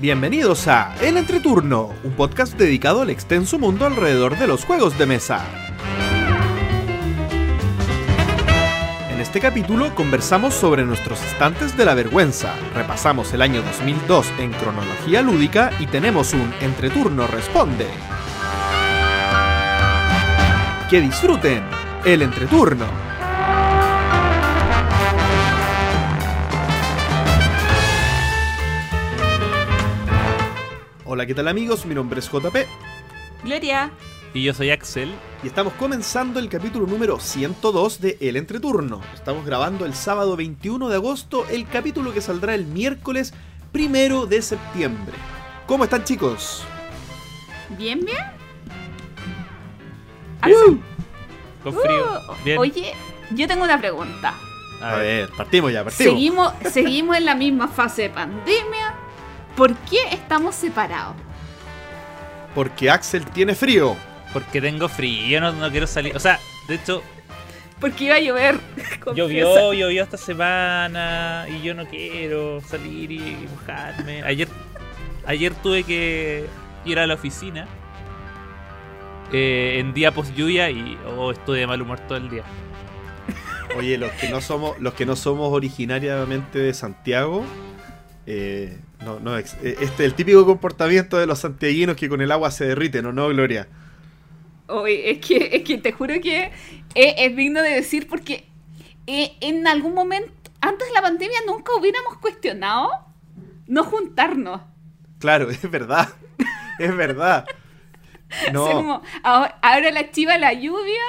Bienvenidos 0.00 0.68
a 0.68 0.94
El 1.00 1.16
Entreturno, 1.16 1.90
un 2.04 2.12
podcast 2.12 2.56
dedicado 2.56 3.02
al 3.02 3.10
extenso 3.10 3.58
mundo 3.58 3.84
alrededor 3.84 4.38
de 4.38 4.46
los 4.46 4.64
juegos 4.64 4.96
de 4.96 5.06
mesa. 5.06 5.44
En 9.10 9.20
este 9.20 9.40
capítulo 9.40 9.92
conversamos 9.96 10.54
sobre 10.54 10.84
nuestros 10.84 11.20
estantes 11.24 11.76
de 11.76 11.84
la 11.84 11.94
vergüenza, 11.94 12.54
repasamos 12.76 13.32
el 13.32 13.42
año 13.42 13.60
2002 13.60 14.34
en 14.38 14.52
cronología 14.52 15.20
lúdica 15.20 15.72
y 15.80 15.86
tenemos 15.86 16.32
un 16.32 16.54
Entreturno 16.60 17.26
Responde. 17.26 17.88
Que 20.88 21.00
disfruten 21.00 21.64
el 22.04 22.22
Entreturno. 22.22 23.17
Hola, 31.10 31.24
¿qué 31.24 31.34
tal 31.34 31.48
amigos? 31.48 31.86
Mi 31.86 31.94
nombre 31.94 32.20
es 32.20 32.30
JP 32.30 32.54
Gloria. 33.42 33.90
Y 34.34 34.42
yo 34.42 34.52
soy 34.52 34.68
Axel. 34.68 35.10
y 35.42 35.46
estamos 35.46 35.72
comenzando 35.72 36.38
el 36.38 36.50
capítulo 36.50 36.86
número 36.86 37.18
102 37.18 38.02
de 38.02 38.18
El 38.20 38.36
Entreturno. 38.36 39.00
Estamos 39.14 39.46
grabando 39.46 39.86
el 39.86 39.94
sábado 39.94 40.36
21 40.36 40.86
de 40.90 40.96
agosto, 40.96 41.46
el 41.48 41.66
capítulo 41.66 42.12
que 42.12 42.20
saldrá 42.20 42.54
el 42.54 42.66
miércoles 42.66 43.32
primero 43.72 44.26
de 44.26 44.42
septiembre. 44.42 45.14
¿Cómo 45.66 45.84
están 45.84 46.04
chicos? 46.04 46.62
¿Bien, 47.78 48.04
bien? 48.04 48.18
¡Uh! 50.44 50.76
Con 51.62 51.72
frío. 51.72 52.20
Uh, 52.28 52.44
Bien. 52.44 52.58
Oye, 52.58 52.92
yo 53.30 53.48
tengo 53.48 53.64
una 53.64 53.78
pregunta. 53.78 54.34
A 54.82 54.96
ver, 54.96 55.30
partimos 55.30 55.72
ya, 55.72 55.84
partimos. 55.84 56.12
Seguimos, 56.12 56.52
seguimos 56.70 57.16
en 57.16 57.24
la 57.24 57.34
misma 57.34 57.66
fase 57.66 58.02
de 58.02 58.10
pandemia. 58.10 59.07
¿Por 59.58 59.76
qué 59.80 59.98
estamos 60.12 60.56
separados? 60.56 61.16
Porque 62.54 62.90
Axel 62.90 63.26
tiene 63.26 63.54
frío. 63.54 63.96
Porque 64.32 64.60
tengo 64.60 64.88
frío. 64.88 65.28
Yo 65.28 65.40
no, 65.40 65.52
no 65.52 65.70
quiero 65.70 65.86
salir. 65.86 66.16
O 66.16 66.20
sea, 66.20 66.42
de 66.68 66.76
hecho, 66.76 67.04
Porque 67.80 68.04
iba 68.06 68.16
a 68.16 68.20
llover. 68.20 68.60
llovió, 69.14 69.72
llovió 69.74 70.02
esta 70.04 70.18
semana. 70.18 71.46
Y 71.48 71.62
yo 71.62 71.74
no 71.74 71.88
quiero 71.88 72.62
salir 72.62 73.12
y 73.12 73.48
mojarme. 73.50 74.22
Ayer, 74.24 74.48
ayer 75.24 75.54
tuve 75.56 75.84
que 75.84 76.54
ir 76.84 77.00
a 77.00 77.06
la 77.06 77.14
oficina. 77.14 77.70
eh, 79.32 79.78
en 79.80 79.92
día 79.94 80.12
post 80.14 80.32
lluvia 80.34 80.70
y 80.70 81.00
oh, 81.06 81.32
estuve 81.32 81.60
de 81.60 81.66
mal 81.66 81.82
humor 81.82 82.00
todo 82.00 82.18
el 82.18 82.30
día. 82.30 82.46
Oye, 83.70 83.98
los 83.98 84.12
que 84.14 84.28
no 84.28 84.40
somos, 84.40 84.78
los 84.80 84.94
que 84.94 85.06
no 85.06 85.16
somos 85.16 85.52
originariamente 85.52 86.58
de 86.58 86.74
Santiago, 86.74 87.52
eh, 88.26 88.87
no, 89.08 89.20
no, 89.20 89.38
eh, 89.38 89.44
este 89.62 89.84
es 89.84 90.00
el 90.00 90.14
típico 90.14 90.44
comportamiento 90.44 91.16
de 91.16 91.26
los 91.26 91.38
santiaguinos 91.38 91.96
que 91.96 92.08
con 92.08 92.20
el 92.20 92.30
agua 92.30 92.50
se 92.50 92.66
derriten, 92.66 93.06
¿o 93.06 93.12
no, 93.12 93.28
Gloria? 93.28 93.68
Oye, 94.66 95.10
es 95.10 95.26
que, 95.26 95.48
es 95.52 95.62
que 95.62 95.78
te 95.78 95.92
juro 95.92 96.14
que 96.20 96.52
es, 96.94 97.14
es 97.16 97.36
digno 97.36 97.62
de 97.62 97.70
decir 97.70 98.06
porque 98.06 98.46
eh, 99.06 99.36
en 99.40 99.66
algún 99.66 99.94
momento, 99.94 100.30
antes 100.60 100.86
de 100.86 100.92
la 100.92 101.00
pandemia, 101.00 101.38
nunca 101.46 101.72
hubiéramos 101.74 102.18
cuestionado 102.18 102.90
no 103.66 103.84
juntarnos. 103.84 104.60
Claro, 105.18 105.48
es 105.50 105.70
verdad. 105.70 106.08
Es 106.78 106.94
verdad. 106.94 107.46
O 107.48 108.34
sea, 108.44 108.52
No, 108.52 108.70
como, 108.70 109.02
ahora, 109.22 109.58
ahora 109.62 109.90
la 109.90 110.10
chiva 110.10 110.36
la 110.36 110.52
lluvia, 110.52 111.02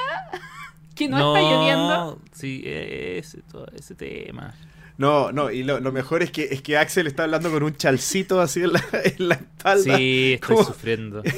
que 0.96 1.10
no, 1.10 1.36
está 1.36 1.42
lloviendo. 1.42 2.22
Sí, 2.32 2.64
ese, 2.66 3.42
todo 3.42 3.68
ese 3.76 3.96
tema. 3.96 4.56
No, 5.00 5.32
no, 5.32 5.50
y 5.50 5.64
lo, 5.64 5.80
lo 5.80 5.94
mejor 5.94 6.22
es 6.24 6.30
que, 6.30 6.50
es 6.52 6.62
que 6.62 6.78
Axel 6.78 7.08
está 7.08 7.24
hablando 7.24 7.50
con 7.50 7.64
un 7.64 7.74
chalcito 7.74 8.42
así 8.42 8.62
en 8.62 8.74
la, 8.74 8.84
en 9.06 9.30
la 9.30 9.36
espalda. 9.36 9.96
Sí, 9.98 10.34
estoy 10.34 10.56
¿Cómo? 10.56 10.68
sufriendo. 10.68 11.24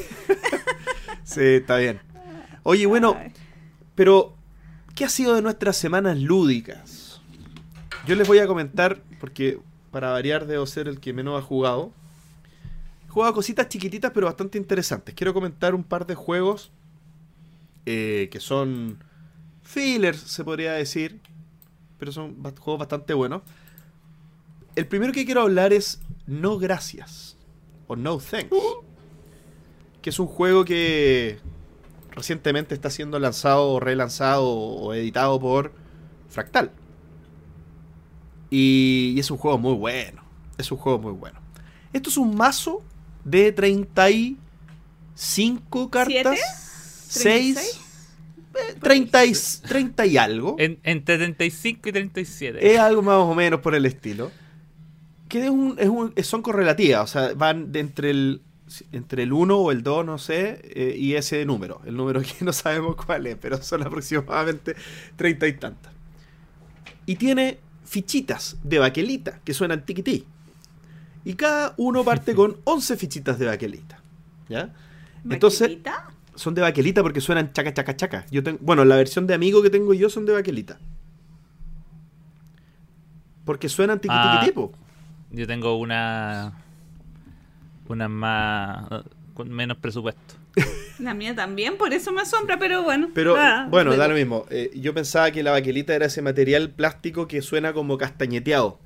Sí, 1.23 1.41
está 1.41 1.77
bien. 1.77 2.01
Oye, 2.63 2.85
bueno, 2.87 3.17
pero 3.95 4.35
¿qué 4.95 5.05
ha 5.05 5.09
sido 5.09 5.33
de 5.33 5.41
nuestras 5.41 5.77
semanas 5.77 6.17
lúdicas? 6.17 7.21
Yo 8.05 8.15
les 8.15 8.27
voy 8.27 8.39
a 8.39 8.47
comentar, 8.47 9.01
porque 9.19 9.59
para 9.91 10.09
variar 10.09 10.45
debo 10.45 10.65
ser 10.65 10.89
el 10.89 10.99
que 10.99 11.13
menos 11.13 11.41
ha 11.41 11.45
jugado. 11.45 11.93
He 13.07 13.11
jugado 13.11 13.33
cositas 13.33 13.69
chiquititas 13.69 14.11
pero 14.13 14.25
bastante 14.25 14.57
interesantes. 14.57 15.15
Quiero 15.15 15.33
comentar 15.33 15.73
un 15.73 15.85
par 15.85 16.05
de 16.05 16.15
juegos 16.15 16.71
eh, 17.85 18.27
que 18.29 18.41
son 18.41 19.01
fillers, 19.63 20.19
se 20.19 20.43
podría 20.43 20.73
decir, 20.73 21.21
pero 22.01 22.11
son 22.11 22.41
juegos 22.41 22.79
bastante 22.79 23.13
buenos. 23.13 23.43
El 24.75 24.87
primero 24.87 25.13
que 25.13 25.23
quiero 25.23 25.41
hablar 25.41 25.71
es 25.71 26.01
No 26.25 26.57
Gracias, 26.57 27.37
o 27.85 27.95
No 27.95 28.17
Thanks, 28.17 28.49
que 30.01 30.09
es 30.09 30.17
un 30.17 30.25
juego 30.25 30.65
que 30.65 31.37
recientemente 32.09 32.73
está 32.73 32.89
siendo 32.89 33.19
lanzado 33.19 33.69
o 33.69 33.79
relanzado 33.79 34.49
o 34.49 34.95
editado 34.95 35.39
por 35.39 35.73
Fractal. 36.27 36.71
Y, 38.49 39.13
y 39.15 39.19
es 39.19 39.29
un 39.29 39.37
juego 39.37 39.59
muy 39.59 39.75
bueno. 39.75 40.23
Es 40.57 40.71
un 40.71 40.79
juego 40.79 40.97
muy 40.97 41.11
bueno. 41.11 41.39
Esto 41.93 42.09
es 42.09 42.17
un 42.17 42.35
mazo 42.35 42.81
de 43.23 43.51
35 43.51 45.91
cartas. 45.91 46.39
¿Siete? 47.07 47.53
6. 47.53 47.90
30 48.81 49.25
y, 49.25 49.33
30 49.67 50.05
y 50.05 50.17
algo. 50.17 50.55
En- 50.59 50.79
entre 50.83 51.17
35 51.17 51.89
y 51.89 51.91
37. 51.91 52.73
Es 52.73 52.79
algo 52.79 53.01
más 53.01 53.17
o 53.17 53.33
menos 53.35 53.59
por 53.61 53.75
el 53.75 53.85
estilo. 53.85 54.31
Que 55.27 55.45
es 55.45 55.49
un, 55.49 55.75
es 55.79 55.87
un- 55.89 56.13
son 56.23 56.41
correlativas, 56.41 57.03
o 57.03 57.07
sea, 57.07 57.33
van 57.35 57.71
de 57.71 57.79
entre 57.79 58.11
el 58.11 58.41
entre 58.93 59.23
el 59.23 59.33
1 59.33 59.57
o 59.57 59.69
el 59.73 59.83
2, 59.83 60.05
no 60.05 60.17
sé, 60.17 60.61
eh, 60.63 60.95
y 60.97 61.15
ese 61.15 61.43
número. 61.45 61.81
El 61.85 61.97
número 61.97 62.21
que 62.39 62.45
no 62.45 62.53
sabemos 62.53 62.95
cuál 62.95 63.27
es, 63.27 63.35
pero 63.35 63.61
son 63.61 63.83
aproximadamente 63.83 64.75
30 65.17 65.47
y 65.47 65.53
tantas. 65.53 65.91
Y 67.05 67.15
tiene 67.17 67.59
fichitas 67.83 68.55
de 68.63 68.79
baquelita 68.79 69.39
que 69.43 69.53
suenan 69.53 69.85
tiquití. 69.85 70.25
Y 71.25 71.33
cada 71.33 71.73
uno 71.77 72.03
parte 72.05 72.33
con 72.35 72.57
11 72.63 72.95
fichitas 72.95 73.37
de 73.39 73.45
baquelita. 73.47 73.99
¿Ya? 74.47 74.73
Entonces, 75.29 75.61
¿Maquinita? 75.61 76.10
Son 76.35 76.53
de 76.55 76.61
baquelita 76.61 77.01
porque 77.03 77.21
suenan 77.21 77.51
chaca, 77.53 77.73
chaca, 77.73 77.95
chaca. 77.95 78.25
Yo 78.31 78.41
tengo, 78.43 78.59
bueno, 78.61 78.85
la 78.85 78.95
versión 78.95 79.27
de 79.27 79.33
amigo 79.33 79.61
que 79.61 79.69
tengo 79.69 79.93
yo 79.93 80.09
son 80.09 80.25
de 80.25 80.33
baquelita. 80.33 80.79
Porque 83.45 83.69
suenan 83.69 83.99
tiqui, 83.99 84.13
Ah. 84.17 84.37
tiqui, 84.39 84.51
tipo. 84.51 84.71
Yo 85.31 85.47
tengo 85.47 85.77
una. 85.77 86.53
Una 87.87 88.07
más. 88.07 88.85
con 89.33 89.49
menos 89.49 89.77
presupuesto. 89.77 90.35
La 90.99 91.13
mía 91.13 91.33
también, 91.33 91.77
por 91.77 91.93
eso 91.93 92.11
me 92.11 92.21
asombra, 92.21 92.59
pero 92.59 92.83
bueno. 92.83 93.09
Pero 93.13 93.35
Ah, 93.37 93.65
bueno, 93.69 93.95
da 93.95 94.07
lo 94.07 94.13
mismo. 94.13 94.45
Eh, 94.49 94.69
yo 94.75 94.93
pensaba 94.93 95.31
que 95.31 95.41
la 95.41 95.51
baquelita 95.51 95.95
era 95.95 96.05
ese 96.07 96.21
material 96.21 96.69
plástico 96.69 97.27
que 97.27 97.41
suena 97.41 97.73
como 97.73 97.97
castañeteado. 97.97 98.77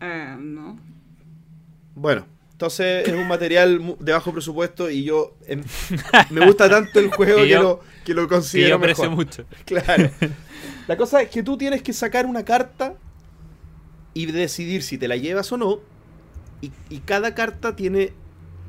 Ah, 0.00 0.36
no. 0.38 0.78
Bueno, 1.94 2.26
entonces 2.66 3.08
es 3.08 3.14
un 3.14 3.26
material 3.26 3.96
de 3.98 4.12
bajo 4.12 4.32
presupuesto 4.32 4.88
y 4.88 5.02
yo 5.04 5.34
em, 5.46 5.62
me 6.30 6.46
gusta 6.46 6.68
tanto 6.70 7.00
el 7.00 7.10
juego 7.10 7.38
Que 7.38 7.48
yo- 7.48 7.62
lo, 7.62 7.80
que 8.04 8.14
lo 8.14 8.28
considero 8.28 8.68
yo 8.70 8.76
aprecio 8.76 9.04
mejor. 9.10 9.16
mucho. 9.16 9.44
Claro. 9.64 10.10
La 10.88 10.96
cosa 10.96 11.22
es 11.22 11.28
que 11.30 11.42
tú 11.42 11.56
tienes 11.58 11.82
que 11.82 11.92
sacar 11.92 12.26
una 12.26 12.44
carta 12.44 12.94
y 14.14 14.26
decidir 14.26 14.82
si 14.82 14.98
te 14.98 15.08
la 15.08 15.16
llevas 15.16 15.50
o 15.52 15.56
no. 15.56 15.80
Y, 16.60 16.70
y 16.90 16.98
cada 17.00 17.34
carta 17.34 17.74
tiene 17.76 18.12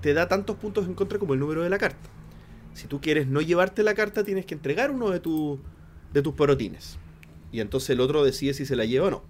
te 0.01 0.13
da 0.13 0.27
tantos 0.27 0.55
puntos 0.57 0.85
en 0.85 0.95
contra 0.95 1.17
como 1.19 1.33
el 1.33 1.39
número 1.39 1.61
de 1.63 1.69
la 1.69 1.77
carta. 1.77 2.09
Si 2.73 2.87
tú 2.87 2.99
quieres 3.01 3.27
no 3.27 3.41
llevarte 3.41 3.83
la 3.83 3.93
carta, 3.93 4.23
tienes 4.23 4.45
que 4.45 4.53
entregar 4.55 4.91
uno 4.91 5.09
de, 5.11 5.19
tu- 5.19 5.59
de 6.13 6.21
tus 6.21 6.33
porotines. 6.33 6.97
Y 7.51 7.59
entonces 7.61 7.91
el 7.91 7.99
otro 7.99 8.23
decide 8.23 8.53
si 8.53 8.65
se 8.65 8.75
la 8.75 8.85
lleva 8.85 9.07
o 9.07 9.11
no. 9.11 9.23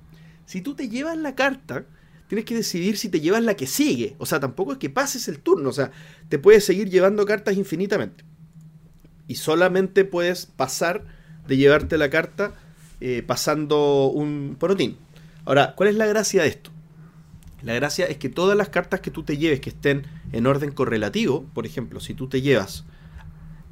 Si 0.46 0.62
tú 0.62 0.76
te 0.76 0.88
llevas 0.90 1.18
la 1.18 1.36
carta, 1.36 1.86
tienes 2.34 2.46
que 2.46 2.56
decidir 2.56 2.98
si 2.98 3.10
te 3.10 3.22
llevas 3.22 3.44
la 3.44 3.56
que 3.56 3.68
sigue. 3.68 4.16
O 4.18 4.26
sea, 4.26 4.40
tampoco 4.40 4.72
es 4.72 4.80
que 4.80 4.90
pases 4.90 5.28
el 5.28 5.38
turno. 5.38 5.70
O 5.70 5.72
sea, 5.72 5.92
te 6.30 6.40
puedes 6.40 6.66
seguir 6.66 6.90
llevando 6.90 7.28
cartas 7.28 7.56
infinitamente. 7.56 8.24
Y 9.28 9.36
solamente 9.36 10.04
puedes 10.04 10.48
pasar 10.48 11.06
de 11.48 11.58
llevarte 11.58 11.96
la 12.00 12.10
carta 12.10 12.56
eh, 13.02 13.22
pasando 13.22 14.08
un 14.08 14.56
porotín. 14.60 14.98
Ahora, 15.46 15.76
¿cuál 15.76 15.90
es 15.90 15.96
la 15.96 16.08
gracia 16.08 16.42
de 16.42 16.48
esto? 16.48 16.72
La 17.62 17.76
gracia 17.76 18.08
es 18.08 18.18
que 18.18 18.30
todas 18.30 18.58
las 18.58 18.70
cartas 18.70 19.02
que 19.02 19.12
tú 19.12 19.22
te 19.22 19.38
lleves 19.38 19.60
que 19.60 19.70
estén 19.70 20.02
en 20.32 20.48
orden 20.48 20.72
correlativo, 20.72 21.46
por 21.54 21.68
ejemplo, 21.68 22.00
si 22.00 22.16
tú 22.16 22.28
te 22.28 22.42
llevas 22.42 22.84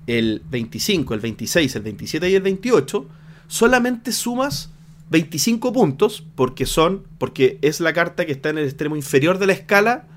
el 0.06 0.44
25, 0.52 1.16
el 1.16 1.20
26, 1.20 1.76
el 1.78 1.82
27 1.82 2.30
y 2.30 2.36
el 2.36 2.44
28, 2.44 3.10
solamente 3.48 4.12
sumas 4.12 4.70
25 5.12 5.74
puntos 5.74 6.26
porque 6.36 6.66
son 6.66 7.04
porque 7.18 7.60
es 7.62 7.82
la 7.82 7.94
carta 7.94 8.26
que 8.26 8.32
está 8.32 8.50
en 8.50 8.58
el 8.58 8.64
extremo 8.64 8.96
inferior 8.96 9.38
de 9.38 9.48
la 9.48 9.54
escala 9.54 10.08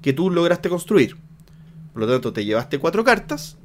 que 0.00 0.14
tú 0.14 0.30
lograste 0.30 0.70
construir. 0.70 1.16
Por 1.92 2.02
lo 2.02 2.08
tanto, 2.08 2.32
te 2.32 2.44
llevaste 2.44 2.78
cuatro 2.78 3.04
cartas, 3.04 3.58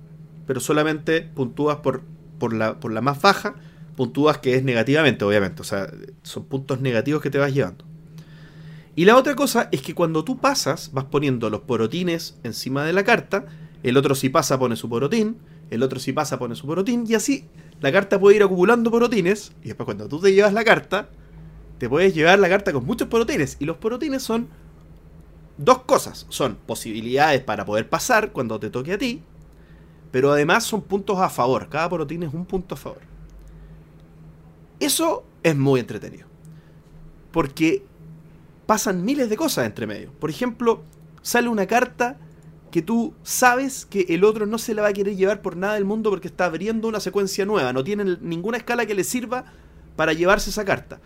pero 0.45 0.59
solamente 0.59 1.21
puntúas 1.21 1.77
por, 1.77 2.01
por, 2.38 2.53
la, 2.53 2.80
por 2.80 2.91
la 2.91 3.00
más 3.00 3.21
baja, 3.21 3.56
puntúas 3.95 4.39
que 4.39 4.56
es 4.56 4.63
negativamente, 4.63 5.24
obviamente. 5.24 5.62
O 5.62 5.65
sea, 5.65 5.89
son 6.24 6.45
puntos 6.45 6.81
negativos 6.81 7.21
que 7.21 7.30
te 7.30 7.38
vas 7.38 7.53
llevando. 7.53 7.85
Y 8.95 9.06
la 9.06 9.15
otra 9.15 9.35
cosa 9.35 9.69
es 9.71 9.81
que 9.81 9.95
cuando 9.95 10.24
tú 10.24 10.39
pasas, 10.39 10.91
vas 10.94 11.06
poniendo 11.06 11.50
los 11.50 11.62
porotines 11.62 12.38
encima 12.44 12.83
de 12.83 12.94
la 12.94 13.03
carta, 13.03 13.45
el 13.83 13.95
otro 13.97 14.15
si 14.15 14.30
pasa 14.30 14.59
pone 14.59 14.75
su 14.75 14.89
porotín, 14.89 15.38
el 15.74 15.84
otro 15.84 16.00
si 16.00 16.14
pasa 16.14 16.40
pone 16.40 16.56
su 16.56 16.68
porotín, 16.68 17.06
y 17.08 17.16
así 17.16 17.46
la 17.81 17.92
carta 17.92 18.20
puede 18.20 18.38
ir 18.38 18.44
acumulando 18.44 18.92
porotines, 18.92 19.54
y 19.62 19.68
después 19.68 19.86
cuando 19.86 20.08
tú 20.08 20.20
te 20.20 20.34
llevas 20.34 20.54
la 20.54 20.64
carta, 20.64 21.10
te 21.78 21.90
puedes 21.90 22.14
llevar 22.14 22.40
la 22.40 22.50
carta 22.50 22.72
con 22.72 22.86
muchos 22.86 23.08
porotines, 23.08 23.58
y 23.60 23.66
los 23.66 23.78
porotines 23.78 24.24
son 24.24 24.48
dos 25.58 25.84
cosas, 25.84 26.25
son 26.30 26.58
posibilidades 26.66 27.42
para 27.42 27.66
poder 27.66 27.90
pasar 27.90 28.31
cuando 28.31 28.60
te 28.60 28.70
toque 28.70 28.94
a 28.94 28.98
ti, 28.98 29.22
pero 30.12 30.31
además 30.31 30.64
son 30.64 30.81
puntos 30.81 31.20
a 31.20 31.30
favor, 31.30 31.70
cada 31.70 31.90
porotín 31.90 32.24
es 32.24 32.34
un 32.34 32.46
punto 32.46 32.76
a 32.76 32.78
favor. 32.78 33.02
Eso 34.80 35.26
es 35.42 35.56
muy 35.56 35.80
entretenido, 35.80 36.28
porque 37.31 37.84
pasan 38.66 39.04
miles 39.04 39.30
de 39.30 39.36
cosas 39.36 39.66
entre 39.66 39.88
medio. 39.88 40.12
Por 40.14 40.30
ejemplo, 40.30 40.84
sale 41.22 41.50
una 41.50 41.66
carta 41.66 42.18
que 42.74 42.81
tú 42.81 43.14
sabes 43.22 43.86
que 43.86 44.08
el 44.10 44.24
otro 44.24 44.48
no 44.48 44.58
se 44.58 44.74
la 44.74 44.81
va 44.81 44.88
a 44.88 44.94
querer 44.94 45.16
llevar 45.16 45.44
por 45.44 45.56
nada 45.56 45.75
del 45.75 45.86
mundo 45.86 46.10
porque 46.10 46.28
está 46.28 46.46
abriendo 46.46 46.88
una 46.88 47.00
secuencia 47.00 47.46
nueva, 47.46 47.72
no 47.72 47.84
tiene 47.84 48.18
ninguna 48.20 48.58
escala 48.58 48.88
que 48.88 48.96
le 48.96 49.04
sirva 49.04 49.46
para 49.96 50.14
llevarse 50.14 50.50
esa 50.50 50.66
carta. 50.66 51.00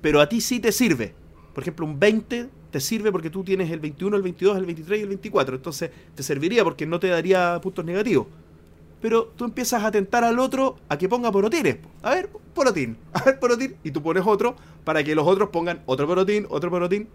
Pero 0.00 0.20
a 0.20 0.28
ti 0.28 0.40
sí 0.40 0.60
te 0.60 0.70
sirve. 0.70 1.12
Por 1.52 1.64
ejemplo, 1.64 1.84
un 1.84 1.98
20 1.98 2.48
te 2.70 2.78
sirve 2.78 3.10
porque 3.10 3.28
tú 3.28 3.42
tienes 3.42 3.72
el 3.72 3.80
21, 3.80 4.16
el 4.16 4.22
22, 4.22 4.56
el 4.56 4.66
23 4.66 5.00
y 5.00 5.02
el 5.02 5.08
24. 5.08 5.56
Entonces 5.56 5.90
te 6.14 6.22
serviría 6.22 6.62
porque 6.62 6.86
no 6.86 7.00
te 7.00 7.08
daría 7.08 7.58
puntos 7.60 7.84
negativos. 7.84 8.28
Pero 9.00 9.32
tú 9.36 9.46
empiezas 9.46 9.82
a 9.82 9.90
tentar 9.90 10.22
al 10.22 10.38
otro 10.38 10.76
a 10.88 10.96
que 10.96 11.08
ponga 11.08 11.32
porotines. 11.32 11.78
A 12.02 12.10
ver, 12.10 12.30
porotín, 12.54 12.96
a 13.12 13.24
ver, 13.24 13.40
porotín. 13.40 13.74
Y 13.82 13.90
tú 13.90 14.00
pones 14.00 14.22
otro 14.24 14.54
para 14.84 15.02
que 15.02 15.16
los 15.16 15.26
otros 15.26 15.48
pongan 15.48 15.82
otro 15.86 16.06
porotín, 16.06 16.46
otro 16.50 16.70
porotín. 16.70 17.08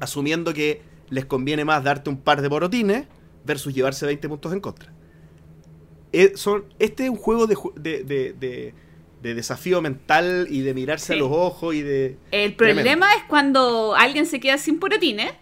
Asumiendo 0.00 0.52
que 0.52 0.95
les 1.10 1.24
conviene 1.26 1.64
más 1.64 1.82
darte 1.84 2.10
un 2.10 2.18
par 2.20 2.42
de 2.42 2.48
porotines 2.48 3.06
versus 3.44 3.74
llevarse 3.74 4.06
20 4.06 4.28
puntos 4.28 4.52
en 4.52 4.60
contra. 4.60 4.92
Eh, 6.12 6.32
son, 6.36 6.64
este 6.78 7.04
es 7.04 7.10
un 7.10 7.16
juego 7.16 7.46
de, 7.46 7.56
de, 7.76 8.04
de- 8.04 8.32
de- 8.32 8.74
de 9.22 9.34
desafío 9.34 9.80
mental 9.82 10.46
y 10.50 10.60
de 10.60 10.72
mirarse 10.74 11.14
a 11.14 11.16
los 11.16 11.30
ojos 11.32 11.74
y 11.74 11.82
de... 11.82 12.18
El 12.30 12.54
Tremendo. 12.54 12.82
problema 12.82 13.12
es 13.14 13.22
cuando 13.24 13.94
alguien 13.96 14.26
se 14.26 14.38
queda 14.40 14.56
sin 14.58 14.78
porotines 14.78 15.32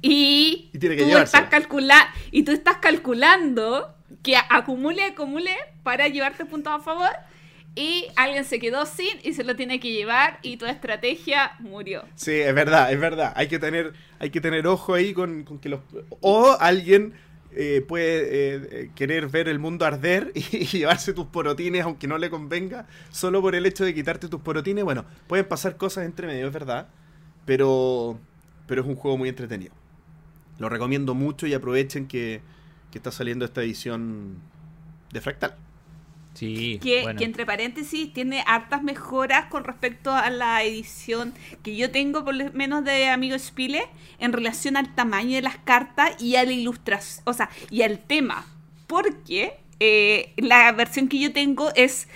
y, 0.00 0.70
Y 0.72 0.78
tiene 0.78 0.96
que 0.96 1.02
tú 1.02 1.08
llevársela. 1.08 1.42
estás 1.44 1.50
calcula 1.50 2.08
y 2.30 2.44
tú 2.44 2.52
estás 2.52 2.76
calculando 2.78 3.92
que 4.22 4.36
acumule, 4.36 5.02
acumule 5.04 5.50
para 5.82 6.08
llevarte 6.08 6.46
puntos 6.46 6.72
a 6.72 6.78
favor 6.78 7.10
y 7.74 8.06
alguien 8.16 8.44
se 8.44 8.60
quedó 8.60 8.86
sin 8.86 9.18
y 9.24 9.34
se 9.34 9.44
lo 9.44 9.56
tiene 9.56 9.80
que 9.80 9.90
llevar 9.92 10.38
y 10.42 10.56
tu 10.56 10.64
estrategia 10.64 11.52
murió. 11.58 12.04
Sí, 12.14 12.32
es 12.32 12.54
verdad, 12.54 12.92
es 12.92 13.00
verdad. 13.00 13.32
Hay 13.36 13.48
que 13.48 13.58
tener, 13.58 13.92
hay 14.24 14.30
que 14.30 14.40
tener 14.40 14.66
ojo 14.66 14.94
ahí 14.94 15.12
con, 15.12 15.44
que 15.44 15.68
los... 15.68 15.80
O 16.20 16.56
alguien 16.58 17.12
eh, 17.52 17.84
puede 17.86 18.22
eh, 18.22 18.68
eh, 18.70 18.90
querer 18.94 19.28
ver 19.28 19.48
el 19.48 19.58
mundo 19.58 19.84
arder 19.84 20.32
y, 20.34 20.40
llevarse 20.64 21.12
tus 21.12 21.26
porotines 21.26 21.84
aunque 21.84 22.06
no 22.08 22.16
le 22.16 22.30
convenga, 22.30 22.86
solo 23.10 23.42
por 23.42 23.54
el 23.54 23.66
hecho 23.66 23.84
de 23.84 23.92
quitarte 23.92 24.28
tus 24.28 24.40
porotines. 24.40 24.82
Bueno, 24.82 25.04
pueden 25.26 25.46
pasar 25.46 25.76
cosas 25.76 26.06
entre 26.06 26.26
medio, 26.26 26.46
es 26.46 26.52
verdad, 26.54 26.88
pero, 27.44 28.18
pero 28.66 28.80
es 28.80 28.88
un 28.88 28.96
juego 28.96 29.18
muy 29.18 29.28
entretenido. 29.28 29.74
Lo 30.58 30.70
recomiendo 30.70 31.14
mucho 31.14 31.46
y 31.46 31.52
aprovechen 31.52 32.06
que, 32.08 32.40
que 32.90 32.96
está 32.96 33.12
saliendo 33.12 33.44
esta 33.44 33.62
edición 33.62 34.38
de 35.12 35.20
Fractal. 35.20 35.54
Sí, 36.34 36.80
Que, 36.82 37.02
bueno. 37.02 37.18
que 37.18 37.24
entre 37.24 37.46
paréntesis 37.46 38.12
tiene 38.12 38.42
hartas 38.46 38.82
mejoras 38.82 39.46
con 39.46 39.64
respecto 39.64 40.12
a 40.12 40.28
la 40.30 40.62
edición 40.64 41.32
que 41.62 41.76
yo 41.76 41.90
tengo 41.92 42.24
por 42.24 42.34
lo 42.34 42.52
menos 42.52 42.84
de 42.84 43.08
Amigo 43.08 43.38
Spile 43.38 43.86
en 44.18 44.32
relación 44.32 44.76
al 44.76 44.94
tamaño 44.94 45.36
de 45.36 45.42
las 45.42 45.58
cartas 45.58 46.20
y 46.20 46.34
a 46.36 46.44
la 46.44 46.52
ilustración, 46.52 47.22
o 47.26 47.32
sea, 47.32 47.50
y 47.70 47.82
al 47.82 48.00
tema. 48.00 48.46
Porque 48.88 49.58
eh, 49.80 50.32
la 50.36 50.72
versión 50.72 51.08
que 51.08 51.20
yo 51.20 51.32
tengo 51.32 51.70
es 51.76 52.08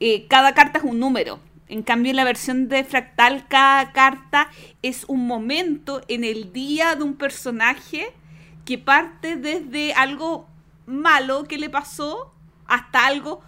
eh, 0.00 0.26
cada 0.28 0.54
carta 0.54 0.78
es 0.78 0.84
un 0.84 0.98
número. 1.00 1.40
En 1.68 1.82
cambio, 1.82 2.10
en 2.10 2.16
la 2.16 2.24
versión 2.24 2.68
de 2.68 2.84
Fractal, 2.84 3.48
cada 3.48 3.92
carta 3.92 4.50
es 4.82 5.04
un 5.08 5.26
momento 5.26 6.02
en 6.08 6.24
el 6.24 6.52
día 6.52 6.94
de 6.96 7.04
un 7.04 7.14
personaje 7.14 8.12
que 8.66 8.76
parte 8.76 9.36
desde 9.36 9.94
algo 9.94 10.46
malo 10.84 11.44
que 11.44 11.56
le 11.56 11.70
pasó 11.70 12.34
hasta 12.66 13.06
algo 13.06 13.40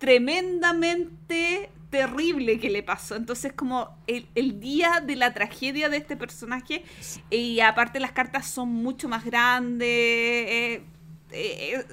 tremendamente 0.00 1.70
terrible 1.90 2.58
que 2.58 2.70
le 2.70 2.82
pasó. 2.82 3.16
Entonces, 3.16 3.52
como 3.52 3.96
el, 4.06 4.26
el 4.34 4.60
día 4.60 5.02
de 5.04 5.16
la 5.16 5.32
tragedia 5.34 5.88
de 5.88 5.96
este 5.98 6.16
personaje, 6.16 6.84
y 7.30 7.60
aparte 7.60 8.00
las 8.00 8.12
cartas 8.12 8.48
son 8.48 8.68
mucho 8.68 9.08
más 9.08 9.24
grandes, 9.24 9.88
eh, 9.88 10.74
eh, 10.74 10.82
eh, 11.32 11.84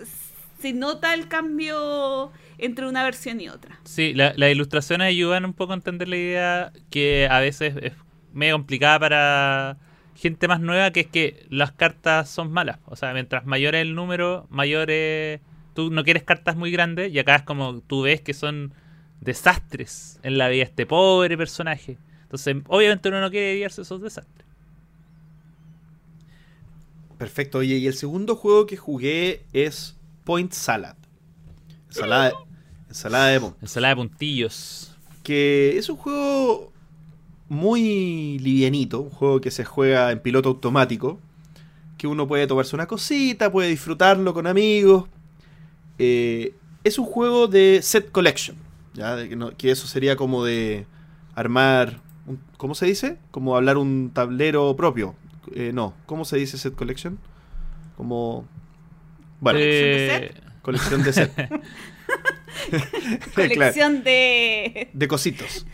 se 0.59 0.73
nota 0.73 1.13
el 1.13 1.27
cambio 1.27 2.31
entre 2.57 2.87
una 2.87 3.03
versión 3.03 3.39
y 3.41 3.49
otra. 3.49 3.79
Sí, 3.83 4.13
la- 4.13 4.33
las 4.35 4.51
ilustraciones 4.51 5.07
ayudan 5.07 5.45
un 5.45 5.53
poco 5.53 5.73
a 5.73 5.75
entender 5.75 6.07
la 6.07 6.17
idea 6.17 6.73
que 6.89 7.27
a 7.29 7.39
veces 7.39 7.75
es 7.81 7.93
medio 8.33 8.53
complicada 8.55 8.99
para 8.99 9.77
gente 10.15 10.47
más 10.47 10.59
nueva, 10.59 10.91
que 10.91 11.01
es 11.01 11.07
que 11.07 11.45
las 11.49 11.71
cartas 11.71 12.29
son 12.29 12.51
malas. 12.51 12.79
O 12.85 12.95
sea, 12.95 13.13
mientras 13.13 13.45
mayor 13.45 13.75
es 13.75 13.81
el 13.81 13.93
número, 13.95 14.47
mayor 14.49 14.89
es... 14.91 15.41
Tú 15.77 15.91
no 15.91 16.03
quieres 16.03 16.23
cartas 16.23 16.55
muy 16.55 16.71
grandes 16.71 17.13
y 17.13 17.19
acá 17.19 17.35
es 17.35 17.43
como 17.43 17.81
tú 17.81 18.01
ves 18.01 18.19
que 18.19 18.33
son 18.33 18.73
desastres 19.21 20.19
en 20.23 20.39
la 20.39 20.49
vida 20.49 20.63
de 20.63 20.69
este 20.71 20.87
pobre 20.87 21.37
personaje. 21.37 21.99
Entonces, 22.23 22.55
obviamente 22.67 23.09
uno 23.09 23.21
no 23.21 23.29
quiere 23.29 23.57
llevarse 23.57 23.83
esos 23.83 24.01
desastres. 24.01 24.43
Perfecto, 27.19 27.59
oye, 27.59 27.75
y 27.75 27.85
el 27.85 27.93
segundo 27.93 28.35
juego 28.35 28.65
que 28.65 28.75
jugué 28.75 29.45
es 29.53 29.95
Point 30.23 30.51
Salad. 30.51 30.95
Ensalada, 31.89 32.31
ensalada 32.89 33.27
de 33.27 33.39
punta. 33.39 33.57
Ensalada 33.61 33.93
de 33.93 34.01
puntillos. 34.01 34.95
que 35.21 35.77
es 35.77 35.89
un 35.89 35.97
juego 35.97 36.73
muy 37.49 38.39
livianito, 38.39 39.01
un 39.01 39.11
juego 39.11 39.41
que 39.41 39.51
se 39.51 39.63
juega 39.63 40.11
en 40.11 40.21
piloto 40.21 40.49
automático, 40.49 41.19
que 41.99 42.07
uno 42.07 42.27
puede 42.27 42.47
tomarse 42.47 42.75
una 42.75 42.87
cosita, 42.87 43.51
puede 43.51 43.69
disfrutarlo 43.69 44.33
con 44.33 44.47
amigos. 44.47 45.07
Eh, 45.99 46.53
es 46.83 46.99
un 46.99 47.05
juego 47.05 47.47
de 47.47 47.79
set 47.81 48.11
collection, 48.11 48.55
¿ya? 48.93 49.15
De 49.15 49.29
que, 49.29 49.35
no- 49.35 49.55
que 49.57 49.71
eso 49.71 49.87
sería 49.87 50.15
como 50.15 50.43
de 50.45 50.85
armar, 51.35 52.01
un- 52.25 52.39
¿cómo 52.57 52.75
se 52.75 52.85
dice? 52.85 53.17
Como 53.31 53.55
hablar 53.55 53.77
un 53.77 54.11
tablero 54.13 54.75
propio. 54.75 55.15
Eh, 55.53 55.71
no, 55.73 55.93
¿cómo 56.05 56.25
se 56.25 56.37
dice 56.37 56.57
set 56.57 56.75
collection? 56.75 57.17
Como... 57.95 58.45
Bueno, 59.39 59.59
Eh, 59.61 60.33
colección 60.61 61.03
de 61.03 61.13
set. 61.13 61.31
Colección 63.35 64.03
de... 64.03 64.89
de 64.93 65.07
cositos. 65.07 65.65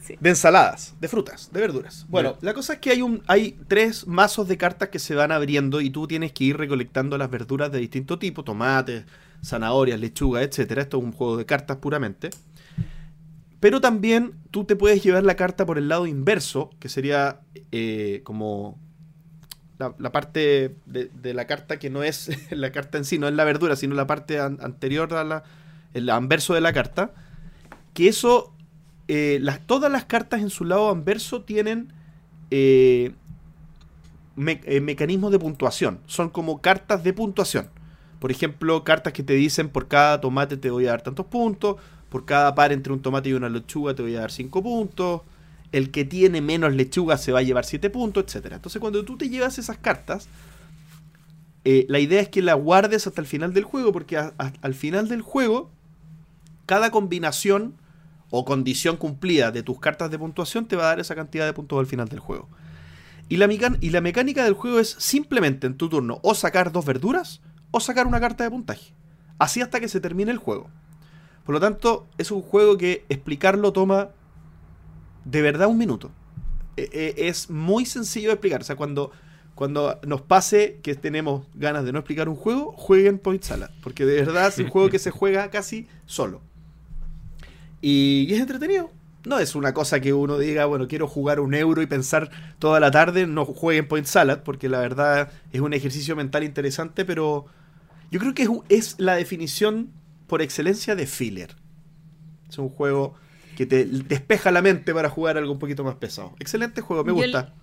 Sí. 0.00 0.14
De 0.20 0.30
ensaladas, 0.30 0.94
de 1.00 1.08
frutas, 1.08 1.50
de 1.52 1.60
verduras. 1.60 2.06
Bueno, 2.08 2.36
la 2.40 2.54
cosa 2.54 2.74
es 2.74 2.78
que 2.78 2.90
hay 2.90 3.02
un 3.02 3.22
hay 3.26 3.58
tres 3.66 4.06
mazos 4.06 4.46
de 4.46 4.56
cartas 4.56 4.90
que 4.90 5.00
se 5.00 5.16
van 5.16 5.32
abriendo 5.32 5.80
y 5.80 5.90
tú 5.90 6.06
tienes 6.06 6.32
que 6.32 6.44
ir 6.44 6.56
recolectando 6.56 7.18
las 7.18 7.28
verduras 7.30 7.72
de 7.72 7.80
distinto 7.80 8.18
tipo, 8.18 8.44
tomates, 8.44 9.04
zanahorias, 9.44 10.00
lechuga, 10.00 10.42
etcétera. 10.42 10.82
Esto 10.82 10.98
es 10.98 11.04
un 11.04 11.12
juego 11.12 11.36
de 11.36 11.46
cartas 11.46 11.78
puramente. 11.78 12.30
Pero 13.60 13.80
también 13.80 14.32
tú 14.50 14.64
te 14.64 14.74
puedes 14.76 15.02
llevar 15.02 15.22
la 15.22 15.36
carta 15.36 15.64
por 15.64 15.78
el 15.78 15.88
lado 15.88 16.06
inverso, 16.06 16.70
que 16.80 16.88
sería 16.88 17.40
eh, 17.70 18.20
como 18.24 18.78
la, 19.78 20.12
parte 20.12 20.76
de, 20.86 21.34
la 21.34 21.46
carta 21.46 21.78
que 21.78 21.90
no 21.90 22.02
es 22.02 22.30
la 22.50 22.72
carta 22.72 22.98
en 22.98 23.04
sí, 23.04 23.18
no 23.18 23.28
es 23.28 23.34
la 23.34 23.44
verdura, 23.44 23.76
sino 23.76 23.94
la 23.94 24.06
parte 24.06 24.40
an- 24.40 24.58
anterior 24.60 25.12
a 25.14 25.24
la, 25.24 25.44
el 25.94 26.08
anverso 26.10 26.54
de 26.54 26.60
la 26.60 26.72
carta. 26.72 27.12
Que 27.94 28.08
eso, 28.08 28.52
eh, 29.08 29.38
las, 29.40 29.60
todas 29.66 29.92
las 29.92 30.04
cartas 30.06 30.40
en 30.40 30.50
su 30.50 30.64
lado 30.64 30.90
anverso 30.90 31.42
tienen 31.42 31.92
eh, 32.50 33.12
mecanismos 34.36 35.30
de 35.30 35.38
puntuación. 35.38 36.00
Son 36.06 36.30
como 36.30 36.60
cartas 36.60 37.04
de 37.04 37.12
puntuación. 37.12 37.68
Por 38.22 38.30
ejemplo, 38.30 38.84
cartas 38.84 39.12
que 39.12 39.24
te 39.24 39.32
dicen 39.32 39.68
por 39.68 39.88
cada 39.88 40.20
tomate 40.20 40.56
te 40.56 40.70
voy 40.70 40.86
a 40.86 40.90
dar 40.90 41.02
tantos 41.02 41.26
puntos, 41.26 41.74
por 42.08 42.24
cada 42.24 42.54
par 42.54 42.70
entre 42.70 42.92
un 42.92 43.02
tomate 43.02 43.30
y 43.30 43.32
una 43.32 43.48
lechuga 43.48 43.96
te 43.96 44.02
voy 44.02 44.14
a 44.14 44.20
dar 44.20 44.30
5 44.30 44.62
puntos, 44.62 45.22
el 45.72 45.90
que 45.90 46.04
tiene 46.04 46.40
menos 46.40 46.72
lechuga 46.72 47.18
se 47.18 47.32
va 47.32 47.40
a 47.40 47.42
llevar 47.42 47.64
7 47.64 47.90
puntos, 47.90 48.32
etc. 48.32 48.52
Entonces 48.52 48.78
cuando 48.78 49.04
tú 49.04 49.18
te 49.18 49.28
llevas 49.28 49.58
esas 49.58 49.76
cartas, 49.76 50.28
eh, 51.64 51.84
la 51.88 51.98
idea 51.98 52.20
es 52.20 52.28
que 52.28 52.42
las 52.42 52.54
guardes 52.54 53.08
hasta 53.08 53.20
el 53.20 53.26
final 53.26 53.54
del 53.54 53.64
juego, 53.64 53.90
porque 53.90 54.16
al 54.16 54.74
final 54.74 55.08
del 55.08 55.22
juego, 55.22 55.72
cada 56.64 56.92
combinación 56.92 57.74
o 58.30 58.44
condición 58.44 58.98
cumplida 58.98 59.50
de 59.50 59.64
tus 59.64 59.80
cartas 59.80 60.12
de 60.12 60.20
puntuación 60.20 60.66
te 60.66 60.76
va 60.76 60.84
a 60.84 60.86
dar 60.90 61.00
esa 61.00 61.16
cantidad 61.16 61.44
de 61.44 61.54
puntos 61.54 61.76
al 61.76 61.86
final 61.86 62.08
del 62.08 62.20
juego. 62.20 62.48
Y 63.28 63.38
la, 63.38 63.48
y 63.80 63.90
la 63.90 64.00
mecánica 64.00 64.44
del 64.44 64.54
juego 64.54 64.78
es 64.78 64.90
simplemente 65.00 65.66
en 65.66 65.76
tu 65.76 65.88
turno 65.88 66.20
o 66.22 66.36
sacar 66.36 66.70
dos 66.70 66.84
verduras 66.84 67.40
o 67.72 67.80
sacar 67.80 68.06
una 68.06 68.20
carta 68.20 68.44
de 68.44 68.50
puntaje. 68.52 68.94
Así 69.38 69.60
hasta 69.62 69.80
que 69.80 69.88
se 69.88 70.00
termine 70.00 70.30
el 70.32 70.38
juego. 70.38 70.70
Por 71.44 71.54
lo 71.54 71.60
tanto, 71.60 72.08
es 72.18 72.30
un 72.32 72.42
juego 72.42 72.78
que 72.78 73.06
explicarlo 73.10 73.72
toma 73.72 74.10
de 75.24 75.42
verdad 75.42 75.68
un 75.68 75.78
minuto. 75.78 76.12
eh, 76.76 76.90
eh, 76.92 77.14
es 77.28 77.50
muy 77.50 77.86
sencillo 77.86 78.28
de 78.28 78.34
explicar. 78.34 78.62
O 78.62 78.64
sea, 78.64 78.76
cuando, 78.76 79.12
cuando 79.54 80.00
nos 80.06 80.22
pase 80.22 80.80
que 80.82 80.94
tenemos 80.96 81.46
ganas 81.54 81.84
de 81.84 81.92
no 81.92 82.00
explicar 82.00 82.28
un 82.28 82.36
juego, 82.36 82.72
jueguen 82.76 83.18
Point 83.18 83.42
Salad. 83.44 83.70
Porque 83.82 84.06
de 84.06 84.16
verdad 84.16 84.48
es 84.48 84.58
un 84.60 84.68
juego 84.68 84.90
que 84.90 84.98
se 85.00 85.10
juega 85.12 85.50
casi 85.50 85.88
solo. 86.06 86.42
Y, 87.80 88.26
y 88.28 88.34
es 88.34 88.40
entretenido. 88.40 88.90
No 89.24 89.38
es 89.38 89.54
una 89.54 89.72
cosa 89.74 90.00
que 90.00 90.12
uno 90.12 90.38
diga, 90.38 90.64
bueno, 90.66 90.88
quiero 90.88 91.06
jugar 91.06 91.40
un 91.40 91.54
euro 91.54 91.80
y 91.82 91.86
pensar 91.86 92.30
toda 92.58 92.80
la 92.80 92.90
tarde. 92.90 93.26
No 93.26 93.44
jueguen 93.44 93.86
Point 93.88 94.06
Salad, 94.06 94.42
porque 94.42 94.68
la 94.68 94.80
verdad 94.80 95.30
es 95.52 95.60
un 95.60 95.74
ejercicio 95.74 96.16
mental 96.16 96.42
interesante, 96.44 97.04
pero 97.04 97.46
yo 98.12 98.20
creo 98.20 98.34
que 98.34 98.42
es, 98.42 98.50
es 98.68 98.94
la 98.98 99.16
definición 99.16 99.90
por 100.26 100.42
excelencia 100.42 100.94
de 100.94 101.06
filler. 101.06 101.56
Es 102.46 102.58
un 102.58 102.68
juego 102.68 103.14
que 103.56 103.64
te 103.64 103.86
despeja 103.86 104.50
la 104.50 104.60
mente 104.60 104.92
para 104.92 105.08
jugar 105.08 105.38
algo 105.38 105.50
un 105.50 105.58
poquito 105.58 105.82
más 105.82 105.94
pesado. 105.94 106.34
Excelente 106.38 106.82
juego, 106.82 107.04
me 107.04 107.12
gusta. 107.12 107.54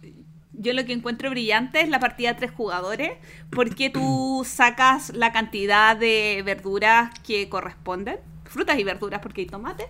Yo, 0.53 0.74
lo 0.74 0.84
que 0.86 0.94
encuentro 0.94 1.29
brillante 1.29 1.82
es 1.82 1.89
la 1.89 2.00
partida 2.00 2.34
de 2.34 2.39
tres 2.39 2.51
jugadores, 2.51 3.12
porque 3.51 3.91
tú 3.91 4.44
sacas 4.44 5.13
la 5.15 5.32
cantidad 5.32 5.96
de 5.96 6.41
verduras 6.44 7.12
que 7.20 7.48
corresponden, 7.48 8.18
frutas 8.46 8.79
y 8.79 8.84
verduras, 8.84 9.22
porque 9.22 9.41
hay 9.41 9.48
tomate. 9.48 9.86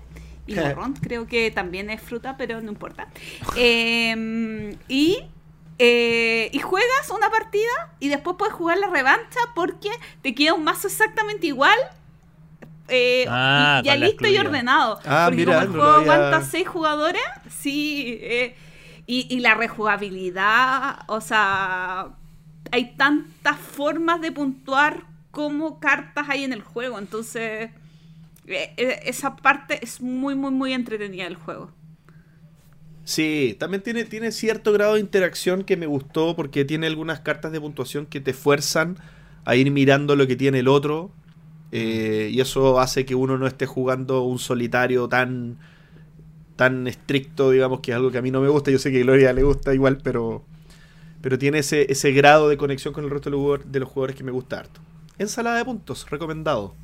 Y 0.46 0.56
morrón, 0.56 0.94
creo 0.94 1.26
que 1.26 1.52
también 1.52 1.90
es 1.90 2.02
fruta, 2.02 2.36
pero 2.36 2.60
no 2.60 2.70
importa. 2.70 3.08
Eh, 3.56 4.76
y, 4.90 5.20
eh, 5.80 6.50
y 6.54 6.60
juegas 6.60 7.10
una 7.10 7.30
partida 7.30 7.94
y 8.00 8.10
después 8.10 8.36
puedes 8.38 8.54
jugar 8.54 8.78
la 8.78 8.88
revancha 8.90 9.40
porque 9.56 9.90
te 10.22 10.36
queda 10.36 10.54
un 10.54 10.64
mazo 10.64 10.88
exactamente 10.88 11.48
igual. 11.48 11.78
eh, 12.92 13.26
Ah, 13.30 13.82
y- 13.84 13.86
ya 13.88 13.96
listo 13.96 14.28
y 14.28 14.38
ordenado. 14.38 15.00
Ah, 15.06 15.26
porque 15.28 15.38
mira, 15.46 15.54
como 15.54 15.62
el 15.64 15.70
juego 15.82 15.96
había- 15.98 16.14
aguanta 16.14 16.42
seis 16.44 16.68
jugadores, 16.68 17.22
sí. 17.50 18.18
eh, 18.22 18.56
y, 19.06 19.28
y 19.30 19.40
la 19.42 19.54
rejugabilidad, 19.56 21.00
o 21.08 21.22
sea, 21.22 22.10
hay 22.72 22.96
tantas 22.96 23.58
formas 23.58 24.22
de 24.22 24.32
puntuar 24.32 25.04
como 25.32 25.80
cartas 25.80 26.28
hay 26.30 26.44
en 26.44 26.54
el 26.54 26.62
juego. 26.64 26.98
Entonces, 27.00 27.70
esa 28.48 29.36
parte 29.36 29.80
es 29.84 30.02
muy, 30.02 30.34
muy, 30.36 30.52
muy 30.52 30.74
entretenida 30.74 31.24
del 31.26 31.36
juego. 31.36 31.72
Sí, 33.10 33.56
también 33.58 33.82
tiene, 33.82 34.04
tiene 34.04 34.32
cierto 34.32 34.72
grado 34.72 34.94
de 34.94 35.00
interacción 35.00 35.64
que 35.64 35.76
me 35.78 35.88
gustó 35.88 36.36
porque 36.36 36.64
tiene 36.64 36.86
algunas 36.86 37.22
cartas 37.22 37.52
de 37.52 37.60
puntuación 37.60 38.06
que 38.06 38.20
te 38.22 38.34
fuerzan 38.34 38.98
a 39.46 39.56
ir 39.56 39.72
mirando 39.72 40.16
lo 40.16 40.28
que 40.28 40.36
tiene 40.36 40.60
el 40.60 40.68
otro. 40.68 41.10
eh, 41.72 42.30
y 42.32 42.40
eso 42.40 42.80
hace 42.80 43.06
que 43.08 43.16
uno 43.16 43.40
no 43.40 43.48
esté 43.48 43.66
jugando 43.66 44.22
un 44.22 44.38
solitario 44.38 45.10
tan, 45.10 45.58
tan 46.56 46.86
estricto, 46.88 47.50
digamos, 47.50 47.80
que 47.80 47.92
es 47.92 47.96
algo 47.98 48.12
que 48.12 48.20
a 48.20 48.22
mí 48.22 48.30
no 48.30 48.42
me 48.42 48.48
gusta. 48.50 48.70
Yo 48.70 48.78
sé 48.78 48.92
que 48.92 49.00
a 49.00 49.04
Gloria 49.04 49.34
le 49.34 49.42
gusta 49.42 49.74
igual, 49.74 49.98
pero, 50.04 50.44
pero 51.22 51.40
tiene 51.40 51.60
ese, 51.60 51.92
ese 51.92 52.12
grado 52.12 52.48
de 52.48 52.58
conexión 52.58 52.94
con 52.94 53.06
el 53.06 53.10
resto 53.10 53.32
de 53.66 53.80
los 53.80 53.90
jugadores 53.90 54.16
que 54.16 54.24
me 54.24 54.32
gusta 54.32 54.60
harto. 54.60 54.82
Ensalada 55.18 55.58
de 55.58 55.66
puntos, 55.66 56.08
recomendado. 56.12 56.76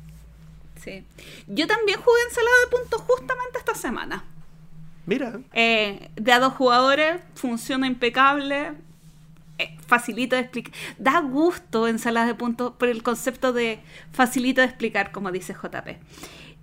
Sí. 0.82 1.04
Yo 1.46 1.68
también 1.68 2.00
jugué 2.00 2.18
ensalada 2.28 2.56
de 2.64 2.76
puntos 2.76 3.00
justamente 3.02 3.58
esta 3.58 3.76
semana. 3.76 4.24
Mira, 5.06 5.40
Eh, 5.52 6.10
de 6.16 6.32
a 6.32 6.38
dos 6.40 6.52
jugadores, 6.54 7.20
funciona 7.34 7.86
impecable. 7.86 8.72
eh, 9.58 9.74
facilito 9.86 10.36
de 10.36 10.42
explicar. 10.42 10.74
Da 10.98 11.20
gusto 11.20 11.88
ensaladas 11.88 12.28
de 12.28 12.34
puntos 12.34 12.72
por 12.78 12.88
el 12.88 13.02
concepto 13.02 13.54
de 13.54 13.78
facilito 14.12 14.60
de 14.60 14.66
explicar, 14.66 15.12
como 15.12 15.32
dice 15.32 15.54
JP. 15.54 15.96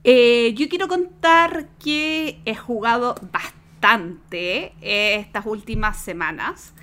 Eh, 0.03 0.53
yo 0.55 0.69
quiero 0.69 0.87
contar 0.87 1.69
que 1.83 2.39
he 2.45 2.53
jugado 2.55 3.15
bastante 3.31 4.73
eh, 4.81 5.15
estas 5.15 5.45
últimas 5.47 5.97
semanas. 5.97 6.73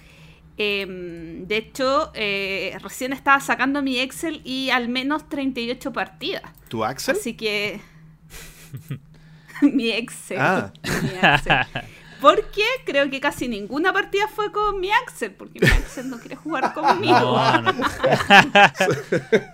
Em, 0.57 1.47
de 1.47 1.57
hecho, 1.59 2.13
recién 2.83 3.13
estaba 3.13 3.39
sacando 3.41 3.81
mi 3.81 3.99
Excel 4.01 4.41
y 4.45 4.71
al 4.71 4.89
menos 4.89 5.29
38 5.29 5.93
partidas. 5.93 6.43
¿tu 6.69 6.85
Axel? 6.85 7.17
Así 7.17 7.35
que. 7.35 7.81
mi 9.73 9.91
Excel. 9.91 10.39
Ah. 10.41 10.73
mi 11.03 11.09
Excel. 11.29 11.67
Porque 12.21 12.63
creo 12.85 13.09
que 13.09 13.19
casi 13.19 13.49
ninguna 13.49 13.93
partida 13.95 14.29
fue 14.29 14.53
con 14.53 14.79
mi 14.79 14.91
Axel, 14.91 15.33
porque 15.33 15.59
mi 15.61 15.67
Axel 15.69 16.11
no 16.11 16.19
quiere 16.19 16.37
jugar 16.37 16.75
conmigo. 16.75 17.15
No, 17.19 17.63
no. 17.63 17.73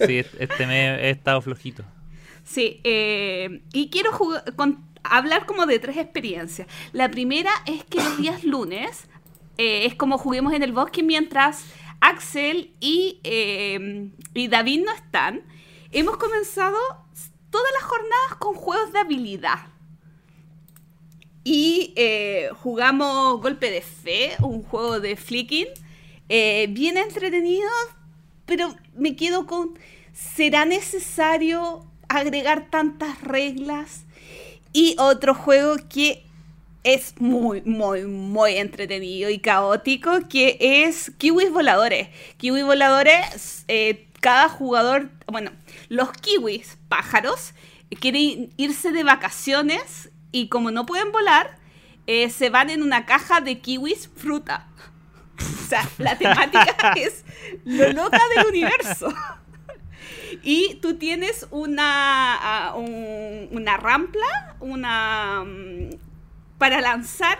sí, 0.06 0.18
este 0.38 0.66
mes 0.66 1.00
he 1.00 1.10
estado 1.10 1.40
flojito. 1.42 1.84
Sí, 2.44 2.80
eh, 2.84 3.62
y 3.72 3.88
quiero 3.90 4.12
jug- 4.12 4.54
con- 4.56 4.84
hablar 5.04 5.46
como 5.46 5.66
de 5.66 5.78
tres 5.78 5.96
experiencias. 5.96 6.66
La 6.92 7.08
primera 7.10 7.50
es 7.66 7.84
que 7.84 7.98
los 7.98 8.16
días 8.18 8.42
lunes 8.44 9.06
eh, 9.58 9.86
es 9.86 9.94
como 9.94 10.18
juguemos 10.18 10.52
en 10.52 10.62
el 10.64 10.72
bosque 10.72 11.02
mientras 11.04 11.64
Axel 12.00 12.72
y, 12.80 13.20
eh, 13.24 14.10
y 14.34 14.48
David 14.48 14.84
no 14.84 14.92
están. 14.92 15.42
Hemos 15.92 16.16
comenzado 16.16 16.76
todas 17.50 17.72
las 17.74 17.84
jornadas 17.84 18.34
con 18.40 18.54
juegos 18.54 18.92
de 18.92 18.98
habilidad. 18.98 19.58
Y 21.48 21.92
eh, 21.94 22.50
jugamos 22.60 23.40
Golpe 23.40 23.70
de 23.70 23.80
Fe, 23.80 24.32
un 24.40 24.64
juego 24.64 24.98
de 24.98 25.14
flicking, 25.14 25.68
eh, 26.28 26.66
bien 26.70 26.96
entretenido, 26.96 27.68
pero 28.46 28.74
me 28.96 29.14
quedo 29.14 29.46
con, 29.46 29.78
¿será 30.12 30.64
necesario 30.64 31.86
agregar 32.08 32.68
tantas 32.68 33.22
reglas? 33.22 34.06
Y 34.72 34.96
otro 34.98 35.36
juego 35.36 35.76
que 35.88 36.24
es 36.82 37.14
muy, 37.20 37.62
muy, 37.62 38.02
muy 38.06 38.56
entretenido 38.56 39.30
y 39.30 39.38
caótico, 39.38 40.28
que 40.28 40.58
es 40.58 41.12
Kiwis 41.16 41.52
Voladores. 41.52 42.08
Kiwis 42.38 42.64
Voladores, 42.64 43.64
eh, 43.68 44.08
cada 44.20 44.48
jugador, 44.48 45.10
bueno, 45.28 45.52
los 45.90 46.10
kiwis, 46.10 46.76
pájaros, 46.88 47.54
quieren 48.00 48.52
irse 48.56 48.90
de 48.90 49.04
vacaciones 49.04 50.10
y 50.40 50.48
como 50.48 50.70
no 50.70 50.84
pueden 50.86 51.12
volar, 51.12 51.58
eh, 52.06 52.28
se 52.30 52.50
van 52.50 52.70
en 52.70 52.82
una 52.82 53.06
caja 53.06 53.40
de 53.40 53.58
kiwis 53.60 54.08
fruta. 54.16 54.68
O 55.38 55.68
sea, 55.68 55.88
la 55.98 56.16
temática 56.16 56.92
es 56.96 57.24
lo 57.64 57.92
loca 57.92 58.20
del 58.34 58.46
universo. 58.46 59.12
Y 60.42 60.76
tú 60.82 60.96
tienes 60.96 61.46
una, 61.50 62.34
ah, 62.68 62.74
un- 62.76 63.48
una 63.52 63.76
rampla, 63.76 64.56
una 64.60 65.44
mm, 65.44 65.90
para 66.58 66.80
lanzar 66.80 67.38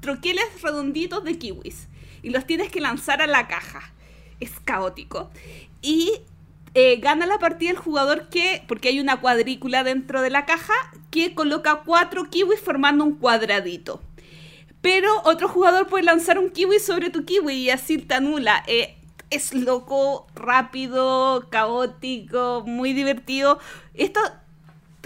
troqueles 0.00 0.44
redonditos 0.62 1.24
de 1.24 1.38
kiwis. 1.38 1.88
Y 2.22 2.30
los 2.30 2.46
tienes 2.46 2.70
que 2.70 2.80
lanzar 2.80 3.20
a 3.22 3.26
la 3.26 3.48
caja. 3.48 3.92
Es 4.40 4.52
caótico. 4.64 5.30
Y 5.82 6.20
eh, 6.74 6.96
gana 7.00 7.26
la 7.26 7.38
partida 7.38 7.70
el 7.70 7.76
jugador 7.76 8.28
que, 8.28 8.62
porque 8.68 8.88
hay 8.88 9.00
una 9.00 9.20
cuadrícula 9.20 9.84
dentro 9.84 10.22
de 10.22 10.30
la 10.30 10.46
caja, 10.46 10.74
que 11.10 11.34
coloca 11.34 11.82
cuatro 11.84 12.28
kiwis 12.30 12.60
formando 12.60 13.04
un 13.04 13.16
cuadradito. 13.16 14.02
Pero 14.80 15.22
otro 15.24 15.48
jugador 15.48 15.86
puede 15.88 16.04
lanzar 16.04 16.38
un 16.38 16.50
kiwi 16.50 16.78
sobre 16.78 17.10
tu 17.10 17.24
kiwi 17.24 17.54
y 17.54 17.70
así 17.70 17.98
te 17.98 18.14
anula. 18.14 18.62
Eh, 18.66 18.96
es 19.30 19.54
loco, 19.54 20.26
rápido, 20.34 21.48
caótico, 21.50 22.62
muy 22.66 22.92
divertido. 22.92 23.58
Estos 23.94 24.30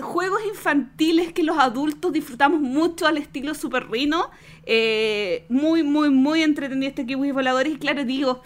juegos 0.00 0.40
infantiles 0.47 1.33
que 1.33 1.42
los 1.42 1.59
adultos 1.59 2.12
disfrutamos 2.12 2.61
mucho 2.61 3.07
al 3.07 3.16
estilo 3.19 3.54
Super 3.54 3.90
Rino. 3.90 4.31
eh, 4.64 5.45
muy, 5.49 5.83
muy, 5.83 6.11
muy 6.11 6.42
entretenido 6.42 6.88
este 6.88 7.07
kiwi 7.07 7.33
voladores. 7.33 7.75
Y 7.75 7.78
claro, 7.78 8.04
digo, 8.04 8.42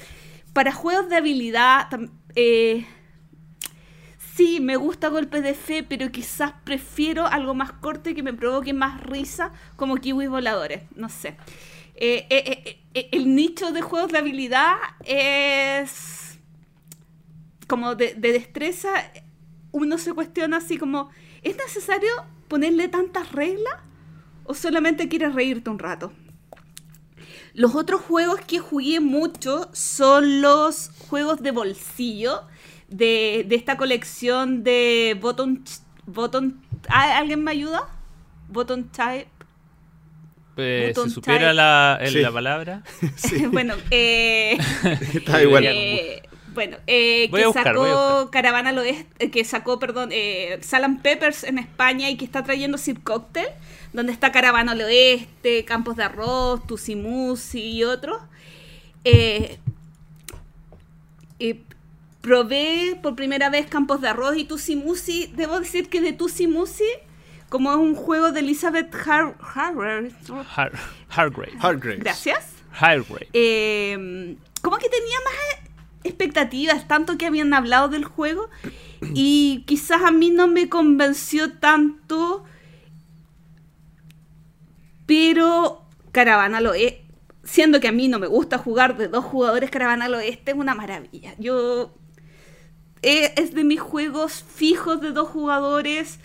para 0.53 0.73
juegos 0.73 1.09
de 1.09 1.17
habilidad, 1.17 1.89
eh, 2.35 2.87
sí, 4.37 4.61
me 4.61 4.77
gusta 4.77 5.09
golpes 5.09 5.43
de 5.43 5.55
fe, 5.55 5.83
pero 5.83 6.13
quizás 6.13 6.53
prefiero 6.65 7.27
algo 7.27 7.55
más 7.55 7.73
corto 7.73 8.11
y 8.11 8.15
que 8.15 8.23
me 8.23 8.35
provoque 8.35 8.75
más 8.75 9.01
risa 9.01 9.53
como 9.77 9.97
kiwis 9.97 10.29
voladores. 10.29 10.83
No 10.95 11.09
sé. 11.09 11.37
Eh, 11.95 12.27
eh, 12.29 12.79
eh, 12.93 13.09
el 13.13 13.35
nicho 13.35 13.73
de 13.73 13.81
juegos 13.81 14.13
de 14.13 14.19
habilidad 14.19 14.75
es 15.05 16.39
como 17.67 17.95
de, 17.95 18.15
de 18.15 18.33
destreza. 18.33 18.91
Uno 19.73 19.97
se 19.97 20.13
cuestiona 20.13 20.59
así 20.59 20.77
como, 20.77 21.11
¿es 21.43 21.57
necesario 21.57 22.11
ponerle 22.49 22.89
tantas 22.89 23.33
reglas? 23.33 23.75
¿O 24.45 24.55
solamente 24.55 25.09
quieres 25.09 25.35
reírte 25.35 25.71
un 25.71 25.79
rato? 25.79 26.13
Los 27.55 27.75
otros 27.75 28.03
juegos 28.03 28.41
que 28.43 28.59
jugué 28.59 29.01
mucho 29.01 29.71
son 29.73 30.43
los 30.43 30.91
juegos 31.09 31.43
de 31.43 31.53
bolsillo 31.53 32.43
de, 32.89 33.45
de 33.49 33.55
esta 33.57 33.77
colección 33.77 34.63
de 34.65 35.17
Bottom... 35.21 35.59
bottom 36.07 36.55
¿Ah, 36.89 37.19
¿Alguien 37.19 37.43
me 37.43 37.51
ayuda? 37.51 37.89
Bottom 38.49 38.85
Type. 38.89 39.29
Eh, 40.59 40.93
si 40.95 41.11
supiera 41.11 41.53
la, 41.53 41.99
el- 42.01 42.13
Sí. 42.13 42.21
la 42.21 42.33
palabra. 42.33 42.83
Sí, 43.17 43.47
bueno, 43.53 43.75
eh, 43.91 44.57
está 45.15 45.43
igual. 45.43 45.65
eh, 45.67 46.23
Bueno, 46.55 46.79
eh, 46.87 47.29
Voy 47.31 47.41
a 47.41 47.43
que 47.43 47.47
buscar, 47.49 47.65
sacó. 47.77 48.31
Caravana 48.31 48.71
al 48.71 48.79
Oeste, 48.79 49.31
que 49.31 49.45
sacó, 49.45 49.79
perdón, 49.79 50.09
eh, 50.13 50.59
Salam 50.63 51.03
Peppers 51.03 51.45
en 51.45 51.59
España 51.59 52.09
y 52.09 52.17
que 52.17 52.25
está 52.25 52.43
trayendo 52.45 52.79
Sip 52.79 53.03
Cocktail, 53.05 53.49
donde 53.93 54.13
está 54.13 54.33
Caravana 54.33 54.73
al 54.73 54.81
Oeste, 54.81 55.65
Campos 55.67 55.97
de 55.97 56.05
Arroz, 56.05 56.67
Tusimusi 56.67 57.61
y 57.63 57.85
otros. 57.85 58.19
Eh, 59.05 59.59
eh, 61.39 61.61
probé 62.27 62.99
por 63.01 63.15
primera 63.15 63.51
vez 63.51 63.67
Campos 63.69 64.01
de 64.01 64.09
Arroz 64.09 64.37
y 64.37 64.43
Tusimusi. 64.43 65.33
Debo 65.37 65.61
decir 65.61 65.89
que 65.89 66.01
de 66.01 66.13
Tusimusi, 66.13 66.83
como 67.49 67.71
es 67.71 67.77
un 67.77 67.95
juego 67.95 68.33
de 68.33 68.41
Elizabeth 68.41 68.93
Har 68.93 69.37
Hargrave, 69.41 70.11
Har 70.57 70.73
Hargrave. 71.09 71.99
Gracias. 71.99 72.53
Hargrave. 72.73 73.29
Eh, 73.33 74.37
como 74.61 74.77
que 74.79 74.89
tenía 74.89 75.19
más 75.25 75.71
expectativas, 76.03 76.89
tanto 76.89 77.17
que 77.17 77.27
habían 77.27 77.55
hablado 77.55 77.89
del 77.89 78.05
juego 78.05 78.51
y 79.15 79.63
quizás 79.69 80.03
a 80.03 80.11
mí 80.11 80.31
no 80.31 80.49
me 80.49 80.69
convenció 80.69 81.53
tanto, 81.53 82.43
pero 85.07 85.85
Caravana 86.11 86.61
lo 86.61 86.75
es, 86.75 86.95
siendo 87.45 87.79
que 87.79 87.87
a 87.87 87.93
mí 87.93 88.09
no 88.09 88.19
me 88.19 88.27
gusta 88.27 88.59
jugar 88.59 88.97
de 88.97 89.07
dos 89.07 89.25
jugadores, 89.25 89.71
Caravana 89.71 90.07
al 90.07 90.15
Oeste 90.15 90.51
es 90.51 90.57
una 90.57 90.75
maravilla. 90.75 91.33
Yo 91.39 91.95
es 93.37 93.55
de 93.55 93.65
mis 93.65 93.81
juegos 93.81 94.45
fijos 94.55 95.01
de 95.01 95.13
dos 95.13 95.29
jugadores. 95.29 96.19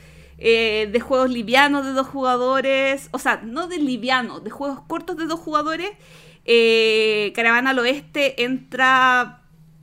eh, 0.44 0.90
de 0.92 1.00
juegos 1.00 1.30
livianos 1.30 1.86
de 1.86 1.92
dos 1.94 2.08
jugadores, 2.08 3.10
o 3.12 3.20
sea, 3.20 3.42
no 3.44 3.68
de 3.68 3.78
livianos, 3.78 4.44
de 4.44 4.50
juegos 4.50 4.80
cortos 4.88 5.16
de 5.18 5.28
dos 5.28 5.40
jugadores, 5.40 5.92
eh, 6.46 7.32
Caravana 7.36 7.70
al 7.72 7.80
Oeste 7.80 8.44
entra 8.44 9.42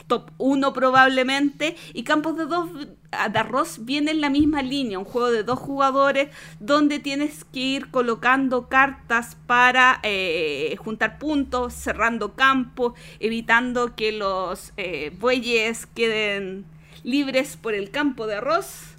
top 0.09 0.31
1 0.39 0.73
probablemente 0.73 1.77
y 1.95 2.03
Campos 2.03 2.37
de, 2.37 2.47
dos, 2.47 2.71
de 2.75 3.39
Arroz 3.39 3.85
viene 3.85 4.11
en 4.11 4.21
la 4.21 4.31
misma 4.31 4.63
línea, 4.63 4.99
un 4.99 5.05
juego 5.05 5.31
de 5.31 5.45
dos 5.45 5.59
jugadores 5.61 6.29
donde 6.59 6.99
tienes 6.99 7.45
que 7.45 7.61
ir 7.61 7.91
colocando 7.91 8.69
cartas 8.69 9.37
para 9.47 10.01
eh, 10.03 10.75
juntar 10.79 11.19
puntos, 11.19 11.75
cerrando 11.75 12.35
campos, 12.35 12.95
evitando 13.21 13.95
que 13.95 14.13
los 14.13 14.73
eh, 14.77 15.13
bueyes 15.21 15.87
queden 15.87 16.65
libres 17.05 17.57
por 17.57 17.75
el 17.75 17.91
campo 17.91 18.27
de 18.27 18.37
arroz. 18.37 18.95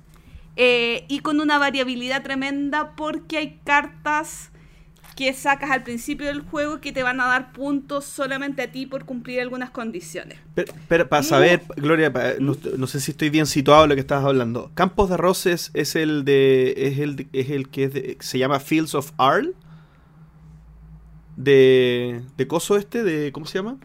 eh, 0.62 1.06
y 1.08 1.20
con 1.20 1.40
una 1.40 1.58
variabilidad 1.58 2.22
tremenda 2.24 2.94
porque 2.98 3.38
hay 3.38 3.60
cartas 3.64 4.52
que 5.16 5.34
sacas 5.34 5.72
al 5.72 5.84
principio 5.84 6.28
del 6.28 6.42
juego 6.42 6.80
que 6.82 6.92
te 6.92 7.04
van 7.04 7.20
a 7.22 7.26
dar 7.28 7.52
puntos 7.54 8.06
solamente 8.06 8.62
a 8.64 8.72
ti 8.72 8.86
por 8.86 9.06
cumplir 9.06 9.40
algunas 9.42 9.70
condiciones. 9.70 10.38
Pero, 10.56 10.74
pero 10.88 11.08
para 11.10 11.24
saber, 11.24 11.62
Gloria, 11.78 12.12
pa- 12.12 12.34
no, 12.40 12.58
no 12.78 12.88
sé 12.88 13.00
si 13.02 13.12
estoy 13.12 13.30
bien 13.30 13.46
situado 13.46 13.84
en 13.84 13.90
lo 13.90 13.96
que 13.96 14.02
estabas 14.02 14.26
hablando. 14.26 14.72
Campos 14.76 15.10
de 15.10 15.16
Arroz 15.16 15.46
es, 15.46 15.72
el 15.96 16.26
de. 16.26 16.74
es 16.78 17.00
el, 17.00 17.28
es 17.34 17.50
el 17.50 17.70
que 17.70 17.84
es 17.86 17.94
de- 17.94 18.18
se 18.20 18.38
llama 18.38 18.60
Fields 18.60 18.96
of 18.96 19.12
Arl. 19.18 19.56
De. 21.36 22.22
de 22.38 22.48
coso 22.48 22.78
este, 22.78 23.04
de. 23.04 23.32
¿cómo 23.32 23.46
se 23.46 23.60
llama? 23.60 23.78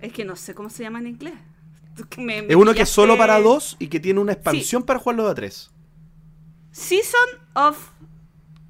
Es 0.00 0.12
que 0.12 0.24
no 0.24 0.36
sé 0.36 0.54
cómo 0.54 0.70
se 0.70 0.82
llama 0.84 0.98
en 1.00 1.08
inglés. 1.08 1.34
Que 2.10 2.20
me- 2.20 2.42
me 2.42 2.48
Es 2.48 2.56
uno 2.56 2.74
que 2.74 2.82
es 2.82 2.88
solo 2.88 3.16
para 3.16 3.40
dos 3.40 3.76
y 3.78 3.88
que 3.88 4.00
tiene 4.00 4.20
una 4.20 4.32
expansión 4.32 4.82
para 4.82 4.98
jugarlo 4.98 5.24
de 5.24 5.30
a 5.30 5.34
tres. 5.34 5.70
Season 6.70 7.28
of 7.54 7.90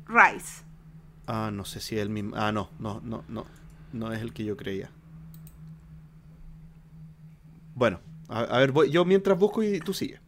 Rise. 0.06 0.62
Ah, 1.26 1.50
no 1.52 1.64
sé 1.64 1.80
si 1.80 1.96
es 1.96 2.02
el 2.02 2.08
mismo. 2.10 2.36
Ah, 2.36 2.52
no, 2.52 2.70
no, 2.78 3.00
no, 3.04 3.24
no. 3.28 3.44
No 3.92 4.12
es 4.12 4.20
el 4.22 4.32
que 4.32 4.44
yo 4.44 4.56
creía. 4.56 4.90
Bueno, 7.74 8.00
a, 8.28 8.40
a 8.40 8.58
ver, 8.58 8.72
voy- 8.72 8.90
yo 8.90 9.04
mientras 9.04 9.38
busco 9.38 9.62
y 9.62 9.80
tú 9.80 9.92
sigue. 9.92 10.20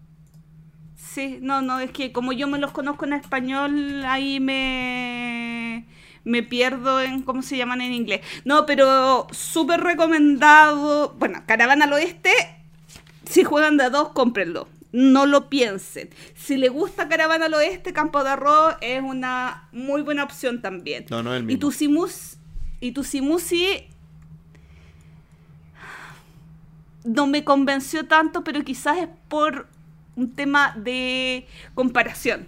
Sí, 0.96 1.38
no, 1.40 1.62
no, 1.62 1.78
es 1.80 1.90
que 1.92 2.12
como 2.12 2.32
yo 2.32 2.48
me 2.48 2.58
los 2.58 2.72
conozco 2.72 3.04
en 3.06 3.12
español, 3.14 4.04
ahí 4.04 4.40
me, 4.40 5.86
me 6.24 6.42
pierdo 6.42 7.00
en 7.00 7.22
cómo 7.22 7.42
se 7.42 7.56
llaman 7.56 7.80
en 7.80 7.92
inglés. 7.92 8.20
No, 8.44 8.66
pero 8.66 9.26
súper 9.30 9.80
recomendado. 9.80 11.14
Bueno, 11.18 11.42
Caravana 11.46 11.84
al 11.86 11.92
Oeste, 11.94 12.30
si 13.28 13.44
juegan 13.44 13.76
de 13.76 13.84
a 13.84 13.90
dos, 13.90 14.10
cómprenlo. 14.10 14.68
No 14.90 15.26
lo 15.26 15.50
piensen. 15.50 16.08
Si 16.34 16.56
le 16.56 16.68
gusta 16.70 17.08
Caravana 17.08 17.46
al 17.46 17.54
Oeste, 17.54 17.92
Campo 17.92 18.24
de 18.24 18.30
Arroz 18.30 18.76
es 18.80 19.02
una 19.02 19.68
muy 19.72 20.00
buena 20.02 20.24
opción 20.24 20.62
también. 20.62 21.04
No, 21.10 21.22
no 21.22 21.34
es 21.34 21.40
el 21.40 21.44
Y 21.44 21.46
mismo. 21.46 21.60
tu 21.60 21.72
Simus 21.72 22.38
y 22.80 22.92
tu 22.92 23.04
Simusi 23.04 23.86
no 27.04 27.26
me 27.26 27.44
convenció 27.44 28.06
tanto, 28.06 28.44
pero 28.44 28.62
quizás 28.64 28.98
es 28.98 29.08
por 29.28 29.66
un 30.16 30.34
tema 30.34 30.74
de 30.76 31.46
comparación. 31.74 32.46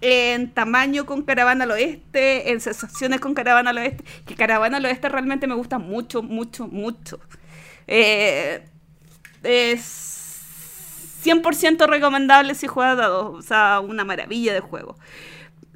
En 0.00 0.50
tamaño 0.52 1.06
con 1.06 1.22
Caravana 1.22 1.64
al 1.64 1.72
Oeste, 1.72 2.52
en 2.52 2.60
sensaciones 2.60 3.20
con 3.20 3.34
Caravana 3.34 3.70
al 3.70 3.78
Oeste, 3.78 4.04
que 4.26 4.34
Caravana 4.36 4.76
al 4.76 4.84
Oeste 4.84 5.08
realmente 5.08 5.46
me 5.48 5.54
gusta 5.54 5.78
mucho, 5.78 6.22
mucho, 6.22 6.68
mucho. 6.68 7.18
Eh, 7.88 8.64
es 9.42 10.40
100% 11.24 11.86
recomendable 11.88 12.54
si 12.54 12.66
juegas 12.66 12.96
dados, 12.96 13.34
o 13.38 13.42
sea, 13.42 13.80
una 13.80 14.04
maravilla 14.04 14.52
de 14.54 14.60
juego. 14.60 14.96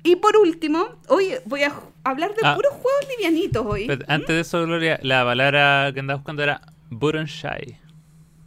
Y 0.05 0.17
por 0.17 0.37
último, 0.37 0.89
hoy 1.09 1.35
voy 1.45 1.63
a 1.63 1.73
hablar 2.05 2.31
de 2.35 2.41
Ah. 2.43 2.55
puros 2.57 2.73
juegos 2.73 3.07
livianitos 3.17 3.65
hoy. 3.67 3.89
Antes 4.09 4.29
de 4.29 4.41
eso, 4.41 4.63
Gloria, 4.65 4.99
la 5.03 5.25
palabra 5.25 5.91
que 5.95 6.01
andaba 6.01 6.19
buscando 6.19 6.43
era 6.43 6.61
Burenshae. 6.91 7.79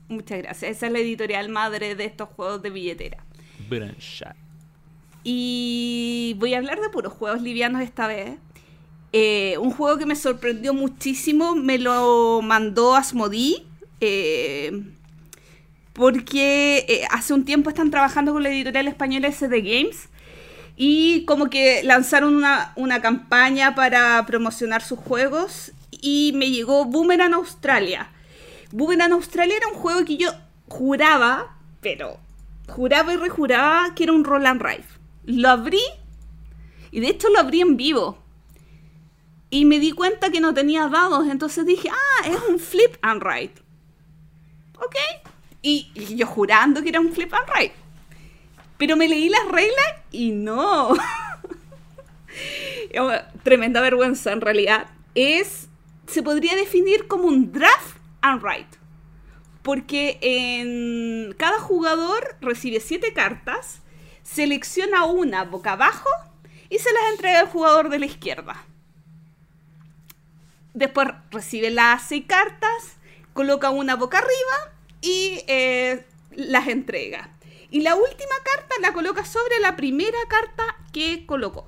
Muchas 0.09 0.37
gracias. 0.39 0.71
Esa 0.77 0.87
es 0.87 0.91
la 0.91 0.99
editorial 0.99 1.49
madre 1.49 1.95
de 1.95 2.05
estos 2.05 2.29
juegos 2.29 2.61
de 2.61 2.69
billetera. 2.69 3.23
Burenshae. 3.69 4.35
Y 5.23 6.35
voy 6.37 6.53
a 6.53 6.57
hablar 6.57 6.79
de 6.79 6.89
puros 6.89 7.13
juegos 7.13 7.41
livianos 7.41 7.81
esta 7.81 8.05
vez. 8.07 8.37
Eh, 9.13 9.57
un 9.59 9.71
juego 9.71 9.97
que 9.97 10.05
me 10.05 10.15
sorprendió 10.15 10.73
muchísimo, 10.73 11.55
me 11.55 11.77
lo 11.79 12.41
mandó 12.43 12.95
Asmodee. 12.95 13.65
eh, 14.01 14.83
porque 15.95 16.85
eh, 16.89 17.07
hace 17.09 17.33
un 17.33 17.45
tiempo 17.45 17.69
están 17.69 17.89
trabajando 17.89 18.33
con 18.33 18.43
la 18.43 18.49
editorial 18.49 18.89
española 18.89 19.31
SD 19.31 19.61
Games. 19.61 20.09
Y 20.75 21.23
como 21.23 21.49
que 21.49 21.83
lanzaron 21.83 22.35
una, 22.35 22.73
una 22.75 23.01
campaña 23.01 23.75
para 23.75 24.25
promocionar 24.25 24.83
sus 24.83 24.99
juegos. 24.99 25.71
Y 25.91 26.33
me 26.35 26.51
llegó 26.51 26.83
Boomerang 26.83 27.33
Australia. 27.33 28.09
Boomerang 28.73 29.13
Australia 29.13 29.55
era 29.55 29.69
un 29.69 29.75
juego 29.75 30.03
que 30.03 30.17
yo 30.17 30.31
juraba, 30.67 31.55
pero 31.79 32.19
juraba 32.67 33.13
y 33.13 33.15
rejuraba 33.15 33.95
que 33.95 34.03
era 34.03 34.11
un 34.11 34.25
roll 34.25 34.45
and 34.45 34.61
ride. 34.61 34.83
Lo 35.23 35.47
abrí 35.47 35.81
y 36.91 36.99
de 36.99 37.07
hecho 37.07 37.29
lo 37.29 37.39
abrí 37.39 37.61
en 37.61 37.77
vivo. 37.77 38.17
Y 39.49 39.63
me 39.63 39.79
di 39.79 39.93
cuenta 39.93 40.29
que 40.29 40.41
no 40.41 40.53
tenía 40.53 40.89
dados, 40.89 41.25
entonces 41.29 41.65
dije, 41.65 41.89
ah, 41.89 42.27
es 42.27 42.37
un 42.49 42.59
flip 42.59 42.97
and 43.01 43.23
ride. 43.23 43.53
Ok. 44.77 45.24
Y, 45.67 45.89
yo 46.15 46.27
jurando 46.27 46.83
que 46.83 46.89
era 46.89 46.99
un 46.99 47.11
flip 47.11 47.33
and 47.33 47.49
ride. 47.55 47.73
Pero 48.77 48.95
me 48.95 49.07
leí 49.07 49.29
las 49.29 49.47
reglas 49.47 49.93
y 50.11 50.29
no. 50.29 50.93
Tremenda 53.43 53.81
vergüenza 53.81 54.31
en 54.31 54.41
realidad. 54.41 54.85
Es, 55.15 55.67
se 56.05 56.21
podría 56.21 56.55
definir 56.55 57.07
como 57.07 57.23
un 57.23 57.51
draft 57.51 57.97
and 58.21 58.43
write. 58.43 58.77
Porque 59.63 60.19
en 60.21 61.33
cada 61.33 61.59
jugador 61.59 62.35
recibe 62.41 62.79
siete 62.79 63.13
cartas, 63.13 63.81
selecciona 64.21 65.05
una 65.05 65.45
boca 65.45 65.71
abajo 65.71 66.09
y 66.69 66.77
se 66.77 66.93
las 66.93 67.13
entrega 67.13 67.39
al 67.39 67.47
jugador 67.47 67.89
de 67.89 67.97
la 67.97 68.05
izquierda. 68.05 68.63
Después 70.75 71.07
recibe 71.31 71.71
las 71.71 72.07
seis 72.07 72.25
cartas, 72.27 72.97
coloca 73.33 73.71
una 73.71 73.95
boca 73.95 74.19
arriba 74.19 74.74
y 75.05 75.43
eh, 75.47 76.03
las 76.31 76.67
entrega. 76.67 77.29
Y 77.69 77.81
la 77.81 77.95
última 77.95 78.35
carta 78.43 78.75
la 78.81 78.93
coloca 78.93 79.23
sobre 79.23 79.59
la 79.61 79.75
primera 79.75 80.17
carta 80.27 80.63
que 80.91 81.25
colocó. 81.25 81.67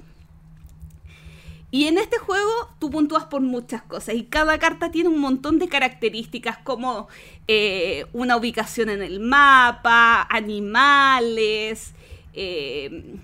Y 1.70 1.88
en 1.88 1.98
este 1.98 2.18
juego 2.18 2.52
tú 2.80 2.90
puntúas 2.90 3.26
por 3.26 3.42
muchas 3.42 3.84
cosas 3.84 4.16
y 4.16 4.24
cada 4.24 4.58
carta 4.58 4.90
tiene 4.90 5.10
un 5.10 5.20
montón 5.20 5.60
de 5.60 5.68
características 5.68 6.58
como 6.60 7.10
eh, 7.48 8.06
una 8.14 8.38
ubicación 8.38 8.90
en 8.90 9.04
el 9.04 9.20
mapa, 9.20 10.26
animales, 10.30 11.92
eh, 12.34 13.18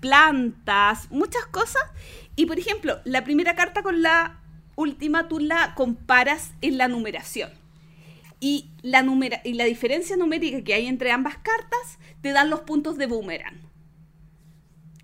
plantas, 0.00 1.10
muchas 1.10 1.46
cosas. 1.46 1.82
Y 2.34 2.46
por 2.46 2.58
ejemplo, 2.58 2.98
la 3.04 3.24
primera 3.24 3.54
carta 3.54 3.82
con 3.82 4.02
la 4.02 4.40
última 4.74 5.28
tú 5.28 5.38
la 5.38 5.74
comparas 5.74 6.52
en 6.60 6.78
la 6.78 6.88
numeración. 6.88 7.50
Y 8.46 8.70
la, 8.82 9.02
numera 9.02 9.40
y 9.44 9.54
la 9.54 9.64
diferencia 9.64 10.16
numérica 10.16 10.62
que 10.62 10.72
hay 10.72 10.86
entre 10.86 11.10
ambas 11.10 11.36
cartas 11.38 11.98
te 12.20 12.30
dan 12.30 12.48
los 12.48 12.60
puntos 12.60 12.96
de 12.96 13.06
boomerang. 13.06 13.60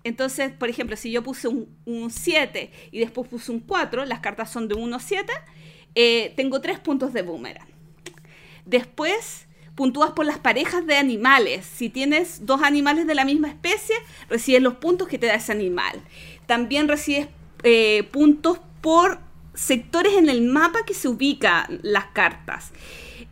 Entonces, 0.05 0.53
por 0.53 0.69
ejemplo, 0.69 0.95
si 0.95 1.11
yo 1.11 1.23
puse 1.23 1.49
un 1.49 2.09
7 2.09 2.71
y 2.91 2.99
después 2.99 3.27
puse 3.27 3.51
un 3.51 3.59
4, 3.59 4.05
las 4.05 4.21
cartas 4.21 4.49
son 4.49 4.69
de 4.69 4.75
1 4.75 4.95
a 4.95 4.99
7, 4.99 5.33
eh, 5.95 6.33
tengo 6.37 6.61
3 6.61 6.79
puntos 6.79 7.11
de 7.11 7.21
boomerang. 7.21 7.67
Después 8.65 9.47
puntúas 9.75 10.11
por 10.11 10.25
las 10.25 10.39
parejas 10.39 10.87
de 10.87 10.95
animales. 10.95 11.65
Si 11.65 11.89
tienes 11.89 12.45
dos 12.45 12.61
animales 12.61 13.07
de 13.07 13.15
la 13.15 13.25
misma 13.25 13.49
especie, 13.49 13.95
recibes 14.29 14.61
los 14.61 14.75
puntos 14.75 15.09
que 15.09 15.17
te 15.17 15.27
da 15.27 15.35
ese 15.35 15.51
animal. 15.51 16.01
También 16.45 16.87
recibes 16.87 17.27
eh, 17.63 18.03
puntos 18.11 18.59
por 18.79 19.19
sectores 19.53 20.13
en 20.13 20.29
el 20.29 20.43
mapa 20.43 20.79
que 20.85 20.93
se 20.93 21.07
ubican 21.07 21.79
las 21.83 22.05
cartas. 22.07 22.71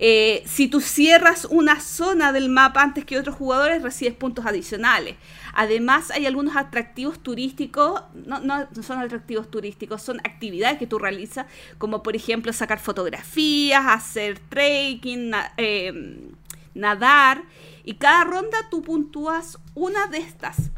Eh, 0.03 0.41
si 0.47 0.67
tú 0.67 0.81
cierras 0.81 1.45
una 1.45 1.79
zona 1.79 2.31
del 2.31 2.49
mapa 2.49 2.81
antes 2.81 3.05
que 3.05 3.19
otros 3.19 3.35
jugadores, 3.35 3.83
recibes 3.83 4.15
puntos 4.15 4.47
adicionales. 4.47 5.15
Además, 5.53 6.09
hay 6.09 6.25
algunos 6.25 6.55
atractivos 6.55 7.19
turísticos, 7.19 8.01
no, 8.15 8.67
son 8.81 8.97
atractivos 8.97 9.51
turísticos, 9.51 10.01
son 10.01 10.17
actividades 10.21 10.79
que 10.79 10.87
tú 10.87 10.97
realizas, 10.97 11.45
como 11.77 12.01
por 12.01 12.15
ejemplo 12.15 12.51
sacar 12.51 12.79
fotografías, 12.79 13.85
hacer 13.85 14.39
trekking, 14.39 15.33
eh, 15.57 16.31
nadar, 16.73 17.43
y 17.83 17.93
cada 17.93 18.23
ronda 18.23 18.57
tú 18.71 18.81
puntúas 18.81 19.59
una 19.75 20.07
de 20.07 20.17
estas. 20.17 20.71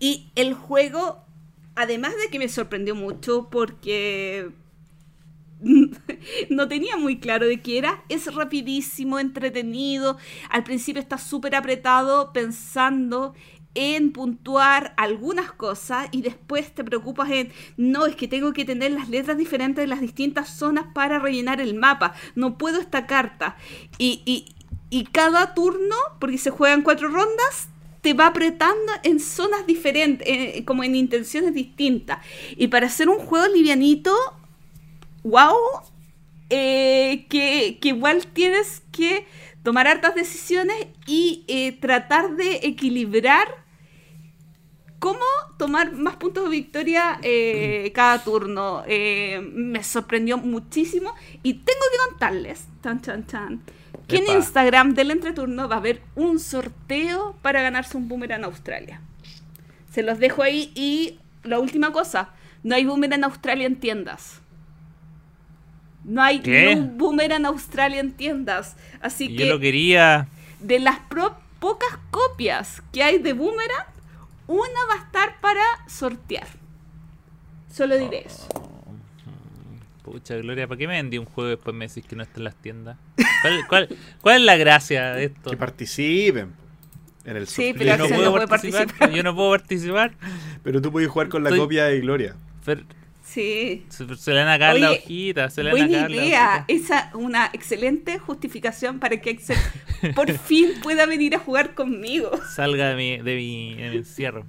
Y 0.00 0.30
el 0.34 0.54
juego, 0.54 1.24
además 1.76 2.14
de 2.20 2.28
que 2.28 2.40
me 2.40 2.48
sorprendió 2.48 2.96
mucho 2.96 3.48
porque 3.52 4.50
no 6.50 6.68
tenía 6.68 6.96
muy 6.96 7.18
claro 7.18 7.46
de 7.46 7.60
qué 7.60 7.78
era. 7.78 8.02
Es 8.08 8.32
rapidísimo, 8.34 9.18
entretenido. 9.18 10.16
Al 10.48 10.64
principio 10.64 11.00
está 11.00 11.18
súper 11.18 11.54
apretado 11.54 12.32
pensando 12.32 13.34
en 13.74 14.12
puntuar 14.12 14.94
algunas 14.96 15.52
cosas 15.52 16.08
y 16.10 16.22
después 16.22 16.74
te 16.74 16.82
preocupas 16.82 17.30
en, 17.30 17.52
no, 17.76 18.06
es 18.06 18.16
que 18.16 18.26
tengo 18.26 18.52
que 18.52 18.64
tener 18.64 18.90
las 18.90 19.08
letras 19.08 19.38
diferentes 19.38 19.82
de 19.82 19.86
las 19.86 20.00
distintas 20.00 20.48
zonas 20.48 20.86
para 20.92 21.18
rellenar 21.18 21.60
el 21.60 21.74
mapa. 21.74 22.14
No 22.34 22.58
puedo 22.58 22.80
esta 22.80 23.06
carta. 23.06 23.56
Y, 23.98 24.22
y, 24.90 25.04
cada 25.12 25.54
turno, 25.54 25.94
porque 26.18 26.38
se 26.38 26.50
juegan 26.50 26.82
cuatro 26.82 27.08
rondas, 27.08 27.68
te 28.00 28.12
va 28.12 28.26
apretando 28.26 28.92
en 29.04 29.20
zonas 29.20 29.66
diferentes, 29.66 30.26
eh, 30.28 30.64
como 30.64 30.82
en 30.82 30.96
intenciones 30.96 31.54
distintas. 31.54 32.18
Y 32.56 32.68
para 32.68 32.86
hacer 32.86 33.08
un 33.08 33.18
juego 33.18 33.46
livianito, 33.54 34.12
wow, 35.22 35.56
eh, 36.52 37.26
que, 37.28 37.78
igual 37.82 38.26
tienes 38.26 38.82
que 38.90 39.24
tomar 39.62 39.86
hartas 39.86 40.16
decisiones 40.16 40.88
y 41.06 41.44
eh, 41.46 41.72
tratar 41.80 42.34
de 42.34 42.60
equilibrar 42.64 43.46
cómo 44.98 45.20
tomar 45.58 45.92
más 45.92 46.16
puntos 46.16 46.44
de 46.44 46.50
victoria 46.50 47.20
eh, 47.22 47.92
cada 47.94 48.22
turno. 48.24 48.82
me 48.86 49.82
sorprendió 49.84 50.38
muchísimo 50.38 51.14
y 51.44 51.54
tengo 51.54 51.80
que 51.92 52.10
contarles, 52.10 52.66
chan, 52.82 53.00
chan, 53.00 53.26
chan, 53.26 53.62
que 54.08 54.16
en 54.16 54.36
Instagram 54.36 54.94
del 54.94 55.12
entreturno 55.12 55.68
va 55.68 55.76
a 55.76 55.78
haber 55.78 56.02
un 56.16 56.40
sorteo 56.40 57.36
para 57.42 57.62
ganarse 57.62 57.96
un 57.96 58.08
boomerang 58.08 58.40
en 58.40 58.44
Australia. 58.46 59.00
Se 59.92 60.02
los 60.02 60.18
dejo 60.18 60.42
ahí 60.42 60.72
y 60.74 61.20
la 61.44 61.60
última 61.60 61.92
cosa, 61.92 62.30
no 62.64 62.74
hay 62.74 62.84
boomerang 62.84 63.20
en 63.20 63.24
Australia 63.24 63.66
en 63.66 63.76
tiendas. 63.76 64.39
No 66.04 66.22
hay 66.22 66.42
un 66.74 66.96
boomerang 66.96 67.40
en 67.40 67.46
Australia 67.46 68.00
en 68.00 68.12
tiendas. 68.12 68.76
Así 69.00 69.28
que. 69.28 69.46
Yo 69.46 69.54
lo 69.54 69.60
quería. 69.60 70.28
De 70.60 70.78
las 70.78 70.98
pocas 71.58 71.98
copias 72.10 72.82
que 72.92 73.02
hay 73.02 73.18
de 73.18 73.32
boomerang, 73.32 73.86
una 74.46 74.80
va 74.88 75.00
a 75.00 75.04
estar 75.04 75.40
para 75.40 75.62
sortear. 75.86 76.46
Solo 77.72 77.96
diré 77.96 78.24
eso. 78.26 78.48
Oh, 78.54 80.12
pucha, 80.12 80.36
Gloria, 80.36 80.66
¿para 80.66 80.78
qué 80.78 80.88
me 80.88 80.94
vendí 80.94 81.18
un 81.18 81.26
juego 81.26 81.50
y 81.50 81.52
después 81.52 81.76
me 81.76 81.86
decís 81.86 82.04
que 82.04 82.16
no 82.16 82.22
está 82.22 82.38
en 82.38 82.44
las 82.44 82.56
tiendas? 82.56 82.96
¿Cuál, 83.68 83.88
cuál, 84.20 84.36
es 84.36 84.42
la 84.42 84.56
gracia 84.56 85.12
de 85.12 85.24
esto? 85.26 85.50
Que 85.50 85.56
participen. 85.56 86.52
En 87.24 87.36
el 87.36 87.46
sí, 87.46 87.74
pero 87.76 87.96
yo 87.96 88.08
no, 88.08 88.32
puedo 88.32 88.48
participar. 88.48 89.10
Yo 89.12 89.22
no 89.22 89.34
puedo 89.34 89.50
participar. 89.50 90.12
Pero 90.62 90.80
tú 90.80 90.90
puedes 90.90 91.08
jugar 91.08 91.28
con 91.28 91.44
la 91.44 91.50
copia 91.50 91.84
de 91.84 92.00
Gloria. 92.00 92.34
Sí. 93.32 93.86
Se, 93.90 94.32
le 94.32 94.40
van 94.40 94.48
a 94.48 94.58
caer 94.58 94.80
la 94.80 94.90
hojita, 94.90 95.50
se 95.50 95.62
le 95.62 95.72
van 95.72 95.82
a 95.82 95.88
caer 95.88 96.10
idea. 96.10 96.64
Esa 96.66 96.98
es 96.98 97.14
una 97.14 97.48
excelente 97.52 98.18
justificación 98.18 98.98
para 98.98 99.20
que 99.20 99.30
Excel 99.30 99.56
por 100.16 100.36
fin 100.38 100.72
pueda 100.82 101.06
venir 101.06 101.36
a 101.36 101.38
jugar 101.38 101.74
conmigo. 101.74 102.32
Salga 102.52 102.88
de 102.88 102.96
mi, 102.96 103.18
de 103.18 103.36
mi, 103.36 103.74
encierro. 103.78 104.46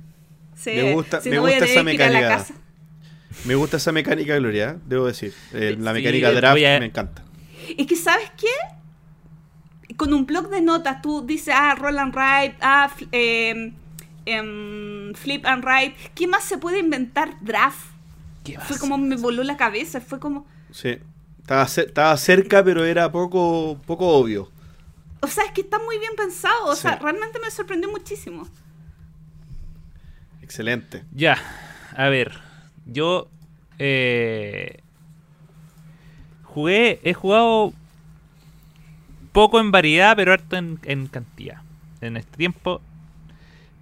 Sí. 0.56 0.72
Me 0.72 0.94
gusta, 0.94 1.22
me 1.24 1.38
gusta 1.38 1.66
esa 1.66 1.84
mecánica. 1.84 2.44
Me 3.46 3.54
gusta 3.54 3.78
esa 3.78 3.92
mecánica, 3.92 4.36
Gloria, 4.38 4.80
debo 4.88 5.06
decir. 5.06 5.32
Eh, 5.54 5.78
la 5.80 5.94
mecánica 5.94 6.32
draft 6.32 6.60
me 6.60 6.86
encanta. 6.86 7.24
Es 7.78 7.86
que, 7.86 7.96
¿sabes 7.96 8.32
qué? 8.36 9.96
Con 9.96 10.12
un 10.12 10.26
blog 10.26 10.50
de 10.50 10.62
notas 10.62 11.04
tú 11.04 11.24
dices, 11.24 11.54
ah, 11.56 11.76
roll 11.76 12.00
and 12.00 12.16
write, 12.16 12.56
ah, 12.62 12.92
em, 13.12 13.74
em, 14.26 15.14
flip 15.14 15.46
and 15.46 15.64
write. 15.64 15.96
¿Qué 16.16 16.26
más 16.26 16.44
se 16.46 16.58
puede 16.58 16.80
inventar? 16.80 17.38
Draft 17.42 17.91
fue 18.60 18.78
como 18.80 18.98
me 18.98 19.16
voló 19.16 19.44
la 19.44 19.58
cabeza, 19.58 20.02
fue 20.02 20.20
como... 20.20 20.46
Sí, 20.72 20.98
estaba, 21.40 21.64
estaba 21.64 22.18
cerca, 22.18 22.64
pero 22.64 22.86
era 22.86 23.12
poco, 23.12 23.80
poco 23.86 24.08
obvio. 24.08 24.50
O 25.22 25.28
sea, 25.28 25.46
es 25.46 25.52
que 25.52 25.62
está 25.62 25.80
muy 25.80 26.00
bien 26.00 26.14
pensado, 26.16 26.66
o 26.66 26.76
sea, 26.76 26.96
realmente 26.96 27.40
me 27.40 27.52
sorprendió 27.52 27.90
muchísimo. 27.92 28.48
Excelente. 30.42 31.04
Ya, 31.14 31.38
a 31.96 32.10
ver, 32.10 32.40
yo 32.86 33.30
eh, 33.78 34.80
jugué, 36.44 37.00
he 37.04 37.14
jugado 37.14 37.74
poco 39.32 39.60
en 39.60 39.72
variedad, 39.72 40.16
pero 40.16 40.34
harto 40.34 40.58
en, 40.58 40.80
en 40.84 41.08
cantidad. 41.08 41.62
En 42.02 42.18
este 42.18 42.36
tiempo, 42.36 42.82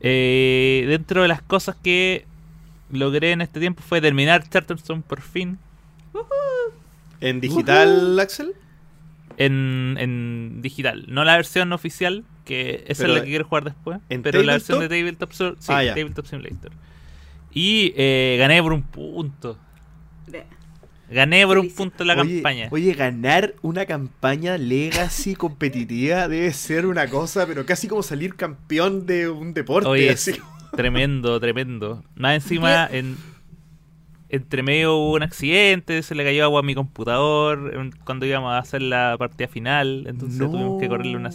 eh, 0.01 0.85
dentro 0.87 1.21
de 1.21 1.27
las 1.27 1.41
cosas 1.41 1.75
que 1.81 2.25
logré 2.91 3.31
en 3.31 3.41
este 3.41 3.59
tiempo 3.59 3.81
fue 3.81 4.01
terminar 4.01 4.47
Charterstone 4.47 5.01
por 5.01 5.21
fin. 5.21 5.57
¿En 7.21 7.41
digital, 7.41 8.19
Axel? 8.19 8.53
En, 9.37 9.97
en, 9.99 10.61
digital. 10.61 11.05
No 11.07 11.23
la 11.23 11.35
versión 11.35 11.71
oficial, 11.73 12.23
que 12.45 12.83
esa 12.87 13.05
es 13.05 13.13
la 13.13 13.21
que 13.21 13.29
quiero 13.29 13.45
jugar 13.45 13.63
después. 13.63 13.99
pero 14.23 14.43
la 14.43 14.53
versión 14.53 14.79
de 14.79 14.89
Tabletop, 14.89 15.31
sí, 15.31 15.43
ah, 15.67 15.83
Tabletop 15.95 16.25
Simulator. 16.25 16.71
Y 17.53 17.93
eh, 17.95 18.35
gané 18.39 18.61
por 18.61 18.73
un 18.73 18.83
punto. 18.83 19.57
Gané 21.11 21.47
por 21.47 21.57
un 21.57 21.71
punto 21.71 22.03
la 22.03 22.15
campaña. 22.15 22.67
Oye, 22.69 22.93
ganar 22.93 23.55
una 23.63 23.85
campaña 23.87 24.57
legacy 24.57 25.35
competitiva 25.35 26.27
debe 26.27 26.53
ser 26.53 26.85
una 26.85 27.07
cosa, 27.07 27.47
pero 27.47 27.65
casi 27.65 27.87
como 27.87 28.03
salir 28.03 28.35
campeón 28.35 29.07
de 29.07 29.27
un 29.27 29.53
deporte. 29.55 29.89
Oye, 29.89 30.11
así. 30.11 30.33
Tremendo, 30.75 31.39
tremendo. 31.39 32.03
Más 32.15 32.35
encima, 32.35 32.87
en, 32.91 33.17
entre 34.29 34.63
medio 34.63 34.95
hubo 34.95 35.13
un 35.13 35.23
accidente, 35.23 36.03
se 36.03 36.15
le 36.15 36.23
cayó 36.23 36.43
agua 36.43 36.59
a 36.59 36.63
mi 36.63 36.75
computador 36.75 37.91
cuando 38.05 38.25
íbamos 38.25 38.53
a 38.53 38.59
hacer 38.59 38.81
la 38.81 39.15
partida 39.17 39.47
final. 39.47 40.05
Entonces 40.07 40.39
tuvimos 40.39 40.79
que 40.79 40.87
correrle 40.87 41.17
una, 41.17 41.31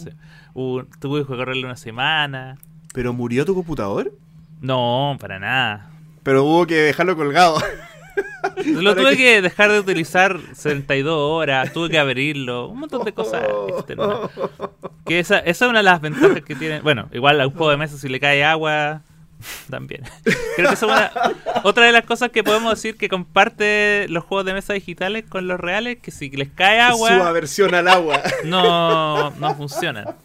tuve 0.99 1.21
que 1.21 1.27
correrle 1.27 1.65
una 1.65 1.75
semana. 1.75 2.57
¿Pero 2.93 3.13
murió 3.13 3.45
tu 3.45 3.53
computador? 3.53 4.13
No, 4.61 5.17
para 5.19 5.39
nada. 5.39 5.89
Pero 6.23 6.43
hubo 6.45 6.65
que 6.65 6.75
dejarlo 6.75 7.15
colgado. 7.15 7.57
Lo 8.65 8.95
tuve 8.95 9.17
que... 9.17 9.41
dejar 9.41 9.71
de 9.71 9.79
utilizar 9.79 10.39
72 10.53 11.13
horas, 11.13 11.73
tuve 11.73 11.89
que 11.89 11.99
abrirlo, 11.99 12.69
un 12.69 12.79
montón 12.79 13.03
de 13.03 13.13
cosas 13.13 13.43
Que 15.05 15.19
esa, 15.19 15.39
esa 15.39 15.65
es 15.65 15.69
una 15.69 15.79
de 15.79 15.83
las 15.83 16.01
ventajas 16.01 16.41
que 16.41 16.55
tiene. 16.55 16.81
Bueno, 16.81 17.09
igual 17.11 17.39
a 17.41 17.47
un 17.47 17.53
juego 17.53 17.69
de 17.71 17.77
mesa 17.77 17.97
si 17.97 18.07
le 18.07 18.19
cae 18.19 18.43
agua, 18.43 19.03
También. 19.69 20.03
Creo 20.55 20.69
que 20.69 20.75
es 20.75 20.83
otra 21.63 21.85
de 21.85 21.91
las 21.91 22.05
cosas 22.05 22.31
que 22.31 22.43
podemos 22.43 22.71
decir 22.71 22.97
que 22.97 23.09
comparte 23.09 24.07
los 24.09 24.23
juegos 24.23 24.45
de 24.45 24.53
mesa 24.53 24.73
digitales 24.73 25.25
con 25.27 25.47
los 25.47 25.59
reales, 25.59 25.99
que 26.01 26.11
si 26.11 26.29
les 26.29 26.49
cae 26.49 26.79
agua... 26.79 27.09
Su 27.09 27.23
aversión 27.23 27.75
al 27.75 27.87
agua. 27.87 28.21
No, 28.45 29.31
no 29.31 29.55
funcionan. 29.55 30.15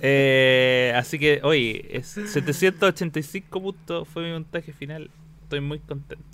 Eh, 0.00 0.92
así 0.96 1.18
que, 1.18 1.40
oye, 1.42 1.84
es 1.90 2.06
785 2.06 3.60
puntos 3.60 4.08
fue 4.08 4.22
mi 4.22 4.32
montaje 4.32 4.72
final. 4.72 5.10
Estoy 5.42 5.60
muy 5.60 5.80
contento. 5.80 6.24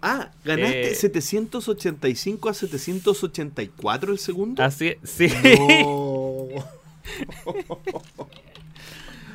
Ah, 0.00 0.30
¿ganaste 0.44 0.94
785 0.94 2.48
eh, 2.48 2.50
a 2.50 2.54
784 2.54 4.12
el 4.12 4.18
segundo? 4.18 4.62
Así, 4.62 4.94
sí. 5.02 5.28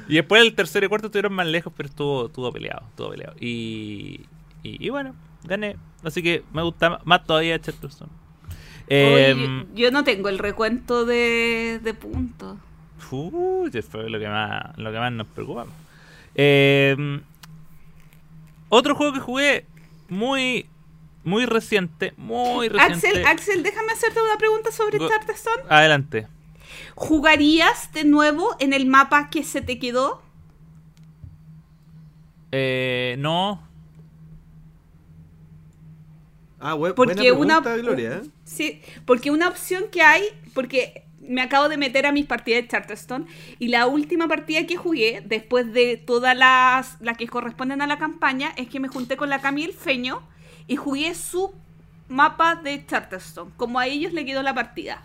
Y 0.08 0.16
después 0.16 0.42
el 0.42 0.54
tercero 0.56 0.86
y 0.86 0.90
cuarto 0.90 1.08
estuvieron 1.08 1.34
más 1.34 1.48
lejos, 1.48 1.72
pero 1.76 1.90
estuvo, 1.90 2.26
estuvo 2.28 2.52
peleado, 2.52 2.86
estuvo 2.90 3.10
peleado. 3.12 3.36
Y, 3.40 4.22
y, 4.64 4.90
bueno, 4.90 5.16
gané. 5.44 5.78
Así 6.04 6.22
que 6.22 6.44
me 6.54 6.62
gusta 6.62 7.00
más 7.06 7.24
todavía 7.26 7.60
Chatterton. 7.60 8.10
Eh, 8.88 9.66
yo, 9.74 9.92
no 9.92 10.04
tengo 10.04 10.30
el 10.30 10.40
recuento 10.40 11.06
de, 11.06 11.80
de 11.82 11.94
puntos. 11.94 12.58
Uy, 13.12 13.72
fue 13.82 14.10
lo 14.10 14.20
que 14.20 14.28
más, 14.28 14.78
lo 14.78 14.92
que 14.92 15.00
más 15.00 15.12
nos 15.12 15.28
preocupa. 15.28 15.66
Eh, 16.36 17.22
otro 18.70 18.96
juego 18.96 19.14
que 19.14 19.20
jugué 19.20 19.66
muy 20.10 20.68
muy 21.24 21.46
reciente, 21.46 22.14
muy 22.18 22.68
reciente. 22.70 23.08
Axel, 23.08 23.26
Axel, 23.26 23.64
déjame 23.64 23.94
hacerte 23.94 24.20
una 24.22 24.38
pregunta 24.38 24.72
sobre 24.72 24.98
Go- 24.98 25.08
Charterstone. 25.08 25.64
Adelante. 25.70 26.28
¿Jugarías 26.96 27.92
de 27.94 28.04
nuevo 28.04 28.56
en 28.60 28.74
el 28.74 28.86
mapa 28.86 29.30
que 29.30 29.44
se 29.44 29.62
te 29.62 29.80
quedó? 29.80 30.22
Eh, 32.52 33.16
no, 33.20 33.62
Ah, 36.66 36.76
bu- 36.76 36.94
Porque 36.96 37.32
buena 37.34 37.60
una- 37.60 37.76
Gloria. 37.76 38.22
¿eh? 38.24 38.30
Sí, 38.46 38.82
porque 39.06 39.32
una 39.32 39.50
opción 39.50 39.86
que 39.92 40.02
hay, 40.02 40.24
porque 40.54 41.04
me 41.20 41.42
acabo 41.42 41.68
de 41.68 41.76
meter 41.78 42.06
a 42.06 42.14
mis 42.14 42.26
partidas 42.26 42.62
de 42.64 42.68
Charterstone 42.70 43.26
y 43.60 43.68
la 43.68 43.86
última 43.88 44.30
partida 44.30 44.66
que 44.66 44.78
jugué, 44.78 45.22
después 45.26 45.74
de 45.74 45.98
todas 45.98 46.38
las, 46.38 46.96
las 47.02 47.18
que 47.18 47.28
corresponden 47.28 47.82
a 47.82 47.88
la 47.88 47.98
campaña, 47.98 48.54
es 48.56 48.70
que 48.70 48.80
me 48.80 48.88
junté 48.88 49.18
con 49.18 49.30
la 49.30 49.42
Camille 49.42 49.74
Feño 49.74 50.22
y 50.68 50.78
jugué 50.78 51.14
su 51.16 51.54
mapa 52.08 52.56
de 52.56 52.86
Charterstone, 52.86 53.52
como 53.58 53.80
a 53.80 53.88
ellos 53.88 54.14
le 54.14 54.24
quedó 54.24 54.42
la 54.42 54.54
partida. 54.54 55.04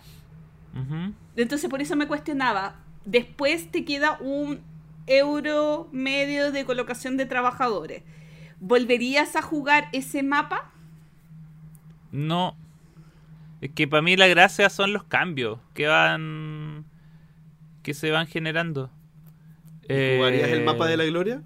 Entonces 1.35 1.69
por 1.69 1.81
eso 1.81 1.95
me 1.95 2.07
cuestionaba, 2.07 2.75
después 3.05 3.71
te 3.71 3.85
queda 3.85 4.17
un 4.19 4.61
euro 5.07 5.89
medio 5.91 6.51
de 6.51 6.65
colocación 6.65 7.17
de 7.17 7.25
trabajadores. 7.25 8.03
¿Volverías 8.59 9.35
a 9.35 9.41
jugar 9.41 9.89
ese 9.93 10.23
mapa? 10.23 10.71
no. 12.11 12.55
Es 13.61 13.71
que 13.71 13.89
para 13.89 14.01
mí 14.01 14.15
la 14.15 14.27
gracia 14.27 14.69
son 14.69 14.93
los 14.93 15.03
cambios 15.03 15.59
que 15.73 15.85
van. 15.87 16.85
que 17.83 17.93
se 17.93 18.09
van 18.09 18.25
generando. 18.25 18.89
¿Jugarías 19.81 20.49
el 20.49 20.61
Eh, 20.61 20.63
mapa 20.65 20.87
de 20.87 20.95
la 20.95 21.03
Gloria? 21.03 21.41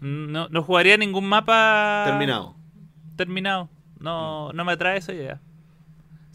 No, 0.00 0.48
no 0.50 0.62
jugaría 0.62 0.98
ningún 0.98 1.26
mapa. 1.26 2.02
Terminado. 2.06 2.56
terminado. 3.16 3.70
No, 4.00 4.52
no 4.52 4.64
me 4.66 4.72
atrae 4.72 4.98
esa 4.98 5.14
idea. 5.14 5.40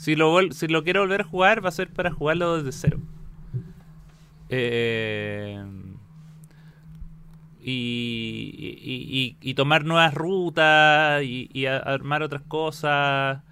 Si 0.03 0.17
lo, 0.17 0.51
si 0.51 0.67
lo 0.67 0.83
quiero 0.83 0.99
volver 0.99 1.21
a 1.21 1.23
jugar, 1.23 1.63
va 1.63 1.69
a 1.69 1.71
ser 1.71 1.87
para 1.89 2.11
jugarlo 2.11 2.57
desde 2.61 2.73
cero. 2.77 2.99
Eh, 4.49 5.63
y, 7.61 8.53
y- 8.83 9.37
y- 9.41 9.49
y 9.49 9.53
tomar 9.53 9.85
nuevas 9.85 10.13
rutas 10.13 11.23
y, 11.23 11.65
armar 11.67 12.21
otras 12.21 12.41
cosas 12.41 13.43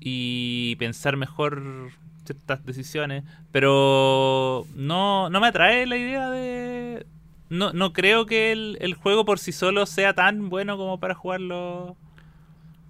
y 0.00 0.74
pensar 0.80 1.16
mejor 1.16 1.62
ciertas 2.24 2.66
decisiones. 2.66 3.22
Pero 3.52 4.66
no, 4.74 5.30
no 5.30 5.40
me 5.40 5.46
atrae 5.46 5.86
la 5.86 5.96
idea 5.96 6.30
de... 6.30 7.06
No, 7.48 7.72
no 7.72 7.92
creo 7.92 8.26
que 8.26 8.50
el, 8.50 8.76
el 8.80 8.94
juego 8.94 9.24
por 9.24 9.38
sí 9.38 9.52
solo 9.52 9.86
sea 9.86 10.14
tan 10.14 10.48
bueno 10.48 10.76
como 10.76 10.98
para 10.98 11.14
jugarlo 11.14 11.96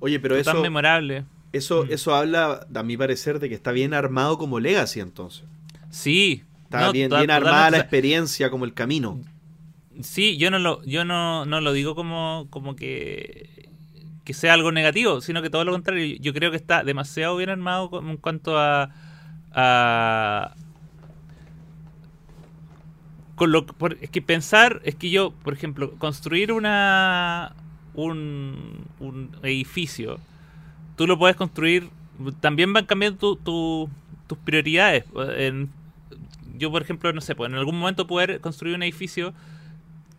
Oye, 0.00 0.18
pero 0.18 0.42
tan 0.42 0.54
eso, 0.56 0.62
memorable. 0.62 1.24
Eso, 1.54 1.84
Mm. 1.84 1.92
eso 1.92 2.14
habla, 2.14 2.66
a 2.74 2.82
mi 2.82 2.96
parecer, 2.96 3.38
de 3.40 3.48
que 3.48 3.54
está 3.54 3.72
bien 3.72 3.94
armado 3.94 4.36
como 4.38 4.60
Legacy 4.60 5.00
entonces. 5.00 5.44
Sí. 5.90 6.42
Está 6.64 6.86
no, 6.86 6.92
bien, 6.92 7.08
bien 7.10 7.30
armada 7.30 7.70
la 7.70 7.78
experiencia, 7.78 8.50
como 8.50 8.64
el 8.64 8.74
camino. 8.74 9.20
Sí, 10.02 10.36
yo 10.38 10.50
no 10.50 10.58
lo, 10.58 10.82
yo 10.84 11.04
no, 11.04 11.46
no 11.46 11.60
lo 11.60 11.72
digo 11.72 11.94
como, 11.94 12.48
como 12.50 12.74
que, 12.74 13.68
que 14.24 14.34
sea 14.34 14.54
algo 14.54 14.72
negativo, 14.72 15.20
sino 15.20 15.40
que 15.40 15.50
todo 15.50 15.64
lo 15.64 15.70
contrario. 15.72 16.16
Yo 16.20 16.34
creo 16.34 16.50
que 16.50 16.56
está 16.56 16.82
demasiado 16.82 17.36
bien 17.36 17.50
armado 17.50 17.90
con- 17.90 18.08
en 18.10 18.16
cuanto 18.16 18.58
a, 18.58 18.90
a 19.52 20.54
con 23.36 23.50
lo 23.52 23.66
por- 23.66 23.98
es 24.00 24.10
que 24.10 24.22
pensar 24.22 24.80
es 24.84 24.94
que 24.94 25.10
yo, 25.10 25.32
por 25.32 25.52
ejemplo, 25.54 25.92
construir 25.98 26.52
una 26.52 27.52
un, 27.94 28.86
un 29.00 29.30
edificio, 29.42 30.18
tú 30.96 31.06
lo 31.06 31.18
puedes 31.18 31.36
construir, 31.36 31.88
también 32.40 32.72
van 32.72 32.86
cambiando 32.86 33.18
tu- 33.18 33.36
tu- 33.36 33.90
tus 34.26 34.38
prioridades. 34.38 35.04
En- 35.36 35.70
yo, 36.56 36.70
por 36.70 36.82
ejemplo, 36.82 37.12
no 37.12 37.20
sé, 37.20 37.34
pues 37.34 37.50
en 37.50 37.56
algún 37.58 37.78
momento 37.78 38.06
poder 38.06 38.40
construir 38.40 38.74
un 38.76 38.82
edificio 38.82 39.34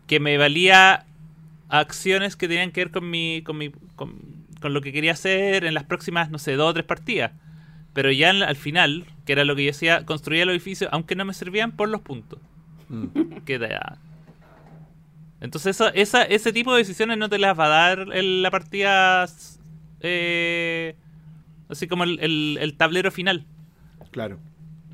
que 0.08 0.20
me 0.20 0.38
valía 0.38 1.06
acciones 1.70 2.36
que 2.36 2.48
tenían 2.48 2.72
que 2.72 2.82
ver 2.82 2.92
con 2.92 3.10
mi, 3.10 3.42
con 3.44 3.58
mi, 3.58 3.72
con, 3.96 4.14
con 4.62 4.74
lo 4.74 4.82
que 4.82 4.92
quería 4.94 5.14
hacer 5.14 5.64
en 5.66 5.74
las 5.74 5.84
próximas, 5.86 6.30
no 6.30 6.38
sé, 6.38 6.54
dos 6.56 6.70
o 6.72 6.74
tres 6.74 6.86
partidas. 6.86 7.32
Pero 7.94 8.12
ya 8.12 8.30
en 8.30 8.44
al 8.44 8.58
final, 8.58 9.06
que 9.26 9.32
era 9.32 9.46
lo 9.46 9.56
que 9.56 9.64
yo 9.64 9.68
decía, 9.72 10.06
construía 10.06 10.44
el 10.44 10.50
edificio, 10.50 10.90
aunque 10.92 11.16
no 11.16 11.24
me 11.26 11.34
servían 11.34 11.72
por 11.72 11.88
los 11.90 12.02
puntos 12.02 12.40
Mm. 12.90 13.06
que 13.46 13.58
te 13.58 13.68
da. 13.70 13.98
Entonces 15.42 15.76
eso- 15.76 15.92
esa, 15.94 16.24
ese 16.24 16.54
tipo 16.54 16.72
de 16.74 16.80
decisiones 16.80 17.18
no 17.18 17.30
te 17.30 17.40
las 17.40 17.58
va 17.58 17.66
a 17.66 17.70
dar 17.70 18.08
el- 18.14 18.42
la 18.44 18.52
partida 18.52 19.26
eh, 20.02 20.96
así 21.70 21.88
como 21.88 22.04
el, 22.04 22.20
el- 22.20 22.58
el 22.62 22.76
tablero 22.78 23.12
final. 23.12 23.46
Claro. 24.12 24.40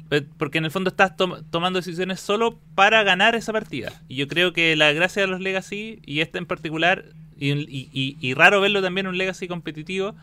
Eh, 0.09 0.25
Porque 0.37 0.57
en 0.57 0.65
el 0.65 0.71
fondo 0.71 0.89
estás 0.89 1.15
tom- 1.15 1.43
tomando 1.49 1.79
decisiones 1.79 2.19
solo 2.19 2.59
para 2.75 3.03
ganar 3.03 3.35
esa 3.35 3.53
partida. 3.53 3.91
Y 4.07 4.15
yo 4.15 4.27
creo 4.27 4.51
que 4.53 4.75
la 4.75 4.91
gracia 4.93 5.21
de 5.21 5.27
los 5.27 5.39
Legacy, 5.39 5.99
y 6.05 6.19
esta 6.21 6.37
en 6.37 6.45
particular, 6.45 7.05
y, 7.37 7.51
y- 7.51 7.89
y- 7.93 8.17
y 8.19 8.33
raro 8.33 8.61
verlo 8.61 8.81
también 8.81 9.05
en 9.05 9.11
un 9.11 9.17
Legacy 9.17 9.47
competitivo, 9.47 10.15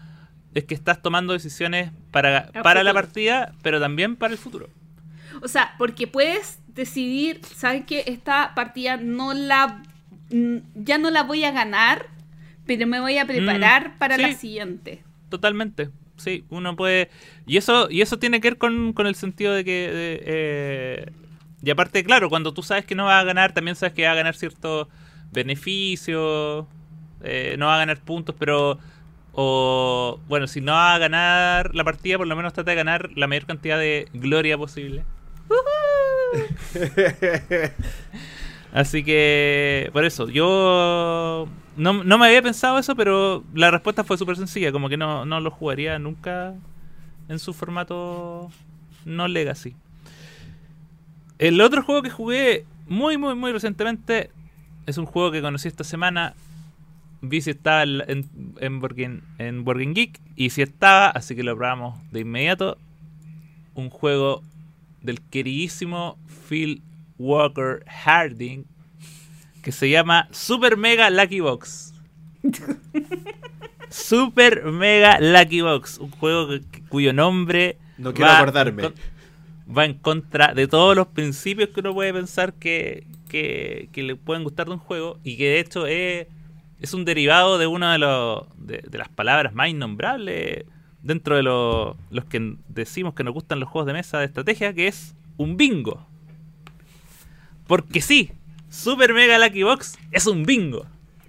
es 0.55 0.65
que 0.65 0.75
estás 0.75 1.03
tomando 1.03 1.33
decisiones 1.33 1.91
para, 2.11 2.51
para 2.63 2.83
la 2.83 2.93
partida, 2.95 3.55
pero 3.63 3.81
también 3.81 4.17
para 4.17 4.33
el 4.33 4.39
futuro. 4.39 4.69
O 5.43 5.49
sea, 5.49 5.75
porque 5.79 6.07
puedes 6.07 6.59
decidir, 6.75 7.41
¿sabes 7.55 7.85
qué? 7.87 8.05
Esta 8.07 8.55
partida 8.55 8.97
no 8.97 9.35
la. 9.35 9.83
ya 10.75 10.99
no 10.99 11.11
la 11.11 11.23
voy 11.23 11.45
a 11.45 11.53
ganar, 11.53 12.07
pero 12.69 12.87
me 12.87 13.01
voy 13.01 13.19
a 13.19 13.27
preparar 13.27 13.99
para 13.99 14.17
sí. 14.17 14.23
la 14.23 14.33
siguiente. 14.35 15.03
Totalmente. 15.31 15.91
Sí, 16.17 16.45
uno 16.51 16.77
puede. 16.77 17.11
Y 17.47 17.57
eso, 17.59 17.89
y 17.91 18.03
eso 18.03 18.19
tiene 18.19 18.41
que 18.41 18.51
ver 18.51 18.59
con, 18.59 18.93
con 18.93 19.07
el 19.09 19.15
sentido 19.17 19.53
de 19.55 19.65
que. 19.65 19.91
de, 19.93 20.23
eh, 20.27 21.07
Y 21.63 21.71
aparte, 21.71 22.05
claro, 22.05 22.29
cuando 22.31 22.55
tú 22.55 22.63
sabes 22.63 22.85
que 22.87 22.95
no 22.95 23.07
vas 23.07 23.23
a 23.23 23.25
ganar, 23.25 23.53
también 23.55 23.75
sabes 23.77 23.95
que 23.95 24.05
va 24.07 24.13
a 24.13 24.17
ganar 24.17 24.37
ciertos 24.37 24.87
beneficios. 25.33 26.67
eh, 27.25 27.57
no 27.59 27.67
va 27.67 27.77
a 27.77 27.79
ganar 27.79 27.99
puntos, 28.01 28.35
pero. 28.39 28.79
O. 29.33 30.21
Bueno, 30.29 30.47
si 30.49 30.61
no 30.61 30.73
va 30.73 30.95
a 30.95 30.99
ganar 30.99 31.75
la 31.75 31.85
partida, 31.85 32.19
por 32.19 32.27
lo 32.27 32.37
menos 32.37 32.53
trata 32.53 32.71
de 32.73 32.77
ganar 32.77 33.11
la 33.17 33.27
mayor 33.29 33.47
cantidad 33.47 33.79
de 33.79 34.09
gloria 34.13 34.59
posible. 34.59 35.05
Así 38.73 39.03
que, 39.05 39.91
por 39.93 40.05
eso, 40.05 40.29
yo 40.29 41.49
no, 41.79 42.05
no 42.05 42.19
me 42.19 42.27
había 42.27 42.43
pensado 42.43 42.79
eso, 42.79 42.97
pero 42.97 43.45
la 43.55 43.71
respuesta 43.71 44.05
fue 44.05 44.19
súper 44.19 44.37
sencilla, 44.37 44.73
como 44.73 44.89
que 44.89 44.97
no, 44.97 45.25
no 45.25 45.41
lo 45.41 45.51
jugaría 45.51 45.99
nunca 45.99 46.55
en 47.29 47.39
su 47.39 47.55
formato 47.55 48.51
no 49.05 49.29
legacy. 49.29 49.77
El 51.39 51.61
otro 51.61 51.83
juego 51.83 52.03
que 52.03 52.11
jugué 52.11 52.67
muy, 52.89 53.17
muy, 53.17 53.35
muy 53.37 53.53
recientemente 53.53 54.31
es 54.87 54.99
un 54.99 55.07
juego 55.07 55.31
que 55.31 55.41
conocí 55.41 55.69
esta 55.69 55.85
semana. 55.85 56.35
Vi 57.21 57.41
si 57.41 57.51
estaba 57.51 57.85
en, 57.85 58.03
en, 58.59 59.23
en, 59.39 59.95
Geek 59.95 60.21
y 60.37 60.51
si 60.51 60.63
estaba, 60.63 61.11
así 61.11 61.37
que 61.37 61.45
lo 61.45 61.57
probamos 61.57 62.01
de 62.11 62.21
inmediato. 62.21 62.77
Un 63.75 63.91
juego 63.91 64.43
del 65.01 65.21
queridísimo 65.21 66.19
Phil 66.49 66.83
Walker 67.19 67.85
Harding 67.87 68.65
que 69.63 69.73
se 69.73 69.89
llama 69.91 70.29
Super 70.31 70.77
Mega 70.77 71.11
Lucky 71.11 71.41
Box. 71.41 71.93
Super 73.91 74.65
Mega 74.65 75.19
Lucky 75.21 75.61
Box, 75.63 75.99
un 75.99 76.11
juego 76.11 76.49
que- 76.49 76.83
cuyo 76.89 77.13
nombre 77.13 77.79
No 77.97 78.13
quiero 78.13 78.31
va 78.31 78.39
acordarme. 78.39 78.85
en 78.87 78.95
va 79.77 79.85
en 79.85 79.95
contra 79.95 80.55
de 80.55 80.67
todos 80.67 80.97
los 80.97 81.09
principios 81.09 81.71
que 81.71 81.81
uno 81.81 81.93
puede 81.95 82.13
pensar 82.13 82.55
que, 82.55 83.07
que, 83.29 83.89
que 83.93 84.03
le 84.03 84.17
pueden 84.17 84.45
gustar 84.45 84.67
de 84.67 84.73
un 84.73 84.79
juego 84.79 85.19
y 85.25 85.37
que 85.37 85.45
de 85.45 85.61
hecho 85.61 85.87
es, 85.87 86.27
es 86.81 86.95
un 86.95 87.05
derivado 87.05 87.59
de 87.59 87.67
una 87.67 87.93
de, 87.93 87.99
los, 87.99 88.45
de, 88.57 88.79
de 88.89 88.99
las 88.99 89.09
palabras 89.11 89.53
más 89.55 89.69
innombrables 89.69 90.65
dentro 91.03 91.37
de 91.37 91.43
los, 91.43 91.97
los 92.11 92.25
que 92.27 92.57
decimos 92.69 93.15
que 93.15 93.25
nos 93.25 93.35
gustan 93.35 93.61
los 93.61 93.69
juegos 93.69 93.87
de 93.87 93.93
mesa 93.95 94.19
de 94.21 94.27
estrategia, 94.27 94.73
que 94.73 94.87
es 94.89 95.15
un 95.37 95.57
bingo. 95.59 96.07
Porque 97.67 98.01
sí, 98.01 98.33
Super 98.71 99.15
Mega 99.15 99.39
Lucky 99.39 99.63
Box 99.63 99.99
es 100.11 100.27
un 100.27 100.45
bingo. 100.45 100.87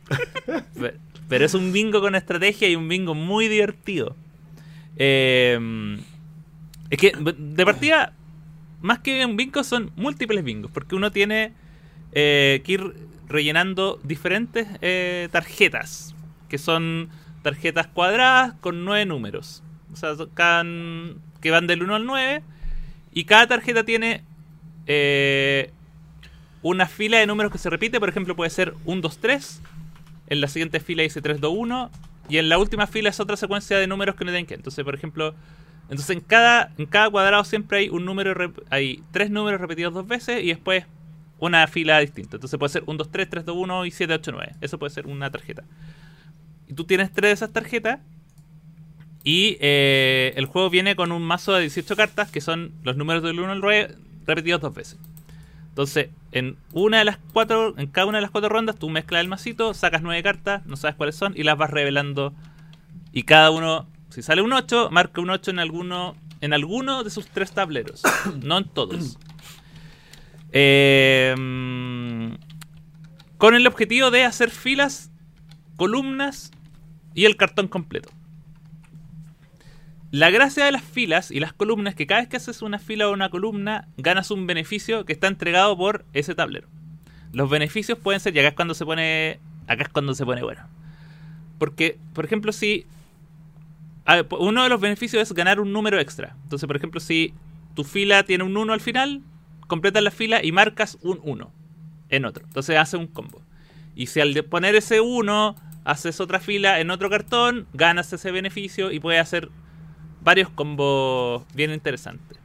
Pe- 0.80 0.98
Pero 1.28 1.46
es 1.46 1.54
un 1.54 1.72
bingo 1.72 2.02
con 2.02 2.16
estrategia 2.16 2.68
y 2.70 2.76
un 2.76 2.88
bingo 2.88 3.16
muy 3.16 3.48
divertido. 3.48 4.16
Eh, 4.98 5.98
es 6.90 6.98
que 6.98 7.14
de 7.38 7.66
partida, 7.66 8.14
más 8.82 9.00
que 9.00 9.26
un 9.26 9.38
bingo, 9.38 9.64
son 9.64 9.92
múltiples 9.96 10.44
bingos. 10.44 10.72
Porque 10.72 10.96
uno 10.96 11.12
tiene 11.12 11.54
eh, 12.14 12.62
que 12.66 12.72
ir 12.74 12.94
rellenando 13.28 14.00
diferentes 14.04 14.68
eh, 14.82 15.30
tarjetas. 15.32 16.16
Que 16.50 16.58
son 16.58 17.10
tarjetas 17.44 17.88
cuadradas 17.88 18.54
con 18.56 18.84
nueve 18.84 19.06
números. 19.06 19.64
O 19.94 19.96
sea, 19.96 20.14
cada- 20.34 20.64
que 21.42 21.52
van 21.52 21.68
del 21.68 21.84
1 21.84 21.96
al 21.96 22.06
9. 22.06 22.42
Y 23.14 23.24
cada 23.26 23.48
tarjeta 23.48 23.84
tiene 23.84 24.24
eh, 24.88 25.72
una 26.62 26.88
fila 26.88 27.18
de 27.18 27.28
números 27.28 27.52
que 27.52 27.58
se 27.58 27.70
repite. 27.70 28.00
Por 28.00 28.10
ejemplo, 28.10 28.36
puede 28.36 28.50
ser 28.50 28.74
1, 28.86 29.02
2, 29.02 29.18
3. 29.20 29.62
En 30.28 30.42
la 30.42 30.48
siguiente 30.48 30.80
fila 30.80 31.04
dice 31.04 31.22
3, 31.22 31.40
2, 31.40 31.54
1. 31.56 31.92
y 32.30 32.38
en 32.38 32.50
la 32.50 32.58
última 32.58 32.88
fila 32.88 33.10
es 33.10 33.20
otra 33.20 33.36
secuencia 33.38 33.78
de 33.78 33.88
números 33.88 34.16
que 34.16 34.26
no 34.26 34.32
tienen 34.32 34.46
que. 34.46 34.54
Entonces, 34.54 34.84
por 34.86 34.94
ejemplo, 34.94 35.34
entonces 35.84 36.16
en 36.16 36.22
cada, 36.22 36.72
en 36.78 36.86
cada 36.86 37.10
cuadrado 37.10 37.44
siempre 37.44 37.80
hay 37.80 37.90
un 37.90 38.06
número, 38.06 38.54
hay 38.70 39.02
tres 39.12 39.32
números 39.32 39.60
repetidos 39.60 39.94
dos 39.94 40.08
veces 40.08 40.44
y 40.44 40.48
después 40.48 40.86
una 41.40 41.66
fila 41.68 42.00
distinta. 42.00 42.38
Entonces 42.38 42.60
puede 42.60 42.72
ser 42.72 42.84
1, 42.86 42.98
2, 42.98 43.12
3, 43.12 43.30
3, 43.30 43.46
2, 43.46 43.58
1 43.58 43.86
y 43.86 43.92
7, 43.92 44.14
8, 44.14 44.32
9. 44.32 44.56
Eso 44.62 44.78
puede 44.78 44.94
ser 44.94 45.08
una 45.08 45.32
tarjeta. 45.32 45.64
Y 46.68 46.74
tú 46.74 46.84
tienes 46.84 47.12
tres 47.12 47.30
de 47.30 47.34
esas 47.34 47.52
tarjetas 47.52 48.00
y 49.24 49.58
eh, 49.60 50.34
el 50.36 50.46
juego 50.46 50.70
viene 50.70 50.96
con 50.96 51.12
un 51.12 51.24
mazo 51.24 51.54
de 51.54 51.62
18 51.62 51.96
cartas 51.96 52.32
que 52.32 52.42
son 52.42 52.72
los 52.84 52.96
números 52.96 53.24
del 53.24 53.40
1 53.40 53.52
al 53.52 53.60
9 53.60 53.96
repetidos 54.28 54.62
dos 54.62 54.74
veces. 54.74 55.00
Entonces, 55.80 56.10
en 56.34 56.58
una 56.74 56.98
de 56.98 57.06
las 57.06 57.20
cuatro, 57.32 57.74
en 57.78 57.88
cada 57.88 58.06
una 58.06 58.18
de 58.18 58.22
las 58.24 58.32
cuatro 58.32 58.50
rondas, 58.50 58.76
tú 58.76 58.90
mezclas 58.90 59.22
el 59.22 59.30
masito, 59.30 59.74
sacas 59.74 60.02
nueve 60.02 60.22
cartas, 60.22 60.66
no 60.66 60.76
sabes 60.76 60.98
cuáles 60.98 61.16
son, 61.16 61.32
y 61.38 61.44
las 61.44 61.58
vas 61.58 61.70
revelando. 61.70 62.34
Y 63.14 63.24
cada 63.24 63.50
uno, 63.50 63.88
si 64.10 64.22
sale 64.22 64.42
un 64.42 64.52
8, 64.52 64.90
marca 64.92 65.22
un 65.22 65.30
8 65.30 65.52
en 65.52 65.60
alguno, 65.60 66.18
en 66.42 66.52
alguno 66.52 67.06
de 67.06 67.10
sus 67.10 67.28
tres 67.28 67.54
tableros. 67.54 68.04
no 68.44 68.58
en 68.58 68.66
todos. 68.66 69.18
Eh, 70.52 71.34
mm, 71.38 72.34
con 73.38 73.56
el 73.56 73.66
objetivo 73.66 74.12
de 74.12 74.26
hacer 74.26 74.50
filas, 74.50 75.12
columnas 75.78 76.52
y 77.14 77.24
el 77.24 77.38
cartón 77.38 77.70
completo. 77.70 78.10
La 80.12 80.32
gracia 80.32 80.66
de 80.66 80.72
las 80.72 80.84
filas 80.84 81.30
y 81.30 81.40
las 81.40 81.54
columnas 81.54 81.92
es 81.92 81.96
que 81.96 82.08
cada 82.08 82.22
vez 82.22 82.30
que 82.30 82.38
haces 82.38 82.64
una 82.64 82.80
fila 82.80 83.08
o 83.08 83.14
una 83.14 83.30
columna, 83.30 83.88
ganas 83.98 84.32
un 84.32 84.48
beneficio 84.48 85.06
que 85.06 85.14
está 85.14 85.28
entregado 85.28 85.78
por 85.78 86.04
ese 86.14 86.34
tablero. 86.34 86.68
Los 87.32 87.50
beneficios 87.50 87.98
pueden 88.00 88.20
ser, 88.20 88.36
y 88.36 88.40
acá 88.40 88.50
es 88.50 88.54
cuando 88.56 88.74
se 88.74 88.86
pone. 88.86 89.40
Acá 89.68 89.84
es 89.84 89.90
cuando 89.90 90.16
se 90.16 90.26
pone 90.26 90.42
bueno. 90.42 90.62
Porque, 91.60 92.00
por 92.14 92.26
ejemplo, 92.26 92.52
si. 92.52 92.88
Uno 94.32 94.64
de 94.64 94.70
los 94.70 94.82
beneficios 94.82 95.22
es 95.22 95.32
ganar 95.34 95.60
un 95.60 95.72
número 95.72 96.00
extra. 96.00 96.36
Entonces, 96.44 96.66
por 96.66 96.76
ejemplo, 96.76 97.00
si 97.00 97.36
tu 97.76 97.84
fila 97.84 98.24
tiene 98.24 98.44
un 98.44 98.58
1 98.58 98.74
al 98.74 98.82
final, 98.82 99.22
completas 99.68 100.02
la 100.02 100.10
fila 100.10 100.44
y 100.44 100.52
marcas 100.52 100.98
un 101.04 101.20
1 101.22 101.52
en 102.10 102.26
otro. 102.26 102.46
Entonces 102.48 102.78
hace 102.78 102.98
un 102.98 103.06
combo. 103.06 103.44
Y 103.96 104.08
si 104.08 104.20
al 104.22 104.34
poner 104.46 104.74
ese 104.74 105.02
1 105.02 105.56
haces 105.84 106.20
otra 106.20 106.40
fila 106.40 106.80
en 106.80 106.90
otro 106.90 107.12
cartón, 107.12 107.68
ganas 107.74 108.12
ese 108.12 108.32
beneficio 108.32 108.92
y 108.92 109.00
puedes 109.00 109.22
hacer 109.22 109.50
varios 110.22 110.50
combos 110.50 111.44
bien 111.54 111.72
interesantes. 111.72 112.38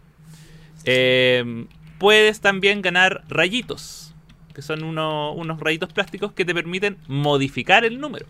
Eh, 0.84 1.66
puedes 1.98 2.40
también 2.40 2.82
ganar 2.82 3.24
rayitos, 3.28 4.14
que 4.54 4.62
son 4.62 4.84
uno- 4.84 5.32
unos 5.32 5.60
rayitos 5.60 5.92
plásticos 5.92 6.32
que 6.32 6.44
te 6.44 6.54
permiten 6.54 6.98
modificar 7.08 7.84
el 7.84 8.00
número. 8.00 8.26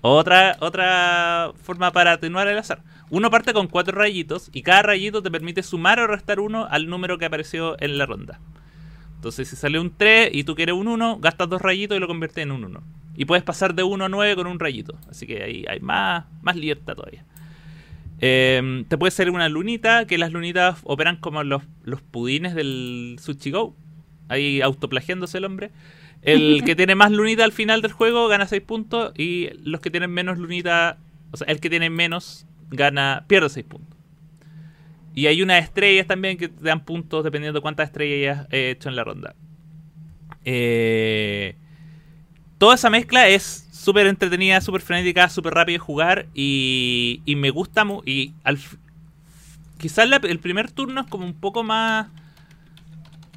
Otra, 0.00 0.56
otra 0.60 1.52
forma 1.62 1.90
para 1.92 2.12
atenuar 2.12 2.46
el 2.48 2.58
azar. 2.58 2.82
Uno 3.10 3.30
parte 3.30 3.52
con 3.52 3.66
cuatro 3.68 3.96
rayitos 3.98 4.50
y 4.52 4.62
cada 4.62 4.82
rayito 4.82 5.22
te 5.22 5.30
permite 5.30 5.62
sumar 5.62 5.98
o 5.98 6.06
restar 6.06 6.40
uno 6.40 6.66
al 6.70 6.88
número 6.88 7.18
que 7.18 7.24
apareció 7.24 7.80
en 7.80 7.98
la 7.98 8.06
ronda. 8.06 8.38
Entonces, 9.16 9.48
si 9.48 9.56
sale 9.56 9.80
un 9.80 9.92
3 9.96 10.30
y 10.32 10.44
tú 10.44 10.54
quieres 10.54 10.76
un 10.76 10.86
1, 10.86 11.18
gastas 11.18 11.48
dos 11.48 11.60
rayitos 11.60 11.96
y 11.96 12.00
lo 12.00 12.06
conviertes 12.06 12.42
en 12.44 12.52
un 12.52 12.64
1. 12.64 12.82
Y 13.16 13.24
puedes 13.24 13.42
pasar 13.42 13.74
de 13.74 13.82
1 13.82 14.04
a 14.04 14.08
9 14.08 14.36
con 14.36 14.46
un 14.46 14.60
rayito. 14.60 14.94
Así 15.10 15.26
que 15.26 15.42
ahí 15.42 15.64
hay 15.68 15.80
más, 15.80 16.26
más 16.42 16.54
libertad 16.54 16.94
todavía. 16.94 17.24
Eh, 18.20 18.84
te 18.88 18.98
puede 18.98 19.10
salir 19.10 19.32
una 19.32 19.48
lunita, 19.48 20.06
que 20.06 20.18
las 20.18 20.32
lunitas 20.32 20.80
operan 20.84 21.16
como 21.16 21.42
los, 21.44 21.62
los 21.84 22.02
pudines 22.02 22.54
del 22.54 23.16
Sushi 23.20 23.50
Go. 23.50 23.76
Ahí 24.28 24.60
autoplagiándose 24.60 25.38
el 25.38 25.44
hombre. 25.44 25.70
El 26.22 26.62
que 26.66 26.76
tiene 26.76 26.94
más 26.94 27.12
lunita 27.12 27.44
al 27.44 27.52
final 27.52 27.82
del 27.82 27.92
juego 27.92 28.28
gana 28.28 28.46
6 28.46 28.62
puntos. 28.62 29.12
Y 29.16 29.50
los 29.62 29.80
que 29.80 29.90
tienen 29.90 30.10
menos 30.10 30.38
lunita, 30.38 30.98
o 31.30 31.36
sea, 31.36 31.46
el 31.46 31.60
que 31.60 31.70
tiene 31.70 31.90
menos 31.90 32.46
gana, 32.70 33.24
pierde 33.28 33.48
6 33.48 33.66
puntos. 33.66 33.98
Y 35.14 35.26
hay 35.26 35.42
unas 35.42 35.64
estrellas 35.64 36.06
también 36.06 36.36
que 36.36 36.48
te 36.48 36.64
dan 36.64 36.84
puntos 36.84 37.24
dependiendo 37.24 37.58
de 37.58 37.62
cuántas 37.62 37.88
estrellas 37.88 38.38
hayas 38.38 38.52
eh, 38.52 38.70
hecho 38.70 38.88
en 38.88 38.96
la 38.96 39.04
ronda. 39.04 39.34
Eh, 40.44 41.56
toda 42.58 42.76
esa 42.76 42.88
mezcla 42.88 43.28
es 43.28 43.67
súper 43.88 44.06
entretenida, 44.06 44.60
súper 44.60 44.82
frenética, 44.82 45.30
súper 45.30 45.54
rápido 45.54 45.76
de 45.76 45.78
jugar 45.78 46.26
y, 46.34 47.22
y 47.24 47.36
me 47.36 47.48
gusta 47.48 47.84
mu- 47.86 48.02
y 48.04 48.34
al 48.44 48.58
quizás 49.78 50.08
el 50.24 50.40
primer 50.40 50.70
turno 50.70 51.00
es 51.02 51.06
como 51.06 51.24
un 51.24 51.34
poco 51.34 51.62
más 51.62 52.06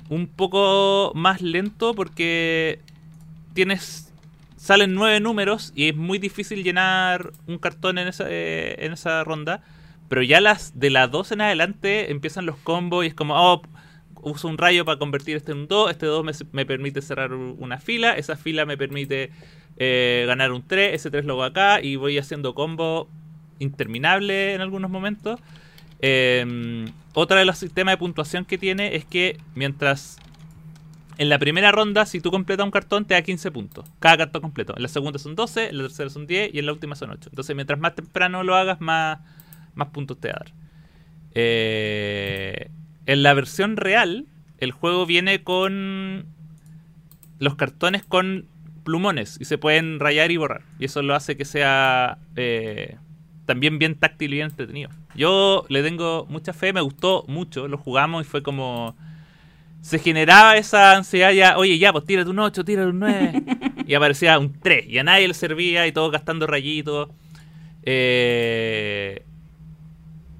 un 0.09 0.27
poco 0.27 1.11
más 1.15 1.41
lento 1.41 1.93
porque 1.93 2.79
tienes 3.53 4.13
salen 4.57 4.93
nueve 4.93 5.19
números 5.19 5.73
y 5.75 5.89
es 5.89 5.95
muy 5.95 6.19
difícil 6.19 6.63
llenar 6.63 7.31
un 7.47 7.57
cartón 7.57 7.97
en 7.97 8.07
esa, 8.07 8.25
eh, 8.29 8.75
en 8.79 8.93
esa 8.93 9.23
ronda 9.23 9.63
pero 10.09 10.23
ya 10.23 10.41
las 10.41 10.79
de 10.79 10.89
las 10.89 11.09
2 11.11 11.31
en 11.31 11.41
adelante 11.41 12.11
empiezan 12.11 12.45
los 12.45 12.57
combos 12.57 13.05
y 13.05 13.09
es 13.09 13.13
como 13.13 13.35
oh 13.35 13.61
uso 14.23 14.47
un 14.49 14.57
rayo 14.57 14.85
para 14.85 14.99
convertir 14.99 15.37
este 15.37 15.51
en 15.53 15.59
un 15.59 15.67
2 15.67 15.91
este 15.91 16.05
2 16.05 16.23
me, 16.23 16.33
me 16.51 16.65
permite 16.65 17.01
cerrar 17.01 17.33
una 17.33 17.79
fila 17.79 18.13
esa 18.13 18.35
fila 18.37 18.65
me 18.65 18.77
permite 18.77 19.31
eh, 19.83 20.25
ganar 20.27 20.51
un 20.51 20.61
3, 20.61 20.93
ese 20.93 21.09
3 21.09 21.25
lo 21.25 21.33
hago 21.33 21.43
acá 21.43 21.81
y 21.81 21.95
voy 21.95 22.19
haciendo 22.19 22.53
combo 22.53 23.09
interminable 23.57 24.53
en 24.53 24.61
algunos 24.61 24.91
momentos. 24.91 25.39
Eh, 26.01 26.85
otra 27.15 27.39
de 27.39 27.45
los 27.45 27.57
sistemas 27.57 27.93
de 27.93 27.97
puntuación 27.97 28.45
que 28.45 28.59
tiene 28.59 28.95
es 28.95 29.05
que 29.05 29.39
mientras 29.55 30.19
en 31.17 31.29
la 31.29 31.39
primera 31.39 31.71
ronda, 31.71 32.05
si 32.05 32.21
tú 32.21 32.29
completas 32.29 32.63
un 32.63 32.69
cartón, 32.69 33.05
te 33.05 33.15
da 33.15 33.23
15 33.23 33.49
puntos. 33.49 33.89
Cada 33.99 34.17
cartón 34.17 34.43
completo. 34.43 34.75
En 34.75 34.83
la 34.83 34.87
segunda 34.87 35.17
son 35.17 35.33
12, 35.33 35.69
en 35.69 35.77
la 35.77 35.83
tercera 35.85 36.11
son 36.11 36.27
10 36.27 36.53
y 36.53 36.59
en 36.59 36.67
la 36.67 36.73
última 36.73 36.95
son 36.95 37.09
8. 37.09 37.29
Entonces, 37.31 37.55
mientras 37.55 37.79
más 37.79 37.95
temprano 37.95 38.43
lo 38.43 38.53
hagas, 38.53 38.81
más, 38.81 39.17
más 39.73 39.87
puntos 39.87 40.19
te 40.19 40.27
va 40.27 40.35
a 40.35 40.43
dar. 40.43 40.53
Eh, 41.33 42.69
en 43.07 43.23
la 43.23 43.33
versión 43.33 43.77
real, 43.77 44.27
el 44.59 44.73
juego 44.73 45.07
viene 45.07 45.43
con 45.43 46.27
los 47.39 47.55
cartones 47.55 48.03
con 48.03 48.45
plumones 48.83 49.37
y 49.39 49.45
se 49.45 49.57
pueden 49.57 49.99
rayar 49.99 50.31
y 50.31 50.37
borrar. 50.37 50.63
Y 50.79 50.85
eso 50.85 51.01
lo 51.01 51.15
hace 51.15 51.37
que 51.37 51.45
sea 51.45 52.17
eh, 52.35 52.97
también 53.45 53.79
bien 53.79 53.95
táctil 53.95 54.33
y 54.33 54.35
bien 54.37 54.49
entretenido. 54.49 54.89
Yo 55.15 55.65
le 55.69 55.83
tengo 55.83 56.25
mucha 56.29 56.53
fe, 56.53 56.73
me 56.73 56.81
gustó 56.81 57.25
mucho, 57.27 57.67
lo 57.67 57.77
jugamos 57.77 58.25
y 58.25 58.29
fue 58.29 58.43
como... 58.43 58.95
Se 59.81 59.97
generaba 59.97 60.57
esa 60.57 60.95
ansiedad 60.95 61.31
ya, 61.31 61.57
oye, 61.57 61.79
ya, 61.79 61.91
pues 61.91 62.05
tírate 62.05 62.29
un 62.29 62.37
8, 62.37 62.63
tírate 62.63 62.89
un 62.89 62.99
9. 62.99 63.43
y 63.87 63.95
aparecía 63.95 64.37
un 64.37 64.53
3 64.53 64.85
y 64.87 64.99
a 64.99 65.03
nadie 65.03 65.27
le 65.27 65.33
servía 65.33 65.87
y 65.87 65.91
todos 65.91 66.11
gastando 66.11 66.45
rayitos. 66.45 67.09
Eh, 67.83 69.25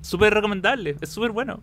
súper 0.01 0.33
recomendable, 0.33 0.95
es 1.01 1.09
súper 1.09 1.31
bueno. 1.31 1.61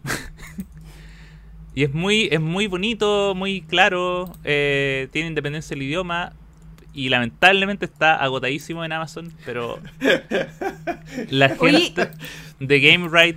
y 1.75 1.85
es 1.85 1.95
muy, 1.95 2.29
es 2.33 2.41
muy 2.41 2.67
bonito, 2.67 3.35
muy 3.37 3.63
claro, 3.63 4.33
eh, 4.43 5.09
tiene 5.13 5.29
independencia 5.29 5.77
del 5.77 5.85
idioma 5.85 6.33
y 6.99 7.09
lamentablemente 7.11 7.85
está 7.85 8.17
agotadísimo 8.17 8.85
en 8.85 8.93
Amazon, 8.93 9.33
pero 9.45 9.79
la 11.31 11.49
gente 11.51 12.11
de 12.61 12.81
Game 12.81 13.09
Right 13.11 13.37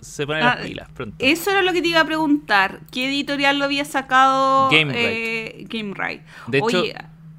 se 0.00 0.26
pone 0.26 0.40
Ah, 0.40 0.56
las 0.56 0.66
pilas 0.66 0.88
pronto. 0.90 1.16
Eso 1.18 1.50
era 1.50 1.62
lo 1.62 1.72
que 1.72 1.82
te 1.82 1.88
iba 1.88 2.00
a 2.00 2.04
preguntar. 2.04 2.80
¿Qué 2.92 3.08
editorial 3.08 3.58
lo 3.58 3.64
había 3.64 3.84
sacado 3.84 4.68
Gamewright. 4.70 6.20
eh? 6.20 6.24
De 6.48 6.58
hecho, 6.58 6.82
Oye, 6.82 6.94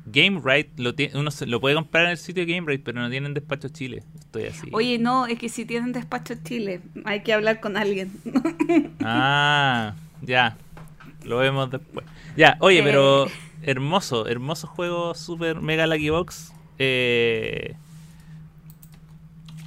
Game 0.06 0.42
Right 0.44 0.70
lo 0.80 0.94
tiene, 0.96 1.18
uno 1.18 1.32
se- 1.32 1.46
lo 1.48 1.60
puede 1.62 1.76
comprar 1.76 2.06
en 2.06 2.12
el 2.12 2.18
sitio 2.18 2.46
de 2.46 2.54
Game 2.54 2.70
Right, 2.70 2.82
pero 2.84 3.00
no 3.02 3.10
tienen 3.10 3.34
despacho 3.34 3.70
Chile. 3.70 4.04
Estoy 4.20 4.46
así. 4.46 4.70
oye, 4.74 4.98
no, 5.00 5.28
es 5.28 5.38
que 5.40 5.50
si 5.50 5.66
tienen 5.66 5.92
despacho 5.94 6.34
Chile, 6.44 6.82
hay 7.06 7.22
que 7.24 7.34
hablar 7.34 7.60
con 7.60 7.78
alguien. 7.78 8.12
Ah, 9.04 9.94
ya. 10.22 10.58
Lo 11.24 11.38
vemos 11.40 11.70
después. 11.72 12.06
Ya, 12.38 12.56
oye, 12.60 12.80
Eh. 12.80 12.84
pero 12.84 13.28
hermoso, 13.68 14.28
hermoso 14.28 14.66
juego, 14.66 15.14
super 15.14 15.62
mega 15.62 15.86
Lucky 15.86 16.10
Box. 16.10 16.54
Eh, 16.80 17.76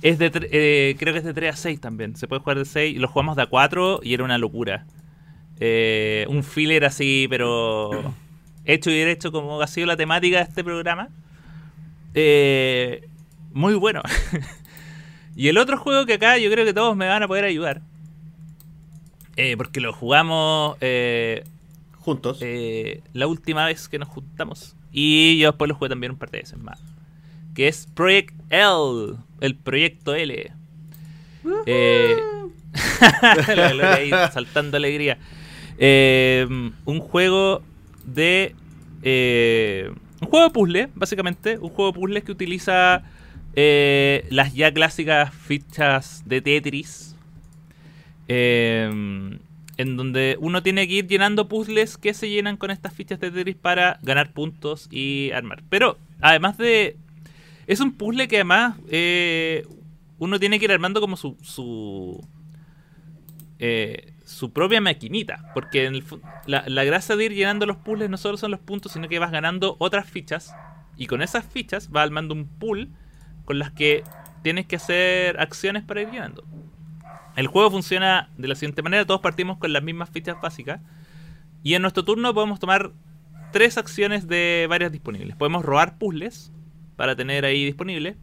es 0.03 0.19
de 0.19 0.31
eh, 0.51 0.97
creo 0.99 1.13
que 1.13 1.19
es 1.19 1.25
de 1.25 1.35
3 1.35 1.55
a 1.55 1.57
6 1.57 1.81
también. 1.81 2.17
Se 2.17 2.27
puede 2.27 2.41
jugar 2.41 2.59
de 2.59 2.65
6. 2.65 2.99
Lo 2.99 3.09
jugamos 3.09 3.37
de 3.37 3.43
a 3.43 3.47
4 3.47 4.01
y 4.03 4.15
era 4.15 4.25
una 4.25 4.39
locura. 4.39 4.87
Eh, 5.61 6.25
un 6.31 6.43
filler 6.43 6.87
así, 6.87 7.27
pero 7.29 8.15
hecho 8.65 8.91
y 8.91 8.99
derecho 8.99 9.31
como 9.31 9.61
ha 9.61 9.67
sido 9.67 9.87
la 9.87 9.97
temática 9.99 10.39
de 10.39 10.45
este 10.45 10.65
programa. 10.65 11.11
Eh, 12.15 13.07
muy 13.53 13.75
bueno. 13.75 14.01
y 15.37 15.49
el 15.49 15.59
otro 15.59 15.77
juego 15.77 16.07
que 16.07 16.15
acá 16.15 16.39
yo 16.39 16.51
creo 16.51 16.65
que 16.65 16.73
todos 16.73 16.97
me 16.97 17.07
van 17.07 17.23
a 17.23 17.29
poder 17.29 17.45
ayudar. 17.45 17.83
Eh, 19.37 19.57
porque 19.59 19.81
lo 19.81 19.93
jugamos 19.93 20.77
eh, 20.81 21.45
Juntos. 22.01 22.39
eh, 22.41 23.03
la 23.13 23.27
última 23.27 23.67
vez 23.67 23.89
que 23.89 23.99
nos 23.99 24.09
juntamos. 24.09 24.77
Y 24.93 25.39
yo 25.39 25.49
después 25.51 25.69
lo 25.69 25.75
jugué 25.75 25.89
también 25.91 26.13
un 26.13 26.19
par 26.19 26.31
de 26.31 26.39
veces 26.39 26.59
más. 26.59 26.83
Que 27.55 27.69
es 27.69 27.87
Project 27.95 28.35
L. 28.51 29.17
El 29.41 29.57
proyecto 29.57 30.15
L. 30.15 30.53
Eh, 31.67 32.17
la 33.37 33.55
Gloria 33.55 33.95
ahí 33.95 34.11
saltando 34.33 34.77
alegría. 34.77 35.19
Eh, 35.79 36.47
un 36.85 37.01
juego 37.01 37.63
de. 38.05 38.55
eh, 39.03 39.91
un 40.21 40.29
juego 40.29 40.45
de 40.47 40.51
puzzle, 40.53 40.89
básicamente. 40.95 41.59
Un 41.59 41.71
juego 41.71 41.93
de 41.93 41.99
puzzles 41.99 42.25
que 42.25 42.33
utiliza 42.33 43.03
eh, 43.55 44.27
las 44.31 44.55
ya 44.55 44.73
clásicas 44.73 45.33
fichas 45.35 46.23
de 46.27 46.41
Tetris. 46.41 47.17
eh, 48.29 49.39
en 49.81 49.97
donde 49.97 50.37
uno 50.41 50.63
tiene 50.63 50.87
que 50.87 50.95
ir 50.95 51.07
llenando 51.07 51.49
puzzles 51.49 51.97
que 51.97 52.13
se 52.13 52.29
llenan 52.29 52.59
con 52.59 52.71
estas 52.71 52.93
fichas 52.93 53.19
de 53.19 53.31
Tetris 53.31 53.57
para 53.57 53.99
ganar 54.03 54.33
puntos 54.33 54.89
y 54.91 55.31
armar. 55.33 55.63
Pero 55.71 55.97
además 56.21 56.59
de... 56.59 56.99
Es 57.67 57.81
un 57.81 57.93
puzzle 57.93 58.29
que 58.29 58.37
además 58.37 58.77
eh, 58.91 59.67
uno 60.19 60.39
tiene 60.39 60.59
que 60.59 60.67
ir 60.67 60.73
armando 60.73 61.01
como 61.01 61.17
su... 61.17 61.37
su 61.41 62.23
eh, 63.59 64.13
su 64.27 64.53
propia 64.53 64.83
maquinita. 64.83 65.51
Porque 65.55 65.87
en 65.87 65.95
el 65.95 66.05
la, 66.47 66.65
la 66.67 66.85
gracia 66.85 67.17
de 67.17 67.25
ir 67.25 67.35
llenando 67.35 67.65
los 67.65 67.79
puzzles 67.79 68.11
no 68.11 68.19
solo 68.19 68.37
son 68.37 68.51
los 68.51 68.61
puntos, 68.61 68.93
sino 68.93 69.09
que 69.09 69.19
vas 69.19 69.33
ganando 69.33 69.77
otras 69.79 70.09
fichas. 70.09 70.55
Y 70.99 71.07
con 71.07 71.23
esas 71.23 71.47
fichas 71.47 71.91
vas 71.91 72.05
armando 72.05 72.35
un 72.35 72.47
pool 72.47 72.91
con 73.47 73.59
las 73.59 73.71
que 73.71 74.05
tienes 74.43 74.67
que 74.67 74.77
hacer 74.77 75.41
acciones 75.41 75.85
para 75.85 76.03
ir 76.03 76.11
llenando. 76.11 76.45
El 77.41 77.47
juego 77.47 77.71
funciona 77.71 78.29
de 78.37 78.49
la 78.49 78.55
siguiente 78.55 78.83
manera: 78.83 79.07
todos 79.07 79.23
partimos 79.23 79.57
con 79.57 79.73
las 79.73 79.83
mismas 79.83 80.11
fichas 80.11 80.39
básicas. 80.43 80.83
Y 81.63 81.73
en 81.73 81.81
nuestro 81.81 82.05
turno 82.05 82.35
podemos 82.35 82.61
tomar 82.61 82.93
tres 83.51 83.79
acciones 83.79 84.29
de 84.29 84.67
varias 84.69 84.93
disponibles. 84.93 85.37
Podemos 85.37 85.65
robar 85.65 85.97
puzzles 85.97 86.53
para 86.97 87.17
tener 87.17 87.47
ahí 87.47 87.65
disponible. 87.65 88.19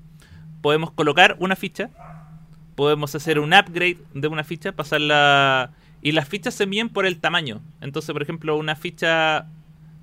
Podemos 0.61 0.91
colocar 0.91 1.35
una 1.39 1.55
ficha. 1.55 1.89
Podemos 2.75 3.15
hacer 3.15 3.39
un 3.39 3.55
upgrade 3.55 3.97
de 4.13 4.27
una 4.27 4.43
ficha, 4.43 4.73
pasarla. 4.73 5.71
Y 6.03 6.11
las 6.11 6.29
fichas 6.29 6.53
se 6.53 6.67
miden 6.67 6.89
por 6.89 7.07
el 7.07 7.17
tamaño. 7.17 7.63
Entonces, 7.81 8.13
por 8.13 8.21
ejemplo, 8.21 8.55
una 8.55 8.75
ficha 8.75 9.47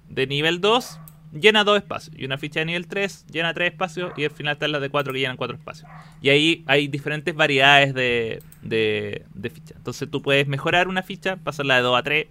de 0.09 0.27
nivel 0.27 0.61
2 0.61 0.99
llena 1.41 1.63
dos 1.63 1.77
espacios. 1.77 2.17
Y 2.19 2.25
una 2.25 2.37
ficha 2.37 2.59
de 2.59 2.67
nivel 2.67 2.89
3 2.89 3.27
llena 3.31 3.55
tres 3.55 3.71
espacios. 3.71 4.13
Y 4.17 4.25
al 4.25 4.33
final 4.33 4.55
están 4.55 4.73
las 4.73 4.81
de 4.81 4.91
4 4.91 5.13
que 5.13 5.21
llenan 5.21 5.37
cuatro 5.37 5.57
espacios. 5.57 5.89
Y 6.21 6.31
ahí 6.31 6.65
hay 6.67 6.89
diferentes 6.89 7.33
variedades 7.33 7.95
de, 7.95 8.43
de, 8.65 9.25
fichas. 9.53 9.77
Entonces 9.77 10.11
tú 10.11 10.23
puedes 10.23 10.47
mejorar 10.47 10.89
una 10.89 11.03
ficha, 11.03 11.37
pasarla 11.37 11.77
de 11.77 11.83
2 11.83 11.99
a 11.99 12.03
3. 12.03 12.27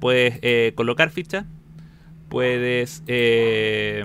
Puedes 0.00 0.38
eh, 0.42 0.72
colocar 0.74 1.10
fichas. 1.10 1.46
Puedes... 2.28 3.02
eh, 3.06 4.04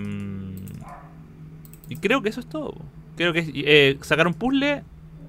y 1.89 1.95
creo 1.95 2.21
que 2.21 2.29
eso 2.29 2.39
es 2.39 2.47
todo. 2.47 2.75
Creo 3.17 3.33
que 3.33 3.39
es 3.39 3.49
eh, 3.53 3.97
sacar 4.01 4.27
un 4.27 4.33
puzzle, 4.33 4.83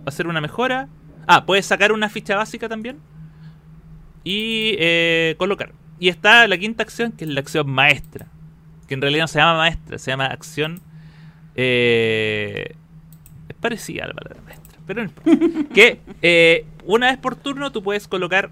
hacer 0.04 0.26
una 0.26 0.40
mejora. 0.40 0.88
Ah, 1.26 1.46
puedes 1.46 1.66
sacar 1.66 1.92
una 1.92 2.08
ficha 2.08 2.36
básica 2.36 2.68
también. 2.68 2.98
Y 4.22 4.76
colocar. 5.36 5.72
Y 5.98 6.08
está 6.08 6.46
la 6.46 6.58
quinta 6.58 6.82
acción, 6.82 7.12
que 7.12 7.24
es 7.24 7.30
la 7.30 7.40
acción 7.40 7.70
maestra. 7.70 8.26
Que 8.86 8.94
en 8.94 9.00
realidad 9.00 9.24
no 9.24 9.28
se 9.28 9.38
llama 9.38 9.56
maestra, 9.56 9.98
se 9.98 10.10
llama 10.10 10.26
acción. 10.26 10.80
es 11.54 12.74
parecida 13.60 14.04
a 14.04 14.08
la 14.08 14.14
palabra 14.14 14.42
maestra, 14.42 14.59
pero 14.94 15.10
que 15.74 16.00
eh, 16.22 16.64
una 16.84 17.06
vez 17.10 17.18
por 17.18 17.36
turno 17.36 17.70
tú 17.72 17.82
puedes 17.82 18.08
colocar 18.08 18.50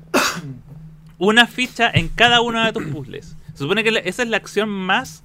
una 1.18 1.46
ficha 1.46 1.90
en 1.92 2.08
cada 2.08 2.40
uno 2.40 2.64
de 2.64 2.72
tus 2.72 2.84
puzzles. 2.84 3.36
Se 3.52 3.58
supone 3.58 3.82
que 3.82 4.02
esa 4.04 4.22
es 4.22 4.28
la 4.28 4.36
acción 4.36 4.68
más 4.68 5.24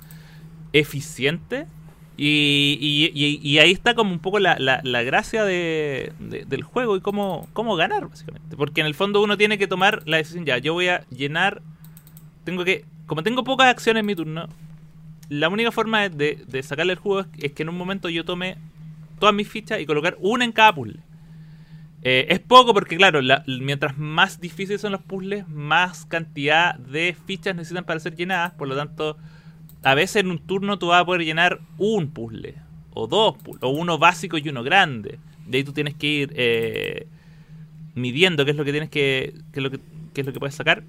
eficiente. 0.73 1.67
Y, 2.15 3.09
y- 3.13 3.57
ahí 3.57 3.71
está 3.71 3.95
como 3.95 4.11
un 4.11 4.19
poco 4.19 4.37
la, 4.37 4.55
la- 4.59 4.81
la 4.83 5.01
gracia 5.01 5.43
de- 5.45 6.13
de- 6.19 6.45
del 6.45 6.61
juego 6.61 6.95
y 6.95 7.01
cómo, 7.01 7.47
cómo 7.53 7.75
ganar, 7.75 8.07
básicamente. 8.07 8.55
Porque 8.55 8.81
en 8.81 8.87
el 8.87 8.93
fondo 8.93 9.21
uno 9.23 9.35
tiene 9.35 9.57
que 9.57 9.65
tomar 9.67 10.03
la 10.05 10.17
decisión, 10.17 10.45
ya, 10.45 10.59
yo 10.59 10.73
voy 10.73 10.89
a 10.89 11.05
llenar, 11.09 11.63
tengo 12.43 12.63
que, 12.65 12.85
como 13.07 13.23
tengo 13.23 13.43
pocas 13.43 13.67
acciones 13.67 14.01
en 14.01 14.05
mi 14.05 14.15
turno, 14.15 14.47
la 15.29 15.49
única 15.49 15.71
forma 15.71 16.07
de, 16.07 16.37
de 16.47 16.61
sacarle 16.63 16.93
el 16.93 16.99
juego 16.99 17.27
es 17.39 17.51
que 17.53 17.63
en 17.63 17.69
un 17.69 17.77
momento 17.79 18.09
yo 18.09 18.23
tome 18.25 18.57
todas 19.23 19.33
mis 19.33 19.47
fichas 19.47 19.79
y 19.79 19.85
colocar 19.85 20.17
una 20.19 20.43
en 20.43 20.51
cada 20.51 20.75
puzzle. 20.75 20.99
Eh, 22.01 22.25
es 22.27 22.39
poco 22.41 22.73
porque, 22.73 22.97
claro, 22.97 23.21
la- 23.21 23.45
mientras 23.47 23.97
más 23.97 24.41
difíciles 24.41 24.81
son 24.81 24.91
los 24.91 25.01
puzzles, 25.01 25.47
más 25.47 26.05
cantidad 26.05 26.75
de 26.77 27.15
fichas 27.25 27.55
necesitan 27.55 27.85
para 27.85 28.01
ser 28.01 28.17
llenadas. 28.17 28.51
Por 28.51 28.67
lo 28.67 28.75
tanto, 28.75 29.15
a 29.81 29.95
veces 29.95 30.17
en 30.17 30.29
un 30.29 30.39
turno 30.39 30.77
tú 30.77 30.87
vas 30.87 31.01
a 31.01 31.05
poder 31.05 31.23
llenar 31.23 31.61
un 31.77 32.09
puzzle, 32.11 32.55
o 32.93 33.07
dos 33.07 33.37
puzzles, 33.37 33.63
o 33.63 33.69
uno 33.69 33.97
básico 33.97 34.37
y 34.37 34.49
uno 34.49 34.61
grande. 34.63 35.17
De 35.47 35.59
ahí 35.59 35.63
tú 35.63 35.71
tienes 35.71 35.93
que 35.95 36.07
ir 36.07 36.33
eh, 36.35 37.07
midiendo 37.95 38.43
qué 38.43 38.51
es 38.51 38.57
lo 38.57 38.65
que 38.65 38.71
tienes 38.71 38.89
que, 38.89 39.33
qué 39.53 39.59
es 39.61 39.63
lo 39.63 39.71
que, 39.71 39.79
qué 40.13 40.19
es 40.21 40.27
lo 40.27 40.33
que 40.33 40.39
puedes 40.39 40.55
sacar. 40.55 40.83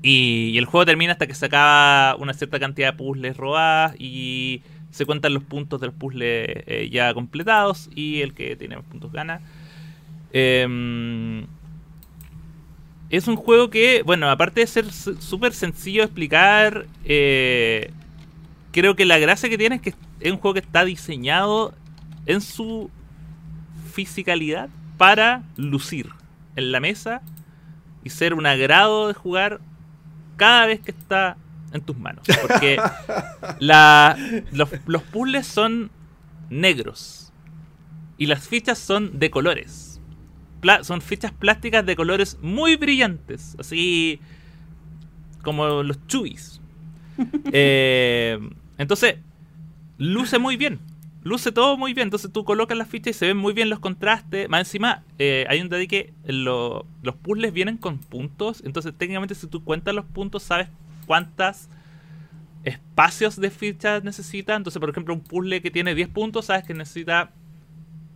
Y, 0.00 0.50
y 0.54 0.58
el 0.58 0.64
juego 0.64 0.86
termina 0.86 1.12
hasta 1.12 1.26
que 1.26 1.34
se 1.34 1.46
acaba 1.46 2.16
una 2.16 2.32
cierta 2.32 2.58
cantidad 2.58 2.92
de 2.92 2.96
puzzles 2.98 3.36
robadas 3.36 3.94
y 3.98 4.62
se 4.92 5.06
cuentan 5.06 5.34
los 5.34 5.42
puntos 5.42 5.80
de 5.80 5.88
los 5.88 5.96
puzzles 5.96 6.46
eh, 6.66 6.88
ya 6.92 7.12
completados 7.14 7.88
y 7.94 8.20
el 8.20 8.34
que 8.34 8.54
tiene 8.56 8.76
más 8.76 8.84
puntos 8.84 9.10
gana. 9.10 9.40
Em, 10.32 11.46
es 13.10 13.26
un 13.26 13.36
juego 13.36 13.70
que, 13.70 14.02
bueno, 14.04 14.30
aparte 14.30 14.60
de 14.60 14.66
ser 14.66 14.92
súper 14.92 15.54
sencillo 15.54 16.02
de 16.02 16.06
explicar, 16.06 16.86
eh, 17.04 17.90
creo 18.70 18.94
que 18.94 19.04
la 19.06 19.18
gracia 19.18 19.48
que 19.48 19.58
tiene 19.58 19.76
es 19.76 19.82
que 19.82 19.94
es 20.20 20.32
un 20.32 20.38
juego 20.38 20.54
que 20.54 20.60
está 20.60 20.84
diseñado 20.84 21.74
en 22.26 22.40
su 22.40 22.90
fisicalidad 23.92 24.68
para 24.98 25.42
lucir 25.56 26.10
en 26.54 26.70
la 26.70 26.80
mesa 26.80 27.22
y 28.04 28.10
ser 28.10 28.34
un 28.34 28.46
agrado 28.46 29.08
de 29.08 29.14
jugar 29.14 29.60
cada 30.36 30.66
vez 30.66 30.80
que 30.80 30.90
está 30.90 31.36
en 31.72 31.80
tus 31.82 31.96
manos. 31.96 32.24
Porque 32.42 32.78
la, 33.58 34.16
los, 34.52 34.68
los 34.86 35.02
puzzles 35.02 35.46
son 35.46 35.90
negros 36.50 37.32
y 38.18 38.26
las 38.26 38.46
fichas 38.46 38.78
son 38.78 39.18
de 39.18 39.30
colores. 39.30 40.00
Pla- 40.60 40.84
son 40.84 41.00
fichas 41.00 41.32
plásticas 41.32 41.84
de 41.84 41.96
colores 41.96 42.38
muy 42.42 42.76
brillantes, 42.76 43.56
así 43.58 44.20
como 45.42 45.82
los 45.82 46.06
chubis. 46.06 46.60
Eh, 47.52 48.38
entonces, 48.78 49.16
luce 49.98 50.38
muy 50.38 50.56
bien. 50.56 50.80
Luce 51.24 51.52
todo 51.52 51.76
muy 51.76 51.94
bien. 51.94 52.06
Entonces 52.06 52.32
tú 52.32 52.44
colocas 52.44 52.76
las 52.76 52.88
fichas 52.88 53.14
y 53.14 53.18
se 53.18 53.26
ven 53.26 53.36
muy 53.36 53.52
bien 53.52 53.68
los 53.70 53.78
contrastes. 53.80 54.48
Más 54.48 54.60
encima, 54.62 55.04
eh, 55.18 55.44
hay 55.48 55.60
un 55.60 55.68
detalle 55.68 55.86
que 55.88 56.14
lo- 56.26 56.86
los 57.02 57.14
puzzles 57.16 57.52
vienen 57.52 57.76
con 57.76 57.98
puntos. 57.98 58.62
Entonces, 58.64 58.92
técnicamente, 58.96 59.34
si 59.34 59.46
tú 59.46 59.62
cuentas 59.62 59.94
los 59.94 60.04
puntos, 60.06 60.42
sabes 60.42 60.68
cuántas 61.06 61.68
espacios 62.64 63.36
de 63.36 63.50
fichas 63.50 64.04
necesita. 64.04 64.54
Entonces, 64.54 64.80
por 64.80 64.90
ejemplo, 64.90 65.14
un 65.14 65.20
puzzle 65.20 65.60
que 65.62 65.70
tiene 65.70 65.94
10 65.94 66.08
puntos, 66.08 66.46
sabes 66.46 66.64
que 66.64 66.74
necesita 66.74 67.30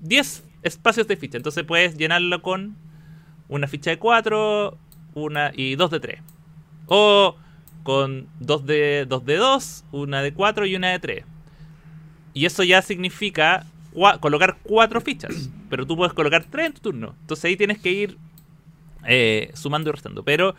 10 0.01 0.45
espacios 0.63 1.07
de 1.09 1.17
ficha. 1.17 1.37
Entonces 1.37 1.65
puedes 1.65 1.97
llenarlo 1.97 2.43
con 2.43 2.77
una 3.49 3.69
ficha 3.69 3.91
de 3.91 3.99
4 3.99 4.79
una, 5.15 5.53
y 5.55 5.77
dos 5.77 5.91
de 5.91 6.01
3. 6.01 6.21
O 6.87 7.37
con 7.83 8.29
dos 8.41 8.67
de 8.67 9.07
2 9.09 9.25
de 9.25 9.37
2, 9.37 9.85
una 9.93 10.23
de 10.23 10.33
4 10.33 10.67
y 10.67 10.77
una 10.77 10.91
de 10.91 10.99
3. 10.99 11.25
Y 12.35 12.47
eso 12.47 12.63
ya 12.63 12.83
significa 12.83 13.65
colocar 14.21 14.59
4 14.63 15.01
fichas. 15.01 15.51
Pero 15.71 15.87
tú 15.87 15.97
puedes 15.97 16.13
colocar 16.13 16.45
3 16.45 16.67
en 16.67 16.73
tu 16.75 16.81
turno. 16.81 17.15
Entonces 17.21 17.45
ahí 17.45 17.57
tienes 17.57 17.79
que 17.79 17.91
ir 17.91 18.19
eh, 19.05 19.51
sumando 19.55 19.91
y 19.91 19.93
restando. 19.93 20.23
Pero 20.23 20.55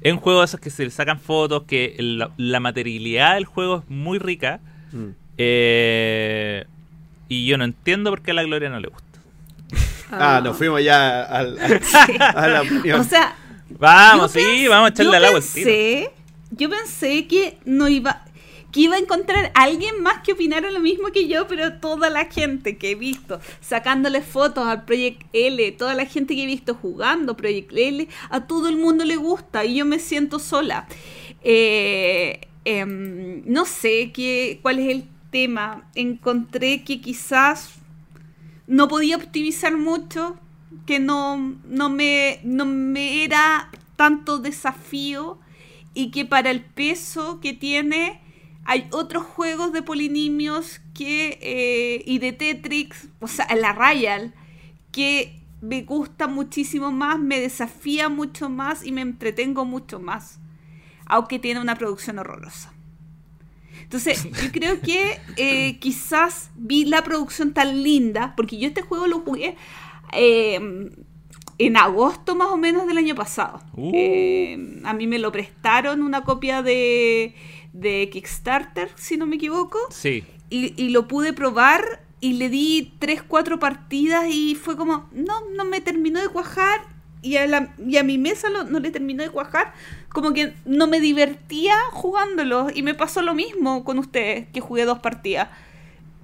es 0.00 0.12
un 0.12 0.18
juego 0.18 0.40
de 0.40 0.44
esos 0.46 0.60
que 0.60 0.70
se 0.70 0.84
le 0.84 0.90
sacan 0.90 1.18
fotos, 1.18 1.64
que 1.64 1.96
la, 1.98 2.30
la 2.36 2.60
materialidad 2.60 3.34
del 3.34 3.44
juego 3.44 3.78
es 3.78 3.90
muy 3.90 4.18
rica. 4.18 4.60
Mm. 4.92 5.08
Eh, 5.38 6.64
y 7.28 7.46
yo 7.46 7.58
no 7.58 7.64
entiendo 7.64 8.10
por 8.10 8.22
qué 8.22 8.30
a 8.30 8.34
la 8.34 8.44
Gloria 8.44 8.68
no 8.68 8.80
le 8.80 8.88
gusta. 8.88 9.04
Ah, 10.10 10.40
nos 10.42 10.56
fuimos 10.56 10.82
ya 10.84 11.22
al, 11.22 11.58
a 12.20 12.46
la 12.46 12.62
opinión. 12.62 13.00
O 13.00 13.04
sea, 13.04 13.34
Vamos, 13.68 14.32
sí, 14.32 14.66
vamos 14.68 14.90
a 14.90 14.92
echarle 14.92 15.16
al 15.16 15.24
agua 15.24 15.40
pensé, 15.40 16.10
Yo 16.50 16.70
pensé 16.70 17.26
que 17.26 17.58
no 17.64 17.88
iba 17.88 18.22
que 18.76 18.82
iba 18.82 18.96
a 18.96 18.98
encontrar 18.98 19.52
a 19.54 19.62
alguien 19.62 20.02
más 20.02 20.20
que 20.22 20.32
opinara 20.32 20.70
lo 20.70 20.80
mismo 20.80 21.10
que 21.10 21.26
yo, 21.26 21.46
pero 21.48 21.78
toda 21.80 22.10
la 22.10 22.26
gente 22.26 22.76
que 22.76 22.90
he 22.90 22.94
visto 22.94 23.40
sacándole 23.62 24.20
fotos 24.20 24.66
al 24.66 24.84
Project 24.84 25.22
L, 25.32 25.72
toda 25.72 25.94
la 25.94 26.04
gente 26.04 26.34
que 26.34 26.42
he 26.42 26.46
visto 26.46 26.74
jugando 26.74 27.38
Project 27.38 27.72
L, 27.74 28.06
a 28.28 28.46
todo 28.46 28.68
el 28.68 28.76
mundo 28.76 29.06
le 29.06 29.16
gusta 29.16 29.64
y 29.64 29.76
yo 29.76 29.86
me 29.86 29.98
siento 29.98 30.38
sola. 30.38 30.86
Eh, 31.42 32.48
em, 32.66 33.44
no 33.46 33.64
sé 33.64 34.12
qué, 34.12 34.58
cuál 34.60 34.78
es 34.80 34.90
el 34.90 35.04
tema. 35.30 35.88
Encontré 35.94 36.84
que 36.84 37.00
quizás 37.00 37.76
no 38.66 38.88
podía 38.88 39.16
optimizar 39.16 39.74
mucho, 39.74 40.36
que 40.84 41.00
no, 41.00 41.56
no, 41.64 41.88
me, 41.88 42.40
no 42.44 42.66
me 42.66 43.24
era 43.24 43.70
tanto 43.96 44.36
desafío 44.36 45.38
y 45.94 46.10
que 46.10 46.26
para 46.26 46.50
el 46.50 46.60
peso 46.60 47.40
que 47.40 47.54
tiene 47.54 48.20
hay 48.66 48.88
otros 48.90 49.24
juegos 49.24 49.72
de 49.72 49.82
polinimios 49.82 50.80
que, 50.92 51.38
eh, 51.40 52.02
y 52.04 52.18
de 52.18 52.32
Tetris, 52.32 53.08
o 53.20 53.28
sea, 53.28 53.46
la 53.54 53.72
Royal, 53.72 54.34
que 54.90 55.40
me 55.60 55.82
gusta 55.82 56.26
muchísimo 56.26 56.90
más, 56.90 57.18
me 57.18 57.40
desafía 57.40 58.08
mucho 58.08 58.48
más 58.50 58.84
y 58.84 58.92
me 58.92 59.02
entretengo 59.02 59.64
mucho 59.64 60.00
más, 60.00 60.40
aunque 61.06 61.38
tiene 61.38 61.60
una 61.60 61.76
producción 61.76 62.18
horrorosa. 62.18 62.72
Entonces, 63.82 64.24
yo 64.42 64.50
creo 64.52 64.80
que 64.80 65.20
eh, 65.36 65.78
quizás 65.78 66.50
vi 66.56 66.84
la 66.84 67.04
producción 67.04 67.54
tan 67.54 67.82
linda, 67.84 68.34
porque 68.36 68.58
yo 68.58 68.66
este 68.66 68.82
juego 68.82 69.06
lo 69.06 69.20
jugué 69.20 69.56
eh, 70.12 70.90
en 71.58 71.76
agosto 71.76 72.34
más 72.34 72.48
o 72.48 72.56
menos 72.56 72.86
del 72.86 72.98
año 72.98 73.14
pasado. 73.14 73.60
Uh. 73.74 73.92
Eh, 73.94 74.80
a 74.84 74.92
mí 74.92 75.06
me 75.06 75.18
lo 75.18 75.32
prestaron 75.32 76.02
una 76.02 76.24
copia 76.24 76.62
de, 76.62 77.34
de 77.80 78.08
Kickstarter, 78.10 78.90
si 78.96 79.16
no 79.16 79.26
me 79.26 79.36
equivoco, 79.36 79.78
Sí. 79.90 80.24
y, 80.50 80.74
y 80.82 80.88
lo 80.90 81.06
pude 81.08 81.32
probar 81.32 82.02
y 82.20 82.34
le 82.34 82.48
di 82.48 82.92
3, 82.98 83.22
4 83.22 83.58
partidas 83.58 84.24
y 84.28 84.54
fue 84.54 84.76
como, 84.76 85.08
no, 85.12 85.34
no 85.54 85.64
me 85.64 85.80
terminó 85.80 86.20
de 86.20 86.28
cuajar 86.28 86.80
y 87.22 87.36
a, 87.36 87.46
la- 87.46 87.74
y 87.84 87.96
a 87.98 88.02
mi 88.02 88.18
mesa 88.18 88.48
lo- 88.50 88.64
no 88.64 88.78
le 88.80 88.90
terminó 88.90 89.22
de 89.22 89.30
cuajar, 89.30 89.74
como 90.10 90.32
que 90.32 90.54
no 90.64 90.86
me 90.86 91.00
divertía 91.00 91.74
jugándolo 91.92 92.68
y 92.74 92.82
me 92.82 92.94
pasó 92.94 93.20
lo 93.22 93.34
mismo 93.34 93.84
con 93.84 93.98
ustedes, 93.98 94.48
que 94.52 94.60
jugué 94.60 94.84
dos 94.84 95.00
partidas. 95.00 95.48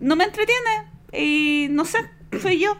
No 0.00 0.16
me 0.16 0.24
entretiene 0.24 0.86
y 1.12 1.68
no 1.70 1.84
sé, 1.84 1.98
soy 2.40 2.58
yo. 2.60 2.76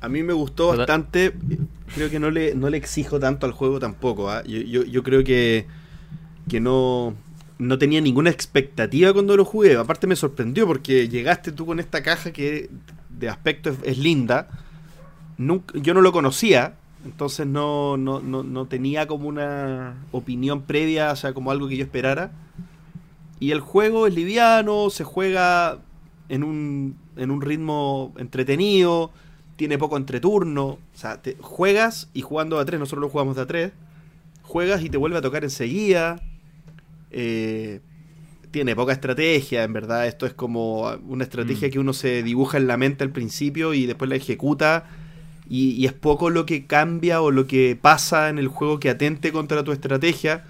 A 0.00 0.08
mí 0.08 0.22
me 0.22 0.32
gustó 0.34 0.76
bastante. 0.76 1.32
Creo 1.94 2.10
que 2.10 2.18
no 2.18 2.30
le, 2.30 2.54
no 2.54 2.68
le 2.68 2.76
exijo 2.76 3.18
tanto 3.18 3.46
al 3.46 3.52
juego 3.52 3.78
tampoco. 3.78 4.30
¿ah? 4.30 4.42
Yo, 4.44 4.60
yo- 4.60 4.84
yo 4.84 5.02
creo 5.02 5.24
que, 5.24 5.66
que 6.48 6.60
no, 6.60 7.14
no 7.58 7.78
tenía 7.78 8.00
ninguna 8.00 8.30
expectativa 8.30 9.12
cuando 9.12 9.36
lo 9.36 9.44
jugué. 9.44 9.76
Aparte 9.76 10.06
me 10.06 10.16
sorprendió 10.16 10.66
porque 10.66 11.08
llegaste 11.08 11.52
tú 11.52 11.66
con 11.66 11.80
esta 11.80 12.02
caja 12.02 12.32
que 12.32 12.70
de 13.08 13.28
aspecto 13.28 13.74
es, 13.82 13.98
linda. 13.98 14.48
Yo 15.38 15.94
no 15.94 16.00
lo 16.00 16.12
conocía. 16.12 16.74
Entonces 17.04 17.46
no, 17.46 17.98
no, 17.98 18.20
no, 18.20 18.42
no 18.42 18.66
tenía 18.66 19.06
como 19.06 19.28
una 19.28 19.94
opinión 20.10 20.62
previa, 20.62 21.12
o 21.12 21.16
sea, 21.16 21.34
como 21.34 21.50
algo 21.50 21.68
que 21.68 21.76
yo 21.76 21.84
esperara. 21.84 22.32
Y 23.40 23.50
el 23.50 23.60
juego 23.60 24.06
es 24.06 24.14
liviano, 24.14 24.88
se 24.88 25.04
juega 25.04 25.78
en 26.30 26.44
un, 26.44 26.96
en 27.16 27.30
un 27.30 27.42
ritmo 27.42 28.14
entretenido, 28.16 29.10
tiene 29.56 29.76
poco 29.76 29.98
entreturno. 29.98 30.64
O 30.64 30.78
sea, 30.94 31.20
te, 31.20 31.36
juegas 31.40 32.08
y 32.14 32.22
jugando 32.22 32.58
a 32.58 32.64
tres, 32.64 32.80
nosotros 32.80 33.02
lo 33.02 33.08
jugamos 33.10 33.36
de 33.36 33.42
a 33.42 33.46
tres, 33.46 33.72
juegas 34.42 34.82
y 34.82 34.88
te 34.88 34.96
vuelve 34.96 35.18
a 35.18 35.22
tocar 35.22 35.44
enseguida. 35.44 36.22
Eh, 37.16 37.80
tiene 38.50 38.76
poca 38.76 38.92
estrategia, 38.92 39.62
en 39.64 39.72
verdad. 39.72 40.06
Esto 40.06 40.26
es 40.26 40.34
como 40.34 40.90
una 41.08 41.24
estrategia 41.24 41.68
Mm. 41.68 41.70
que 41.70 41.78
uno 41.78 41.92
se 41.92 42.22
dibuja 42.22 42.56
en 42.58 42.66
la 42.66 42.76
mente 42.76 43.02
al 43.04 43.10
principio 43.10 43.72
y 43.74 43.86
después 43.86 44.08
la 44.08 44.16
ejecuta. 44.16 44.84
Y, 45.48 45.70
y 45.72 45.86
es 45.86 45.92
poco 45.92 46.30
lo 46.30 46.46
que 46.46 46.66
cambia 46.66 47.20
o 47.20 47.30
lo 47.30 47.46
que 47.46 47.76
pasa 47.80 48.28
en 48.28 48.38
el 48.38 48.48
juego 48.48 48.80
que 48.80 48.90
atente 48.90 49.32
contra 49.32 49.62
tu 49.64 49.72
estrategia. 49.72 50.44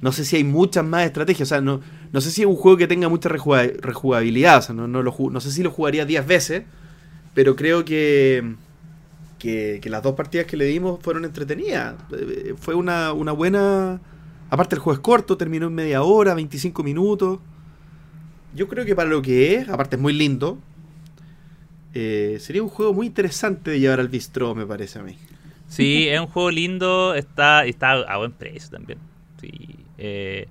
No 0.00 0.10
sé 0.12 0.24
si 0.24 0.36
hay 0.36 0.44
muchas 0.44 0.84
más 0.84 1.04
estrategias. 1.06 1.48
O 1.48 1.50
sea, 1.50 1.60
no, 1.60 1.80
no 2.12 2.20
sé 2.20 2.30
si 2.30 2.42
es 2.42 2.46
un 2.46 2.56
juego 2.56 2.76
que 2.78 2.86
tenga 2.86 3.08
mucha 3.08 3.28
rejugab- 3.28 3.78
rejugabilidad. 3.80 4.58
O 4.58 4.62
sea, 4.62 4.74
no, 4.74 4.88
no, 4.88 5.02
lo 5.02 5.14
no 5.30 5.40
sé 5.40 5.50
si 5.50 5.62
lo 5.62 5.70
jugaría 5.70 6.04
10 6.04 6.26
veces. 6.26 6.64
Pero 7.34 7.56
creo 7.56 7.84
que, 7.84 8.54
que, 9.38 9.78
que 9.82 9.90
las 9.90 10.02
dos 10.02 10.14
partidas 10.14 10.46
que 10.46 10.56
le 10.56 10.64
dimos 10.66 10.98
fueron 11.02 11.24
entretenidas. 11.24 11.94
Eh, 12.12 12.54
Fue 12.58 12.74
una, 12.74 13.12
una 13.12 13.32
buena... 13.32 14.00
Aparte 14.50 14.76
el 14.76 14.80
juego 14.80 14.94
es 14.94 15.00
corto, 15.00 15.36
terminó 15.36 15.66
en 15.66 15.74
media 15.74 16.02
hora, 16.02 16.34
25 16.34 16.82
minutos. 16.82 17.40
Yo 18.54 18.68
creo 18.68 18.84
que 18.84 18.94
para 18.94 19.08
lo 19.08 19.20
que 19.20 19.56
es, 19.56 19.68
aparte 19.68 19.96
es 19.96 20.02
muy 20.02 20.12
lindo, 20.12 20.58
eh, 21.92 22.38
sería 22.40 22.62
un 22.62 22.68
juego 22.68 22.92
muy 22.92 23.06
interesante 23.06 23.70
de 23.70 23.80
llevar 23.80 24.00
al 24.00 24.08
bistro, 24.08 24.54
me 24.54 24.66
parece 24.66 24.98
a 24.98 25.02
mí. 25.02 25.16
Sí, 25.68 26.08
es 26.08 26.20
un 26.20 26.26
juego 26.26 26.50
lindo, 26.50 27.14
está, 27.14 27.64
está 27.64 27.92
a 27.92 28.16
buen 28.18 28.32
precio 28.32 28.70
también. 28.70 28.98
Sí, 29.40 29.76
eh, 29.98 30.48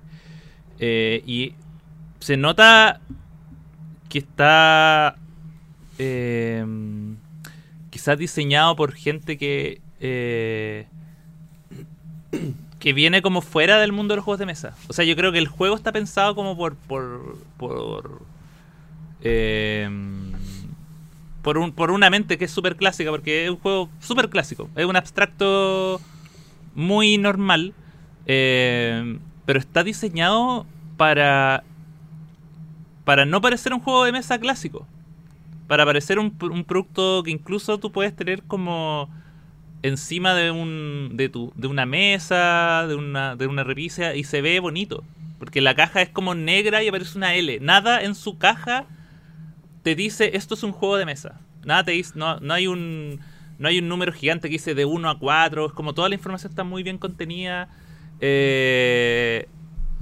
eh, 0.78 1.22
y 1.26 1.54
se 2.18 2.36
nota 2.36 3.00
que 4.08 4.18
está 4.18 5.18
quizás 7.90 8.18
diseñado 8.18 8.74
por 8.74 8.92
gente 8.92 9.38
que 9.38 9.80
que 12.84 12.92
viene 12.92 13.22
como 13.22 13.40
fuera 13.40 13.78
del 13.78 13.92
mundo 13.92 14.12
de 14.12 14.16
los 14.16 14.26
juegos 14.26 14.38
de 14.38 14.44
mesa. 14.44 14.76
O 14.88 14.92
sea, 14.92 15.06
yo 15.06 15.16
creo 15.16 15.32
que 15.32 15.38
el 15.38 15.48
juego 15.48 15.74
está 15.74 15.90
pensado 15.90 16.34
como 16.34 16.54
por 16.54 16.76
por 16.76 17.38
por 17.56 18.20
eh, 19.22 19.88
por, 21.40 21.56
un, 21.56 21.72
por 21.72 21.90
una 21.90 22.10
mente 22.10 22.36
que 22.36 22.44
es 22.44 22.50
súper 22.50 22.76
clásica, 22.76 23.10
porque 23.10 23.44
es 23.44 23.50
un 23.50 23.56
juego 23.56 23.88
súper 24.00 24.28
clásico. 24.28 24.68
Es 24.76 24.84
un 24.84 24.96
abstracto 24.96 25.98
muy 26.74 27.16
normal, 27.16 27.72
eh, 28.26 29.18
pero 29.46 29.58
está 29.58 29.82
diseñado 29.82 30.66
para, 30.98 31.64
para 33.06 33.24
no 33.24 33.40
parecer 33.40 33.72
un 33.72 33.80
juego 33.80 34.04
de 34.04 34.12
mesa 34.12 34.38
clásico. 34.38 34.86
Para 35.68 35.86
parecer 35.86 36.18
un, 36.18 36.36
un 36.38 36.64
producto 36.64 37.22
que 37.22 37.30
incluso 37.30 37.78
tú 37.78 37.90
puedes 37.90 38.14
tener 38.14 38.42
como 38.42 39.08
encima 39.84 40.34
de 40.34 40.50
un 40.50 41.10
de, 41.14 41.28
tu, 41.28 41.52
de 41.54 41.68
una 41.68 41.86
mesa, 41.86 42.86
de 42.88 42.94
una, 42.96 43.36
de 43.36 43.46
una 43.46 43.62
repisa 43.64 44.14
y 44.16 44.24
se 44.24 44.40
ve 44.42 44.58
bonito. 44.58 45.04
Porque 45.38 45.60
la 45.60 45.74
caja 45.74 46.00
es 46.02 46.08
como 46.08 46.34
negra 46.34 46.82
y 46.82 46.88
aparece 46.88 47.16
una 47.18 47.34
L. 47.34 47.60
Nada 47.60 48.02
en 48.02 48.14
su 48.14 48.38
caja 48.38 48.86
te 49.82 49.94
dice 49.94 50.36
esto 50.36 50.54
es 50.54 50.62
un 50.62 50.72
juego 50.72 50.96
de 50.96 51.04
mesa. 51.06 51.38
Nada 51.64 51.84
te 51.84 51.92
dice, 51.92 52.12
no, 52.16 52.40
no 52.40 52.54
hay 52.54 52.66
un 52.66 53.20
no 53.58 53.68
hay 53.68 53.78
un 53.78 53.88
número 53.88 54.12
gigante 54.12 54.48
que 54.48 54.54
dice 54.54 54.74
de 54.74 54.84
1 54.84 55.08
a 55.08 55.18
4, 55.18 55.66
es 55.66 55.72
como 55.72 55.92
toda 55.94 56.08
la 56.08 56.14
información 56.16 56.50
está 56.50 56.64
muy 56.64 56.82
bien 56.82 56.98
contenida. 56.98 57.68
Eh, 58.20 59.46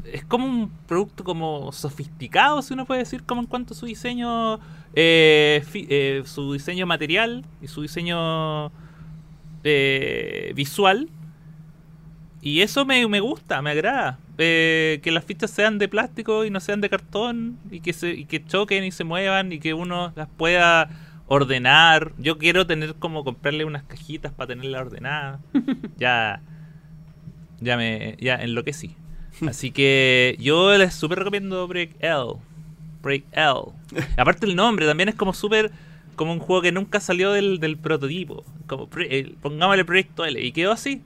es 0.04 0.24
como 0.24 0.46
un 0.46 0.70
producto 0.86 1.22
como 1.24 1.70
sofisticado, 1.72 2.62
si 2.62 2.72
uno 2.74 2.86
puede 2.86 3.00
decir, 3.00 3.22
como 3.24 3.40
en 3.40 3.46
cuanto 3.46 3.74
a 3.74 3.76
su 3.76 3.86
diseño 3.86 4.58
eh, 4.94 5.62
fi- 5.68 5.86
eh, 5.90 6.22
su 6.24 6.52
diseño 6.52 6.86
material 6.86 7.44
y 7.60 7.66
su 7.68 7.82
diseño 7.82 8.70
eh, 9.64 10.52
visual. 10.54 11.08
Y 12.40 12.60
eso 12.60 12.84
me, 12.84 13.06
me 13.06 13.20
gusta, 13.20 13.62
me 13.62 13.70
agrada. 13.70 14.18
Eh, 14.38 15.00
que 15.02 15.12
las 15.12 15.24
fichas 15.24 15.50
sean 15.50 15.78
de 15.78 15.88
plástico 15.88 16.44
y 16.44 16.50
no 16.50 16.58
sean 16.58 16.80
de 16.80 16.88
cartón 16.88 17.58
y 17.70 17.80
que, 17.80 17.92
se, 17.92 18.10
y 18.10 18.24
que 18.24 18.44
choquen 18.44 18.82
y 18.82 18.90
se 18.90 19.04
muevan 19.04 19.52
y 19.52 19.60
que 19.60 19.74
uno 19.74 20.12
las 20.16 20.28
pueda 20.28 20.88
ordenar. 21.26 22.12
Yo 22.18 22.38
quiero 22.38 22.66
tener 22.66 22.94
como 22.96 23.24
comprarle 23.24 23.64
unas 23.64 23.84
cajitas 23.84 24.32
para 24.32 24.48
tenerla 24.48 24.80
ordenada. 24.80 25.40
ya, 25.98 26.42
ya 27.60 27.76
me 27.76 28.16
ya 28.20 28.36
enloquecí. 28.36 28.96
Así 29.46 29.70
que 29.70 30.36
yo 30.38 30.76
les 30.76 30.94
súper 30.94 31.18
recomiendo 31.18 31.66
Break 31.68 31.96
L. 32.00 32.34
Break 33.02 33.24
L. 33.32 33.72
Aparte 34.16 34.46
el 34.46 34.56
nombre 34.56 34.86
también 34.86 35.08
es 35.08 35.14
como 35.14 35.32
súper 35.32 35.70
como 36.16 36.32
un 36.32 36.38
juego 36.40 36.62
que 36.62 36.72
nunca 36.72 37.00
salió 37.00 37.32
del, 37.32 37.58
del 37.60 37.76
prototipo. 37.78 38.44
Como 38.66 38.88
pre- 38.88 39.18
eh, 39.18 39.34
pongámosle 39.40 39.84
Proyecto 39.84 40.24
L. 40.24 40.40
Y 40.40 40.52
quedó 40.52 40.72
así. 40.72 41.02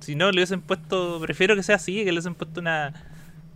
Si 0.00 0.14
no, 0.14 0.30
le 0.30 0.38
hubiesen 0.38 0.60
puesto. 0.62 1.20
Prefiero 1.20 1.54
que 1.56 1.62
sea 1.62 1.76
así, 1.76 1.96
que 1.98 2.04
le 2.06 2.12
hubiesen 2.12 2.34
puesto 2.34 2.60
una. 2.60 2.92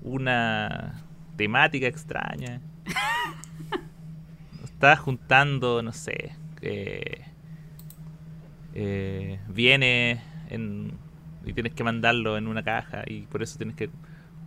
Una 0.02 1.02
temática 1.36 1.86
extraña. 1.86 2.60
Estás 4.64 4.98
juntando, 5.00 5.82
no 5.82 5.92
sé. 5.92 6.36
eh, 6.60 7.22
eh, 8.74 9.38
viene 9.48 10.20
en, 10.50 10.92
y 11.44 11.52
tienes 11.52 11.74
que 11.74 11.84
mandarlo 11.84 12.36
en 12.36 12.46
una 12.48 12.62
caja 12.62 13.04
y 13.06 13.22
por 13.22 13.42
eso 13.42 13.56
tienes 13.56 13.76
que. 13.76 13.90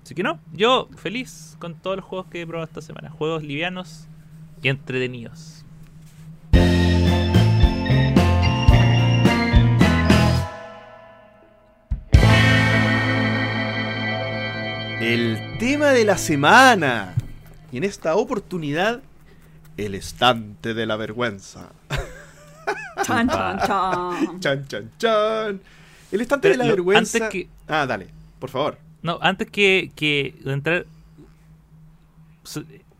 Así 0.03 0.15
que 0.15 0.23
no, 0.23 0.39
yo 0.53 0.89
feliz 0.97 1.55
con 1.59 1.75
todos 1.75 1.97
los 1.97 2.05
juegos 2.05 2.27
que 2.27 2.41
he 2.41 2.47
probado 2.47 2.67
esta 2.67 2.81
semana. 2.81 3.09
Juegos 3.09 3.43
livianos 3.43 4.07
y 4.61 4.69
entretenidos. 4.69 5.65
El 15.07 15.57
tema 15.59 15.87
de 15.91 16.03
la 16.05 16.17
semana. 16.17 17.13
Y 17.71 17.77
en 17.77 17.83
esta 17.83 18.15
oportunidad, 18.15 19.01
el 19.77 19.95
estante 19.95 20.73
de 20.73 20.85
la 20.85 20.95
vergüenza. 20.97 21.69
Chan, 23.05 23.29
chan, 23.29 23.59
chan. 23.65 24.39
Chan, 24.41 24.67
chan, 24.67 24.91
chan. 24.97 25.61
El 26.11 26.21
estante 26.21 26.49
Pero 26.49 26.53
de 26.53 26.57
la 26.57 26.63
lo- 26.65 26.71
vergüenza. 26.71 27.17
antes 27.17 27.29
que- 27.31 27.47
Ah, 27.67 27.85
dale, 27.85 28.07
por 28.39 28.49
favor. 28.49 28.77
No, 29.01 29.17
antes 29.21 29.49
que, 29.49 29.91
que 29.95 30.35
entrar. 30.45 30.85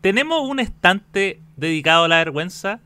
Tenemos 0.00 0.48
un 0.48 0.60
estante 0.60 1.40
dedicado 1.56 2.04
a 2.04 2.08
la 2.08 2.16
vergüenza. 2.18 2.80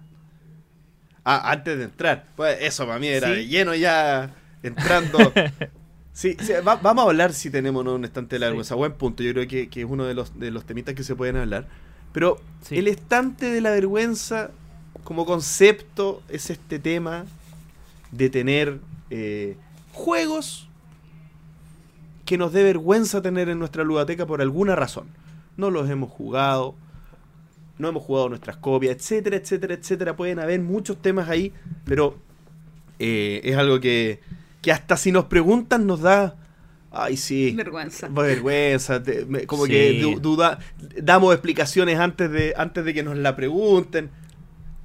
Ah, 1.24 1.50
antes 1.52 1.78
de 1.78 1.84
entrar. 1.84 2.24
Pues 2.34 2.58
eso 2.60 2.86
para 2.86 2.98
mí 2.98 3.06
era 3.06 3.28
Sí. 3.28 3.34
de 3.34 3.46
lleno 3.46 3.74
ya 3.74 4.30
entrando. 4.64 5.32
Sí, 6.12 6.36
sí, 6.40 6.52
va- 6.66 6.76
vamos 6.76 7.04
a 7.04 7.08
hablar 7.08 7.32
si 7.32 7.50
tenemos 7.50 7.84
no 7.84 7.94
un 7.94 8.04
estante 8.04 8.36
de 8.36 8.40
la 8.40 8.46
Sí. 8.46 8.50
vergüenza. 8.50 8.74
Buen 8.74 8.92
punto. 8.92 9.22
Yo 9.22 9.32
creo 9.32 9.48
que, 9.48 9.68
que 9.68 9.80
es 9.80 9.86
uno 9.88 10.04
de 10.04 10.14
los, 10.14 10.38
de 10.38 10.50
los 10.50 10.64
temitas 10.64 10.94
que 10.94 11.04
se 11.04 11.14
pueden 11.16 11.36
hablar. 11.36 11.66
Pero 12.12 12.38
Sí. 12.62 12.76
el 12.78 12.88
estante 12.88 13.46
de 13.50 13.60
la 13.62 13.70
vergüenza, 13.70 14.50
como 15.04 15.24
concepto, 15.24 16.22
es 16.28 16.50
este 16.50 16.78
tema 16.78 17.24
de 18.10 18.28
tener 18.28 18.78
eh, 19.14 19.56
juegos 19.92 20.68
que 22.26 22.38
nos 22.38 22.52
dé 22.52 22.62
vergüenza 22.62 23.20
tener 23.22 23.48
en 23.48 23.58
nuestra 23.58 23.84
ludoteca 23.84 24.26
por 24.26 24.40
alguna 24.42 24.76
razón. 24.76 25.06
No 25.56 25.70
los 25.70 25.88
hemos 25.90 26.10
jugado, 26.10 26.74
no 27.78 27.88
hemos 27.88 28.02
jugado 28.02 28.28
nuestras 28.28 28.56
copias, 28.58 28.96
etcétera, 28.96 29.36
etcétera, 29.36 29.74
etcétera. 29.74 30.16
Pueden 30.16 30.38
haber 30.38 30.60
muchos 30.60 31.00
temas 31.00 31.28
ahí, 31.28 31.52
pero 31.84 32.16
eh, 32.98 33.40
es 33.44 33.56
algo 33.56 33.80
que, 33.80 34.20
que 34.62 34.72
hasta 34.72 34.96
si 34.96 35.12
nos 35.12 35.26
preguntan 35.26 35.86
nos 35.86 36.00
da... 36.00 36.36
Ay, 36.90 37.16
sí. 37.16 37.52
Vergüenza. 37.56 38.08
Vergüenza. 38.08 39.02
te- 39.02 39.24
me- 39.26 39.46
como 39.46 39.64
Sí. 39.66 39.72
que 39.72 40.00
du- 40.00 40.20
duda, 40.20 40.58
damos 41.02 41.32
explicaciones 41.34 41.98
antes 41.98 42.30
de, 42.30 42.54
antes 42.56 42.84
de 42.84 42.94
que 42.94 43.02
nos 43.02 43.16
la 43.16 43.34
pregunten. 43.36 44.10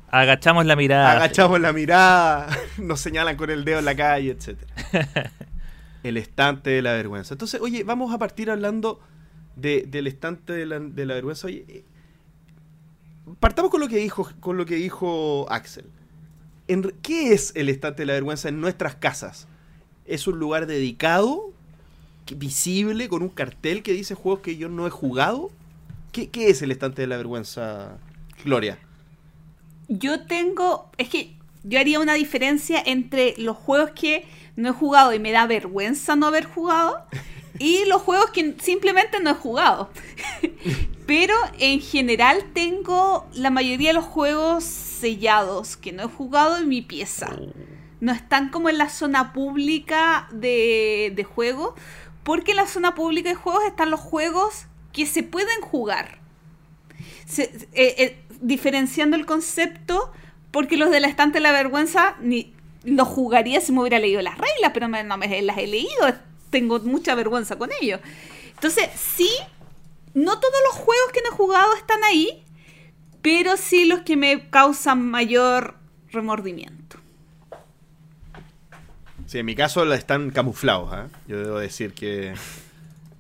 Agachamos 0.09 0.65
la 0.65 0.75
mirada. 0.78 1.11
Agachamos 1.11 1.59
la 1.59 1.73
mirada, 1.73 2.47
nos 2.78 3.01
señalan 3.01 3.36
con 3.36 3.49
el 3.49 3.65
dedo 3.65 3.80
en 3.80 3.86
la 3.86 3.95
calle, 3.95 4.32
etcétera. 4.32 4.71
el 6.03 6.15
estante 6.17 6.69
de 6.69 6.82
la 6.82 6.93
vergüenza. 6.93 7.34
Entonces, 7.34 7.59
oye, 7.59 7.84
vamos 7.84 8.13
a 8.13 8.17
partir 8.17 8.49
hablando 8.49 9.01
de- 9.57 9.84
del 9.86 10.07
estante 10.07 10.53
de 10.53 10.65
la, 10.65 10.80
de 10.80 11.05
la 11.05 11.13
vergüenza. 11.13 11.47
Oye, 11.47 11.65
eh, 11.67 11.84
partamos 13.41 13.69
con 13.69 13.82
lo 13.82 13.89
que 13.89 13.97
dijo, 13.97 14.30
con 14.39 14.55
lo 14.57 14.65
que 14.65 14.75
dijo 14.75 15.45
Axel. 15.51 15.86
En 16.69 16.84
¿Qué 17.01 17.34
es 17.34 17.51
el 17.55 17.67
estante 17.69 18.03
de 18.03 18.05
la 18.07 18.13
vergüenza 18.13 18.47
en 18.49 18.61
nuestras 18.61 18.95
casas? 18.95 19.47
¿Es 20.08 20.26
un 20.28 20.39
lugar 20.39 20.66
dedicado, 20.66 21.51
visible, 22.36 23.10
con 23.10 23.22
un 23.22 23.30
cartel 23.30 23.84
que 23.84 23.93
dice 23.93 24.16
juegos 24.16 24.41
que 24.41 24.58
yo 24.58 24.70
no 24.70 24.88
he 24.88 24.89
jugado? 24.89 25.51
¿Qué, 26.12 26.30
qué 26.30 26.49
es 26.49 26.62
el 26.62 26.72
estante 26.72 27.01
de 27.01 27.08
la 27.08 27.18
vergüenza, 27.18 27.97
Gloria? 28.43 28.80
Yo 29.89 30.26
tengo. 30.26 30.89
Es 30.97 31.10
que 31.10 31.36
yo 31.64 31.80
haría 31.80 31.99
una 31.99 32.14
diferencia 32.14 32.82
entre 32.86 33.36
los 33.38 33.58
juegos 33.58 33.91
que 33.91 34.26
no 34.55 34.70
he 34.70 34.72
jugado 34.72 35.14
y 35.14 35.20
me 35.20 35.32
da 35.32 35.45
vergüenza 35.45 36.16
no 36.16 36.28
haber 36.28 36.45
jugado 36.45 37.05
y 37.60 37.86
los 37.86 38.01
juegos 38.01 38.32
que 38.32 38.55
simplemente 38.62 39.20
no 39.20 39.32
he 39.32 39.36
jugado. 39.36 39.89
Pero 41.05 41.36
en 41.60 41.80
general 41.80 42.45
tengo 42.53 43.28
la 43.34 43.49
mayoría 43.49 43.89
de 43.89 43.95
los 43.95 44.05
juegos 44.05 44.64
sellados 44.64 45.78
que 45.78 45.93
no 45.93 46.03
he 46.03 46.08
jugado 46.08 46.58
en 46.58 46.68
mi 46.68 46.82
pieza. 46.82 47.30
No 47.99 48.11
están 48.11 48.49
como 48.49 48.69
en 48.69 48.77
la 48.77 48.89
zona 48.89 49.33
pública 49.33 50.27
de, 50.31 51.11
de 51.15 51.23
juego, 51.23 51.75
porque 52.23 52.51
en 52.51 52.57
la 52.57 52.67
zona 52.67 52.93
pública 52.93 53.29
de 53.29 53.35
juegos 53.35 53.63
están 53.65 53.91
los 53.91 53.99
juegos 53.99 54.67
que 54.93 55.05
se 55.05 55.23
pueden 55.23 55.61
jugar. 55.61 56.19
Eh, 57.37 57.51
eh, 57.73 58.23
diferenciando 58.39 59.17
el 59.17 59.25
concepto, 59.25 60.11
porque 60.51 60.77
los 60.77 60.91
del 60.91 61.05
estante 61.05 61.37
de 61.37 61.41
la 61.41 61.51
vergüenza 61.51 62.15
ni 62.21 62.53
los 62.83 63.07
jugaría 63.07 63.59
si 63.59 63.71
me 63.71 63.81
hubiera 63.81 63.99
leído 63.99 64.21
las 64.21 64.37
reglas, 64.37 64.71
pero 64.73 64.87
no 64.87 65.17
me 65.17 65.41
las 65.41 65.57
he 65.57 65.67
leído, 65.67 66.13
tengo 66.49 66.79
mucha 66.79 67.15
vergüenza 67.15 67.57
con 67.57 67.69
ellos. 67.81 67.99
Entonces, 68.53 68.89
sí, 68.95 69.29
no 70.13 70.39
todos 70.39 70.59
los 70.67 70.75
juegos 70.75 71.11
que 71.13 71.21
no 71.21 71.29
he 71.29 71.37
jugado 71.37 71.75
están 71.75 72.03
ahí, 72.05 72.45
pero 73.21 73.57
sí 73.57 73.85
los 73.85 74.01
que 74.01 74.15
me 74.15 74.49
causan 74.49 75.05
mayor 75.05 75.75
remordimiento. 76.11 76.86
Sí, 79.28 79.39
en 79.39 79.45
mi 79.45 79.55
caso 79.55 79.84
la 79.86 79.95
están 79.95 80.30
camuflados. 80.32 80.89
¿ah? 80.93 81.07
Yo 81.28 81.38
debo 81.38 81.59
decir 81.59 81.93
que, 81.93 82.34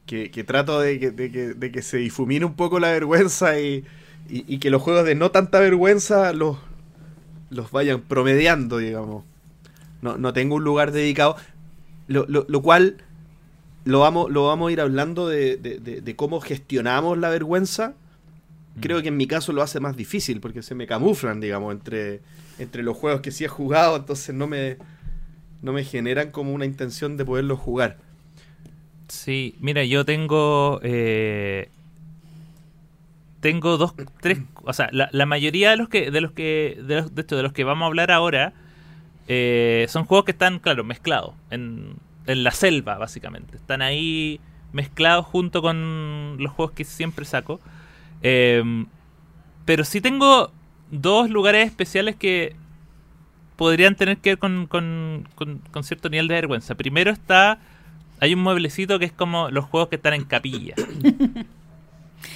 que, 0.05 0.31
que 0.31 0.43
trato 0.43 0.79
de 0.79 0.99
que, 0.99 1.11
de, 1.11 1.31
que, 1.31 1.53
de 1.53 1.71
que 1.71 1.81
se 1.81 1.97
difumine 1.97 2.45
un 2.45 2.53
poco 2.55 2.79
la 2.79 2.91
vergüenza 2.91 3.59
y, 3.59 3.83
y- 4.29 4.45
y 4.47 4.59
que 4.59 4.69
los 4.69 4.81
juegos 4.81 5.05
de 5.05 5.15
no 5.15 5.31
tanta 5.31 5.59
vergüenza 5.59 6.31
los, 6.33 6.57
los 7.49 7.71
vayan 7.71 8.01
promediando, 8.01 8.77
digamos. 8.77 9.25
No, 10.01 10.17
no 10.17 10.31
tengo 10.33 10.55
un 10.55 10.63
lugar 10.63 10.91
dedicado. 10.91 11.35
Lo, 12.07 12.25
lo- 12.27 12.45
lo 12.47 12.61
cual 12.61 12.97
lo 13.83 13.99
vamos, 13.99 14.31
lo 14.31 14.47
vamos 14.47 14.69
a 14.69 14.71
ir 14.71 14.79
hablando 14.81 15.27
de, 15.27 15.57
de- 15.57 15.79
de- 15.79 16.01
de 16.01 16.15
cómo 16.15 16.39
gestionamos 16.39 17.17
la 17.17 17.29
vergüenza. 17.29 17.93
Creo 18.79 19.01
que 19.01 19.07
en 19.09 19.17
mi 19.17 19.27
caso 19.27 19.51
lo 19.53 19.61
hace 19.61 19.79
más 19.81 19.97
difícil 19.97 20.39
porque 20.39 20.61
se 20.61 20.75
me 20.75 20.87
camuflan, 20.87 21.41
digamos, 21.41 21.73
entre, 21.73 22.21
entre 22.59 22.83
los 22.83 22.95
juegos 22.95 23.21
que 23.21 23.31
sí 23.31 23.43
he 23.43 23.47
jugado, 23.47 23.95
entonces 23.97 24.35
no 24.35 24.45
me, 24.47 24.77
no 25.61 25.73
me 25.73 25.83
generan 25.83 26.31
como 26.31 26.53
una 26.53 26.65
intención 26.65 27.17
de 27.17 27.25
poderlo 27.25 27.57
jugar. 27.57 27.97
Sí, 29.07 29.55
mira, 29.59 29.83
yo 29.85 30.05
tengo. 30.05 30.79
eh, 30.83 31.69
tengo 33.39 33.77
dos, 33.77 33.93
tres. 34.21 34.39
O 34.63 34.73
sea, 34.73 34.89
la, 34.91 35.25
mayoría 35.25 35.71
de 35.71 35.77
los 35.77 35.89
que. 35.89 36.11
De 36.11 36.21
los 36.21 36.31
que. 36.31 36.77
De, 36.85 36.95
los, 36.97 37.15
de 37.15 37.21
hecho, 37.21 37.37
de 37.37 37.43
los 37.43 37.53
que 37.53 37.63
vamos 37.63 37.83
a 37.83 37.87
hablar 37.87 38.11
ahora. 38.11 38.53
eh, 39.27 39.85
son 39.89 40.05
juegos 40.05 40.25
que 40.25 40.31
están, 40.31 40.59
claro, 40.59 40.83
mezclados. 40.83 41.33
En, 41.51 41.95
en 42.27 42.43
la 42.43 42.51
selva, 42.51 42.97
básicamente. 42.97 43.55
Están 43.57 43.81
ahí 43.81 44.39
mezclados 44.73 45.25
junto 45.25 45.61
con 45.61 46.37
los 46.39 46.51
juegos 46.51 46.73
que 46.75 46.83
siempre 46.83 47.25
saco. 47.25 47.59
Eh, 48.21 48.85
pero 49.65 49.83
sí 49.85 50.01
tengo 50.01 50.51
dos 50.91 51.29
lugares 51.29 51.67
especiales 51.67 52.15
que 52.15 52.55
podrían 53.57 53.95
tener 53.95 54.17
que 54.17 54.29
ver 54.31 54.37
con, 54.37 54.67
con- 54.67 55.27
con- 55.35 55.57
con 55.71 55.83
cierto 55.83 56.09
nivel 56.09 56.27
de 56.29 56.35
vergüenza. 56.35 56.75
Primero 56.75 57.11
está, 57.11 57.59
hay 58.21 58.33
un 58.33 58.39
mueblecito 58.41 58.97
que 58.99 59.05
es 59.05 59.11
como 59.11 59.49
los 59.51 59.65
juegos 59.65 59.89
que 59.89 59.97
están 59.97 60.13
en 60.13 60.23
capilla. 60.23 60.75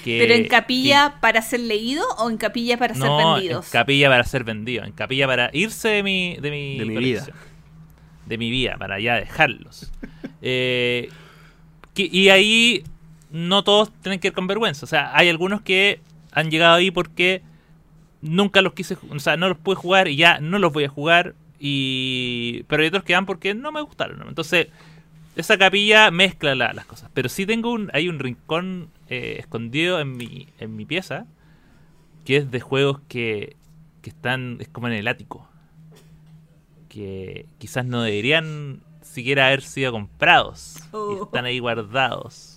Que- 0.03 0.19
¿Pero 0.19 0.36
en 0.36 0.47
capilla 0.47 1.15
para 1.22 1.41
ser 1.41 1.61
leído 1.61 2.03
o 2.19 2.30
en 2.30 2.38
capilla 2.38 2.78
para 2.78 2.93
ser 2.93 3.03
no, 3.05 3.34
vendidos? 3.36 3.65
en 3.65 3.72
capilla 3.72 4.09
para 4.09 4.24
ser 4.24 4.43
vendido, 4.43 4.84
en 4.84 4.91
capilla 4.91 5.26
para 5.28 5.49
irse 5.53 5.88
de 5.89 6.03
mi, 6.03 6.38
de 6.39 6.51
mi, 6.51 6.78
De 6.78 6.86
mi 6.86 6.93
colección. 6.93 7.36
De 8.28 8.38
mi 8.38 8.51
vida, 8.51 8.78
para 8.78 8.99
ya 8.99 9.15
dejarlos. 9.15 9.91
Eh, 10.43 11.09
que- 11.93 12.09
y 12.11 12.30
ahí 12.30 12.84
no 13.30 13.63
todos 13.63 13.91
tienen 14.01 14.19
que 14.19 14.30
ver 14.30 14.34
con 14.34 14.47
vergüenza. 14.47 14.86
O 14.86 14.88
sea, 14.88 15.15
hay 15.15 15.30
algunos 15.30 15.61
que 15.61 15.99
han 16.32 16.49
llegado 16.49 16.76
ahí 16.76 16.89
porque 16.89 17.43
nunca 18.22 18.61
los 18.61 18.74
quise, 18.74 18.97
o 19.09 19.19
sea, 19.19 19.38
no 19.38 19.47
los 19.49 19.57
pude 19.57 19.76
jugar 19.76 20.07
y 20.07 20.15
ya 20.15 20.39
no 20.39 20.59
los 20.59 20.72
voy 20.74 20.84
a 20.86 20.89
jugar. 20.89 21.36
Y 21.59 22.63
pero 22.67 22.82
hay 22.82 22.88
otros 22.88 23.03
que 23.03 23.13
van 23.13 23.26
porque 23.26 23.53
no 23.53 23.72
me 23.72 23.82
gustaron. 23.82 24.19
¿no? 24.19 24.28
Entonces, 24.28 24.67
esa 25.36 25.57
capilla 25.57 26.09
mezcla 26.11 26.55
la- 26.55 26.74
las 26.74 26.86
cosas. 26.86 27.09
Pero 27.13 27.30
sí 27.30 27.45
tengo 27.45 27.72
un, 27.72 27.89
hay 27.93 28.09
un 28.09 28.19
rincón 28.19 28.89
eh, 29.09 29.38
escondido 29.39 29.99
en 29.99 30.17
mi, 30.17 30.47
en 30.59 30.76
mi 30.76 30.86
pieza 30.86 31.26
que 32.26 32.38
es 32.38 32.51
de 32.51 32.59
juegos 32.61 32.99
que, 33.07 33.55
que 34.01 34.09
están, 34.11 34.57
es 34.59 34.67
como 34.69 34.88
en 34.88 34.93
el 34.93 35.07
ático. 35.07 35.47
Que 36.89 37.45
quizás 37.57 37.86
no 37.86 38.01
deberían 38.03 38.82
siquiera 39.01 39.47
haber 39.47 39.61
sido 39.61 39.91
comprados. 39.91 40.76
Y 40.78 40.88
Oh. 40.93 41.24
están 41.26 41.45
ahí 41.45 41.59
guardados. 41.59 42.51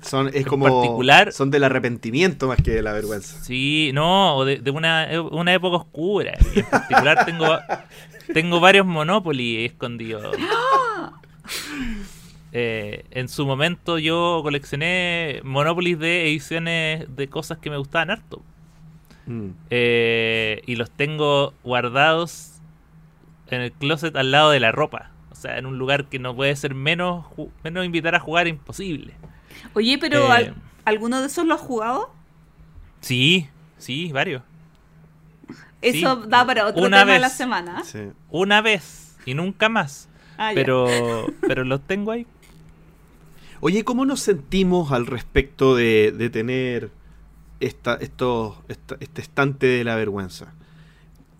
Son, 0.00 0.30
es 0.32 0.46
como. 0.46 0.64
particular- 0.66 1.32
son 1.32 1.50
del 1.50 1.64
arrepentimiento 1.64 2.46
más 2.48 2.58
que 2.62 2.70
de 2.70 2.82
la 2.82 2.92
vergüenza. 2.92 3.42
Sí, 3.42 3.90
no, 3.94 4.36
o 4.36 4.44
de, 4.44 4.56
de 4.58 4.70
una, 4.70 5.10
e- 5.12 5.18
una 5.20 5.52
época 5.52 5.76
oscura. 5.78 6.34
En 6.54 6.64
particular 6.64 7.24
tengo, 7.26 7.46
tengo 8.32 8.60
varios 8.60 8.86
Monopoly 8.86 9.64
escondidos. 9.64 10.36
Eh, 12.52 13.04
en 13.10 13.28
su 13.28 13.44
momento 13.46 13.98
yo 13.98 14.40
coleccioné 14.42 15.40
Monopoly 15.44 15.94
de 15.96 16.22
ediciones 16.28 17.04
de 17.14 17.28
cosas 17.28 17.58
que 17.58 17.68
me 17.70 17.76
gustaban 17.76 18.10
harto. 18.10 18.42
Mm. 19.26 19.48
Eh, 19.68 20.62
y 20.66 20.76
los 20.76 20.90
tengo 20.90 21.52
guardados 21.62 22.52
en 23.50 23.60
el 23.60 23.72
closet 23.72 24.16
al 24.16 24.30
lado 24.30 24.50
de 24.50 24.60
la 24.60 24.72
ropa. 24.72 25.10
O 25.30 25.34
sea, 25.34 25.58
en 25.58 25.66
un 25.66 25.76
lugar 25.78 26.06
que 26.06 26.18
no 26.18 26.34
puede 26.34 26.56
ser 26.56 26.74
menos, 26.74 27.26
menos 27.62 27.84
invitar 27.84 28.14
a 28.14 28.20
jugar 28.20 28.48
imposible. 28.48 29.12
Oye, 29.74 29.98
pero 29.98 30.26
Eh, 30.28 30.32
¿al- 30.32 30.54
¿alguno 30.84 31.20
de 31.20 31.26
esos 31.26 31.46
lo 31.46 31.54
has 31.54 31.60
jugado? 31.60 32.10
Sí, 33.00 33.48
sí, 33.78 34.10
varios. 34.12 34.42
Eso 35.80 36.22
Sí. 36.22 36.28
da 36.28 36.44
para 36.44 36.66
otro 36.66 36.82
Una 36.84 37.00
tema 37.00 37.12
de 37.12 37.18
la 37.20 37.28
vez. 37.28 37.36
semana. 37.36 37.84
Sí. 37.84 38.00
Una 38.30 38.60
vez 38.60 39.16
y 39.24 39.34
nunca 39.34 39.68
más. 39.68 40.08
Ah. 40.36 40.50
Pero, 40.54 40.86
pero 41.46 41.64
los 41.64 41.80
tengo 41.86 42.10
ahí. 42.12 42.26
Oye, 43.60 43.84
¿cómo 43.84 44.04
nos 44.04 44.20
sentimos 44.20 44.92
al 44.92 45.06
respecto 45.06 45.74
de, 45.74 46.12
de 46.16 46.30
tener 46.30 46.90
esta, 47.60 47.94
esto, 47.94 48.62
esta- 48.68 48.96
este 49.00 49.20
estante 49.20 49.66
de 49.66 49.84
la 49.84 49.96
vergüenza? 49.96 50.52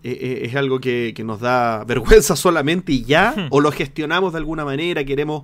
Eh, 0.03 0.17
eh, 0.21 0.39
¿Es 0.45 0.55
algo 0.55 0.79
que, 0.79 1.13
que 1.15 1.23
nos 1.25 1.39
da 1.41 1.83
vergüenza 1.87 2.35
solamente 2.35 2.91
y 2.93 3.03
ya? 3.03 3.33
Hmm. 3.35 3.47
¿O 3.51 3.61
lo 3.61 3.71
gestionamos 3.71 4.33
de 4.33 4.39
alguna 4.39 4.63
manera? 4.65 5.03
¿Queremos, 5.03 5.43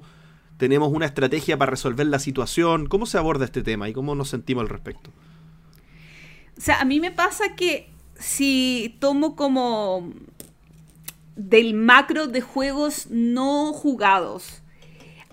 tenemos 0.58 0.92
una 0.92 1.06
estrategia 1.06 1.58
para 1.58 1.72
resolver 1.72 2.08
la 2.08 2.20
situación? 2.20 2.88
¿Cómo 2.88 3.06
se 3.06 3.18
aborda 3.18 3.46
este 3.46 3.64
tema 3.64 3.90
y 3.90 3.94
cómo 3.94 4.16
nos 4.16 4.30
sentimos 4.30 4.62
al 4.64 4.70
respecto? 4.70 5.12
O 6.58 6.62
sea, 6.62 6.80
a 6.80 6.86
mí 6.86 7.00
me 7.00 7.12
pasa 7.12 7.56
que 7.56 7.90
si 8.18 8.96
tomo 9.00 9.36
como 9.36 10.12
del 11.36 11.74
macro 11.74 12.28
de 12.28 12.42
juegos 12.42 13.08
no 13.10 13.74
jugados, 13.74 14.62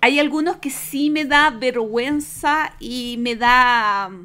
hay 0.00 0.18
algunos 0.18 0.56
que 0.56 0.70
sí 0.70 1.10
me 1.10 1.24
da 1.24 1.50
vergüenza 1.50 2.74
y 2.80 3.16
me 3.20 3.36
da 3.36 4.08
mm, 4.08 4.24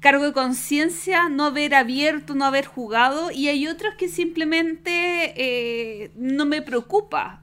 cargo 0.00 0.24
de 0.24 0.32
conciencia 0.32 1.28
no 1.28 1.44
haber 1.44 1.76
abierto, 1.76 2.34
no 2.34 2.44
haber 2.44 2.66
jugado, 2.66 3.30
y 3.30 3.46
hay 3.46 3.68
otros 3.68 3.94
que 3.94 4.08
simplemente 4.08 5.34
eh, 5.36 6.10
no 6.16 6.44
me 6.44 6.60
preocupa. 6.60 7.40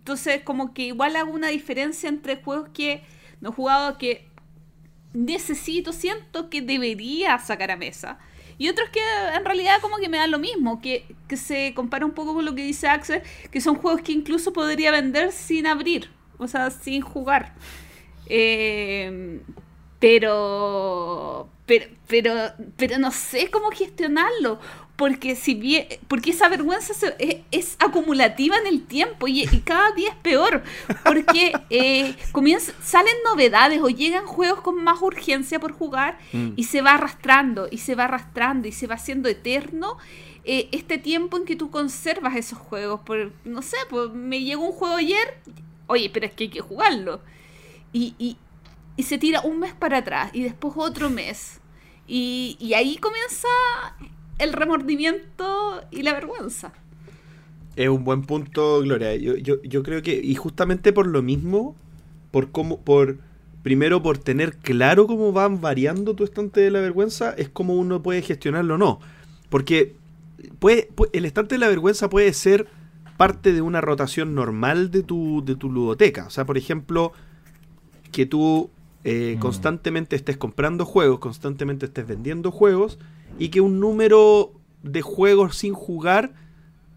Entonces, 0.00 0.42
como 0.42 0.72
que 0.72 0.82
igual 0.84 1.14
hago 1.16 1.30
una 1.30 1.48
diferencia 1.48 2.08
entre 2.08 2.42
juegos 2.42 2.70
que 2.72 3.02
no 3.40 3.50
he 3.50 3.52
jugado 3.52 3.98
que 3.98 4.26
necesito, 5.12 5.92
siento 5.92 6.48
que 6.48 6.62
debería 6.62 7.38
sacar 7.38 7.70
a 7.70 7.76
mesa. 7.76 8.18
Y 8.56 8.68
otros 8.68 8.88
que 8.90 9.00
en 9.34 9.44
realidad 9.44 9.80
como 9.80 9.98
que 9.98 10.08
me 10.08 10.18
dan 10.18 10.30
lo 10.30 10.38
mismo, 10.38 10.80
que, 10.80 11.04
que 11.28 11.36
se 11.36 11.74
compara 11.74 12.04
un 12.06 12.12
poco 12.12 12.34
con 12.34 12.44
lo 12.44 12.54
que 12.54 12.62
dice 12.62 12.88
Axel, 12.88 13.22
que 13.50 13.60
son 13.60 13.76
juegos 13.76 14.02
que 14.02 14.12
incluso 14.12 14.52
podría 14.52 14.90
vender 14.90 15.32
sin 15.32 15.66
abrir, 15.66 16.10
o 16.38 16.48
sea, 16.48 16.70
sin 16.70 17.02
jugar. 17.02 17.54
Eh, 18.26 19.40
pero, 19.98 21.50
pero, 21.66 21.86
pero, 22.06 22.34
pero 22.76 22.98
no 22.98 23.12
sé 23.12 23.50
cómo 23.50 23.70
gestionarlo, 23.70 24.58
porque 25.00 25.34
si 25.34 25.54
bien, 25.54 25.86
porque 26.08 26.30
esa 26.32 26.50
vergüenza 26.50 26.92
se- 26.92 27.16
es, 27.18 27.36
es 27.50 27.76
acumulativa 27.78 28.54
en 28.58 28.66
el 28.66 28.82
tiempo 28.84 29.26
y, 29.28 29.44
y 29.44 29.60
cada 29.64 29.92
día 29.92 30.10
es 30.10 30.16
peor, 30.16 30.62
porque 31.06 31.52
eh, 31.70 32.14
comienza- 32.32 32.74
salen 32.82 33.14
novedades 33.24 33.80
o 33.80 33.88
llegan 33.88 34.26
juegos 34.26 34.60
con 34.60 34.76
más 34.84 35.00
urgencia 35.00 35.58
por 35.58 35.72
jugar 35.72 36.18
Mm. 36.34 36.52
y 36.56 36.64
se 36.64 36.82
va 36.82 36.92
arrastrando 36.96 37.66
y 37.70 37.78
se 37.78 37.94
va 37.94 38.04
arrastrando 38.04 38.68
y 38.68 38.72
se 38.72 38.86
va 38.86 38.96
haciendo 38.96 39.30
eterno 39.30 39.96
eh, 40.44 40.68
este 40.70 40.98
tiempo 40.98 41.38
en 41.38 41.46
que 41.46 41.56
tú 41.56 41.70
conservas 41.70 42.36
esos 42.36 42.58
juegos. 42.58 43.00
Por, 43.00 43.32
no 43.46 43.62
sé, 43.62 43.78
pues 43.88 44.10
me 44.12 44.42
llegó 44.42 44.66
un 44.66 44.72
juego 44.72 44.96
ayer, 44.96 45.38
oye, 45.86 46.10
pero 46.12 46.26
es 46.26 46.32
que 46.32 46.44
hay 46.44 46.50
que 46.50 46.60
jugarlo. 46.60 47.22
Y, 47.92 48.14
y, 48.18 48.36
y 48.96 49.02
se 49.04 49.16
tira 49.16 49.40
un 49.40 49.58
mes 49.60 49.72
para 49.72 49.98
atrás 49.98 50.30
y 50.34 50.42
después 50.42 50.74
otro 50.76 51.08
mes. 51.08 51.58
Y, 52.06 52.56
y 52.60 52.74
ahí 52.74 52.96
comienza 52.98 53.48
el 54.40 54.52
remordimiento 54.52 55.82
y 55.90 56.02
la 56.02 56.12
vergüenza. 56.14 56.72
Es 57.76 57.88
un 57.88 58.04
buen 58.04 58.22
punto, 58.22 58.80
Gloria. 58.80 59.14
Yo, 59.16 59.36
yo, 59.36 59.62
yo 59.62 59.82
creo 59.82 60.02
que, 60.02 60.20
y 60.22 60.34
justamente 60.34 60.92
por 60.92 61.06
lo 61.06 61.22
mismo, 61.22 61.76
por 62.30 62.50
cómo, 62.50 62.80
por 62.80 63.18
primero 63.62 64.02
por 64.02 64.18
tener 64.18 64.56
claro 64.56 65.06
cómo 65.06 65.32
van 65.32 65.60
variando 65.60 66.14
tu 66.14 66.24
estante 66.24 66.60
de 66.60 66.70
la 66.70 66.80
vergüenza, 66.80 67.32
es 67.36 67.48
como 67.48 67.74
uno 67.74 68.02
puede 68.02 68.22
gestionarlo 68.22 68.74
o 68.74 68.78
no. 68.78 69.00
Porque 69.48 69.94
puede, 70.58 70.88
pu- 70.94 71.10
el 71.12 71.24
estante 71.24 71.54
de 71.54 71.58
la 71.60 71.68
vergüenza 71.68 72.08
puede 72.10 72.32
ser 72.32 72.66
parte 73.16 73.52
de 73.52 73.60
una 73.60 73.80
rotación 73.82 74.34
normal 74.34 74.90
de 74.90 75.02
tu, 75.02 75.42
de 75.44 75.54
tu 75.56 75.70
ludoteca. 75.70 76.26
O 76.26 76.30
sea, 76.30 76.44
por 76.46 76.56
ejemplo, 76.58 77.12
que 78.12 78.26
tú 78.26 78.70
eh, 79.04 79.34
Mm. 79.36 79.40
constantemente 79.40 80.16
estés 80.16 80.36
comprando 80.36 80.84
juegos, 80.84 81.20
constantemente 81.20 81.86
estés 81.86 82.06
vendiendo 82.06 82.50
juegos, 82.50 82.98
y 83.40 83.48
que 83.48 83.60
un 83.60 83.80
número 83.80 84.52
de 84.84 85.02
juegos 85.02 85.56
sin 85.56 85.74
jugar 85.74 86.32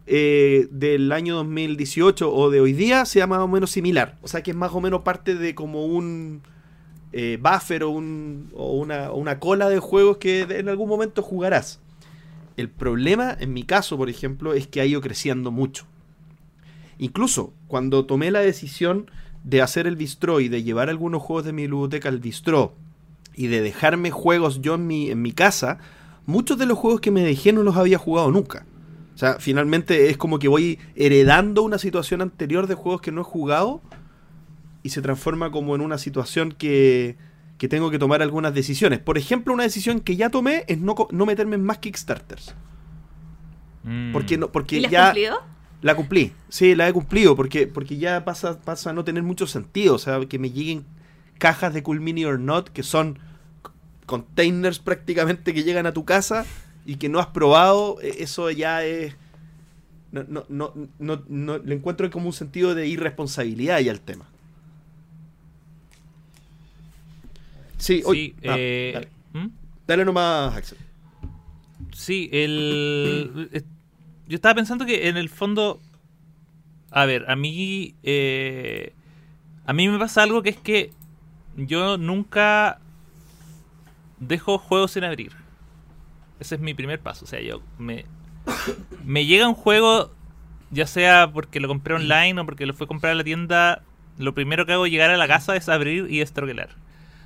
eh, 0.06 0.68
del 0.70 1.12
año 1.14 1.36
2018 1.38 2.32
o 2.34 2.50
de 2.52 2.60
hoy 2.60 2.74
día 2.74 3.06
sea 3.06 3.26
más 3.26 3.40
o 3.40 3.48
menos 3.48 3.72
similar. 3.72 4.18
O 4.22 4.28
sea 4.28 4.44
que 4.44 4.52
es 4.52 4.58
más 4.58 4.72
o 4.74 4.82
menos 4.82 5.02
parte 5.02 5.36
de 5.36 5.56
como 5.56 5.86
un 5.86 6.42
eh, 7.14 7.40
buffer 7.42 7.84
o, 7.84 7.90
un- 7.92 8.50
o 8.54 8.74
una, 8.74 9.12
una 9.12 9.40
cola 9.40 9.70
de 9.70 9.80
juegos 9.80 10.18
que 10.18 10.42
en 10.42 10.68
algún 10.70 10.90
momento 10.90 11.22
jugarás. 11.24 11.80
El 12.58 12.70
problema, 12.70 13.36
en 13.40 13.54
mi 13.54 13.64
caso, 13.64 13.98
por 13.98 14.10
ejemplo, 14.10 14.54
es 14.54 14.68
que 14.68 14.82
ha 14.82 14.86
ido 14.86 15.02
creciendo 15.02 15.50
mucho. 15.50 15.86
Incluso 17.00 17.54
cuando 17.68 18.06
tomé 18.06 18.32
la 18.32 18.42
decisión 18.42 19.10
de 19.44 19.62
hacer 19.62 19.88
el 19.88 19.96
bistró 19.96 20.40
y 20.40 20.50
de 20.50 20.64
llevar 20.64 20.90
algunos 20.90 21.22
juegos 21.22 21.46
de 21.46 21.54
mi 21.54 21.64
biblioteca 21.64 22.10
al 22.10 22.20
bistró 22.20 22.76
y 23.36 23.48
de 23.48 23.62
dejarme 23.62 24.12
juegos 24.12 24.62
yo 24.62 24.76
en 24.76 24.88
mi 24.88 25.32
casa, 25.32 25.80
muchos 26.26 26.58
de 26.58 26.66
los 26.66 26.78
juegos 26.78 27.02
que 27.02 27.12
me 27.12 27.22
dejé 27.22 27.54
no 27.54 27.64
los 27.64 27.76
había 27.76 27.98
jugado 27.98 28.32
nunca. 28.32 28.66
O 29.14 29.18
sea, 29.18 29.38
finalmente 29.40 30.10
es 30.10 30.18
como 30.18 30.40
que 30.40 30.48
voy 30.48 30.80
heredando 30.96 31.62
una 31.62 31.78
situación 31.78 32.22
anterior 32.22 32.68
de 32.68 32.76
juegos 32.76 33.02
que 33.02 33.12
no 33.12 33.22
he 33.22 33.24
jugado 33.24 33.82
y 34.82 34.90
se 34.90 35.02
transforma 35.02 35.52
como 35.52 35.76
en 35.76 35.82
una 35.82 35.98
situación 35.98 36.52
que, 36.52 37.16
que 37.58 37.68
tengo 37.68 37.92
que 37.92 38.00
tomar 38.00 38.22
algunas 38.22 38.54
decisiones. 38.54 39.00
Por 39.00 39.18
ejemplo, 39.18 39.54
una 39.54 39.64
decisión 39.64 40.00
que 40.00 40.16
ya 40.16 40.30
tomé 40.30 40.66
es 40.68 40.80
no, 40.80 40.96
no 41.12 41.26
meterme 41.26 41.56
en 41.56 41.64
más 41.64 41.78
Kickstarters. 41.78 42.56
Mm. 43.84 44.14
Porque, 44.14 44.38
no, 44.38 44.52
porque 44.52 44.78
¿Y 44.78 44.82
la 44.82 44.88
has 44.88 44.92
ya 44.92 45.06
cumplido? 45.06 45.42
la 45.82 45.96
cumplí. 45.96 46.34
Sí, 46.50 46.76
la 46.76 46.88
he 46.88 46.94
cumplido 46.94 47.36
porque, 47.36 47.68
porque 47.68 47.98
ya 47.98 48.26
pasa, 48.26 48.60
pasa 48.60 48.90
a 48.90 48.94
no 48.94 49.04
tener 49.04 49.22
mucho 49.22 49.46
sentido. 49.46 49.96
O 49.96 50.00
sea, 50.00 50.20
que 50.26 50.40
me 50.40 50.50
lleguen 50.50 50.86
cajas 51.38 51.74
de 51.74 51.84
Cool 51.84 52.02
Mini 52.02 52.26
or 52.26 52.40
Not 52.40 52.70
que 52.70 52.84
son 52.84 53.20
containers 54.06 54.80
prácticamente 54.80 55.54
que 55.54 55.64
llegan 55.64 55.86
a 55.86 55.94
tu 55.94 56.06
casa 56.06 56.46
y 56.86 56.96
que 56.98 57.10
no 57.10 57.20
has 57.20 57.28
probado, 57.28 58.00
e- 58.02 58.24
eso 58.24 58.50
ya 58.52 58.84
es... 58.84 59.16
No, 60.12 60.24
no, 60.28 60.46
no, 60.50 60.74
no, 61.00 61.24
no- 61.28 61.58
le 61.58 61.74
encuentro 61.76 62.10
como 62.12 62.28
un 62.28 62.34
sentido 62.34 62.76
de 62.76 62.88
irresponsabilidad 62.88 63.80
ya 63.80 63.92
el 63.92 64.02
tema. 64.02 64.26
Sí, 67.78 67.98
Sí, 67.98 68.04
oye, 68.06 68.36
ah, 68.46 68.56
eh, 68.58 68.92
dale. 68.94 69.08
¿hmm? 69.34 69.50
Dale 69.88 70.06
nomás, 70.06 70.56
Axel. 70.56 70.78
Sí, 71.92 72.30
el. 72.32 73.50
Yo 74.28 74.36
estaba 74.36 74.56
pensando 74.56 74.86
que 74.86 75.10
en 75.10 75.18
el 75.18 75.30
fondo. 75.30 75.82
A 76.92 77.06
ver, 77.06 77.30
a 77.30 77.36
mí. 77.36 77.96
eh, 78.04 78.94
a 79.66 79.74
mí 79.74 79.88
me 79.90 79.98
pasa 80.00 80.24
algo 80.24 80.42
que 80.44 80.50
es 80.52 80.58
que 80.58 80.92
yo 81.58 81.98
nunca 81.98 82.80
dejo 84.28 84.58
juegos 84.58 84.92
sin 84.92 85.04
abrir. 85.04 85.32
Ese 86.40 86.56
es 86.56 86.62
mi 86.62 86.74
primer 86.74 87.00
paso. 87.00 87.26
O 87.26 87.28
sea, 87.28 87.42
yo 87.42 87.62
me. 87.78 88.06
Me 89.06 89.26
llega 89.26 89.48
un 89.48 89.54
juego, 89.56 90.12
ya 90.72 90.86
sea 90.88 91.32
porque 91.32 91.60
lo 91.60 91.68
compré 91.68 91.94
online 91.94 92.40
o 92.42 92.46
porque 92.46 92.66
lo 92.66 92.74
fui 92.74 92.86
a 92.86 92.88
comprar 92.88 93.14
a 93.14 93.16
la 93.16 93.24
tienda. 93.24 93.84
Lo 94.18 94.34
primero 94.34 94.66
que 94.66 94.74
hago 94.74 94.86
llegar 94.88 95.10
a 95.10 95.18
la 95.18 95.28
casa 95.28 95.56
es 95.56 95.70
abrir 95.70 96.08
y 96.10 96.22
estroquelar. 96.22 96.70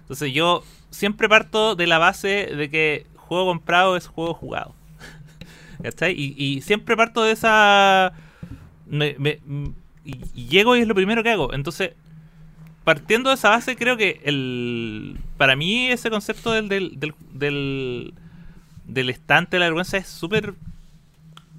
Entonces 0.01 0.31
yo 0.33 0.63
siempre 0.89 1.27
parto 1.27 1.75
de 1.75 1.87
la 1.87 1.97
base 1.97 2.47
de 2.55 2.69
que 2.69 3.05
juego 3.15 3.45
comprado 3.47 3.97
es 3.97 4.07
juego 4.07 4.33
jugado. 4.33 4.75
¿Cachai? 5.83 6.13
Y, 6.13 6.35
y 6.37 6.61
siempre 6.61 6.95
parto 6.95 7.23
de 7.23 7.31
esa... 7.31 8.13
me- 8.85 9.17
llego 10.33 10.75
y 10.75 10.81
es 10.81 10.87
lo 10.87 10.95
primero 10.95 11.23
que 11.23 11.31
hago. 11.31 11.53
Entonces, 11.53 11.91
partiendo 12.87 13.31
de 13.31 13.35
esa 13.35 13.49
base, 13.49 13.75
creo 13.75 13.97
que 13.97 14.21
el 14.23 15.19
para 15.35 15.57
mí 15.57 15.89
ese 15.89 16.09
concepto 16.09 16.53
del, 16.53 16.69
del, 16.69 16.95
del, 17.33 18.13
del, 18.85 19.09
estante 19.09 19.57
de 19.57 19.59
la 19.59 19.65
vergüenza 19.65 19.97
es 19.97 20.07
súper 20.07 20.53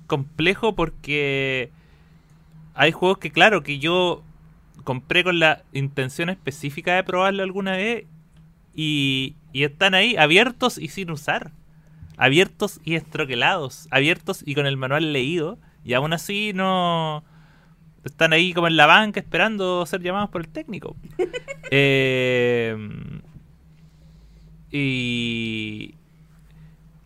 complejo 0.06 0.74
porque 0.74 1.70
hay 2.72 2.92
juegos 2.92 3.18
que, 3.18 3.30
claro, 3.30 3.62
que 3.62 3.78
yo 3.78 4.22
compré 4.84 5.22
con 5.22 5.38
la 5.38 5.64
intención 5.74 6.30
específica 6.30 6.94
de 6.96 7.04
probarlo 7.04 7.42
alguna 7.42 7.72
vez 7.72 8.06
y, 8.74 9.36
y 9.52 9.64
están 9.64 9.92
ahí 9.92 10.16
abiertos 10.16 10.78
y 10.78 10.88
sin 10.88 11.10
usar. 11.10 11.52
Abiertos 12.16 12.80
y 12.84 12.94
estroquelados. 12.94 13.86
Abiertos 13.90 14.42
y 14.46 14.54
con 14.54 14.64
el 14.64 14.78
manual 14.78 15.12
leído. 15.12 15.58
Y 15.84 15.92
aún 15.92 16.14
así 16.14 16.52
no... 16.54 17.22
Están 18.08 18.32
ahí 18.32 18.52
como 18.52 18.66
en 18.66 18.76
la 18.76 18.86
banca 18.86 19.20
esperando 19.20 19.84
ser 19.86 20.02
llamados 20.02 20.30
por 20.30 20.42
el 20.42 20.48
técnico. 20.48 20.96
Eh, 21.70 22.74
y... 24.70 25.94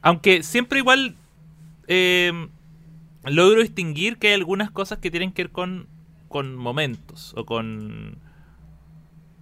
Aunque 0.01 0.43
siempre 0.45 0.79
igual... 0.79 1.17
eh, 1.89 2.33
logro 3.25 3.63
distinguir 3.63 4.19
que 4.19 4.29
hay 4.29 4.35
algunas 4.35 4.71
cosas 4.71 4.99
que 4.99 5.11
tienen 5.11 5.33
que 5.33 5.45
ver 5.45 5.53
con, 5.53 5.87
con 6.29 6.57
momentos 6.57 7.35
o 7.37 7.45
con 7.47 8.19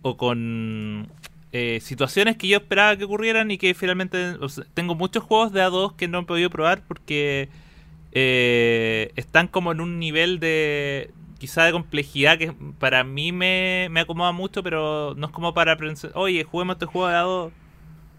o 0.03 0.17
con 0.17 1.09
eh, 1.53 1.81
situaciones 1.83 2.37
que 2.37 2.49
yo 2.49 2.59
esperaba 2.59 2.97
que 2.97 3.05
ocurrieran 3.05 3.51
y 3.51 3.59
que 3.59 3.75
finalmente 3.75 4.37
o 4.41 4.49
sea, 4.49 4.65
tengo 4.75 4.95
muchos 4.95 5.23
juegos 5.25 5.53
de 5.53 5.63
A2 5.63 5.97
que 5.97 6.09
no 6.09 6.21
he 6.21 6.25
podido 6.25 6.51
probar 6.51 6.83
porque 6.87 7.49
eh, 8.13 9.13
están 9.17 9.49
como 9.49 9.73
en 9.73 9.81
un 9.81 9.99
nivel 9.99 10.41
de 10.41 11.11
quizá 11.41 11.65
de 11.65 11.73
complejidad 11.73 12.39
que 12.39 12.53
para 12.79 13.03
mí 13.03 13.33
me, 13.33 13.89
me 13.91 14.01
acomoda 14.01 14.31
mucho 14.31 14.63
pero 14.63 15.15
no 15.17 15.27
es 15.27 15.33
como 15.33 15.53
para 15.55 15.77
pensar, 15.77 16.13
oye 16.15 16.45
juguemos 16.45 16.75
este 16.75 16.87
juego 16.87 17.09
de 17.09 17.15
A2 17.17 17.51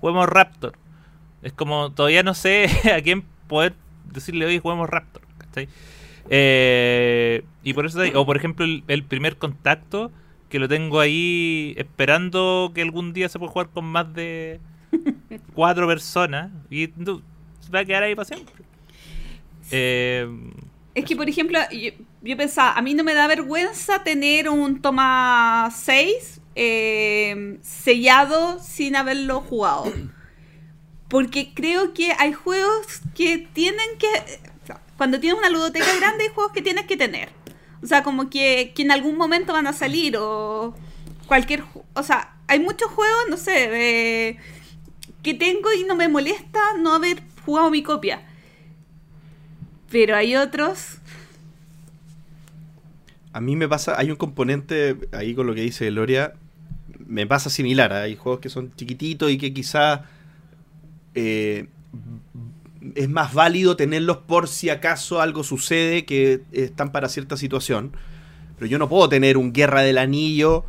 juguemos 0.02 0.28
Raptor 0.28 0.74
es 1.42 1.54
como 1.54 1.92
todavía 1.94 2.24
no 2.24 2.34
sé 2.34 2.68
a 2.94 3.02
quién 3.02 3.24
poder 3.48 3.76
decirle 4.12 4.46
oye 4.46 4.60
juguemos 4.60 4.90
Raptor 4.90 5.22
¿cachai? 5.38 5.70
Eh, 6.30 7.44
y 7.64 7.74
por 7.74 7.86
eso 7.86 8.00
o 8.16 8.26
por 8.26 8.36
ejemplo 8.36 8.66
el, 8.66 8.84
el 8.88 9.04
primer 9.04 9.38
contacto 9.38 10.12
que 10.50 10.60
lo 10.60 10.68
tengo 10.68 11.00
ahí 11.00 11.74
esperando 11.78 12.72
que 12.76 12.82
algún 12.82 13.14
día 13.14 13.30
se 13.30 13.40
pueda 13.40 13.52
jugar 13.52 13.70
con 13.70 13.86
más 13.86 14.14
de 14.14 14.60
cuatro 15.54 15.88
personas 15.88 16.52
y 16.70 16.90
no, 16.98 17.22
se 17.62 17.72
va 17.72 17.80
a 17.80 17.86
quedar 17.86 18.04
ahí 18.04 18.16
para 18.16 18.26
siempre. 18.26 18.54
Eh, 19.72 20.28
Es 20.94 21.06
que, 21.06 21.16
por 21.16 21.30
ejemplo, 21.30 21.58
yo, 21.72 21.92
yo 22.22 22.38
pensaba, 22.38 22.74
a 22.74 22.82
mí 22.82 22.94
no 22.94 23.04
me 23.04 23.14
da 23.14 23.28
vergüenza 23.28 24.04
tener 24.04 24.50
un 24.50 24.82
toma 24.82 25.70
6 25.76 26.42
eh, 26.56 27.58
sellado 27.62 28.60
sin 28.60 28.96
haberlo 28.96 29.42
jugado. 29.42 29.92
Porque 31.08 31.54
creo 31.54 31.94
que 31.94 32.14
hay 32.18 32.34
juegos 32.34 33.02
que 33.16 33.40
tienen 33.54 33.98
que... 33.98 34.08
Cuando 34.98 35.20
tienes 35.20 35.40
una 35.40 35.50
ludoteca 35.50 35.96
grande 35.98 36.26
hay 36.26 36.30
juegos 36.34 36.54
que 36.54 36.62
tienes 36.62 36.86
que 36.86 36.96
tener. 36.96 37.30
O 37.84 37.88
sea, 37.88 38.04
como 38.04 38.30
que, 38.30 38.72
que 38.76 38.84
en 38.84 38.92
algún 38.92 39.18
momento 39.18 39.54
van 39.54 39.68
a 39.68 39.74
salir 39.74 40.16
o 40.18 40.76
cualquier... 41.26 41.64
O 41.96 42.04
sea, 42.04 42.36
hay 42.48 42.60
muchos 42.60 42.92
juegos, 42.92 43.26
no 43.30 43.38
sé, 43.38 44.38
que 45.24 45.34
tengo 45.34 45.74
y 45.74 45.84
no 45.86 45.96
me 45.96 46.08
molesta 46.08 46.60
no 46.80 46.94
haber 46.94 47.24
jugado 47.46 47.72
mi 47.72 47.82
copia. 47.82 48.22
Pero 49.90 50.16
hay 50.16 50.36
otros. 50.36 51.00
A 53.34 53.42
mí 53.42 53.56
me 53.56 53.68
pasa, 53.68 53.98
hay 53.98 54.12
un 54.12 54.18
componente 54.18 54.98
ahí 55.12 55.34
con 55.36 55.48
lo 55.48 55.54
que 55.56 55.62
dice 55.62 55.90
Gloria, 55.90 56.34
me 57.08 57.26
pasa 57.28 57.50
similar. 57.50 57.94
Hay 57.94 58.16
juegos 58.16 58.42
que 58.42 58.50
son 58.50 58.74
chiquititos 58.76 59.32
y 59.32 59.38
que 59.38 59.54
quizá 59.54 60.06
eh, 61.16 61.68
es 62.96 63.10
más 63.10 63.34
válido 63.34 63.76
tenerlos 63.76 64.18
por 64.18 64.48
si 64.48 64.70
acaso 64.70 65.22
algo 65.22 65.44
sucede 65.44 66.06
que 66.06 66.42
están 66.52 66.92
para 66.92 67.10
cierta 67.10 67.38
situación. 67.38 67.92
Pero 68.58 68.68
yo 68.70 68.78
no 68.78 68.90
puedo 68.90 69.08
tener 69.10 69.38
un 69.38 69.54
Guerra 69.54 69.82
del 69.82 69.98
Anillo 69.98 70.66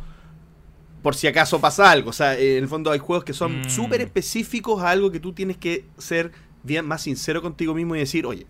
por 1.01 1.15
si 1.15 1.27
acaso 1.27 1.59
pasa 1.59 1.91
algo. 1.91 2.11
O 2.11 2.13
sea, 2.13 2.37
en 2.39 2.63
el 2.63 2.67
fondo 2.69 2.91
hay 2.91 2.99
juegos 2.99 3.25
que 3.25 3.33
son 3.33 3.61
Mm. 3.61 3.69
súper 3.69 4.01
específicos 4.01 4.81
a 4.81 4.89
algo 4.91 5.11
que 5.11 5.19
tú 5.19 5.33
tienes 5.33 5.57
que 5.57 5.85
ser 5.97 6.31
bien 6.63 6.85
más 6.85 7.01
sincero 7.01 7.41
contigo 7.41 7.73
mismo 7.73 7.95
y 7.95 7.99
decir, 7.99 8.25
oye, 8.25 8.47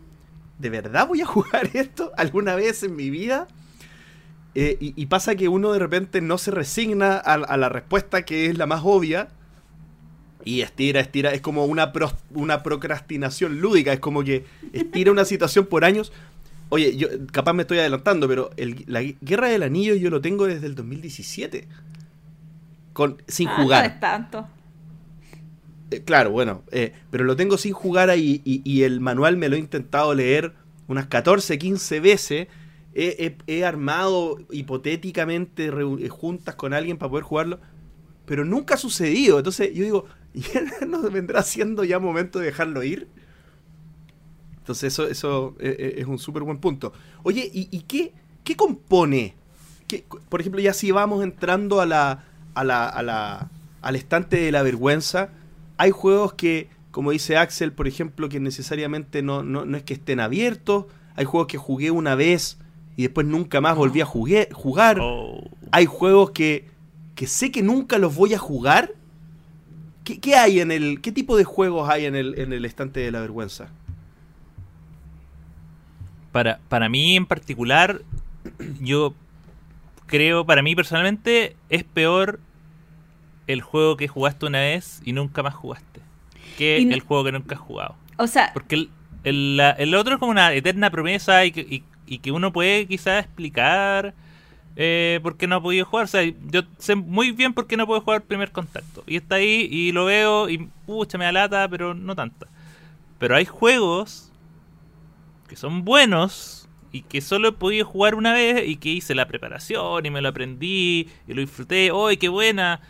¿de 0.60 0.70
verdad 0.70 1.08
voy 1.08 1.22
a 1.22 1.26
jugar 1.26 1.70
esto 1.74 2.12
alguna 2.16 2.56
vez 2.56 2.84
en 2.84 2.96
mi 2.96 3.10
vida? 3.10 3.48
Eh, 4.56 4.78
y, 4.80 4.94
y 4.96 5.06
pasa 5.08 5.36
que 5.36 5.48
uno 5.48 5.72
de 5.72 5.80
repente 5.80 6.22
no 6.22 6.38
se 6.38 6.52
resigna 6.52 7.14
a, 7.18 7.34
a 7.34 7.58
la 7.58 7.70
respuesta 7.70 8.24
que 8.24 8.48
es 8.48 8.58
la 8.58 8.66
más 8.68 8.82
obvia. 8.84 9.30
Y 10.46 10.62
estira, 10.62 11.00
estira. 11.00 11.32
Es 11.34 11.42
como 11.42 11.66
una, 11.66 11.92
una 12.32 12.64
procrastinación 12.64 13.62
lúdica. 13.62 13.94
Es 13.94 14.00
como 14.00 14.24
que 14.24 14.46
estira 14.74 15.12
una 15.12 15.26
situación 15.26 15.66
por 15.68 15.86
años. 15.86 16.12
Oye, 16.70 16.96
yo 16.98 17.08
capaz 17.32 17.54
me 17.54 17.62
estoy 17.64 17.80
adelantando, 17.80 18.28
pero 18.28 18.50
el- 18.58 18.84
la 18.88 19.02
Guerra 19.22 19.48
del 19.50 19.64
Anillo 19.64 19.96
yo 19.96 20.10
lo 20.10 20.22
tengo 20.22 20.46
desde 20.46 20.66
el 20.68 20.76
2017. 20.76 21.68
Con, 22.94 23.22
sin 23.28 23.48
Ah, 23.48 23.56
jugar. 23.62 23.86
No 23.88 23.94
es 23.94 24.00
tanto. 24.00 24.48
Eh, 25.92 26.02
claro, 26.04 26.32
bueno, 26.32 26.64
eh, 26.72 26.94
pero 27.12 27.24
lo 27.24 27.36
tengo 27.36 27.58
sin 27.58 27.74
jugar 27.74 28.10
ahí 28.10 28.42
y, 28.46 28.62
y 28.70 28.84
el 28.84 29.00
manual 29.00 29.38
me 29.38 29.50
lo 29.50 29.56
he 29.56 29.60
intentado 29.60 30.14
leer 30.14 30.54
unas 30.88 31.08
14, 31.08 31.58
15 31.58 32.00
veces. 32.00 32.48
He, 32.96 33.66
armado 33.66 34.38
hipotéticamente 34.52 35.68
eh, 35.68 36.10
juntas 36.10 36.56
con 36.56 36.74
alguien 36.74 36.98
para 36.98 37.10
poder 37.10 37.24
jugarlo, 37.24 37.60
pero 38.26 38.46
nunca 38.46 38.76
ha 38.76 38.78
sucedido. 38.78 39.40
Entonces 39.40 39.74
yo 39.74 39.84
digo, 39.84 40.06
¿ya 40.34 40.86
no 40.88 41.02
vendrá 41.10 41.44
siendo 41.44 41.84
ya 41.84 42.00
momento 42.00 42.40
de 42.40 42.48
dejarlo 42.48 42.84
ir? 42.84 43.08
Entonces 44.60 44.94
eso, 44.94 45.08
eso 45.08 45.56
eh, 45.60 45.76
eh, 45.78 45.94
es 45.98 46.08
un 46.08 46.20
súper 46.20 46.44
buen 46.44 46.58
punto. 46.60 46.94
Oye, 47.24 47.50
¿y, 47.54 47.68
y 47.72 47.82
qué, 47.82 48.14
qué 48.44 48.56
compone? 48.56 49.36
¿Qué- 49.88 50.06
por 50.30 50.40
ejemplo, 50.40 50.62
ya 50.62 50.74
si 50.74 50.92
vamos 50.92 51.24
entrando 51.24 51.82
a 51.82 51.86
la, 51.86 52.24
a 52.54 52.64
la, 52.64 52.88
a 52.88 53.04
la, 53.04 53.50
al 53.82 53.96
estante 53.96 54.38
de 54.38 54.52
la 54.52 54.64
vergüenza, 54.64 55.30
hay 55.78 55.92
juegos 55.92 56.34
que, 56.34 56.70
como 56.92 57.12
dice 57.12 57.36
Axel, 57.36 57.74
por 57.74 57.88
ejemplo, 57.88 58.30
que 58.30 58.40
necesariamente 58.40 59.22
no, 59.22 59.44
no, 59.44 59.66
no 59.66 59.76
es 59.76 59.84
que 59.84 59.96
estén 59.96 60.20
abiertos. 60.22 60.86
Hay 61.16 61.26
juegos 61.26 61.48
que 61.48 61.58
jugué 61.58 61.92
una 61.92 62.16
vez 62.16 62.58
y 62.96 63.04
después 63.04 63.26
nunca 63.28 63.60
más 63.62 63.76
volví 63.76 64.02
a 64.02 64.06
jugué- 64.06 64.50
jugar. 64.54 64.98
Oh. 65.02 65.42
Hay 65.72 65.86
juegos 65.86 66.32
que, 66.32 66.68
que 67.16 67.28
sé 67.28 67.52
que 67.52 67.64
nunca 67.64 67.98
los 67.98 68.16
voy 68.16 68.34
a 68.34 68.38
jugar. 68.40 68.92
¿Qué, 70.04 70.20
qué 70.20 70.36
hay 70.36 70.60
en 70.60 70.72
el. 70.72 71.02
¿Qué 71.02 71.12
tipo 71.12 71.38
de 71.38 71.44
juegos 71.44 71.90
hay 71.90 72.06
en 72.06 72.16
el, 72.16 72.38
en 72.40 72.54
el 72.54 72.66
estante 72.66 73.00
de 73.00 73.12
la 73.12 73.22
vergüenza? 73.22 73.70
Para, 76.32 76.60
para 76.68 76.90
mí 76.90 77.16
en 77.16 77.26
particular, 77.26 78.02
yo 78.82 79.14
creo, 80.08 80.46
para 80.46 80.62
mí 80.64 80.76
personalmente, 80.76 81.56
es 81.70 81.84
peor 81.84 82.40
el 83.46 83.62
juego 83.62 83.98
que 83.98 84.08
jugaste 84.08 84.46
una 84.46 84.60
vez 84.60 85.02
y 85.06 85.14
nunca 85.14 85.44
más 85.44 85.54
jugaste 85.54 86.02
que 86.58 86.84
no- 86.86 86.94
el 86.94 87.02
juego 87.02 87.24
que 87.26 87.32
nunca 87.34 87.56
has 87.56 87.62
jugado. 87.62 87.96
O 88.18 88.28
sea, 88.28 88.52
Porque 88.54 88.76
el, 88.76 88.90
el, 89.24 89.60
el 89.78 89.96
otro 89.96 90.14
es 90.16 90.20
como 90.20 90.32
una 90.32 90.54
eterna 90.54 90.90
promesa 90.90 91.46
y 91.46 91.52
que, 91.52 91.62
y- 91.62 91.84
y 92.06 92.20
que 92.20 92.32
uno 92.32 92.52
puede 92.52 92.86
quizás 92.88 93.26
explicar 93.26 94.14
eh, 94.76 95.20
por 95.22 95.38
qué 95.38 95.48
no 95.48 95.56
ha 95.56 95.62
podido 95.62 95.86
jugar. 95.86 96.06
O 96.06 96.08
sea, 96.08 96.24
yo 96.24 96.62
sé 96.78 96.96
muy 96.96 97.32
bien 97.32 97.54
por 97.54 97.68
qué 97.68 97.78
no 97.78 97.86
puedo 97.88 98.02
jugar 98.02 98.24
primer 98.24 98.52
contacto. 98.52 99.04
Y 99.08 99.18
está 99.18 99.36
ahí 99.36 99.68
y 99.70 99.92
lo 99.92 100.06
veo 100.06 100.50
y 100.50 100.70
pucha, 100.86 101.18
me 101.18 101.26
da 101.26 101.32
lata, 101.32 101.68
pero 101.70 101.94
no 101.94 102.16
tanta. 102.16 102.48
Pero 103.20 103.36
hay 103.36 103.46
juegos 103.46 104.32
que 105.48 105.56
son 105.56 105.84
buenos 105.86 106.68
y 106.92 107.02
que 107.02 107.22
solo 107.22 107.50
he 107.50 107.52
podido 107.54 107.86
jugar 107.86 108.16
una 108.16 108.34
vez 108.34 108.68
y 108.68 108.78
que 108.78 108.90
hice 108.90 109.16
la 109.16 109.28
preparación 109.28 110.06
y 110.06 110.10
me 110.10 110.22
lo 110.22 110.30
aprendí 110.30 111.10
y 111.28 111.34
lo 111.34 111.42
disfruté. 111.42 111.92
¡Uy, 111.92 112.18
qué 112.18 112.30
buena! 112.30 112.82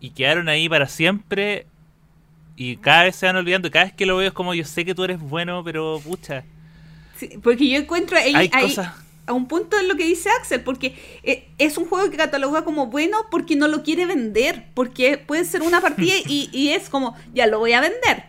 Y 0.00 0.10
quedaron 0.10 0.48
ahí 0.48 0.68
para 0.68 0.88
siempre 0.88 1.66
y 2.56 2.76
cada 2.76 3.04
vez 3.04 3.16
se 3.16 3.26
van 3.26 3.36
olvidando. 3.36 3.70
Cada 3.70 3.86
vez 3.86 3.94
que 3.94 4.06
lo 4.06 4.16
veo 4.16 4.28
es 4.28 4.34
como 4.34 4.54
yo 4.54 4.64
sé 4.64 4.84
que 4.84 4.94
tú 4.94 5.04
eres 5.04 5.20
bueno, 5.20 5.62
pero 5.64 6.00
pucha. 6.02 6.44
Sí, 7.18 7.30
porque 7.42 7.68
yo 7.68 7.78
encuentro 7.78 8.16
ahí, 8.18 8.32
Hay 8.34 8.50
ahí 8.52 8.62
cosas. 8.68 8.92
a 9.26 9.32
un 9.32 9.46
punto 9.48 9.78
en 9.78 9.88
lo 9.88 9.96
que 9.96 10.04
dice 10.04 10.28
Axel, 10.40 10.62
porque 10.62 10.94
eh, 11.22 11.48
es 11.58 11.76
un 11.78 11.86
juego 11.86 12.10
que 12.10 12.16
cataloga 12.16 12.64
como 12.64 12.86
bueno 12.86 13.18
porque 13.30 13.56
no 13.56 13.68
lo 13.68 13.82
quiere 13.82 14.06
vender, 14.06 14.66
porque 14.74 15.18
puede 15.18 15.44
ser 15.44 15.62
una 15.62 15.80
partida 15.80 16.14
y, 16.28 16.48
y 16.52 16.70
es 16.70 16.88
como, 16.88 17.16
ya 17.34 17.46
lo 17.46 17.58
voy 17.58 17.72
a 17.72 17.80
vender. 17.80 18.24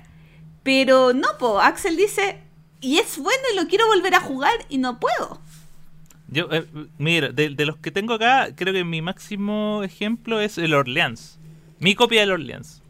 Pero 0.64 1.14
no, 1.14 1.28
po, 1.40 1.60
Axel 1.62 1.96
dice, 1.96 2.40
y 2.82 2.98
es 2.98 3.18
bueno 3.18 3.42
y 3.54 3.56
lo 3.56 3.68
quiero 3.68 3.88
volver 3.88 4.16
a 4.16 4.20
jugar 4.22 4.54
y 4.70 4.78
no 4.80 5.00
puedo. 5.00 5.40
Yo, 6.30 6.50
eh, 6.52 6.66
mira, 6.98 7.30
de, 7.30 7.50
de 7.52 7.66
los 7.66 7.78
que 7.78 7.90
tengo 7.90 8.14
acá, 8.16 8.50
creo 8.54 8.74
que 8.74 8.84
mi 8.84 9.02
máximo 9.02 9.82
ejemplo 9.84 10.42
es 10.42 10.58
el 10.58 10.74
Orleans. 10.74 11.40
Mi 11.80 11.96
copia 11.96 12.20
del 12.22 12.32
Orleans. 12.32 12.82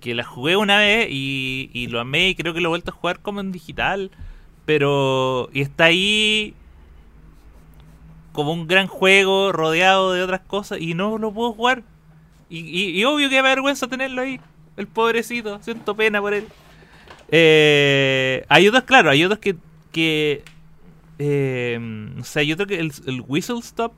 Que 0.00 0.14
la 0.14 0.22
jugué 0.22 0.56
una 0.56 0.78
vez 0.78 1.08
y, 1.10 1.70
y 1.72 1.88
lo 1.88 1.98
amé 1.98 2.28
y 2.28 2.34
creo 2.36 2.54
que 2.54 2.60
lo 2.60 2.68
he 2.68 2.70
vuelto 2.70 2.92
a 2.92 2.94
jugar 2.94 3.20
como 3.20 3.40
en 3.40 3.50
digital. 3.50 4.12
Pero. 4.66 5.48
Y 5.52 5.62
está 5.62 5.84
ahí. 5.84 6.54
Como 8.32 8.52
un 8.52 8.66
gran 8.66 8.86
juego 8.86 9.50
rodeado 9.52 10.12
de 10.12 10.22
otras 10.22 10.42
cosas 10.42 10.78
y 10.80 10.92
no 10.92 11.16
lo 11.16 11.32
puedo 11.32 11.52
jugar. 11.54 11.82
Y, 12.50 12.58
y- 12.98 13.04
obvio 13.04 13.30
que 13.30 13.36
da 13.36 13.42
vergüenza 13.42 13.86
tenerlo 13.88 14.20
ahí. 14.22 14.38
El 14.76 14.86
pobrecito. 14.86 15.58
Siento 15.62 15.96
pena 15.96 16.20
por 16.20 16.34
él. 16.34 16.46
Eh, 17.30 18.44
hay 18.48 18.68
otros, 18.68 18.84
claro, 18.84 19.10
hay 19.10 19.24
otros 19.24 19.38
que. 19.40 19.56
que 19.92 20.42
eh, 21.18 21.80
hay 22.34 22.52
otro 22.52 22.66
que 22.66 22.78
el, 22.78 22.92
el 23.06 23.22
Whistle 23.26 23.58
Stop. 23.60 23.92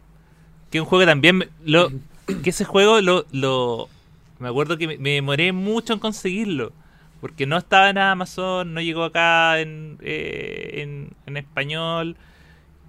Que 0.71 0.79
es 0.79 0.83
un 0.83 0.89
juego 0.89 1.05
también. 1.05 1.37
me- 1.39 1.49
Lo, 1.65 1.91
que 2.43 2.51
ese 2.51 2.65
juego 2.65 3.01
lo, 3.01 3.27
lo. 3.33 3.89
Me 4.39 4.49
acuerdo 4.49 4.79
que 4.79 4.87
me, 4.87 4.99
me 4.99 5.11
demoré 5.15 5.53
mucho 5.53 5.93
en 5.95 5.99
conseguirlo. 5.99 6.73
Porque 7.21 7.47
no 7.47 7.57
estaba 7.57 7.91
en 7.91 7.99
Amazon, 7.99 8.75
no 8.75 8.81
llegó 8.81 9.05
acá 9.05 9.61
en, 9.61 9.99
eh, 10.03 11.09
en, 11.27 11.37
español. 11.37 12.17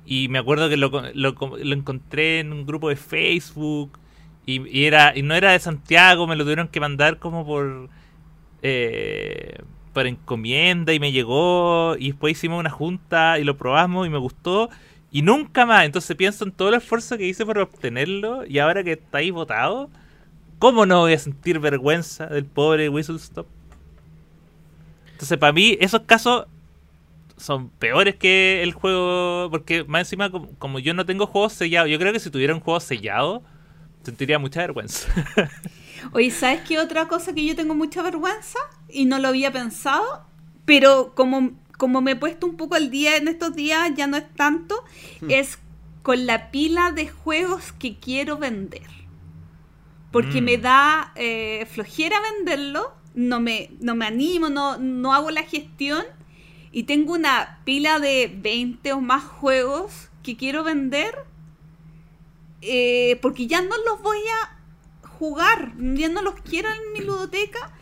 Y 0.06 0.28
me 0.30 0.40
acuerdo 0.40 0.70
que 0.70 0.78
lo, 0.78 0.90
lo, 1.14 1.34
lo 1.34 1.76
encontré 1.76 2.40
en 2.40 2.54
un 2.54 2.66
grupo 2.66 2.90
de 2.90 2.96
Facebook. 2.96 4.00
Y, 4.46 4.84
era 4.86 5.14
y 5.16 5.22
no 5.22 5.36
era 5.36 5.52
de 5.52 5.60
Santiago, 5.60 6.26
me 6.28 6.36
lo 6.36 6.44
tuvieron 6.44 6.68
que 6.68 6.80
mandar 6.80 7.20
como 7.20 7.46
por. 7.46 7.90
Eh, 8.62 9.58
por 9.94 10.08
encomienda 10.08 10.94
y 10.94 11.00
me 11.00 11.12
llegó. 11.12 11.96
Y 11.98 12.10
después 12.10 12.32
hicimos 12.32 12.60
una 12.60 12.70
junta 12.70 13.40
y 13.40 13.44
lo 13.44 13.58
probamos 13.58 14.08
y 14.08 14.10
me 14.10 14.18
gustó. 14.18 14.70
Y 15.12 15.22
nunca 15.24 15.66
más. 15.66 15.86
Entonces 15.86 16.16
pienso 16.16 16.46
en 16.46 16.52
todo 16.52 16.70
el 16.70 16.76
esfuerzo 16.76 17.18
que 17.18 17.28
hice 17.28 17.46
por 17.46 17.60
obtenerlo. 17.60 18.46
Y 18.46 18.60
ahora 18.60 18.84
que 18.84 18.94
está 18.94 19.20
ahí 19.20 19.32
votado, 19.32 19.90
¿cómo 20.60 20.86
no 20.86 21.02
voy 21.02 21.14
a 21.14 21.20
sentir 21.20 21.60
vergüenza 21.60 22.28
del 22.28 22.46
pobre 22.46 22.90
Whistle 22.90 23.18
Stop? 23.18 23.48
Entonces, 25.20 25.38
para 25.38 25.54
mí, 25.54 25.78
esos 25.82 26.02
casos 26.04 26.48
son 27.38 27.70
peores 27.72 28.16
que 28.16 28.64
el 28.64 28.74
juego. 28.74 29.50
Porque 29.52 29.84
más 29.86 30.02
encima, 30.02 30.32
como, 30.32 30.50
como 30.60 30.80
yo 30.80 30.94
no 30.94 31.06
tengo 31.06 31.28
juegos 31.28 31.54
sellados, 31.54 31.90
yo 31.92 32.00
creo 32.00 32.14
que 32.14 32.20
si 32.20 32.30
tuviera 32.32 32.54
un 32.54 32.62
juego 32.62 32.80
sellado, 32.80 33.44
sentiría 34.04 34.40
mucha 34.40 34.62
vergüenza. 34.62 35.10
Oye, 36.14 36.32
¿sabes 36.32 36.62
qué 36.68 36.80
otra 36.80 37.08
cosa 37.08 37.34
que 37.34 37.46
yo 37.46 37.56
tengo 37.56 37.76
mucha 37.76 38.02
vergüenza? 38.02 38.60
Y 38.88 39.06
no 39.06 39.20
lo 39.20 39.28
había 39.28 39.52
pensado, 39.52 40.26
pero 40.66 41.14
como, 41.16 41.52
como 41.78 42.02
me 42.02 42.12
he 42.12 42.16
puesto 42.16 42.48
un 42.48 42.58
poco 42.58 42.76
al 42.76 42.90
día 42.90 43.18
en 43.18 43.28
estos 43.28 43.56
días, 43.56 43.92
ya 43.96 44.08
no 44.08 44.18
es 44.18 44.34
tanto, 44.36 44.84
es 45.28 45.60
con 46.02 46.26
la 46.26 46.52
pila 46.52 46.92
de 46.92 47.10
juegos 47.10 47.72
que 47.74 48.00
quiero 48.00 48.38
vender. 48.38 48.88
Porque 50.12 50.42
Mm. 50.42 50.46
me 50.46 50.58
da 50.58 51.12
eh, 51.16 51.68
flojera 51.72 52.18
venderlo, 52.22 52.99
no 53.20 53.42
me, 53.42 53.70
no 53.82 53.96
me 53.96 54.06
animo, 54.06 54.48
no, 54.50 54.78
no 54.78 55.14
hago 55.14 55.30
la 55.30 55.44
gestión 55.44 56.06
y 56.72 56.84
tengo 56.84 57.14
una 57.14 57.60
pila 57.66 58.00
de 58.00 58.34
20 58.34 58.94
o 58.94 59.02
más 59.02 59.24
juegos 59.26 60.10
que 60.24 60.38
quiero 60.38 60.64
vender 60.64 61.26
eh, 62.62 63.20
porque 63.22 63.46
ya 63.46 63.62
no 63.62 63.76
los 63.86 64.02
voy 64.02 64.20
a 64.20 65.08
jugar, 65.08 65.74
ya 65.78 66.08
no 66.08 66.22
los 66.22 66.36
quiero 66.36 66.70
en 66.70 66.94
mi 66.94 67.02
ludoteca 67.02 67.74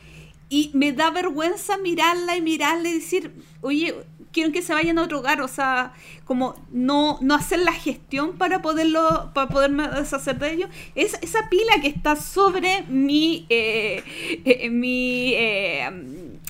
y 0.49 0.71
me 0.73 0.91
da 0.91 1.11
vergüenza 1.11 1.77
mirarla 1.77 2.35
y 2.35 2.41
mirarla 2.41 2.89
y 2.89 2.93
decir, 2.95 3.31
oye, 3.61 3.93
quiero 4.37 4.51
que 4.51 4.61
se 4.61 4.71
vayan 4.71 4.99
a 4.99 5.01
otro 5.01 5.17
hogar, 5.17 5.41
o 5.41 5.47
sea, 5.47 5.93
como 6.23 6.53
no, 6.71 7.17
no 7.21 7.33
hacer 7.33 7.57
la 7.57 7.73
gestión 7.73 8.37
para 8.37 8.61
poderlo, 8.61 9.31
para 9.33 9.47
poderme 9.49 9.87
deshacer 9.87 10.37
de 10.37 10.53
ellos. 10.53 10.69
Es, 10.93 11.17
esa 11.23 11.49
pila 11.49 11.81
que 11.81 11.87
está 11.87 12.15
sobre 12.15 12.83
mi, 12.83 13.47
eh, 13.49 14.03
eh, 14.45 14.69
mi, 14.69 15.33
eh, 15.33 15.89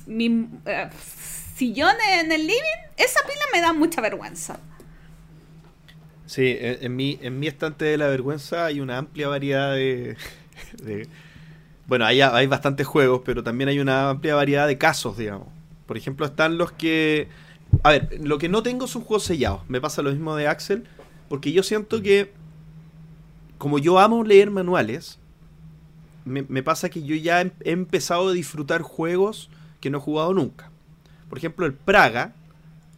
mi 0.05 0.49
sillón 1.55 1.95
en 2.19 2.29
el 2.33 2.41
living, 2.41 2.79
esa 2.97 3.21
pila 3.21 3.45
me 3.53 3.61
da 3.61 3.71
mucha 3.71 4.01
vergüenza. 4.01 4.59
Sí, 6.25 6.57
en, 6.59 6.93
mi, 6.93 7.17
en 7.21 7.39
mi 7.39 7.47
estante 7.47 7.85
de 7.85 7.97
la 7.97 8.07
vergüenza 8.09 8.65
hay 8.65 8.81
una 8.81 8.97
amplia 8.97 9.29
variedad 9.29 9.73
de... 9.73 10.17
de- 10.83 11.07
bueno, 11.85 12.03
hay, 12.03 12.19
hay 12.19 12.47
bastantes 12.47 12.85
juegos, 12.85 13.21
pero 13.23 13.43
también 13.43 13.69
hay 13.69 13.79
una 13.79 14.09
amplia 14.09 14.35
variedad 14.35 14.67
de 14.67 14.77
casos, 14.77 15.17
digamos. 15.17 15.47
Por 15.85 15.95
ejemplo, 15.95 16.25
están 16.25 16.57
los 16.57 16.73
que... 16.73 17.29
A 17.83 17.91
ver, 17.91 18.19
lo 18.21 18.37
que 18.37 18.49
no 18.49 18.63
tengo 18.63 18.87
son 18.87 19.03
juegos 19.03 19.23
sellados. 19.23 19.61
Me 19.69 19.79
pasa 19.81 20.01
lo 20.01 20.11
mismo 20.11 20.35
de 20.35 20.47
Axel, 20.47 20.83
porque 21.29 21.51
yo 21.51 21.63
siento 21.63 22.01
que... 22.01 22.33
Como 23.57 23.79
yo 23.79 23.97
amo 23.99 24.23
leer 24.23 24.51
manuales, 24.51 25.17
me, 26.25 26.43
me 26.43 26.61
pasa 26.61 26.89
que 26.89 27.01
yo 27.03 27.15
ya 27.15 27.41
he, 27.41 27.51
he 27.63 27.71
empezado 27.71 28.27
a 28.29 28.33
disfrutar 28.33 28.83
juegos 28.83 29.49
que 29.79 29.89
no 29.89 29.97
he 29.97 30.01
jugado 30.01 30.33
nunca. 30.33 30.69
Por 31.27 31.39
ejemplo, 31.39 31.65
el 31.65 31.73
Praga, 31.73 32.33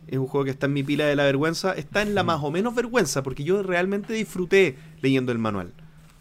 es 0.07 0.17
un 0.17 0.27
juego 0.27 0.43
que 0.43 0.51
está 0.51 0.65
en 0.65 0.73
mi 0.73 0.84
pila 0.84 1.05
de 1.05 1.15
la 1.15 1.23
vergüenza, 1.23 1.71
está 1.73 2.01
en 2.01 2.13
la 2.13 2.23
más 2.23 2.41
o 2.43 2.51
menos 2.51 2.75
vergüenza, 2.75 3.23
porque 3.23 3.43
yo 3.45 3.63
realmente 3.63 4.11
disfruté 4.13 4.77
leyendo 5.01 5.32
el 5.32 5.38
manual. 5.39 5.71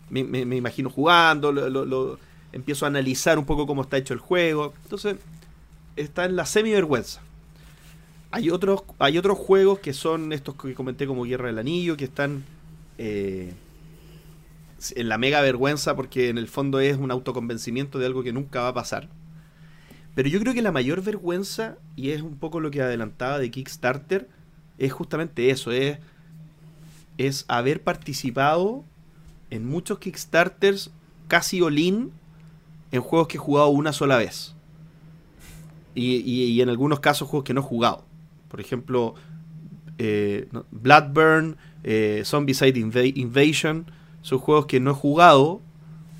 Me, 0.09 0.23
me- 0.25 0.45
me 0.47 0.57
imagino 0.57 0.89
jugando, 0.89 1.51
lo, 1.51 1.69
lo- 1.69 1.85
lo- 1.85 2.19
empiezo 2.53 2.85
a 2.85 2.89
analizar 2.89 3.39
un 3.39 3.45
poco 3.45 3.67
cómo 3.67 3.83
está 3.83 3.97
hecho 3.97 4.15
el 4.15 4.21
juego. 4.21 4.73
Entonces, 4.85 5.17
está 5.97 6.27
en 6.27 6.37
la 6.37 6.47
semi-vergüenza. 6.47 7.23
Hay 8.31 8.51
otros, 8.51 8.83
hay 8.99 9.17
otros 9.19 9.39
juegos 9.39 9.79
que 9.79 9.93
son 9.95 10.33
estos 10.33 10.55
que 10.55 10.75
comenté 10.75 11.07
como 11.07 11.25
Guerra 11.25 11.47
del 11.47 11.59
Anillo, 11.59 11.97
que 11.97 12.05
están 12.05 12.45
eh, 12.99 13.55
en 14.95 15.09
la 15.09 15.17
mega 15.19 15.41
vergüenza 15.41 15.97
porque 15.97 16.29
en 16.29 16.37
el 16.39 16.47
fondo 16.49 16.79
es 16.81 16.97
un 16.99 17.11
autoconvencimiento 17.11 17.99
de 17.99 18.07
algo 18.07 18.23
que 18.23 18.33
nunca 18.33 18.61
va 18.63 18.69
a 18.69 18.75
pasar. 18.75 19.09
Pero 20.15 20.29
yo 20.29 20.41
creo 20.41 20.53
que 20.53 20.63
la 20.63 20.73
mayor 20.73 21.03
vergüenza, 21.03 21.77
y 21.97 22.11
es 22.11 22.23
un 22.23 22.37
poco 22.37 22.61
lo 22.61 22.71
que 22.71 22.83
adelantaba 22.83 23.39
de 23.39 23.51
Kickstarter, 23.51 24.29
es 24.77 24.93
justamente 24.93 25.51
eso, 25.51 25.73
es, 25.73 25.99
es 27.17 27.45
haber 27.49 27.83
participado 27.83 28.85
en 29.51 29.67
muchos 29.67 30.01
Kickstarters 30.01 30.91
casi 31.29 31.63
all-in 31.63 32.11
en 32.91 33.01
juegos 33.01 33.29
que 33.29 33.37
he 33.37 33.41
jugado 33.41 33.69
una 33.69 33.93
sola 33.93 34.17
vez. 34.19 34.55
Y, 35.95 36.17
y- 36.17 36.45
y 36.51 36.61
en 36.61 36.69
algunos 36.69 37.01
casos 37.01 37.29
juegos 37.29 37.45
que 37.45 37.55
no 37.55 37.61
he 37.61 37.65
jugado. 37.65 38.05
Por 38.49 38.61
ejemplo, 38.61 39.15
eh, 39.99 40.49
Bloodburn, 40.71 41.57
eh, 41.85 42.23
Inva- 42.25 43.13
Invasion, 43.17 43.87
son 44.23 44.39
juegos 44.39 44.67
que 44.67 44.81
no 44.81 44.91
he 44.93 44.95
jugado 44.95 45.61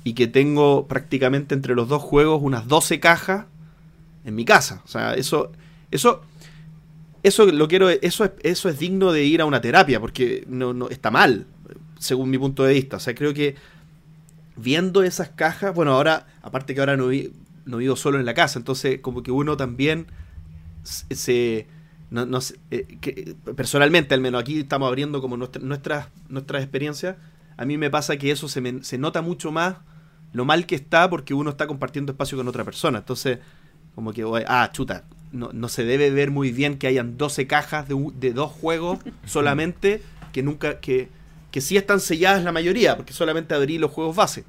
y 0.03 0.13
que 0.13 0.27
tengo 0.27 0.87
prácticamente 0.87 1.55
entre 1.55 1.75
los 1.75 1.87
dos 1.87 2.01
juegos 2.01 2.41
unas 2.41 2.67
12 2.67 2.99
cajas 2.99 3.45
en 4.25 4.35
mi 4.35 4.45
casa. 4.45 4.81
O 4.85 4.87
sea, 4.87 5.13
eso, 5.13 5.51
eso, 5.91 6.21
eso 7.23 7.45
lo 7.47 7.67
quiero, 7.67 7.89
eso 7.89 8.25
es, 8.25 8.31
eso 8.43 8.69
es 8.69 8.79
digno 8.79 9.11
de 9.11 9.25
ir 9.25 9.41
a 9.41 9.45
una 9.45 9.61
terapia, 9.61 9.99
porque 9.99 10.45
no, 10.47 10.73
no 10.73 10.89
está 10.89 11.11
mal, 11.11 11.47
según 11.99 12.29
mi 12.29 12.37
punto 12.37 12.63
de 12.63 12.73
vista. 12.73 12.97
O 12.97 12.99
sea, 12.99 13.13
creo 13.13 13.33
que 13.33 13.55
viendo 14.55 15.03
esas 15.03 15.29
cajas, 15.29 15.73
bueno, 15.73 15.93
ahora, 15.93 16.27
aparte 16.41 16.73
que 16.73 16.79
ahora 16.79 16.97
no, 16.97 17.09
no 17.65 17.77
vivo 17.77 17.95
solo 17.95 18.19
en 18.19 18.25
la 18.25 18.33
casa, 18.33 18.59
entonces 18.59 18.99
como 19.01 19.23
que 19.23 19.31
uno 19.31 19.57
también 19.57 20.07
se- 20.83 21.67
no, 22.11 22.25
no 22.25 22.41
sé, 22.41 22.55
eh, 22.71 22.97
que, 23.01 23.35
personalmente 23.55 24.13
al 24.15 24.21
menos 24.21 24.41
aquí 24.41 24.59
estamos 24.59 24.87
abriendo 24.87 25.21
como 25.21 25.37
nuestra- 25.37 25.61
nuestras 25.61 26.07
nuestras 26.27 26.63
experiencias. 26.63 27.17
A 27.57 27.65
mí 27.65 27.77
me 27.77 27.89
pasa 27.89 28.17
que 28.17 28.31
eso 28.31 28.47
se, 28.47 28.61
me- 28.61 28.83
se 28.83 28.97
nota 28.97 29.21
mucho 29.21 29.51
más 29.51 29.75
lo 30.33 30.45
mal 30.45 30.65
que 30.65 30.75
está 30.75 31.09
porque 31.09 31.33
uno 31.33 31.49
está 31.51 31.67
compartiendo 31.67 32.11
espacio 32.11 32.37
con 32.37 32.47
otra 32.47 32.63
persona. 32.63 32.99
Entonces, 32.99 33.39
como 33.95 34.13
que, 34.13 34.23
ah, 34.47 34.69
chuta, 34.71 35.03
no, 35.31 35.49
no 35.53 35.67
se 35.69 35.83
debe 35.85 36.09
ver 36.11 36.31
muy 36.31 36.51
bien 36.51 36.77
que 36.77 36.87
hayan 36.87 37.17
12 37.17 37.47
cajas 37.47 37.87
de, 37.87 37.95
de 38.19 38.33
dos 38.33 38.51
juegos 38.51 38.99
solamente 39.25 40.01
que 40.31 40.41
nunca, 40.43 40.79
que, 40.79 41.09
que 41.51 41.61
sí 41.61 41.77
están 41.77 41.99
selladas 41.99 42.43
la 42.43 42.51
mayoría, 42.51 42.95
porque 42.95 43.13
solamente 43.13 43.53
abrí 43.55 43.77
los 43.77 43.91
juegos 43.91 44.15
base. 44.15 44.45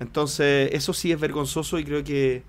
Entonces, 0.00 0.70
eso 0.72 0.92
sí 0.92 1.10
es 1.12 1.18
vergonzoso 1.20 1.78
y 1.78 1.84
creo 1.84 2.04
que 2.04 2.42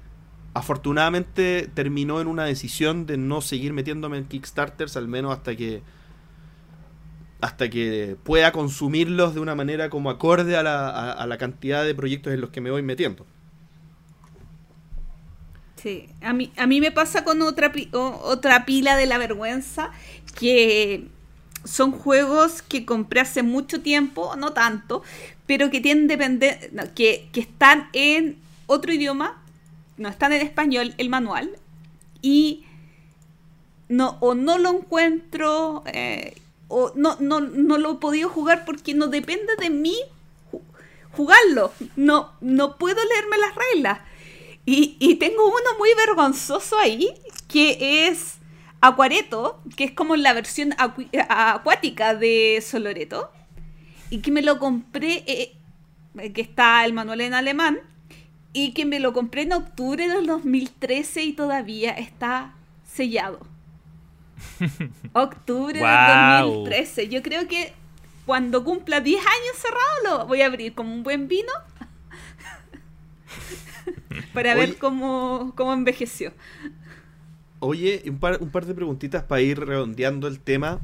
afortunadamente 0.54 1.70
terminó 1.74 2.22
en 2.22 2.28
una 2.28 2.46
decisión 2.46 3.06
de 3.06 3.18
no 3.18 3.42
seguir 3.42 3.74
metiéndome 3.74 4.18
en 4.18 4.26
Kickstarters, 4.28 4.98
al 4.98 5.08
menos 5.08 5.34
hasta 5.34 5.56
que 5.56 5.84
hasta 7.42 7.70
que 7.70 8.18
pueda 8.24 8.52
consumirlos 8.52 9.34
de 9.34 9.40
una 9.40 9.56
manera 9.56 9.90
como 9.90 10.10
acorde 10.10 10.58
a 10.58 10.64
la, 10.64 10.90
a- 11.12 11.26
la 11.28 11.38
cantidad 11.38 11.86
de 11.86 11.96
proyectos 11.96 12.34
en 12.34 12.42
los 12.42 12.50
que 12.50 12.62
me 12.62 12.72
voy 12.72 12.82
metiendo. 12.84 13.26
Sí, 15.76 16.10
a 16.22 16.34
mí, 16.34 16.52
a 16.58 16.68
mí 16.68 16.82
me 16.82 16.92
pasa 16.92 17.24
con 17.24 17.42
otra, 17.42 17.72
otra 17.94 18.66
pila 18.66 18.98
de 18.98 19.06
la 19.06 19.18
vergüenza, 19.18 19.92
que 20.38 21.08
son 21.64 21.92
juegos 21.92 22.62
que 22.62 22.86
compré 22.86 23.22
hace 23.22 23.44
mucho 23.44 23.82
tiempo, 23.82 24.36
no 24.36 24.52
tanto, 24.52 25.04
pero 25.46 25.70
que 25.70 25.80
tienen 25.80 26.08
depende- 26.10 26.70
que, 26.96 27.30
que 27.32 27.40
están 27.42 27.88
en 27.94 28.38
otro 28.68 28.92
idioma, 28.94 29.42
no 30.00 30.10
están 30.10 30.34
en 30.34 30.42
español, 30.42 30.94
el 30.98 31.10
manual, 31.10 31.52
y 32.22 32.66
no, 33.88 34.18
o 34.20 34.34
no 34.36 34.58
lo 34.58 34.70
encuentro, 34.72 35.84
eh, 35.88 36.36
o 36.68 36.92
no, 36.96 37.18
no, 37.20 37.40
no 37.42 37.78
lo 37.78 37.94
he 37.94 37.96
podido 37.96 38.30
jugar 38.30 38.66
porque 38.66 38.94
no 38.94 39.08
depende 39.08 39.56
de 39.58 39.70
mí 39.70 39.96
ju- 40.52 40.62
jugarlo. 41.14 41.72
No, 41.96 42.32
no 42.42 42.78
puedo 42.78 42.98
leerme 43.04 43.38
las 43.38 43.56
reglas. 43.56 44.00
Y, 44.66 44.96
y 45.00 45.16
tengo 45.16 45.48
uno 45.48 45.78
muy 45.80 45.90
vergonzoso 45.96 46.78
ahí, 46.78 47.10
que 47.48 48.08
es 48.08 48.36
Acuareto, 48.82 49.62
que 49.76 49.86
es 49.86 49.92
como 49.92 50.16
la 50.16 50.34
versión 50.34 50.72
acu- 50.78 51.10
acuática 51.28 52.14
de 52.14 52.64
Soloreto. 52.66 53.32
Y 54.12 54.20
que 54.20 54.32
me 54.32 54.44
lo 54.44 54.60
compré, 54.60 55.24
eh, 55.26 55.56
eh, 56.20 56.34
que 56.34 56.42
está 56.42 56.86
el 56.86 56.94
manual 56.94 57.22
en 57.22 57.34
alemán, 57.34 57.80
y 58.54 58.74
que 58.74 58.86
me 58.86 59.00
lo 59.00 59.14
compré 59.14 59.44
en 59.44 59.54
octubre 59.54 60.08
del 60.08 60.26
2013 60.26 61.24
y 61.24 61.34
todavía 61.34 61.92
está 61.92 62.54
sellado. 62.92 63.40
Octubre 65.14 65.80
Guau. 65.80 66.46
del 66.46 66.56
2013. 66.56 67.10
Yo 67.10 67.22
creo 67.22 67.48
que 67.48 67.74
cuando 68.26 68.64
cumpla 68.64 69.02
10 69.02 69.20
años 69.20 69.56
cerrado 69.56 70.20
lo 70.20 70.28
voy 70.28 70.42
a 70.42 70.48
abrir 70.48 70.74
como 70.74 70.94
un 70.94 71.04
buen 71.04 71.28
vino 71.28 71.52
para 74.34 74.56
ver 74.56 74.70
Oye. 74.70 74.78
cómo, 74.78 75.54
cómo 75.56 75.74
envejeció. 75.74 76.32
Oye, 77.60 78.04
un 78.08 78.20
par, 78.20 78.38
un 78.42 78.50
par 78.50 78.66
de 78.66 78.74
preguntitas 78.74 79.24
para 79.24 79.42
ir 79.42 79.60
redondeando 79.60 80.28
el 80.28 80.40
tema. 80.40 80.80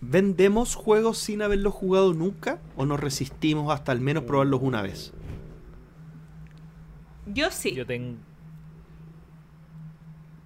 ¿Vendemos 0.00 0.74
juegos 0.74 1.18
sin 1.18 1.42
haberlos 1.42 1.74
jugado 1.74 2.14
nunca 2.14 2.58
o 2.76 2.86
nos 2.86 3.00
resistimos 3.00 3.72
hasta 3.72 3.92
al 3.92 4.00
menos 4.00 4.24
probarlos 4.24 4.60
una 4.62 4.82
vez? 4.82 5.12
Yo 7.26 7.50
sí. 7.50 7.74
Yo 7.74 7.86
tengo. 7.86 8.16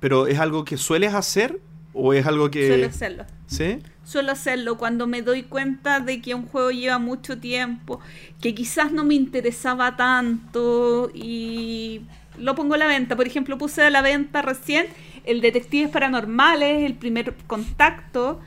¿Pero 0.00 0.26
es 0.26 0.38
algo 0.38 0.64
que 0.64 0.76
sueles 0.76 1.14
hacer 1.14 1.60
o 1.92 2.14
es 2.14 2.26
algo 2.26 2.50
que... 2.50 2.68
Suelo 2.68 2.86
hacerlo. 2.86 3.26
¿Sí? 3.46 3.78
Suelo 4.04 4.32
hacerlo 4.32 4.78
cuando 4.78 5.06
me 5.06 5.22
doy 5.22 5.42
cuenta 5.42 6.00
de 6.00 6.22
que 6.22 6.34
un 6.34 6.46
juego 6.46 6.70
lleva 6.70 6.98
mucho 6.98 7.38
tiempo, 7.38 8.00
que 8.40 8.54
quizás 8.54 8.92
no 8.92 9.04
me 9.04 9.14
interesaba 9.14 9.96
tanto 9.96 11.10
y 11.12 12.02
lo 12.38 12.54
pongo 12.54 12.74
a 12.74 12.78
la 12.78 12.86
venta. 12.86 13.16
Por 13.16 13.26
ejemplo, 13.26 13.58
puse 13.58 13.82
a 13.82 13.90
la 13.90 14.02
venta 14.02 14.40
recién 14.40 14.86
el 15.24 15.40
Detectives 15.40 15.90
Paranormales, 15.90 16.86
el 16.86 16.94
primer 16.94 17.34
contacto 17.46 18.40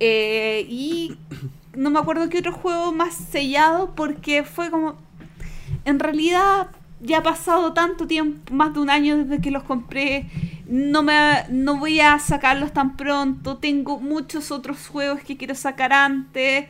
eh, 0.00 0.66
y 0.68 1.16
no 1.74 1.90
me 1.90 1.98
acuerdo 1.98 2.28
qué 2.28 2.38
otro 2.38 2.52
juego 2.52 2.92
más 2.92 3.14
sellado 3.14 3.94
porque 3.94 4.44
fue 4.44 4.70
como... 4.70 4.96
En 5.84 5.98
realidad 5.98 6.68
ya 7.04 7.18
ha 7.18 7.22
pasado 7.22 7.72
tanto 7.74 8.06
tiempo, 8.06 8.52
más 8.54 8.74
de 8.74 8.80
un 8.80 8.90
año 8.90 9.16
desde 9.18 9.40
que 9.42 9.50
los 9.50 9.62
compré, 9.64 10.26
no 10.66 11.02
me 11.02 11.44
no 11.50 11.76
voy 11.78 12.00
a 12.00 12.18
sacarlos 12.18 12.72
tan 12.72 12.96
pronto, 12.96 13.58
tengo 13.58 14.00
muchos 14.00 14.50
otros 14.50 14.88
juegos 14.88 15.20
que 15.22 15.36
quiero 15.36 15.54
sacar 15.54 15.92
antes. 15.92 16.66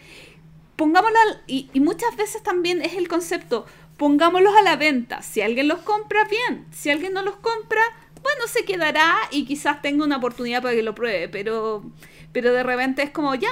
Pongámoslo 0.76 1.16
al- 1.28 1.42
y, 1.46 1.70
y 1.72 1.80
muchas 1.80 2.16
veces 2.16 2.42
también 2.42 2.82
es 2.82 2.94
el 2.94 3.06
concepto, 3.08 3.64
pongámoslos 3.96 4.54
a 4.56 4.62
la 4.62 4.76
venta. 4.76 5.22
Si 5.22 5.40
alguien 5.40 5.68
los 5.68 5.78
compra, 5.80 6.24
bien. 6.24 6.66
Si 6.72 6.90
alguien 6.90 7.12
no 7.12 7.22
los 7.22 7.36
compra, 7.36 7.82
bueno, 8.22 8.46
se 8.48 8.64
quedará 8.64 9.14
y 9.30 9.44
quizás 9.46 9.82
tenga 9.82 10.04
una 10.04 10.16
oportunidad 10.16 10.62
para 10.62 10.74
que 10.74 10.82
lo 10.82 10.94
pruebe, 10.94 11.28
pero 11.28 11.84
pero 12.32 12.52
de 12.52 12.64
repente 12.64 13.02
es 13.04 13.10
como 13.10 13.34
ya, 13.36 13.50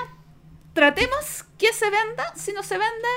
tratemos 0.72 1.44
que 1.58 1.72
se 1.72 1.84
venda, 1.90 2.24
si 2.34 2.52
no 2.52 2.62
se 2.64 2.76
vende, 2.78 3.08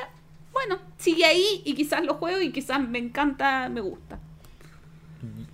bueno, 0.56 0.80
sigue 0.98 1.26
ahí 1.26 1.62
y 1.66 1.76
quizás 1.76 2.04
lo 2.06 2.14
juego 2.14 2.42
y 2.42 2.54
quizás 2.54 2.80
me 2.88 2.98
encanta, 2.98 3.68
me 3.68 3.82
gusta. 3.82 4.20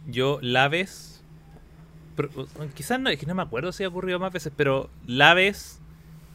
Yo, 0.05 0.37
Laves, 0.43 1.23
pero, 2.15 2.29
quizás 2.75 2.99
no, 2.99 3.09
es 3.09 3.17
que 3.17 3.25
no 3.25 3.33
me 3.33 3.41
acuerdo 3.41 3.71
si 3.71 3.83
ha 3.83 3.87
ocurrido 3.87 4.19
más 4.19 4.31
veces, 4.31 4.53
pero 4.55 4.91
la 5.07 5.33
vez 5.33 5.81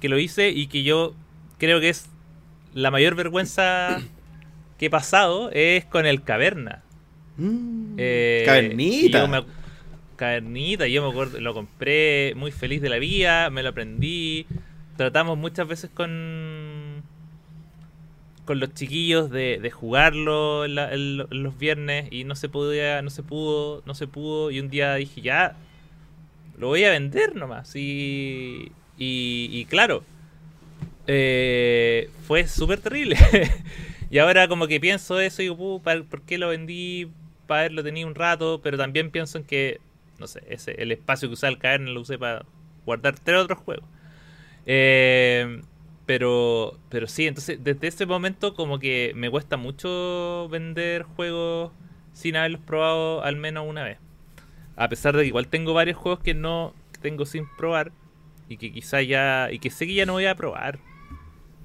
que 0.01 0.09
lo 0.09 0.19
hice 0.19 0.51
y 0.51 0.67
que 0.67 0.83
yo 0.83 1.14
creo 1.59 1.79
que 1.79 1.91
es 1.91 2.09
la 2.75 2.91
mayor 2.91 3.14
vergüenza 3.14 4.03
que 4.79 4.87
he 4.87 4.91
pasado 4.91 5.51
es 5.53 5.85
con 5.85 6.05
el 6.05 6.25
Caverna. 6.25 6.83
Mm. 7.37 7.95
Eh, 7.99 8.43
Cavernita. 8.47 9.21
yo 9.21 9.29
me 9.29 9.45
Cavernita, 10.17 10.89
yo 10.89 11.05
me 11.05 11.11
acuerdo, 11.11 11.41
lo 11.41 11.55
compré 11.55 12.35
muy 12.35 12.51
feliz 12.51 12.83
de 12.83 12.89
la 12.89 12.99
vida, 12.99 13.49
me 13.51 13.62
lo 13.62 13.69
aprendí. 13.69 14.47
Tratamos 14.97 15.39
muchas 15.39 15.69
veces 15.69 15.91
con 15.95 16.66
con 18.47 18.61
los 18.61 18.75
chiquillos 18.75 19.31
de, 19.31 19.71
jugarlo 19.73 20.67
los 20.69 21.59
viernes 21.59 22.09
y 22.13 22.25
no 22.25 22.37
se 22.37 22.49
podía, 22.49 23.03
no 23.03 23.11
se 23.11 23.23
pudo, 23.25 23.83
no 23.87 23.95
se 23.95 24.09
pudo. 24.09 24.51
Y 24.53 24.61
un 24.61 24.71
día 24.71 24.95
dije, 24.97 25.21
ya, 25.23 25.57
lo 26.59 26.69
voy 26.69 26.85
a 26.85 26.91
vender 26.91 27.35
nomás. 27.37 27.75
Y, 27.77 28.73
y, 28.99 29.49
y 29.53 29.65
claro, 29.67 30.05
eh, 31.07 32.11
fue 32.27 32.47
súper 32.47 32.81
terrible. 32.81 33.17
y 34.11 34.19
ahora 34.19 34.49
como 34.49 34.67
que 34.67 34.81
pienso 34.81 35.21
eso 35.21 35.43
y 35.43 35.47
digo, 35.47 35.57
"Puh, 35.57 35.83
¿pa- 35.83 36.03
¿por 36.09 36.23
qué 36.23 36.39
lo 36.39 36.49
vendí? 36.49 37.09
Para 37.47 37.61
haberlo 37.61 37.83
tenido 37.85 38.09
un 38.09 38.15
rato, 38.15 38.61
pero 38.63 38.77
también 38.77 39.11
pienso 39.11 39.39
en 39.39 39.45
que, 39.45 39.81
no 40.19 40.27
sé, 40.27 40.43
ese, 40.49 40.73
el 40.83 40.91
espacio 40.93 41.29
que 41.29 41.35
usaba 41.35 41.51
el 41.53 41.59
caverna 41.59 41.91
lo 41.93 42.01
usé 42.01 42.19
para 42.19 42.45
guardar 42.85 43.19
tres 43.19 43.39
otros 43.41 43.59
juegos. 43.61 43.85
Eh, 44.67 45.61
pero, 46.07 46.79
pero 46.89 47.09
sí, 47.09 47.27
entonces 47.27 47.63
desde 47.63 47.89
ese 47.89 48.07
momento 48.07 48.55
como 48.55 48.79
que 48.79 49.13
me 49.17 49.29
cuesta 49.29 49.57
mucho 49.57 50.49
vender 50.49 51.03
juegos 51.03 51.73
sin 52.13 52.37
haberlos 52.37 52.61
probado 52.61 53.23
al 53.25 53.37
menos 53.37 53.67
una 53.69 53.83
vez. 53.83 53.99
A 54.77 54.89
pesar 54.89 55.17
de 55.17 55.23
que 55.23 55.29
igual 55.29 55.49
tengo 55.49 55.75
varios 55.75 55.97
juegos 55.97 56.21
que 56.21 56.33
no 56.33 56.75
tengo 57.03 57.27
sin 57.27 57.47
probar 57.57 57.93
y 58.49 58.57
que 58.57 58.73
quizá 58.73 59.03
ya 59.03 59.49
y 59.51 59.59
que 59.59 59.71
sé 59.71 59.87
que 59.87 59.95
ya 59.95 60.07
no 60.07 60.13
voy 60.13 60.27
a 60.27 60.37
probar. 60.37 60.79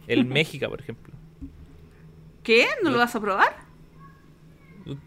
El 0.08 0.26
México, 0.26 0.68
por 0.68 0.82
ejemplo. 0.82 1.14
¿Qué? 2.44 2.68
¿No 2.84 2.90
lo 2.90 2.98
vas 2.98 3.16
a 3.16 3.22
probar? 3.22 3.56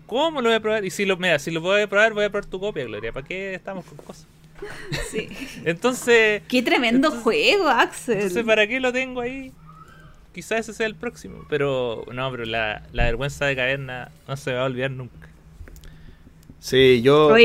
¿Cómo 0.07 0.41
lo 0.41 0.49
voy 0.49 0.57
a 0.57 0.61
probar? 0.61 0.85
Y 0.85 0.91
si 0.91 1.05
lo, 1.05 1.16
mira, 1.16 1.41
si 1.41 1.51
lo 1.51 1.61
voy 1.61 1.82
a 1.82 1.89
probar, 1.89 2.12
voy 2.12 2.24
a 2.24 2.30
probar 2.30 2.47
tu 2.47 2.61
copia, 2.61 2.85
Gloria. 2.85 3.12
¿Para 3.12 3.26
qué 3.26 3.55
estamos 3.55 3.85
con 3.85 3.99
cosas? 3.99 4.28
Sí. 5.10 5.28
Entonces, 5.64 6.42
Qué 6.48 6.62
tremendo 6.62 7.08
Entonces- 7.08 7.22
juego, 7.22 7.68
Axel. 7.68 8.14
entonces 8.16 8.44
¿para 8.44 8.66
qué 8.66 8.80
lo 8.80 8.92
tengo 8.92 9.20
ahí? 9.20 9.52
Quizás 10.32 10.60
ese 10.60 10.72
sea 10.72 10.86
el 10.86 10.96
próximo. 10.96 11.44
Pero 11.48 12.04
no, 12.12 12.30
pero 12.30 12.44
la, 12.44 12.82
la 12.92 13.04
vergüenza 13.04 13.46
de 13.46 13.54
caverna 13.56 14.10
no 14.26 14.36
se 14.36 14.52
va 14.52 14.62
a 14.62 14.64
olvidar 14.64 14.90
nunca. 14.90 15.28
Sí, 16.58 17.02
yo, 17.02 17.36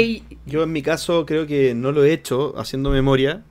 yo 0.46 0.64
en 0.64 0.72
mi 0.72 0.82
caso 0.82 1.26
creo 1.26 1.46
que 1.46 1.74
no 1.76 1.92
lo 1.92 2.04
he 2.06 2.14
hecho 2.14 2.58
haciendo 2.58 2.90
memoria, 2.90 3.44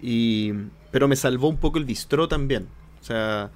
y, 0.00 0.52
pero 0.90 1.06
me 1.06 1.16
salvó 1.16 1.48
un 1.48 1.58
poco 1.58 1.78
el 1.78 1.84
bistró 1.84 2.28
también. 2.28 2.66
O 3.00 3.04
sea, 3.04 3.50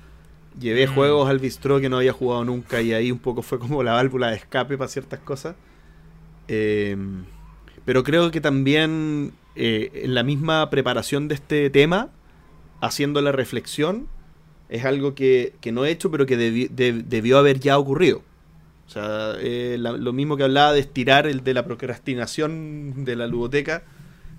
llevé 0.60 0.86
Mm. 0.86 0.94
juegos 0.94 1.28
al 1.30 1.38
bistró 1.38 1.80
que 1.80 1.88
no 1.88 1.96
había 1.96 2.12
jugado 2.12 2.44
nunca 2.44 2.80
y 2.82 2.92
ahí 2.92 3.10
un 3.10 3.18
poco 3.18 3.42
fue 3.42 3.58
como 3.58 3.82
la 3.82 3.92
válvula 3.94 4.28
de 4.30 4.36
escape 4.36 4.76
para 4.76 4.88
ciertas 4.88 5.18
cosas. 5.20 5.56
Eh, 6.48 6.96
pero 7.84 8.04
creo 8.04 8.30
que 8.30 8.40
también 8.40 9.32
eh, 9.56 9.90
en 10.04 10.14
la 10.14 10.22
misma 10.22 10.68
preparación 10.70 11.28
de 11.28 11.34
este 11.36 11.70
tema, 11.70 12.10
haciendo 12.80 13.20
la 13.22 13.32
reflexión, 13.32 14.08
es 14.68 14.84
algo 14.84 15.14
que, 15.14 15.54
que 15.60 15.72
no 15.72 15.84
he 15.84 15.90
hecho, 15.90 16.10
pero 16.10 16.26
que 16.26 16.36
debi- 16.38 16.68
de- 16.70 17.02
debió 17.04 17.38
haber 17.38 17.60
ya 17.60 17.78
ocurrido. 17.78 18.22
O 18.86 18.90
sea, 18.90 19.32
eh, 19.40 19.76
la- 19.78 19.92
lo 19.92 20.12
mismo 20.12 20.36
que 20.36 20.44
hablaba 20.44 20.72
de 20.72 20.80
estirar 20.80 21.26
el 21.26 21.42
de 21.44 21.54
la 21.54 21.64
procrastinación 21.64 23.04
de 23.04 23.16
la 23.16 23.26
ludoteca, 23.26 23.82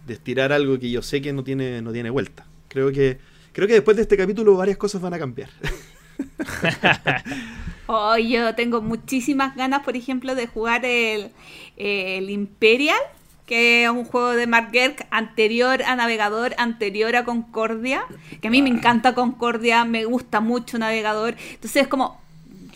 de 0.06 0.14
estirar 0.14 0.54
algo 0.54 0.80
que 0.80 0.90
yo 0.90 1.02
sé 1.02 1.22
que 1.22 1.34
no 1.34 1.44
tiene, 1.44 1.82
no 1.82 1.92
tiene 1.92 2.10
vuelta. 2.10 2.46
Creo 2.70 2.92
que, 2.92 3.18
creo 3.54 3.68
que 3.68 3.74
después 3.74 3.98
de 3.98 4.04
este 4.04 4.16
capítulo 4.18 4.56
varias 4.56 4.78
cosas 4.78 5.02
van 5.02 5.14
a 5.14 5.20
cambiar. 5.20 5.50
oh, 7.88 8.18
yo 8.18 8.56
tengo 8.56 8.82
muchísimas 8.82 9.56
ganas, 9.56 9.84
por 9.84 9.96
ejemplo, 9.96 10.36
de 10.36 10.48
jugar 10.48 10.86
el, 10.86 11.32
el 11.78 12.30
Imperial, 12.30 13.00
que 13.48 13.86
es 13.86 13.90
un 13.90 14.04
juego 14.04 14.32
de 14.32 14.46
Mark 14.46 14.70
Gerk 14.72 15.08
anterior 15.10 15.82
a 15.84 15.96
Navegador, 15.96 16.54
anterior 16.58 17.16
a 17.16 17.24
Concordia, 17.24 18.06
que 18.42 18.50
a 18.50 18.52
mí 18.52 18.62
me 18.62 18.70
encanta 18.70 19.16
Concordia, 19.16 19.86
me 19.86 20.04
gusta 20.04 20.42
mucho 20.42 20.78
Navegador, 20.78 21.36
entonces 21.54 21.84
es 21.84 21.88
como, 21.88 22.22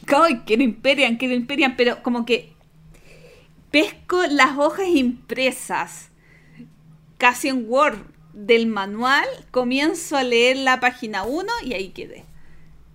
¡ay, 0.08 0.42
quiero 0.46 0.64
Imperial, 0.64 1.18
quiero 1.18 1.36
Imperial! 1.36 1.76
Pero 1.76 2.02
como 2.02 2.26
que 2.26 2.54
pesco 3.70 4.24
las 4.28 4.58
hojas 4.58 4.88
impresas, 4.88 6.10
casi 7.18 7.50
en 7.50 7.66
Word, 7.68 8.00
del 8.34 8.66
manual, 8.66 9.28
comienzo 9.52 10.16
a 10.16 10.24
leer 10.24 10.56
la 10.56 10.80
página 10.80 11.24
1 11.24 11.52
y 11.66 11.74
ahí 11.74 11.90
quedé. 11.90 12.24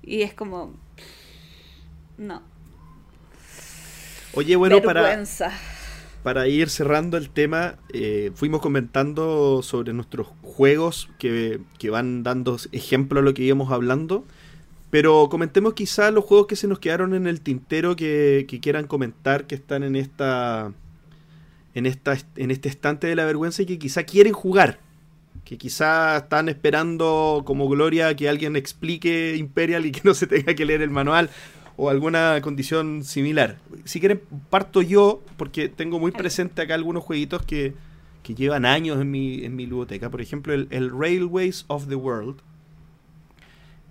Y 0.02 0.22
es 0.22 0.32
como... 0.32 0.74
No. 2.16 2.42
Oye, 4.32 4.56
bueno, 4.56 4.80
para, 4.80 5.02
vergüenza. 5.02 5.50
para 5.50 5.75
ir 6.48 6.70
cerrando 6.70 7.16
el 7.16 7.30
tema, 7.30 7.76
eh, 7.92 8.32
fuimos 8.34 8.60
comentando 8.60 9.62
sobre 9.62 9.92
nuestros 9.92 10.28
juegos 10.42 11.08
que, 11.18 11.60
que 11.78 11.90
van 11.90 12.22
dando 12.22 12.56
ejemplo 12.72 13.20
a 13.20 13.22
lo 13.22 13.32
que 13.32 13.42
íbamos 13.42 13.70
hablando. 13.70 14.24
Pero 14.90 15.28
comentemos 15.28 15.74
quizá 15.74 16.10
los 16.10 16.24
juegos 16.24 16.46
que 16.46 16.56
se 16.56 16.68
nos 16.68 16.78
quedaron 16.78 17.14
en 17.14 17.26
el 17.26 17.40
tintero 17.40 17.96
que, 17.96 18.46
que 18.48 18.60
quieran 18.60 18.86
comentar, 18.86 19.46
que 19.46 19.54
están 19.54 19.82
en 19.82 19.96
esta, 19.96 20.72
en 21.74 21.86
esta 21.86 22.16
en 22.36 22.50
este 22.50 22.68
estante 22.68 23.06
de 23.06 23.16
la 23.16 23.24
vergüenza 23.24 23.62
y 23.62 23.66
que 23.66 23.78
quizá 23.78 24.04
quieren 24.04 24.32
jugar. 24.32 24.80
Que 25.44 25.58
quizá 25.58 26.16
están 26.16 26.48
esperando 26.48 27.42
como 27.46 27.68
Gloria 27.68 28.14
que 28.16 28.28
alguien 28.28 28.56
explique 28.56 29.36
Imperial 29.36 29.86
y 29.86 29.92
que 29.92 30.00
no 30.02 30.14
se 30.14 30.26
tenga 30.26 30.54
que 30.54 30.64
leer 30.64 30.82
el 30.82 30.90
manual 30.90 31.30
o 31.76 31.90
alguna 31.90 32.40
condición 32.40 33.04
similar. 33.04 33.58
Si 33.84 34.00
quieren, 34.00 34.20
parto 34.50 34.80
yo, 34.82 35.22
porque 35.36 35.68
tengo 35.68 35.98
muy 35.98 36.10
presente 36.12 36.62
acá 36.62 36.74
algunos 36.74 37.04
jueguitos 37.04 37.42
que, 37.42 37.74
que 38.22 38.34
llevan 38.34 38.64
años 38.64 39.00
en 39.00 39.10
mi, 39.10 39.44
en 39.44 39.54
mi 39.56 39.66
ludoteca. 39.66 40.10
Por 40.10 40.20
ejemplo, 40.20 40.54
el, 40.54 40.68
el 40.70 40.90
Railways 40.90 41.64
of 41.68 41.88
the 41.88 41.94
World, 41.96 42.36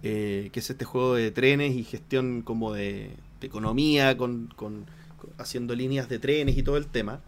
eh, 0.03 0.49
que 0.51 0.59
es 0.59 0.69
este 0.69 0.85
juego 0.85 1.15
de 1.15 1.31
trenes 1.31 1.75
y 1.75 1.83
gestión 1.83 2.41
como 2.41 2.73
de, 2.73 3.11
de 3.41 3.47
economía, 3.47 4.17
con, 4.17 4.47
con- 4.55 4.85
con- 5.17 5.31
haciendo 5.37 5.75
líneas 5.75 6.09
de 6.09 6.19
trenes 6.19 6.57
y 6.57 6.63
todo 6.63 6.77
el 6.77 6.87
tema. 6.87 7.21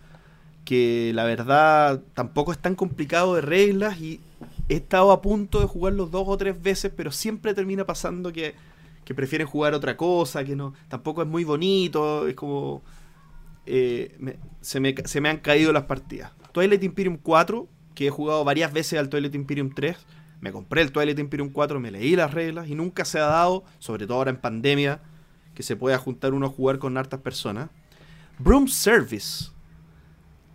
Que 0.66 1.12
la 1.16 1.24
verdad 1.24 2.02
tampoco 2.14 2.52
es 2.52 2.58
tan 2.60 2.76
complicado 2.76 3.36
de 3.36 3.42
reglas 3.42 4.02
y 4.02 4.20
he 4.68 4.76
estado 4.76 5.12
a 5.12 5.22
punto 5.22 5.62
de 5.62 5.66
jugarlo 5.66 6.08
dos 6.08 6.26
o 6.28 6.38
tres 6.38 6.62
veces, 6.62 6.92
pero 6.96 7.12
siempre 7.12 7.54
termina 7.54 7.86
pasando 7.86 8.34
que, 8.34 8.54
que 9.08 9.16
prefieren 9.16 9.48
jugar 9.48 9.74
otra 9.74 9.96
cosa, 9.96 10.44
que 10.44 10.54
no, 10.54 10.74
tampoco 10.90 11.22
es 11.22 11.30
muy 11.30 11.46
bonito, 11.46 12.28
es 12.28 12.36
como... 12.36 12.82
eh, 13.66 14.14
me- 14.20 14.36
se, 14.60 14.82
me, 14.82 14.94
se 15.06 15.22
me 15.22 15.30
han 15.30 15.38
caído 15.38 15.72
las 15.72 15.84
partidas. 15.84 16.34
Twilight 16.52 16.84
Imperium 16.84 17.18
4, 17.24 17.70
que 17.96 18.08
he 18.08 18.10
jugado 18.10 18.44
varias 18.44 18.74
veces 18.74 19.00
al 19.00 19.08
Twilight 19.08 19.34
Imperium 19.34 19.70
3, 19.74 19.96
me 20.42 20.52
compré 20.52 20.82
el 20.82 20.92
Twilight 20.92 21.18
Imperium 21.20 21.52
4, 21.52 21.80
me 21.80 21.90
leí 21.90 22.18
las 22.18 22.34
reglas 22.34 22.68
y 22.68 22.76
nunca 22.76 23.06
se 23.06 23.18
ha 23.20 23.28
dado, 23.28 23.64
sobre 23.80 24.08
todo 24.08 24.18
ahora 24.18 24.30
en 24.32 24.42
pandemia, 24.42 25.00
que 25.56 25.64
se 25.64 25.78
pueda 25.78 25.98
juntar 25.98 26.34
uno 26.34 26.48
a 26.48 26.50
jugar 26.50 26.78
con 26.78 26.98
hartas 26.98 27.22
personas. 27.22 27.70
Broom 28.40 28.68
Service, 28.68 29.52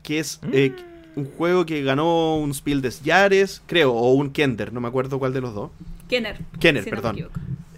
que 0.03 0.19
es 0.19 0.41
eh, 0.53 0.75
un 1.17 1.25
juego 1.25 1.65
que 1.65 1.83
ganó 1.83 2.37
un 2.37 2.53
Spiel 2.53 2.83
des 2.83 3.01
Jahres, 3.03 3.63
creo, 3.67 3.95
o 3.95 4.13
un 4.13 4.31
Kender, 4.31 4.75
no 4.75 4.83
me 4.83 4.89
acuerdo 4.89 5.19
cuál 5.19 5.33
de 5.33 5.41
los 5.41 5.55
dos. 5.55 5.71
Kenner. 6.09 6.39
Kenner, 6.61 6.85
si 6.85 6.91
perdón. 6.91 7.17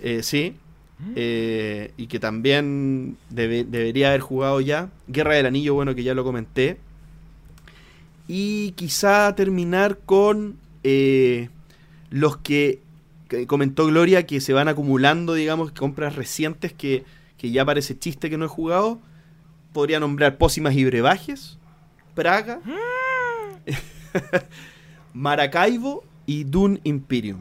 Eh, 0.02 0.22
sí. 0.24 0.56
Eh, 1.16 1.92
y 1.96 2.06
que 2.06 2.18
también 2.18 3.16
debe- 3.30 3.64
debería 3.64 4.08
haber 4.08 4.20
jugado 4.20 4.60
ya. 4.60 4.90
Guerra 5.08 5.34
del 5.34 5.46
Anillo, 5.46 5.74
bueno, 5.74 5.94
que 5.94 6.02
ya 6.02 6.14
lo 6.14 6.24
comenté. 6.24 6.78
Y 8.26 8.72
quizá 8.72 9.34
terminar 9.34 9.98
con 10.06 10.56
eh, 10.82 11.50
los 12.10 12.38
que, 12.38 12.80
que 13.28 13.46
comentó 13.46 13.86
Gloria, 13.86 14.26
que 14.26 14.40
se 14.40 14.52
van 14.54 14.68
acumulando, 14.68 15.34
digamos, 15.34 15.72
compras 15.72 16.16
recientes 16.16 16.72
que, 16.72 17.04
que 17.36 17.50
ya 17.50 17.64
parece 17.64 17.98
chiste 17.98 18.30
que 18.30 18.38
no 18.38 18.46
he 18.46 18.48
jugado. 18.48 18.98
Podría 19.74 20.00
nombrar 20.00 20.38
Pócimas 20.38 20.74
y 20.74 20.84
Brebajes, 20.84 21.58
Praga, 22.14 22.60
Maracaibo 25.12 26.04
y 26.26 26.44
Dune 26.44 26.80
Imperium. 26.84 27.40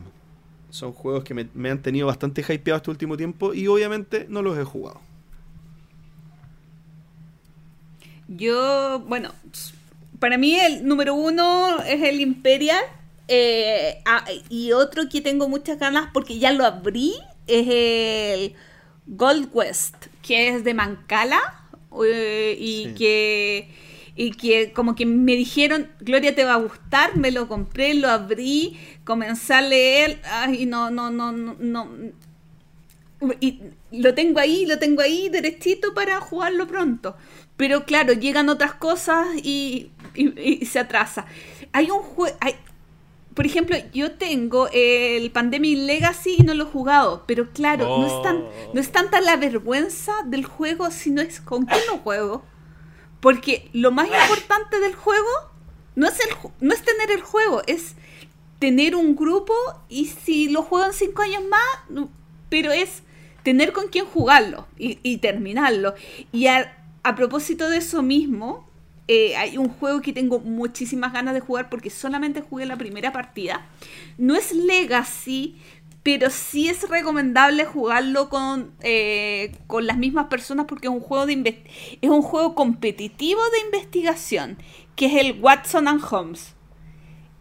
Son 0.74 0.92
juegos 0.92 1.24
que 1.24 1.36
me, 1.36 1.48
me 1.54 1.70
han 1.70 1.84
tenido 1.84 2.08
bastante 2.08 2.42
hypeado 2.42 2.78
este 2.78 2.90
último 2.90 3.16
tiempo 3.16 3.54
y 3.54 3.68
obviamente 3.68 4.26
no 4.28 4.42
los 4.42 4.58
he 4.58 4.64
jugado. 4.64 5.00
Yo, 8.28 9.00
bueno, 9.08 9.32
para 10.20 10.38
mí 10.38 10.56
el 10.60 10.86
número 10.88 11.14
uno 11.14 11.80
es 11.84 12.02
el 12.02 12.22
Imperial. 12.22 12.84
eh, 13.28 14.02
ah, 14.06 14.26
y 14.50 14.72
otro 14.74 15.04
que 15.10 15.22
tengo 15.22 15.48
muchas 15.48 15.80
ganas 15.80 16.10
porque 16.14 16.40
ya 16.40 16.52
lo 16.52 16.66
abrí 16.66 17.14
es 17.48 17.68
el 17.70 18.54
Gold 19.08 19.50
West, 19.54 19.96
que 20.22 20.50
es 20.50 20.64
de 20.64 20.74
Mancala. 20.74 21.40
eh, 22.04 22.58
y 22.60 22.86
Sí. 22.86 22.96
que 22.96 23.70
y 24.16 24.32
que 24.32 24.72
como 24.74 24.96
que 24.96 25.06
me 25.06 25.36
dijeron, 25.36 25.88
Gloria 26.00 26.36
te 26.36 26.44
va 26.46 26.54
a 26.54 26.58
gustar, 26.58 27.18
me 27.18 27.32
lo 27.32 27.48
compré, 27.48 27.94
lo 27.96 28.10
abrí, 28.10 28.78
comencé 29.04 29.54
a 29.56 29.62
leer, 29.62 30.22
ay, 30.32 30.66
no, 30.68 30.92
no, 30.92 31.10
no, 31.10 31.32
no, 31.32 31.56
no. 31.60 31.90
Y 33.40 33.60
lo 33.92 34.14
tengo 34.14 34.40
ahí, 34.40 34.66
lo 34.66 34.78
tengo 34.80 35.02
ahí 35.02 35.30
derechito 35.30 35.94
para 35.94 36.20
jugarlo 36.20 36.68
pronto. 36.68 37.16
Pero 37.56 37.86
claro, 37.86 38.14
llegan 38.14 38.50
otras 38.50 38.74
cosas 38.74 39.28
y, 39.42 39.92
y- 40.14 40.34
y 40.62 40.66
se 40.66 40.80
atrasa. 40.80 41.26
Hay 41.72 41.90
un 41.90 42.00
juego, 42.02 42.36
por 43.34 43.46
ejemplo, 43.46 43.78
yo 43.94 44.12
tengo 44.12 44.68
el 44.74 45.32
Pandemic 45.32 45.78
Legacy 45.80 46.36
y 46.40 46.44
no 46.44 46.54
lo 46.54 46.66
he 46.66 46.68
jugado, 46.68 47.24
pero 47.26 47.50
claro, 47.52 47.86
no, 47.98 48.06
es 48.06 48.22
tan, 48.22 48.44
no 48.74 48.80
es 48.82 48.92
tanta 48.92 49.22
la 49.22 49.38
vergüenza 49.38 50.12
del 50.26 50.46
juego, 50.46 50.92
sino 50.92 51.22
es 51.22 51.40
con 51.42 51.66
quién 51.66 51.82
lo 51.90 51.98
juego. 52.00 52.44
Porque 53.24 53.70
lo 53.72 53.92
más 53.92 54.08
importante 54.08 54.82
del 54.82 54.96
juego 54.96 55.30
no 55.96 56.08
es, 56.08 56.20
el, 56.20 56.36
no 56.60 56.74
es 56.74 56.84
tener 56.84 57.10
el 57.10 57.22
juego, 57.22 57.62
es 57.68 57.96
tener 58.60 58.98
un 58.98 59.16
grupo 59.16 59.54
y 59.88 60.08
si 60.08 60.50
lo 60.50 60.62
juego 60.62 60.88
en 60.88 60.94
cinco 60.94 61.22
años 61.22 61.42
más, 61.50 62.10
pero 62.50 62.74
es 62.74 63.02
tener 63.44 63.72
con 63.72 63.88
quién 63.88 64.06
jugarlo 64.08 64.68
y, 64.78 65.00
y 65.04 65.20
terminarlo. 65.20 65.96
Y 66.34 66.48
a, 66.48 66.78
a 67.04 67.16
propósito 67.16 67.70
de 67.70 67.78
eso 67.78 68.04
mismo, 68.04 68.70
eh, 69.08 69.38
hay 69.38 69.58
un 69.58 69.70
juego 69.70 70.02
que 70.02 70.12
tengo 70.12 70.40
muchísimas 70.40 71.14
ganas 71.14 71.34
de 71.34 71.40
jugar 71.40 71.70
porque 71.70 71.90
solamente 71.90 72.42
jugué 72.42 72.66
la 72.66 72.78
primera 72.78 73.14
partida. 73.14 73.66
No 74.18 74.36
es 74.36 74.54
Legacy, 74.54 75.58
pero 76.04 76.30
sí 76.30 76.68
es 76.68 76.88
recomendable 76.90 77.64
jugarlo 77.66 78.30
con, 78.30 78.74
eh, 78.82 79.56
con 79.68 79.88
las 79.88 79.98
mismas 79.98 80.28
personas 80.28 80.66
porque 80.68 80.88
es 80.88 80.94
un 80.94 81.00
juego 81.00 81.26
de 81.26 81.64
es 82.02 82.10
un 82.10 82.22
juego 82.22 82.56
competitivo 82.56 83.42
de 83.52 83.66
investigación, 83.66 84.58
que 84.96 85.06
es 85.06 85.16
el 85.16 85.40
Watson 85.42 85.88
and 85.88 86.04
Holmes. 86.04 86.56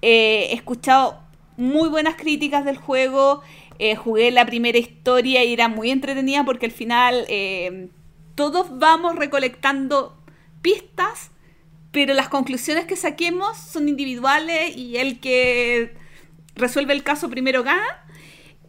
Eh, 0.00 0.48
he 0.50 0.54
escuchado 0.54 1.20
muy 1.56 1.88
buenas 1.88 2.16
críticas 2.16 2.64
del 2.64 2.76
juego. 2.76 3.42
eh, 3.78 3.96
jugué 3.96 4.30
la 4.30 4.46
primera 4.46 4.78
historia 4.78 5.44
y 5.44 5.52
era 5.52 5.66
muy 5.68 5.90
entretenida 5.90 6.44
porque 6.44 6.66
al 6.66 6.72
final 6.72 7.24
eh, 7.28 7.88
todos 8.36 8.78
vamos 8.78 9.16
recolectando 9.16 10.16
pistas, 10.60 11.30
pero 11.90 12.14
las 12.14 12.28
conclusiones 12.28 12.86
que 12.86 12.96
saquemos 12.96 13.56
son 13.58 13.88
individuales 13.88 14.76
y 14.76 14.98
el 14.98 15.20
que 15.20 15.94
resuelve 16.54 16.92
el 16.92 17.02
caso 17.02 17.28
primero 17.28 17.62
gana. 17.64 18.01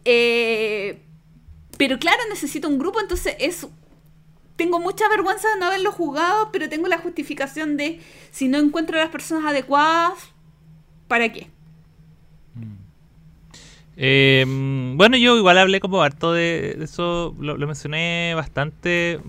Eh, 0.04 1.00
pero 1.78 1.98
claro, 1.98 2.20
necesito 2.30 2.68
un 2.68 2.78
grupo, 2.78 3.00
entonces 3.00 3.36
es 3.38 3.66
tengo 4.56 4.78
mucha 4.80 5.08
vergüenza 5.08 5.48
de 5.54 5.60
no 5.60 5.66
haberlo 5.66 5.92
jugado, 5.92 6.50
pero 6.52 6.68
tengo 6.68 6.88
la 6.88 6.98
justificación 6.98 7.76
de 7.76 8.00
si 8.30 8.48
no 8.48 8.58
encuentro 8.58 8.96
a 8.98 9.00
las 9.02 9.10
personas 9.10 9.46
adecuadas, 9.46 10.14
¿para 11.08 11.32
qué? 11.32 11.48
Eh, 13.96 14.44
bueno, 14.96 15.16
yo 15.16 15.36
igual 15.36 15.58
hablé 15.58 15.80
como 15.80 16.02
harto 16.02 16.32
de, 16.32 16.78
eso, 16.82 17.34
lo, 17.38 17.56
lo 17.56 17.66
mencioné 17.66 18.32
bastante, 18.34 19.20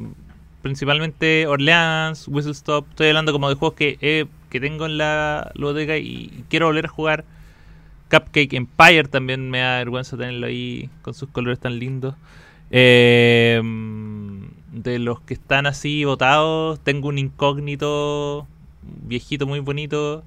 principalmente 0.62 1.46
Orleans, 1.48 2.28
Whistle 2.28 2.54
Stop, 2.54 2.88
estoy 2.90 3.08
hablando 3.10 3.32
como 3.32 3.50
de 3.50 3.56
juegos 3.56 3.76
que, 3.78 3.98
he- 4.02 4.26
que 4.50 4.60
tengo 4.60 4.86
en 4.86 4.98
la 4.98 5.52
biblioteca 5.54 5.98
y 5.98 6.46
quiero 6.50 6.68
volver 6.68 6.86
a 6.86 6.90
jugar. 6.90 7.26
Cupcake 8.10 8.54
Empire 8.54 9.06
también 9.06 9.50
me 9.50 9.60
da 9.60 9.78
vergüenza 9.78 10.18
tenerlo 10.18 10.48
ahí 10.48 10.90
con 11.02 11.14
sus 11.14 11.30
colores 11.30 11.60
tan 11.60 11.80
lindos. 11.80 12.16
Eh, 12.72 13.62
de 14.72 15.00
los 15.00 15.22
que 15.22 15.36
están 15.36 15.66
así 15.68 16.04
votados, 16.04 16.80
tengo 16.82 17.08
un 17.08 17.18
incógnito 17.18 18.48
viejito 18.82 19.48
muy 19.48 19.60
bonito 19.60 20.24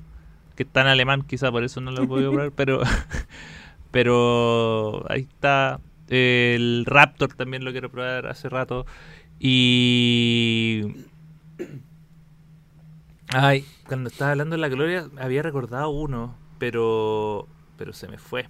que 0.56 0.64
está 0.64 0.80
en 0.80 0.88
alemán, 0.88 1.22
quizá 1.22 1.52
por 1.52 1.62
eso 1.62 1.80
no 1.80 1.92
lo 1.92 2.02
he 2.02 2.06
podido 2.08 2.30
comprar, 2.30 2.50
pero 2.52 2.80
pero 3.90 5.04
ahí 5.10 5.22
está. 5.22 5.80
El 6.08 6.84
Raptor 6.86 7.34
también 7.34 7.64
lo 7.64 7.72
quiero 7.72 7.90
probar 7.90 8.26
hace 8.26 8.48
rato. 8.48 8.86
Y. 9.38 10.82
Ay, 13.28 13.64
cuando 13.86 14.08
estaba 14.08 14.32
hablando 14.32 14.56
de 14.56 14.60
la 14.60 14.68
gloria, 14.68 15.08
había 15.18 15.42
recordado 15.42 15.90
uno, 15.90 16.34
pero. 16.58 17.46
Pero 17.78 17.92
se 17.94 18.08
me 18.08 18.18
fue. 18.18 18.46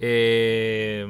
Eh, 0.00 1.06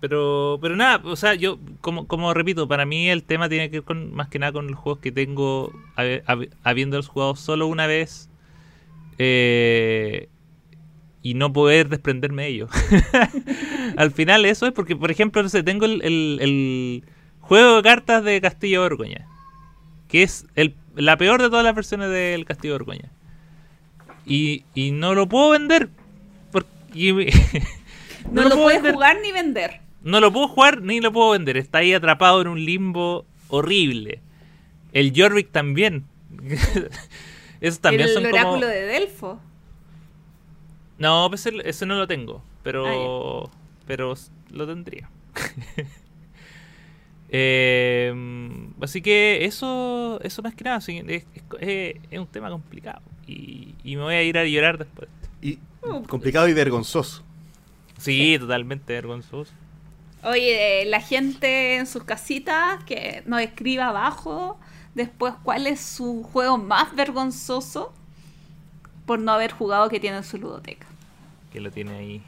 pero, 0.00 0.58
pero 0.60 0.74
nada, 0.74 1.00
o 1.04 1.14
sea, 1.14 1.34
yo, 1.34 1.60
como, 1.80 2.08
como 2.08 2.34
repito, 2.34 2.66
para 2.66 2.84
mí 2.84 3.08
el 3.08 3.22
tema 3.22 3.48
tiene 3.48 3.70
que 3.70 3.76
ver 3.78 3.84
con, 3.84 4.12
más 4.12 4.26
que 4.28 4.40
nada 4.40 4.50
con 4.52 4.66
los 4.66 4.76
juegos 4.78 5.00
que 5.00 5.12
tengo, 5.12 5.72
habi- 5.96 6.24
habi- 6.24 6.50
habiéndolos 6.64 7.06
jugado 7.06 7.36
solo 7.36 7.68
una 7.68 7.86
vez. 7.86 8.28
Eh, 9.18 10.28
y 11.24 11.34
no 11.34 11.52
poder 11.52 11.88
desprenderme 11.88 12.42
de 12.44 12.48
ellos. 12.48 12.70
Al 13.96 14.10
final 14.10 14.44
eso 14.44 14.66
es 14.66 14.72
porque, 14.72 14.96
por 14.96 15.12
ejemplo, 15.12 15.40
no 15.40 15.48
sé, 15.48 15.62
tengo 15.62 15.84
el, 15.84 16.02
el- 16.02 17.04
juego 17.40 17.76
de 17.76 17.82
cartas 17.82 18.24
de 18.24 18.40
Castillo 18.40 18.82
de 18.82 18.88
Borgoña, 18.88 19.28
que 20.08 20.22
es 20.24 20.46
el, 20.56 20.74
la 20.96 21.16
peor 21.16 21.40
de 21.42 21.48
todas 21.48 21.64
las 21.64 21.74
versiones 21.76 22.10
del 22.10 22.44
Castillo 22.44 22.74
de 22.74 22.78
Borgoña. 22.78 23.10
Y, 24.26 24.64
y 24.74 24.90
no 24.92 25.14
lo 25.14 25.28
puedo 25.28 25.50
vender. 25.50 25.90
No, 28.30 28.42
lo, 28.42 28.50
puedo 28.50 28.62
puedes 28.62 28.82
vender. 28.82 28.94
jugar 28.94 29.16
ni 29.22 29.32
vender. 29.32 29.80
No 30.04 30.20
lo 30.20 30.32
puedo 30.32 30.48
jugar 30.48 30.80
ni 30.82 31.00
lo 31.00 31.12
puedo 31.12 31.30
vender. 31.30 31.56
Está 31.56 31.78
ahí 31.78 31.92
atrapado 31.92 32.40
en 32.40 32.48
un 32.48 32.64
limbo 32.64 33.26
horrible. 33.48 34.20
El 34.92 35.12
Jorvik 35.14 35.50
también. 35.50 36.04
Esos 37.60 37.80
también 37.80 38.08
el 38.08 38.14
son 38.14 38.26
oráculo 38.26 38.52
como... 38.60 38.66
de 38.66 38.82
Delfo. 38.86 39.40
No, 40.98 41.26
pues 41.28 41.46
ese, 41.46 41.56
ese 41.68 41.84
no 41.86 41.96
lo 41.96 42.06
tengo, 42.06 42.42
pero 42.62 43.46
Ah, 43.46 43.50
pero 43.86 44.14
lo 44.50 44.66
tendría. 44.66 45.08
Eh, 47.34 48.12
así 48.82 49.00
que 49.00 49.46
eso 49.46 50.20
eso 50.22 50.42
más 50.42 50.54
que 50.54 50.64
nada 50.64 50.76
es, 50.78 50.88
es- 50.88 51.24
es- 51.60 51.96
es 52.10 52.18
un 52.18 52.26
tema 52.26 52.50
complicado 52.50 53.00
y, 53.26 53.74
y 53.84 53.96
me 53.96 54.02
voy 54.02 54.14
a 54.16 54.22
ir 54.22 54.36
a 54.36 54.44
llorar 54.44 54.76
después. 54.76 55.08
Y 55.40 55.58
complicado 56.08 56.48
y 56.48 56.54
vergonzoso. 56.54 57.22
Sí, 57.98 58.36
totalmente 58.38 58.92
vergonzoso. 58.92 59.52
Oye, 60.24 60.82
eh, 60.82 60.86
la 60.86 61.00
gente 61.00 61.76
en 61.76 61.86
sus 61.86 62.04
casitas 62.04 62.82
que 62.84 63.22
nos 63.26 63.40
escriba 63.40 63.88
abajo 63.88 64.58
después 64.94 65.34
cuál 65.42 65.66
es 65.66 65.80
su 65.80 66.22
juego 66.22 66.58
más 66.58 66.94
vergonzoso 66.94 67.92
por 69.06 69.18
no 69.18 69.32
haber 69.32 69.52
jugado 69.52 69.88
que 69.88 69.98
tiene 69.98 70.18
en 70.18 70.24
su 70.24 70.38
ludoteca. 70.38 70.86
Que 71.52 71.60
lo 71.60 71.70
tiene 71.70 71.92
ahí. 71.96 72.22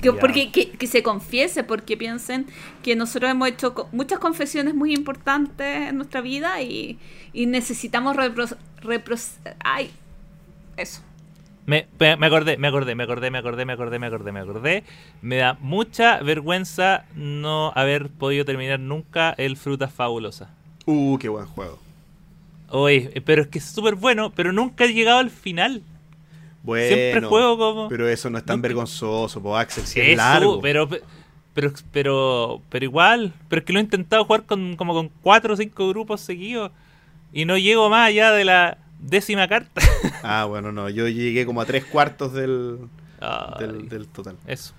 Que, 0.00 0.12
porque, 0.20 0.50
que, 0.52 0.70
que 0.70 0.86
se 0.86 1.02
confiese, 1.02 1.64
porque 1.64 1.96
piensen 1.96 2.46
que 2.82 2.94
nosotros 2.94 3.30
hemos 3.30 3.48
hecho 3.48 3.74
co- 3.74 3.88
muchas 3.92 4.18
confesiones 4.20 4.74
muy 4.74 4.94
importantes 4.94 5.88
en 5.88 5.96
nuestra 5.96 6.20
vida 6.20 6.62
y, 6.62 6.98
y 7.32 7.46
necesitamos 7.46 8.14
repro, 8.16 8.46
repros- 8.80 9.32
ay, 9.64 9.90
eso. 10.76 11.02
Me, 11.64 11.86
me 11.98 12.26
acordé, 12.26 12.56
me 12.56 12.66
acordé, 12.68 12.94
me 12.96 13.04
acordé, 13.04 13.30
me 13.30 13.38
acordé, 13.38 13.64
me 13.64 13.72
acordé, 13.72 13.98
me 13.98 14.06
acordé, 14.06 14.32
me 14.32 14.40
acordé. 14.40 14.84
Me 15.20 15.36
da 15.36 15.56
mucha 15.60 16.18
vergüenza 16.20 17.04
no 17.14 17.72
haber 17.76 18.08
podido 18.10 18.44
terminar 18.44 18.80
nunca 18.80 19.32
el 19.38 19.56
Fruta 19.56 19.86
Fabulosa. 19.88 20.50
Uh, 20.86 21.16
qué 21.18 21.28
buen 21.28 21.46
juego. 21.46 21.78
Oye, 22.68 23.22
pero 23.24 23.42
es 23.42 23.48
que 23.48 23.58
es 23.58 23.64
súper 23.64 23.94
bueno, 23.94 24.32
pero 24.34 24.52
nunca 24.52 24.84
he 24.84 24.92
llegado 24.92 25.18
al 25.18 25.30
final. 25.30 25.82
Bueno, 26.64 26.96
Siempre 26.96 27.26
juego 27.28 27.58
como... 27.58 27.88
pero 27.88 28.08
eso 28.08 28.30
no 28.30 28.38
es 28.38 28.44
tan 28.44 28.56
Nunca- 28.56 28.68
vergonzoso, 28.68 29.42
po, 29.42 29.56
Axel, 29.56 29.84
si 29.86 30.00
Eso, 30.00 30.10
es 30.12 30.16
largo. 30.16 30.60
pero, 30.60 30.88
pero, 31.54 31.72
pero, 31.92 32.62
pero 32.70 32.84
igual, 32.84 33.32
pero 33.48 33.60
es 33.60 33.66
que 33.66 33.72
lo 33.72 33.78
he 33.78 33.82
intentado 33.82 34.24
jugar 34.24 34.44
con, 34.46 34.76
como 34.76 34.94
con 34.94 35.10
cuatro 35.22 35.54
o 35.54 35.56
cinco 35.56 35.88
grupos 35.88 36.20
seguidos 36.20 36.70
y 37.32 37.44
no 37.44 37.58
llego 37.58 37.88
más 37.90 38.08
allá 38.08 38.30
de 38.32 38.44
la 38.44 38.78
décima 39.02 39.48
carta. 39.48 39.82
Ah, 40.24 40.44
bueno, 40.44 40.70
no, 40.70 40.88
yo 40.88 41.08
llegué 41.08 41.44
como 41.44 41.60
a 41.60 41.66
tres 41.66 41.84
cuartos 41.84 42.32
del, 42.32 42.78
del 43.88 44.06
total. 44.06 44.36
Eso, 44.46 44.72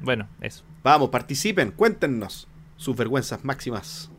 bueno, 0.00 0.28
eso. 0.40 0.64
Vamos, 0.82 1.10
participen, 1.10 1.70
cuéntenos 1.70 2.48
sus 2.76 2.96
vergüenzas 2.96 3.44
máximas. 3.44 4.10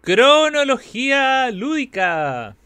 Cronología 0.00 1.50
lúdica. 1.50 2.56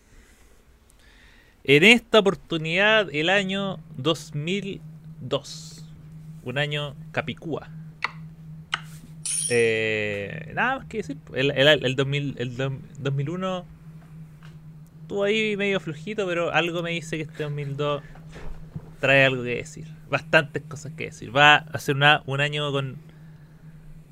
En 1.64 1.82
esta 1.82 2.20
oportunidad, 2.20 3.09
el 3.12 3.31
año 3.31 3.81
2002. 3.97 5.85
Un 6.44 6.59
año 6.59 6.94
capicúa. 7.10 7.69
Eh, 9.54 10.52
nada 10.54 10.78
más 10.78 10.86
que 10.86 10.98
decir. 10.98 11.18
El, 11.34 11.50
el, 11.50 11.84
el 11.84 11.94
2000 11.96 12.34
el 12.38 12.56
do- 12.56 12.78
2001 13.00 13.64
estuvo 15.02 15.24
ahí 15.24 15.56
medio 15.58 15.78
flojito, 15.78 16.26
pero 16.26 16.52
algo 16.52 16.82
me 16.82 16.90
dice 16.92 17.16
que 17.18 17.24
este 17.24 17.42
2002 17.42 18.02
trae 19.00 19.26
algo 19.26 19.42
que 19.42 19.56
decir. 19.56 19.86
Bastantes 20.08 20.62
cosas 20.62 20.92
que 20.96 21.04
decir. 21.06 21.34
Va 21.36 21.56
a 21.56 21.78
ser 21.78 21.96
un 22.26 22.40
año 22.40 22.72
con, 22.72 22.96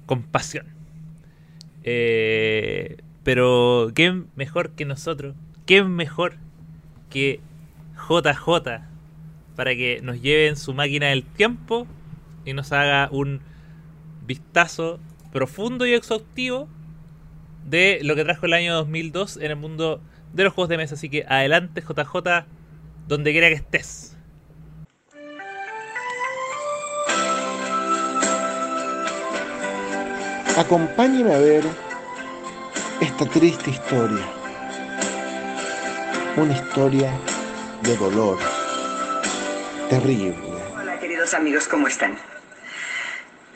con 0.07 0.23
pasión. 0.25 0.67
Eh, 1.85 2.99
Pero, 3.25 3.93
¿qué 3.95 4.23
mejor 4.37 4.71
que 4.73 4.85
nosotros? 4.85 5.35
¿Qué 5.67 5.83
mejor 5.85 6.35
que 7.11 7.41
JJ 8.09 8.83
para 9.57 9.75
que 9.75 10.01
nos 10.03 10.21
lleve 10.21 10.49
en 10.49 10.57
su 10.57 10.73
máquina 10.75 11.09
del 11.09 11.25
tiempo 11.25 11.87
y 12.45 12.53
nos 12.55 12.73
haga 12.73 13.09
un 13.13 13.41
vistazo 14.27 15.01
profundo 15.33 15.87
y 15.87 15.95
exhaustivo 15.95 16.69
de 17.67 18.01
lo 18.03 18.17
que 18.17 18.25
trajo 18.25 18.47
el 18.47 18.53
año 18.53 18.75
2002 18.75 19.37
en 19.37 19.51
el 19.51 19.57
mundo 19.57 20.01
de 20.33 20.45
los 20.45 20.53
juegos 20.53 20.69
de 20.69 20.77
mesa. 20.77 20.95
Así 20.95 21.09
que 21.09 21.25
adelante, 21.29 21.83
JJ, 21.83 22.47
donde 23.07 23.33
quiera 23.33 23.49
que 23.49 23.55
estés. 23.55 24.17
Acompáñeme 30.57 31.33
a 31.33 31.39
ver 31.39 31.65
esta 33.01 33.25
triste 33.25 33.71
historia. 33.71 34.25
Una 36.37 36.53
historia 36.53 37.13
de 37.83 37.97
dolor. 37.97 38.39
Terrible. 39.89 40.37
Hola 40.79 40.99
queridos 40.99 41.33
amigos, 41.35 41.67
¿cómo 41.67 41.89
están? 41.89 42.30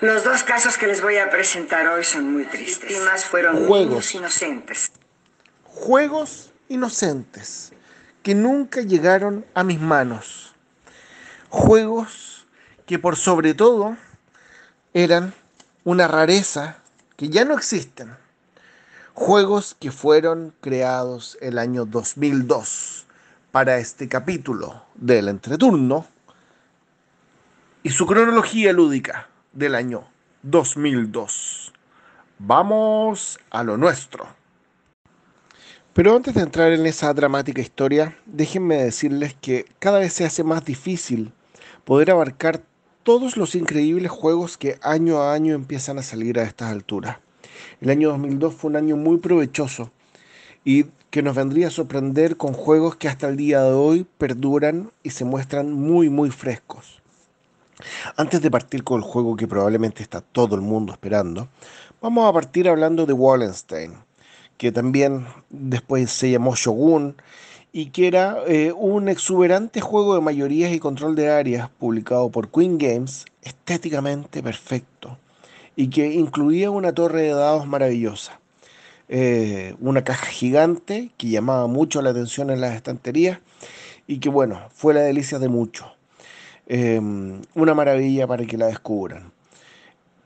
Los 0.01 0.25
dos 0.25 0.43
casos 0.43 0.77
que 0.77 0.89
les 0.89 1.01
voy 1.01 1.19
a 1.19 1.31
presentar 1.31 1.87
hoy 1.87 2.03
son 2.03 2.33
muy 2.33 2.45
tristes. 2.47 2.91
Las 2.91 2.91
víctimas 2.91 3.25
fueron 3.25 3.67
Juegos. 3.67 4.15
inocentes. 4.15 4.91
Juegos 5.63 6.53
inocentes 6.69 7.73
que 8.23 8.35
nunca 8.35 8.81
llegaron 8.81 9.47
a 9.55 9.63
mis 9.63 9.81
manos. 9.81 10.55
Juegos 11.49 12.47
que 12.87 12.99
por 12.99 13.17
sobre 13.17 13.55
todo 13.55 13.97
eran 14.95 15.33
una 15.85 16.09
rareza 16.09 16.79
que 17.17 17.29
ya 17.29 17.45
no 17.45 17.55
existen. 17.55 18.17
Juegos 19.13 19.77
que 19.79 19.93
fueron 19.93 20.53
creados 20.61 21.39
el 21.41 21.57
año 21.57 21.85
2002 21.85 23.07
para 23.53 23.79
este 23.79 24.09
capítulo 24.09 24.85
del 24.97 25.29
entreturno 25.29 26.09
y 27.85 27.91
su 27.91 28.07
cronología 28.07 28.73
lúdica 28.73 29.29
del 29.55 29.77
año 29.77 30.05
2002. 30.43 31.73
Vamos 32.39 33.39
a 33.51 33.63
lo 33.63 33.77
nuestro. 33.77 34.27
Pero 35.93 36.17
antes 36.17 36.35
de 36.35 36.41
entrar 36.41 36.73
en 36.73 36.87
esa 36.87 37.15
dramática 37.15 37.61
historia, 37.61 38.19
déjenme 38.27 38.83
decirles 38.83 39.37
que 39.41 39.67
cada 39.79 40.01
vez 40.01 40.13
se 40.13 40.25
hace 40.25 40.43
más 40.43 40.65
difícil 40.65 41.33
poder 41.85 42.11
abarcar 42.11 42.63
todos 43.05 43.37
los 43.37 43.55
increíbles 43.55 44.11
juegos 44.11 44.59
que 44.59 44.79
año 44.83 45.21
a 45.21 45.35
año 45.35 45.55
empiezan 45.55 45.99
a 45.99 46.03
salir 46.03 46.41
a 46.41 46.43
estas 46.43 46.73
alturas. 46.73 47.19
El 47.81 47.91
año 47.91 48.09
2002 48.09 48.55
fue 48.55 48.71
un 48.71 48.77
año 48.77 48.97
muy 48.97 49.19
provechoso 49.19 49.93
y 50.65 50.87
que 51.11 51.23
nos 51.23 51.37
vendría 51.37 51.69
a 51.69 51.71
sorprender 51.71 52.37
con 52.37 52.55
juegos 52.55 52.97
que 52.97 53.07
hasta 53.07 53.29
el 53.29 53.37
día 53.37 53.63
de 53.63 53.73
hoy 53.73 54.05
perduran 54.19 54.91
y 55.05 55.11
se 55.11 55.25
muestran 55.25 55.73
muy 55.73 56.09
muy 56.09 56.31
frescos. 56.31 57.04
Antes 58.17 58.41
de 58.41 58.51
partir 58.51 58.85
con 58.85 59.03
el 59.03 59.05
juego 59.05 59.37
que 59.37 59.49
probablemente 59.49 60.03
está 60.03 60.21
todo 60.21 60.55
el 60.55 60.61
mundo 60.61 60.93
esperando, 60.93 61.49
vamos 62.01 62.29
a 62.29 62.33
partir 62.33 62.69
hablando 62.69 63.07
de 63.07 63.13
Wallenstein, 63.13 63.95
que 64.57 64.73
también 64.73 65.27
después 65.51 66.11
se 66.11 66.31
llamó 66.31 66.55
Shogun 66.55 67.17
y 67.73 67.87
que 67.87 68.07
era 68.07 68.39
eh, 68.47 68.73
un 68.73 69.09
exuberante 69.09 69.81
juego 69.81 70.15
de 70.15 70.21
mayorías 70.21 70.73
y 70.73 70.79
control 70.79 71.17
de 71.17 71.31
áreas 71.31 71.69
publicado 71.71 72.31
por 72.31 72.49
Queen 72.49 72.79
Games, 72.79 73.25
estéticamente 73.43 74.45
perfecto, 74.45 75.19
y 75.75 75.89
que 75.89 76.07
incluía 76.13 76.71
una 76.71 76.93
torre 76.93 77.23
de 77.23 77.31
dados 77.31 77.67
maravillosa, 77.67 78.39
eh, 79.09 79.75
una 79.81 80.05
caja 80.05 80.27
gigante 80.27 81.11
que 81.17 81.31
llamaba 81.31 81.67
mucho 81.67 82.01
la 82.01 82.11
atención 82.11 82.51
en 82.51 82.61
las 82.61 82.77
estanterías 82.77 83.41
y 84.07 84.19
que 84.19 84.29
bueno, 84.29 84.61
fue 84.73 84.95
la 84.95 85.01
delicia 85.01 85.41
de 85.41 85.49
muchos. 85.49 85.89
Eh, 86.67 87.01
una 87.55 87.75
maravilla 87.75 88.27
para 88.27 88.47
que 88.47 88.57
la 88.57 88.67
descubran. 88.67 89.31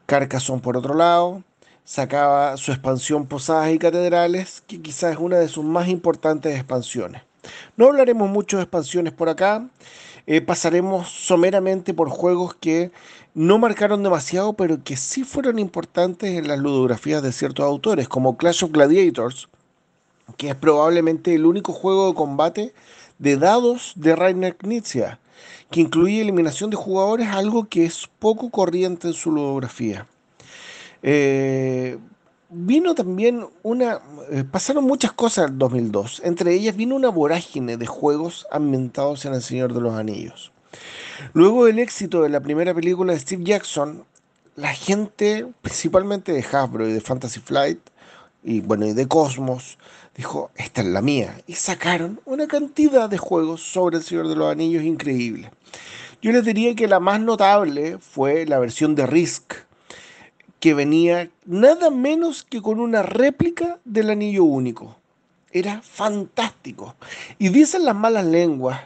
Carcassonne, 0.07 0.63
por 0.63 0.77
otro 0.77 0.95
lado, 0.95 1.43
sacaba 1.85 2.57
su 2.57 2.71
expansión 2.71 3.27
Posadas 3.27 3.71
y 3.73 3.79
Catedrales, 3.79 4.63
que 4.67 4.81
quizás 4.81 5.13
es 5.13 5.19
una 5.19 5.39
de 5.39 5.49
sus 5.49 5.65
más 5.65 5.89
importantes 5.89 6.55
expansiones. 6.55 7.23
No 7.77 7.87
hablaremos 7.87 8.29
mucho 8.31 8.59
de 8.59 8.65
expansiones 8.65 9.13
por 9.13 9.29
acá, 9.29 9.67
eh, 10.27 10.41
pasaremos 10.43 11.09
someramente 11.09 11.95
por 11.95 12.11
juegos 12.11 12.55
que 12.55 12.91
no 13.35 13.59
marcaron 13.59 14.03
demasiado, 14.03 14.53
pero 14.53 14.83
que 14.85 14.97
sí 14.97 15.25
fueron 15.25 15.59
importantes 15.59 16.31
en 16.37 16.47
las 16.47 16.59
ludografías 16.59 17.23
de 17.23 17.33
ciertos 17.33 17.65
autores, 17.65 18.09
como 18.09 18.37
Clash 18.37 18.65
of 18.65 18.71
Gladiators, 18.71 19.49
que 20.37 20.51
es 20.51 20.55
probablemente 20.55 21.35
el 21.35 21.47
único 21.47 21.73
juego 21.73 22.09
de 22.09 22.15
combate 22.15 22.75
de 23.19 23.37
dados 23.39 23.93
de 23.97 24.15
Rainer 24.15 24.57
Knizia, 24.57 25.19
que 25.71 25.81
incluye 25.81 26.21
eliminación 26.21 26.71
de 26.71 26.77
jugadores, 26.77 27.29
algo 27.29 27.69
que 27.69 27.85
es 27.85 28.09
poco 28.19 28.51
corriente 28.51 29.09
en 29.09 29.15
su 29.15 29.31
ludografía. 29.31 30.07
Eh, 31.03 31.99
vino 32.49 32.95
también 32.95 33.47
una... 33.63 34.01
eh, 34.31 34.45
pasaron 34.51 34.85
muchas 34.85 35.13
cosas 35.13 35.51
en 35.51 35.59
2002. 35.59 36.23
Entre 36.25 36.55
ellas 36.55 36.77
vino 36.77 36.97
una 36.97 37.11
vorágine 37.11 37.77
de 37.77 37.87
juegos 37.87 38.47
ambientados 38.51 39.25
en 39.25 39.35
El 39.35 39.43
Señor 39.43 39.75
de 39.75 39.81
los 39.81 39.95
Anillos. 39.95 40.53
Luego 41.33 41.67
del 41.67 41.79
éxito 41.79 42.23
de 42.23 42.29
la 42.29 42.41
primera 42.41 42.75
película 42.75 43.13
de 43.13 43.19
Steve 43.19 43.45
Jackson, 43.45 44.05
la 44.57 44.73
gente, 44.73 45.47
principalmente 45.63 46.33
de 46.33 46.45
Hasbro 46.45 46.89
y 46.89 46.93
de 46.93 47.01
Fantasy 47.01 47.41
Flight, 47.41 47.79
y 48.43 48.61
bueno, 48.61 48.87
y 48.87 48.93
de 48.93 49.07
Cosmos, 49.07 49.79
dijo, 50.19 50.51
esta 50.57 50.81
es 50.81 50.89
la 50.89 51.01
mía. 51.01 51.41
Y 51.47 51.55
sacaron 51.55 52.21
una 52.25 52.49
cantidad 52.49 53.09
de 53.09 53.19
juegos 53.19 53.63
sobre 53.63 53.99
El 53.99 54.03
Señor 54.03 54.27
de 54.27 54.35
los 54.35 54.51
Anillos 54.51 54.83
increíble. 54.83 55.51
Yo 56.21 56.33
les 56.33 56.45
diría 56.45 56.75
que 56.75 56.89
la 56.89 56.99
más 56.99 57.21
notable 57.21 57.99
fue 57.99 58.45
la 58.45 58.59
versión 58.59 58.97
de 58.97 59.07
Risk, 59.07 59.55
que 60.59 60.75
venía 60.75 61.31
nada 61.47 61.91
menos 61.91 62.43
que 62.43 62.61
con 62.61 62.81
una 62.81 63.05
réplica 63.05 63.79
del 63.85 64.11
anillo 64.11 64.43
único. 64.43 64.97
Era 65.53 65.81
fantástico. 65.83 66.97
Y 67.39 67.51
dicen 67.51 67.85
las 67.85 67.95
malas 67.95 68.25
lenguas 68.25 68.81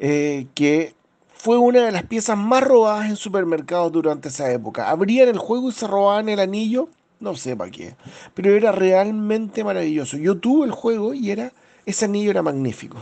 eh, 0.00 0.48
que 0.52 0.96
fue 1.32 1.58
una 1.58 1.84
de 1.84 1.92
las 1.92 2.02
piezas 2.06 2.36
más 2.36 2.64
robadas 2.64 3.08
en 3.08 3.14
supermercados 3.14 3.92
durante 3.92 4.30
esa 4.30 4.50
época. 4.50 4.90
Abrían 4.90 5.28
el 5.28 5.38
juego 5.38 5.68
y 5.68 5.72
se 5.72 5.86
robaban 5.86 6.28
el 6.28 6.40
anillo, 6.40 6.88
no 7.22 7.34
sé 7.36 7.56
para 7.56 7.70
qué, 7.70 7.94
pero 8.34 8.54
era 8.54 8.72
realmente 8.72 9.64
maravilloso. 9.64 10.16
Yo 10.18 10.36
tuve 10.36 10.66
el 10.66 10.72
juego 10.72 11.14
y 11.14 11.30
era 11.30 11.52
ese 11.86 12.04
anillo 12.04 12.30
era 12.30 12.42
magnífico. 12.42 12.98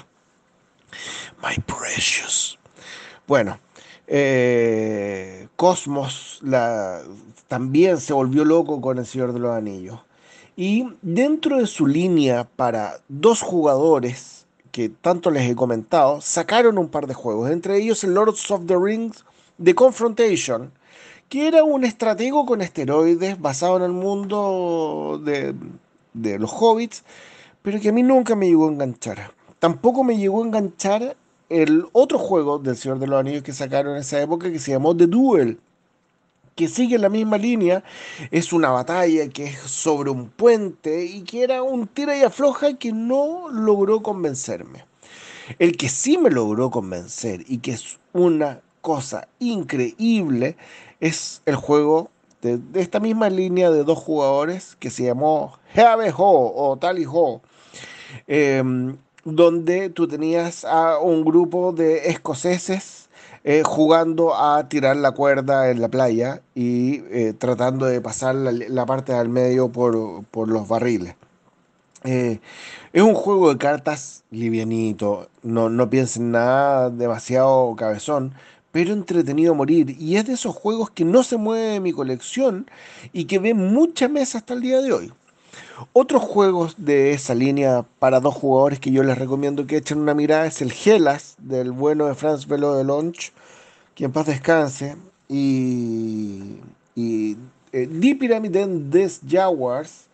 My 1.43 1.57
precious. 1.65 2.59
Bueno, 3.27 3.59
eh, 4.07 5.49
Cosmos 5.57 6.41
también 7.49 7.99
se 7.99 8.13
volvió 8.13 8.45
loco 8.45 8.81
con 8.81 8.99
El 8.99 9.07
Señor 9.07 9.33
de 9.33 9.41
los 9.41 9.55
Anillos. 9.55 10.01
Y 10.57 10.87
dentro 11.01 11.59
de 11.59 11.67
su 11.67 11.87
línea 11.87 12.45
para 12.45 13.01
dos 13.09 13.41
jugadores, 13.41 14.47
que 14.73 14.89
tanto 14.89 15.31
les 15.31 15.51
he 15.51 15.55
comentado, 15.55 16.21
sacaron 16.21 16.79
un 16.79 16.89
par 16.89 17.07
de 17.07 17.15
juegos, 17.15 17.51
entre 17.51 17.79
ellos 17.79 18.05
el 18.05 18.15
Lords 18.15 18.51
of 18.51 18.67
the 18.67 18.77
Rings 18.77 19.25
de 19.59 19.75
Confrontation, 19.75 20.73
que 21.31 21.47
era 21.47 21.63
un 21.63 21.85
estratego 21.85 22.45
con 22.45 22.61
esteroides 22.61 23.41
basado 23.41 23.77
en 23.77 23.85
el 23.85 23.93
mundo 23.93 25.23
de, 25.25 25.55
de 26.13 26.39
los 26.41 26.51
hobbits, 26.53 27.05
pero 27.63 27.81
que 27.81 27.91
a 27.91 27.93
mí 27.93 28.03
nunca 28.03 28.35
me 28.35 28.49
llegó 28.49 28.69
a 28.69 28.73
enganchar. 28.73 29.33
Tampoco 29.61 30.03
me 30.03 30.19
llegó 30.19 30.43
a 30.43 30.47
enganchar 30.47 31.17
el 31.49 31.87
otro 31.93 32.19
juego 32.19 32.59
del 32.59 32.77
Señor 32.77 32.99
de 32.99 33.07
los 33.07 33.21
Anillos 33.21 33.45
que 33.45 33.53
sacaron 33.53 33.95
en 33.95 34.01
esa 34.01 34.21
época 34.21 34.51
que 34.51 34.59
se 34.59 34.73
llamó 34.73 34.97
The 34.97 35.07
Duel, 35.07 35.61
que 36.57 36.67
sigue 36.67 36.99
la 36.99 37.09
misma 37.09 37.39
línea, 37.39 37.85
es 38.33 38.53
una 38.53 38.71
batalla 38.71 39.29
que 39.29 39.45
es 39.45 39.61
sobre 39.61 40.11
un 40.11 40.31
puente 40.31 41.05
y 41.05 41.23
que 41.23 41.45
era 41.45 41.63
un 41.63 41.87
tira 41.87 42.19
y 42.19 42.23
afloja 42.23 42.75
que 42.75 42.93
no 42.93 43.49
logró 43.51 44.03
convencerme. 44.03 44.85
El 45.61 45.77
que 45.77 45.89
sí 45.89 46.19
me 46.19 46.31
logró 46.31 46.71
convencer 46.71 47.45
y 47.47 47.59
que 47.59 47.71
es 47.71 48.01
una 48.13 48.61
cosa 48.81 49.29
increíble 49.39 50.57
es 51.01 51.43
el 51.47 51.57
juego 51.57 52.11
de, 52.43 52.59
esta 52.75 53.01
misma 53.01 53.31
línea 53.31 53.71
de 53.71 53.85
dos 53.85 53.99
jugadores 53.99 54.77
que 54.79 54.91
se 54.91 55.05
llamó 55.05 55.59
Heave 55.75 56.13
Ho 56.17 56.53
o 56.55 56.77
Tally 56.77 57.07
Ho. 57.09 57.41
Em, 58.27 58.97
donde 59.25 59.91
tú 59.91 60.09
tenías 60.09 60.65
a 60.65 60.99
un 60.99 61.25
grupo 61.25 61.73
de 61.73 62.09
escoceses 62.09 63.09
eh, 63.45 63.63
jugando 63.65 64.35
a 64.35 64.69
tirar 64.69 64.97
la 64.97 65.13
cuerda 65.13 65.71
en 65.71 65.81
la 65.81 65.89
playa 65.89 66.43
y 66.55 67.03
eh, 67.11 67.35
tratando 67.39 67.87
de 67.87 68.01
pasar 68.01 68.35
la, 68.35 68.53
la 68.53 68.87
parte 68.87 69.13
del 69.13 69.29
medio 69.29 69.71
por, 69.71 70.25
por 70.25 70.49
los 70.49 70.69
barriles. 70.69 71.15
Eh, 72.05 72.41
es 72.93 73.03
un 73.03 73.15
juego 73.15 73.51
de 73.51 73.59
cartas 73.59 74.25
livianito, 74.31 75.29
no, 75.43 75.69
no 75.69 75.91
piensen 75.91 76.33
nada 76.33 76.91
demasiado 76.91 77.75
cabezón, 77.77 78.35
pero 78.73 78.93
entretenido 78.93 79.53
a 79.53 79.57
morir. 79.57 79.97
Y 79.99 80.17
es 80.17 80.27
de 80.27 80.35
esos 80.35 80.55
juegos 80.55 80.91
que 80.91 81.05
no 81.05 81.23
se 81.23 81.37
mueve 81.37 81.75
de 81.75 81.81
mi 81.81 81.93
colección 81.93 82.71
y 83.13 83.25
que 83.25 83.39
ve 83.39 83.55
mucha 83.55 84.09
mesa 84.09 84.39
hasta 84.39 84.55
el 84.55 84.61
día 84.61 84.81
de 84.81 84.93
hoy. 84.93 85.13
Otros 85.93 86.23
juegos 86.23 86.75
de 86.79 87.13
esa 87.13 87.35
línea 87.35 87.85
para 87.99 88.21
dos 88.21 88.35
jugadores 88.35 88.79
que 88.81 88.91
yo 88.91 89.03
les 89.03 89.19
recomiendo 89.19 89.67
que 89.67 89.79
echen 89.79 89.99
una 89.99 90.15
mirada 90.15 90.47
es 90.47 90.61
el 90.61 90.73
Gelas 90.73 91.37
del 91.39 91.73
bueno 91.73 92.07
de 92.07 92.15
Franz 92.15 92.47
Velo 92.47 92.75
de 92.75 92.85
Launch, 92.85 93.33
que 93.95 94.05
en 94.05 94.13
paz 94.13 94.27
descanse, 94.27 94.97
y, 95.29 96.57
y 96.95 97.37
eh, 97.73 98.17
Pyramid 98.19 98.57
and 98.57 98.93
Des 98.93 99.21
Jaguars 99.27 100.10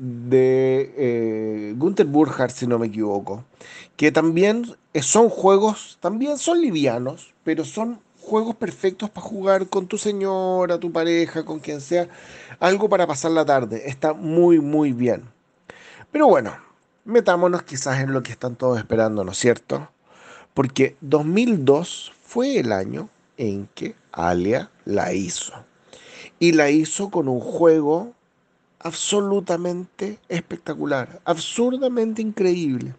de 0.00 0.94
eh, 0.96 1.74
Gunther 1.76 2.06
Burkhardt, 2.06 2.54
si 2.54 2.66
no 2.66 2.78
me 2.78 2.86
equivoco, 2.86 3.44
que 3.96 4.10
también 4.10 4.74
son 5.02 5.28
juegos, 5.28 5.98
también 6.00 6.38
son 6.38 6.62
livianos, 6.62 7.34
pero 7.44 7.66
son 7.66 8.00
juegos 8.18 8.56
perfectos 8.56 9.10
para 9.10 9.26
jugar 9.26 9.66
con 9.68 9.88
tu 9.88 9.98
señora, 9.98 10.80
tu 10.80 10.90
pareja, 10.90 11.44
con 11.44 11.60
quien 11.60 11.82
sea, 11.82 12.08
algo 12.60 12.88
para 12.88 13.06
pasar 13.06 13.32
la 13.32 13.44
tarde. 13.44 13.82
Está 13.90 14.14
muy, 14.14 14.58
muy 14.58 14.94
bien. 14.94 15.24
Pero 16.10 16.28
bueno, 16.28 16.56
metámonos 17.04 17.62
quizás 17.64 18.00
en 18.00 18.14
lo 18.14 18.22
que 18.22 18.32
están 18.32 18.56
todos 18.56 18.78
esperando, 18.78 19.22
¿no 19.22 19.32
es 19.32 19.38
cierto? 19.38 19.90
Porque 20.54 20.96
2002 21.02 22.12
fue 22.22 22.58
el 22.58 22.72
año 22.72 23.10
en 23.36 23.68
que 23.74 23.94
Alia 24.12 24.70
la 24.86 25.12
hizo. 25.12 25.52
Y 26.38 26.52
la 26.52 26.70
hizo 26.70 27.10
con 27.10 27.28
un 27.28 27.40
juego 27.40 28.14
absolutamente 28.80 30.18
espectacular, 30.28 31.20
absurdamente 31.24 32.22
increíble. 32.22 32.94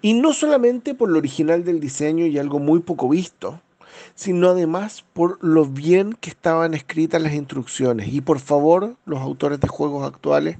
Y 0.00 0.14
no 0.14 0.32
solamente 0.32 0.94
por 0.94 1.10
lo 1.10 1.18
original 1.18 1.64
del 1.64 1.80
diseño 1.80 2.26
y 2.26 2.38
algo 2.38 2.58
muy 2.58 2.80
poco 2.80 3.08
visto, 3.08 3.60
sino 4.14 4.50
además 4.50 5.04
por 5.12 5.42
lo 5.42 5.64
bien 5.66 6.14
que 6.14 6.30
estaban 6.30 6.74
escritas 6.74 7.20
las 7.20 7.34
instrucciones. 7.34 8.12
Y 8.12 8.20
por 8.20 8.40
favor, 8.40 8.96
los 9.04 9.20
autores 9.20 9.60
de 9.60 9.68
juegos 9.68 10.06
actuales, 10.06 10.58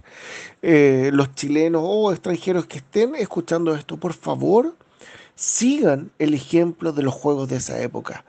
eh, 0.63 1.11
los 1.13 1.35
chilenos 1.35 1.83
o 1.85 2.13
extranjeros 2.13 2.67
que 2.67 2.79
estén 2.79 3.15
escuchando 3.15 3.75
esto, 3.75 3.97
por 3.97 4.15
favor, 4.15 4.75
sigan 5.35 6.11
el 6.19 6.35
ejemplo 6.35 6.93
de 6.93 7.03
los 7.03 7.15
juegos 7.15 7.49
de 7.49 7.57
esa 7.57 7.81
época. 7.81 8.25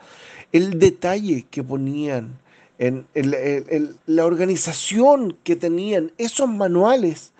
El 0.52 0.80
detalle 0.80 1.46
que 1.50 1.64
ponían, 1.64 2.40
en 2.88 3.98
la 4.06 4.26
organización 4.26 5.38
que 5.44 5.56
tenían, 5.56 6.12
esos 6.18 6.50
manuales, 6.50 7.32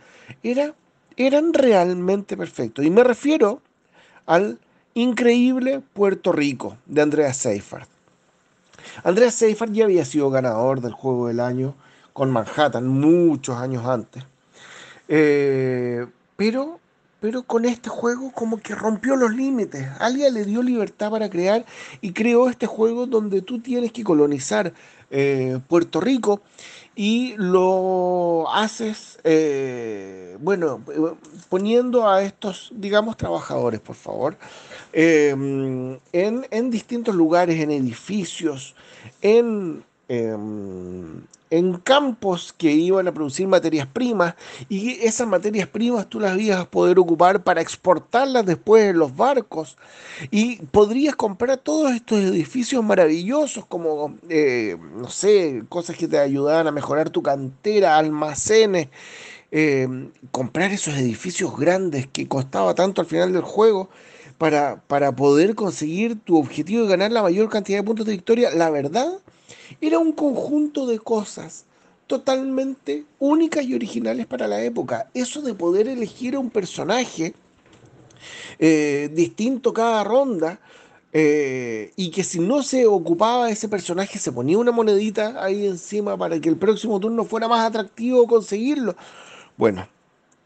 era, 0.44 0.74
eran 1.18 1.54
realmente 1.54 2.38
perfectos. 2.38 2.86
Y 2.86 2.90
me 2.90 3.04
refiero 3.04 3.62
al 4.26 4.60
increíble 4.94 5.82
Puerto 5.94 6.32
Rico 6.32 6.78
de 6.86 7.02
Andrea 7.02 7.34
Seifert. 7.34 7.90
Andrea 9.04 9.32
Seifert 9.32 9.72
ya 9.72 9.86
había 9.86 10.06
sido 10.06 10.30
ganador 10.30 10.82
del 10.82 10.94
juego 10.94 11.28
del 11.28 11.40
año 11.40 11.76
con 12.12 12.32
Manhattan 12.32 12.88
muchos 12.88 13.58
años 13.58 13.86
antes. 13.86 14.24
Eh, 15.08 16.06
pero, 16.36 16.80
pero 17.24 17.44
con 17.44 17.64
este 17.64 17.90
juego 17.90 18.34
como 18.34 18.58
que 18.58 18.76
rompió 18.76 19.16
los 19.16 19.34
límites. 19.34 19.88
Alguien 20.00 20.34
le 20.34 20.44
dio 20.44 20.62
libertad 20.62 21.10
para 21.10 21.30
crear 21.30 21.66
y 22.02 22.12
creó 22.12 22.50
este 22.50 22.68
juego 22.68 23.06
donde 23.06 23.42
tú 23.42 23.60
tienes 23.60 23.94
que 23.94 24.04
colonizar 24.04 24.74
eh, 25.10 25.58
Puerto 25.70 26.02
Rico 26.02 26.42
y 26.98 27.36
lo 27.38 28.52
haces, 28.54 29.20
eh, 29.24 30.38
bueno, 30.42 30.82
poniendo 31.48 32.10
a 32.10 32.24
estos, 32.24 32.74
digamos, 32.76 33.16
trabajadores, 33.16 33.80
por 33.80 33.96
favor, 33.96 34.36
Em, 34.94 35.98
en, 36.12 36.70
distintos 36.70 37.16
lugares, 37.16 37.60
en 37.60 37.72
edificios, 37.72 38.76
en, 39.24 39.84
em, 40.08 41.24
en 41.54 41.78
campos 41.78 42.52
que 42.58 42.72
iban 42.72 43.08
a 43.08 43.14
producir 43.14 43.48
materias 43.48 43.86
primas 43.86 44.34
y 44.70 44.94
esas 45.06 45.28
materias 45.28 45.68
primas 45.68 46.10
tú 46.10 46.20
las 46.20 46.36
ibas 46.40 46.62
a 46.62 46.66
poder 46.66 46.98
ocupar 46.98 47.44
para 47.44 47.62
exportarlas 47.62 48.44
después 48.44 48.86
en 48.86 48.98
los 48.98 49.16
barcos 49.16 49.78
y 50.32 50.56
podrías 50.72 51.16
comprar 51.16 51.58
todos 51.58 51.92
estos 51.92 52.22
edificios 52.22 52.84
maravillosos 52.84 53.68
como, 53.68 54.16
eh, 54.30 54.78
no 54.96 55.10
sé, 55.10 55.64
cosas 55.70 55.96
que 55.96 56.08
te 56.08 56.18
ayudaban 56.18 56.66
a 56.66 56.72
mejorar 56.72 57.12
tu 57.12 57.22
cantera, 57.22 58.00
almacenes. 58.00 58.88
Em, 59.52 60.10
comprar 60.32 60.72
esos 60.72 60.96
edificios 60.96 61.56
grandes 61.56 62.08
que 62.08 62.28
costaba 62.28 62.74
tanto 62.74 63.02
al 63.02 63.06
final 63.08 63.32
del 63.32 63.44
juego 63.44 63.90
para, 64.40 64.82
poder 65.16 65.54
conseguir 65.54 66.20
tu 66.20 66.40
objetivo 66.40 66.84
de 66.84 66.90
ganar 66.90 67.12
la 67.12 67.22
mayor 67.22 67.50
cantidad 67.50 67.78
de 67.78 67.84
puntos 67.84 68.08
de 68.08 68.14
victoria, 68.14 68.50
la 68.50 68.72
verdad, 68.72 69.20
era 69.82 70.00
un 70.00 70.12
conjunto 70.12 70.86
de 70.88 71.00
cosas 71.00 71.66
totalmente 72.08 73.06
únicas 73.20 73.64
y 73.66 73.76
originales 73.76 74.26
para 74.26 74.48
la 74.48 74.62
época. 74.62 75.10
Eso 75.14 75.42
de 75.42 75.54
poder 75.54 75.88
elegir 75.88 76.36
a 76.36 76.40
un 76.40 76.50
personaje 76.50 77.34
eh, 78.60 79.10
distinto 79.14 79.74
cada 79.74 80.04
ronda, 80.04 80.60
eh, 81.16 81.94
y 81.96 82.10
que 82.10 82.24
si 82.24 82.40
no 82.40 82.64
se 82.64 82.88
ocupaba 82.88 83.52
ese 83.52 83.70
personaje 83.70 84.18
se 84.18 84.32
ponía 84.32 84.58
una 84.58 84.72
monedita 84.72 85.44
ahí 85.44 85.68
encima 85.68 86.18
para 86.18 86.40
que 86.40 86.50
el 86.50 86.58
próximo 86.58 87.00
turno 87.00 87.24
fuera 87.24 87.48
más 87.48 87.64
atractivo 87.64 88.26
conseguirlo. 88.26 88.96
Bueno, 89.56 89.88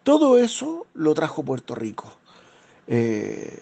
todo 0.03 0.37
eso 0.37 0.85
lo 0.93 1.13
trajo 1.13 1.43
Puerto 1.43 1.73
Rico. 1.73 2.11
Eh, 2.87 3.61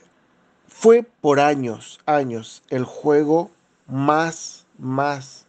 fue 0.67 1.03
por 1.21 1.39
años, 1.39 1.99
años, 2.07 2.63
el 2.69 2.85
juego 2.85 3.51
más, 3.87 4.65
más, 4.79 5.44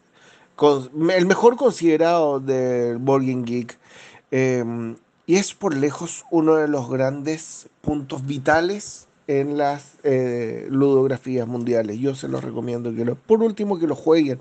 el 0.59 1.27
mejor 1.27 1.57
considerado 1.57 2.41
del 2.41 2.99
Board 2.99 3.25
Geek. 3.45 3.79
Em, 4.31 4.97
y 5.27 5.37
es 5.37 5.55
por 5.55 5.77
lejos 5.77 6.25
uno 6.31 6.57
de 6.57 6.69
los 6.69 6.89
grandes 6.89 7.69
puntos 7.81 8.25
vitales 8.27 9.09
en 9.27 9.59
las 9.59 9.97
eh, 10.05 10.67
ludografías 10.71 11.47
mundiales. 11.47 11.99
Yo 11.99 12.15
se 12.15 12.29
los 12.29 12.45
recomiendo 12.45 12.95
que 12.95 13.05
lo, 13.05 13.17
por 13.17 13.43
último 13.43 13.79
que 13.79 13.87
lo 13.87 13.97
jueguen. 13.97 14.39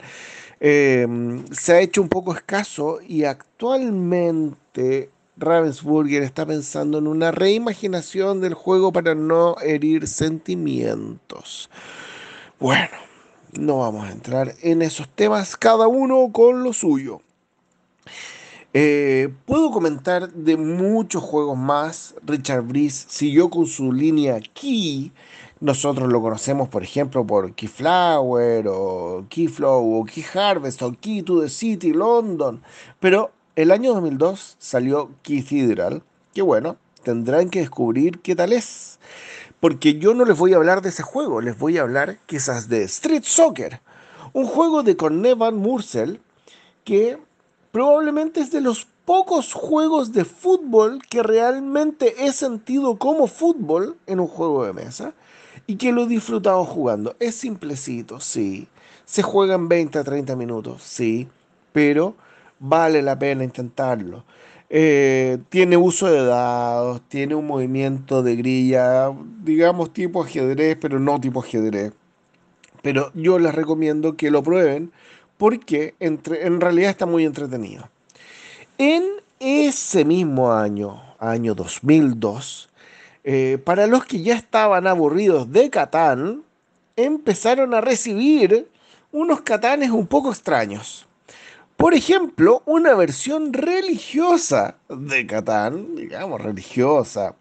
Em, 0.59 1.45
se 1.51 1.73
ha 1.73 1.81
hecho 1.81 2.01
un 2.01 2.09
poco 2.09 2.33
escaso 2.33 2.99
y 3.05 3.25
actualmente 3.25 5.09
Ravensburger 5.37 6.23
está 6.23 6.45
pensando 6.45 6.97
en 6.97 7.07
una 7.07 7.31
reimaginación 7.31 8.39
del 8.41 8.53
juego 8.53 8.91
para 8.93 9.15
no 9.15 9.55
herir 9.61 10.07
sentimientos. 10.07 11.69
Bueno, 12.59 13.04
no 13.57 13.79
vamos 13.79 14.07
a 14.07 14.11
entrar 14.11 14.55
en 14.61 14.81
esos 14.81 15.07
temas, 15.09 15.55
cada 15.55 15.87
uno 15.87 16.29
con 16.31 16.63
lo 16.63 16.73
suyo. 16.73 17.21
Eh, 18.73 19.29
puedo 19.45 19.71
comentar 19.71 20.31
de 20.33 20.57
muchos 20.57 21.23
juegos 21.23 21.57
más. 21.57 22.13
Richard 22.25 22.63
Brice 22.63 23.05
siguió 23.07 23.49
con 23.49 23.65
su 23.67 23.93
línea 23.93 24.39
Key. 24.53 25.11
Nosotros 25.61 26.11
lo 26.11 26.21
conocemos, 26.21 26.67
por 26.67 26.83
ejemplo, 26.83 27.25
por 27.25 27.53
Keyflower 27.53 28.67
o 28.67 29.25
Keyflow 29.29 30.01
o 30.01 30.03
Key 30.03 30.25
Harvest 30.33 30.81
o 30.81 30.93
Key 30.99 31.21
to 31.21 31.41
the 31.41 31.49
City, 31.49 31.93
London. 31.93 32.61
Pero 32.99 33.31
el 33.55 33.71
año 33.71 33.93
2002 33.93 34.57
salió 34.59 35.09
Cathedral, 35.23 36.03
que 36.33 36.41
bueno, 36.41 36.75
tendrán 37.03 37.49
que 37.49 37.59
descubrir 37.59 38.19
qué 38.19 38.35
tal 38.35 38.51
es. 38.51 38.99
Porque 39.65 39.97
yo 39.97 40.13
no 40.13 40.25
les 40.25 40.37
voy 40.37 40.53
a 40.53 40.57
hablar 40.57 40.83
de 40.83 40.89
ese 40.89 41.01
juego, 41.01 41.41
les 41.41 41.57
voy 41.57 41.79
a 41.79 41.81
hablar 41.81 42.19
quizás 42.27 42.69
de 42.69 42.83
Street 42.83 43.23
Soccer, 43.25 43.81
un 44.31 44.45
juego 44.45 44.83
de 44.83 44.95
Corné 44.95 45.33
Van 45.33 45.57
Mursel 45.57 46.21
que 46.83 47.17
probablemente 47.71 48.41
es 48.41 48.51
de 48.51 48.61
los 48.61 48.85
pocos 49.05 49.53
juegos 49.53 50.13
de 50.13 50.23
fútbol 50.23 51.01
que 51.09 51.23
realmente 51.23 52.13
he 52.27 52.31
sentido 52.31 52.97
como 52.97 53.25
fútbol 53.25 53.97
en 54.05 54.19
un 54.19 54.27
juego 54.27 54.63
de 54.63 54.73
mesa 54.73 55.15
y 55.65 55.77
que 55.77 55.91
lo 55.91 56.03
he 56.03 56.07
disfrutado 56.09 56.63
jugando. 56.63 57.15
Es 57.19 57.33
simplecito, 57.33 58.19
sí. 58.19 58.67
Se 59.05 59.23
juega 59.23 59.55
en 59.55 59.67
20 59.67 59.97
a 59.97 60.03
30 60.03 60.35
minutos, 60.35 60.83
sí. 60.83 61.27
Pero 61.73 62.13
vale 62.59 63.01
la 63.01 63.17
pena 63.17 63.43
intentarlo. 63.43 64.25
Eh, 64.69 65.37
tiene 65.49 65.77
uso 65.77 66.07
de 66.07 66.25
dados, 66.25 67.01
tiene 67.07 67.35
un 67.35 67.45
movimiento 67.45 68.23
de 68.23 68.35
grilla, 68.35 69.11
digamos 69.43 69.93
tipo 69.93 70.23
ajedrez, 70.23 70.77
pero 70.79 70.99
no 70.99 71.19
tipo 71.19 71.41
ajedrez. 71.41 71.93
Pero 72.81 73.11
yo 73.13 73.39
les 73.39 73.53
recomiendo 73.53 74.15
que 74.15 74.31
lo 74.31 74.43
prueben 74.43 74.91
porque 75.37 75.95
entre, 75.99 76.45
en 76.45 76.61
realidad 76.61 76.91
está 76.91 77.05
muy 77.05 77.25
entretenido. 77.25 77.89
En 78.77 79.03
ese 79.39 80.05
mismo 80.05 80.51
año, 80.51 81.01
año 81.19 81.55
2002, 81.55 82.69
eh, 83.23 83.57
para 83.63 83.87
los 83.87 84.05
que 84.05 84.21
ya 84.21 84.35
estaban 84.35 84.87
aburridos 84.87 85.51
de 85.51 85.69
Catán, 85.69 86.43
empezaron 86.95 87.73
a 87.73 87.81
recibir 87.81 88.67
unos 89.11 89.41
Catanes 89.41 89.91
un 89.91 90.07
poco 90.07 90.29
extraños. 90.31 91.04
Por 91.77 91.93
ejemplo, 91.93 92.63
una 92.65 92.93
versión 92.95 93.51
religiosa 93.51 94.75
de 94.89 95.27
Catán, 95.27 95.95
digamos 95.95 96.41
religiosa, 96.41 97.35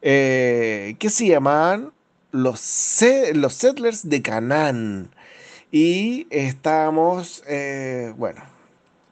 eh, 0.00 0.96
que 0.98 1.10
se 1.10 1.26
llamaban 1.28 1.92
los, 2.32 3.02
los 3.34 3.54
Settlers 3.54 4.08
de 4.08 4.22
Canaán. 4.22 5.10
Y 5.70 6.26
estamos, 6.30 7.42
eh, 7.46 8.14
bueno, 8.16 8.40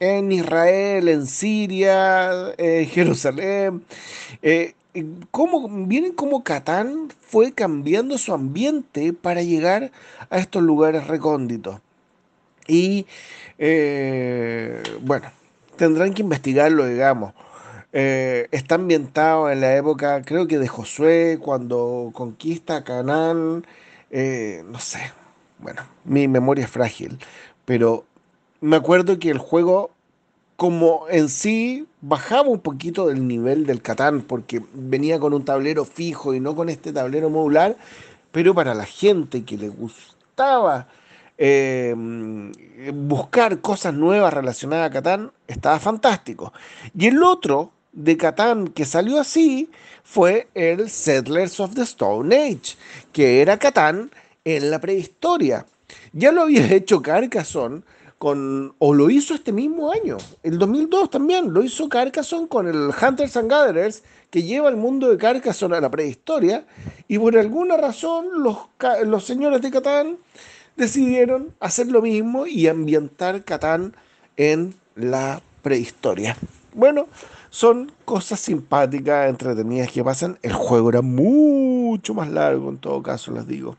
en 0.00 0.32
Israel, 0.32 1.08
en 1.08 1.26
Siria, 1.26 2.54
en 2.56 2.86
Jerusalén. 2.88 3.84
Eh, 4.40 4.72
cómo, 5.30 5.68
miren 5.68 6.12
cómo 6.12 6.42
Catán 6.42 7.08
fue 7.20 7.52
cambiando 7.52 8.16
su 8.16 8.32
ambiente 8.32 9.12
para 9.12 9.42
llegar 9.42 9.90
a 10.30 10.38
estos 10.38 10.62
lugares 10.62 11.06
recónditos. 11.06 11.80
Y 12.68 13.06
eh, 13.58 14.82
bueno, 15.00 15.30
tendrán 15.76 16.14
que 16.14 16.22
investigarlo, 16.22 16.86
digamos. 16.86 17.32
Eh, 17.92 18.48
está 18.50 18.74
ambientado 18.74 19.50
en 19.50 19.60
la 19.60 19.76
época, 19.76 20.22
creo 20.22 20.46
que 20.46 20.58
de 20.58 20.68
Josué, 20.68 21.38
cuando 21.40 22.10
conquista 22.12 22.84
Canaán. 22.84 23.66
Eh, 24.10 24.62
no 24.66 24.78
sé, 24.78 25.00
bueno, 25.58 25.82
mi 26.04 26.28
memoria 26.28 26.64
es 26.64 26.70
frágil, 26.70 27.18
pero 27.64 28.04
me 28.60 28.76
acuerdo 28.76 29.18
que 29.18 29.30
el 29.30 29.38
juego 29.38 29.90
como 30.56 31.06
en 31.10 31.28
sí 31.28 31.86
bajaba 32.00 32.48
un 32.48 32.60
poquito 32.60 33.08
del 33.08 33.26
nivel 33.26 33.66
del 33.66 33.82
Catán, 33.82 34.22
porque 34.22 34.62
venía 34.72 35.18
con 35.18 35.34
un 35.34 35.44
tablero 35.44 35.84
fijo 35.84 36.34
y 36.34 36.40
no 36.40 36.56
con 36.56 36.68
este 36.68 36.92
tablero 36.92 37.30
modular, 37.30 37.76
pero 38.32 38.54
para 38.54 38.74
la 38.74 38.84
gente 38.86 39.44
que 39.44 39.58
le 39.58 39.68
gustaba 39.68 40.88
eh, 41.38 41.94
buscar 42.94 43.60
cosas 43.60 43.94
nuevas 43.94 44.32
relacionadas 44.32 44.90
a 44.90 44.92
Catán, 44.92 45.32
estaba 45.46 45.78
fantástico. 45.78 46.52
Y 46.96 47.06
el 47.06 47.22
otro 47.22 47.72
de 47.92 48.16
Catán 48.16 48.68
que 48.68 48.84
salió 48.84 49.20
así 49.20 49.70
fue 50.02 50.48
el 50.54 50.88
Settlers 50.88 51.58
of 51.60 51.74
the 51.74 51.82
Stone 51.82 52.34
Age, 52.34 52.76
que 53.12 53.40
era 53.40 53.58
Catán 53.58 54.10
en 54.44 54.70
la 54.70 54.80
prehistoria. 54.80 55.66
Ya 56.12 56.32
lo 56.32 56.42
había 56.42 56.66
hecho 56.72 57.02
Carcassonne 57.02 57.82
con, 58.18 58.74
o 58.78 58.94
lo 58.94 59.10
hizo 59.10 59.34
este 59.34 59.52
mismo 59.52 59.92
año, 59.92 60.16
el 60.42 60.58
2002 60.58 61.10
también, 61.10 61.52
lo 61.52 61.62
hizo 61.62 61.88
Carcassonne 61.88 62.48
con 62.48 62.66
el 62.66 62.90
Hunters 62.90 63.36
and 63.36 63.50
Gatherers, 63.50 64.02
que 64.30 64.42
lleva 64.42 64.70
el 64.70 64.76
mundo 64.76 65.10
de 65.10 65.18
Carcassonne 65.18 65.76
a 65.76 65.80
la 65.80 65.90
prehistoria, 65.90 66.64
y 67.08 67.18
por 67.18 67.36
alguna 67.36 67.76
razón 67.76 68.42
los, 68.42 68.56
los 69.04 69.24
señores 69.24 69.60
de 69.60 69.70
Catán 69.70 70.18
decidieron 70.76 71.54
hacer 71.60 71.88
lo 71.88 72.02
mismo 72.02 72.46
y 72.46 72.68
ambientar 72.68 73.44
Catán 73.44 73.94
en 74.36 74.74
la 74.94 75.40
prehistoria. 75.62 76.36
Bueno, 76.74 77.08
son 77.50 77.90
cosas 78.04 78.40
simpáticas, 78.40 79.28
entretenidas 79.28 79.90
que 79.90 80.04
pasan. 80.04 80.38
El 80.42 80.52
juego 80.52 80.90
era 80.90 81.02
mucho 81.02 82.14
más 82.14 82.28
largo, 82.28 82.68
en 82.68 82.78
todo 82.78 83.02
caso, 83.02 83.32
les 83.32 83.46
digo. 83.46 83.76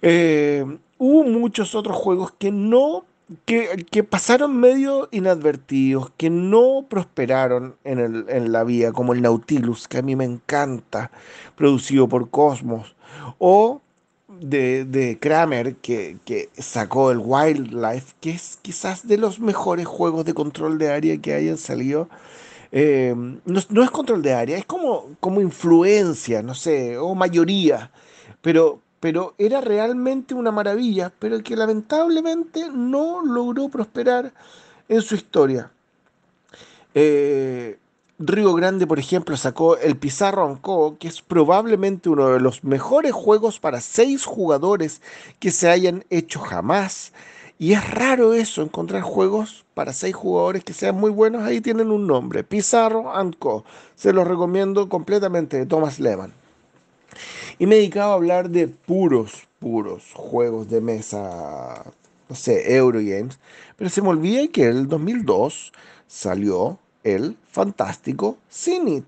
Eh, 0.00 0.64
hubo 0.98 1.24
muchos 1.24 1.74
otros 1.74 1.96
juegos 1.96 2.32
que 2.38 2.52
no 2.52 3.04
que, 3.44 4.06
pasaron 4.08 4.56
medio 4.58 5.08
inadvertidos, 5.10 6.10
que 6.16 6.30
no 6.30 6.86
prosperaron 6.88 7.76
en, 7.84 7.98
el, 7.98 8.24
en, 8.28 8.52
la 8.52 8.64
vía, 8.64 8.92
como 8.92 9.12
el 9.12 9.22
Nautilus, 9.22 9.86
que 9.86 9.98
a 9.98 10.02
mí 10.02 10.16
me 10.16 10.24
encanta, 10.24 11.10
producido 11.56 12.08
por 12.08 12.30
Cosmos, 12.30 12.94
o 13.38 13.82
de, 14.28 14.84
de 14.84 15.18
Kramer, 15.18 15.76
que, 15.76 16.18
que, 16.24 16.50
sacó 16.58 17.10
el 17.10 17.18
Wildlife, 17.18 18.14
que 18.20 18.30
es 18.30 18.58
quizás 18.62 19.06
de 19.06 19.18
los 19.18 19.40
mejores 19.40 19.86
juegos 19.86 20.24
de 20.24 20.34
control 20.34 20.78
de 20.78 20.90
área 20.90 21.18
que 21.18 21.34
hayan 21.34 21.58
salido. 21.58 22.08
Eh, 22.70 23.14
no, 23.16 23.60
no, 23.70 23.82
es 23.82 23.90
control 23.90 24.22
de 24.22 24.34
área, 24.34 24.58
es 24.58 24.66
como, 24.66 25.10
como 25.20 25.40
influencia, 25.40 26.42
no 26.42 26.54
sé, 26.54 26.98
o 26.98 27.14
mayoría, 27.14 27.90
pero, 28.42 28.82
pero 29.00 29.34
era 29.38 29.62
realmente 29.62 30.34
una 30.34 30.50
maravilla, 30.50 31.12
pero 31.18 31.42
que 31.42 31.56
lamentablemente 31.56 32.68
no 32.70 33.24
logró 33.24 33.68
prosperar 33.70 34.32
en 34.88 35.02
su 35.02 35.14
historia. 35.14 35.70
Eh, 36.94 37.78
Río 38.20 38.52
Grande, 38.54 38.84
por 38.84 38.98
ejemplo, 38.98 39.36
sacó 39.36 39.76
el 39.76 39.96
Pizarro 39.96 40.44
Anco, 40.44 40.96
que 40.98 41.06
es 41.06 41.22
probablemente 41.22 42.08
uno 42.08 42.30
de 42.30 42.40
los 42.40 42.64
mejores 42.64 43.12
juegos 43.12 43.60
para 43.60 43.80
seis 43.80 44.24
jugadores 44.24 45.00
que 45.38 45.52
se 45.52 45.68
hayan 45.70 46.04
hecho 46.10 46.40
jamás. 46.40 47.12
Y 47.60 47.74
es 47.74 47.90
raro 47.90 48.34
eso, 48.34 48.62
encontrar 48.62 49.02
juegos 49.02 49.64
para 49.74 49.92
seis 49.92 50.16
jugadores 50.16 50.64
que 50.64 50.72
sean 50.72 50.96
muy 50.96 51.12
buenos. 51.12 51.44
Ahí 51.44 51.60
tienen 51.60 51.92
un 51.92 52.08
nombre, 52.08 52.42
Pizarro 52.42 53.04
Co. 53.38 53.64
Se 53.94 54.12
los 54.12 54.26
recomiendo 54.26 54.88
completamente 54.88 55.56
de 55.56 55.66
Thomas 55.66 56.00
Lehman. 56.00 56.32
Y 57.60 57.66
me 57.66 57.76
he 57.76 57.78
dedicado 57.78 58.10
a 58.10 58.14
hablar 58.14 58.50
de 58.50 58.66
puros, 58.66 59.46
puros 59.60 60.10
juegos 60.14 60.68
de 60.68 60.80
mesa, 60.80 61.84
no 62.28 62.34
sé, 62.34 62.74
Eurogames. 62.74 63.38
Pero 63.76 63.90
se 63.90 64.02
me 64.02 64.08
olvida 64.08 64.48
que 64.48 64.66
el 64.66 64.88
2002 64.88 65.72
salió 66.08 66.80
el 67.04 67.36
fantástico 67.58 68.38
Cinit. 68.48 69.04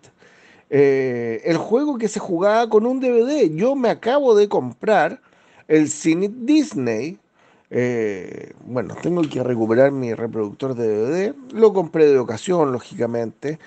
Eh, 0.70 1.40
el 1.44 1.56
juego 1.56 1.98
que 1.98 2.08
se 2.08 2.18
jugaba 2.18 2.68
con 2.68 2.84
un 2.84 2.98
DVD. 2.98 3.48
Yo 3.54 3.76
me 3.76 3.90
acabo 3.90 4.34
de 4.34 4.48
comprar 4.48 5.20
el 5.68 5.88
Cinit 5.88 6.32
Disney. 6.32 7.16
Eh, 7.70 8.52
bueno, 8.66 8.96
tengo 9.00 9.22
que 9.22 9.44
recuperar 9.44 9.92
mi 9.92 10.14
reproductor 10.14 10.74
de 10.74 10.88
DVD. 10.88 11.34
Lo 11.52 11.72
compré 11.72 12.06
de 12.06 12.18
ocasión, 12.18 12.72
lógicamente. 12.72 13.60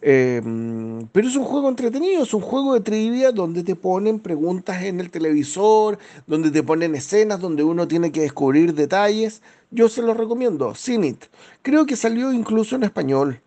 Em, 0.00 1.06
pero 1.12 1.28
es 1.28 1.36
un 1.36 1.44
juego 1.44 1.68
entretenido, 1.68 2.22
es 2.22 2.32
un 2.32 2.40
juego 2.40 2.72
de 2.72 2.80
trivia 2.80 3.32
donde 3.32 3.62
te 3.62 3.76
ponen 3.76 4.18
preguntas 4.20 4.82
en 4.82 5.00
el 5.00 5.10
televisor, 5.10 5.98
donde 6.26 6.50
te 6.50 6.62
ponen 6.62 6.94
escenas, 6.94 7.40
donde 7.40 7.62
uno 7.62 7.86
tiene 7.86 8.10
que 8.10 8.22
descubrir 8.22 8.72
detalles. 8.72 9.42
Yo 9.70 9.90
se 9.90 10.00
lo 10.00 10.14
recomiendo, 10.14 10.74
Cinit. 10.74 11.26
Creo 11.60 11.84
que 11.84 11.96
salió 11.96 12.32
incluso 12.32 12.76
en 12.76 12.84
español. 12.84 13.42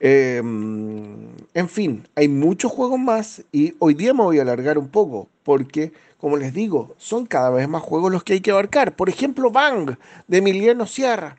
Em, 0.00 1.28
en 1.52 1.68
fin, 1.68 2.08
hay 2.14 2.26
muchos 2.26 2.72
juegos 2.72 2.98
más 2.98 3.42
y 3.52 3.74
hoy 3.78 3.92
día 3.92 4.14
me 4.14 4.22
voy 4.22 4.38
a 4.38 4.42
alargar 4.42 4.78
un 4.78 4.88
poco 4.88 5.28
porque, 5.42 5.92
como 6.18 6.38
les 6.38 6.54
digo, 6.54 6.94
son 6.96 7.26
cada 7.26 7.50
vez 7.50 7.68
más 7.68 7.82
juegos 7.82 8.10
los 8.10 8.24
que 8.24 8.32
hay 8.34 8.40
que 8.40 8.50
abarcar. 8.50 8.96
Por 8.96 9.10
ejemplo, 9.10 9.50
Bang 9.50 9.96
de 10.26 10.38
Emiliano 10.38 10.86
Sierra. 10.86 11.36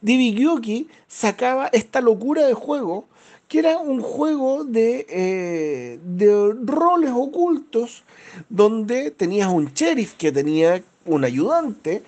Divi 0.00 0.88
sacaba 1.06 1.68
esta 1.72 2.00
locura 2.00 2.46
de 2.46 2.54
juego 2.54 3.06
que 3.48 3.58
era 3.58 3.76
un 3.76 4.00
juego 4.00 4.64
de, 4.64 5.06
eh, 5.10 5.98
de 6.02 6.54
roles 6.64 7.12
ocultos 7.14 8.02
donde 8.48 9.10
tenías 9.10 9.48
un 9.48 9.66
sheriff 9.74 10.14
que 10.14 10.32
tenía 10.32 10.82
un 11.04 11.24
ayudante 11.24 12.02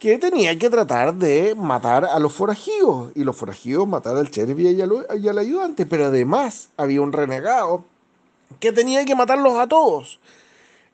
que 0.00 0.18
tenía 0.18 0.58
que 0.58 0.70
tratar 0.70 1.14
de 1.14 1.54
matar 1.54 2.06
a 2.06 2.18
los 2.18 2.32
forajidos 2.32 3.12
y 3.14 3.22
los 3.22 3.36
forajidos 3.36 3.86
matar 3.86 4.16
al 4.16 4.30
sheriff 4.30 4.58
y 4.58 5.28
al 5.28 5.38
ayudante, 5.38 5.84
pero 5.84 6.06
además 6.06 6.70
había 6.78 7.02
un 7.02 7.12
renegado 7.12 7.84
que 8.58 8.72
tenía 8.72 9.04
que 9.04 9.14
matarlos 9.14 9.58
a 9.58 9.68
todos. 9.68 10.18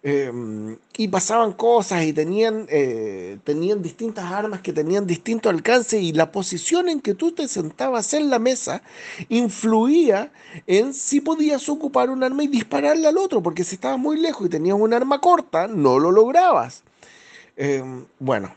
Em, 0.03 0.77
y 0.97 1.09
pasaban 1.09 1.53
cosas 1.53 2.05
y 2.05 2.13
tenían, 2.13 2.67
eh, 2.69 3.39
tenían 3.45 3.83
distintas 3.83 4.25
armas 4.25 4.61
que 4.61 4.73
tenían 4.73 5.07
distinto 5.07 5.51
alcance 5.51 5.99
y 6.01 6.13
la 6.13 6.31
posición 6.33 6.89
en 6.89 7.01
que 7.01 7.15
tú 7.15 7.33
te 7.33 7.49
sentabas 7.49 8.13
en 8.13 8.29
la 8.29 8.39
mesa 8.39 8.83
influía 9.29 10.31
en 10.67 10.95
si 10.95 11.21
podías 11.21 11.69
ocupar 11.69 12.11
un 12.11 12.23
arma 12.25 12.43
y 12.45 12.49
dispararle 12.49 13.07
al 13.07 13.19
otro, 13.19 13.43
porque 13.43 13.65
si 13.65 13.77
estabas 13.77 13.99
muy 13.99 14.19
lejos 14.19 14.47
y 14.47 14.51
tenías 14.51 14.77
un 14.79 14.93
arma 14.93 15.21
corta, 15.21 15.69
no 15.69 15.99
lo 15.99 16.11
lograbas. 16.13 16.83
Em, 17.57 18.05
bueno, 18.19 18.53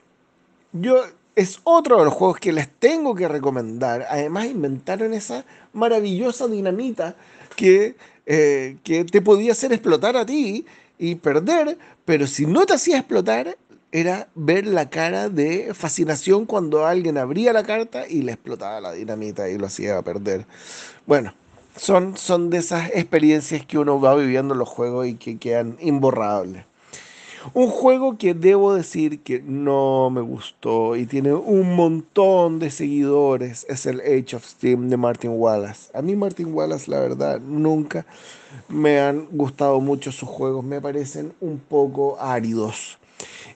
yo 0.72 1.04
es 1.36 1.60
otro 1.64 2.00
de 2.00 2.06
los 2.06 2.14
juegos 2.14 2.40
que 2.40 2.52
les 2.52 2.68
tengo 2.68 3.16
que 3.16 3.28
recomendar. 3.28 4.06
Además 4.10 4.48
inventaron 4.48 5.14
esa 5.14 5.46
maravillosa 5.74 6.48
dinamita 6.48 7.16
que, 7.56 7.96
eh, 8.26 8.78
que 8.84 9.06
te 9.06 9.22
podía 9.22 9.54
hacer 9.54 9.72
explotar 9.72 10.18
a 10.18 10.26
ti 10.26 10.66
y 10.98 11.16
perder, 11.16 11.78
pero 12.06 12.28
si 12.28 12.46
no 12.46 12.66
te 12.66 12.74
hacía 12.74 12.98
explotar, 12.98 13.58
era 13.92 14.28
ver 14.36 14.68
la 14.68 14.90
cara 14.90 15.30
de 15.30 15.74
fascinación 15.74 16.46
cuando 16.46 16.86
alguien 16.86 17.18
abría 17.18 17.54
la 17.54 17.64
carta 17.64 18.08
y 18.08 18.22
le 18.22 18.34
explotaba 18.34 18.82
la 18.82 18.92
dinamita 18.92 19.50
y 19.50 19.58
lo 19.58 19.66
hacía 19.66 20.02
perder. 20.02 20.46
Bueno, 21.08 21.34
son, 21.76 22.18
son 22.18 22.50
de 22.50 22.58
esas 22.58 22.90
experiencias 22.90 23.66
que 23.66 23.80
uno 23.80 24.00
va 24.00 24.16
viviendo 24.16 24.54
en 24.54 24.60
los 24.60 24.70
juegos 24.70 25.08
y 25.08 25.16
que 25.16 25.38
quedan 25.38 25.78
imborrables. 25.80 26.66
Un 27.54 27.68
juego 27.70 28.18
que 28.18 28.34
debo 28.34 28.74
decir 28.74 29.22
que 29.22 29.42
no 29.42 30.10
me 30.10 30.22
gustó 30.22 30.96
y 30.96 31.06
tiene 31.06 31.34
un 31.34 31.76
montón 31.76 32.60
de 32.60 32.70
seguidores 32.70 33.66
es 33.70 33.86
el 33.86 34.02
Age 34.02 34.36
of 34.36 34.46
Steam 34.46 34.90
de 34.90 34.98
Martin 34.98 35.32
Wallace. 35.32 35.90
A 35.94 36.02
mí 36.02 36.16
Martin 36.16 36.54
Wallace, 36.54 36.92
la 36.92 37.00
verdad, 37.00 37.40
nunca 37.40 38.06
me 38.68 39.00
han 39.00 39.28
gustado 39.32 39.80
mucho 39.80 40.12
sus 40.12 40.28
juegos, 40.28 40.66
me 40.66 40.82
parecen 40.82 41.34
un 41.40 41.60
poco 41.60 42.18
áridos. 42.20 42.98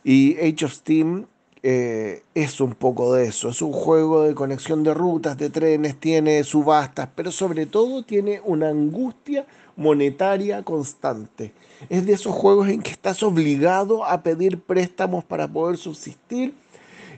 Y 0.04 0.38
Age 0.38 0.66
of 0.66 0.74
Steam 0.74 1.26
eh, 1.62 2.24
es 2.36 2.62
un 2.62 2.76
poco 2.76 3.14
de 3.14 3.26
eso, 3.26 3.50
es 3.50 3.62
un 3.62 3.74
juego 3.74 4.24
de 4.24 4.34
conexión 4.34 4.84
de 4.84 4.94
rutas, 4.94 5.38
de 5.38 5.50
trenes, 5.50 5.98
tiene 5.98 6.44
subastas, 6.44 7.10
pero 7.16 7.32
sobre 7.32 7.66
todo 7.66 8.04
tiene 8.04 8.42
una 8.44 8.70
angustia 8.70 9.46
monetaria 9.76 10.64
constante. 10.64 11.54
Es 11.90 12.06
de 12.06 12.14
esos 12.14 12.34
juegos 12.34 12.70
en 12.70 12.82
que 12.82 12.92
estás 12.92 13.24
obligado 13.24 14.06
a 14.06 14.24
pedir 14.24 14.60
préstamos 14.60 15.24
para 15.24 15.48
poder 15.48 15.78
subsistir 15.78 16.54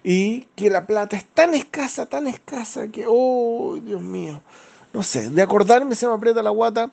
y 0.04 0.42
que 0.56 0.70
la 0.70 0.86
plata 0.86 1.18
es 1.18 1.26
tan 1.26 1.54
escasa, 1.56 2.06
tan 2.06 2.28
escasa 2.28 2.88
que, 2.90 3.06
oh, 3.08 3.78
Dios 3.84 4.02
mío, 4.02 4.42
no 4.94 5.04
sé, 5.04 5.30
de 5.30 5.42
acordarme 5.42 5.96
se 5.96 6.08
me 6.08 6.14
aprieta 6.14 6.44
la 6.44 6.52
guata. 6.52 6.92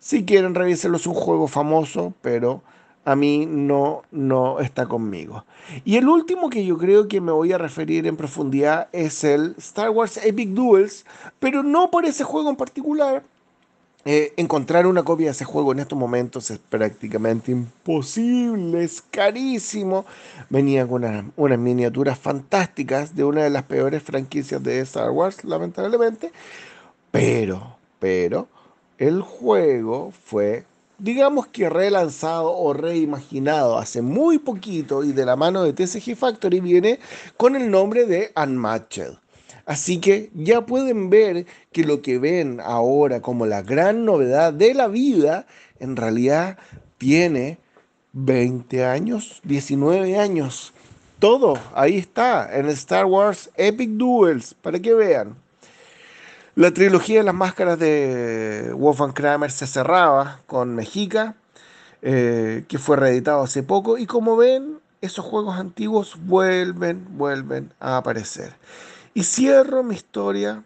Si 0.00 0.24
quieren 0.24 0.54
revísenlo, 0.54 0.96
es 0.96 1.06
un 1.06 1.14
juego 1.14 1.48
famoso, 1.48 2.14
pero 2.20 2.62
a 3.04 3.16
mí 3.16 3.46
no, 3.46 4.02
no 4.10 4.60
está 4.60 4.86
conmigo. 4.86 5.44
Y 5.84 5.96
el 5.96 6.08
último 6.08 6.50
que 6.50 6.64
yo 6.64 6.76
creo 6.76 7.08
que 7.08 7.20
me 7.20 7.32
voy 7.32 7.52
a 7.52 7.58
referir 7.58 8.06
en 8.06 8.16
profundidad 8.16 8.88
es 8.92 9.24
el 9.24 9.54
Star 9.58 9.90
Wars 9.90 10.18
Epic 10.18 10.50
Duels, 10.50 11.06
pero 11.38 11.62
no 11.62 11.90
por 11.90 12.04
ese 12.04 12.22
juego 12.24 12.50
en 12.50 12.56
particular. 12.56 13.22
Eh, 14.10 14.32
encontrar 14.38 14.86
una 14.86 15.02
copia 15.02 15.26
de 15.26 15.32
ese 15.32 15.44
juego 15.44 15.72
en 15.72 15.80
estos 15.80 15.98
momentos 15.98 16.50
es 16.50 16.58
prácticamente 16.58 17.52
imposible, 17.52 18.82
es 18.82 19.02
carísimo. 19.02 20.06
Venía 20.48 20.86
con 20.86 21.04
unas, 21.04 21.26
unas 21.36 21.58
miniaturas 21.58 22.18
fantásticas 22.18 23.14
de 23.14 23.24
una 23.24 23.42
de 23.42 23.50
las 23.50 23.64
peores 23.64 24.02
franquicias 24.02 24.62
de 24.62 24.80
Star 24.80 25.10
Wars, 25.10 25.44
lamentablemente. 25.44 26.32
Pero, 27.10 27.76
pero, 27.98 28.48
el 28.96 29.20
juego 29.20 30.10
fue 30.10 30.64
digamos 30.96 31.46
que 31.48 31.68
relanzado 31.68 32.50
o 32.56 32.72
reimaginado 32.72 33.76
hace 33.76 34.00
muy 34.00 34.38
poquito 34.38 35.04
y 35.04 35.12
de 35.12 35.26
la 35.26 35.36
mano 35.36 35.64
de 35.64 35.74
TCG 35.74 36.16
Factory 36.16 36.60
viene 36.60 36.98
con 37.36 37.56
el 37.56 37.70
nombre 37.70 38.06
de 38.06 38.32
Unmatched. 38.42 39.18
Así 39.68 40.00
que 40.00 40.30
ya 40.32 40.62
pueden 40.64 41.10
ver 41.10 41.44
que 41.72 41.84
lo 41.84 42.00
que 42.00 42.18
ven 42.18 42.58
ahora 42.64 43.20
como 43.20 43.44
la 43.44 43.60
gran 43.60 44.06
novedad 44.06 44.50
de 44.50 44.72
la 44.72 44.88
vida, 44.88 45.46
en 45.78 45.94
realidad 45.94 46.56
tiene 46.96 47.58
20 48.14 48.86
años, 48.86 49.42
19 49.44 50.18
años. 50.18 50.72
Todo 51.18 51.58
ahí 51.74 51.98
está 51.98 52.48
en 52.58 52.70
Star 52.70 53.04
Wars 53.04 53.50
Epic 53.56 53.90
Duels, 53.90 54.54
para 54.54 54.78
que 54.80 54.94
vean. 54.94 55.36
La 56.54 56.70
trilogía 56.70 57.18
de 57.18 57.24
las 57.24 57.34
máscaras 57.34 57.78
de 57.78 58.72
Wolfgang 58.74 59.12
Kramer 59.12 59.50
se 59.50 59.66
cerraba 59.66 60.40
con 60.46 60.74
Mexica, 60.74 61.36
eh, 62.00 62.64
que 62.68 62.78
fue 62.78 62.96
reeditado 62.96 63.42
hace 63.42 63.62
poco, 63.62 63.98
y 63.98 64.06
como 64.06 64.34
ven, 64.34 64.78
esos 65.02 65.26
juegos 65.26 65.58
antiguos 65.58 66.16
vuelven, 66.24 67.06
vuelven 67.18 67.74
a 67.80 67.98
aparecer. 67.98 68.54
Y 69.18 69.24
cierro 69.24 69.82
mi 69.82 69.96
historia 69.96 70.62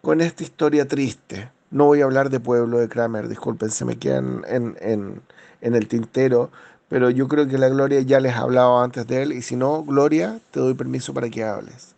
con 0.00 0.20
esta 0.20 0.44
historia 0.44 0.86
triste. 0.86 1.50
No 1.72 1.86
voy 1.86 2.02
a 2.02 2.04
hablar 2.04 2.30
de 2.30 2.38
Pueblo 2.38 2.78
de 2.78 2.88
Kramer, 2.88 3.26
disculpen, 3.26 3.68
se 3.68 3.84
me 3.84 3.98
quedan 3.98 4.44
en, 4.46 4.76
en, 4.80 5.20
en 5.60 5.74
el 5.74 5.88
tintero, 5.88 6.52
pero 6.88 7.10
yo 7.10 7.26
creo 7.26 7.48
que 7.48 7.58
la 7.58 7.68
Gloria 7.68 8.00
ya 8.02 8.20
les 8.20 8.36
hablaba 8.36 8.84
antes 8.84 9.08
de 9.08 9.22
él, 9.22 9.32
y 9.32 9.42
si 9.42 9.56
no, 9.56 9.82
Gloria, 9.82 10.38
te 10.52 10.60
doy 10.60 10.74
permiso 10.74 11.12
para 11.12 11.28
que 11.28 11.42
hables. 11.42 11.96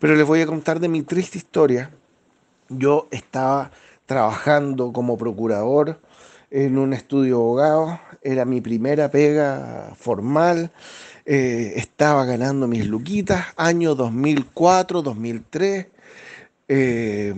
Pero 0.00 0.16
les 0.16 0.26
voy 0.26 0.40
a 0.40 0.46
contar 0.48 0.80
de 0.80 0.88
mi 0.88 1.02
triste 1.02 1.38
historia 1.38 1.92
yo 2.68 3.06
estaba 3.12 3.70
trabajando 4.06 4.92
como 4.92 5.16
procurador 5.16 6.00
en 6.50 6.76
un 6.76 6.92
estudio 6.92 7.36
de 7.36 7.40
abogado, 7.42 8.00
era 8.22 8.44
mi 8.44 8.60
primera 8.60 9.12
pega 9.12 9.92
formal, 9.96 10.72
eh, 11.24 11.74
estaba 11.76 12.24
ganando 12.24 12.66
mis 12.66 12.86
luquitas, 12.86 13.46
año 13.56 13.94
2004, 13.94 15.02
2003, 15.02 15.86
eh, 16.68 17.34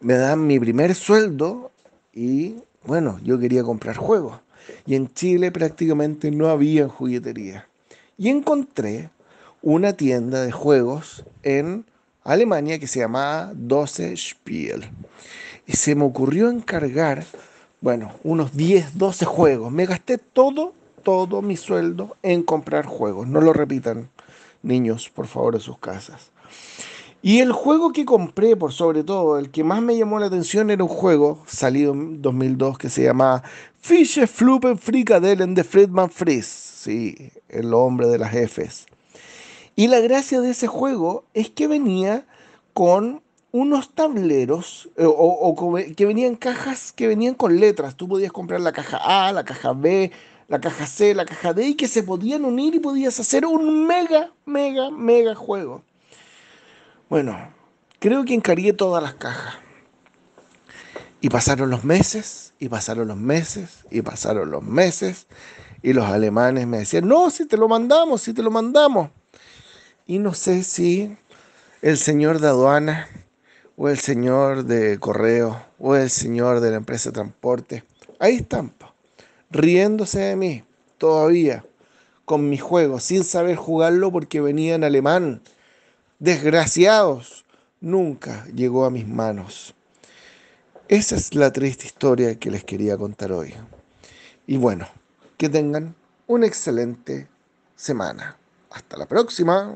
me 0.00 0.14
dan 0.14 0.46
mi 0.46 0.58
primer 0.58 0.94
sueldo 0.94 1.70
y 2.12 2.56
bueno, 2.84 3.18
yo 3.22 3.38
quería 3.38 3.62
comprar 3.62 3.96
juegos. 3.96 4.40
Y 4.86 4.94
en 4.94 5.12
Chile 5.12 5.50
prácticamente 5.50 6.30
no 6.30 6.48
había 6.48 6.88
juguetería. 6.88 7.68
Y 8.16 8.28
encontré 8.28 9.10
una 9.62 9.94
tienda 9.94 10.42
de 10.42 10.52
juegos 10.52 11.24
en 11.42 11.84
Alemania 12.22 12.78
que 12.78 12.86
se 12.86 13.00
llamaba 13.00 13.52
12 13.54 14.16
Spiel. 14.16 14.88
Y 15.66 15.72
se 15.72 15.94
me 15.94 16.04
ocurrió 16.04 16.48
encargar, 16.48 17.24
bueno, 17.80 18.12
unos 18.22 18.56
10, 18.56 18.96
12 18.96 19.24
juegos. 19.24 19.72
Me 19.72 19.86
gasté 19.86 20.18
todo, 20.18 20.74
todo 21.06 21.40
mi 21.40 21.56
sueldo 21.56 22.16
en 22.24 22.42
comprar 22.42 22.84
juegos. 22.84 23.28
No 23.28 23.40
lo 23.40 23.52
repitan, 23.52 24.10
niños, 24.64 25.08
por 25.08 25.28
favor, 25.28 25.54
en 25.54 25.60
sus 25.60 25.78
casas. 25.78 26.32
Y 27.22 27.38
el 27.38 27.52
juego 27.52 27.92
que 27.92 28.04
compré, 28.04 28.56
por 28.56 28.72
sobre 28.72 29.04
todo, 29.04 29.38
el 29.38 29.52
que 29.52 29.62
más 29.62 29.80
me 29.80 29.96
llamó 29.96 30.18
la 30.18 30.26
atención 30.26 30.68
era 30.68 30.82
un 30.82 30.90
juego 30.90 31.44
salido 31.46 31.92
en 31.92 32.20
2002 32.20 32.76
que 32.76 32.88
se 32.88 33.04
llamaba 33.04 33.44
Fische 33.80 34.26
Flupen 34.26 34.76
Frikadellen 34.78 35.54
de 35.54 35.62
Friedman 35.62 36.10
Fries. 36.10 36.46
Sí, 36.46 37.30
el 37.50 37.72
hombre 37.72 38.08
de 38.08 38.18
las 38.18 38.34
Fs. 38.34 38.86
Y 39.76 39.86
la 39.86 40.00
gracia 40.00 40.40
de 40.40 40.50
ese 40.50 40.66
juego 40.66 41.22
es 41.34 41.50
que 41.50 41.68
venía 41.68 42.26
con 42.72 43.22
unos 43.52 43.94
tableros 43.94 44.88
eh, 44.96 45.04
o, 45.06 45.54
que 45.96 46.04
venían 46.04 46.34
cajas 46.34 46.90
que 46.90 47.06
venían 47.06 47.34
con 47.34 47.60
letras. 47.60 47.94
Tú 47.94 48.08
podías 48.08 48.32
comprar 48.32 48.60
la 48.60 48.72
caja 48.72 48.98
A, 49.04 49.32
la 49.32 49.44
caja 49.44 49.72
B, 49.72 50.10
la 50.48 50.60
caja 50.60 50.86
C, 50.86 51.14
la 51.14 51.24
caja 51.24 51.52
D 51.52 51.68
y 51.68 51.74
que 51.74 51.88
se 51.88 52.02
podían 52.02 52.44
unir 52.44 52.74
y 52.74 52.80
podías 52.80 53.18
hacer 53.18 53.44
un 53.46 53.86
mega, 53.86 54.30
mega, 54.44 54.90
mega 54.90 55.34
juego. 55.34 55.82
Bueno, 57.08 57.52
creo 57.98 58.24
que 58.24 58.34
encargué 58.34 58.72
todas 58.72 59.02
las 59.02 59.14
cajas. 59.14 59.54
Y 61.20 61.28
pasaron 61.28 61.70
los 61.70 61.82
meses, 61.82 62.52
y 62.58 62.68
pasaron 62.68 63.08
los 63.08 63.16
meses, 63.16 63.84
y 63.90 64.02
pasaron 64.02 64.50
los 64.50 64.62
meses. 64.62 65.26
Y 65.82 65.92
los 65.92 66.06
alemanes 66.06 66.66
me 66.66 66.78
decían, 66.78 67.08
no, 67.08 67.30
si 67.30 67.46
te 67.46 67.56
lo 67.56 67.68
mandamos, 67.68 68.22
si 68.22 68.32
te 68.32 68.42
lo 68.42 68.50
mandamos. 68.50 69.10
Y 70.06 70.18
no 70.18 70.34
sé 70.34 70.62
si 70.62 71.16
el 71.82 71.98
señor 71.98 72.40
de 72.40 72.48
aduana 72.48 73.08
o 73.76 73.88
el 73.88 73.98
señor 73.98 74.64
de 74.64 74.98
correo 74.98 75.64
o 75.78 75.96
el 75.96 76.10
señor 76.10 76.60
de 76.60 76.70
la 76.70 76.76
empresa 76.76 77.10
de 77.10 77.14
transporte, 77.14 77.84
ahí 78.18 78.36
están, 78.36 78.72
riéndose 79.50 80.20
de 80.20 80.36
mí 80.36 80.64
todavía 80.98 81.64
con 82.24 82.50
mi 82.50 82.58
juego, 82.58 83.00
sin 83.00 83.24
saber 83.24 83.56
jugarlo 83.56 84.10
porque 84.10 84.40
venía 84.40 84.74
en 84.74 84.84
alemán. 84.84 85.40
Desgraciados, 86.18 87.44
nunca 87.80 88.46
llegó 88.46 88.84
a 88.84 88.90
mis 88.90 89.06
manos. 89.06 89.74
Esa 90.88 91.16
es 91.16 91.34
la 91.34 91.52
triste 91.52 91.86
historia 91.86 92.38
que 92.38 92.50
les 92.50 92.64
quería 92.64 92.96
contar 92.96 93.32
hoy. 93.32 93.54
Y 94.46 94.56
bueno, 94.56 94.88
que 95.36 95.48
tengan 95.48 95.94
una 96.26 96.46
excelente 96.46 97.28
semana. 97.74 98.36
Hasta 98.70 98.96
la 98.96 99.06
próxima. 99.06 99.74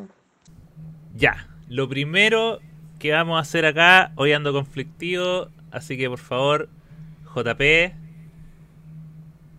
Ya, 1.16 1.48
lo 1.68 1.88
primero 1.88 2.60
que 2.98 3.12
vamos 3.12 3.38
a 3.38 3.40
hacer 3.40 3.64
acá, 3.64 4.12
hoy 4.16 4.32
ando 4.32 4.52
conflictivo, 4.52 5.48
así 5.70 5.97
que 5.97 6.09
por 6.09 6.18
favor, 6.18 6.68
JP, 7.34 7.94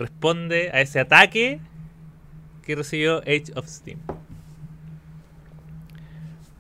responde 0.02 0.70
a 0.74 0.82
ese 0.82 1.00
ataque 1.00 1.60
que 2.64 2.76
recibió 2.76 3.20
Age 3.20 3.46
of 3.56 3.68
Steam. 3.68 4.00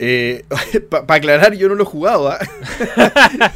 Eh, 0.03 0.45
Para 0.89 1.15
aclarar, 1.15 1.53
yo 1.53 1.69
no 1.69 1.76
lo 1.76 1.84
he 1.84 1.85
jugado. 1.85 2.31
¿ah? 2.31 2.39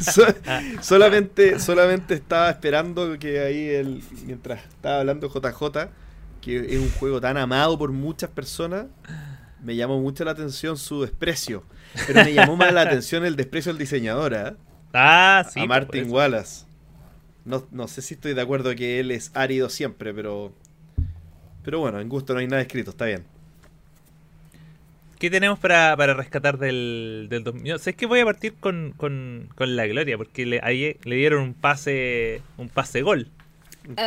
solamente, 0.80 1.58
solamente 1.58 2.14
estaba 2.14 2.50
esperando 2.50 3.18
que 3.18 3.40
ahí, 3.40 3.68
el, 3.68 4.02
mientras 4.24 4.64
estaba 4.64 5.00
hablando 5.00 5.28
JJ, 5.28 5.88
que 6.40 6.74
es 6.74 6.78
un 6.78 6.90
juego 6.90 7.20
tan 7.20 7.36
amado 7.36 7.76
por 7.76 7.90
muchas 7.90 8.30
personas, 8.30 8.86
me 9.60 9.74
llamó 9.74 9.98
mucho 10.00 10.24
la 10.24 10.30
atención 10.30 10.76
su 10.76 11.02
desprecio. 11.02 11.64
Pero 12.06 12.22
me 12.22 12.32
llamó 12.32 12.56
más 12.56 12.72
la 12.72 12.82
atención 12.82 13.24
el 13.24 13.34
desprecio 13.34 13.72
del 13.72 13.78
diseñador, 13.80 14.34
¿eh? 14.34 14.54
Ah, 14.98 15.44
sí. 15.52 15.60
A 15.60 15.66
Martin 15.66 16.10
Wallace. 16.10 16.65
No, 17.46 17.88
sé 17.88 18.02
si 18.02 18.14
estoy 18.14 18.34
de 18.34 18.42
acuerdo 18.42 18.74
que 18.74 19.00
él 19.00 19.10
es 19.10 19.30
árido 19.34 19.68
siempre, 19.68 20.12
pero. 20.12 20.52
Pero 21.64 21.80
bueno, 21.80 22.00
en 22.00 22.08
gusto 22.08 22.34
no 22.34 22.40
hay 22.40 22.46
nada 22.46 22.60
escrito, 22.62 22.90
está 22.90 23.06
bien. 23.06 23.24
¿Qué 25.18 25.30
tenemos 25.30 25.58
para, 25.58 25.96
rescatar 26.14 26.58
del, 26.58 27.28
del 27.30 27.42
2000? 27.42 27.78
sé 27.78 27.94
que 27.94 28.04
voy 28.06 28.20
a 28.20 28.24
partir 28.24 28.54
con, 28.54 29.48
la 29.58 29.86
gloria, 29.86 30.18
porque 30.18 30.44
le, 30.44 30.60
ahí 30.62 30.96
le 31.04 31.16
dieron 31.16 31.42
un 31.42 31.54
pase 31.54 32.42
un 32.58 32.68
pase 32.68 33.00
gol. 33.02 33.30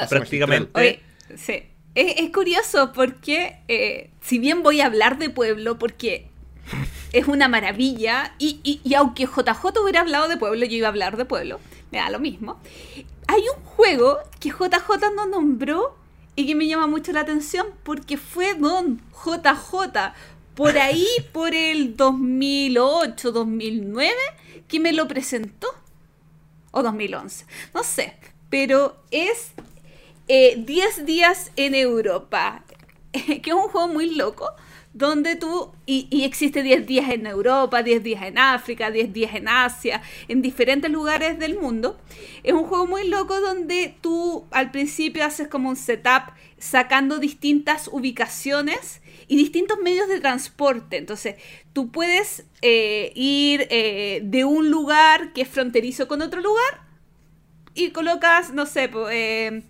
prácticamente. 0.10 1.02
sí 1.36 1.64
es, 1.96 2.30
curioso 2.32 2.92
porque, 2.94 3.58
eh, 3.68 4.10
si 4.22 4.40
bien 4.40 4.64
voy 4.64 4.82
a 4.82 4.86
hablar 4.86 5.18
de 5.18 5.30
pueblo, 5.30 5.78
porque 5.80 6.28
es 7.14 7.28
una 7.28 7.48
maravilla, 7.48 8.34
y, 8.38 8.82
aunque 8.96 9.26
JJ 9.26 9.82
hubiera 9.82 10.02
hablado 10.02 10.28
de 10.28 10.38
pueblo, 10.38 10.66
yo 10.66 10.76
iba 10.76 10.88
a 10.88 10.92
hablar 10.92 11.18
de 11.18 11.26
pueblo, 11.26 11.60
me 11.92 11.98
da 11.98 12.10
lo 12.10 12.20
mismo. 12.20 12.60
Hay 13.32 13.44
un 13.56 13.64
juego 13.64 14.18
que 14.40 14.50
JJ 14.50 15.14
no 15.16 15.28
nombró 15.28 15.96
y 16.36 16.48
que 16.48 16.56
me 16.56 16.66
llama 16.66 16.88
mucho 16.88 17.12
la 17.12 17.20
atención 17.20 17.68
porque 17.84 18.18
fue 18.18 18.56
Don 18.56 19.00
JJ 19.24 20.14
por 20.56 20.80
ahí, 20.80 21.06
por 21.32 21.54
el 21.54 21.96
2008, 21.96 23.32
2009, 23.32 24.16
que 24.68 24.80
me 24.80 24.94
lo 24.94 25.08
presentó. 25.08 25.68
O 26.72 26.82
2011, 26.82 27.46
no 27.76 27.84
sé. 27.84 28.18
Pero 28.50 28.98
es 29.12 29.52
10 30.28 30.58
eh, 30.68 31.04
días 31.04 31.52
en 31.56 31.76
Europa, 31.76 32.64
que 33.12 33.44
es 33.46 33.54
un 33.54 33.70
juego 33.70 33.90
muy 33.90 34.16
loco, 34.16 34.56
donde 35.00 35.38
tú, 35.38 35.72
y, 35.86 36.08
y 36.12 36.26
existe 36.26 36.62
10 36.62 36.86
días 36.86 37.10
en 37.10 37.26
Europa, 37.26 37.82
10 37.82 38.04
días 38.04 38.24
en 38.24 38.38
África, 38.38 38.92
10 38.92 39.14
días 39.14 39.34
en 39.34 39.48
Asia, 39.48 40.02
en 40.28 40.42
diferentes 40.42 40.92
lugares 40.92 41.40
del 41.40 41.58
mundo. 41.58 41.98
Es 42.44 42.54
un 42.54 42.66
juego 42.66 42.86
muy 42.86 43.08
loco 43.08 43.40
donde 43.40 43.96
tú 44.02 44.46
al 44.52 44.72
principio 44.72 45.26
haces 45.26 45.48
como 45.48 45.70
un 45.70 45.78
setup 45.78 46.34
sacando 46.58 47.18
distintas 47.18 47.88
ubicaciones 47.88 49.02
y 49.30 49.38
distintos 49.38 49.80
medios 49.80 50.10
de 50.10 50.20
transporte. 50.20 50.98
Entonces, 50.98 51.36
tú 51.72 51.92
puedes 51.92 52.44
eh, 52.62 53.14
ir 53.16 53.68
eh, 53.70 54.20
de 54.24 54.44
un 54.44 54.70
lugar 54.70 55.32
que 55.34 55.44
es 55.44 55.48
fronterizo 55.48 56.08
con 56.08 56.22
otro 56.22 56.42
lugar 56.42 56.82
y 57.74 57.92
colocas, 57.92 58.54
no 58.54 58.66
sé, 58.66 58.90
eh, 59.12 59.64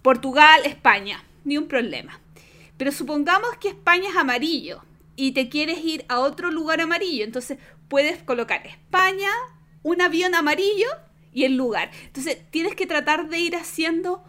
Portugal, 0.00 0.60
España, 0.64 1.22
ni 1.44 1.58
un 1.58 1.68
problema. 1.68 2.19
Pero 2.80 2.92
supongamos 2.92 3.50
que 3.60 3.68
España 3.68 4.08
es 4.08 4.16
amarillo 4.16 4.82
y 5.14 5.32
te 5.32 5.50
quieres 5.50 5.84
ir 5.84 6.06
a 6.08 6.18
otro 6.18 6.50
lugar 6.50 6.80
amarillo, 6.80 7.24
entonces 7.24 7.58
puedes 7.88 8.22
colocar 8.22 8.66
España, 8.66 9.28
un 9.82 10.00
avión 10.00 10.34
amarillo 10.34 10.88
y 11.30 11.44
el 11.44 11.58
lugar. 11.58 11.90
Entonces 12.06 12.38
tienes 12.50 12.74
que 12.74 12.86
tratar 12.86 13.28
de 13.28 13.38
ir 13.38 13.54
haciendo 13.54 14.24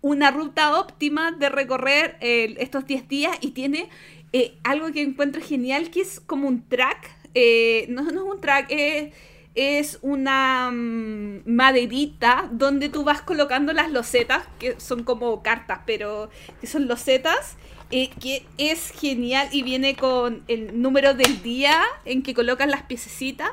una 0.00 0.30
ruta 0.30 0.80
óptima 0.80 1.32
de 1.32 1.50
recorrer 1.50 2.16
eh, 2.22 2.54
estos 2.60 2.86
10 2.86 3.08
días 3.08 3.36
y 3.42 3.50
tiene 3.50 3.90
eh, 4.32 4.56
algo 4.64 4.90
que 4.90 5.02
encuentro 5.02 5.42
genial 5.42 5.90
que 5.90 6.00
es 6.00 6.18
como 6.18 6.48
un 6.48 6.66
track. 6.66 7.10
eh, 7.34 7.84
no, 7.90 8.04
no 8.04 8.26
es 8.26 8.34
un 8.36 8.40
track, 8.40 8.70
eh, 8.70 9.12
es 9.56 9.98
una 10.02 10.70
mm, 10.72 11.42
maderita 11.46 12.48
donde 12.52 12.88
tú 12.88 13.04
vas 13.04 13.22
colocando 13.22 13.72
las 13.72 13.90
losetas, 13.90 14.44
que 14.58 14.78
son 14.80 15.02
como 15.04 15.42
cartas, 15.42 15.80
pero 15.86 16.30
que 16.60 16.66
son 16.66 16.86
losetas, 16.88 17.56
eh, 17.90 18.10
que 18.20 18.44
es 18.58 18.90
genial 18.90 19.48
y 19.52 19.62
viene 19.62 19.96
con 19.96 20.42
el 20.48 20.80
número 20.80 21.14
del 21.14 21.42
día 21.42 21.82
en 22.04 22.22
que 22.22 22.34
colocas 22.34 22.68
las 22.68 22.82
piececitas. 22.82 23.50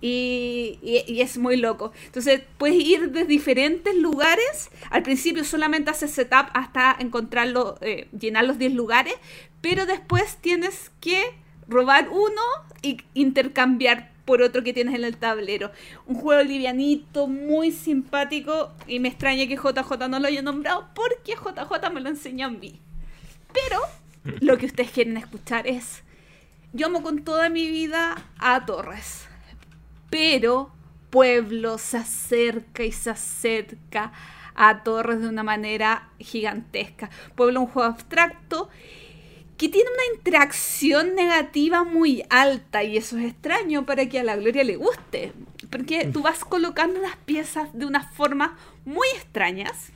Y, 0.00 0.78
y- 0.82 1.20
es 1.22 1.38
muy 1.38 1.56
loco. 1.56 1.92
Entonces 2.04 2.42
puedes 2.58 2.76
ir 2.84 3.10
de 3.12 3.24
diferentes 3.24 3.94
lugares. 3.96 4.70
Al 4.90 5.02
principio 5.02 5.42
solamente 5.44 5.90
haces 5.90 6.10
setup 6.12 6.48
hasta 6.52 6.94
encontrarlo, 6.98 7.78
eh, 7.80 8.06
llenar 8.18 8.44
los 8.44 8.58
10 8.58 8.74
lugares. 8.74 9.14
Pero 9.62 9.86
después 9.86 10.36
tienes 10.40 10.90
que 11.00 11.22
robar 11.66 12.08
uno 12.10 12.42
y 12.82 12.98
intercambiar 13.14 14.12
por 14.26 14.42
otro 14.42 14.62
que 14.62 14.74
tienes 14.74 14.94
en 14.94 15.04
el 15.04 15.16
tablero. 15.16 15.70
Un 16.06 16.16
juego 16.16 16.42
livianito, 16.42 17.26
muy 17.26 17.72
simpático. 17.72 18.72
Y 18.86 19.00
me 19.00 19.08
extraña 19.08 19.46
que 19.46 19.56
JJ 19.56 20.08
no 20.08 20.18
lo 20.18 20.28
haya 20.28 20.42
nombrado 20.42 20.90
porque 20.94 21.32
JJ 21.32 21.90
me 21.90 22.00
lo 22.00 22.10
enseñó 22.10 22.48
a 22.48 22.50
mí. 22.50 22.78
Pero 23.54 23.80
lo 24.40 24.58
que 24.58 24.66
ustedes 24.66 24.90
quieren 24.90 25.16
escuchar 25.16 25.66
es. 25.66 26.02
Yo 26.74 26.88
amo 26.88 27.02
con 27.02 27.24
toda 27.24 27.48
mi 27.48 27.70
vida 27.70 28.26
a 28.38 28.66
Torres 28.66 29.26
pero 30.10 30.70
Pueblo 31.10 31.78
se 31.78 31.98
acerca 31.98 32.82
y 32.84 32.92
se 32.92 33.10
acerca 33.10 34.12
a 34.54 34.82
Torres 34.82 35.20
de 35.20 35.28
una 35.28 35.42
manera 35.42 36.08
gigantesca. 36.18 37.10
Pueblo 37.34 37.60
un 37.60 37.66
juego 37.66 37.90
abstracto 37.90 38.68
que 39.56 39.68
tiene 39.68 39.88
una 39.90 40.16
interacción 40.16 41.14
negativa 41.14 41.84
muy 41.84 42.24
alta 42.28 42.84
y 42.84 42.96
eso 42.96 43.16
es 43.16 43.26
extraño 43.26 43.86
para 43.86 44.08
que 44.08 44.20
a 44.20 44.24
la 44.24 44.36
Gloria 44.36 44.64
le 44.64 44.76
guste, 44.76 45.32
porque 45.70 46.08
tú 46.12 46.22
vas 46.22 46.44
colocando 46.44 47.00
las 47.00 47.16
piezas 47.16 47.70
de 47.72 47.86
una 47.86 48.06
forma 48.10 48.58
muy 48.84 49.08
extrañas. 49.16 49.92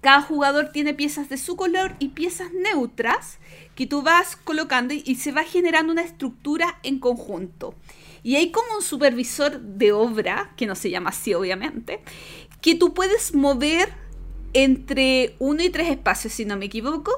Cada 0.00 0.22
jugador 0.22 0.70
tiene 0.70 0.94
piezas 0.94 1.28
de 1.28 1.38
su 1.38 1.56
color 1.56 1.96
y 1.98 2.08
piezas 2.08 2.52
neutras 2.52 3.38
que 3.74 3.86
tú 3.86 4.02
vas 4.02 4.36
colocando 4.36 4.94
y 4.94 5.14
se 5.16 5.32
va 5.32 5.42
generando 5.42 5.92
una 5.92 6.02
estructura 6.02 6.78
en 6.82 7.00
conjunto. 7.00 7.74
Y 8.22 8.36
hay 8.36 8.50
como 8.50 8.76
un 8.76 8.82
supervisor 8.82 9.60
de 9.60 9.92
obra, 9.92 10.52
que 10.56 10.66
no 10.66 10.74
se 10.74 10.90
llama 10.90 11.10
así 11.10 11.34
obviamente, 11.34 12.00
que 12.60 12.74
tú 12.74 12.94
puedes 12.94 13.34
mover 13.34 13.92
entre 14.52 15.34
uno 15.38 15.62
y 15.62 15.70
tres 15.70 15.90
espacios, 15.90 16.32
si 16.32 16.44
no 16.44 16.56
me 16.56 16.66
equivoco, 16.66 17.12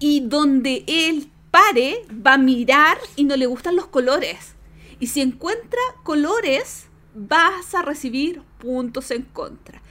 y 0.00 0.20
donde 0.20 0.84
él 0.86 1.30
pare, 1.50 2.04
va 2.14 2.34
a 2.34 2.38
mirar 2.38 2.98
y 3.16 3.24
no 3.24 3.36
le 3.36 3.46
gustan 3.46 3.76
los 3.76 3.86
colores. 3.86 4.54
Y 5.00 5.08
si 5.08 5.20
encuentra 5.20 5.80
colores, 6.02 6.86
vas 7.14 7.74
a 7.74 7.82
recibir 7.82 8.42
puntos 8.58 9.10
en 9.10 9.22
contra. 9.22 9.82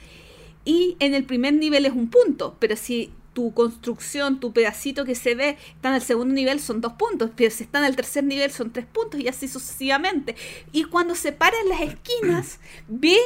Y 0.64 0.96
en 1.00 1.14
el 1.14 1.24
primer 1.24 1.54
nivel 1.54 1.86
es 1.86 1.92
un 1.92 2.10
punto, 2.10 2.56
pero 2.58 2.76
si 2.76 3.12
tu 3.32 3.54
construcción, 3.54 4.40
tu 4.40 4.52
pedacito 4.52 5.04
que 5.04 5.14
se 5.14 5.34
ve 5.34 5.56
está 5.74 5.90
en 5.90 5.94
el 5.94 6.02
segundo 6.02 6.34
nivel 6.34 6.58
son 6.58 6.80
dos 6.80 6.94
puntos, 6.94 7.30
pero 7.36 7.50
si 7.50 7.64
está 7.64 7.78
en 7.78 7.84
el 7.84 7.94
tercer 7.94 8.24
nivel 8.24 8.50
son 8.50 8.72
tres 8.72 8.84
puntos 8.84 9.20
y 9.20 9.28
así 9.28 9.46
sucesivamente. 9.46 10.34
Y 10.72 10.84
cuando 10.84 11.14
se 11.14 11.32
para 11.32 11.56
en 11.60 11.68
las 11.68 11.80
esquinas, 11.82 12.58
ve 12.88 13.16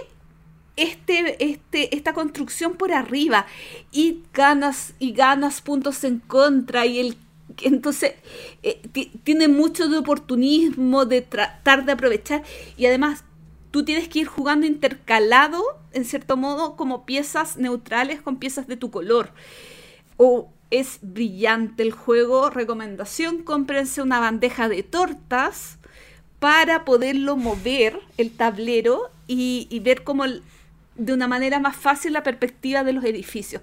este, 0.76 1.44
este, 1.44 1.94
esta 1.94 2.12
construcción 2.14 2.74
por 2.74 2.92
arriba 2.92 3.46
y 3.90 4.22
ganas 4.32 4.94
y 4.98 5.12
ganas 5.12 5.60
puntos 5.60 6.04
en 6.04 6.18
contra 6.20 6.86
y 6.86 6.98
el 7.00 7.16
entonces 7.62 8.14
eh, 8.62 8.80
ti- 8.92 9.10
tiene 9.24 9.46
mucho 9.48 9.88
de 9.88 9.98
oportunismo 9.98 11.04
de 11.04 11.20
tratar 11.20 11.84
de 11.84 11.92
aprovechar 11.92 12.42
y 12.78 12.86
además 12.86 13.24
tú 13.70 13.84
tienes 13.84 14.08
que 14.08 14.20
ir 14.20 14.26
jugando 14.26 14.66
intercalado 14.66 15.62
en 15.92 16.06
cierto 16.06 16.38
modo 16.38 16.76
como 16.76 17.04
piezas 17.04 17.58
neutrales 17.58 18.22
con 18.22 18.36
piezas 18.38 18.66
de 18.68 18.76
tu 18.78 18.90
color. 18.90 19.32
O 20.16 20.50
es 20.70 20.98
brillante 21.02 21.82
el 21.82 21.92
juego 21.92 22.48
recomendación 22.48 23.42
cómprense 23.42 24.00
una 24.00 24.20
bandeja 24.20 24.68
de 24.70 24.82
tortas 24.82 25.78
para 26.38 26.84
poderlo 26.84 27.36
mover 27.36 27.98
el 28.16 28.30
tablero 28.30 29.10
y, 29.26 29.68
ver 29.84 30.04
como 30.04 30.24
el- 30.24 30.42
de 30.96 31.12
una 31.14 31.26
manera 31.28 31.58
más 31.58 31.76
fácil 31.76 32.12
la 32.12 32.22
perspectiva 32.22 32.84
de 32.84 32.92
los 32.92 33.04
edificios. 33.04 33.62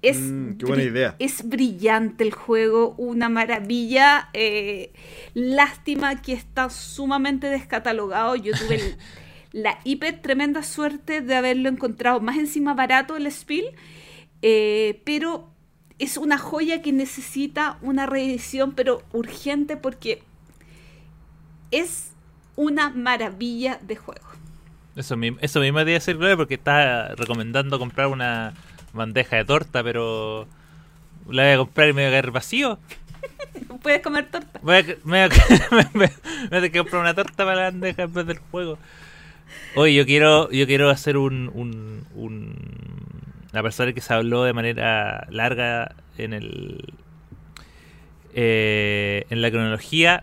Es, 0.00 0.18
Mm, 0.18 0.58
qué 0.58 0.64
buena 0.66 0.82
idea. 0.84 1.16
es 1.18 1.48
brillante 1.48 2.22
el 2.24 2.32
juego, 2.32 2.94
una 2.98 3.28
maravilla. 3.28 4.28
eh, 4.32 4.92
lástima 5.34 6.22
que 6.22 6.32
está 6.34 6.70
sumamente 6.70 7.48
descatalogado. 7.48 8.36
Yo 8.36 8.52
tuve 8.56 8.76
el- 8.76 8.96
la 9.52 9.78
hiper 9.84 10.20
tremenda 10.22 10.62
suerte 10.62 11.20
de 11.20 11.34
haberlo 11.34 11.68
encontrado 11.68 12.20
más 12.20 12.36
encima 12.36 12.74
barato 12.74 13.16
el 13.16 13.26
Spiel, 13.32 13.66
eh, 14.42 15.00
pero 15.04 15.50
es 15.98 16.16
una 16.16 16.38
joya 16.38 16.80
que 16.80 16.92
necesita 16.92 17.78
una 17.82 18.06
reedición, 18.06 18.72
pero 18.76 19.02
urgente 19.12 19.76
porque 19.76 20.22
es 21.72 22.12
una 22.56 22.90
maravilla 22.90 23.78
de 23.82 23.96
juego. 23.96 24.26
Eso 24.98 25.16
mismo, 25.16 25.38
eso 25.40 25.60
mismo 25.60 25.78
te 25.78 25.82
iba 25.84 25.90
a 25.92 26.00
decir, 26.00 26.16
Gloria, 26.16 26.36
porque 26.36 26.54
estaba 26.54 27.14
recomendando 27.14 27.78
comprar 27.78 28.08
una 28.08 28.52
bandeja 28.92 29.36
de 29.36 29.44
torta, 29.44 29.82
pero 29.84 30.48
la 31.30 31.44
voy 31.44 31.52
a 31.52 31.56
comprar 31.58 31.88
y 31.88 31.92
me 31.92 32.02
voy 32.02 32.08
a 32.08 32.12
caer 32.20 32.30
vacío. 32.32 32.78
Puedes 33.82 34.02
comer 34.02 34.28
torta. 34.30 34.58
Voy 34.62 34.76
a, 34.76 34.82
me 35.04 35.28
voy 35.28 35.36
a, 35.36 35.76
me- 35.94 36.08
me- 36.50 36.60
me 36.60 36.66
a 36.68 36.72
comprar 36.72 37.00
una 37.02 37.14
torta 37.14 37.44
para 37.44 37.56
la 37.56 37.62
bandeja 37.70 38.02
en 38.04 38.12
vez 38.14 38.26
del 38.26 38.38
juego. 38.38 38.78
Oye, 39.76 39.94
yo 39.94 40.06
quiero, 40.06 40.50
yo 40.50 40.66
quiero 40.66 40.90
hacer 40.90 41.16
un, 41.16 41.50
un, 41.54 42.04
un 42.14 42.54
una 43.52 43.62
persona 43.62 43.92
que 43.92 44.00
se 44.02 44.12
habló 44.14 44.44
de 44.44 44.52
manera 44.52 45.26
larga 45.30 45.94
en 46.18 46.34
el 46.34 46.94
eh, 48.34 49.24
en 49.30 49.42
la 49.42 49.50
cronología. 49.50 50.22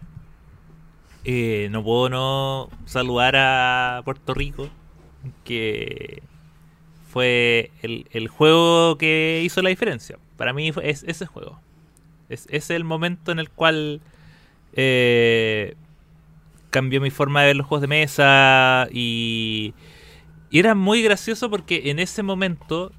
Eh, 1.26 1.70
no 1.72 1.84
puedo 1.84 2.10
no 2.10 2.70
saludar 2.86 3.36
a 3.36 4.02
Puerto 4.06 4.36
Rico, 4.36 4.70
que 5.44 6.22
fue 7.10 7.72
el, 7.82 8.08
el 8.12 8.28
juego 8.28 8.98
que 8.98 9.42
hizo 9.44 9.64
la 9.64 9.70
diferencia. 9.70 10.20
Para 10.38 10.54
mí 10.54 10.72
es 10.84 11.04
ese 11.08 11.26
juego. 11.26 11.60
Es, 12.30 12.48
es 12.52 12.70
el 12.70 12.84
momento 12.84 13.32
en 13.32 13.40
el 13.40 13.50
cual 13.50 14.02
eh, 14.74 15.76
cambió 16.70 17.02
mi 17.02 17.10
forma 17.10 17.42
de 17.42 17.48
ver 17.48 17.56
los 17.56 17.66
juegos 17.66 17.82
de 17.82 17.88
mesa 17.88 18.88
y, 18.92 19.74
y 20.52 20.60
era 20.60 20.76
muy 20.76 21.02
gracioso 21.02 21.50
porque 21.50 21.90
en 21.90 22.00
ese 22.00 22.22
momento 22.22 22.92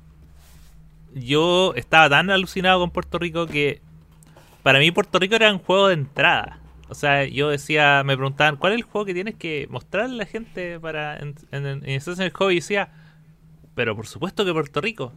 yo 1.15 1.74
estaba 1.77 2.09
tan 2.09 2.31
alucinado 2.31 2.81
con 2.81 2.90
Puerto 2.90 3.19
Rico 3.19 3.47
que 3.47 3.81
para 4.62 4.78
mí 4.81 4.90
Puerto 4.90 5.19
Rico 5.19 5.36
era 5.36 5.53
un 5.53 5.59
juego 5.59 5.89
de 5.89 5.94
entrada. 5.94 6.59
O 6.88 6.94
sea, 6.94 7.24
yo 7.24 7.48
decía, 7.50 8.02
me 8.04 8.16
preguntaban, 8.16 8.56
¿cuál 8.56 8.72
es 8.72 8.78
el 8.78 8.84
juego 8.84 9.04
que 9.06 9.14
tienes 9.14 9.34
que 9.34 9.66
mostrarle 9.70 10.14
a 10.14 10.18
la 10.18 10.26
gente 10.26 10.78
para 10.80 11.18
en, 11.18 11.34
en, 11.52 11.66
en 11.66 11.82
en 11.84 12.20
el 12.22 12.30
juego? 12.32 12.50
Y 12.52 12.56
decía, 12.56 12.90
pero 13.74 13.96
por 13.96 14.06
supuesto 14.06 14.44
que 14.44 14.52
Puerto 14.52 14.80
Rico. 14.80 15.12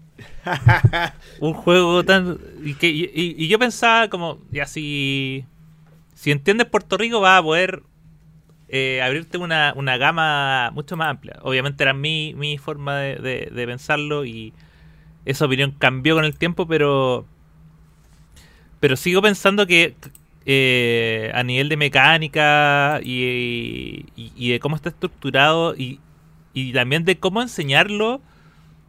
un 1.39 1.53
juego 1.53 2.03
tan... 2.05 2.37
Y, 2.63 2.75
que, 2.75 2.89
y, 2.89 3.03
y- 3.13 3.35
y 3.37 3.47
yo 3.47 3.59
pensaba 3.59 4.09
como, 4.09 4.39
ya 4.51 4.65
si... 4.65 5.45
Si 6.15 6.31
entiendes 6.31 6.67
Puerto 6.67 6.97
Rico 6.97 7.21
vas 7.21 7.39
a 7.39 7.43
poder 7.43 7.83
eh, 8.69 9.01
abrirte 9.03 9.37
una, 9.37 9.73
una 9.75 9.97
gama 9.97 10.71
mucho 10.73 10.97
más 10.97 11.09
amplia. 11.09 11.39
Obviamente 11.43 11.83
era 11.83 11.93
mi, 11.93 12.33
mi 12.35 12.57
forma 12.57 12.97
de, 12.97 13.15
de- 13.17 13.51
de 13.53 13.67
pensarlo 13.67 14.25
y 14.25 14.53
esa 15.25 15.45
opinión 15.45 15.71
cambió 15.79 16.15
con 16.15 16.25
el 16.25 16.37
tiempo, 16.37 16.67
pero... 16.67 17.25
Pero 18.79 18.95
sigo 18.95 19.21
pensando 19.21 19.67
que 19.67 19.95
eh, 20.45 21.32
a 21.34 21.44
nivel 21.44 21.70
de 21.70 21.78
mecánica 21.78 22.99
y, 23.03 24.06
y- 24.16 24.49
de 24.52 24.60
cómo 24.60 24.76
está 24.76 24.90
estructurado 24.90 25.76
y, 25.76 25.99
y 26.53 26.74
también 26.74 27.06
de 27.06 27.20
cómo 27.20 27.41
enseñarlo, 27.41 28.22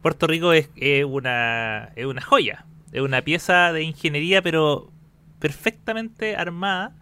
Puerto 0.01 0.27
Rico 0.27 0.53
es, 0.53 0.69
una, 1.05 1.91
es 1.95 2.05
una 2.05 2.21
joya. 2.21 2.65
Es 2.91 3.01
una 3.01 3.21
pieza 3.21 3.71
de 3.71 3.83
ingeniería, 3.83 4.41
pero 4.41 4.91
perfectamente 5.39 6.35
armada. 6.35 6.93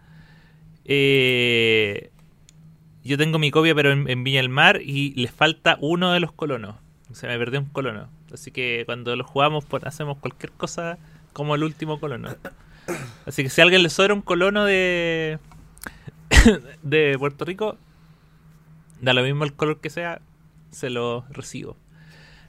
Eh, 0.84 2.10
yo 3.02 3.16
tengo 3.16 3.38
mi 3.38 3.50
copia, 3.50 3.74
pero 3.74 3.90
en, 3.92 4.08
en 4.08 4.22
Viña 4.24 4.38
del 4.40 4.50
Mar, 4.50 4.80
y 4.82 5.14
les 5.14 5.30
falta 5.32 5.78
uno 5.80 6.12
de 6.12 6.20
los 6.20 6.32
colonos. 6.32 6.76
Se 7.12 7.26
me 7.26 7.38
perdió 7.38 7.58
un 7.60 7.66
colono. 7.66 8.08
Así 8.32 8.50
que 8.52 8.82
cuando 8.86 9.16
lo 9.16 9.24
jugamos, 9.24 9.64
pues, 9.64 9.82
hacemos 9.84 10.18
cualquier 10.18 10.52
cosa 10.52 10.98
como 11.32 11.54
el 11.54 11.64
último 11.64 11.98
colono. 11.98 12.28
Así 13.26 13.42
que 13.42 13.50
si 13.50 13.60
a 13.60 13.64
alguien 13.64 13.82
le 13.82 13.90
sobra 13.90 14.14
un 14.14 14.22
colono 14.22 14.64
de, 14.64 15.38
de 16.82 17.16
Puerto 17.18 17.44
Rico, 17.44 17.76
da 19.00 19.12
lo 19.12 19.22
mismo 19.22 19.44
el 19.44 19.54
color 19.54 19.80
que 19.80 19.90
sea, 19.90 20.20
se 20.70 20.90
lo 20.90 21.24
recibo. 21.30 21.76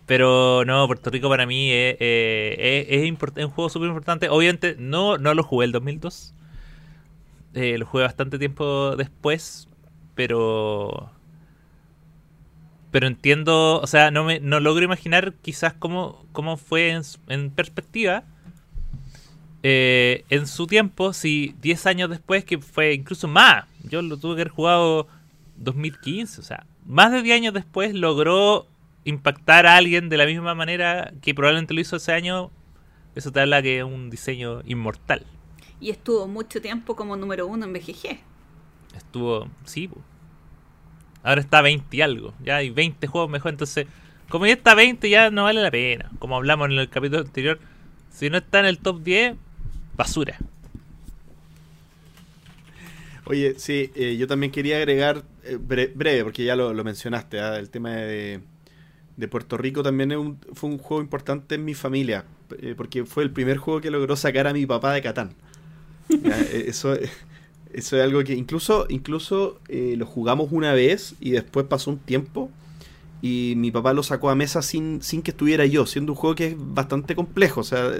Pero 0.06 0.66
no, 0.66 0.88
Puerto 0.88 1.10
Rico 1.10 1.30
para 1.30 1.46
mí 1.46 1.72
es, 1.72 1.96
eh, 2.00 2.88
es, 2.90 3.04
es 3.04 3.46
un 3.46 3.52
juego 3.52 3.70
súper 3.70 3.88
importante. 3.88 4.30
Obviamente 4.30 4.76
no, 4.78 5.18
no 5.18 5.34
lo 5.34 5.44
jugué 5.44 5.66
el 5.66 5.72
2002. 5.72 6.34
Eh, 7.54 7.78
lo 7.78 7.86
jugué 7.86 8.04
bastante 8.04 8.38
tiempo 8.40 8.96
después. 8.96 9.68
Pero... 10.16 11.12
Pero 12.92 13.08
entiendo, 13.08 13.80
o 13.80 13.88
sea, 13.88 14.12
no, 14.12 14.26
me, 14.26 14.42
no 14.42 14.60
logro 14.60 14.84
imaginar 14.84 15.34
quizás 15.42 15.74
cómo, 15.74 16.26
cómo 16.34 16.58
fue 16.58 17.00
en 17.30 17.50
perspectiva. 17.52 18.26
Eh, 19.64 20.26
en 20.30 20.48
su 20.48 20.66
tiempo, 20.66 21.14
si 21.14 21.56
10 21.62 21.86
años 21.86 22.10
después, 22.10 22.44
que 22.44 22.58
fue 22.58 22.94
incluso 22.94 23.28
más, 23.28 23.66
yo 23.84 24.02
lo 24.02 24.18
tuve 24.18 24.36
que 24.36 24.42
haber 24.42 24.54
jugado 24.54 25.08
2015, 25.58 26.42
o 26.42 26.44
sea, 26.44 26.66
más 26.86 27.12
de 27.12 27.22
10 27.22 27.36
años 27.36 27.54
después 27.54 27.94
logró 27.94 28.66
impactar 29.06 29.66
a 29.66 29.76
alguien 29.76 30.10
de 30.10 30.18
la 30.18 30.26
misma 30.26 30.56
manera 30.56 31.14
que 31.22 31.34
probablemente 31.34 31.74
lo 31.74 31.82
hizo 31.82 31.98
ese 31.98 32.12
año, 32.12 32.50
eso 33.16 33.32
te 33.32 33.42
habla 33.42 33.62
que 33.62 33.80
es 33.80 33.84
un 33.84 34.10
diseño 34.10 34.62
inmortal. 34.66 35.26
Y 35.80 35.90
estuvo 35.90 36.28
mucho 36.28 36.62
tiempo 36.62 36.96
como 36.96 37.16
número 37.16 37.48
uno 37.48 37.66
en 37.66 37.74
BGG. 37.74 38.20
Estuvo, 38.96 39.48
sí, 39.64 39.90
ahora 41.24 41.42
está 41.42 41.62
20 41.62 41.96
y 41.96 42.02
algo, 42.02 42.34
ya 42.44 42.58
hay 42.58 42.72
20 42.72 43.06
juegos 43.08 43.30
mejor, 43.30 43.52
entonces, 43.52 43.88
como 44.28 44.48
ya 44.48 44.54
está 44.54 44.74
20 44.74 45.08
ya 45.10 45.30
no 45.30 45.44
vale 45.44 45.62
la 45.62 45.72
pena, 45.72 46.10
como 46.20 46.36
hablamos 46.36 46.70
en 46.70 46.80
el 46.80 46.90
capítulo 46.90 47.22
anterior, 47.22 47.60
si 48.10 48.30
no 48.30 48.38
está 48.38 48.60
en 48.60 48.66
el 48.66 48.80
top 48.80 49.02
10, 49.02 49.36
basura. 49.98 50.38
Oye, 53.26 53.56
sí, 53.58 53.92
eh, 53.96 54.18
yo 54.18 54.28
también 54.28 54.52
quería 54.52 54.78
agregar, 54.78 55.24
eh, 55.44 55.58
bre- 55.60 55.92
breve, 55.94 56.24
porque 56.24 56.44
ya 56.44 56.56
lo, 56.56 56.74
lo 56.74 56.84
mencionaste, 56.84 57.40
¿ah? 57.40 57.58
el 57.60 57.70
tema 57.70 57.92
de, 57.92 58.42
de 59.18 59.28
Puerto 59.28 59.58
Rico 59.58 59.84
también 59.84 60.12
es 60.12 60.18
un- 60.20 60.40
fue 60.54 60.70
un 60.72 60.78
juego 60.80 61.04
importante 61.04 61.56
en 61.56 61.66
mi 61.66 61.74
familia, 61.76 62.26
eh, 62.62 62.76
porque 62.78 63.06
fue 63.06 63.24
el 63.24 63.32
primer 63.32 63.58
juego 63.58 63.82
que 63.82 63.92
logró 63.92 64.16
sacar 64.16 64.48
a 64.48 64.54
mi 64.54 64.66
papá 64.66 64.94
de 64.94 65.02
Catán. 65.02 65.36
Eso, 66.52 66.94
eso 67.74 67.98
es 67.98 68.04
algo 68.04 68.24
que 68.24 68.34
incluso, 68.34 68.86
incluso 68.90 69.60
lo 69.70 70.06
jugamos 70.06 70.50
una 70.52 70.74
vez 70.74 71.16
y 71.20 71.32
después 71.32 71.66
pasó 71.68 71.92
un 71.92 72.00
tiempo 72.00 72.52
y 73.22 73.54
mi 73.58 73.72
papá 73.72 73.94
lo 73.94 74.04
sacó 74.04 74.30
a 74.30 74.36
mesa 74.36 74.62
sin, 74.62 75.02
sin 75.04 75.22
que 75.24 75.32
estuviera 75.32 75.66
yo, 75.66 75.86
siendo 75.86 76.14
un 76.14 76.18
juego 76.18 76.36
que 76.36 76.48
es 76.50 76.56
bastante 76.58 77.16
complejo. 77.16 77.62
O 77.62 77.64
sea, 77.66 77.92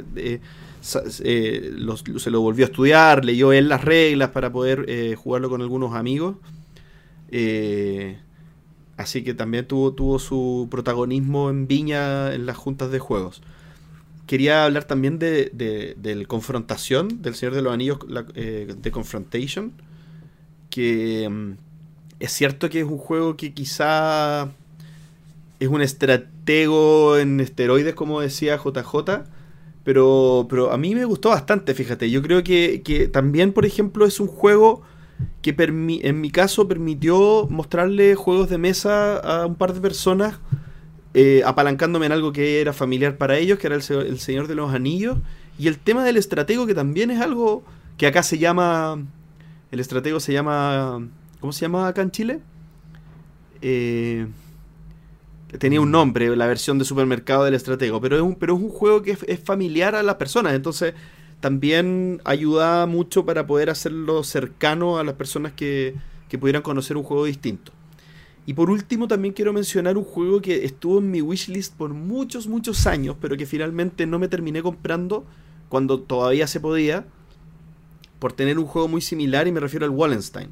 eh, 1.24 1.72
se 2.18 2.32
lo 2.32 2.42
volvió 2.42 2.66
a 2.66 2.70
estudiar, 2.70 3.24
leyó 3.24 3.54
él 3.54 3.70
las 3.70 3.84
reglas 3.84 4.32
para 4.32 4.52
poder 4.52 4.86
eh, 4.88 5.16
jugarlo 5.16 5.50
con 5.50 5.62
algunos 5.62 5.96
amigos. 5.96 6.38
Eh, 7.30 8.18
así 8.98 9.24
que 9.24 9.34
también 9.34 9.68
tuvo, 9.68 9.94
tuvo 9.94 10.20
su 10.20 10.68
protagonismo 10.72 11.50
en 11.50 11.68
Viña 11.68 12.34
en 12.34 12.46
las 12.46 12.58
juntas 12.58 12.92
de 12.92 13.00
juegos. 13.00 13.42
Quería 14.26 14.66
hablar 14.66 14.86
también 14.86 15.20
de, 15.20 15.52
de, 15.54 16.26
Confrontación, 16.26 17.22
del 17.22 17.36
Señor 17.36 17.54
de 17.54 17.62
los 17.62 17.74
Anillos, 17.74 18.00
de 18.34 18.92
Confrontation, 18.92 19.74
que 20.70 21.28
mm, 21.30 21.52
es 22.20 22.32
cierto 22.32 22.70
que 22.70 22.80
es 22.80 22.86
un 22.86 22.98
juego 22.98 23.36
que 23.36 23.54
quizá 23.54 24.50
es 25.60 25.68
un 25.68 25.82
estratego 25.82 27.18
en 27.18 27.40
esteroides, 27.40 27.94
como 27.94 28.22
decía 28.22 28.58
JJ, 28.58 29.26
pero, 29.84 30.48
pero 30.50 30.72
a 30.72 30.78
mí 30.78 30.96
me 30.96 31.06
gustó 31.06 31.30
bastante, 31.30 31.74
fíjate. 31.74 32.10
Yo 32.10 32.22
creo 32.22 32.44
que, 32.44 32.82
que 32.84 33.08
también, 33.08 33.54
por 33.54 33.66
ejemplo, 33.66 34.06
es 34.06 34.20
un 34.20 34.28
juego 34.28 34.84
que 35.42 35.56
en 35.58 36.22
mi 36.22 36.32
caso 36.32 36.68
permitió 36.68 37.48
mostrarle 37.50 38.16
juegos 38.16 38.50
de 38.50 38.58
mesa 38.58 39.18
a 39.18 39.46
un 39.46 39.56
par 39.56 39.74
de 39.74 39.82
personas, 39.82 40.40
eh, 41.14 41.42
apalancándome 41.46 42.06
en 42.06 42.12
algo 42.12 42.32
que 42.32 42.62
era 42.62 42.74
familiar 42.74 43.18
para 43.18 43.38
ellos, 43.38 43.60
que 43.60 43.68
era 43.68 43.76
el, 43.76 43.84
el 43.92 44.20
Señor 44.20 44.48
de 44.48 44.56
los 44.56 44.74
Anillos, 44.74 45.18
y 45.58 45.68
el 45.68 45.78
tema 45.78 46.04
del 46.04 46.18
estratego, 46.18 46.66
que 46.66 46.74
también 46.74 47.12
es 47.12 47.20
algo 47.20 47.64
que 47.98 48.08
acá 48.08 48.24
se 48.24 48.38
llama, 48.38 49.04
el 49.72 49.80
estratego 49.80 50.20
se 50.20 50.34
llama, 50.34 51.08
¿cómo 51.40 51.54
se 51.54 51.62
llama 51.62 51.88
acá 51.88 52.02
en 52.02 52.12
Chile? 52.12 52.40
Eh, 53.62 54.28
tenía 55.60 55.82
un 55.82 55.92
nombre, 55.92 56.36
la 56.36 56.48
versión 56.48 56.78
de 56.78 56.86
supermercado 56.86 57.44
del 57.44 57.54
estratego, 57.54 58.00
pero 58.02 58.16
es 58.16 58.22
un, 58.22 58.36
pero 58.36 58.56
es 58.56 58.62
un 58.62 58.70
juego 58.70 59.02
que 59.02 59.12
es, 59.12 59.20
es 59.28 59.40
familiar 59.40 59.96
a 59.96 60.04
las 60.04 60.16
personas, 60.16 60.54
entonces 60.54 60.94
también 61.40 62.22
ayuda 62.24 62.86
mucho 62.86 63.26
para 63.26 63.48
poder 63.48 63.70
hacerlo 63.70 64.24
cercano 64.24 64.98
a 65.00 65.04
las 65.04 65.16
personas 65.16 65.54
que, 65.54 65.96
que 66.30 66.38
pudieran 66.38 66.62
conocer 66.62 66.98
un 66.98 67.04
juego 67.04 67.26
distinto. 67.26 67.72
Y 68.46 68.54
por 68.54 68.70
último 68.70 69.08
también 69.08 69.34
quiero 69.34 69.54
mencionar 69.54 69.98
un 69.98 70.04
juego 70.04 70.42
que 70.42 70.66
estuvo 70.66 71.00
en 71.00 71.12
mi 71.12 71.22
wishlist 71.22 71.76
por 71.76 71.94
muchos, 71.94 72.48
muchos 72.48 72.88
años, 72.88 73.16
pero 73.22 73.38
que 73.38 73.46
finalmente 73.46 74.08
no 74.08 74.18
me 74.20 74.28
terminé 74.28 74.62
comprando 74.64 75.26
cuando 75.70 76.00
todavía 76.00 76.48
se 76.48 76.60
podía, 76.60 77.06
por 78.20 78.34
tener 78.34 78.60
un 78.60 78.66
juego 78.66 78.88
muy 78.88 79.02
similar 79.02 79.48
y 79.48 79.52
me 79.52 79.60
refiero 79.60 79.86
al 79.86 79.92
Wallenstein. 79.92 80.50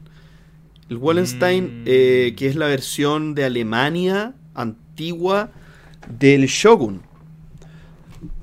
El 0.89 0.97
Wallenstein, 0.97 1.81
Mm. 1.81 1.83
eh, 1.85 2.33
que 2.35 2.47
es 2.47 2.55
la 2.55 2.67
versión 2.67 3.35
de 3.35 3.45
Alemania 3.45 4.33
antigua 4.55 4.88
del 6.09 6.45
Shogun. 6.45 7.01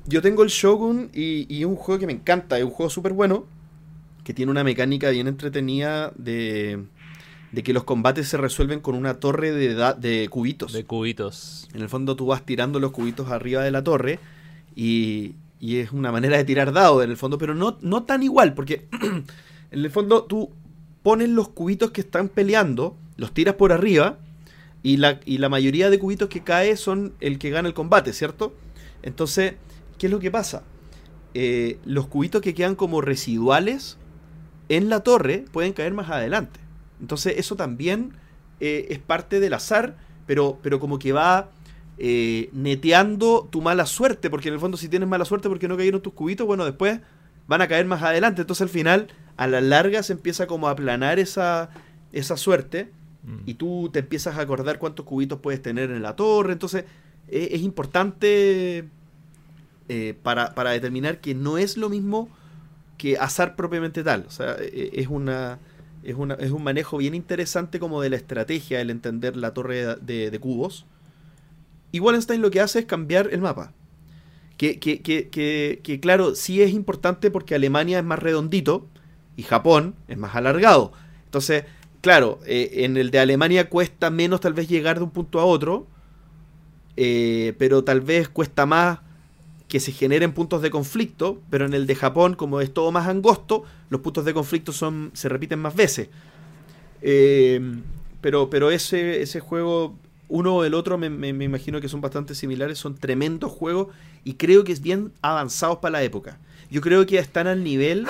Yo 0.05 0.21
tengo 0.21 0.43
el 0.43 0.49
Shogun 0.49 1.09
y, 1.13 1.53
y 1.53 1.59
es 1.59 1.65
un 1.65 1.75
juego 1.75 1.99
que 1.99 2.07
me 2.07 2.13
encanta, 2.13 2.57
es 2.57 2.63
un 2.63 2.71
juego 2.71 2.89
súper 2.89 3.13
bueno, 3.13 3.45
que 4.23 4.33
tiene 4.33 4.51
una 4.51 4.63
mecánica 4.63 5.09
bien 5.09 5.27
entretenida 5.27 6.11
de, 6.15 6.85
de 7.51 7.63
que 7.63 7.73
los 7.73 7.83
combates 7.83 8.27
se 8.27 8.37
resuelven 8.37 8.79
con 8.79 8.95
una 8.95 9.15
torre 9.15 9.51
de, 9.51 10.27
cubitos. 10.29 10.73
De 10.73 10.85
cubitos. 10.85 11.67
En 11.73 11.81
el 11.81 11.89
fondo 11.89 12.15
tú 12.15 12.27
vas 12.27 12.45
tirando 12.45 12.79
los 12.79 12.91
cubitos 12.91 13.29
arriba 13.29 13.63
de 13.63 13.71
la 13.71 13.83
torre 13.83 14.19
y, 14.75 15.35
y 15.59 15.77
es 15.77 15.91
una 15.91 16.11
manera 16.11 16.37
de 16.37 16.45
tirar 16.45 16.73
dados 16.73 17.03
en 17.03 17.09
el 17.09 17.17
fondo, 17.17 17.37
pero 17.37 17.55
no, 17.55 17.77
no 17.81 18.03
tan 18.03 18.23
igual, 18.23 18.53
porque 18.53 18.87
en 19.01 19.25
el 19.71 19.91
fondo 19.91 20.23
tú 20.23 20.51
pones 21.03 21.29
los 21.29 21.49
cubitos 21.49 21.91
que 21.91 22.01
están 22.01 22.29
peleando, 22.29 22.97
los 23.15 23.33
tiras 23.33 23.55
por 23.55 23.71
arriba 23.71 24.17
y 24.87 24.95
la, 24.95 25.49
mayoría 25.49 25.89
de 25.89 25.99
cubitos 25.99 26.29
que 26.29 26.43
cae 26.43 26.77
son 26.77 27.13
el 27.19 27.39
que 27.39 27.49
gana 27.49 27.67
el 27.67 27.73
combate, 27.73 28.13
¿cierto? 28.13 28.55
Entonces, 29.03 29.55
¿qué 29.97 30.07
es 30.07 30.11
lo 30.11 30.19
que 30.19 30.31
pasa? 30.31 30.63
Eh, 31.33 31.77
los 31.83 32.07
cubitos 32.07 32.41
que 32.41 32.53
quedan 32.53 32.75
como 32.75 33.01
residuales 33.01 33.97
en 34.69 34.87
la 34.87 35.01
torre 35.01 35.43
pueden 35.51 35.73
caer 35.73 35.93
más 35.93 36.09
adelante. 36.09 36.61
Entonces 37.01 37.33
eso 37.35 37.57
también 37.57 38.13
eh, 38.61 38.87
es 38.89 38.99
parte 38.99 39.41
del 39.41 39.55
azar, 39.55 39.97
pero, 40.25 40.57
pero 40.63 40.79
como 40.79 40.99
que 40.99 41.11
va 41.11 41.49
eh, 41.97 42.49
neteando 42.53 43.45
tu 43.51 43.61
mala 43.61 43.85
suerte, 43.87 44.29
porque 44.29 44.47
en 44.47 44.53
el 44.53 44.61
fondo 44.61 44.77
si 44.77 44.87
tienes 44.87 45.09
mala 45.09 45.25
suerte 45.25 45.49
porque 45.49 45.67
no 45.67 45.75
cayeron 45.75 46.01
tus 46.01 46.13
cubitos, 46.13 46.47
bueno, 46.47 46.63
después 46.63 47.01
van 47.45 47.61
a 47.61 47.67
caer 47.67 47.87
más 47.87 48.03
adelante. 48.03 48.39
Entonces 48.39 48.61
al 48.61 48.69
final, 48.69 49.07
a 49.35 49.47
la 49.47 49.59
larga 49.59 50.01
se 50.01 50.13
empieza 50.13 50.47
como 50.47 50.69
a 50.69 50.71
aplanar 50.71 51.19
esa, 51.19 51.71
esa 52.13 52.37
suerte 52.37 52.89
Y 53.45 53.55
tú 53.55 53.89
te 53.91 53.99
empiezas 53.99 54.37
a 54.37 54.41
acordar 54.41 54.79
cuántos 54.79 55.05
cubitos 55.05 55.39
puedes 55.39 55.61
tener 55.61 55.91
en 55.91 56.01
la 56.01 56.15
torre. 56.15 56.53
Entonces 56.53 56.85
eh, 57.27 57.49
es 57.51 57.61
importante 57.61 58.87
eh, 59.89 60.17
para, 60.23 60.55
para 60.55 60.71
determinar 60.71 61.19
que 61.19 61.35
no 61.35 61.57
es 61.57 61.75
lo 61.77 61.89
mismo 61.89 62.29
que 62.97 63.17
azar 63.17 63.55
propiamente 63.55 64.03
tal. 64.03 64.25
O 64.27 64.31
sea, 64.31 64.55
eh, 64.59 64.91
es 64.93 65.07
una... 65.07 65.59
Es, 66.03 66.15
una, 66.15 66.35
es 66.35 66.51
un 66.51 66.63
manejo 66.63 66.97
bien 66.97 67.15
interesante 67.15 67.79
como 67.79 68.01
de 68.01 68.09
la 68.09 68.15
estrategia, 68.15 68.79
el 68.79 68.91
entender 68.91 69.35
la 69.35 69.53
torre 69.53 69.97
de, 69.97 70.31
de 70.31 70.39
cubos. 70.39 70.85
Y 71.91 71.99
Wallenstein 71.99 72.41
lo 72.41 72.49
que 72.49 72.61
hace 72.61 72.79
es 72.79 72.85
cambiar 72.85 73.27
el 73.33 73.41
mapa. 73.41 73.73
Que, 74.55 74.79
que, 74.79 75.01
que, 75.01 75.27
que, 75.83 75.99
claro, 75.99 76.33
sí 76.33 76.61
es 76.61 76.71
importante 76.71 77.29
porque 77.29 77.55
Alemania 77.55 77.99
es 77.99 78.05
más 78.05 78.19
redondito 78.19 78.87
y 79.35 79.43
Japón 79.43 79.95
es 80.07 80.17
más 80.17 80.33
alargado. 80.35 80.93
Entonces, 81.25 81.65
claro, 82.07 82.39
eh, 82.45 82.85
en 82.85 82.95
el 82.95 83.11
de 83.11 83.19
Alemania 83.19 83.67
cuesta 83.69 84.09
menos 84.09 84.39
tal 84.39 84.53
vez 84.53 84.69
llegar 84.69 84.97
de 84.97 85.03
un 85.03 85.11
punto 85.11 85.41
a 85.41 85.45
otro, 85.45 85.87
eh, 86.95 87.53
pero 87.57 87.83
tal 87.83 87.99
vez 88.01 88.29
cuesta 88.29 88.65
más 88.65 88.99
que 89.67 89.81
se 89.81 89.91
generen 89.91 90.31
puntos 90.31 90.61
de 90.61 90.69
conflicto, 90.71 91.41
pero 91.49 91.65
en 91.65 91.73
el 91.73 91.85
de 91.85 91.95
Japón, 91.95 92.35
como 92.35 92.61
es 92.61 92.73
todo 92.73 92.93
más 92.93 93.07
angosto, 93.07 93.63
los 93.89 93.99
puntos 93.99 94.23
de 94.23 94.33
conflicto 94.33 94.71
son 94.71 95.11
se 95.13 95.27
repiten 95.27 95.59
más 95.59 95.75
veces. 95.75 96.07
Eh, 97.01 97.59
pero 98.21 98.49
pero 98.49 98.71
ese, 98.71 99.21
ese 99.21 99.41
juego, 99.41 99.95
uno 100.29 100.55
o 100.55 100.63
el 100.63 100.73
otro, 100.73 100.97
me, 100.97 101.09
me- 101.09 101.33
me 101.33 101.45
imagino 101.45 101.81
que 101.81 101.89
son 101.89 102.01
bastante 102.01 102.35
similares, 102.35 102.79
son 102.79 102.95
tremendos 102.95 103.51
juegos 103.51 103.87
y 104.23 104.35
creo 104.35 104.63
que 104.63 104.71
es 104.71 104.81
bien 104.81 105.11
avanzados 105.21 105.79
para 105.79 105.93
la 105.93 106.03
época. 106.03 106.39
Yo 106.71 106.81
creo 106.81 107.05
que 107.05 107.19
están 107.19 107.47
al 107.47 107.63
nivel 107.63 108.07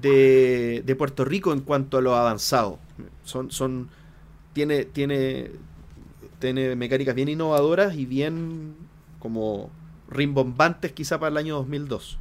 de, 0.00 0.82
de 0.84 0.96
Puerto 0.96 1.24
Rico 1.24 1.52
en 1.52 1.60
cuanto 1.60 1.98
a 1.98 2.02
lo 2.02 2.14
avanzado. 2.16 2.80
Son, 3.24 3.50
son, 3.50 3.90
tiene, 4.52 4.84
tiene, 4.86 5.52
tiene 6.40 6.76
mecánicas 6.76 7.14
bien 7.14 7.28
innovadoras 7.30 7.96
y 7.96 8.06
bien 8.06 8.76
como 9.20 9.70
rimbombantes 10.08 10.92
quizá 10.92 11.18
para 11.20 11.30
el 11.32 11.38
año 11.38 11.56
2002. 11.56 12.18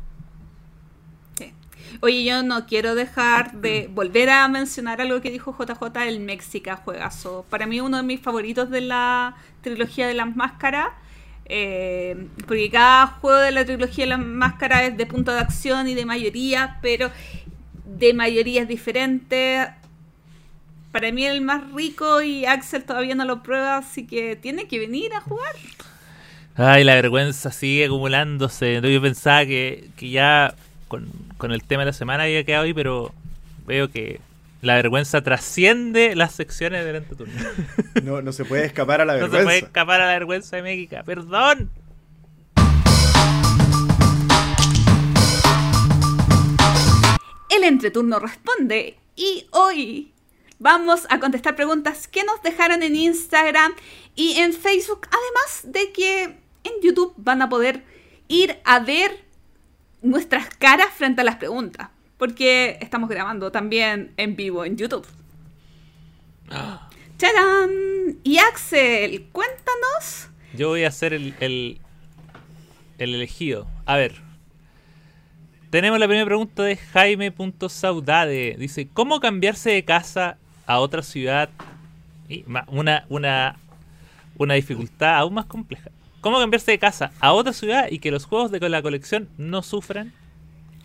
Sí. 1.38 1.54
Oye, 2.02 2.24
yo 2.24 2.44
no 2.44 2.66
quiero 2.66 2.96
dejar 2.96 3.54
de 3.54 3.90
volver 3.92 4.30
a 4.30 4.48
mencionar 4.48 5.02
algo 5.02 5.22
que 5.22 5.32
dijo 5.32 5.56
JJ, 5.58 6.08
el 6.08 6.20
Mexica 6.20 6.76
juegazo. 6.78 7.46
Para 7.50 7.66
mí 7.68 7.80
uno 7.82 7.98
de 7.98 8.04
mis 8.04 8.22
favoritos 8.22 8.70
de 8.70 8.82
la 8.82 9.36
trilogía 9.62 10.08
de 10.08 10.14
las 10.14 10.36
máscaras. 10.36 10.90
eh, 11.46 12.30
porque 12.48 12.70
cada 12.72 13.08
juego 13.08 13.38
de 13.40 13.52
la 13.52 13.66
trilogía 13.66 14.06
de 14.06 14.10
las 14.12 14.20
máscaras 14.20 14.84
es 14.84 14.98
de 14.98 15.06
punto 15.06 15.32
de 15.34 15.40
acción 15.40 15.88
y 15.90 15.94
de 15.96 16.06
mayoría, 16.06 16.80
pero 16.82 17.12
de 17.98 18.14
mayorías 18.14 18.68
diferentes. 18.68 19.68
Para 20.92 21.12
mí 21.12 21.26
el 21.26 21.42
más 21.42 21.72
rico 21.74 22.22
y 22.22 22.46
Axel 22.46 22.84
todavía 22.84 23.16
no 23.16 23.26
lo 23.26 23.42
prueba, 23.42 23.78
así 23.78 24.06
que 24.06 24.36
tiene 24.36 24.68
que 24.68 24.80
venir 24.80 25.14
a 25.14 25.22
jugar. 25.22 25.54
Ay, 26.56 26.84
la 26.84 26.94
vergüenza 26.96 27.52
sigue 27.52 27.86
acumulándose. 27.86 28.80
Yo 28.82 29.02
pensaba 29.02 29.44
que, 29.46 29.90
que 29.98 30.10
ya 30.12 30.54
con, 30.88 31.08
con 31.38 31.52
el 31.52 31.64
tema 31.64 31.82
de 31.82 31.88
la 31.88 31.94
semana 31.94 32.24
había 32.24 32.44
quedado 32.44 32.66
ahí, 32.66 32.74
pero 32.76 33.12
veo 33.66 33.90
que 33.90 34.20
la 34.62 34.76
vergüenza 34.76 35.22
trasciende 35.24 36.16
las 36.16 36.34
secciones 36.34 36.86
del 36.86 36.98
entreturno. 36.98 37.34
No, 38.04 38.22
no 38.22 38.32
se 38.32 38.44
puede 38.44 38.66
escapar 38.66 39.02
a 39.02 39.06
la 39.06 39.14
No 39.14 39.20
se 39.20 39.24
vergüenza. 39.24 39.46
puede 39.46 39.58
escapar 39.60 40.02
a 40.02 40.06
la 40.08 40.14
vergüenza 40.14 40.56
de 40.58 40.62
México. 40.64 40.96
Perdón. 41.06 41.72
El 47.56 47.64
entreturno 47.66 48.18
responde 48.18 48.98
y 49.16 49.46
hoy 49.52 50.12
vamos 50.58 51.06
a 51.12 51.20
contestar 51.20 51.56
preguntas 51.56 52.08
que 52.08 52.24
nos 52.24 52.42
dejaron 52.42 52.82
en 52.82 52.96
Instagram 52.96 53.74
y 54.16 54.40
en 54.40 54.54
Facebook, 54.54 55.02
además 55.06 55.62
de 55.66 55.92
que 55.92 56.24
en 56.24 56.74
YouTube 56.82 57.14
van 57.16 57.44
a 57.44 57.50
poder 57.50 57.84
ir 58.28 58.58
a 58.66 58.80
ver 58.80 59.24
nuestras 60.02 60.50
caras 60.50 60.88
frente 60.96 61.22
a 61.22 61.26
las 61.26 61.36
preguntas, 61.36 61.90
porque 62.18 62.80
estamos 62.82 63.08
grabando 63.08 63.52
también 63.52 64.16
en 64.18 64.36
vivo 64.36 64.66
en 64.66 64.76
YouTube. 64.76 65.06
¡Tarán! 66.50 68.18
Y 68.24 68.40
Axel, 68.40 69.28
cuéntanos. 69.32 70.30
Yo 70.56 70.70
voy 70.70 70.86
a 70.86 70.92
ser 70.92 71.14
el, 71.14 71.36
el, 71.40 71.80
el 72.98 73.14
elegido. 73.14 73.68
A 73.86 73.98
ver. 73.98 74.33
Tenemos 75.74 75.98
la 76.00 76.06
primera 76.06 76.28
pregunta 76.28 76.62
de 76.62 76.78
Jaime.saudade. 76.78 78.58
Dice, 78.60 78.88
¿cómo 78.94 79.20
cambiarse 79.20 79.72
de 79.72 79.84
casa 79.84 80.38
a 80.68 80.78
otra 80.78 81.02
ciudad? 81.02 81.50
Y 82.30 82.46
una, 82.68 83.06
una, 83.10 83.58
una 84.38 84.54
dificultad 84.54 85.16
aún 85.16 85.34
más 85.34 85.48
compleja. 85.48 85.90
¿Cómo 86.22 86.38
cambiarse 86.38 86.70
de 86.70 86.78
casa 86.78 87.12
a 87.20 87.34
otra 87.34 87.54
ciudad 87.54 87.88
y 87.90 87.98
que 87.98 88.12
los 88.12 88.26
juegos 88.26 88.52
de 88.52 88.70
la 88.70 88.84
colección 88.84 89.30
no 89.40 89.64
sufran? 89.64 90.14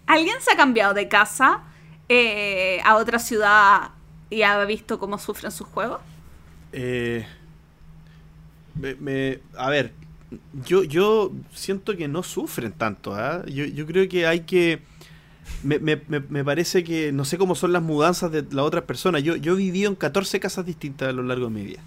¿Alguien 0.07 0.37
se 0.41 0.53
ha 0.53 0.57
cambiado 0.57 0.95
de 0.95 1.07
casa 1.07 1.65
eh, 2.09 2.81
a 2.83 2.97
otra 2.97 3.19
ciudad 3.19 3.91
y 4.31 4.41
ha 4.41 4.65
visto 4.65 4.99
cómo 4.99 5.19
sufren 5.19 5.53
sus 5.53 5.67
juegos? 5.67 6.01
Eh, 6.73 7.27
me- 8.75 8.95
me- 8.95 9.41
a 9.55 9.69
ver, 9.69 9.93
yo, 10.67 10.85
yo 10.85 11.33
siento 11.55 11.97
que 11.97 12.09
no 12.09 12.23
sufren 12.23 12.73
tanto. 12.73 13.15
¿ah? 13.15 13.45
Yo, 13.47 13.65
yo 13.65 13.87
creo 13.87 14.09
que 14.09 14.27
hay 14.27 14.41
que. 14.41 14.83
Me, 15.63 15.79
me- 15.79 16.01
me- 16.09 16.45
parece 16.45 16.85
que 16.85 17.11
no 17.13 17.25
sé 17.25 17.39
cómo 17.39 17.55
son 17.55 17.73
las 17.73 17.83
mudanzas 17.83 18.31
de 18.33 18.43
las 18.43 18.65
otras 18.65 18.85
personas. 18.85 19.23
Yo, 19.23 19.37
yo 19.37 19.55
he 19.55 19.57
vivido 19.57 19.89
en 19.91 19.97
14 19.97 20.41
casas 20.41 20.67
distintas 20.67 21.09
a 21.09 21.13
lo 21.13 21.23
largo 21.23 21.47
de 21.47 21.53
mi 21.53 21.65
vida. 21.65 21.81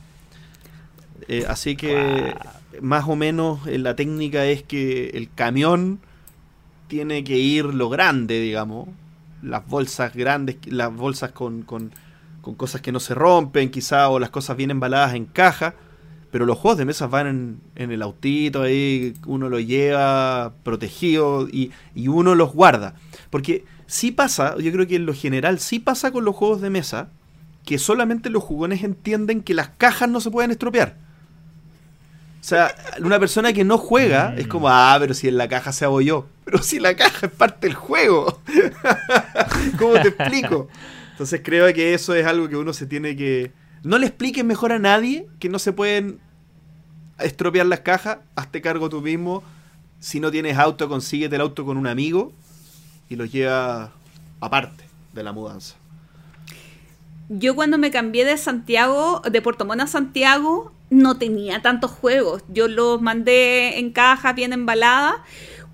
Eh, 1.28 1.46
así 1.48 1.76
que 1.76 2.34
más 2.82 3.08
o 3.08 3.16
menos 3.16 3.66
eh, 3.68 3.78
la 3.78 3.96
técnica 3.96 4.46
es 4.46 4.64
que 4.64 5.10
el 5.14 5.30
camión 5.34 6.00
tiene 6.88 7.24
que 7.24 7.38
ir 7.38 7.66
lo 7.66 7.90
grande, 7.90 8.40
digamos. 8.42 8.90
Las 9.44 9.68
bolsas 9.68 10.14
grandes, 10.16 10.58
las 10.68 10.94
bolsas 10.96 11.32
con, 11.32 11.64
con, 11.64 11.92
con 12.42 12.56
cosas 12.56 12.82
que 12.82 12.92
no 12.92 13.00
se 13.00 13.16
rompen, 13.16 13.72
quizá, 13.72 14.10
o 14.10 14.20
las 14.20 14.30
cosas 14.30 14.58
bien 14.58 14.72
embaladas 14.72 15.16
en 15.16 15.26
caja. 15.26 15.76
Pero 16.32 16.45
los 16.45 16.58
juegos 16.58 16.78
de 16.78 16.86
mesa 16.86 17.08
van 17.08 17.28
en, 17.28 17.60
en 17.76 17.91
el 17.91 18.02
autito 18.02 18.62
ahí, 18.62 19.14
uno 19.26 19.49
lo 19.49 19.60
lleva 19.60 20.53
protegido 20.64 21.48
y, 21.49 21.72
y 21.94 22.08
uno 22.08 22.36
los 22.36 22.53
guarda. 22.53 22.95
Porque 23.30 23.66
sí 23.86 24.12
pasa, 24.12 24.56
yo 24.58 24.72
creo 24.72 24.88
que 24.88 24.95
en 24.95 25.06
lo 25.06 25.14
general 25.14 25.60
sí 25.60 25.80
pasa 25.80 26.12
con 26.12 26.24
los 26.24 26.36
juegos 26.36 26.62
de 26.62 26.70
mesa, 26.70 27.10
que 27.66 27.78
solamente 27.78 28.30
los 28.30 28.44
jugones 28.44 28.84
entienden 28.84 29.41
que 29.41 29.53
las 29.53 29.70
cajas 29.78 30.10
no 30.10 30.22
se 30.22 30.32
pueden 30.32 30.52
estropear. 30.52 30.95
O 32.40 32.44
sea, 32.44 32.74
una 33.03 33.20
persona 33.20 33.53
que 33.53 33.64
no 33.64 33.78
juega 33.78 34.34
es 34.36 34.48
como, 34.48 34.68
ah, 34.68 34.98
pero 34.99 35.14
si 35.14 35.28
en 35.28 35.38
la 35.38 35.48
caja 35.48 35.72
se 35.72 35.86
abolló. 35.86 36.28
Pero 36.44 36.64
si 36.64 36.80
la 36.80 36.95
caja 36.95 37.28
es 37.28 37.32
parte 37.32 37.68
del 37.68 37.76
juego. 37.76 38.41
¿Cómo 39.78 39.94
te 39.94 40.08
explico? 40.08 40.68
Entonces 41.12 41.41
creo 41.44 41.72
que 41.72 41.94
eso 41.94 42.16
es 42.16 42.26
algo 42.26 42.49
que 42.49 42.58
uno 42.58 42.74
se 42.74 42.88
tiene 42.88 43.16
que... 43.16 43.52
No 43.84 43.98
le 43.98 44.08
expliques 44.08 44.45
mejor 44.45 44.72
a 44.72 44.80
nadie 44.80 45.28
que 45.40 45.49
no 45.49 45.58
se 45.58 45.74
pueden 45.74 46.20
estropear 47.20 47.66
las 47.66 47.80
cajas. 47.80 48.20
Hazte 48.36 48.62
cargo 48.62 48.90
tú 48.90 49.02
mismo. 49.02 49.44
Si 49.99 50.20
no 50.20 50.32
tienes 50.32 50.58
auto, 50.58 50.88
consíguete 50.88 51.36
el 51.36 51.41
auto 51.41 51.66
con 51.66 51.78
un 51.78 51.88
amigo 51.88 52.32
y 53.10 53.16
lo 53.16 53.26
lleva 53.26 53.91
aparte 54.40 54.84
de 55.14 55.24
la 55.24 55.32
mudanza. 55.32 55.76
Yo 57.30 57.56
cuando 57.56 57.78
me 57.78 57.91
cambié 57.91 58.26
de 58.26 58.38
Santiago, 58.38 59.22
de 59.30 59.41
Puerto 59.41 59.66
Montt 59.66 59.82
a 59.82 59.88
Santiago, 59.88 60.74
no 60.90 61.18
tenía 61.18 61.62
tantos 61.62 61.90
juegos. 61.90 62.44
Yo 62.49 62.68
los 62.68 63.02
mandé 63.02 63.80
en 63.80 63.91
caja 63.91 64.34
bien 64.34 64.53
embaladas. 64.53 65.16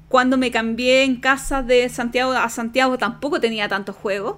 Cuando 0.07 0.37
me 0.37 0.51
cambié 0.51 1.03
en 1.03 1.19
casa 1.19 1.63
de 1.63 1.89
Santiago 1.89 2.31
a 2.31 2.47
Santiago 2.49 2.97
tampoco 2.97 3.39
tenía 3.39 3.67
tantos 3.67 3.95
juegos. 3.95 4.37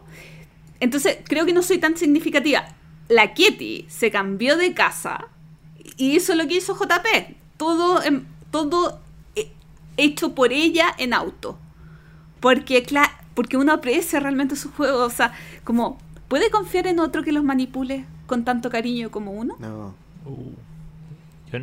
Entonces 0.80 1.18
creo 1.26 1.46
que 1.46 1.54
no 1.54 1.62
soy 1.62 1.78
tan 1.78 1.98
significativa. 1.98 2.76
La 3.10 3.34
Kitty 3.34 3.86
se 3.90 4.12
cambió 4.12 4.56
de 4.56 4.74
casa 4.74 5.28
y 5.98 6.16
hizo 6.16 6.36
lo 6.36 6.48
que 6.48 6.58
hizo 6.58 6.76
JP. 6.76 7.36
Todo, 7.58 8.02
en- 8.04 8.26
todo 8.52 9.00
eh, 9.36 9.52
hecho 9.98 10.34
por 10.36 10.54
ella 10.54 10.88
en 10.98 11.14
auto. 11.14 11.58
Porque, 12.40 12.86
porque 13.34 13.58
uno 13.58 13.74
aprecia 13.74 14.20
realmente 14.20 14.56
sus 14.56 14.72
juegos. 14.72 15.12
O 15.12 15.16
sea, 15.16 15.34
como, 15.66 15.98
¿puede 16.28 16.50
confiar 16.52 16.88
en 16.88 17.00
otro 17.00 17.24
que 17.24 17.32
los 17.34 17.44
manipule 17.44 18.06
con 18.28 18.46
tanto 18.46 18.70
cariño 18.70 19.10
como 19.12 19.32
uno? 19.32 19.56
No. 19.60 19.94
Yo, 21.52 21.60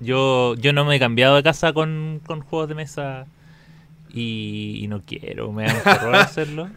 yo, 0.00 0.54
yo 0.56 0.72
no 0.72 0.84
me 0.84 0.96
he 0.96 0.98
cambiado 0.98 1.36
de 1.36 1.42
casa 1.42 1.72
con, 1.72 2.20
con 2.26 2.40
juegos 2.42 2.68
de 2.68 2.74
mesa 2.74 3.26
y, 4.12 4.78
y 4.82 4.88
no 4.88 5.02
quiero, 5.02 5.52
me 5.52 5.64
da 5.66 5.82
horror 5.86 6.16
hacerlo. 6.16 6.68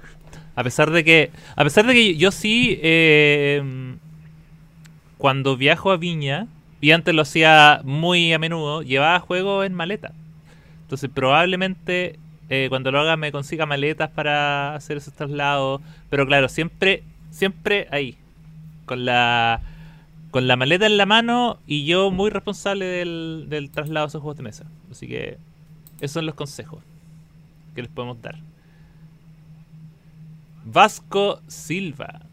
A 0.57 0.63
pesar 0.63 0.89
de 0.89 1.03
que, 1.03 1.29
a 1.55 1.63
pesar 1.63 1.85
de 1.85 1.93
que 1.93 2.17
yo 2.17 2.31
sí, 2.31 2.79
eh, 2.81 3.61
cuando 5.19 5.55
viajo 5.55 5.91
a 5.91 5.97
Viña, 5.97 6.47
y 6.81 6.91
antes 6.91 7.13
lo 7.13 7.21
hacía 7.21 7.81
muy 7.84 8.34
a 8.34 8.39
menudo, 8.39 8.81
llevaba 8.81 9.19
juegos 9.19 9.67
en 9.67 9.75
maleta. 9.75 10.13
Entonces 10.81 11.11
probablemente 11.13 12.17
eh, 12.49 12.67
cuando 12.69 12.91
lo 12.91 12.99
haga 12.99 13.17
me 13.17 13.31
consiga 13.31 13.67
maletas 13.67 14.09
para 14.09 14.73
hacer 14.73 14.97
esos 14.97 15.13
traslados. 15.13 15.79
Pero 16.09 16.25
claro, 16.25 16.49
siempre, 16.49 17.03
siempre 17.29 17.88
ahí. 17.91 18.17
Con 18.88 19.05
la, 19.05 19.61
con 20.31 20.47
la 20.47 20.55
maleta 20.55 20.88
en 20.88 20.97
la 20.97 21.05
mano 21.05 21.59
y 21.67 21.85
yo 21.85 22.09
muy 22.09 22.31
responsable 22.31 22.85
del, 22.85 23.45
del 23.47 23.69
traslado 23.69 24.07
de 24.07 24.09
esos 24.09 24.21
juegos 24.23 24.38
de 24.38 24.43
mesa. 24.43 24.65
Así 24.89 25.07
que 25.07 25.38
esos 25.97 26.13
son 26.13 26.25
los 26.25 26.34
consejos 26.34 26.81
que 27.75 27.84
les 27.84 27.91
podemos 27.91 28.19
dar. 28.23 28.46
Vasco 30.69 31.39
Silva 31.48 32.23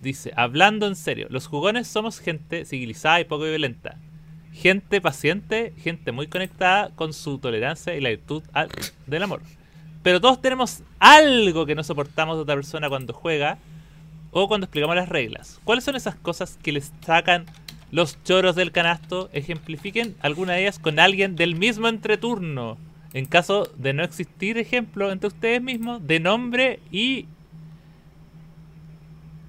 dice, 0.00 0.32
hablando 0.36 0.86
en 0.86 0.96
serio, 0.96 1.26
los 1.28 1.46
jugones 1.46 1.86
somos 1.86 2.18
gente 2.18 2.64
civilizada 2.64 3.20
y 3.20 3.24
poco 3.24 3.44
violenta. 3.44 3.98
Gente 4.54 5.02
paciente, 5.02 5.74
gente 5.76 6.12
muy 6.12 6.28
conectada 6.28 6.88
con 6.94 7.12
su 7.12 7.38
tolerancia 7.38 7.94
y 7.94 8.00
la 8.00 8.08
virtud 8.08 8.42
del 9.06 9.22
amor. 9.22 9.42
Pero 10.02 10.18
todos 10.18 10.40
tenemos 10.40 10.82
algo 10.98 11.66
que 11.66 11.74
no 11.74 11.84
soportamos 11.84 12.36
de 12.36 12.42
otra 12.44 12.54
persona 12.54 12.88
cuando 12.88 13.12
juega 13.12 13.58
o 14.30 14.48
cuando 14.48 14.64
explicamos 14.64 14.96
las 14.96 15.10
reglas. 15.10 15.60
¿Cuáles 15.64 15.84
son 15.84 15.94
esas 15.94 16.14
cosas 16.14 16.58
que 16.62 16.72
les 16.72 16.90
sacan 17.04 17.44
los 17.90 18.22
choros 18.24 18.56
del 18.56 18.72
canasto? 18.72 19.28
Ejemplifiquen 19.34 20.16
alguna 20.20 20.54
de 20.54 20.62
ellas 20.62 20.78
con 20.78 20.98
alguien 20.98 21.36
del 21.36 21.54
mismo 21.54 21.88
entreturno. 21.88 22.78
En 23.16 23.24
caso 23.24 23.70
de 23.76 23.92
no 23.94 24.04
existir 24.04 24.58
ejemplo 24.58 25.10
entre 25.10 25.28
ustedes 25.28 25.62
mismos 25.62 26.06
de 26.06 26.20
nombre 26.20 26.80
y 26.92 27.26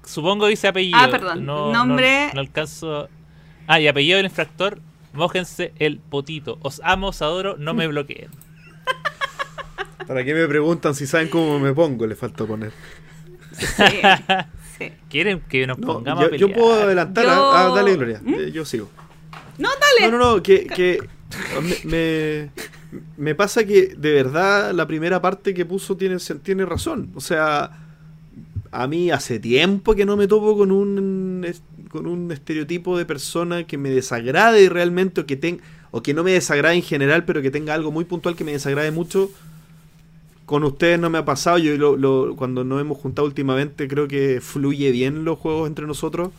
supongo 0.04 0.46
dice 0.46 0.68
apellido. 0.68 0.98
Ah, 0.98 1.08
perdón. 1.10 1.44
No, 1.44 1.72
Nombre- 1.72 2.28
No, 2.28 2.34
no 2.34 2.40
alcanzo. 2.40 3.08
Ah, 3.66 3.80
y 3.80 3.86
apellido 3.88 4.16
del 4.16 4.26
infractor. 4.26 4.80
Mójense 5.12 5.72
el 5.78 5.98
potito. 5.98 6.58
Os 6.62 6.80
amo, 6.84 7.08
os 7.08 7.20
adoro, 7.22 7.56
no 7.58 7.74
me 7.74 7.86
bloqueen. 7.88 8.30
¿Para 10.06 10.24
qué 10.24 10.32
me 10.32 10.46
preguntan 10.48 10.94
si 10.94 11.06
saben 11.06 11.28
cómo 11.28 11.58
me 11.58 11.72
pongo? 11.74 12.06
Le 12.06 12.14
falta 12.14 12.46
poner. 12.46 12.72
Sí, 13.52 13.66
sí. 14.78 14.92
¿Quieren 15.10 15.40
que 15.40 15.66
nos 15.66 15.78
No, 15.78 15.86
pongamos 15.86 16.24
a 16.24 16.30
yo, 16.30 16.36
yo 16.36 16.52
puedo 16.54 16.82
adelantar. 16.82 17.24
Yo- 17.26 17.50
Ah, 17.52 17.72
dale, 17.74 17.94
Gloria. 17.96 18.22
Eh, 18.26 18.50
Yo 18.52 18.64
sigo. 18.64 18.88
No, 19.58 19.68
dale. 19.68 20.10
No, 20.10 20.18
no, 20.18 20.36
no, 20.36 20.42
que, 20.42 20.66
que 20.66 21.00
me, 21.60 21.90
me, 21.90 22.50
me 23.16 23.34
pasa 23.34 23.64
que 23.64 23.94
de 23.96 24.12
verdad 24.12 24.72
la 24.72 24.86
primera 24.86 25.20
parte 25.20 25.52
que 25.54 25.64
puso 25.66 25.96
tiene, 25.96 26.16
tiene 26.42 26.64
razón. 26.64 27.10
O 27.14 27.20
sea, 27.20 27.78
a 28.70 28.86
mí 28.86 29.10
hace 29.10 29.38
tiempo 29.38 29.94
que 29.94 30.06
no 30.06 30.16
me 30.16 30.26
topo 30.26 30.56
con 30.56 30.70
un, 30.72 31.46
con 31.90 32.06
un 32.06 32.30
estereotipo 32.32 32.96
de 32.98 33.04
persona 33.04 33.64
que 33.64 33.78
me 33.78 33.90
desagrade 33.90 34.68
realmente 34.68 35.20
o 35.22 35.26
que, 35.26 35.36
ten, 35.36 35.60
o 35.90 36.02
que 36.02 36.14
no 36.14 36.22
me 36.24 36.32
desagrade 36.32 36.76
en 36.76 36.82
general, 36.82 37.24
pero 37.24 37.42
que 37.42 37.50
tenga 37.50 37.74
algo 37.74 37.90
muy 37.90 38.04
puntual 38.04 38.36
que 38.36 38.44
me 38.44 38.52
desagrade 38.52 38.90
mucho. 38.90 39.30
Con 40.46 40.64
ustedes 40.64 40.98
no 40.98 41.10
me 41.10 41.18
ha 41.18 41.24
pasado. 41.26 41.58
Yo 41.58 41.76
lo- 41.76 41.96
lo- 41.96 42.34
cuando 42.36 42.64
nos 42.64 42.80
hemos 42.80 42.96
juntado 42.98 43.26
últimamente 43.28 43.86
creo 43.86 44.08
que 44.08 44.40
fluye 44.40 44.90
bien 44.92 45.24
los 45.24 45.38
juegos 45.38 45.68
entre 45.68 45.86
nosotros. 45.86 46.30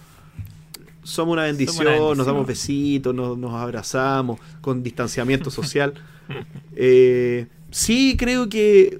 Somos 1.03 1.33
una 1.33 1.43
bendición, 1.43 1.85
bendición. 1.85 2.17
nos 2.17 2.25
damos 2.27 2.45
besitos, 2.47 3.15
nos, 3.15 3.37
nos 3.37 3.53
abrazamos 3.53 4.39
con 4.61 4.81
distanciamiento 4.83 5.49
social. 5.51 5.93
Eh, 6.75 7.47
sí, 7.71 8.15
creo 8.17 8.49
que 8.49 8.99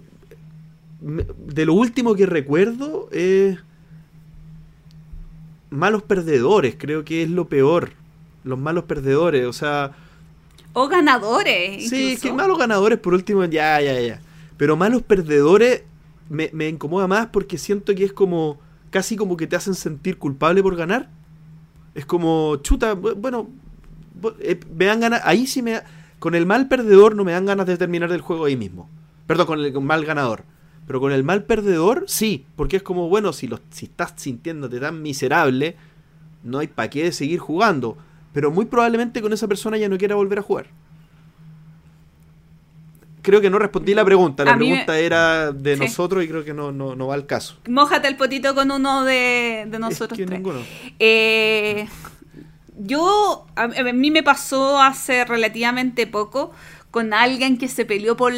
de 1.02 1.66
lo 1.66 1.74
último 1.74 2.16
que 2.16 2.26
recuerdo 2.26 3.10
es 3.12 3.58
malos 5.70 6.04
perdedores, 6.04 6.76
creo 6.78 7.06
que 7.06 7.24
es 7.24 7.30
lo 7.30 7.48
peor. 7.48 7.92
Los 8.44 8.58
malos 8.58 8.86
perdedores, 8.86 9.46
o 9.46 9.54
sea, 9.54 9.92
O 10.74 10.88
ganadores. 10.88 11.90
Sí, 11.90 12.18
que 12.22 12.32
malos 12.34 12.58
ganadores 12.58 13.00
por 13.00 13.14
último, 13.14 13.44
ya, 13.46 13.82
ya, 13.82 14.00
ya. 14.00 14.22
Pero 14.58 14.78
malos 14.78 15.02
perdedores 15.04 15.84
me, 16.30 16.50
me 16.54 16.68
incomoda 16.70 17.08
más 17.08 17.28
porque 17.28 17.58
siento 17.58 17.94
que 17.96 18.06
es 18.06 18.14
como, 18.14 18.60
casi 18.92 19.16
como 19.16 19.36
que 19.38 19.48
te 19.48 19.56
hacen 19.56 19.76
sentir 19.76 20.18
culpable 20.18 20.62
por 20.64 20.76
ganar. 20.76 21.10
Es 21.96 22.06
como, 22.06 22.58
chuta, 22.58 22.96
bu- 22.96 23.16
bueno, 23.16 23.50
bu- 24.22 24.36
eh, 24.40 24.60
me 24.76 24.86
dan 24.86 25.00
ganas, 25.02 25.22
ahí 25.26 25.48
sí 25.48 25.62
me... 25.62 25.72
da- 25.74 25.86
Con 26.20 26.36
el 26.36 26.46
mal 26.46 26.68
perdedor 26.68 27.16
no 27.16 27.24
me 27.24 27.32
dan 27.32 27.46
ganas 27.46 27.66
de 27.66 27.78
terminar 27.78 28.12
el 28.12 28.22
juego 28.22 28.46
ahí 28.46 28.58
mismo. 28.58 28.90
Perdón, 29.26 29.48
con 29.48 29.60
el 29.64 29.74
mal 29.82 30.06
ganador. 30.06 30.44
Pero 30.86 31.00
con 31.00 31.12
el 31.12 31.24
mal 31.24 31.44
perdedor, 31.44 32.04
sí, 32.08 32.46
porque 32.56 32.78
es 32.78 32.84
como, 32.84 33.10
bueno, 33.10 33.32
si, 33.32 33.48
lo, 33.48 33.60
si 33.70 33.86
estás 33.86 34.14
sintiéndote 34.18 34.80
tan 34.80 35.02
miserable, 35.02 35.76
no 36.44 36.58
hay 36.60 36.68
para 36.68 36.90
qué 36.90 37.12
seguir 37.12 37.40
jugando. 37.40 37.96
Pero 38.34 38.52
muy 38.52 38.66
probablemente 38.66 39.22
con 39.22 39.32
esa 39.34 39.48
persona 39.48 39.78
ya 39.78 39.88
no 39.88 39.98
quiera 39.98 40.16
volver 40.16 40.40
a 40.40 40.42
jugar. 40.42 40.68
Creo 43.22 43.42
que 43.42 43.50
no 43.50 43.60
respondí 43.60 43.94
la 43.94 44.06
pregunta. 44.06 44.46
La 44.46 44.54
me- 44.56 44.66
pregunta 44.66 44.98
era 44.98 45.52
de 45.52 45.76
Sí. 45.76 45.82
nosotros 45.82 46.24
y 46.24 46.28
creo 46.28 46.44
que 46.46 46.54
no, 46.54 46.72
no, 46.72 46.96
no 46.96 47.08
va 47.08 47.16
al 47.16 47.26
caso. 47.26 47.58
Mójate 47.70 48.08
el 48.08 48.16
potito 48.16 48.56
con 48.56 48.72
uno 48.72 49.04
de, 49.04 49.68
de 49.70 49.80
nosotros 49.80 50.14
es 50.14 50.18
que 50.18 50.26
tres. 50.26 50.40
ninguno. 50.40 50.60
Eh, 51.00 51.88
yo, 52.80 53.46
a, 53.56 53.68
mí 53.68 54.10
me 54.10 54.24
pasó 54.24 54.80
hace 54.80 55.26
relativamente 55.26 56.08
poco 56.08 56.52
con 56.92 57.14
alguien 57.14 57.58
que 57.58 57.68
se 57.68 57.86
peleó 57.86 58.18
por, 58.18 58.34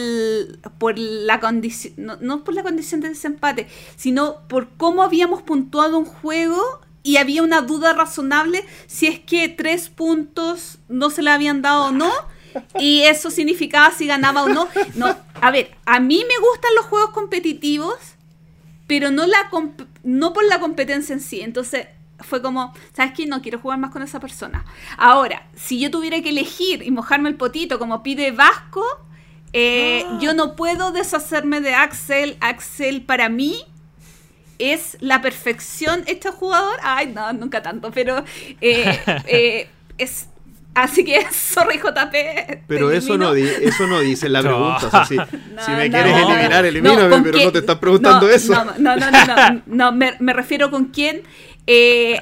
por 0.77 0.97
la 0.97 1.39
condición, 1.39 1.93
no, 1.97 2.17
no 2.17 2.43
por 2.43 2.53
la 2.53 2.63
condición 2.63 2.99
de 2.99 3.09
desempate, 3.09 3.67
sino 3.95 4.41
por 4.47 4.69
cómo 4.75 5.03
habíamos 5.03 5.41
puntuado 5.41 5.97
un 5.97 6.05
juego 6.05 6.81
y 7.03 7.17
había 7.17 7.43
una 7.43 7.61
duda 7.61 7.93
razonable 7.93 8.65
si 8.87 9.07
es 9.07 9.19
que 9.19 9.47
tres 9.47 9.89
puntos 9.89 10.79
no 10.89 11.09
se 11.09 11.21
le 11.21 11.31
habían 11.31 11.61
dado 11.61 11.85
o 11.85 11.91
no. 11.91 12.11
Y 12.77 13.03
eso 13.03 13.31
significaba 13.31 13.91
si 13.93 14.07
ganaba 14.07 14.43
o 14.43 14.49
no. 14.49 14.67
No, 14.95 15.15
a 15.39 15.51
ver, 15.51 15.71
a 15.85 16.01
mí 16.01 16.21
me 16.27 16.45
gustan 16.45 16.75
los 16.75 16.85
juegos 16.85 17.11
competitivos, 17.11 17.95
pero 18.87 19.09
no 19.09 19.25
la 19.25 19.49
no 20.03 20.33
por 20.33 20.43
la 20.45 20.59
competencia 20.59 21.13
en 21.13 21.21
sí. 21.21 21.39
Entonces 21.39 21.87
fue 22.23 22.41
como, 22.41 22.73
¿sabes 22.93 23.13
qué? 23.15 23.25
No 23.25 23.41
quiero 23.41 23.59
jugar 23.59 23.77
más 23.79 23.91
con 23.91 24.01
esa 24.01 24.19
persona. 24.19 24.65
Ahora, 24.97 25.47
si 25.55 25.79
yo 25.79 25.91
tuviera 25.91 26.21
que 26.21 26.29
elegir 26.29 26.83
y 26.83 26.91
mojarme 26.91 27.29
el 27.29 27.35
potito 27.35 27.79
como 27.79 28.03
pide 28.03 28.31
Vasco, 28.31 28.83
eh, 29.53 30.05
yo 30.19 30.33
no 30.33 30.55
puedo 30.55 30.91
deshacerme 30.91 31.59
de 31.61 31.73
Axel. 31.73 32.37
Axel 32.39 33.01
para 33.03 33.27
mí 33.29 33.65
es 34.59 34.97
la 35.01 35.21
perfección 35.21 36.03
este 36.07 36.29
jugador. 36.31 36.77
Ay, 36.83 37.07
no, 37.13 37.33
nunca 37.33 37.61
tanto, 37.61 37.91
pero 37.91 38.23
eh, 38.61 38.99
eh, 39.27 39.69
es... 39.97 40.27
Así 40.73 41.03
que, 41.03 41.19
sorry 41.33 41.79
JP. 41.79 42.61
Pero 42.65 42.91
eso 42.91 43.17
no, 43.17 43.33
di- 43.33 43.43
eso 43.43 43.87
no 43.87 43.99
dice 43.99 44.29
la 44.29 44.41
No. 44.43 44.47
pregunta. 44.79 44.87
o 44.87 44.89
sea, 44.89 45.03
si, 45.05 45.17
No, 45.17 45.25
si 45.65 45.71
me 45.71 45.89
no. 45.89 45.97
quieres 45.97 46.15
eliminar, 46.17 46.65
elimíname, 46.65 47.09
¿con 47.09 47.23
pero 47.23 47.39
no 47.43 47.51
te 47.51 47.59
estás 47.59 47.77
preguntando 47.77 48.25
No, 48.27 48.31
eso. 48.31 48.53
No, 48.53 48.73
no, 48.77 48.95
no, 48.95 49.11
no, 49.11 49.25
no, 49.25 49.61
no, 49.65 49.91
me, 49.91 50.15
me 50.19 50.31
refiero 50.31 50.71
con 50.71 50.85
quién 50.85 51.23
eh, 51.67 52.21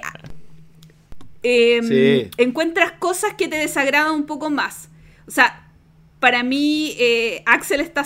em, 1.44 1.88
Sí. 1.88 2.32
encuentras 2.38 2.94
cosas 2.94 3.34
que 3.36 3.48
te 3.48 3.58
desagradan 3.58 4.14
un 4.14 4.26
poco 4.26 4.50
más. 4.50 4.90
O 5.28 5.32
sea, 5.32 5.68
para 6.20 6.44
mí, 6.44 6.96
eh, 7.00 7.44
Axel 7.46 7.80
está... 7.80 8.06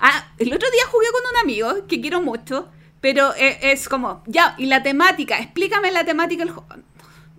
Ah, 0.00 0.32
el 0.38 0.52
otro 0.52 0.70
día 0.70 0.82
jugué 0.90 1.06
con 1.12 1.22
un 1.32 1.36
amigo 1.42 1.86
que 1.86 2.00
quiero 2.00 2.20
mucho, 2.20 2.68
pero 3.00 3.34
eh, 3.36 3.58
es 3.62 3.88
como, 3.88 4.22
ya, 4.26 4.54
y 4.58 4.66
la 4.66 4.82
temática, 4.82 5.38
explícame 5.38 5.90
la 5.90 6.04
temática 6.04 6.44
del 6.44 6.52
juego. 6.52 6.82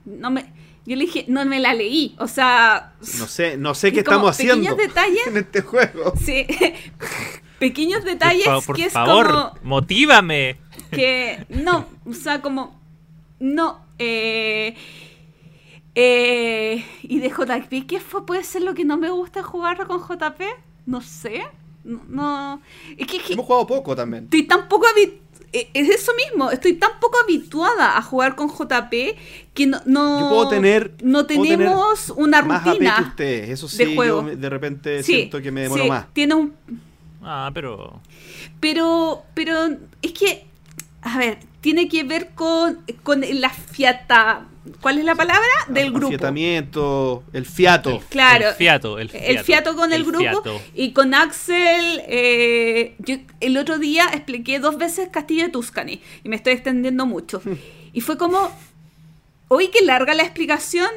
No 0.06 0.32
me... 0.32 0.54
Yo 0.88 0.96
le 0.96 1.06
dije, 1.06 1.26
no 1.28 1.44
me 1.46 1.60
la 1.60 1.74
leí, 1.74 2.16
o 2.20 2.28
sea... 2.28 2.94
No 3.18 3.28
sé, 3.28 3.58
no 3.58 3.74
sé 3.74 3.92
qué 3.92 4.00
estamos 4.02 4.30
haciendo 4.30 4.56
pequeños 4.76 4.78
detalles. 4.96 5.28
en 5.28 5.38
este 5.38 5.62
juego. 5.62 6.14
Sí, 6.24 6.46
pequeños 7.60 8.02
Por, 8.02 8.10
detalles 8.10 8.48
por 8.66 8.76
que 8.76 8.86
es 8.86 8.94
favor, 8.94 9.28
como 9.28 9.54
motívame. 9.64 10.58
que 10.92 11.44
no, 11.50 11.88
o 12.06 12.14
sea, 12.14 12.40
como 12.42 12.80
no 13.40 13.80
eh, 14.00 14.76
eh, 15.96 16.84
y 17.04 17.20
de 17.20 17.30
JP, 17.30 17.88
¿qué 17.88 18.00
fue? 18.00 18.26
¿Puede 18.26 18.44
ser 18.44 18.64
lo 18.64 18.74
que 18.74 18.84
no 18.86 18.98
me 18.98 19.10
gusta 19.10 19.44
jugar 19.44 19.86
con 19.88 20.00
JP? 20.02 20.42
No 20.86 21.02
sé. 21.02 21.44
No, 21.84 22.02
no. 22.10 22.62
es 22.98 23.08
que, 23.08 23.18
es 23.18 23.24
que 23.24 23.34
Hemos 23.34 23.46
jugado 23.46 23.68
poco 23.68 23.96
también. 23.96 24.24
estoy 24.26 24.44
tan 24.44 24.68
poco 24.68 24.86
habi- 24.88 25.20
eh, 25.54 25.70
es 25.74 25.88
eso 25.90 26.12
mismo, 26.16 26.50
estoy 26.52 26.74
tan 26.74 27.00
poco 27.00 27.18
habituada 27.24 27.96
a 27.98 28.02
jugar 28.02 28.36
con 28.36 28.50
JP 28.50 29.16
que 29.54 29.68
no, 29.68 29.80
no 29.86 30.20
Yo 30.22 30.30
puedo 30.30 30.50
tener- 30.50 30.96
no 31.04 31.26
puedo 31.26 31.28
tener 31.28 31.58
tenemos 31.60 32.10
una 32.18 32.42
Más 32.42 32.58
AP 32.62 32.64
que 32.66 32.72
rutina 32.72 33.06
ustedes. 33.08 33.50
Eso 33.52 33.78
de 33.78 33.96
juego. 33.96 34.28
yo 34.28 34.36
de 34.36 34.50
repente 34.50 35.04
Sí, 35.04 35.14
siento 35.14 35.42
que 35.42 35.52
me 35.52 35.62
demoro 35.62 35.84
sí, 35.84 35.90
más. 35.90 36.12
Tiene 36.14 36.34
un 36.34 36.54
Ah, 37.28 37.50
pero. 37.54 38.02
Pero, 38.60 39.24
pero 39.34 39.68
es 40.02 40.12
que, 40.14 40.46
a 41.02 41.18
ver, 41.18 41.40
tiene 41.66 41.88
que 41.88 42.04
ver 42.04 42.30
con, 42.36 42.86
con 43.02 43.22
la 43.28 43.50
fiata. 43.50 44.46
¿Cuál 44.82 45.00
es 45.00 45.04
la 45.04 45.16
palabra? 45.16 45.50
Del 45.68 45.90
grupo. 45.90 46.10
Afiatamiento, 46.10 47.24
el 47.34 47.44
fiato. 47.48 48.04
Claro. 48.10 48.50
El 48.50 48.54
fiato, 48.54 49.00
el 49.00 49.10
fiato. 49.10 49.26
El 49.28 49.40
fiato 49.40 49.76
con 49.76 49.92
el, 49.92 50.04
grupo. 50.04 50.20
fiato. 50.20 50.62
Y 50.76 50.92
con 50.92 51.16
Axel, 51.16 52.04
eh, 52.08 52.94
yo 53.00 53.16
el 53.40 53.58
otro 53.58 53.80
día 53.80 54.06
expliqué 54.14 54.60
dos 54.60 54.78
veces 54.78 55.10
Castillo 55.12 55.46
de 55.46 55.50
Tuscany. 55.50 56.02
Y 56.24 56.30
me 56.30 56.36
estoy 56.36 56.54
extendiendo 56.54 57.08
mucho. 57.08 57.42
Y 57.94 58.02
fue 58.02 58.16
como, 58.16 58.52
oye, 59.48 59.72
qué 59.72 59.84
larga 59.84 60.14
la 60.14 60.22
explicación. 60.22 60.92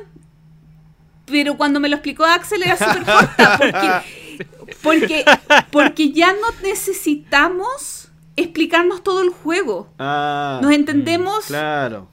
Pero 1.24 1.57
cuando 1.57 1.81
me 1.81 1.89
lo 1.89 1.97
explicó 1.97 2.27
Axel 2.27 2.62
era 2.62 2.77
súper 2.77 3.05
corta. 3.05 3.57
Porque, 3.57 4.45
porque, 4.82 5.24
porque 5.70 6.12
ya 6.12 6.35
no 6.35 6.51
necesitamos 6.62 7.98
explicarnos 8.40 9.02
todo 9.02 9.23
el 9.23 9.31
juego. 9.31 9.93
Ah, 9.98 10.60
Nos 10.62 10.73
entendemos 10.73 11.47
claro. 11.47 12.09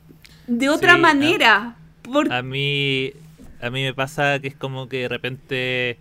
de 0.48 0.70
otra 0.70 0.96
Sí, 0.96 1.02
manera. 1.02 1.76
Por- 2.04 2.32
A 2.32 2.42
mí, 2.42 3.12
a 3.62 3.70
mí 3.70 3.84
me 3.84 3.94
pasa 3.94 4.40
que 4.40 4.48
es 4.50 4.56
como 4.56 4.88
que 4.88 5.02
de 5.02 5.08
repente 5.10 5.98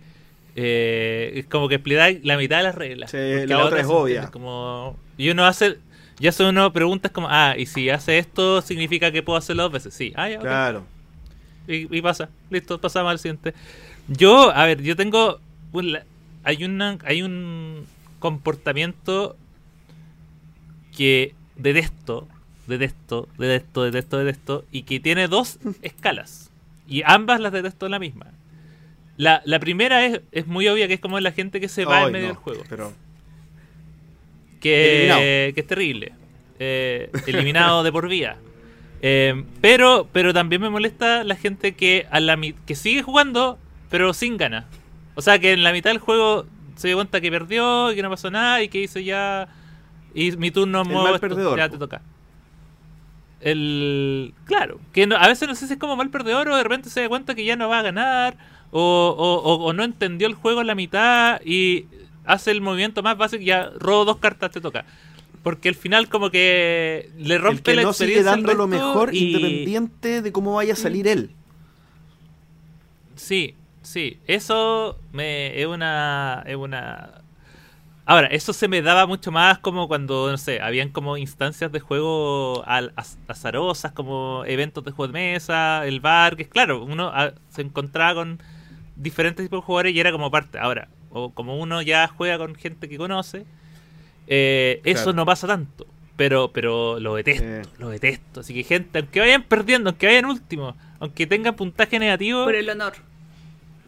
eh, 0.55 1.31
es 1.35 1.45
como 1.47 1.67
que 1.67 1.75
explicar 1.75 2.13
la 2.23 2.37
mitad 2.37 2.57
de 2.57 2.63
las 2.63 2.75
reglas. 2.75 3.11
Sí, 3.11 3.17
porque 3.17 3.47
la 3.47 3.65
otra 3.65 3.81
es 3.81 3.87
obvia. 3.87 4.31
Como, 4.31 4.97
y 5.17 5.29
uno 5.29 5.45
hace, 5.45 5.77
ya 6.19 6.31
son 6.31 6.47
uno 6.47 6.71
preguntas 6.71 7.11
como, 7.11 7.27
ah, 7.29 7.55
y 7.57 7.65
si 7.65 7.89
hace 7.89 8.17
esto, 8.19 8.61
significa 8.61 9.11
que 9.11 9.21
puedo 9.23 9.37
hacerlo 9.37 9.63
dos 9.63 9.71
veces. 9.73 9.93
Sí, 9.93 10.13
ah, 10.15 10.29
ya. 10.29 10.39
Claro. 10.39 10.85
Y, 11.67 11.93
y 11.97 12.01
pasa, 12.01 12.29
listo, 12.49 12.79
pasamos 12.79 13.11
al 13.11 13.19
siguiente. 13.19 13.53
Yo, 14.07 14.51
a 14.55 14.65
ver, 14.65 14.81
yo 14.81 14.95
tengo. 14.95 15.39
un- 15.71 15.91
la- 15.93 16.03
hay, 16.43 16.63
una, 16.63 16.99
hay 17.03 17.21
un 17.23 17.85
comportamiento 18.19 19.35
que 20.95 21.35
detesto, 21.55 22.27
detesto, 22.67 23.27
detesto, 23.37 23.83
detesto, 23.83 24.17
detesto, 24.17 24.65
y 24.71 24.83
que 24.83 24.99
tiene 24.99 25.27
dos 25.27 25.59
escalas. 25.81 26.51
Y 26.87 27.03
ambas 27.05 27.39
las 27.39 27.51
detesto 27.51 27.85
en 27.85 27.91
la 27.91 27.99
misma. 27.99 28.27
La, 29.17 29.41
la 29.45 29.59
primera 29.59 30.05
es, 30.05 30.21
es 30.31 30.47
muy 30.47 30.67
obvia, 30.67 30.87
que 30.87 30.95
es 30.95 30.99
como 30.99 31.19
la 31.19 31.31
gente 31.31 31.61
que 31.61 31.69
se 31.69 31.85
va 31.85 31.99
Ay, 31.99 32.05
en 32.07 32.11
medio 32.11 32.27
no, 32.27 32.33
del 32.33 32.41
juego. 32.41 32.63
Pero 32.69 32.93
que, 34.59 35.51
que 35.53 35.61
es 35.61 35.67
terrible. 35.67 36.13
Eh, 36.59 37.09
eliminado 37.27 37.83
de 37.83 37.91
por 37.91 38.07
vida. 38.07 38.37
Eh, 39.01 39.43
pero, 39.61 40.07
pero 40.11 40.33
también 40.33 40.61
me 40.61 40.69
molesta 40.69 41.23
la 41.23 41.35
gente 41.35 41.75
que 41.75 42.07
a 42.09 42.19
la 42.19 42.39
que 42.65 42.75
sigue 42.75 43.03
jugando, 43.03 43.59
pero 43.89 44.13
sin 44.13 44.37
ganas. 44.37 44.65
O 45.15 45.21
sea, 45.21 45.37
que 45.39 45.53
en 45.53 45.63
la 45.63 45.71
mitad 45.71 45.91
del 45.91 45.99
juego 45.99 46.45
se 46.75 46.87
dio 46.87 46.97
cuenta 46.97 47.21
que 47.21 47.29
perdió 47.29 47.91
y 47.91 47.95
que 47.95 48.01
no 48.01 48.09
pasó 48.09 48.31
nada 48.31 48.63
y 48.63 48.69
que 48.69 48.79
hizo 48.81 48.99
ya. 48.99 49.47
Y 50.15 50.31
mi 50.37 50.49
turno 50.49 50.81
El 50.81 50.87
muevo 50.87 51.03
mal 51.03 51.15
esto, 51.15 51.27
perdedor, 51.27 51.57
ya 51.59 51.67
po. 51.67 51.73
te 51.73 51.77
toca. 51.77 52.01
El. 53.41 54.33
Claro, 54.45 54.79
que 54.93 55.05
no- 55.05 55.17
a 55.17 55.27
veces 55.27 55.47
no 55.47 55.53
sé 55.55 55.67
si 55.67 55.73
es 55.73 55.79
como 55.79 55.95
mal 55.95 56.09
perdedor 56.09 56.47
o 56.49 56.55
de 56.55 56.63
repente 56.63 56.89
se 56.89 57.01
da 57.01 57.09
cuenta 57.09 57.35
que 57.35 57.45
ya 57.45 57.55
no 57.55 57.69
va 57.69 57.79
a 57.79 57.83
ganar. 57.83 58.37
O, 58.71 58.81
o- 59.17 59.41
o- 59.53 59.65
o 59.65 59.73
no 59.73 59.83
entendió 59.83 60.27
el 60.27 60.33
juego 60.33 60.61
en 60.61 60.67
la 60.67 60.75
mitad 60.75 61.39
y 61.45 61.85
hace 62.25 62.51
el 62.51 62.61
movimiento 62.61 63.03
más 63.03 63.17
básico 63.17 63.41
y 63.43 63.45
ya 63.47 63.69
robo 63.77 64.05
dos 64.05 64.17
cartas, 64.17 64.51
te 64.51 64.59
toca. 64.61 64.85
Porque 65.43 65.69
al 65.69 65.75
final 65.75 66.09
como 66.09 66.31
que 66.31 67.11
le 67.17 67.35
el 67.35 67.41
rompe 67.41 67.61
que 67.61 67.75
la 67.75 67.83
no 67.83 67.93
sigue 67.93 68.13
experiencia 68.19 68.33
al 68.33 68.41
dando 68.43 68.53
lo 68.57 68.67
mejor 68.67 69.13
y- 69.13 69.27
independiente 69.35 70.21
de 70.23 70.31
cómo 70.31 70.55
vaya 70.55 70.73
a 70.73 70.75
salir 70.75 71.07
él. 71.07 71.29
Sí, 73.15 73.53
sí, 73.83 74.17
eso 74.27 74.97
me 75.13 75.61
es 75.61 75.67
una 75.67 76.43
es 76.47 76.55
una 76.55 77.21
Ahora, 78.07 78.27
eso 78.27 78.53
se 78.53 78.67
me 78.67 78.83
daba 78.83 79.07
mucho 79.07 79.31
más 79.31 79.57
como 79.57 79.87
cuando, 79.87 80.29
no 80.29 80.37
sé, 80.37 80.61
habían 80.61 80.89
como 80.89 81.17
instancias 81.17 81.71
de 81.71 81.79
juego 81.79 82.63
al- 82.67 82.93
az- 82.95 83.17
azarosas, 83.27 83.93
como 83.93 84.43
eventos 84.45 84.83
de 84.83 84.91
juego 84.91 85.11
de 85.11 85.19
mesa, 85.19 85.85
el 85.87 86.01
bar, 86.01 86.35
que 86.35 86.43
es 86.43 86.49
claro, 86.49 86.83
uno 86.83 87.09
ah, 87.13 87.31
se 87.49 87.63
encontraba 87.63 88.13
con 88.13 88.39
diferentes 88.95 89.43
tipos 89.45 89.61
de 89.61 89.65
jugadores 89.65 89.95
y 89.95 89.99
era 89.99 90.11
como 90.11 90.29
parte. 90.29 90.59
Ahora, 90.59 90.87
o 91.09 91.31
como 91.31 91.57
uno 91.59 91.81
ya 91.81 92.07
juega 92.07 92.37
con 92.37 92.53
gente 92.53 92.87
que 92.87 92.97
conoce, 92.97 93.45
eh, 94.27 94.81
eso 94.83 95.11
no 95.13 95.25
pasa 95.25 95.47
tanto. 95.47 95.87
Pero, 96.15 96.49
pero 96.53 96.97
lo 96.99 97.15
detesto, 97.15 97.43
Eh. 97.43 97.61
lo 97.77 97.89
detesto. 97.89 98.39
Así 98.41 98.53
que 98.53 98.63
gente, 98.63 98.99
aunque 98.99 99.19
vayan 99.19 99.43
perdiendo, 99.43 99.89
aunque 99.89 100.05
vayan 100.05 100.25
último, 100.25 100.75
aunque 100.99 101.27
tengan 101.27 101.55
puntaje 101.55 101.99
negativo, 101.99 102.45
Por 102.45 102.55
el 102.55 102.69
honor. 102.69 102.93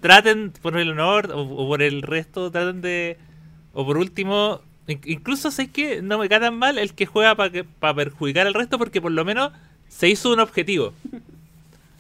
traten 0.02 0.52
por 0.62 0.78
el 0.78 0.90
honor 0.92 1.32
o, 1.34 1.42
o 1.42 1.68
por 1.68 1.82
el 1.82 2.02
resto, 2.02 2.52
traten 2.52 2.82
de. 2.82 3.18
O 3.80 3.86
por 3.86 3.98
último, 3.98 4.62
in- 4.88 5.02
incluso 5.06 5.52
sé 5.52 5.68
que 5.70 6.02
no 6.02 6.18
me 6.18 6.28
cae 6.30 6.40
tan 6.40 6.58
mal 6.58 6.80
el 6.80 6.94
que 6.96 7.06
juega 7.06 7.36
para 7.36 7.94
perjudicar 7.94 8.48
al 8.48 8.56
resto 8.56 8.80
porque 8.80 9.00
por 9.02 9.12
lo 9.12 9.24
menos 9.24 9.52
se 9.88 10.10
hizo 10.10 10.34
un 10.34 10.40
objetivo. 10.40 10.94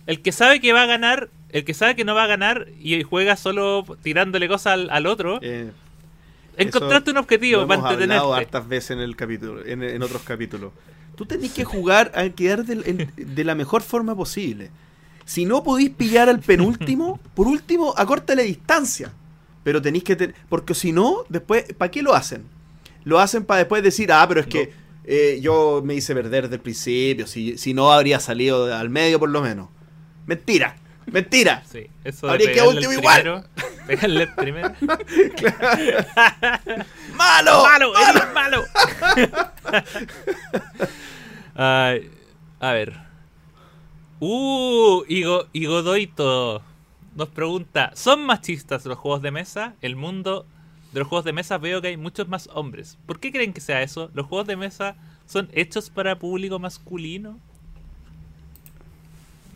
El 0.07 0.21
que 0.23 0.31
sabe 0.31 0.59
que 0.59 0.73
va 0.73 0.81
a 0.81 0.85
ganar, 0.87 1.29
el 1.51 1.63
que 1.65 1.75
sabe 1.75 1.95
que 1.95 2.03
no 2.03 2.15
va 2.15 2.23
a 2.23 2.27
ganar 2.27 2.67
y 2.81 3.03
juega 3.03 3.35
solo 3.35 3.85
tirándole 4.01 4.47
cosas 4.47 4.73
al, 4.73 4.89
al 4.89 5.05
otro, 5.05 5.37
Eh, 5.43 5.69
encontraste 6.57 7.11
un 7.11 7.15
lo 7.15 7.21
objetivo 7.21 7.61
hemos 7.61 7.77
para 7.77 7.89
hablado 7.89 8.33
hartas 8.33 8.67
veces 8.67 8.91
en 8.91 8.99
el 8.99 9.15
capítulo, 9.15 9.63
en, 9.63 9.83
en 9.83 10.01
otros 10.01 10.23
capítulos. 10.23 10.71
Tú 11.15 11.25
tenés 11.27 11.51
que 11.51 11.63
jugar 11.63 12.11
a 12.15 12.27
quedar 12.29 12.63
en- 12.67 13.11
de 13.15 13.43
la 13.43 13.53
mejor 13.53 13.83
forma 13.83 14.15
posible. 14.15 14.71
Si 15.25 15.45
no 15.45 15.63
podéis 15.63 15.91
pillar 15.91 16.27
al 16.29 16.39
penúltimo, 16.39 17.19
por 17.35 17.45
último, 17.47 17.93
acórtale 17.97 18.43
distancia. 18.43 19.11
Pero 19.67 19.81
tenéis 19.81 20.05
que 20.05 20.15
tener. 20.15 20.33
Porque 20.47 20.73
si 20.73 20.93
no, 20.93 21.25
después, 21.27 21.65
¿para 21.77 21.91
qué 21.91 22.01
lo 22.01 22.13
hacen? 22.13 22.45
Lo 23.03 23.19
hacen 23.19 23.43
para 23.43 23.57
después 23.57 23.83
decir, 23.83 24.13
ah, 24.13 24.25
pero 24.25 24.39
es 24.39 24.47
que 24.47 24.71
eh, 25.03 25.39
yo 25.41 25.81
me 25.83 25.93
hice 25.93 26.15
perder 26.15 26.43
desde 26.43 26.55
el 26.55 26.61
principio. 26.61 27.27
Si, 27.27 27.57
si 27.57 27.73
no, 27.73 27.91
habría 27.91 28.21
salido 28.21 28.73
al 28.73 28.89
medio 28.89 29.19
por 29.19 29.27
lo 29.27 29.41
menos. 29.41 29.67
Mentira, 30.25 30.77
mentira. 31.07 31.63
Sí, 31.69 31.85
eso 32.05 32.29
Habría 32.29 32.47
que 32.47 32.53
pegarle 32.53 32.75
último 32.75 32.93
igual. 32.93 33.45
pegarle 33.85 34.23
el 34.23 34.33
primero. 34.35 34.73
¡Malo! 37.17 37.63
¡Malo! 37.63 37.93
¡Eres 38.09 38.33
malo! 38.33 38.63
A 41.55 42.71
ver. 42.71 42.93
Uh, 44.21 45.03
Igo, 45.09 45.47
Igodoito 45.51 46.63
nos 47.17 47.29
pregunta: 47.29 47.91
¿Son 47.95 48.25
machistas 48.25 48.85
los 48.85 48.97
juegos 48.97 49.21
de 49.21 49.31
mesa? 49.31 49.73
El 49.81 49.95
mundo 49.97 50.45
de 50.93 50.99
los 50.99 51.07
juegos 51.09 51.25
de 51.25 51.33
mesa 51.33 51.57
veo 51.57 51.81
que 51.81 51.89
hay 51.89 51.97
muchos 51.97 52.27
más 52.29 52.49
hombres. 52.53 52.97
¿Por 53.05 53.19
qué 53.19 53.31
creen 53.31 53.51
que 53.53 53.61
sea 53.61 53.81
eso? 53.81 54.09
¿Los 54.13 54.25
juegos 54.27 54.47
de 54.47 54.55
mesa 54.55 54.95
son 55.25 55.49
hechos 55.53 55.89
para 55.89 56.17
público 56.17 56.59
masculino? 56.59 57.37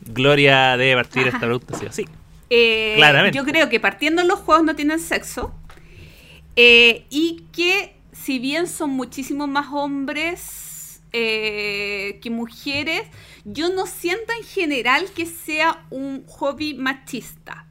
Gloria 0.05 0.77
debe 0.77 0.95
partir 0.95 1.27
esta 1.27 1.39
pregunta, 1.39 1.77
sí 1.77 1.85
sí. 1.91 2.05
Eh, 2.49 2.93
Claramente. 2.97 3.37
Yo 3.37 3.45
creo 3.45 3.69
que 3.69 3.79
partiendo 3.79 4.23
los 4.23 4.39
juegos 4.39 4.65
no 4.65 4.75
tienen 4.75 4.99
sexo. 4.99 5.53
eh, 6.55 7.05
y 7.09 7.45
que 7.53 7.95
si 8.11 8.39
bien 8.39 8.67
son 8.67 8.89
muchísimos 8.91 9.47
más 9.47 9.67
hombres 9.71 10.41
eh, 11.13 12.19
que 12.21 12.29
mujeres, 12.29 13.03
yo 13.45 13.69
no 13.69 13.85
siento 13.87 14.31
en 14.37 14.45
general 14.45 15.05
que 15.15 15.25
sea 15.25 15.85
un 15.89 16.25
hobby 16.27 16.73
machista. 16.73 17.65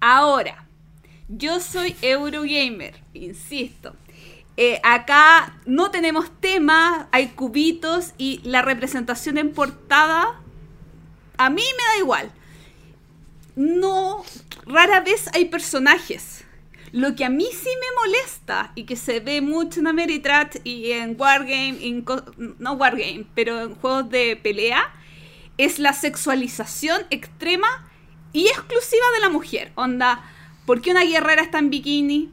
Ahora, 0.00 0.66
yo 1.28 1.60
soy 1.60 1.96
Eurogamer, 2.02 2.94
insisto. 3.14 3.94
Eh, 4.56 4.80
acá 4.82 5.60
no 5.64 5.90
tenemos 5.90 6.30
tema, 6.40 7.08
hay 7.12 7.28
cubitos 7.28 8.12
y 8.18 8.40
la 8.44 8.62
representación 8.62 9.38
en 9.38 9.52
portada 9.52 10.40
a 11.38 11.48
mí 11.48 11.62
me 11.62 11.84
da 11.84 11.98
igual 11.98 12.32
no, 13.56 14.24
rara 14.66 15.00
vez 15.00 15.28
hay 15.34 15.46
personajes. 15.46 16.41
Lo 16.92 17.16
que 17.16 17.24
a 17.24 17.30
mí 17.30 17.46
sí 17.50 17.70
me 17.80 18.00
molesta 18.02 18.72
y 18.74 18.84
que 18.84 18.96
se 18.96 19.20
ve 19.20 19.40
mucho 19.40 19.80
en 19.80 19.86
Ameritrash 19.86 20.58
y 20.62 20.92
en 20.92 21.18
Wargame, 21.18 21.78
en 21.80 22.04
no 22.58 22.74
Wargame, 22.74 23.26
pero 23.34 23.62
en 23.62 23.74
juegos 23.76 24.10
de 24.10 24.36
pelea, 24.36 24.92
es 25.56 25.78
la 25.78 25.94
sexualización 25.94 27.06
extrema 27.08 27.90
y 28.34 28.46
exclusiva 28.46 29.06
de 29.14 29.20
la 29.20 29.30
mujer. 29.30 29.72
Onda, 29.74 30.22
¿por 30.66 30.82
qué 30.82 30.90
una 30.90 31.04
guerrera 31.04 31.42
está 31.42 31.58
en 31.58 31.70
bikini? 31.70 32.32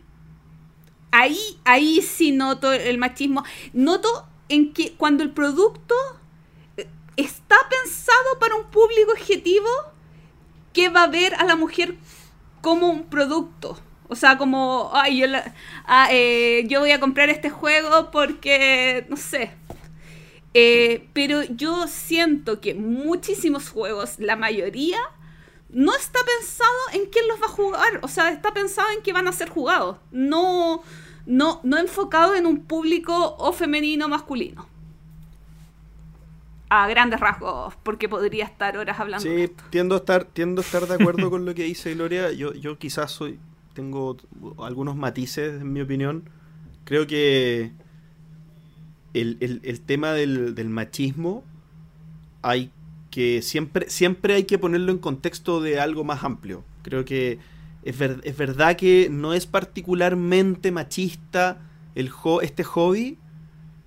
Ahí, 1.11 1.39
ahí 1.63 2.01
sí 2.01 2.33
noto 2.33 2.73
el 2.73 2.97
machismo. 2.97 3.45
Noto 3.71 4.27
en 4.49 4.73
que 4.73 4.91
cuando 4.93 5.23
el 5.23 5.31
producto 5.31 5.95
eh, 6.75 6.87
está 7.15 7.55
pensado 7.69 8.39
para 8.39 8.55
un 8.55 8.69
público 8.69 9.11
objetivo, 9.11 9.69
que 10.73 10.89
va 10.89 11.03
a 11.03 11.07
ver 11.07 11.33
a 11.35 11.45
la 11.45 11.55
mujer 11.55 11.95
como 12.61 12.89
un 12.89 13.05
producto. 13.05 13.79
O 14.09 14.15
sea, 14.15 14.37
como, 14.37 14.89
ay, 14.93 15.19
yo, 15.19 15.27
la- 15.27 15.53
ah, 15.85 16.09
eh, 16.11 16.65
yo 16.67 16.79
voy 16.81 16.91
a 16.91 16.99
comprar 16.99 17.29
este 17.29 17.49
juego 17.49 18.09
porque, 18.11 19.05
no 19.09 19.15
sé. 19.15 19.51
Eh, 20.55 21.07
pero 21.13 21.43
yo 21.43 21.87
siento 21.87 22.59
que 22.59 22.73
muchísimos 22.73 23.69
juegos, 23.69 24.17
la 24.19 24.35
mayoría, 24.35 24.97
no 25.69 25.95
está 25.95 26.19
pensado 26.25 26.71
en 26.93 27.05
quién 27.11 27.27
los 27.27 27.39
va 27.39 27.45
a 27.45 27.49
jugar. 27.49 27.99
O 28.01 28.07
sea, 28.07 28.29
está 28.31 28.51
pensado 28.51 28.87
en 28.97 29.03
que 29.03 29.13
van 29.13 29.27
a 29.27 29.31
ser 29.31 29.49
jugados. 29.49 29.97
No, 30.11 30.81
no, 31.27 31.59
no 31.63 31.77
enfocado 31.77 32.33
en 32.33 32.47
un 32.47 32.61
público 32.65 33.35
o 33.37 33.53
femenino 33.53 34.07
o 34.07 34.09
masculino. 34.09 34.67
A 36.71 36.87
grandes 36.87 37.19
rasgos, 37.19 37.73
porque 37.81 38.07
podría 38.07 38.45
estar 38.45 38.77
horas 38.77 38.99
hablando 38.99 39.27
de 39.27 39.35
Sí, 39.35 39.43
esto. 39.45 39.63
tiendo 39.71 39.95
a 39.95 39.97
estar, 39.99 40.23
tiendo 40.25 40.61
a 40.61 40.63
estar 40.63 40.85
de 40.87 40.93
acuerdo 40.95 41.29
con 41.31 41.43
lo 41.45 41.55
que 41.55 41.63
dice 41.63 41.95
Gloria. 41.95 42.31
Yo, 42.31 42.53
yo 42.53 42.77
quizás 42.77 43.11
soy, 43.11 43.39
tengo 43.79 44.17
algunos 44.61 44.97
matices 44.97 45.61
en 45.61 45.71
mi 45.71 45.79
opinión. 45.79 46.23
Creo 46.83 47.07
que 47.07 47.71
el, 49.13 49.37
el- 49.39 49.61
el 49.63 49.79
tema 49.81 50.11
del, 50.11 50.53
del 50.53 50.69
machismo 50.69 51.43
hay 52.41 52.71
que 53.09 53.41
siempre, 53.41 53.89
siempre 53.89 54.35
hay 54.35 54.43
que 54.43 54.57
ponerlo 54.59 54.91
en 54.91 54.97
contexto 54.97 55.61
de 55.61 55.79
algo 55.79 56.03
más 56.03 56.23
amplio. 56.25 56.63
Creo 56.83 57.05
que 57.05 57.39
es, 57.83 57.97
ver- 57.97 58.19
es 58.23 58.35
verdad 58.37 58.75
que 58.75 59.07
no 59.09 59.33
es 59.33 59.45
particularmente 59.47 60.71
machista 60.71 61.61
el 61.95 62.09
jo- 62.09 62.41
este 62.41 62.63
hobby, 62.65 63.17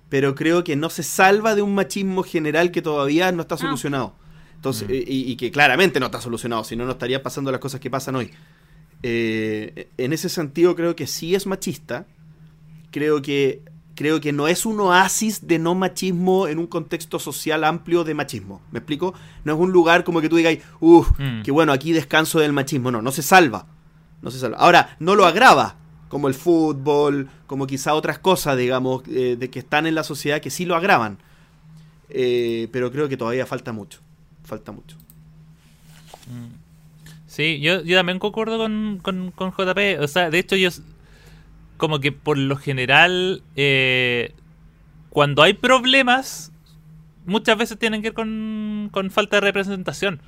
pero 0.09 0.33
creo 0.33 0.63
que 0.63 0.75
no 0.75 0.89
se 0.89 1.03
salva 1.03 1.53
de 1.55 1.61
un 1.61 1.75
machismo 1.75 2.23
general 2.23 2.71
que 2.71 2.81
todavía 2.81 3.31
no 3.31 3.43
está 3.43 3.57
solucionado. 3.57 4.15
Entonces, 4.55 4.87
Mm. 4.87 4.91
eh, 4.91 5.03
y, 5.07 5.31
y 5.31 5.35
que 5.35 5.51
claramente 5.51 5.99
no 5.99 6.07
está 6.07 6.19
solucionado, 6.21 6.63
si 6.63 6.75
no, 6.75 6.85
no 6.85 6.91
estarían 6.93 7.21
pasando 7.21 7.51
las 7.51 7.59
cosas 7.59 7.79
que 7.79 7.89
pasan 7.91 8.15
hoy. 8.15 8.31
Eh, 9.03 9.89
en 9.97 10.13
ese 10.13 10.29
sentido, 10.29 10.75
creo 10.75 10.95
que 10.95 11.07
sí 11.07 11.35
es 11.35 11.45
machista. 11.45 12.05
Creo 12.91 13.21
que, 13.21 13.61
creo 13.95 14.21
que 14.21 14.31
no 14.31 14.47
es 14.47 14.65
un 14.65 14.79
oasis 14.79 15.45
de 15.47 15.59
no 15.59 15.75
machismo 15.75 16.47
en 16.47 16.57
un 16.59 16.67
contexto 16.67 17.19
social 17.19 17.63
amplio 17.63 18.03
de 18.03 18.13
machismo. 18.13 18.61
¿Me 18.71 18.79
explico? 18.79 19.13
No 19.43 19.53
es 19.53 19.59
un 19.59 19.71
lugar 19.71 20.03
como 20.03 20.21
que 20.21 20.29
tú 20.29 20.37
digas, 20.37 20.57
uff, 20.79 21.09
Mm. 21.19 21.41
que 21.43 21.51
bueno, 21.51 21.71
aquí 21.73 21.91
descanso 21.91 22.39
del 22.39 22.53
machismo. 22.53 22.91
No, 22.91 23.01
no 23.01 23.11
se 23.11 23.21
salva. 23.23 23.67
No 24.21 24.31
se 24.31 24.39
salva. 24.39 24.57
Ahora, 24.57 24.95
no 24.99 25.15
lo 25.15 25.25
agrava, 25.25 25.75
como 26.07 26.27
el 26.29 26.33
fútbol, 26.33 27.27
como 27.47 27.67
quizá 27.67 27.93
otras 27.95 28.19
cosas, 28.19 28.57
digamos, 28.57 29.03
eh, 29.09 29.35
de 29.37 29.49
que 29.49 29.59
están 29.59 29.85
en 29.85 29.95
la 29.95 30.03
sociedad 30.03 30.39
que 30.39 30.49
sí 30.49 30.65
lo 30.65 30.75
agravan. 30.75 31.17
Eh, 32.09 32.69
pero 32.71 32.91
creo 32.91 33.09
que 33.09 33.17
todavía 33.17 33.45
falta 33.45 33.73
mucho. 33.73 33.99
Falta 34.43 34.71
mucho. 34.71 34.95
Sí, 37.33 37.59
yo, 37.61 37.81
yo 37.81 37.97
también 37.97 38.19
concuerdo 38.19 38.59
con, 38.59 38.99
con, 39.01 39.31
con 39.31 39.49
JP. 39.51 39.99
O 40.01 40.07
sea, 40.07 40.29
de 40.29 40.37
hecho, 40.37 40.55
yo. 40.55 40.69
Como 41.77 41.99
que 41.99 42.11
por 42.11 42.37
lo 42.37 42.55
general. 42.57 43.41
eh, 43.55 44.33
cuando 45.09 45.41
hay 45.41 45.53
problemas. 45.53 46.51
Muchas 47.25 47.57
veces 47.57 47.79
tienen 47.79 48.01
que 48.03 48.09
ver 48.09 48.13
con, 48.13 48.89
con 48.91 49.09
falta 49.09 49.37
de 49.37 49.41
representación. 49.41 50.21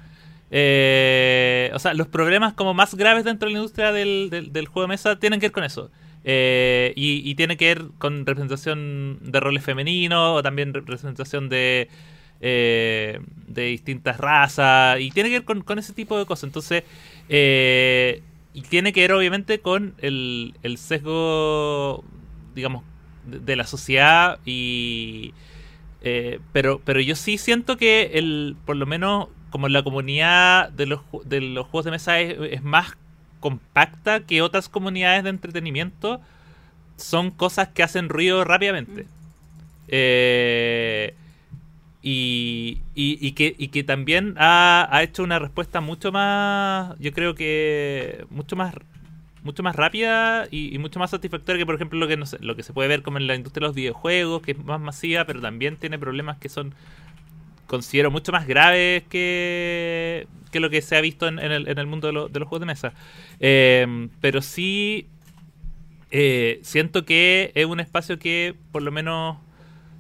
Eh, 0.50 1.70
o 1.76 1.80
sea, 1.80 1.94
los 1.94 2.08
problemas 2.08 2.54
como 2.54 2.74
más 2.74 2.96
graves 2.96 3.24
dentro 3.26 3.50
de 3.50 3.54
la 3.54 3.60
industria 3.60 3.92
del, 3.92 4.30
del, 4.32 4.52
del 4.54 4.68
juego 4.68 4.84
de 4.84 4.94
mesa 4.94 5.20
tienen 5.20 5.40
que 5.40 5.48
ver 5.48 5.52
con 5.52 5.64
eso. 5.64 5.92
Eh, 6.24 6.94
y, 6.96 7.30
y 7.30 7.36
tiene 7.36 7.58
que 7.58 7.68
ver 7.68 7.86
con 8.00 8.26
representación 8.26 9.20
de 9.22 9.40
roles 9.40 9.64
femeninos 9.64 10.40
o 10.40 10.42
también 10.42 10.74
representación 10.74 11.50
de, 11.50 11.90
eh, 12.48 13.20
de 13.48 13.64
distintas 13.64 14.18
razas 14.20 15.00
y 15.00 15.10
tiene 15.10 15.30
que 15.30 15.40
ver 15.40 15.46
con, 15.46 15.62
con 15.64 15.80
ese 15.80 15.94
tipo 15.94 16.16
de 16.20 16.26
cosas. 16.28 16.44
Entonces, 16.44 16.84
eh, 17.28 18.22
y 18.54 18.62
tiene 18.62 18.94
que 18.94 19.02
ver 19.02 19.14
obviamente 19.14 19.60
con 19.60 19.96
el, 19.98 20.54
el 20.62 20.78
sesgo, 20.78 22.04
digamos, 22.54 22.84
de, 23.26 23.40
de 23.40 23.56
la 23.56 23.66
sociedad 23.66 24.38
y... 24.46 25.34
eh, 26.04 26.40
pero, 26.54 26.80
pero 26.86 27.00
yo 27.02 27.16
sí 27.16 27.40
siento 27.40 27.78
que 27.78 28.12
el, 28.14 28.56
por 28.66 28.76
lo 28.76 28.86
menos 28.86 29.30
como 29.50 29.68
la 29.68 29.82
comunidad 29.82 30.70
de 30.70 30.86
los, 30.86 31.02
de 31.24 31.42
los 31.42 31.66
juegos 31.66 31.86
de 31.86 31.92
mesa 31.92 32.20
es, 32.20 32.38
es 32.52 32.62
más 32.62 32.96
compacta 33.40 34.20
que 34.20 34.42
otras 34.42 34.70
comunidades 34.70 35.24
de 35.24 35.30
entretenimiento, 35.32 36.20
son 36.98 37.32
cosas 37.32 37.70
que 37.70 37.84
hacen 37.84 38.10
ruido 38.10 38.44
rápidamente. 38.44 39.08
Eh, 39.88 41.14
y, 42.08 42.82
y, 42.96 43.32
que, 43.34 43.56
y 43.58 43.70
que 43.70 43.84
también 43.84 44.36
ha, 44.38 44.88
ha 44.92 45.04
hecho 45.04 45.24
una 45.24 45.40
respuesta 45.40 45.82
mucho 45.82 46.12
más, 46.12 46.96
yo 47.00 47.12
creo 47.14 47.36
que 47.36 48.26
mucho 48.30 48.56
más 48.56 48.76
mucho 49.44 49.62
más 49.64 49.76
rápida 49.76 50.48
y, 50.52 50.78
mucho 50.80 51.00
más 51.00 51.12
satisfactoria 51.12 51.60
que 51.60 51.66
por 51.68 51.76
ejemplo 51.76 52.00
lo 52.00 52.08
que 52.08 52.18
no 52.18 52.26
sé, 52.26 52.38
lo 52.42 52.56
que 52.56 52.64
se 52.64 52.74
puede 52.74 52.90
ver 52.90 53.04
como 53.04 53.18
en 53.20 53.28
la 53.28 53.36
industria 53.36 53.62
de 53.66 53.68
los 53.70 53.76
videojuegos, 53.76 54.42
que 54.42 54.52
es 54.54 54.58
más 54.60 54.80
masiva, 54.82 55.26
pero 55.26 55.40
también 55.42 55.78
tiene 55.78 56.00
problemas 56.00 56.38
que 56.38 56.50
son 56.50 56.74
considero 57.68 58.12
mucho 58.12 58.32
más 58.32 58.48
graves 58.48 59.04
que, 59.10 60.28
que 60.52 60.60
lo 60.60 60.70
que 60.70 60.82
se 60.82 60.98
ha 60.98 61.02
visto 61.02 61.28
en, 61.28 61.40
en 61.40 61.52
el, 61.52 61.68
en 61.68 61.80
el 61.80 61.88
mundo 61.88 62.08
de, 62.08 62.14
lo- 62.14 62.30
de 62.30 62.40
los 62.40 62.48
juegos 62.50 62.62
de 62.62 62.66
mesa. 62.68 62.94
Eh, 63.40 64.10
pero 64.22 64.42
sí 64.42 65.08
eh, 66.12 66.60
siento 66.64 67.06
que 67.06 67.52
es 67.56 67.66
un 67.66 67.80
espacio 67.80 68.20
que 68.20 68.56
por 68.72 68.82
lo 68.84 68.92
menos 68.92 69.38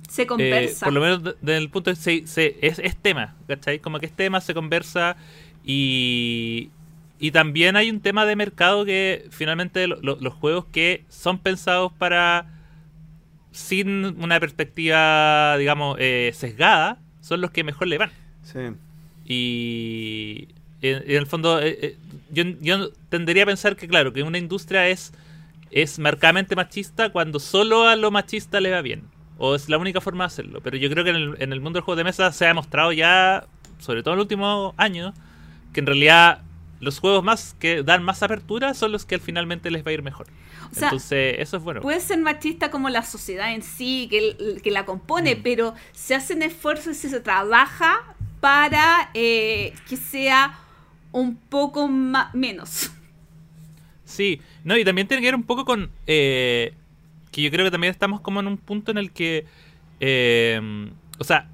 Se 0.09 0.23
eh, 0.23 0.27
conversa. 0.27 0.85
por 0.85 0.93
lo 0.93 1.01
menos 1.01 1.23
de- 1.23 1.35
desde 1.41 1.57
el 1.57 1.69
punto 1.69 1.89
de 1.89 1.95
se, 1.95 2.25
se- 2.27 2.57
es, 2.61 2.79
es 2.79 2.95
tema, 2.95 3.35
¿cachai? 3.47 3.79
Como 3.79 3.99
que 3.99 4.05
es 4.05 4.11
tema, 4.11 4.41
se 4.41 4.53
conversa 4.53 5.17
y, 5.63 6.69
y 7.19 7.31
también 7.31 7.75
hay 7.75 7.89
un 7.89 7.99
tema 8.01 8.25
de 8.25 8.35
mercado 8.35 8.85
que 8.85 9.25
finalmente 9.31 9.87
lo- 9.87 9.99
lo- 10.01 10.17
los 10.19 10.33
juegos 10.33 10.65
que 10.71 11.03
son 11.09 11.39
pensados 11.39 11.91
para 11.93 12.47
sin 13.51 14.05
una 14.21 14.39
perspectiva, 14.39 15.57
digamos, 15.57 15.95
eh, 15.99 16.31
sesgada, 16.33 16.99
son 17.21 17.41
los 17.41 17.51
que 17.51 17.63
mejor 17.63 17.87
le 17.87 17.97
van. 17.97 18.11
Sí. 18.43 18.59
Y 19.27 20.47
en, 20.81 21.03
en 21.09 21.17
el 21.17 21.25
fondo, 21.25 21.59
eh, 21.61 21.77
eh, 21.81 21.97
yo, 22.31 22.43
yo 22.61 22.89
tendería 23.09 23.43
a 23.43 23.45
pensar 23.45 23.75
que, 23.75 23.87
claro, 23.87 24.11
que 24.13 24.23
una 24.23 24.37
industria 24.37 24.87
es, 24.89 25.13
es 25.71 25.99
marcadamente 25.99 26.55
machista 26.55 27.09
cuando 27.11 27.39
solo 27.39 27.87
a 27.87 27.95
lo 27.95 28.11
machista 28.11 28.59
le 28.59 28.71
va 28.71 28.81
bien. 28.81 29.03
O 29.37 29.55
es 29.55 29.67
la 29.69 29.77
única 29.77 29.99
forma 30.01 30.23
de 30.23 30.27
hacerlo. 30.27 30.61
Pero 30.63 30.77
yo 30.77 30.89
creo 30.89 31.03
que 31.03 31.09
en 31.09 31.15
el, 31.17 31.35
en 31.39 31.51
el 31.53 31.59
mundo 31.61 31.77
del 31.77 31.83
juego 31.83 31.97
de 31.97 32.03
mesa 32.05 32.31
se 32.31 32.45
ha 32.45 32.47
demostrado 32.49 32.91
ya, 32.93 33.45
sobre 33.79 34.01
todo 34.03 34.13
en 34.13 34.17
los 34.19 34.23
últimos 34.25 34.73
años, 34.77 35.13
que 35.73 35.81
en 35.81 35.85
realidad 35.87 36.41
los 36.79 36.99
juegos 36.99 37.23
más 37.23 37.55
que 37.59 37.83
dan 37.83 38.03
más 38.03 38.21
apertura 38.23 38.73
son 38.73 38.91
los 38.91 39.05
que 39.05 39.15
al 39.15 39.21
finalmente 39.21 39.71
les 39.71 39.85
va 39.85 39.89
a 39.91 39.93
ir 39.93 40.03
mejor. 40.03 40.27
O 40.71 40.73
sea, 40.75 40.87
Entonces, 40.89 41.35
eso 41.39 41.57
es 41.57 41.63
bueno. 41.63 41.81
Puede 41.81 41.99
ser 41.99 42.19
machista 42.19 42.69
como 42.71 42.89
la 42.89 43.03
sociedad 43.03 43.53
en 43.53 43.61
sí, 43.63 44.07
que, 44.09 44.17
el- 44.37 44.61
que 44.61 44.71
la 44.71 44.83
Mm. 44.83 44.85
compone, 44.85 45.35
pero 45.35 45.73
se 45.93 46.15
hacen 46.15 46.41
esfuerzos 46.41 47.03
y 47.03 47.09
se 47.09 47.19
trabaja 47.19 48.15
para 48.39 49.09
eh, 49.13 49.73
que 49.89 49.97
sea 49.97 50.59
un 51.11 51.35
poco 51.37 51.87
ma- 51.87 52.29
menos. 52.33 52.91
Sí, 54.03 54.39
no, 54.63 54.77
y 54.77 54.85
también 54.85 55.07
tiene 55.07 55.21
que 55.21 55.27
ver 55.27 55.35
un 55.35 55.43
poco 55.43 55.65
con 55.65 55.89
eh, 56.07 56.73
que 57.35 57.41
yo 57.41 57.51
creo 57.51 57.65
que 57.65 57.71
también 57.71 57.91
estamos 57.91 58.21
como 58.21 58.39
en 58.39 58.47
un 58.47 58.55
punto 58.55 58.91
en 58.91 58.97
el 58.97 59.11
que, 59.11 59.45
eh, 59.99 60.89
o 61.19 61.23
sea, 61.25 61.49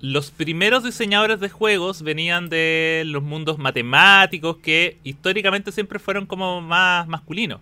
los 0.00 0.30
primeros 0.30 0.82
diseñadores 0.82 1.40
de 1.40 1.50
juegos 1.50 2.00
venían 2.00 2.48
de 2.48 3.02
los 3.04 3.22
mundos 3.22 3.58
matemáticos 3.58 4.56
que 4.62 4.96
históricamente 5.04 5.72
siempre 5.72 5.98
fueron 5.98 6.24
como 6.24 6.62
más 6.62 7.06
masculinos. 7.06 7.60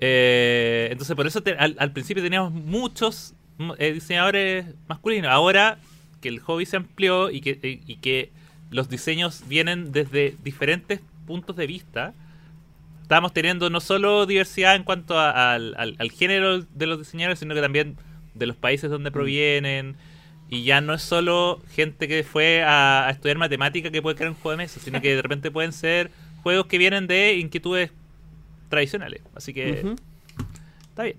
Eh, 0.00 0.88
entonces 0.90 1.16
por 1.16 1.26
eso 1.26 1.42
te- 1.42 1.54
al, 1.56 1.76
al 1.78 1.92
principio 1.92 2.22
teníamos 2.22 2.52
muchos 2.52 3.32
eh, 3.78 3.92
diseñadores 3.94 4.66
masculinos. 4.86 5.30
Ahora 5.30 5.78
que 6.20 6.28
el 6.28 6.40
hobby 6.40 6.66
se 6.66 6.76
amplió 6.76 7.30
y 7.30 7.40
que 7.40 8.30
los 8.70 8.90
diseños 8.90 9.44
vienen 9.48 9.92
desde 9.92 10.36
diferentes 10.44 11.00
puntos 11.26 11.56
de 11.56 11.66
vista, 11.66 12.12
estamos 13.04 13.32
teniendo 13.32 13.68
no 13.70 13.80
solo 13.80 14.24
diversidad 14.26 14.74
en 14.76 14.82
cuanto 14.82 15.18
a- 15.18 15.52
al, 15.54 15.74
al- 15.76 15.94
al 15.98 16.10
género 16.10 16.62
de 16.62 16.86
los 16.86 16.98
diseñadores, 16.98 17.38
sino 17.38 17.54
que 17.54 17.60
también 17.60 17.96
de 18.34 18.46
los 18.46 18.56
países 18.56 18.90
donde 18.90 19.10
provienen. 19.12 19.94
Y 20.48 20.64
ya 20.64 20.80
no 20.80 20.94
es 20.94 21.02
solo 21.02 21.62
gente 21.74 22.08
que 22.08 22.24
fue 22.24 22.62
a, 22.62 23.06
a 23.06 23.10
estudiar 23.10 23.38
matemática 23.38 23.90
que 23.90 24.02
puede 24.02 24.16
crear 24.16 24.30
un 24.30 24.36
juego 24.36 24.52
de 24.52 24.56
mesa, 24.64 24.80
sino 24.80 25.00
que 25.00 25.14
de 25.14 25.22
repente 25.22 25.50
pueden 25.50 25.72
ser 25.72 26.10
juegos 26.42 26.66
que 26.66 26.78
vienen 26.78 27.06
de 27.06 27.34
inquietudes 27.38 27.90
tradicionales. 28.68 29.22
Así 29.34 29.52
que 29.54 29.94
está 30.88 31.04
bien. 31.04 31.16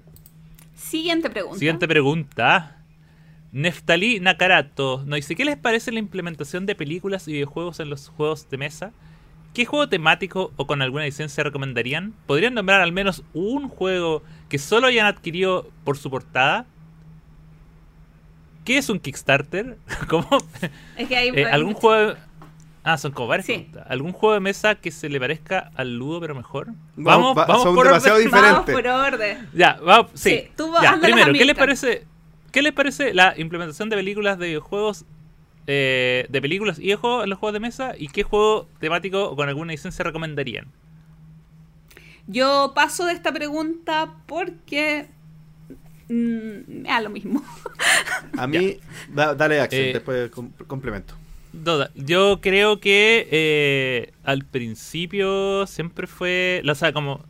Siguiente 0.76 1.30
pregunta. 1.30 1.58
Siguiente 1.60 1.88
pregunta. 1.88 2.78
Neftalí 3.52 4.20
Nakarato 4.20 5.04
nos 5.06 5.16
dice: 5.18 5.36
¿Qué 5.36 5.46
les 5.46 5.58
parece 5.58 5.92
la 5.92 6.00
implementación 6.00 6.66
de 6.66 6.76
películas 6.76 7.28
y 7.28 7.34
videojuegos 7.34 7.80
en 7.80 7.90
los 7.90 8.10
juegos 8.10 8.50
de 8.50 8.58
mesa? 8.58 8.92
¿Qué 9.56 9.66
juego 9.66 9.90
temático 9.90 10.52
o 10.58 10.68
con 10.68 10.82
alguna 10.84 11.06
licencia 11.06 11.44
recomendarían? 11.44 12.14
¿Podrían 12.28 12.54
nombrar 12.54 12.82
al 12.82 12.92
menos 12.92 13.24
un 13.34 13.70
juego 13.70 14.22
que 14.50 14.60
solo 14.60 14.86
hayan 14.88 15.08
adquirido 15.08 15.70
por 15.84 15.98
su 15.98 16.12
portada? 16.12 16.66
¿Qué 18.64 18.78
es 18.78 18.90
un 18.90 19.00
Kickstarter? 19.00 19.78
¿Cómo? 20.10 20.28
Es 20.98 21.08
que 21.08 21.16
hay, 21.16 21.30
Eh, 21.30 21.46
hay 21.46 21.52
¿Algún 21.54 21.74
mucho- 21.74 21.82
juego 21.82 22.08
de... 22.14 22.18
Ah, 22.84 22.98
son 23.00 23.14
como 23.14 23.28
varias 23.30 23.48
Sí. 23.48 23.54
preguntas. 23.54 23.86
¿Algún 23.90 24.12
juego 24.12 24.34
de 24.36 24.40
mesa 24.42 24.76
que 24.76 24.92
se 24.92 25.10
le 25.10 25.20
parezca 25.20 25.72
al 25.76 25.96
Ludo 25.98 26.20
pero 26.20 26.36
mejor? 26.36 26.68
Vamos, 26.96 27.36
va- 27.36 27.48
son 27.48 27.76
demasiado 27.76 28.18
orden. 28.18 28.26
diferentes. 28.28 28.76
Vamos 28.76 28.82
por 28.82 28.88
orden. 28.88 29.50
Ya, 29.56 29.80
vamos, 29.84 30.12
sí. 30.14 30.30
Sí, 30.30 30.52
tú 30.56 30.72
Ya, 30.74 30.90
hazlas 30.92 30.98
a 30.98 31.02
primero, 31.02 31.34
¿qué 31.34 31.46
les 31.46 31.56
parece? 31.56 32.06
¿Qué 32.52 32.62
les 32.62 32.74
parece 32.74 33.14
la 33.14 33.34
implementación 33.38 33.90
de 33.90 33.96
películas 33.96 34.38
de 34.38 34.48
videojuegos 34.48 35.06
eh, 35.68 36.26
de 36.30 36.42
películas 36.42 36.80
y 36.80 36.88
de 36.90 36.96
juegos 36.96 37.24
en 37.24 37.30
los 37.30 37.40
juegos 37.40 37.54
de 37.54 37.60
mesa? 37.60 37.94
¿Y 37.98 38.08
qué 38.10 38.24
juego 38.24 38.68
temático 38.80 39.30
o 39.30 39.36
con 39.36 39.48
alguna 39.50 39.72
licencia 39.72 40.04
recomendarían? 40.04 40.68
Yo 42.28 42.72
paso 42.76 43.06
de 43.06 43.14
esta 43.14 43.32
pregunta 43.32 44.16
porque 44.26 45.08
mm, 46.10 46.82
me 46.82 46.90
da 46.90 47.02
lo 47.02 47.10
mismo. 47.10 47.44
A 48.38 48.48
mí, 48.48 48.78
da- 49.14 49.36
dale 49.36 49.62
Axel, 49.62 49.80
Eh, 49.90 49.94
después 49.94 50.32
com- 50.32 50.52
complemento. 50.68 51.14
Duda, 51.54 51.90
Yo 51.96 52.42
creo 52.42 52.80
que 52.82 53.28
eh, 53.32 54.14
al 54.24 54.44
principio 54.44 55.66
siempre 55.68 56.06
fue, 56.08 56.62
o 56.70 56.76
sea, 56.76 56.92
como 56.92 57.22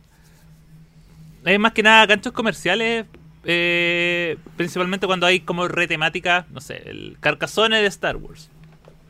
es 1.44 1.60
más 1.60 1.72
que 1.72 1.82
nada 1.84 2.06
ganchos 2.06 2.32
comerciales, 2.32 3.06
eh, 3.46 4.36
principalmente 4.56 5.06
cuando 5.06 5.26
hay 5.26 5.40
como 5.40 5.68
re 5.68 5.86
temática, 5.86 6.46
no 6.50 6.60
sé, 6.60 6.82
el 6.90 7.16
Carcassonne 7.20 7.80
de 7.80 7.86
Star 7.86 8.16
Wars. 8.16 8.50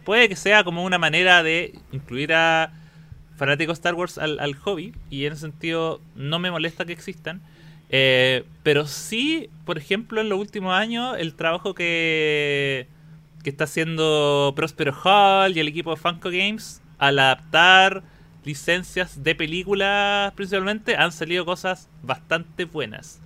Puede 0.04 0.28
que 0.28 0.36
sea 0.36 0.62
como 0.62 0.84
una 0.84 0.98
manera 0.98 1.42
de 1.42 1.74
incluir 1.90 2.32
a 2.32 2.72
fanáticos 3.36 3.78
Star 3.78 3.94
Wars 3.94 4.18
al, 4.18 4.38
al 4.38 4.54
hobby, 4.54 4.94
y 5.10 5.24
en 5.24 5.32
ese 5.32 5.42
sentido 5.42 6.00
no 6.14 6.38
me 6.38 6.50
molesta 6.50 6.84
que 6.84 6.92
existan. 6.92 7.42
Eh, 7.88 8.44
pero 8.62 8.86
sí, 8.86 9.48
por 9.64 9.78
ejemplo, 9.78 10.20
en 10.20 10.28
los 10.28 10.38
últimos 10.38 10.74
años, 10.74 11.16
el 11.18 11.34
trabajo 11.34 11.74
que, 11.74 12.88
que 13.42 13.50
está 13.50 13.64
haciendo 13.64 14.52
Prospero 14.56 14.92
Hall 15.04 15.56
y 15.56 15.60
el 15.60 15.68
equipo 15.68 15.90
de 15.90 15.96
Funko 15.96 16.30
Games 16.30 16.82
al 16.98 17.18
adaptar 17.18 18.02
licencias 18.44 19.22
de 19.24 19.34
películas 19.34 20.32
principalmente 20.34 20.96
han 20.96 21.10
salido 21.10 21.44
cosas 21.44 21.88
bastante 22.02 22.64
buenas. 22.64 23.20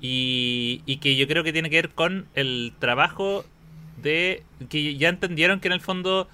Y, 0.00 0.98
que 1.00 1.16
yo 1.16 1.26
creo 1.28 1.44
que 1.44 1.52
tiene 1.52 1.70
que 1.70 1.76
ver 1.76 1.90
con 1.90 2.26
el 2.34 2.72
trabajo 2.78 3.44
de 4.02 4.42
que 4.70 4.96
ya 4.96 5.08
entendieron 5.10 5.60
que 5.60 5.68
en 5.68 5.72
el 5.72 5.80
fondo 5.80 6.28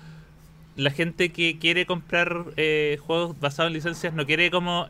la 0.76 0.90
gente 0.90 1.32
que 1.32 1.58
quiere 1.58 1.86
comprar 1.86 2.46
eh, 2.56 2.98
juegos 3.00 3.38
basados 3.40 3.70
en 3.70 3.74
licencias 3.74 4.14
no 4.14 4.26
quiere 4.26 4.50
como 4.50 4.88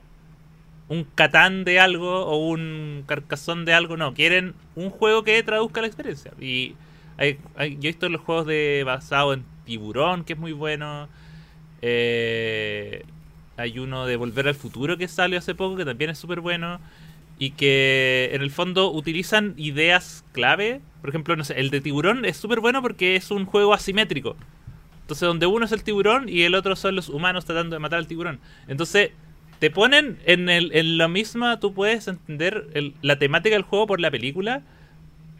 un 0.89 1.05
Catán 1.17 1.65
de 1.65 1.81
algo 1.81 2.27
o 2.27 2.37
un 2.49 3.05
Carcassonne 3.07 3.65
de 3.65 3.75
algo, 3.75 3.97
no, 3.97 4.15
quieren 4.15 4.55
un 4.77 4.91
juego 4.91 5.25
que 5.25 5.43
traduzca 5.43 5.81
la 5.81 5.89
experiencia. 5.89 6.33
Y 6.41 6.75
hay, 7.19 7.39
hay- 7.57 7.73
yo 7.75 7.89
he 7.89 7.93
visto 7.93 8.09
los 8.09 8.21
juegos 8.23 8.47
de 8.47 8.83
basado 8.87 9.33
en 9.35 9.45
Tiburón, 9.65 10.25
que 10.25 10.35
es 10.35 10.39
muy 10.39 10.53
bueno. 10.53 11.09
Eh, 11.83 13.05
hay 13.57 13.79
uno 13.79 14.07
de 14.07 14.17
Volver 14.17 14.49
al 14.49 14.55
Futuro 14.55 14.97
que 14.99 15.09
salió 15.09 15.39
hace 15.39 15.55
poco, 15.55 15.77
que 15.77 15.85
también 15.85 16.11
es 16.11 16.19
súper 16.19 16.41
bueno. 16.41 16.81
Y 17.39 17.51
que 17.51 18.31
en 18.33 18.41
el 18.43 18.51
fondo 18.51 18.91
utilizan 18.93 19.55
ideas 19.59 20.25
clave. 20.33 20.81
Por 21.01 21.11
ejemplo, 21.11 21.37
no 21.37 21.45
sé, 21.45 21.61
el 21.61 21.71
de 21.71 21.81
tiburón 21.81 22.25
es 22.25 22.37
súper 22.39 22.61
bueno 22.61 22.81
porque 22.83 23.15
es 23.17 23.31
un 23.31 23.45
juego 23.45 23.75
asimétrico. 23.75 24.37
Entonces, 25.03 25.27
donde 25.27 25.47
uno 25.47 25.65
es 25.67 25.73
el 25.73 25.85
tiburón 25.85 26.29
y 26.29 26.43
el 26.43 26.55
otro 26.55 26.75
son 26.77 26.97
los 26.97 27.09
humanos 27.09 27.45
tratando 27.45 27.77
de 27.77 27.81
matar 27.81 27.99
al 27.99 28.07
tiburón. 28.09 28.41
Entonces, 28.69 29.11
te 29.59 29.71
ponen 29.71 30.19
en, 30.27 30.49
el, 30.49 30.71
en 30.75 30.99
la 30.99 31.09
misma, 31.09 31.61
tú 31.61 31.73
puedes 31.75 32.09
entender 32.09 32.67
el- 32.75 32.95
la 33.03 33.19
temática 33.19 33.55
del 33.55 33.63
juego 33.63 33.87
por 33.87 34.01
la 34.01 34.11
película, 34.11 34.63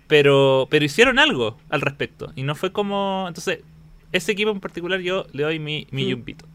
pero, 0.07 0.69
pero 0.71 0.85
hicieron 0.85 1.19
algo 1.19 1.59
al 1.69 1.81
respecto. 1.81 2.33
Y 2.37 2.43
no 2.43 2.55
fue 2.55 2.73
como. 2.73 3.25
Entonces, 3.29 3.61
ese 4.13 4.33
equipo 4.33 4.51
en 4.51 4.61
particular 4.61 5.01
yo 5.01 5.27
le 5.33 5.43
doy 5.43 5.59
mi, 5.59 5.87
mi 5.91 6.05
Hmm. 6.05 6.09
yumpito. 6.11 6.47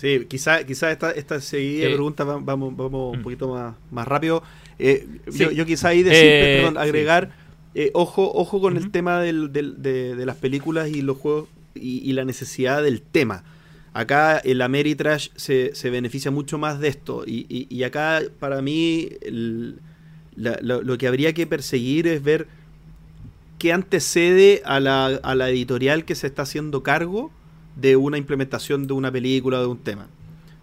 Sí, 0.00 0.26
quizá, 0.28 0.64
quizá 0.64 0.92
esta, 0.92 1.10
esta 1.10 1.40
seguida 1.40 1.86
de 1.86 1.90
Eh, 1.90 1.94
preguntas 1.94 2.24
va- 2.24 2.38
vamos, 2.38 2.76
vamos 2.76 3.14
un 3.14 3.18
mm. 3.18 3.22
poquito 3.24 3.48
más, 3.48 3.74
más 3.90 4.06
rápido. 4.06 4.44
Eh, 4.78 5.08
Sí. 5.28 5.38
yo, 5.40 5.50
yo 5.50 5.66
quizá 5.66 5.88
ahí 5.88 6.04
decir, 6.04 6.22
Eh, 6.24 6.56
perdón, 6.58 6.74
sí. 6.74 6.80
agregar, 6.88 7.30
eh, 7.74 7.90
ojo, 7.94 8.30
ojo 8.32 8.60
con 8.60 8.76
el 8.76 8.92
tema 8.92 9.20
del- 9.20 9.52
del- 9.52 9.82
de, 9.82 10.14
de 10.14 10.24
las 10.24 10.36
películas 10.36 10.88
y 10.88 11.02
los 11.02 11.16
juegos 11.16 11.48
y, 11.74 11.98
y 12.08 12.12
la 12.12 12.24
necesidad 12.24 12.80
del 12.82 13.02
tema. 13.02 13.42
Acá 13.92 14.38
el 14.38 14.62
Ameritrash 14.62 15.30
se, 15.34 15.74
se 15.74 15.90
beneficia 15.90 16.30
mucho 16.30 16.58
más 16.58 16.78
de 16.78 16.86
esto. 16.88 17.24
Y, 17.26 17.46
y- 17.48 17.66
y 17.68 17.82
acá, 17.82 18.22
para 18.38 18.62
mí, 18.62 19.08
el- 19.22 19.80
la- 20.36 20.60
lo, 20.62 20.80
lo 20.82 20.96
que 20.96 21.08
habría 21.08 21.32
que 21.32 21.48
perseguir 21.48 22.06
es 22.06 22.22
ver 22.22 22.46
qué 23.58 23.72
antecede 23.72 24.62
a 24.64 24.78
la, 24.78 25.06
a 25.06 25.34
la 25.34 25.50
editorial 25.50 26.04
que 26.04 26.14
se 26.14 26.28
está 26.28 26.42
haciendo 26.42 26.84
cargo 26.84 27.32
de 27.80 27.96
una 27.96 28.18
implementación 28.18 28.86
de 28.86 28.92
una 28.92 29.10
película 29.10 29.58
o 29.58 29.62
de 29.62 29.66
un 29.68 29.78
tema. 29.78 30.06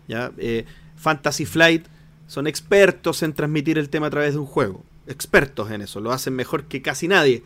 ¿ya? 0.07 0.31
Eh, 0.37 0.65
Fantasy 0.97 1.45
Flight 1.45 1.85
son 2.27 2.47
expertos 2.47 3.23
en 3.23 3.33
transmitir 3.33 3.77
el 3.77 3.89
tema 3.89 4.07
a 4.07 4.09
través 4.09 4.33
de 4.33 4.39
un 4.39 4.45
juego. 4.45 4.83
Expertos 5.07 5.69
en 5.71 5.81
eso, 5.81 5.99
lo 6.01 6.11
hacen 6.11 6.33
mejor 6.35 6.65
que 6.65 6.81
casi 6.81 7.07
nadie. 7.07 7.43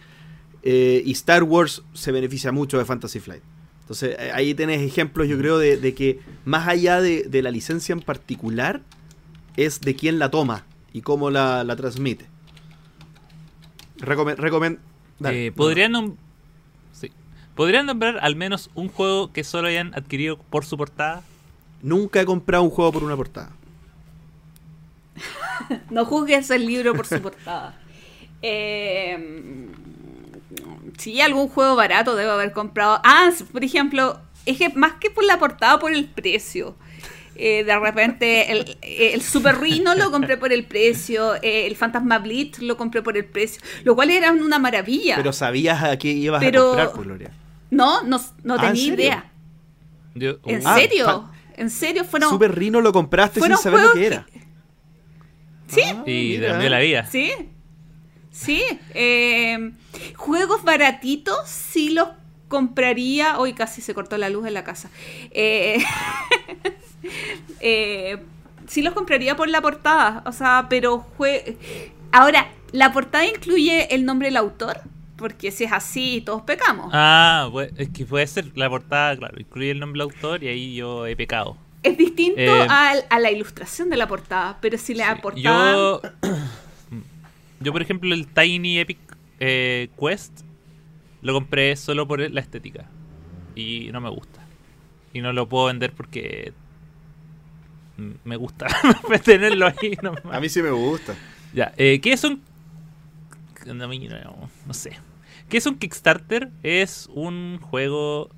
Eh, 0.63 1.01
y 1.05 1.11
Star 1.11 1.43
Wars 1.43 1.83
se 1.93 2.11
beneficia 2.11 2.51
mucho 2.51 2.77
de 2.77 2.85
Fantasy 2.85 3.19
Flight. 3.19 3.43
Entonces 3.81 4.15
eh, 4.19 4.31
ahí 4.33 4.53
tenés 4.53 4.81
ejemplos, 4.81 5.27
yo 5.27 5.37
creo, 5.37 5.57
de, 5.57 5.77
de 5.77 5.93
que 5.93 6.19
más 6.45 6.67
allá 6.67 7.01
de, 7.01 7.23
de 7.23 7.41
la 7.41 7.51
licencia 7.51 7.93
en 7.93 8.01
particular, 8.01 8.81
es 9.57 9.81
de 9.81 9.95
quién 9.95 10.19
la 10.19 10.29
toma 10.31 10.65
y 10.93 11.01
cómo 11.01 11.29
la, 11.29 11.63
la 11.63 11.75
transmite. 11.75 12.25
Recomen- 13.99 14.37
recomen- 14.37 14.79
dale. 15.19 15.47
Eh, 15.47 15.51
¿podrían. 15.51 16.17
¿Podrían 17.59 17.87
nombrar 17.87 18.19
al 18.21 18.37
menos 18.37 18.69
un 18.73 18.87
juego 18.87 19.33
que 19.33 19.43
solo 19.43 19.67
hayan 19.67 19.93
adquirido 19.93 20.37
por 20.37 20.63
su 20.63 20.77
portada? 20.77 21.23
Nunca 21.81 22.21
he 22.21 22.25
comprado 22.25 22.63
un 22.63 22.69
juego 22.69 22.93
por 22.93 23.03
una 23.03 23.17
portada. 23.17 23.49
No 25.89 26.05
juzgues 26.05 26.49
el 26.51 26.65
libro 26.65 26.93
por 26.93 27.05
su 27.05 27.21
portada. 27.21 27.77
Eh, 28.41 29.67
sí, 30.97 31.19
algún 31.19 31.49
juego 31.49 31.75
barato 31.75 32.15
debo 32.15 32.31
haber 32.31 32.53
comprado. 32.53 33.01
Ah, 33.03 33.29
por 33.51 33.65
ejemplo, 33.65 34.21
es 34.45 34.57
que 34.57 34.69
más 34.69 34.93
que 34.93 35.09
por 35.11 35.25
la 35.25 35.37
portada, 35.37 35.79
por 35.79 35.91
el 35.91 36.05
precio. 36.05 36.77
Eh, 37.35 37.65
de 37.65 37.77
repente, 37.77 38.53
el, 38.53 38.77
el 38.81 39.21
Super 39.21 39.59
Rhino 39.59 39.95
lo 39.95 40.11
compré 40.11 40.37
por 40.37 40.53
el 40.53 40.63
precio, 40.63 41.35
eh, 41.43 41.67
el 41.67 41.75
Fantasma 41.75 42.19
Blitz 42.19 42.59
lo 42.59 42.77
compré 42.77 43.01
por 43.01 43.17
el 43.17 43.25
precio, 43.25 43.61
lo 43.83 43.95
cual 43.95 44.11
era 44.11 44.31
una 44.31 44.59
maravilla. 44.59 45.17
Pero 45.17 45.33
sabías 45.33 45.83
a 45.83 45.97
qué 45.97 46.07
ibas 46.07 46.39
Pero- 46.39 46.61
a 46.61 46.65
comprar, 46.67 46.91
pues, 46.93 47.05
Gloria. 47.05 47.31
No, 47.71 48.03
no, 48.03 48.19
no 48.43 48.53
Ah, 48.55 48.67
¿en 48.67 48.73
tenía 48.73 48.93
idea. 48.93 49.31
Yo- 50.15 50.39
¿En 50.45 50.65
Ah, 50.65 50.75
serio? 50.75 51.05
fa- 51.05 51.31
¿En 51.55 51.69
serio? 51.69 52.03
Fueron... 52.05 52.29
Super 52.29 52.55
Rino 52.57 52.81
lo 52.81 52.91
compraste 52.93 53.41
sin 53.41 53.55
saber 53.57 53.81
lo 53.81 53.91
que 53.93 54.07
era. 54.07 54.25
Sí, 55.67 55.81
Ah, 55.85 56.03
y 56.05 56.35
mira. 56.37 56.49
cambió 56.51 56.69
la 56.69 56.79
vida. 56.79 57.05
Sí, 57.05 57.31
sí. 58.31 58.63
eh, 58.93 59.71
juegos 60.15 60.63
baratitos 60.63 61.47
sí 61.47 61.89
los 61.91 62.07
compraría. 62.47 63.37
Hoy 63.37 63.53
casi 63.53 63.81
se 63.81 63.93
cortó 63.93 64.17
la 64.17 64.29
luz 64.29 64.47
en 64.47 64.53
la 64.55 64.63
casa. 64.63 64.89
Eh, 65.31 65.77
eh, 67.59 68.17
sí 68.67 68.81
los 68.81 68.93
compraría 68.93 69.35
por 69.35 69.49
la 69.49 69.61
portada. 69.61 70.23
O 70.25 70.31
sea, 70.31 70.67
pero 70.69 71.05
jue- 71.17 71.57
ahora, 72.11 72.49
¿la 72.71 72.91
portada 72.91 73.25
incluye 73.25 73.93
el 73.93 74.05
nombre 74.05 74.27
del 74.29 74.37
autor? 74.37 74.81
Porque 75.19 75.51
si 75.51 75.65
es 75.65 75.71
así, 75.71 76.21
todos 76.25 76.41
pecamos. 76.43 76.89
Ah, 76.93 77.49
pues, 77.51 77.71
es 77.77 77.89
que 77.89 78.05
puede 78.05 78.25
ser 78.25 78.57
la 78.57 78.69
portada, 78.69 79.15
claro, 79.17 79.39
incluye 79.39 79.71
el 79.71 79.79
nombre 79.79 79.99
del 80.01 80.09
autor 80.13 80.43
y 80.43 80.47
ahí 80.47 80.75
yo 80.75 81.05
he 81.05 81.15
pecado. 81.15 81.57
Es 81.83 81.97
distinto 81.97 82.39
Eh, 82.39 82.67
al- 82.69 83.05
a, 83.09 83.19
la 83.19 83.29
ilustración 83.31 83.89
de 83.89 83.97
la 83.97 84.07
portada, 84.07 84.57
pero 84.61 84.77
si 84.77 84.93
la 84.95 85.13
Sí. 85.15 85.21
portada... 85.21 85.41
Yo, 85.73 86.01
yo, 87.59 87.71
por 87.73 87.81
ejemplo, 87.81 88.13
el 88.13 88.27
Tiny 88.27 88.79
Epic 88.79 88.97
eh, 89.39 89.89
Quest 89.99 90.41
lo 91.21 91.33
compré 91.33 91.75
solo 91.75 92.07
por 92.07 92.19
la 92.31 92.39
estética 92.41 92.85
y 93.55 93.89
no 93.91 93.99
me 94.01 94.09
gusta. 94.09 94.39
Y 95.13 95.21
no 95.21 95.33
lo 95.33 95.47
puedo 95.49 95.65
vender 95.65 95.91
porque 95.93 96.53
me 98.23 98.35
gusta 98.37 98.67
tenerlo 99.23 99.67
ahí 99.67 99.97
nomás. 100.01 100.23
A 100.31 100.39
mí 100.39 100.47
sí 100.47 100.61
me 100.61 100.71
gusta. 100.71 101.15
Ya, 101.53 101.73
eh, 101.77 101.99
¿qué 102.01 102.13
es 102.13 102.23
un... 102.23 102.41
No, 103.65 103.83
a 103.83 103.87
mí 103.89 104.07
no, 104.07 104.49
no 104.65 104.73
sé. 104.73 104.97
¿Qué 105.49 105.57
es 105.57 105.65
un 105.65 105.77
Kickstarter? 105.77 106.49
Es 106.63 107.09
un 107.13 107.59
juego... 107.61 108.29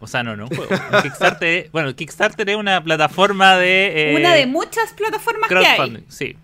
O 0.00 0.06
sea, 0.06 0.22
no, 0.22 0.36
no 0.36 0.44
un 0.44 0.50
juego. 0.54 0.70
Un 0.92 1.02
Kickstarter, 1.02 1.48
es- 1.66 1.72
bueno, 1.72 1.94
Kickstarter 1.96 2.48
es 2.50 2.56
una 2.56 2.82
plataforma 2.84 3.56
de... 3.56 4.12
eh, 4.12 4.16
una 4.16 4.34
de 4.34 4.46
muchas 4.46 4.92
plataformas 4.92 5.48
que 5.48 5.56
hay. 5.56 5.76
crowdfunding, 5.76 6.04
sí. 6.08 6.36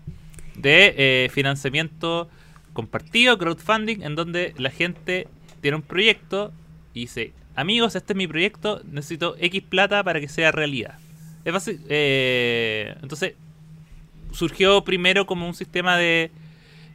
De 0.55 0.93
eh, 0.97 1.29
financiamiento 1.31 2.29
compartido, 2.73 3.37
crowdfunding, 3.37 4.01
en 4.03 4.15
donde 4.15 4.53
la 4.57 4.69
gente 4.71 5.27
tiene 5.61 5.77
un 5.77 5.83
proyecto 5.83 6.51
y 6.93 7.01
dice, 7.01 7.33
amigos, 7.55 7.95
este 7.95 8.13
es 8.13 8.17
mi 8.17 8.27
proyecto, 8.27 8.81
necesito 8.89 9.35
X 9.39 9.61
plata 9.61 10.03
para 10.03 10.19
que 10.19 10.27
sea 10.27 10.51
realidad. 10.51 10.97
Es 11.45 11.53
fácil. 11.53 11.81
eh, 11.89 12.95
entonces, 13.01 13.33
surgió 14.31 14.83
primero 14.83 15.25
como 15.25 15.47
un 15.47 15.53
sistema 15.53 15.97
de 15.97 16.31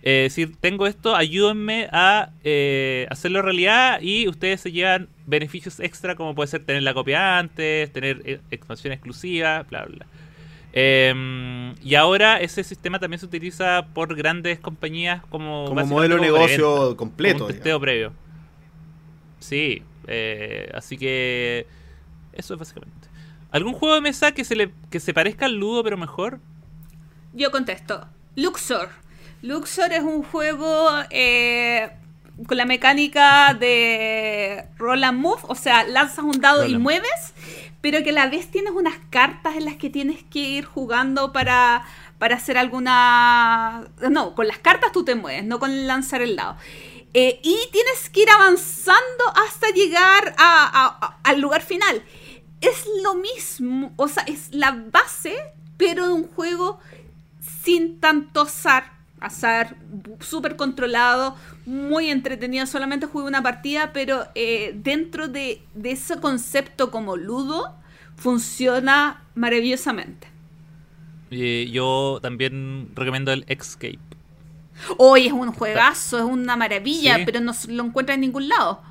eh, 0.08 0.22
decir, 0.22 0.54
tengo 0.60 0.86
esto, 0.86 1.16
ayúdenme 1.16 1.88
a 1.90 2.30
eh, 2.44 3.08
hacerlo 3.10 3.42
realidad 3.42 4.00
y 4.00 4.28
ustedes 4.28 4.60
se 4.60 4.70
llevan 4.70 5.08
beneficios 5.26 5.80
extra 5.80 6.14
como 6.14 6.32
puede 6.32 6.46
ser 6.46 6.64
tener 6.64 6.84
la 6.84 6.94
copia 6.94 7.40
antes, 7.40 7.92
tener 7.92 8.22
eh, 8.24 8.38
expansión 8.52 8.92
exclusiva, 8.92 9.64
bla, 9.68 9.84
bla, 9.84 9.96
bla. 9.96 10.06
Eh, 10.74 11.74
y 11.82 11.96
ahora 11.96 12.38
ese 12.38 12.62
sistema 12.62 13.00
también 13.00 13.18
se 13.18 13.26
utiliza 13.26 13.88
por 13.94 14.14
grandes 14.14 14.60
compañías 14.60 15.24
como, 15.28 15.64
Como 15.64 15.84
modelo 15.84 16.14
de 16.14 16.20
como 16.20 16.38
negocio 16.38 16.74
preventa, 16.74 16.96
completo, 16.96 17.38
como 17.38 17.46
un 17.48 17.52
testeo 17.54 17.80
previo. 17.80 18.12
Sí, 19.40 19.82
eh, 20.06 20.70
así 20.72 20.96
que 20.96 21.66
eso 22.32 22.54
es 22.54 22.60
básicamente. 22.60 23.08
¿Algún 23.50 23.72
juego 23.72 23.96
de 23.96 24.02
mesa 24.02 24.30
que 24.30 24.44
se 24.44 24.54
le 24.54 24.70
que 24.88 25.00
se 25.00 25.12
parezca 25.12 25.46
al 25.46 25.56
Ludo 25.56 25.82
pero 25.82 25.96
mejor? 25.96 26.38
Yo 27.32 27.50
contesto. 27.50 28.06
Luxor. 28.36 29.04
Luxor 29.46 29.92
es 29.92 30.02
un 30.02 30.22
juego 30.22 30.88
eh, 31.10 31.90
con 32.46 32.56
la 32.56 32.64
mecánica 32.64 33.54
de 33.54 34.66
roll 34.78 35.04
and 35.04 35.18
move, 35.20 35.40
o 35.42 35.54
sea, 35.54 35.84
lanzas 35.84 36.24
un 36.24 36.40
dado 36.40 36.62
Roll 36.62 36.72
y 36.72 36.78
mueves, 36.78 37.34
pero 37.80 38.02
que 38.02 38.10
a 38.10 38.14
la 38.14 38.26
vez 38.28 38.50
tienes 38.50 38.72
unas 38.72 38.94
cartas 39.10 39.56
en 39.56 39.64
las 39.64 39.76
que 39.76 39.88
tienes 39.90 40.22
que 40.24 40.40
ir 40.40 40.64
jugando 40.64 41.32
para, 41.32 41.84
para 42.18 42.36
hacer 42.36 42.58
alguna... 42.58 43.84
No, 44.10 44.34
con 44.34 44.48
las 44.48 44.58
cartas 44.58 44.92
tú 44.92 45.04
te 45.04 45.14
mueves, 45.14 45.44
no 45.44 45.58
con 45.60 45.86
lanzar 45.86 46.22
el 46.22 46.34
dado. 46.36 46.56
Eh, 47.14 47.40
y 47.42 47.56
tienes 47.72 48.10
que 48.10 48.22
ir 48.22 48.30
avanzando 48.30 49.24
hasta 49.46 49.68
llegar 49.70 50.34
a- 50.36 50.64
a- 50.66 51.06
a- 51.06 51.18
al 51.22 51.40
lugar 51.40 51.62
final. 51.62 52.02
Es 52.60 52.84
lo 53.02 53.14
mismo, 53.14 53.92
o 53.96 54.08
sea, 54.08 54.24
es 54.24 54.48
la 54.52 54.72
base, 54.72 55.34
pero 55.76 56.06
de 56.08 56.12
un 56.12 56.26
juego 56.28 56.78
sin 57.62 58.00
tanto 58.00 58.42
azar. 58.42 58.95
Azar 59.20 59.76
súper 60.20 60.56
controlado, 60.56 61.36
muy 61.64 62.10
entretenido. 62.10 62.66
Solamente 62.66 63.06
jugué 63.06 63.26
una 63.26 63.42
partida, 63.42 63.92
pero 63.92 64.26
eh, 64.34 64.72
dentro 64.82 65.28
de, 65.28 65.62
de 65.74 65.90
ese 65.92 66.20
concepto 66.20 66.90
como 66.90 67.16
ludo, 67.16 67.74
funciona 68.16 69.22
maravillosamente. 69.34 70.28
Eh, 71.30 71.68
yo 71.72 72.18
también 72.22 72.90
recomiendo 72.94 73.32
el 73.32 73.44
Escape. 73.48 73.98
Hoy 74.98 75.26
es 75.26 75.32
un 75.32 75.52
juegazo, 75.52 76.18
es 76.18 76.24
una 76.24 76.54
maravilla, 76.56 77.16
Sí. 77.16 77.22
pero 77.24 77.40
no 77.40 77.52
lo 77.68 77.84
encuentra 77.84 78.14
en 78.14 78.20
ningún 78.20 78.48
lado. 78.48 78.82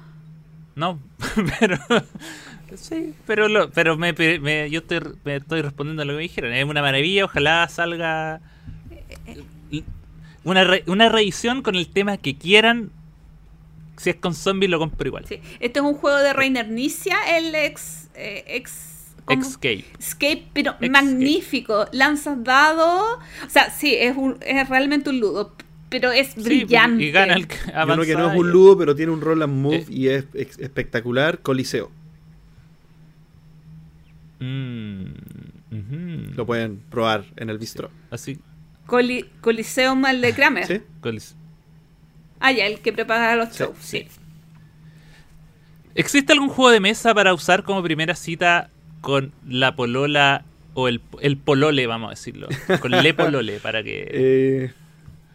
No, 0.75 0.99
pero 1.59 1.77
sí, 2.75 3.13
pero 3.25 3.47
lo, 3.47 3.69
pero 3.71 3.97
me, 3.97 4.13
me- 4.13 4.69
yo 4.69 4.79
estoy, 4.79 4.99
me 5.23 5.37
estoy 5.37 5.61
respondiendo 5.61 6.01
a 6.01 6.05
lo 6.05 6.13
que 6.13 6.17
me 6.17 6.21
dijeron. 6.23 6.53
Es 6.53 6.65
una 6.65 6.81
maravilla, 6.81 7.25
ojalá 7.25 7.67
salga 7.69 8.41
una, 10.45 10.63
re- 10.63 10.83
una 10.87 11.09
reedición 11.09 11.61
con 11.61 11.75
el 11.75 11.89
tema 11.89 12.17
que 12.17 12.35
quieran. 12.37 12.91
Si 13.97 14.09
es 14.09 14.15
con 14.17 14.33
zombies 14.33 14.69
lo 14.69 14.79
compro 14.79 15.07
igual. 15.07 15.25
Sí. 15.27 15.39
Este 15.59 15.79
es 15.79 15.85
un 15.85 15.93
juego 15.95 16.17
de 16.17 16.33
Reiner 16.33 16.69
Nicia, 16.69 17.17
el 17.37 17.53
ex, 17.55 18.09
eh, 18.15 18.43
ex. 18.47 18.91
Escape. 19.27 19.85
Escape, 19.97 20.47
pero 20.53 20.71
Escape. 20.71 20.89
magnífico. 20.89 21.85
Lanzas 21.91 22.43
dados. 22.43 23.19
O 23.45 23.49
sea, 23.49 23.71
sí, 23.71 23.95
es, 23.95 24.15
un- 24.15 24.37
es 24.41 24.69
realmente 24.69 25.09
un 25.09 25.19
ludo, 25.19 25.55
pero 25.89 26.11
es 26.11 26.33
Sí, 26.33 26.41
brillante. 26.43 27.03
y 27.05 27.11
gana 27.11 27.33
el 27.35 27.47
uno 27.91 28.03
que 28.03 28.13
no 28.15 28.31
es 28.31 28.37
un 28.37 28.51
ludo, 28.51 28.77
pero 28.77 28.95
tiene 28.95 29.11
un 29.13 29.21
roll 29.21 29.41
and 29.41 29.53
move 29.61 29.77
Eh. 29.77 29.85
y 29.89 30.07
es 30.09 30.25
espectacular, 30.35 31.39
Coliseo. 31.39 31.89
Mm. 34.39 35.05
Lo 36.35 36.45
pueden 36.45 36.79
probar 36.89 37.25
en 37.37 37.49
el 37.49 37.57
bistro. 37.57 37.89
Así. 38.11 38.37
Coli- 38.85 39.25
Coliseum 39.41 40.05
al 40.05 40.21
de 40.21 40.33
Kramer. 40.33 40.65
¿Sí? 40.67 40.81
Ah, 42.39 42.51
ya, 42.51 42.65
el 42.65 42.79
que 42.79 42.93
prepara 42.93 43.35
los 43.35 43.49
Sí, 43.49 43.63
shows, 43.63 43.77
sí. 43.79 44.07
¿Existe 45.95 46.33
algún 46.33 46.49
juego 46.49 46.71
de 46.71 46.79
mesa 46.79 47.13
para 47.13 47.33
usar 47.33 47.63
como 47.63 47.81
primera 47.81 48.15
cita 48.15 48.69
con 49.01 49.31
la 49.47 49.75
polola 49.75 50.43
o 50.73 50.87
el, 50.89 51.01
el 51.21 51.37
polole, 51.37 51.87
vamos 51.87 52.07
a 52.07 52.09
decirlo? 52.11 52.47
Con 52.81 52.91
le 52.91 53.13
polole, 53.13 53.59
para 53.61 53.81
que... 53.81 54.05
Eh, 54.11 54.73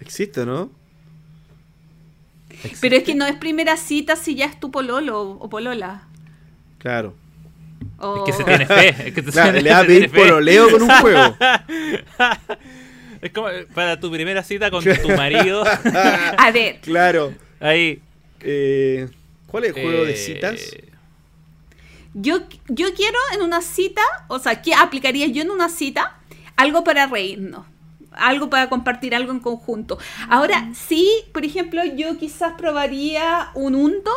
existe, 0.01 0.45
¿no? 0.45 0.71
Pero 2.83 2.97
es 2.97 3.05
que 3.05 3.15
no 3.15 3.25
es 3.27 3.37
primera 3.37 3.77
cita 3.79 4.17
si 4.17 4.35
ya 4.35 4.45
es 4.45 4.61
tu 4.61 4.71
pololo 4.71 5.19
o 5.23 5.49
polola. 5.49 6.03
Claro. 6.79 7.15
O- 7.99 8.27
Es 8.27 8.33
que 8.37 8.37
se 8.37 8.45
tiene 8.45 8.67
fe. 8.67 8.89
Es 9.09 9.15
que 9.15 9.23
te- 9.23 9.31
Claro, 9.33 9.53
se 9.57 9.63
le 9.63 9.71
va 9.71 9.79
a 9.79 9.85
pedir 9.85 10.11
pololeo 10.11 10.71
con 10.71 10.83
un 10.83 10.91
juego. 10.91 11.37
Es 13.23 13.33
como 13.33 13.49
eh, 13.51 13.67
para 13.75 13.99
tu 14.01 14.11
primera 14.11 14.43
cita 14.43 14.71
con 14.71 14.83
tu 15.03 15.09
marido. 15.17 15.65
A 16.39 16.51
ver, 16.53 16.81
claro. 16.81 17.35
Ahí. 17.61 18.01
Eh, 18.41 19.09
¿Cuál 19.47 19.65
es 19.65 19.77
el 19.77 19.83
juego 19.83 20.05
de 20.05 20.13
eh, 20.13 20.17
citas? 20.17 20.61
yo, 22.15 22.41
yo 22.69 22.95
quiero 22.95 23.19
en 23.35 23.43
una 23.43 23.61
cita, 23.63 24.03
o 24.29 24.39
sea, 24.39 24.63
¿qué 24.63 24.75
aplicaría 24.75 25.27
yo 25.27 25.43
en 25.43 25.51
una 25.51 25.69
cita? 25.69 26.19
Algo 26.57 26.85
para 26.85 27.07
reírnos. 27.07 27.67
Algo 28.13 28.51
para 28.51 28.69
compartir 28.69 29.15
algo 29.15 29.31
en 29.33 29.39
conjunto. 29.41 29.99
Ahora, 30.29 30.71
sí, 30.75 31.09
por 31.33 31.45
ejemplo, 31.45 31.83
yo 31.85 32.19
quizás 32.19 32.55
probaría 32.59 33.51
un 33.55 33.75
unto 33.77 34.11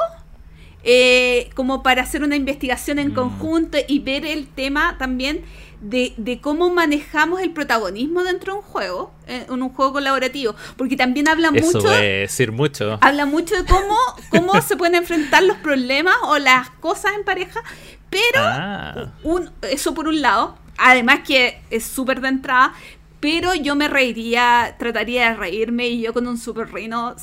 eh, 0.84 1.50
como 1.56 1.82
para 1.84 2.02
hacer 2.02 2.24
una 2.24 2.36
investigación 2.36 3.00
en 3.00 3.10
Mm. 3.12 3.14
conjunto 3.16 3.78
y 3.88 4.00
ver 4.00 4.26
el 4.26 4.48
tema 4.48 4.98
también 4.98 5.44
de, 5.84 6.14
de 6.18 6.40
cómo 6.42 6.70
manejamos 6.70 7.42
el 7.42 7.52
protagonismo 7.52 8.24
dentro 8.24 8.54
de 8.54 8.60
un 8.60 8.66
juego, 8.66 9.14
eh, 9.28 9.46
en 9.48 9.62
un 9.62 9.70
juego 9.70 9.94
colaborativo. 9.94 10.56
Porque 10.78 10.96
también 10.96 11.28
habla 11.28 11.50
Eso 11.54 11.66
mucho 11.66 11.80
puede 11.88 12.20
decir 12.22 12.52
mucho. 12.52 12.98
habla 13.02 13.26
mucho 13.26 13.56
de 13.56 13.66
cómo, 13.66 13.96
cómo 14.32 14.62
se 14.62 14.76
pueden 14.78 14.96
enfrentar 14.96 15.44
los 15.44 15.58
problemas 15.58 16.16
o 16.24 16.40
las 16.40 16.70
cosas 16.72 17.14
en 17.16 17.24
pareja, 17.24 17.62
pero 18.10 18.40
Ah. 18.42 19.12
un, 19.24 19.52
eso 19.64 19.94
por 19.94 20.08
un 20.08 20.22
lado, 20.22 20.58
además 20.78 21.20
que 21.28 21.60
es 21.70 21.84
súper 21.84 22.22
de 22.22 22.30
entrada, 22.30 22.74
pero 23.20 23.54
yo 23.54 23.76
me 23.76 23.88
reiría, 23.88 24.76
trataría 24.80 25.30
de 25.32 25.36
reírme 25.36 25.88
y 25.88 26.02
yo 26.02 26.14
con 26.14 26.28
un 26.28 26.38
super 26.38 26.72
reino, 26.72 27.16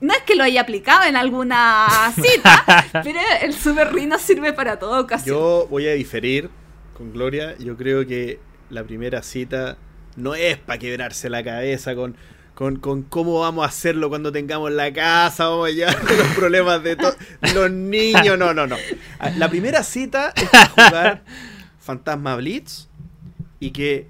no 0.00 0.12
es 0.14 0.22
que 0.22 0.34
lo 0.36 0.44
haya 0.44 0.60
aplicado 0.60 1.04
en 1.04 1.16
alguna 1.16 1.88
cita, 2.14 2.84
pero 3.04 3.18
el 3.42 3.54
super 3.54 3.92
reino 3.92 4.18
sirve 4.18 4.52
para 4.52 4.78
toda 4.78 5.00
ocasión. 5.00 5.36
Yo 5.36 5.66
voy 5.70 5.88
a 5.88 5.94
diferir 5.94 6.50
con 6.98 7.12
Gloria. 7.12 7.56
Yo 7.58 7.76
creo 7.76 8.06
que 8.06 8.38
la 8.70 8.84
primera 8.84 9.22
cita 9.22 9.78
no 10.16 10.34
es 10.34 10.58
para 10.58 10.78
quebrarse 10.78 11.30
la 11.30 11.42
cabeza 11.42 11.94
con, 11.94 12.16
con, 12.54 12.76
con 12.76 13.02
cómo 13.04 13.40
vamos 13.40 13.64
a 13.64 13.68
hacerlo 13.68 14.08
cuando 14.08 14.32
tengamos 14.32 14.70
la 14.72 14.92
casa, 14.92 15.48
vamos 15.48 15.68
a 15.68 15.70
llevar 15.70 15.96
los 16.18 16.26
problemas 16.34 16.82
de 16.82 16.96
los 17.54 17.70
niños. 17.70 18.36
No, 18.38 18.52
no, 18.52 18.66
no. 18.66 18.76
Ah, 19.18 19.30
La 19.30 19.48
primera 19.48 19.82
cita 19.82 20.32
es 20.36 20.48
para 20.50 20.66
jugar 20.68 21.24
Fantasma 21.78 22.36
Blitz 22.36 22.88
y 23.60 23.70
que 23.70 24.08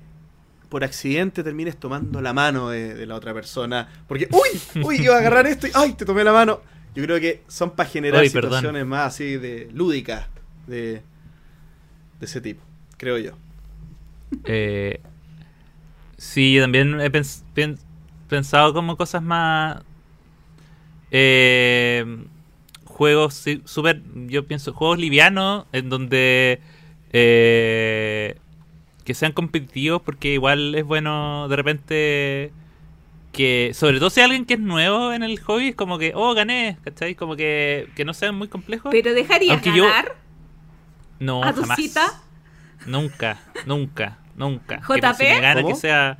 por 0.68 0.84
accidente 0.84 1.42
termines 1.42 1.76
tomando 1.78 2.20
la 2.20 2.32
mano 2.32 2.70
de, 2.70 2.94
de 2.94 3.06
la 3.06 3.14
otra 3.14 3.32
persona. 3.32 3.88
Porque, 4.06 4.28
uy, 4.32 4.82
uy, 4.82 4.96
iba 5.02 5.14
a 5.14 5.18
agarrar 5.18 5.46
esto 5.46 5.66
y, 5.66 5.70
ay, 5.74 5.92
te 5.94 6.04
tomé 6.04 6.24
la 6.24 6.32
mano. 6.32 6.60
Yo 6.94 7.04
creo 7.04 7.20
que 7.20 7.42
son 7.48 7.70
para 7.76 7.88
generar 7.88 8.20
perdón. 8.32 8.42
situaciones 8.50 8.84
más 8.86 9.14
así 9.14 9.36
de 9.36 9.68
lúdicas 9.72 10.26
de, 10.66 11.02
de 12.18 12.26
ese 12.26 12.40
tipo, 12.40 12.62
creo 12.98 13.16
yo. 13.18 13.32
Eh, 14.44 15.00
sí, 16.18 16.52
yo 16.54 16.62
también 16.62 17.00
he 17.00 17.10
pens- 17.10 17.42
pen- 17.54 17.78
pensado 18.28 18.74
como 18.74 18.96
cosas 18.98 19.22
más... 19.22 19.82
eh, 21.10 22.04
juegos 22.84 23.44
súper... 23.64 24.02
Yo 24.26 24.46
pienso, 24.46 24.72
juegos 24.72 24.98
livianos 24.98 25.64
en 25.72 25.88
donde... 25.88 26.60
eh, 27.12 28.36
que 29.04 29.14
sean 29.14 29.32
competitivos 29.32 30.02
porque 30.02 30.34
igual 30.34 30.74
es 30.74 30.84
bueno 30.84 31.48
de 31.48 31.56
repente 31.56 32.52
que 33.32 33.70
sobre 33.72 33.98
todo 34.00 34.10
si 34.10 34.20
alguien 34.20 34.44
que 34.44 34.52
es 34.54 34.60
nuevo 34.60 35.14
en 35.14 35.22
el 35.22 35.40
hobby 35.40 35.68
es 35.68 35.74
como 35.74 35.96
que 35.98 36.12
oh 36.14 36.34
gané 36.34 36.76
¿cachai? 36.84 37.14
como 37.14 37.34
que, 37.34 37.88
que 37.96 38.04
no 38.04 38.12
sean 38.12 38.34
muy 38.34 38.48
complejos 38.48 38.90
pero 38.92 39.14
dejarías 39.14 39.52
Aunque 39.54 39.74
yo- 39.74 39.84
ganar 39.84 40.16
no 41.20 41.42
a 41.42 41.54
tu 41.54 41.62
jamás 41.62 41.78
cita. 41.78 42.22
Nunca 42.86 43.38
nunca 43.66 44.18
nunca 44.36 44.80
JP? 44.80 45.00
Que 45.00 45.14
si 45.14 45.26
me 45.26 45.40
gana 45.40 45.62
¿Cómo? 45.62 45.68
que 45.74 45.74
sea 45.74 46.18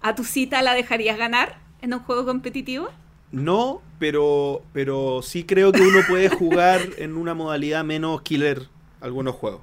¿A 0.00 0.14
tu 0.14 0.24
cita 0.24 0.62
la 0.62 0.74
dejarías 0.74 1.18
ganar 1.18 1.56
en 1.82 1.94
un 1.94 2.00
juego 2.00 2.24
competitivo? 2.24 2.90
No, 3.30 3.82
pero, 3.98 4.62
pero 4.72 5.20
sí 5.22 5.44
creo 5.44 5.74
que 5.74 5.82
uno 5.82 6.04
puede 6.06 6.28
jugar 6.28 6.94
en 6.98 7.16
una 7.16 7.34
modalidad 7.34 7.84
menos 7.84 8.22
killer 8.22 8.68
algunos 9.00 9.34
juegos. 9.34 9.60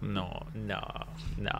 No, 0.00 0.46
no, 0.54 0.80
no. 1.36 1.50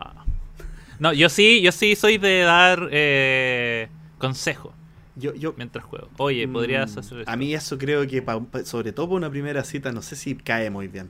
No, 0.99 1.13
yo 1.13 1.29
sí, 1.29 1.61
yo 1.61 1.71
sí 1.71 1.95
soy 1.95 2.17
de 2.17 2.39
dar 2.41 2.89
eh, 2.91 3.87
consejo 4.17 4.73
Yo, 5.15 5.33
yo, 5.33 5.53
mientras 5.57 5.83
juego. 5.85 6.07
Oye, 6.17 6.47
podrías 6.47 6.95
mm, 6.95 6.99
hacer 6.99 7.19
eso. 7.21 7.31
A 7.31 7.35
mí 7.35 7.53
eso 7.53 7.77
creo 7.77 8.07
que, 8.07 8.21
pa- 8.21 8.39
pa- 8.39 8.63
sobre 8.65 8.91
todo 8.93 9.07
para 9.07 9.17
una 9.17 9.29
primera 9.29 9.63
cita, 9.63 9.91
no 9.91 10.01
sé 10.01 10.15
si 10.15 10.35
cae 10.35 10.69
muy 10.69 10.87
bien. 10.87 11.09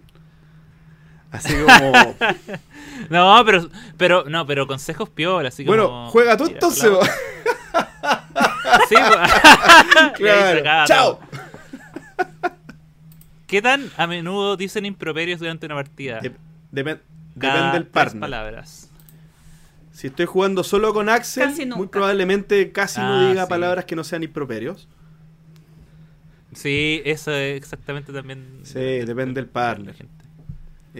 Así 1.31 1.53
como, 1.55 2.15
No, 3.09 3.43
pero, 3.45 3.69
pero, 3.97 4.23
no, 4.25 4.45
pero 4.45 4.65
consejos 4.67 5.09
piola, 5.09 5.49
así 5.49 5.63
bueno, 5.63 5.85
como. 5.87 6.09
juega 6.09 6.35
tú 6.37 6.45
entonces. 6.47 6.89
Sí, 8.87 8.95
pues. 8.95 9.31
Claro. 10.15 10.85
Chao. 10.87 11.19
¿Qué 13.47 13.61
tan 13.61 13.89
a 13.97 14.05
menudo 14.07 14.57
dicen 14.57 14.85
improperios 14.85 15.39
durante 15.39 15.65
una 15.65 15.75
partida? 15.75 16.19
Dep- 16.21 16.35
depen- 16.71 16.99
Cada 17.39 17.53
depende 17.55 17.73
del 17.73 17.83
tres 17.83 17.91
partner. 17.93 18.21
palabras. 18.21 18.89
Si 19.91 20.07
estoy 20.07 20.25
jugando 20.27 20.63
solo 20.63 20.93
con 20.93 21.09
Axel, 21.09 21.53
muy 21.75 21.87
probablemente 21.87 22.71
casi 22.71 22.99
no 23.01 23.19
Ah, 23.25 23.29
diga 23.29 23.43
sí. 23.45 23.49
palabras 23.49 23.85
que 23.85 23.95
no 23.95 24.03
sean 24.03 24.23
improperios. 24.23 24.87
Sí, 26.53 27.01
eso 27.05 27.31
es 27.31 27.57
exactamente 27.57 28.13
también. 28.13 28.59
Sí, 28.63 28.79
depende 28.79 29.41
del 29.41 29.47
partner. 29.49 29.95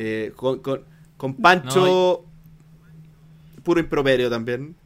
Eh, 0.01 0.31
con, 0.33 0.59
con- 0.59 0.85
con 1.17 1.33
Pancho, 1.35 2.23
puro 3.63 3.81
improperio 3.81 4.29
también. 4.29 4.77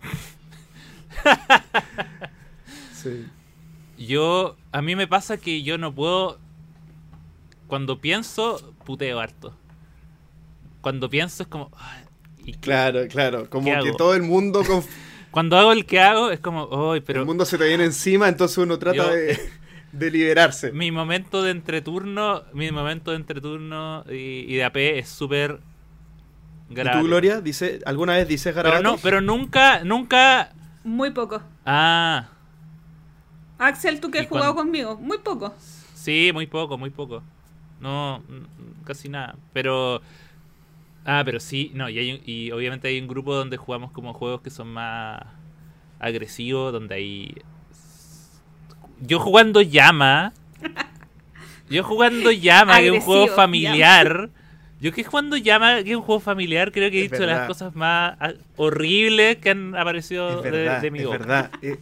sí. 2.94 3.26
Yo, 3.98 4.58
a 4.72 4.82
mí 4.82 4.96
me 4.96 5.06
pasa 5.08 5.38
que 5.38 5.62
yo 5.62 5.78
no 5.78 5.94
puedo. 5.94 6.40
Cuando 7.68 8.00
pienso, 8.02 8.74
puteo 8.86 9.20
harto. 9.20 9.56
Cuando 10.82 11.10
pienso 11.10 11.44
es 11.44 11.50
como. 11.50 11.70
Claro, 12.60 13.08
claro. 13.08 13.50
Como 13.50 13.66
¿Qué 13.66 13.72
que 13.72 13.88
hago? 13.90 13.98
todo 13.98 14.16
el 14.16 14.24
mundo 14.24 14.64
Cuando 15.32 15.58
hago 15.58 15.72
el 15.72 15.86
que 15.86 16.00
hago 16.00 16.30
es 16.30 16.40
como, 16.40 16.92
¡ay! 16.92 17.02
pero 17.02 17.22
el 17.22 17.26
mundo 17.26 17.46
se 17.46 17.58
te 17.58 17.68
viene 17.68 17.86
encima, 17.86 18.28
entonces 18.30 18.58
uno 18.60 18.78
trata 18.78 18.98
Yo- 18.98 19.12
de, 19.12 19.40
de 19.94 20.12
liberarse. 20.12 20.72
mi 20.72 20.92
momento 20.92 21.42
de 21.44 21.52
entreturno, 21.52 22.44
mi 22.54 22.72
momento 22.72 23.12
de 23.12 23.18
entreturno 23.18 24.04
y, 24.10 24.46
y 24.52 24.56
de 24.56 24.64
AP 24.64 25.00
es 25.00 25.10
súper 25.10 25.60
¿Y 26.70 26.76
grave. 26.76 26.90
tú, 26.90 27.04
Gloria, 27.04 27.42
dice, 27.42 27.80
alguna 27.86 28.14
vez 28.14 28.28
dices 28.28 28.54
Pero 28.54 28.56
garabatos? 28.56 28.84
no, 28.84 28.98
pero 28.98 29.22
nunca, 29.22 29.84
nunca. 29.84 30.52
Muy 30.84 31.12
poco. 31.12 31.42
Ah, 31.66 32.30
Axel, 33.58 34.00
tú 34.00 34.12
que 34.12 34.20
¿Y 34.20 34.22
has 34.22 34.28
jugado 34.28 34.56
conmigo, 34.56 34.98
muy 34.98 35.18
poco. 35.20 35.54
sí, 35.94 36.32
muy 36.34 36.48
poco, 36.48 36.78
muy 36.78 36.90
poco. 36.90 37.24
No, 37.80 38.24
casi 38.86 39.10
nada. 39.10 39.36
Pero. 39.54 40.02
Ah, 41.06 41.24
pero 41.26 41.40
sí, 41.40 41.72
no, 41.76 41.90
y, 41.90 41.98
hay 42.00 42.12
un- 42.14 42.22
y 42.26 42.52
obviamente 42.52 42.88
hay 42.88 43.00
un 43.00 43.08
grupo 43.08 43.36
donde 43.36 43.58
jugamos 43.58 43.92
como 43.92 44.14
juegos 44.14 44.42
que 44.42 44.50
son 44.50 44.70
más 44.70 45.22
agresivos, 46.00 46.72
donde 46.74 46.96
hay... 46.96 47.36
Yo 49.02 49.20
jugando 49.20 49.62
llama, 49.62 50.34
yo 51.70 51.84
jugando 51.84 52.32
llama, 52.32 52.78
que 52.80 52.88
es 52.88 52.92
un 52.94 53.02
juego 53.02 53.28
familiar, 53.28 54.30
yo 54.80 54.92
que 54.92 55.04
jugando 55.04 55.38
llama, 55.38 55.84
que 55.84 55.92
es 55.92 55.96
un 55.98 56.04
juego 56.04 56.20
familiar, 56.22 56.72
creo 56.72 56.90
que 56.92 57.02
he 57.02 57.06
Es 57.06 57.12
dicho 57.12 57.24
las 57.26 57.36
verdad. 57.36 57.48
cosas 57.48 57.76
más 57.76 58.16
ah, 58.20 58.34
horribles 58.58 59.38
que 59.38 59.50
han 59.52 59.76
aparecido 59.76 60.38
Es 60.38 60.44
de- 60.44 60.52
verdad, 60.52 60.82
de, 60.82 60.92
mi 60.92 61.00
es 61.00 61.06
boca. 61.06 61.18
verdad. 61.18 61.52
Eh, 61.62 61.78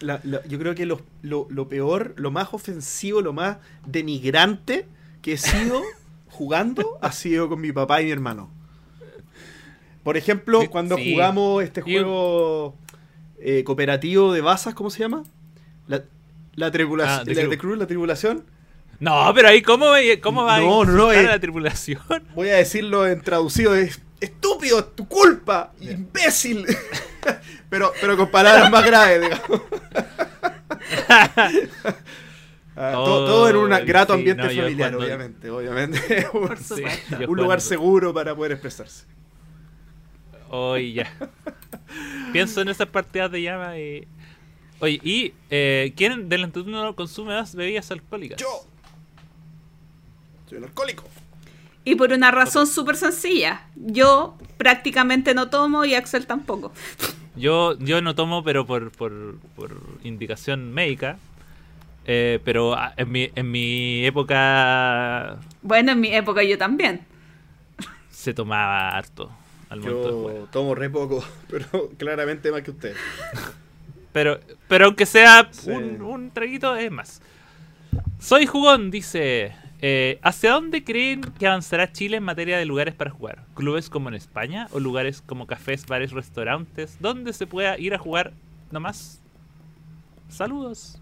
la- 0.00 0.20
la- 0.24 0.44
yo 0.46 0.58
creo 0.58 0.74
que 0.74 0.86
lo, 0.86 1.00
lo- 1.22 1.46
lo 1.50 1.68
peor, 1.68 2.14
lo 2.16 2.30
más 2.30 2.48
ofensivo, 2.52 3.20
lo 3.20 3.32
más 3.32 3.58
denigrante 3.86 4.86
que 5.22 5.32
he 5.34 5.36
sido 5.38 5.82
jugando 6.28 6.98
ha 7.02 7.12
sido 7.12 7.48
con 7.48 7.60
mi 7.60 7.72
papá 7.72 8.00
y 8.02 8.06
mi 8.06 8.10
hermano. 8.10 8.50
Por 10.02 10.16
ejemplo, 10.18 10.60
cuando 10.70 10.96
Sí. 10.96 11.12
jugamos 11.12 11.62
este 11.62 11.80
juego 11.80 12.74
eh, 13.38 13.64
cooperativo 13.64 14.32
de 14.32 14.40
basas, 14.42 14.74
¿cómo 14.74 14.90
se 14.90 15.00
llama? 15.00 15.22
La, 15.86 16.04
la 16.56 16.70
tribulación. 16.70 17.20
Ah, 17.20 17.24
The 17.24 17.34
la. 17.34 17.50
The 17.50 17.58
Crew, 17.58 17.74
la 17.76 17.86
tribulación. 17.86 18.44
No, 19.00 19.32
pero 19.34 19.48
ahí, 19.48 19.60
¿cómo, 19.60 19.86
cómo 20.22 20.44
va 20.44 20.60
No, 20.60 20.82
a 20.82 20.84
no, 20.86 21.12
la 21.12 21.38
tripulación? 21.38 22.00
Voy 22.34 22.48
a 22.48 22.56
decirlo 22.56 23.06
en 23.06 23.20
traducido, 23.22 23.74
es 23.74 24.00
estúpido, 24.20 24.78
es 24.78 24.94
tu 24.94 25.06
culpa, 25.08 25.72
imbécil. 25.80 26.64
pero, 27.68 27.92
pero 28.00 28.16
con 28.16 28.30
palabras 28.30 28.70
más 28.70 28.84
graves, 28.86 29.20
digamos. 29.20 29.62
Ah, 32.76 32.92
todo, 32.92 33.26
todo 33.26 33.50
en 33.50 33.56
un 33.56 33.86
grato 33.86 34.14
sí, 34.14 34.18
ambiente 34.20 34.42
no, 34.42 34.48
familiar, 34.48 34.90
cuando- 34.90 34.98
obviamente, 35.06 35.50
obviamente. 35.50 36.26
un, 36.32 36.56
Sí, 36.56 36.84
lugar 37.28 37.60
seguro 37.60 38.14
para 38.14 38.34
poder 38.34 38.52
expresarse. 38.52 39.06
Oye, 40.50 40.92
ya. 40.92 41.12
Pienso 42.32 42.60
en 42.60 42.68
esas 42.68 42.88
partidas 42.88 43.30
de 43.30 43.42
llama 43.42 43.78
y. 43.78 44.06
Oye, 44.84 45.00
¿y 45.02 45.32
eh, 45.48 45.94
quién 45.96 46.28
del 46.28 46.44
entorno 46.44 46.94
consume 46.94 47.32
más 47.32 47.54
bebidas 47.54 47.90
alcohólicas? 47.90 48.38
Yo 48.38 48.66
soy 50.46 50.58
un 50.58 50.64
alcohólico. 50.64 51.04
Y 51.86 51.94
por 51.94 52.12
una 52.12 52.30
razón 52.30 52.66
súper 52.66 52.96
sencilla. 52.96 53.66
Yo 53.76 54.36
prácticamente 54.58 55.32
no 55.32 55.48
tomo 55.48 55.86
y 55.86 55.94
Axel 55.94 56.26
tampoco. 56.26 56.70
Yo, 57.36 57.76
yo 57.78 58.00
no 58.00 58.14
tomo, 58.14 58.44
pero 58.44 58.64
por, 58.64 58.92
por, 58.92 59.38
por 59.56 59.76
indicación 60.04 60.72
médica. 60.72 61.18
Eh, 62.04 62.38
pero 62.44 62.74
ah, 62.74 62.92
en 62.96 63.10
mi, 63.10 63.30
en 63.34 63.50
mi 63.50 64.04
época 64.04 65.38
Bueno, 65.62 65.92
en 65.92 66.00
mi 66.00 66.14
época 66.14 66.44
yo 66.44 66.56
también. 66.58 67.04
se 68.10 68.34
tomaba 68.34 68.90
harto 68.90 69.32
al. 69.68 69.80
Yo 69.80 70.46
tomo 70.52 70.76
re 70.76 70.90
poco, 70.90 71.24
pero 71.48 71.90
claramente 71.98 72.52
más 72.52 72.62
que 72.62 72.70
usted. 72.70 72.94
Pero, 74.14 74.40
pero 74.68 74.86
aunque 74.86 75.04
sea 75.04 75.48
Sí. 75.50 75.68
un, 75.70 76.00
un 76.00 76.30
traguito, 76.30 76.74
es 76.76 76.90
más. 76.90 77.20
Soy 78.18 78.46
jugón, 78.46 78.90
dice. 78.90 79.54
eh, 79.82 80.18
¿Hacia 80.22 80.52
dónde 80.52 80.82
creen 80.84 81.20
que 81.38 81.46
avanzará 81.46 81.92
Chile 81.92 82.16
en 82.16 82.22
materia 82.22 82.56
de 82.56 82.64
lugares 82.64 82.94
para 82.94 83.10
jugar? 83.10 83.44
¿Clubes 83.54 83.90
como 83.90 84.08
en 84.08 84.14
España? 84.14 84.68
¿O 84.72 84.80
lugares 84.80 85.20
como 85.20 85.46
cafés, 85.46 85.84
bares, 85.86 86.12
restaurantes? 86.12 86.96
¿Dónde 87.00 87.34
se 87.34 87.46
pueda 87.46 87.76
ir 87.78 87.92
a 87.92 87.98
jugar 87.98 88.32
nomás? 88.70 89.20
Saludos. 90.28 90.98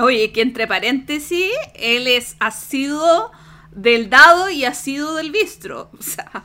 Oye, 0.00 0.32
que 0.32 0.40
entre 0.42 0.66
paréntesis, 0.66 1.52
él 1.74 2.08
es 2.08 2.34
asiduo 2.40 3.30
del 3.72 4.08
dado 4.10 4.50
y 4.50 4.64
asiduo 4.64 5.14
del 5.14 5.30
bistro. 5.30 5.90
O 5.98 6.02
sea, 6.02 6.42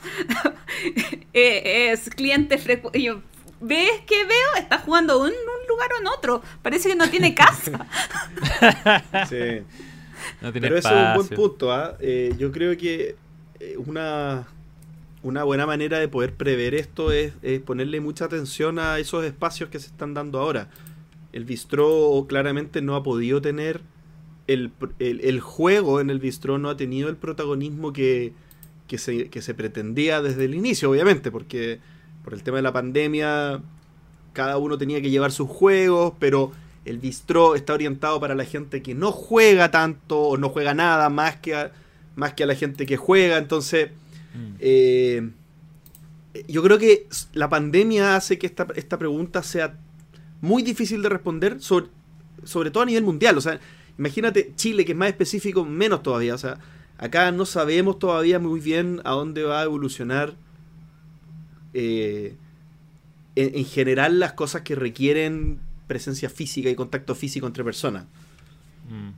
eh, 1.33 1.91
es 1.91 2.09
cliente 2.09 2.57
frecuente. 2.57 3.15
¿Ves 3.61 4.01
que 4.07 4.23
veo? 4.25 4.55
Está 4.57 4.79
jugando 4.79 5.15
en 5.27 5.33
un 5.33 5.67
lugar 5.67 5.89
o 5.93 5.99
en 6.01 6.07
otro. 6.07 6.41
Parece 6.61 6.89
que 6.89 6.95
no 6.95 7.09
tiene 7.09 7.35
casa. 7.35 7.87
Sí. 9.29 9.63
No 10.41 10.51
tiene 10.51 10.67
Pero 10.67 10.77
eso 10.77 10.89
es 10.89 11.07
un 11.07 11.13
buen 11.15 11.27
punto. 11.29 11.71
¿ah? 11.71 11.95
Eh, 11.99 12.33
yo 12.37 12.51
creo 12.51 12.77
que 12.77 13.15
eh, 13.59 13.75
una, 13.77 14.47
una 15.23 15.43
buena 15.43 15.65
manera 15.65 15.99
de 15.99 16.07
poder 16.07 16.33
prever 16.35 16.73
esto 16.75 17.11
es, 17.11 17.33
es 17.41 17.59
ponerle 17.61 17.99
mucha 18.01 18.25
atención 18.25 18.79
a 18.79 18.99
esos 18.99 19.25
espacios 19.25 19.69
que 19.69 19.79
se 19.79 19.87
están 19.87 20.13
dando 20.13 20.39
ahora. 20.39 20.69
El 21.31 21.45
bistró 21.45 22.25
claramente 22.27 22.81
no 22.81 22.95
ha 22.95 23.03
podido 23.03 23.41
tener. 23.41 23.81
El- 24.47 24.71
el 24.99 25.39
juego 25.41 26.01
en 26.01 26.09
el 26.09 26.19
bistró 26.19 26.57
no 26.57 26.69
ha 26.69 26.77
tenido 26.77 27.07
el 27.09 27.17
protagonismo 27.17 27.93
que, 27.93 28.33
que, 28.87 28.97
se, 28.97 29.29
que 29.29 29.41
se 29.43 29.53
pretendía 29.53 30.21
desde 30.23 30.45
el 30.45 30.55
inicio, 30.55 30.89
obviamente, 30.89 31.29
porque 31.29 31.79
por 32.29 32.37
el 32.37 32.43
tema 32.43 32.57
de 32.57 32.61
la 32.63 32.71
pandemia 32.71 33.59
cada 34.33 34.57
uno 34.57 34.77
tenía 34.77 35.01
que 35.01 35.09
llevar 35.09 35.31
sus 35.31 35.49
juegos, 35.49 36.13
pero 36.19 36.51
el 36.85 36.99
bistró 36.99 37.55
está 37.55 37.73
orientado 37.73 38.19
para 38.19 38.35
la 38.35 38.45
gente 38.45 38.83
que 38.83 38.93
no 38.93 39.11
juega 39.11 39.71
tanto 39.71 40.19
o 40.21 40.37
no 40.37 40.49
juega 40.49 40.75
nada 40.75 41.09
más 41.09 41.37
que 41.37 41.55
a, 41.55 41.71
más 42.15 42.35
que 42.35 42.43
a 42.43 42.45
la 42.45 42.53
gente 42.53 42.85
que 42.85 42.97
juega. 42.97 43.39
Entonces, 43.39 43.89
Mm. 44.35 44.55
eh, 44.59 45.31
yo 46.47 46.61
creo 46.61 46.77
que 46.77 47.07
la 47.33 47.49
pandemia 47.49 48.15
hace 48.15 48.37
que 48.37 48.45
esta, 48.45 48.67
esta 48.75 48.99
pregunta 48.99 49.41
sea 49.41 49.75
muy 50.39 50.61
difícil 50.61 51.01
de 51.01 51.09
responder, 51.09 51.59
sobre, 51.59 51.87
sobre 52.43 52.69
todo 52.69 52.83
a 52.83 52.85
nivel 52.85 53.03
mundial. 53.03 53.39
O 53.39 53.41
sea, 53.41 53.59
imagínate 53.97 54.53
Chile, 54.55 54.85
que 54.85 54.91
es 54.91 54.97
más 54.97 55.09
específico, 55.09 55.65
menos 55.65 56.03
todavía. 56.03 56.35
O 56.35 56.37
sea, 56.37 56.59
acá 56.99 57.31
no 57.31 57.47
sabemos 57.47 57.97
todavía 57.97 58.37
muy 58.37 58.59
bien 58.59 59.01
a 59.03 59.13
dónde 59.13 59.41
va 59.41 59.61
a 59.61 59.63
evolucionar 59.63 60.35
eh, 61.73 62.35
en, 63.35 63.57
en 63.57 63.65
general 63.65 64.19
las 64.19 64.33
cosas 64.33 64.61
que 64.61 64.75
requieren 64.75 65.59
presencia 65.87 66.29
física 66.29 66.69
y 66.69 66.75
contacto 66.75 67.15
físico 67.15 67.47
entre 67.47 67.63
personas. 67.63 68.05
Mm. 68.89 69.11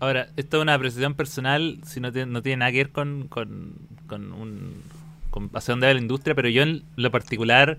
Ahora, 0.00 0.28
esto 0.36 0.58
es 0.58 0.62
una 0.62 0.74
apreciación 0.74 1.14
personal, 1.14 1.80
si 1.84 2.00
no 2.00 2.12
tiene, 2.12 2.30
no 2.30 2.40
tiene 2.40 2.58
nada 2.58 2.70
que 2.70 2.78
ver 2.78 2.90
con, 2.90 3.26
con, 3.28 3.74
con 4.06 4.32
un 4.32 4.82
con 5.30 5.50
hacia 5.54 5.72
dónde 5.72 5.86
va 5.86 5.92
la 5.92 6.00
industria, 6.00 6.34
pero 6.34 6.48
yo 6.48 6.62
en 6.62 6.84
lo 6.96 7.10
particular 7.10 7.78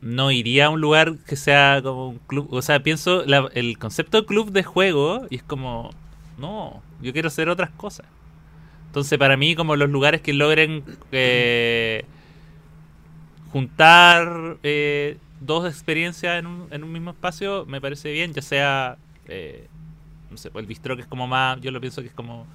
no 0.00 0.30
iría 0.30 0.66
a 0.66 0.70
un 0.70 0.80
lugar 0.80 1.18
que 1.18 1.36
sea 1.36 1.80
como 1.82 2.08
un 2.08 2.18
club, 2.18 2.48
o 2.50 2.62
sea, 2.62 2.82
pienso 2.82 3.24
el 3.24 3.78
concepto 3.78 4.20
de 4.20 4.26
club 4.26 4.52
de 4.52 4.62
juego 4.62 5.26
y 5.30 5.36
es 5.36 5.42
como, 5.42 5.90
no, 6.38 6.82
yo 7.02 7.12
quiero 7.12 7.28
hacer 7.28 7.48
otras 7.48 7.70
cosas. 7.70 8.06
Entonces, 8.88 9.18
para 9.18 9.36
mí, 9.36 9.54
como 9.54 9.76
los 9.76 9.90
lugares 9.90 10.20
que 10.22 10.32
logren 10.32 10.84
eh, 11.12 12.04
juntar 13.52 14.58
eh, 14.62 15.16
dos 15.40 15.66
experiencias 15.66 16.38
en 16.38 16.46
un, 16.46 16.68
en 16.70 16.84
un 16.84 16.92
mismo 16.92 17.10
espacio, 17.10 17.64
me 17.66 17.80
parece 17.80 18.12
bien, 18.12 18.32
ya 18.34 18.42
sea, 18.42 18.98
eh, 19.26 19.68
no 20.30 20.36
sé, 20.36 20.50
pues 20.50 20.62
el 20.62 20.66
bistró 20.68 20.96
que 20.96 21.02
es 21.02 21.08
como 21.08 21.26
más, 21.26 21.60
yo 21.60 21.70
lo 21.70 21.80
pienso 21.80 22.02
que 22.02 22.08
es 22.08 22.14
como 22.14 22.46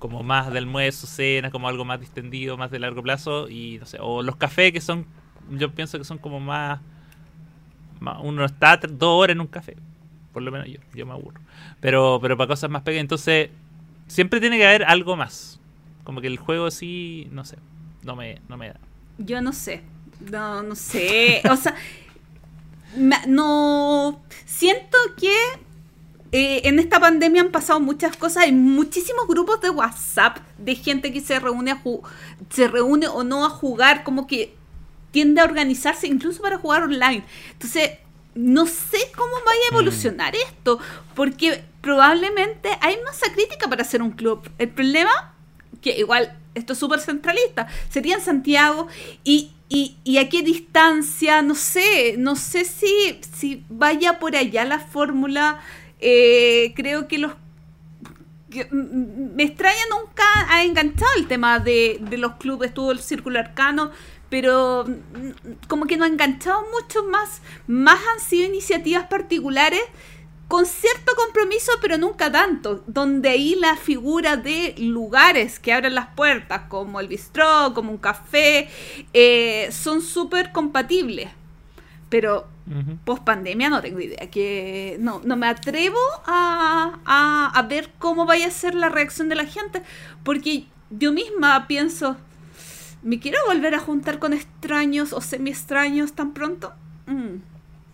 como 0.00 0.22
más 0.22 0.52
de 0.52 0.58
almuerzo, 0.58 1.06
cena, 1.08 1.50
como 1.50 1.68
algo 1.68 1.84
más 1.84 2.00
distendido, 2.00 2.56
más 2.58 2.70
de 2.70 2.78
largo 2.78 3.02
plazo, 3.02 3.48
y 3.48 3.78
no 3.80 3.86
sé, 3.86 3.98
o 4.00 4.22
los 4.22 4.36
cafés 4.36 4.72
que 4.72 4.80
son, 4.80 5.06
yo 5.52 5.72
pienso 5.72 5.98
que 5.98 6.04
son 6.04 6.18
como 6.18 6.40
más, 6.40 6.80
más- 8.00 8.18
uno 8.22 8.44
está 8.44 8.76
dos 8.76 9.22
horas 9.22 9.34
en 9.34 9.40
un 9.40 9.46
café, 9.46 9.76
por 10.32 10.42
lo 10.42 10.50
menos 10.50 10.68
yo, 10.68 10.78
yo 10.94 11.06
me 11.06 11.12
aburro, 11.12 11.40
pero, 11.80 12.18
pero 12.20 12.36
para 12.36 12.48
cosas 12.48 12.70
más 12.70 12.82
pequeñas, 12.82 13.02
entonces 13.02 13.50
siempre 14.06 14.40
tiene 14.40 14.58
que 14.58 14.66
haber 14.66 14.84
algo 14.84 15.16
más, 15.16 15.60
como 16.04 16.20
que 16.20 16.26
el 16.26 16.38
juego 16.38 16.70
sí, 16.70 17.28
no 17.30 17.44
sé, 17.44 17.56
no 18.02 18.16
me, 18.16 18.40
no 18.48 18.56
me 18.56 18.68
da. 18.68 18.80
Yo 19.18 19.40
no 19.40 19.52
sé. 19.52 19.82
No, 20.30 20.62
no 20.62 20.74
sé. 20.74 21.42
O 21.50 21.56
sea, 21.56 21.74
no. 23.26 24.22
Siento 24.44 24.98
que 25.18 25.34
eh, 26.32 26.62
en 26.64 26.78
esta 26.78 27.00
pandemia 27.00 27.42
han 27.42 27.50
pasado 27.50 27.80
muchas 27.80 28.16
cosas. 28.16 28.44
Hay 28.44 28.52
muchísimos 28.52 29.26
grupos 29.26 29.60
de 29.60 29.70
WhatsApp 29.70 30.38
de 30.58 30.74
gente 30.74 31.12
que 31.12 31.20
se 31.20 31.38
reúne, 31.38 31.72
a 31.72 31.82
se 32.50 32.68
reúne 32.68 33.08
o 33.08 33.24
no 33.24 33.44
a 33.44 33.50
jugar, 33.50 34.04
como 34.04 34.26
que 34.26 34.54
tiende 35.10 35.40
a 35.40 35.44
organizarse 35.44 36.06
incluso 36.06 36.42
para 36.42 36.58
jugar 36.58 36.82
online. 36.82 37.24
Entonces, 37.52 37.98
no 38.34 38.66
sé 38.66 38.98
cómo 39.16 39.32
vaya 39.46 39.60
a 39.70 39.74
evolucionar 39.74 40.34
esto, 40.34 40.80
porque 41.14 41.64
probablemente 41.84 42.70
hay 42.80 42.96
masa 43.04 43.30
crítica 43.34 43.68
para 43.68 43.82
hacer 43.82 44.00
un 44.00 44.12
club. 44.12 44.50
El 44.56 44.70
problema, 44.70 45.34
que 45.82 45.98
igual 45.98 46.34
esto 46.54 46.72
es 46.72 46.78
súper 46.78 46.98
centralista, 46.98 47.68
sería 47.90 48.14
en 48.14 48.22
Santiago 48.22 48.88
y, 49.22 49.52
y, 49.68 49.98
y 50.02 50.16
a 50.16 50.30
qué 50.30 50.42
distancia, 50.42 51.42
no 51.42 51.54
sé, 51.54 52.14
no 52.16 52.36
sé 52.36 52.64
si, 52.64 53.20
si 53.36 53.66
vaya 53.68 54.18
por 54.18 54.34
allá 54.34 54.64
la 54.64 54.78
fórmula. 54.78 55.60
Eh, 56.00 56.72
creo 56.74 57.06
que 57.06 57.18
los 57.18 57.32
mm, 58.54 58.76
mm, 58.76 59.34
me 59.34 59.42
extraña 59.42 59.84
nunca 59.90 60.24
ha 60.48 60.64
enganchado 60.64 61.12
el 61.18 61.28
tema 61.28 61.58
de, 61.58 61.98
de 62.00 62.16
los 62.16 62.36
clubes, 62.36 62.72
tuvo 62.72 62.92
el 62.92 63.00
círculo 63.00 63.38
arcano, 63.38 63.90
pero 64.30 64.86
mm, 64.86 65.66
como 65.68 65.84
que 65.84 65.98
no 65.98 66.04
ha 66.04 66.08
enganchado 66.08 66.64
mucho 66.80 67.04
más, 67.04 67.42
más 67.66 68.00
han 68.14 68.20
sido 68.20 68.48
iniciativas 68.48 69.06
particulares 69.06 69.82
con 70.54 70.66
cierto 70.66 71.16
compromiso, 71.16 71.72
pero 71.80 71.98
nunca 71.98 72.30
tanto, 72.30 72.84
donde 72.86 73.28
ahí 73.28 73.56
la 73.56 73.76
figura 73.76 74.36
de 74.36 74.76
lugares 74.78 75.58
que 75.58 75.72
abren 75.72 75.96
las 75.96 76.14
puertas, 76.14 76.68
como 76.68 77.00
el 77.00 77.08
bistró, 77.08 77.74
como 77.74 77.90
un 77.90 77.98
café, 77.98 78.68
eh, 79.12 79.68
son 79.72 80.00
súper 80.00 80.52
compatibles. 80.52 81.28
Pero 82.08 82.46
post 83.04 83.24
pandemia 83.24 83.68
no 83.68 83.82
tengo 83.82 83.98
idea 83.98 84.30
que 84.30 84.96
no, 85.00 85.20
no 85.24 85.36
me 85.36 85.48
atrevo 85.48 85.98
a, 86.24 87.00
a, 87.04 87.50
a 87.52 87.62
ver 87.62 87.90
cómo 87.98 88.24
vaya 88.24 88.46
a 88.46 88.52
ser 88.52 88.76
la 88.76 88.88
reacción 88.88 89.28
de 89.28 89.34
la 89.34 89.46
gente 89.46 89.82
porque 90.22 90.66
yo 90.88 91.10
misma 91.12 91.66
pienso 91.66 92.16
me 93.02 93.18
quiero 93.18 93.38
volver 93.48 93.74
a 93.74 93.80
juntar 93.80 94.20
con 94.20 94.32
extraños 94.32 95.12
o 95.12 95.20
semi 95.20 95.50
extraños 95.50 96.12
tan 96.12 96.32
pronto 96.32 96.72
Mm. 97.06 97.42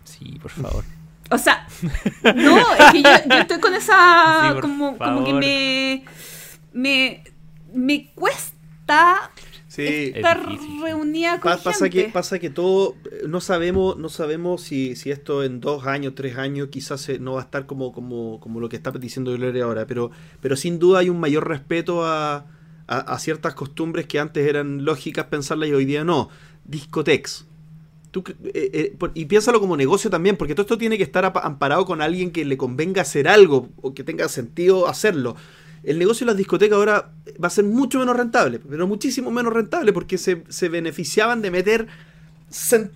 Sí, 0.05 0.39
por 0.41 0.51
favor. 0.51 0.85
o 1.31 1.37
sea 1.37 1.67
no 2.35 2.57
es 2.75 2.91
que 2.91 3.01
yo, 3.03 3.09
yo 3.29 3.35
estoy 3.37 3.59
con 3.59 3.73
esa 3.73 4.53
Sí, 4.55 4.61
como, 4.61 4.97
como 4.97 5.23
que 5.25 5.33
me 5.33 6.03
me 6.73 7.23
me 7.73 8.11
cuesta 8.13 9.31
Sí. 9.67 10.11
estar 10.15 10.37
Es 10.51 10.59
reunida 10.81 11.39
con 11.39 11.49
Pa- 11.53 11.57
pasa 11.57 11.85
gente. 11.85 11.89
que 12.07 12.09
pasa 12.09 12.39
que 12.39 12.49
todo 12.49 12.95
eh, 13.09 13.23
no 13.29 13.39
sabemos 13.39 13.97
no 13.97 14.09
sabemos 14.09 14.61
si, 14.63 14.97
si 14.97 15.11
esto 15.11 15.43
en 15.45 15.61
dos 15.61 15.87
años 15.87 16.13
tres 16.13 16.37
años 16.37 16.67
quizás 16.69 17.07
eh, 17.07 17.19
no 17.19 17.33
va 17.35 17.39
a 17.39 17.43
estar 17.45 17.65
como 17.67 17.93
como 17.93 18.41
como 18.41 18.59
lo 18.59 18.67
que 18.67 18.75
está 18.75 18.91
diciendo 18.91 19.31
Gloria 19.31 19.63
ahora 19.63 19.87
pero 19.87 20.11
pero 20.41 20.57
sin 20.57 20.77
duda 20.77 20.99
hay 20.99 21.09
un 21.09 21.21
mayor 21.21 21.47
respeto 21.47 22.05
a, 22.05 22.47
a, 22.87 22.97
a 22.97 23.19
ciertas 23.19 23.53
costumbres 23.53 24.07
que 24.07 24.19
antes 24.19 24.45
eran 24.45 24.83
lógicas 24.83 25.27
pensarlas 25.27 25.69
y 25.69 25.73
hoy 25.73 25.85
día 25.85 26.03
no 26.03 26.27
discotex 26.65 27.45
Tú, 28.11 28.23
eh, 28.43 28.69
eh, 28.73 28.95
por- 28.97 29.11
y 29.13 29.25
piénsalo 29.25 29.59
como 29.61 29.77
negocio 29.77 30.09
también, 30.09 30.35
porque 30.37 30.53
todo 30.53 30.63
esto 30.63 30.77
tiene 30.77 30.97
que 30.97 31.03
estar 31.03 31.25
amparado 31.43 31.85
con 31.85 32.01
alguien 32.01 32.31
que 32.31 32.43
le 32.43 32.57
convenga 32.57 33.01
hacer 33.03 33.27
algo 33.27 33.69
o 33.81 33.93
que 33.93 34.03
tenga 34.03 34.27
sentido 34.27 34.87
hacerlo. 34.89 35.35
El 35.83 35.97
negocio 35.97 36.25
de 36.25 36.31
las 36.33 36.37
discotecas 36.37 36.75
ahora 36.75 37.11
va 37.43 37.47
a 37.47 37.49
ser 37.49 37.63
mucho 37.63 37.99
menos 37.99 38.15
rentable, 38.15 38.59
pero 38.59 38.85
muchísimo 38.85 39.31
menos 39.31 39.53
rentable 39.53 39.93
porque 39.93 40.17
se, 40.17 40.43
se 40.49 40.69
beneficiaban 40.69 41.41
de 41.41 41.51
meter 41.51 41.87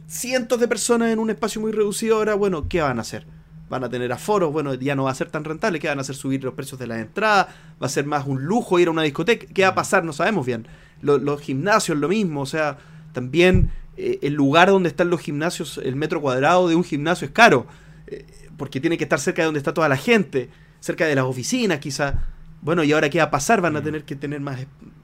cientos 0.07 0.59
de 0.59 0.67
personas 0.67 1.11
en 1.11 1.19
un 1.19 1.29
espacio 1.29 1.61
muy 1.61 1.71
reducido. 1.71 2.17
Ahora, 2.17 2.35
bueno, 2.35 2.67
¿qué 2.67 2.81
van 2.81 2.97
a 2.97 3.01
hacer? 3.01 3.25
Van 3.69 3.83
a 3.83 3.89
tener 3.89 4.11
aforos, 4.11 4.51
bueno, 4.51 4.73
ya 4.75 4.95
no 4.95 5.05
va 5.05 5.11
a 5.11 5.15
ser 5.15 5.29
tan 5.29 5.43
rentable. 5.43 5.79
¿Qué 5.79 5.87
van 5.87 5.97
a 5.97 6.01
hacer? 6.01 6.15
Subir 6.15 6.43
los 6.43 6.53
precios 6.53 6.79
de 6.79 6.87
las 6.87 6.99
entradas, 6.99 7.47
va 7.81 7.87
a 7.87 7.89
ser 7.89 8.05
más 8.05 8.27
un 8.27 8.43
lujo 8.45 8.77
ir 8.79 8.89
a 8.89 8.91
una 8.91 9.01
discoteca. 9.01 9.47
¿Qué 9.51 9.63
va 9.63 9.69
a 9.69 9.75
pasar? 9.75 10.03
No 10.03 10.13
sabemos 10.13 10.45
bien. 10.45 10.67
Lo- 11.01 11.17
los 11.17 11.41
gimnasios, 11.41 11.97
lo 11.97 12.07
mismo, 12.09 12.41
o 12.41 12.45
sea, 12.45 12.77
también 13.13 13.71
eh, 13.97 14.19
el 14.21 14.33
lugar 14.33 14.69
donde 14.69 14.89
están 14.89 15.09
los 15.09 15.21
gimnasios, 15.21 15.79
el 15.83 15.95
metro 15.95 16.21
cuadrado 16.21 16.67
de 16.67 16.75
un 16.75 16.83
gimnasio 16.83 17.25
es 17.25 17.31
caro, 17.31 17.67
eh, 18.07 18.25
porque 18.57 18.79
tiene 18.79 18.97
que 18.97 19.03
estar 19.05 19.19
cerca 19.19 19.41
de 19.41 19.45
donde 19.47 19.57
está 19.59 19.73
toda 19.73 19.89
la 19.89 19.97
gente, 19.97 20.49
cerca 20.79 21.05
de 21.05 21.15
las 21.15 21.25
oficinas 21.25 21.79
quizá. 21.79 22.23
Bueno, 22.61 22.83
¿y 22.83 22.91
ahora 22.93 23.09
qué 23.09 23.17
va 23.19 23.25
a 23.25 23.31
pasar? 23.31 23.61
Van 23.61 23.75
a 23.75 23.83
tener 23.83 24.03
que 24.05 24.15
tener 24.15 24.39
más, 24.39 24.59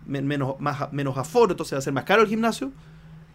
men- 0.05 0.25
menos, 0.25 0.59
más, 0.59 0.91
menos 0.93 1.17
aforo, 1.17 1.51
entonces 1.51 1.73
va 1.73 1.79
a 1.79 1.81
ser 1.81 1.93
más 1.93 2.05
caro 2.05 2.21
el 2.23 2.27
gimnasio. 2.27 2.71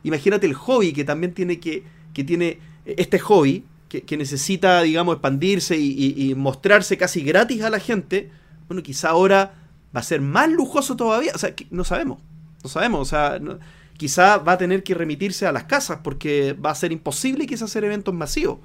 Imagínate 0.03 0.47
el 0.47 0.55
hobby 0.55 0.93
que 0.93 1.05
también 1.05 1.33
tiene 1.35 1.59
que, 1.61 1.85
que 2.13 2.25
tiene 2.25 2.59
este 2.85 3.19
hobby, 3.19 3.65
que, 3.89 4.03
que 4.03 4.17
necesita, 4.17 4.83
digamos, 4.83 5.15
expandirse 5.15 5.77
y, 5.77 5.93
y- 5.93 6.31
y 6.31 6.35
mostrarse 6.35 6.97
casi 6.97 7.23
gratis 7.23 7.63
a 7.63 7.71
la 7.71 7.79
gente. 7.81 8.31
Bueno, 8.69 8.83
quizá 8.83 9.11
ahora 9.11 9.55
va 9.95 10.01
a 10.01 10.03
ser 10.03 10.21
más 10.21 10.51
lujoso 10.51 10.97
todavía. 10.97 11.33
O 11.35 11.39
sea, 11.39 11.55
no 11.71 11.85
sabemos. 11.85 12.21
No 12.65 12.69
sabemos. 12.71 13.01
O 13.01 13.05
sea, 13.05 13.39
no- 13.41 13.59
quizá 13.97 14.39
va 14.39 14.53
a 14.53 14.59
tener 14.59 14.83
que 14.83 14.95
remitirse 14.95 15.47
a 15.47 15.53
las 15.53 15.65
casas 15.65 16.01
porque 16.03 16.53
va 16.55 16.71
a 16.71 16.75
ser 16.75 16.93
imposible 16.93 17.47
quizá 17.47 17.65
hacer 17.65 17.85
eventos 17.85 18.15
masivos. 18.15 18.59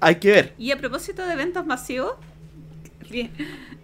Hay 0.00 0.16
que 0.16 0.30
ver. 0.30 0.54
Y 0.58 0.70
a 0.70 0.78
propósito 0.78 1.26
de 1.26 1.32
eventos 1.32 1.66
masivos, 1.66 2.14
bien, 3.10 3.30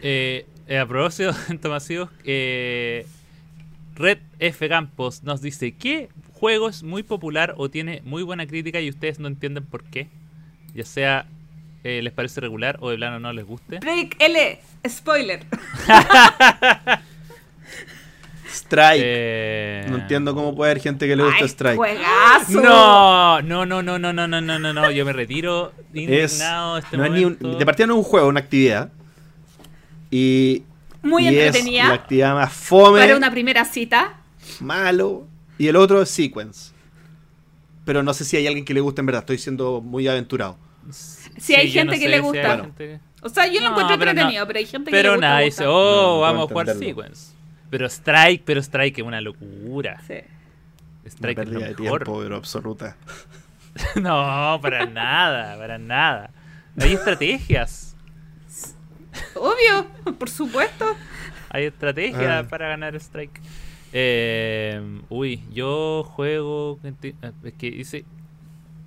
Eh, 0.00 0.46
eh, 0.68 0.78
a 0.78 0.86
propósito 0.86 1.32
de 1.32 1.38
eventos 1.46 1.70
masivos, 1.70 2.10
eh, 2.24 3.06
Red 3.96 4.18
F 4.38 4.68
Campos 4.68 5.22
nos 5.22 5.40
dice 5.40 5.72
¿Qué 5.72 6.08
juego 6.32 6.68
es 6.68 6.82
muy 6.82 7.02
popular 7.02 7.54
o 7.56 7.70
tiene 7.70 8.02
muy 8.04 8.22
buena 8.22 8.46
crítica 8.46 8.80
y 8.80 8.90
ustedes 8.90 9.18
no 9.18 9.28
entienden 9.28 9.64
por 9.64 9.84
qué? 9.84 10.08
Ya 10.74 10.84
sea 10.84 11.26
eh, 11.84 12.00
les 12.02 12.12
parece 12.12 12.40
regular 12.40 12.78
o 12.80 12.90
de 12.90 12.96
plano 12.96 13.20
no 13.20 13.32
les 13.32 13.44
guste. 13.44 13.78
Break 13.78 14.16
L, 14.18 14.60
spoiler. 14.88 15.44
Strike. 18.54 19.02
Eh, 19.04 19.86
No 19.88 19.96
entiendo 19.98 20.34
cómo 20.34 20.54
puede 20.54 20.70
haber 20.72 20.82
gente 20.82 21.06
que 21.06 21.16
le 21.16 21.22
gusta 21.24 21.38
Ay, 21.40 21.46
Strike. 21.48 21.76
Juegazo. 21.76 22.60
No, 22.62 23.42
no, 23.42 23.66
no, 23.66 23.82
no, 23.82 23.98
no, 23.98 24.12
no, 24.12 24.26
no, 24.28 24.40
no, 24.40 24.58
no, 24.58 24.72
no, 24.72 24.90
yo 24.90 25.04
me 25.04 25.12
retiro 25.12 25.72
Es, 25.92 26.00
indignado 26.00 26.78
este 26.78 26.96
no 26.96 27.04
es 27.04 27.10
ni 27.12 27.24
un- 27.24 27.38
de 27.58 27.64
partida 27.66 27.86
no 27.86 27.94
es 27.94 27.98
un 27.98 28.04
juego, 28.04 28.26
es 28.26 28.30
una 28.30 28.40
actividad. 28.40 28.90
Y, 30.10 30.62
Muy 31.02 31.24
y 31.24 31.36
es 31.36 31.46
entretenida. 31.46 31.88
la 31.88 31.94
actividad 31.94 32.34
más 32.34 32.52
fome, 32.52 33.00
Para 33.00 33.16
una 33.16 33.30
primera 33.30 33.64
cita. 33.64 34.14
malo. 34.60 35.26
Y 35.58 35.68
el 35.68 35.76
otro 35.76 36.02
es 36.02 36.08
Sequence. 36.10 36.72
Pero 37.84 38.02
no 38.02 38.14
sé 38.14 38.24
si 38.24 38.36
hay 38.36 38.46
alguien 38.46 38.64
que 38.64 38.74
le 38.74 38.80
guste 38.80 39.00
en 39.02 39.06
verdad, 39.06 39.22
estoy 39.22 39.38
siendo 39.38 39.80
muy 39.80 40.08
aventurado. 40.08 40.56
Si 40.90 41.54
hay 41.54 41.68
yo 41.70 41.80
gente 41.80 41.98
que 41.98 42.04
sé 42.04 42.08
le 42.08 42.10
si 42.10 42.14
hay 42.14 42.20
gusta. 42.20 42.46
Bueno. 42.48 42.62
gente- 42.64 43.00
O 43.22 43.28
sea, 43.28 43.46
yo 43.46 43.54
lo 43.54 43.60
No, 43.60 43.70
encuentro 43.70 43.98
pero 43.98 44.04
no. 44.06 44.10
entretenido, 44.20 44.46
pero 44.46 44.58
hay 44.58 44.66
gente 44.66 44.90
que 44.90 44.96
Pero 44.96 45.10
le 45.10 45.16
gusta. 45.16 45.28
nada, 45.28 45.44
gusta. 45.44 45.62
dice, 45.62 45.66
oh, 45.66 45.72
No, 45.96 46.02
no 46.16 46.20
vamos 46.20 46.44
a 46.44 46.48
jugar. 46.52 46.76
Sequence. 46.76 47.32
Pero 47.70 47.86
Strike, 47.88 48.42
pero 48.44 48.60
Strike 48.60 48.98
es 48.98 49.04
una 49.04 49.20
locura. 49.20 50.00
Sí. 50.06 50.14
Una 50.14 51.10
Strike 51.10 51.38
es 51.40 51.48
lo 51.48 51.52
pérdida 51.60 51.68
de 51.76 51.82
mejor. 51.82 52.02
tiempo, 52.04 52.20
pero 52.22 52.36
absoluta. 52.36 52.96
No, 53.96 54.58
para 54.62 54.86
nada, 54.86 55.58
para 55.58 55.78
nada. 55.78 56.30
Hay 56.80 56.92
estrategias. 56.92 57.96
Obvio, 59.34 60.14
por 60.16 60.30
supuesto. 60.30 60.94
Hay 61.50 61.64
estrategia 61.64 62.38
Ah. 62.40 62.44
para 62.48 62.68
ganar 62.68 62.94
Strike. 62.94 63.40
Eh, 63.92 64.80
uy, 65.08 65.42
yo 65.52 66.04
juego. 66.04 66.78
eh, 66.84 67.14
Es 67.44 67.52
que 67.54 67.70
dice 67.72 68.04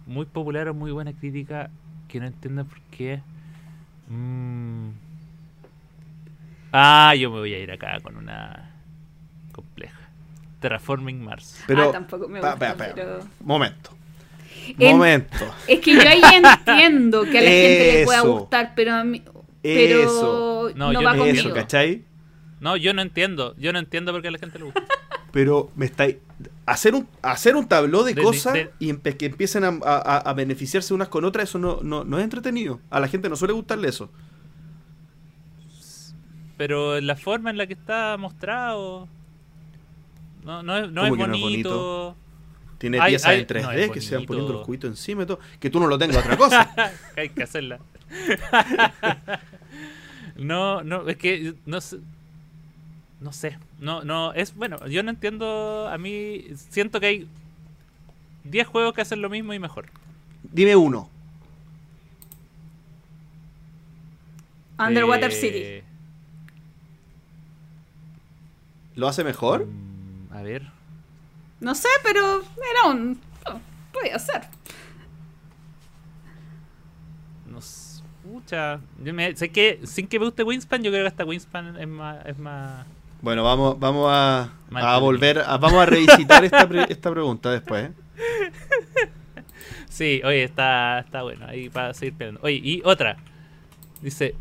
muy 0.06 0.26
popular 0.26 0.70
o 0.70 0.74
muy 0.74 0.92
buena 0.92 1.12
crítica 1.12 1.70
que 2.08 2.20
no 2.22 2.26
entiendo 2.28 2.64
por 2.66 2.80
qué. 2.92 3.22
Mm. 4.10 4.90
Ah, 6.72 7.14
yo 7.16 7.32
me 7.32 7.40
voy 7.40 7.54
a 7.54 7.60
ir 7.60 7.72
acá 7.72 8.00
con 8.02 8.18
una 8.18 8.72
compleja. 9.52 9.98
Terraforming 10.60 11.24
Mars. 11.24 11.64
Pero, 11.68 11.90
ah, 11.90 11.92
tampoco 11.92 12.28
me 12.28 12.42
pa- 12.42 12.52
gusta, 12.52 12.76
pa- 12.76 12.88
pa- 12.88 12.94
pero... 12.96 13.20
Momento. 13.42 13.92
En- 14.80 14.98
Momento. 14.98 15.46
Es 15.68 15.80
que 15.80 15.94
yo 15.96 16.02
ahí 16.02 16.22
entiendo 16.44 17.24
que 17.24 17.38
a 17.38 17.42
la 17.42 17.50
gente 17.50 17.94
le 18.00 18.06
pueda 18.06 18.22
gustar, 18.22 18.74
pero 18.76 18.94
a 18.96 19.04
mí... 19.04 19.22
Pero 19.62 20.02
Eso. 20.04 20.72
no, 20.76 20.92
No, 20.94 21.00
yo 21.00 21.06
va 21.06 21.14
no 21.14 21.20
conmigo. 21.20 21.40
Eso, 21.48 21.54
¿cachai? 21.54 22.04
No, 22.60 22.76
yo 22.78 22.94
no 22.94 23.02
entiendo. 23.02 23.56
Yo 23.58 23.72
no 23.74 23.80
entiendo 23.80 24.12
por 24.12 24.22
qué 24.22 24.30
a 24.30 24.32
la 24.32 24.40
gente 24.40 24.58
le 24.60 24.66
gusta. 24.66 24.84
Pero 25.32 25.72
me 25.76 25.86
estáis. 25.86 26.16
Hacer 26.66 26.96
un, 26.96 27.08
hacer 27.22 27.56
un 27.56 27.68
tabló 27.68 28.04
de, 28.04 28.14
De- 28.14 28.22
cosas 28.24 28.54
de- 28.54 28.72
y 28.80 28.90
empe- 28.92 29.16
que 29.18 29.26
empiecen 29.28 29.64
a, 29.64 29.78
a- 29.84 30.18
a 30.18 30.34
beneficiarse 30.34 30.94
unas 30.94 31.10
con 31.10 31.26
otras, 31.26 31.50
eso 31.50 31.60
no, 31.60 31.80
no, 31.84 32.04
no 32.06 32.18
es 32.18 32.24
entretenido. 32.24 32.80
A 32.90 33.00
la 33.00 33.08
gente 33.08 33.30
no 33.30 33.36
suele 33.36 33.54
gustarle 33.54 33.90
eso. 33.90 34.10
Pero 36.58 37.00
la 37.00 37.16
forma 37.16 37.50
en 37.50 37.58
la 37.58 37.68
que 37.68 37.74
está 37.74 38.18
mostrado. 38.18 39.08
No, 40.44 40.64
no 40.64 40.77
es, 40.77 40.92
no 40.92 41.03
es 41.06 41.10
¿Cómo 41.10 41.24
que 41.24 41.27
no 41.30 41.36
es 41.36 41.42
bonito. 41.42 42.16
Tiene 42.77 43.00
Ay, 43.00 43.11
piezas 43.11 43.30
ay, 43.30 43.40
en 43.42 43.48
3D 43.48 43.61
no, 43.64 43.72
es 43.72 43.92
que 43.92 44.02
se 44.02 44.16
van 44.16 44.26
poniendo 44.26 44.53
los 44.53 44.66
cubitos 44.66 44.90
encima 44.90 45.24
y 45.24 45.26
todo. 45.26 45.40
Que 45.60 45.69
tú 45.69 45.80
no 45.80 45.88
lo 45.88 45.98
tengas, 45.98 46.18
otra 46.18 46.38
cosa. 46.38 46.94
Hay 47.18 47.30
que 47.30 47.44
hacerla. 47.44 47.80
no, 50.38 50.84
no, 50.84 51.08
es 51.08 51.18
que 51.18 51.56
no 51.66 51.82
sé. 51.82 51.98
No 53.19 53.34
sé. 53.34 53.58
No, 53.80 54.03
no, 54.03 54.32
es 54.34 54.56
bueno. 54.56 54.86
Yo 54.88 55.02
no 55.02 55.10
entiendo. 55.10 55.88
A 55.90 55.98
mí 55.98 56.45
siento 56.69 57.00
que 57.00 57.08
hay 57.08 57.27
10 58.44 58.68
juegos 58.68 58.94
que 58.94 59.02
hacen 59.02 59.22
lo 59.22 59.30
mismo 59.30 59.53
y 59.56 59.60
mejor. 59.60 59.88
Dime 60.44 60.76
uno. 60.76 61.10
Underwater 64.80 65.32
Eh, 65.32 65.34
City. 65.34 65.87
¿Lo 68.98 69.08
hace 69.08 69.24
mejor? 69.24 69.66
mm, 69.66 70.34
A 70.34 70.42
ver. 70.42 70.64
No 71.61 71.74
sé, 71.74 71.88
pero 72.03 72.42
era 72.42 72.92
un... 72.93 73.17
oh, 73.50 73.59
Puede 73.93 74.17
ser. 74.19 74.42
No 77.45 77.61
sé. 77.61 78.01
Pucha. 78.24 78.80
Yo 79.03 79.14
me- 79.14 79.35
sé 79.35 79.50
que 79.50 79.80
sin 79.85 80.08
que 80.08 80.19
me 80.19 80.26
guste 80.26 80.43
Winspan, 80.43 80.84
yo 80.84 80.92
creo 80.92 81.03
que 81.03 81.08
hasta 81.08 81.24
Winspan 81.26 81.77
es 81.80 81.88
más. 81.88 82.26
Es 82.26 82.38
más 82.38 82.85
Bueno, 83.22 83.43
vamos, 83.43 83.80
vamos 83.80 84.08
a, 84.11 84.50
a 84.76 84.98
volver, 85.00 85.40
a- 85.40 85.58
vamos 85.58 85.82
a 85.82 85.85
revisitar 85.85 86.43
esta, 86.43 86.67
pre- 86.67 86.85
esta 86.90 87.09
pregunta 87.09 87.50
después. 87.51 87.85
¿eh? 87.90 87.93
Sí, 89.90 90.22
oye, 90.26 90.43
está, 90.43 91.00
está 91.00 91.24
bueno. 91.24 91.45
Ahí 91.48 91.69
para 91.69 91.93
seguir 91.93 92.16
peleando. 92.16 92.42
Oye, 92.43 92.59
y 92.61 92.82
otra. 92.84 93.16
Dice, 94.01 94.35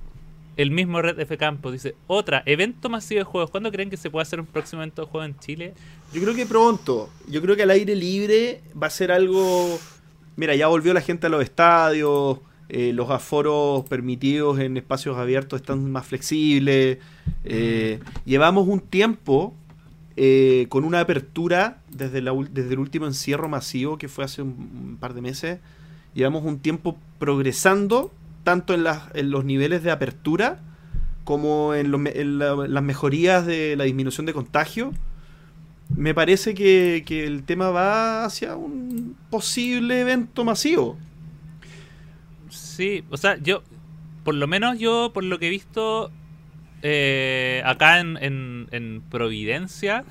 el 0.56 0.70
mismo 0.70 1.02
Red 1.02 1.20
F 1.20 1.36
Campos, 1.36 1.72
dice, 1.72 1.94
otra, 2.06 2.42
evento 2.46 2.88
masivo 2.88 3.18
de 3.18 3.24
juegos. 3.24 3.50
¿Cuándo 3.50 3.70
creen 3.70 3.90
que 3.90 3.96
se 3.96 4.10
puede 4.10 4.22
hacer 4.22 4.40
un 4.40 4.46
próximo 4.46 4.82
evento 4.82 5.02
de 5.02 5.08
juegos 5.08 5.28
en 5.28 5.38
Chile? 5.38 5.74
Yo 6.12 6.22
creo 6.22 6.34
que 6.34 6.46
pronto. 6.46 7.10
Yo 7.28 7.42
creo 7.42 7.56
que 7.56 7.62
al 7.62 7.70
aire 7.70 7.94
libre 7.94 8.62
va 8.80 8.86
a 8.86 8.90
ser 8.90 9.12
algo. 9.12 9.78
Mira, 10.36 10.54
ya 10.54 10.68
volvió 10.68 10.94
la 10.94 11.00
gente 11.00 11.26
a 11.26 11.30
los 11.30 11.42
estadios. 11.42 12.38
eh, 12.68 12.92
los 12.92 13.10
aforos 13.10 13.84
permitidos 13.84 14.58
en 14.58 14.76
espacios 14.76 15.16
abiertos 15.16 15.60
están 15.60 15.90
más 15.90 16.06
flexibles. 16.06 16.98
eh, 17.44 18.00
llevamos 18.24 18.66
un 18.66 18.80
tiempo 18.80 19.54
eh, 20.16 20.66
con 20.68 20.84
una 20.84 21.00
apertura 21.00 21.78
desde, 21.90 22.22
la 22.22 22.32
desde 22.50 22.72
el 22.72 22.78
último 22.78 23.06
encierro 23.06 23.48
masivo 23.48 23.98
que 23.98 24.08
fue 24.08 24.24
hace 24.24 24.42
un 24.42 24.96
par 24.98 25.14
de 25.14 25.20
meses. 25.20 25.58
Llevamos 26.14 26.44
un 26.44 26.58
tiempo 26.58 26.96
progresando 27.18 28.10
tanto 28.46 28.74
en, 28.74 28.84
las- 28.84 29.04
en 29.14 29.30
los 29.32 29.44
niveles 29.44 29.84
de 29.84 29.92
apertura 29.92 30.60
como 31.24 31.74
en, 31.74 31.92
la- 32.40 32.54
las 32.68 32.84
mejorías 32.84 33.46
de 33.46 33.76
la 33.76 33.84
disminución 33.84 34.26
de 34.26 34.34
contagio. 34.34 34.94
Me 35.96 36.14
parece 36.14 36.54
que, 36.54 37.04
que 37.06 37.26
el 37.26 37.44
tema 37.44 37.70
va 37.70 38.24
hacia 38.26 38.56
un 38.56 39.16
posible 39.30 40.00
evento 40.02 40.44
masivo. 40.44 40.98
Sí, 42.50 43.04
o 43.10 43.16
sea, 43.16 43.36
yo, 43.38 43.62
por 44.24 44.34
lo 44.34 44.46
menos 44.46 44.78
yo, 44.78 45.12
por 45.14 45.24
lo 45.24 45.38
que 45.38 45.48
he 45.48 45.50
visto 45.50 46.12
eh, 46.82 47.62
acá 47.64 48.00
en, 48.00 48.18
en, 48.22 48.68
en 48.72 49.02
Providencia, 49.10 50.04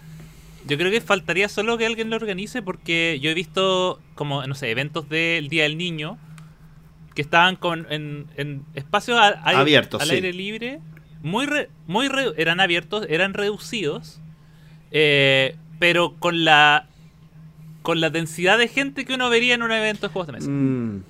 Yo 0.66 0.78
creo 0.78 0.92
que 0.92 1.02
faltaría 1.02 1.50
solo 1.50 1.78
que 1.78 1.86
alguien 1.88 2.10
lo 2.12 2.18
organice 2.18 2.62
porque 2.64 3.20
yo 3.22 3.32
he 3.32 3.36
visto 3.36 4.02
como, 4.16 4.46
no 4.48 4.56
sé, 4.56 4.72
eventos 4.72 5.10
del 5.10 5.50
Día 5.50 5.64
del 5.64 5.78
Niño 5.78 6.20
que 7.16 7.22
estaban 7.22 7.56
con, 7.56 7.88
en, 7.90 8.28
en 8.38 8.64
espacios 8.76 9.18
al, 9.20 9.40
aire- 9.44 9.62
Abiertos, 9.62 10.02
al 10.02 10.10
sí. 10.10 10.16
aire 10.16 10.34
libre, 10.34 10.80
muy, 11.24 11.46
re- 11.48 11.70
muy 11.88 12.08
re- 12.10 12.34
eran 12.38 12.60
abiertos, 12.60 13.06
eran 13.10 13.34
reducidos, 13.34 14.20
eh, 14.92 15.56
pero 15.80 16.16
con 16.20 16.46
la 16.46 16.88
con 17.82 18.02
la 18.02 18.10
densidad 18.10 18.58
de 18.58 18.68
gente 18.68 19.06
que 19.06 19.14
uno 19.14 19.30
vería 19.30 19.54
en 19.54 19.62
un 19.64 19.72
evento 19.72 20.08
de 20.08 20.14
juegos 20.14 20.26
de 20.28 20.34
mesa. 20.34 20.50
Mm, 20.50 21.04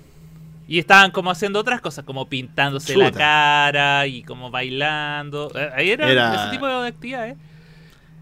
Y 0.68 0.78
estaban 0.78 1.10
como 1.10 1.30
haciendo 1.30 1.58
otras 1.60 1.80
cosas, 1.80 2.04
como 2.04 2.28
pintándose 2.28 2.96
la 2.96 3.10
cara 3.12 4.06
y 4.06 4.22
como 4.24 4.50
bailando. 4.50 5.50
Eh, 5.54 5.70
Ahí 5.74 5.90
era, 5.90 6.10
Era- 6.10 6.34
ese 6.44 6.50
tipo 6.52 6.66
de 6.66 6.88
actividades. 6.88 7.36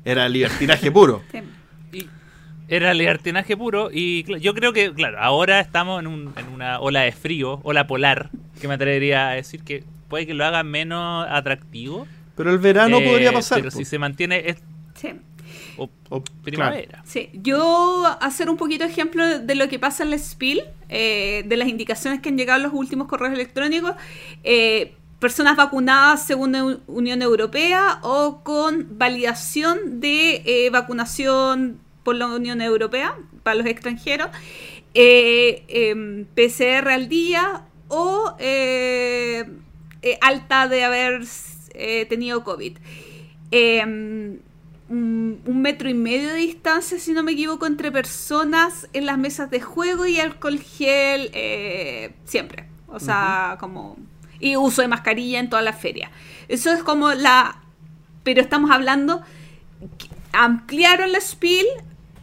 era 0.04 0.28
libertinaje 0.28 0.90
puro. 0.92 1.22
Sí. 1.32 1.40
Y 1.98 2.06
era 2.68 2.94
libertinaje 2.94 3.56
puro. 3.56 3.90
Y 3.92 4.24
cl- 4.24 4.38
yo 4.40 4.54
creo 4.54 4.72
que, 4.72 4.92
claro, 4.92 5.18
ahora 5.20 5.60
estamos 5.60 6.00
en, 6.00 6.06
un- 6.06 6.32
en 6.36 6.48
una 6.48 6.80
ola 6.80 7.00
de 7.02 7.12
frío, 7.12 7.60
ola 7.62 7.86
polar, 7.86 8.30
que 8.60 8.68
me 8.68 8.74
atrevería 8.74 9.28
a 9.28 9.32
decir 9.32 9.62
que 9.62 9.84
puede 10.08 10.26
que 10.26 10.34
lo 10.34 10.44
haga 10.44 10.62
menos 10.62 11.26
atractivo. 11.28 12.06
Pero 12.36 12.50
el 12.50 12.58
verano 12.58 12.98
Eh, 12.98 13.06
podría 13.08 13.32
pasar. 13.32 13.58
Pero 13.60 13.70
po. 13.70 13.76
si 13.78 13.84
se 13.84 13.98
mantiene 13.98 14.42
es 14.48 14.56
Sí. 14.94 15.08
o- 15.76 15.88
O- 16.08 16.22
primavera. 16.42 17.02
Sí, 17.04 17.30
yo 17.34 18.04
hacer 18.20 18.48
un 18.50 18.56
poquito 18.56 18.84
de 18.84 18.90
ejemplo 18.90 19.38
de 19.40 19.54
lo 19.54 19.68
que 19.68 19.78
pasa 19.78 20.02
en 20.04 20.12
el 20.12 20.18
Spiel, 20.20 20.62
eh, 20.88 21.44
de 21.46 21.56
las 21.56 21.68
indicaciones 21.68 22.20
que 22.20 22.28
han 22.28 22.38
llegado 22.38 22.58
en 22.58 22.62
los 22.64 22.72
últimos 22.72 23.08
correos 23.08 23.34
electrónicos. 23.34 23.92
eh, 24.44 24.94
personas 25.20 25.56
vacunadas 25.56 26.26
según 26.26 26.52
la 26.52 26.76
Unión 26.86 27.22
Europea 27.22 27.98
o 28.02 28.40
con 28.44 28.98
validación 28.98 30.00
de 30.00 30.42
eh, 30.44 30.68
vacunación 30.70 31.78
por 32.04 32.14
la 32.16 32.26
Unión 32.26 32.60
Europea 32.60 33.16
para 33.42 33.56
los 33.56 33.66
extranjeros, 33.66 34.28
eh, 34.94 35.64
em, 35.68 36.26
PCR 36.26 36.90
al 36.90 37.08
día 37.08 37.62
o 37.88 38.36
eh, 38.38 39.44
eh, 40.02 40.18
alta 40.20 40.68
de 40.68 40.84
haber 40.84 41.24
tenido 42.08 42.44
COVID. 42.44 42.78
Em, 43.50 44.38
un, 44.88 45.40
un 45.44 45.62
metro 45.62 45.88
y 45.88 45.94
medio 45.94 46.28
de 46.28 46.36
distancia, 46.36 47.00
si 47.00 47.12
no 47.12 47.24
me 47.24 47.32
equivoco, 47.32 47.66
entre 47.66 47.90
personas 47.90 48.88
en 48.92 49.06
las 49.06 49.18
mesas 49.18 49.50
de 49.50 49.60
juego 49.60 50.06
y 50.06 50.20
alcohol 50.20 50.60
gel 50.60 51.30
siempre. 52.24 52.68
O 52.86 53.00
sea, 53.00 53.56
como... 53.58 53.96
Y 54.38 54.56
uso 54.56 54.82
de 54.82 54.88
mascarilla 54.88 55.40
en 55.40 55.48
toda 55.48 55.62
la 55.62 55.72
feria. 55.72 56.10
Eso 56.48 56.70
es 56.70 56.82
como 56.84 57.12
la... 57.12 57.62
Pero 58.22 58.40
estamos 58.40 58.70
hablando... 58.70 59.22
que 59.98 60.08
Ampliaron 60.36 61.12
la 61.12 61.20
spiel 61.20 61.64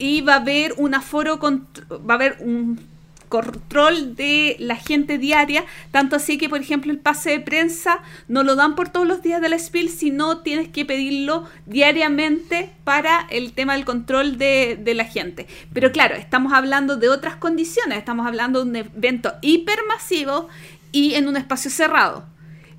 y 0.01 0.21
va 0.21 0.33
a 0.33 0.37
haber 0.37 0.73
un 0.77 0.95
aforo... 0.95 1.39
Va 1.39 2.13
a 2.13 2.17
haber 2.17 2.37
un 2.39 2.91
control 3.29 4.17
de 4.17 4.57
la 4.59 4.75
gente 4.75 5.17
diaria, 5.17 5.63
tanto 5.91 6.17
así 6.17 6.37
que, 6.37 6.49
por 6.49 6.59
ejemplo, 6.59 6.91
el 6.91 6.99
pase 6.99 7.29
de 7.29 7.39
prensa 7.39 7.99
no 8.27 8.43
lo 8.43 8.55
dan 8.57 8.75
por 8.75 8.89
todos 8.89 9.07
los 9.07 9.21
días 9.21 9.41
de 9.41 9.47
la 9.47 9.57
spiel, 9.57 9.87
sino 9.89 10.39
tienes 10.39 10.67
que 10.67 10.83
pedirlo 10.83 11.47
diariamente 11.65 12.71
para 12.83 13.25
el 13.29 13.53
tema 13.53 13.73
del 13.73 13.85
control 13.85 14.37
de, 14.37 14.77
de 14.77 14.93
la 14.95 15.05
gente. 15.05 15.47
Pero 15.71 15.93
claro, 15.93 16.15
estamos 16.15 16.51
hablando 16.51 16.97
de 16.97 17.07
otras 17.07 17.37
condiciones, 17.37 17.97
estamos 17.97 18.27
hablando 18.27 18.65
de 18.65 18.69
un 18.69 18.75
evento 18.75 19.31
hipermasivo 19.41 20.49
y 20.91 21.13
en 21.13 21.29
un 21.29 21.37
espacio 21.37 21.71
cerrado. 21.71 22.25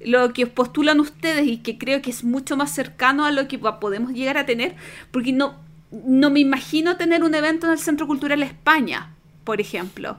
Lo 0.05 0.35
que 0.35 0.47
postulan 0.47 1.01
ustedes 1.01 1.47
y 1.47 1.59
que 1.59 1.79
creo 1.79 2.03
que 2.03 2.11
es 2.11 2.25
mucho 2.25 2.59
más 2.59 2.73
cercano 2.73 3.25
a 3.25 3.31
lo 3.31 3.49
que 3.49 3.59
podemos 3.59 4.13
llegar 4.13 4.37
a 4.37 4.45
tener, 4.45 4.75
porque 5.13 5.33
no, 5.33 5.63
no 5.93 6.31
me 6.31 6.41
imagino 6.41 6.97
tener 6.97 7.23
un 7.23 7.35
evento 7.35 7.67
en 7.67 7.73
el 7.73 7.79
Centro 7.79 8.07
Cultural 8.07 8.43
España, 8.43 9.15
por 9.45 9.61
ejemplo. 9.61 10.17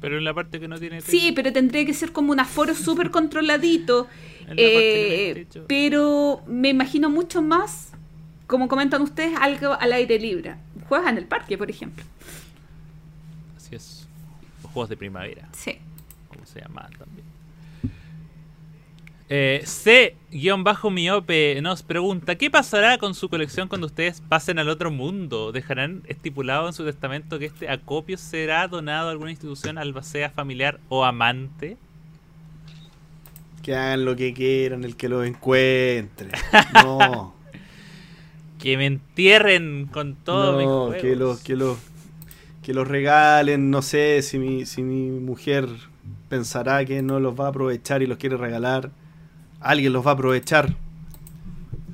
Pero 0.00 0.18
en 0.18 0.24
la 0.24 0.34
parte 0.34 0.60
que 0.60 0.68
no 0.68 0.78
tiene 0.78 1.00
Sí, 1.00 1.32
pero 1.34 1.52
tendría 1.52 1.84
que 1.86 1.94
ser 1.94 2.12
como 2.12 2.32
un 2.32 2.40
aforo 2.40 2.74
súper 2.76 3.10
controladito. 3.10 4.06
No 4.46 4.54
eh, 4.56 5.46
pero 5.66 6.42
me 6.46 6.68
imagino 6.68 7.10
mucho 7.10 7.42
más, 7.42 7.90
como 8.46 8.68
comentan 8.68 9.02
ustedes, 9.02 9.36
algo 9.40 9.72
al 9.72 9.92
aire 9.92 10.18
libre. 10.18 10.54
Juegas 10.88 11.10
en 11.10 11.18
el 11.18 11.24
parque, 11.24 11.58
por 11.58 11.70
ejemplo. 11.70 12.04
Así 13.56 13.74
es. 13.74 14.06
Los 14.62 14.72
juegos 14.72 14.88
de 14.90 14.96
primavera. 14.96 15.48
Sí. 15.52 15.78
como 16.28 16.46
se 16.46 16.60
llaman 16.60 16.90
también. 16.96 17.25
Eh, 19.28 19.62
C-miope 19.64 21.60
nos 21.60 21.82
pregunta, 21.82 22.36
¿qué 22.36 22.48
pasará 22.48 22.96
con 22.96 23.12
su 23.12 23.28
colección 23.28 23.66
cuando 23.66 23.88
ustedes 23.88 24.20
pasen 24.20 24.60
al 24.60 24.68
otro 24.68 24.92
mundo? 24.92 25.50
¿Dejarán 25.50 26.02
estipulado 26.06 26.68
en 26.68 26.72
su 26.72 26.84
testamento 26.84 27.40
que 27.40 27.46
este 27.46 27.68
acopio 27.68 28.18
será 28.18 28.68
donado 28.68 29.08
a 29.08 29.10
alguna 29.10 29.32
institución 29.32 29.78
albacea 29.78 30.30
familiar 30.30 30.78
o 30.88 31.04
amante? 31.04 31.76
Que 33.64 33.74
hagan 33.74 34.04
lo 34.04 34.14
que 34.14 34.32
quieran, 34.32 34.84
el 34.84 34.94
que 34.96 35.08
lo 35.08 35.24
encuentre. 35.24 36.30
No. 36.84 37.34
Que 38.60 38.76
me 38.76 38.86
entierren 38.86 39.86
con 39.92 40.14
todo 40.14 40.56
mis 40.56 40.66
no, 40.66 40.86
juegos. 40.86 41.02
que 41.02 41.16
los 41.16 41.40
que 41.40 41.56
los 41.56 41.78
que 42.62 42.72
los 42.72 42.88
regalen, 42.88 43.70
no 43.70 43.82
sé 43.82 44.22
si 44.22 44.38
mi 44.38 44.64
si 44.64 44.82
mi 44.82 45.10
mujer 45.10 45.68
pensará 46.28 46.84
que 46.84 47.02
no 47.02 47.20
los 47.20 47.38
va 47.38 47.46
a 47.46 47.48
aprovechar 47.48 48.02
y 48.02 48.06
los 48.06 48.18
quiere 48.18 48.36
regalar. 48.36 48.90
Alguien 49.60 49.92
los 49.92 50.06
va 50.06 50.10
a 50.10 50.14
aprovechar. 50.14 50.74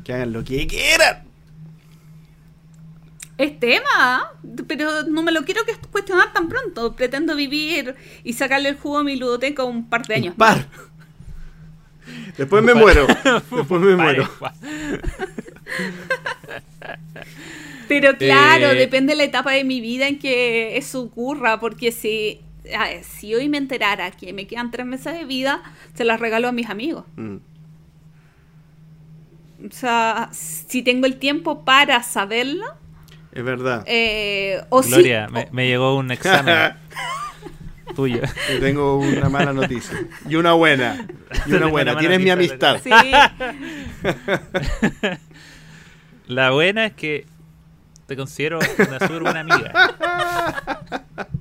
Que 0.05 0.13
hagan 0.13 0.33
lo 0.33 0.45
que 0.45 0.67
quieran. 0.67 1.25
Es 3.39 3.59
tema, 3.59 4.31
pero 4.69 5.05
no 5.05 5.23
me 5.23 5.33
lo 5.33 5.45
quiero 5.45 5.63
cuestionar 5.91 6.33
tan 6.33 6.49
pronto. 6.49 6.95
Pretendo 6.95 7.35
vivir 7.35 7.97
y 8.25 8.33
sacarle 8.35 8.71
el 8.71 8.77
jugo 8.77 8.99
a 8.99 9.05
mi 9.05 9.17
ludoteca 9.17 9.65
un 9.65 9.89
par 9.89 10.07
de 10.07 10.15
años. 10.15 10.35
Par. 10.37 10.67
Después 12.37 12.63
me 12.63 12.75
muero. 12.75 13.07
Después 13.51 13.81
me 13.81 13.97
muero. 13.97 14.29
Pero 17.89 18.17
claro, 18.17 18.71
Eh, 18.71 18.75
depende 18.77 19.13
de 19.13 19.17
la 19.19 19.25
etapa 19.25 19.53
de 19.53 19.65
mi 19.65 19.81
vida 19.81 20.09
en 20.09 20.19
que 20.19 20.77
eso 20.77 21.03
ocurra, 21.03 21.61
porque 21.61 21.93
si, 21.93 22.41
a 22.75 22.85
ver, 22.85 23.05
si 23.05 23.35
hoy 23.35 23.49
me 23.49 23.59
enterara 23.59 24.11
que 24.13 24.33
me 24.33 24.47
quedan 24.47 24.71
tres 24.71 24.87
meses 24.87 25.13
de 25.15 25.25
vida, 25.25 25.63
se 25.95 26.05
las 26.05 26.19
regalo 26.21 26.49
a 26.49 26.53
mis 26.53 26.71
amigos. 26.71 27.05
Mm. 27.17 27.37
O 29.69 29.73
sea, 29.73 30.29
si 30.33 30.83
tengo 30.83 31.07
el 31.07 31.19
tiempo 31.19 31.65
para 31.65 32.03
saberlo, 32.03 32.65
Es 33.33 33.45
verdad. 33.45 33.85
eh, 33.87 34.63
o 34.71 34.83
Gloria, 34.83 35.27
si... 35.29 35.33
me, 35.35 35.49
me 35.53 35.67
llegó 35.69 35.97
un 35.97 36.11
examen 36.11 36.73
tuyo. 37.95 38.21
Te 38.47 38.59
tengo 38.59 38.97
una 38.99 39.29
mala 39.29 39.53
noticia. 39.53 39.97
Y 40.29 40.35
una 40.37 40.53
buena. 40.55 41.07
Y 41.47 41.53
una 41.53 41.67
buena. 41.67 41.97
Tienes 41.99 42.21
mi 42.21 42.31
amistad. 42.31 42.81
Sí, 42.83 42.91
La 46.27 46.51
buena 46.51 46.87
es 46.87 46.93
que 46.95 47.27
te 48.07 48.17
considero 48.17 48.59
una 48.59 48.99
súper 49.01 49.23
buena 49.23 49.41
amiga. 49.41 49.73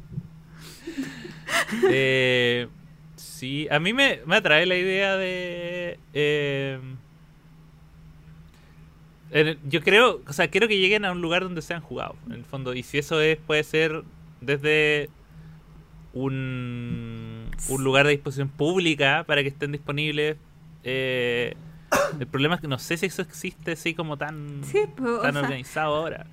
Eh, 1.90 2.68
sí, 3.16 3.68
a 3.72 3.80
mí 3.80 3.94
me, 3.94 4.20
me 4.26 4.36
atrae 4.38 4.66
la 4.66 4.76
idea 4.76 5.16
de... 5.16 6.00
eh, 6.14 6.80
yo 9.70 9.82
creo, 9.82 10.22
o 10.28 10.34
sea, 10.34 10.50
quiero 10.50 10.68
que 10.68 10.78
lleguen 10.78 11.06
a 11.06 11.12
un 11.12 11.22
lugar 11.22 11.44
donde 11.44 11.62
sean 11.62 11.82
jugados, 11.82 12.18
en 12.28 12.34
el 12.34 12.44
fondo. 12.46 12.74
Y 12.74 12.84
si 12.84 12.98
eso 12.98 13.22
es, 13.22 13.38
puede 13.38 13.64
ser 13.64 14.04
desde 14.42 15.10
un, 16.14 17.50
un 17.70 17.84
lugar 17.84 18.06
de 18.06 18.12
disposición 18.12 18.50
pública 18.50 19.24
para 19.28 19.42
que 19.42 19.50
estén 19.50 19.72
disponibles. 19.72 20.38
eh, 20.84 21.56
el 22.20 22.28
problema 22.28 22.56
es 22.56 22.62
que 22.62 22.68
no 22.70 22.80
sé 22.80 22.96
si 22.98 23.06
eso 23.08 23.22
existe 23.22 23.74
así 23.74 23.94
como 23.94 24.18
tan, 24.18 24.62
Sí, 24.64 24.80
pues, 24.96 25.22
tan 25.22 25.34
sea, 25.34 25.42
organizado 25.42 25.96
ahora. 25.96 26.26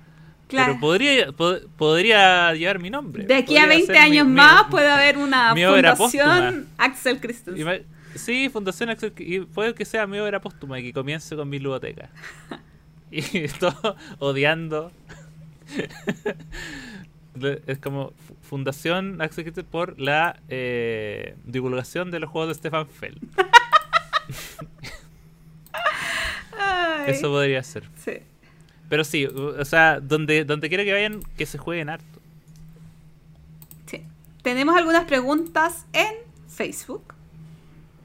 claro. 0.47 0.71
Pero 0.73 0.79
podría, 0.79 1.27
pod- 1.29 1.67
podría 1.77 2.53
llevar 2.53 2.79
mi 2.79 2.89
nombre. 2.89 3.25
De 3.25 3.35
aquí 3.35 3.57
a 3.57 3.61
Podría 3.63 3.77
20 3.77 3.85
ser 3.87 3.95
mi- 3.95 3.99
años 4.17 4.27
mi- 4.27 4.33
más 4.35 4.63
puede 4.71 4.89
haber 4.89 5.17
una 5.17 5.53
fundación 5.55 6.67
Axel 6.77 7.19
Christensen. 7.19 7.85
Sí, 8.15 8.49
Fundación 8.49 8.89
Axel, 8.89 9.13
y 9.19 9.41
puede 9.41 9.73
que 9.75 9.83
sea 9.85 10.07
mi 10.07 10.17
obra 10.17 10.39
póstuma 10.41 10.79
y 10.79 10.83
que 10.83 10.93
comience 10.93 11.35
con 11.35 11.47
mi 11.49 11.59
ludoteca. 11.59 12.09
y 13.33 13.47
todo 13.47 13.95
odiando. 14.19 14.91
Es 17.67 17.77
como 17.77 18.09
fu- 18.11 18.35
Fundación 18.41 19.17
Christensen 19.19 19.65
por 19.65 19.99
la 19.99 20.39
eh, 20.49 21.35
divulgación 21.45 22.11
de 22.11 22.19
los 22.19 22.29
juegos 22.29 22.49
de 22.49 22.55
Stefan 22.55 22.87
Feld. 22.87 23.19
Ay, 26.57 27.11
Eso 27.11 27.29
podría 27.29 27.63
ser. 27.63 27.83
sí. 28.03 28.13
Pero 28.89 29.03
sí, 29.03 29.27
o 29.27 29.63
sea, 29.65 29.99
donde, 29.99 30.45
donde 30.45 30.67
quiera 30.67 30.83
que 30.83 30.91
vayan, 30.91 31.21
que 31.37 31.45
se 31.45 31.59
jueguen 31.59 31.89
harto. 31.89 32.19
Sí. 33.85 34.03
Tenemos 34.41 34.75
algunas 34.75 35.05
preguntas 35.05 35.85
en 35.93 36.11
Facebook. 36.47 37.03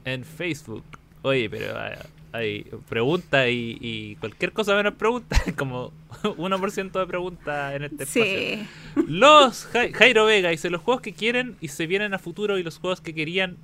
En 0.03 0.23
Facebook. 0.23 0.83
Oye, 1.23 1.49
pero 1.49 1.75
a, 1.75 1.93
hay 2.35 2.63
preguntas 2.89 3.47
y, 3.49 3.77
y 3.81 4.15
cualquier 4.17 4.51
cosa 4.53 4.75
menos 4.75 4.93
preguntas, 4.95 5.41
como 5.57 5.91
1% 6.23 6.91
de 6.99 7.05
preguntas 7.07 7.73
en 7.75 7.83
este 7.83 8.03
espacio. 8.03 8.23
Sí. 8.23 8.67
Los 9.07 9.67
Jai- 9.73 9.91
Jairo 9.93 10.25
Vega 10.25 10.49
dice 10.49 10.69
los 10.69 10.81
juegos 10.81 11.01
que 11.01 11.13
quieren 11.13 11.55
y 11.61 11.67
se 11.69 11.87
vienen 11.87 12.13
a 12.13 12.19
futuro 12.19 12.57
y 12.57 12.63
los 12.63 12.77
juegos 12.79 13.01
que 13.01 13.13
querían, 13.13 13.57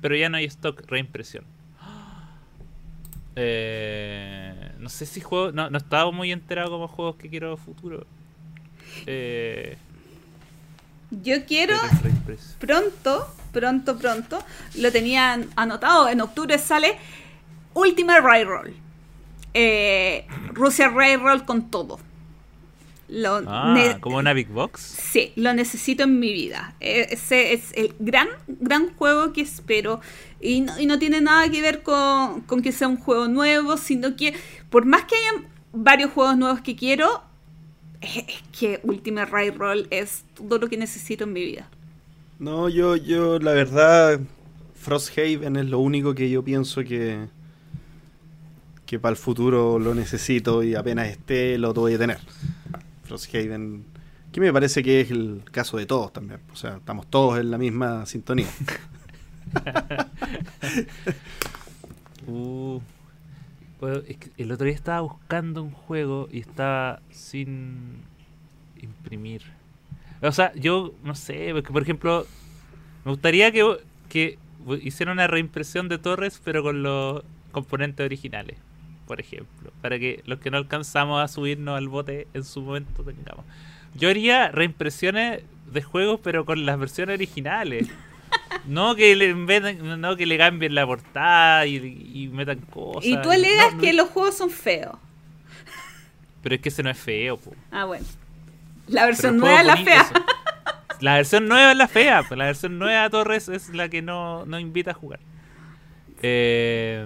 pero 0.00 0.16
ya 0.16 0.28
no 0.28 0.36
hay 0.36 0.44
stock, 0.46 0.82
reimpresión. 0.88 1.44
Eh, 3.36 4.72
no 4.78 4.88
sé 4.88 5.06
si 5.06 5.20
juego, 5.20 5.52
no, 5.52 5.70
no 5.70 5.78
estaba 5.78 6.10
muy 6.10 6.32
enterado 6.32 6.70
como 6.70 6.88
juegos 6.88 7.16
que 7.16 7.28
quiero 7.28 7.52
a 7.52 7.56
futuro. 7.56 8.06
Eh, 9.06 9.76
Yo 11.10 11.44
quiero 11.46 11.76
pronto, 12.58 13.26
pronto, 13.52 13.96
pronto, 13.98 14.38
lo 14.76 14.90
tenían 14.92 15.48
anotado, 15.56 16.08
en 16.08 16.20
octubre 16.20 16.58
sale 16.58 16.96
Ultimate 17.74 18.20
Railroll. 18.20 18.74
Eh, 19.54 20.26
Rusia 20.52 20.88
Railroll 20.88 21.44
con 21.44 21.70
todo. 21.70 21.98
Lo 23.08 23.42
Ah, 23.46 23.96
como 24.00 24.18
una 24.18 24.32
Big 24.32 24.48
Box. 24.48 24.80
Sí, 24.80 25.32
lo 25.34 25.52
necesito 25.52 26.04
en 26.04 26.20
mi 26.20 26.32
vida. 26.32 26.74
Eh, 26.78 27.08
Ese 27.10 27.52
es 27.52 27.72
el 27.74 27.92
gran, 27.98 28.28
gran 28.46 28.94
juego 28.94 29.32
que 29.32 29.40
espero. 29.40 30.00
Y 30.40 30.60
no, 30.60 30.78
y 30.78 30.86
no 30.86 30.98
tiene 31.00 31.20
nada 31.20 31.50
que 31.50 31.60
ver 31.60 31.82
con, 31.82 32.42
con 32.42 32.62
que 32.62 32.70
sea 32.70 32.86
un 32.86 32.96
juego 32.98 33.26
nuevo, 33.26 33.76
sino 33.76 34.14
que 34.14 34.34
por 34.70 34.84
más 34.86 35.04
que 35.04 35.16
hayan 35.16 35.48
varios 35.72 36.12
juegos 36.12 36.36
nuevos 36.36 36.60
que 36.60 36.76
quiero, 36.76 37.22
es, 38.00 38.18
es 38.18 38.42
que 38.58 38.80
Ultimate 38.84 39.30
Railroll 39.30 39.88
es 39.90 40.24
todo 40.34 40.58
lo 40.58 40.68
que 40.68 40.76
necesito 40.76 41.24
en 41.24 41.32
mi 41.32 41.44
vida. 41.44 41.68
No, 42.38 42.68
yo, 42.68 42.94
yo, 42.96 43.38
la 43.40 43.52
verdad, 43.52 44.20
Frosthaven 44.74 45.56
es 45.56 45.66
lo 45.66 45.80
único 45.80 46.14
que 46.14 46.30
yo 46.30 46.42
pienso 46.42 46.82
que, 46.84 47.28
que 48.90 48.98
para 48.98 49.12
el 49.12 49.16
futuro 49.16 49.78
lo 49.78 49.94
necesito 49.94 50.64
y 50.64 50.74
apenas 50.74 51.06
esté 51.06 51.56
lo 51.58 51.72
voy 51.72 51.94
a 51.94 51.98
tener. 51.98 52.18
Frosthaven, 53.04 53.84
que 54.32 54.40
me 54.40 54.52
parece 54.52 54.82
que 54.82 55.00
es 55.00 55.12
el 55.12 55.44
caso 55.52 55.76
de 55.76 55.86
todos 55.86 56.12
también. 56.12 56.40
O 56.52 56.56
sea, 56.56 56.78
estamos 56.78 57.08
todos 57.08 57.38
en 57.38 57.52
la 57.52 57.58
misma 57.58 58.04
sintonía. 58.06 58.48
Uh, 62.26 62.80
el 64.36 64.52
otro 64.52 64.66
día 64.66 64.74
estaba 64.74 65.00
buscando 65.00 65.62
un 65.62 65.70
juego 65.72 66.28
y 66.30 66.40
estaba 66.40 67.00
sin 67.10 68.02
imprimir. 68.80 69.42
O 70.20 70.30
sea, 70.30 70.52
yo 70.54 70.92
no 71.02 71.14
sé, 71.14 71.48
porque 71.52 71.72
por 71.72 71.82
ejemplo, 71.82 72.26
me 73.04 73.10
gustaría 73.10 73.50
que, 73.50 73.78
que 74.08 74.38
hiciera 74.82 75.12
una 75.12 75.26
reimpresión 75.26 75.88
de 75.88 75.98
Torres, 75.98 76.40
pero 76.44 76.62
con 76.62 76.82
los 76.82 77.24
componentes 77.50 78.04
originales, 78.04 78.58
por 79.10 79.18
ejemplo, 79.20 79.72
para 79.82 79.98
que 79.98 80.22
los 80.24 80.38
que 80.38 80.52
no 80.52 80.56
alcanzamos 80.56 81.20
a 81.20 81.26
subirnos 81.26 81.76
al 81.76 81.88
bote 81.88 82.28
en 82.32 82.44
su 82.44 82.62
momento 82.62 83.02
tengamos. 83.02 83.44
Yo 83.96 84.08
haría 84.08 84.52
reimpresiones 84.52 85.42
de 85.72 85.82
juegos, 85.82 86.20
pero 86.22 86.44
con 86.44 86.64
las 86.64 86.78
versiones 86.78 87.14
originales. 87.14 87.88
No 88.68 88.94
que 88.94 89.16
le 89.16 89.34
no 89.34 90.16
que 90.16 90.24
le 90.24 90.38
cambien 90.38 90.72
la 90.76 90.86
portada 90.86 91.66
y, 91.66 91.76
y 92.14 92.28
metan 92.28 92.60
cosas. 92.60 93.04
y 93.04 93.16
tú 93.20 93.28
alegas 93.32 93.70
No, 93.72 93.76
no- 93.78 93.82
que 93.82 93.92
los 93.92 94.08
juegos 94.10 94.36
son 94.36 94.50
feos. 94.50 94.96
Pero 96.40 96.54
es 96.54 96.60
que 96.60 96.68
ese 96.68 96.84
no 96.84 96.90
es 96.90 96.98
feo, 96.98 97.36
po. 97.38 97.52
Ah, 97.72 97.86
bueno. 97.86 98.06
La 98.86 99.06
versión 99.06 99.36
nueva 99.38 99.60
es 99.62 99.66
la 99.66 99.76
fea. 99.78 100.02
eso. 100.02 100.14
La 101.00 101.14
versión 101.14 101.48
nueva 101.48 101.72
es 101.72 101.76
la 101.76 101.88
fea, 101.88 102.22
la 102.30 102.44
versión 102.44 102.78
nueva 102.78 103.02
de 103.02 103.10
Torres 103.10 103.48
es 103.48 103.70
la 103.70 103.88
que 103.88 104.00
no, 104.02 104.46
no 104.46 104.60
invita 104.60 104.92
a 104.92 104.94
jugar. 104.94 105.18
Eh, 106.22 107.04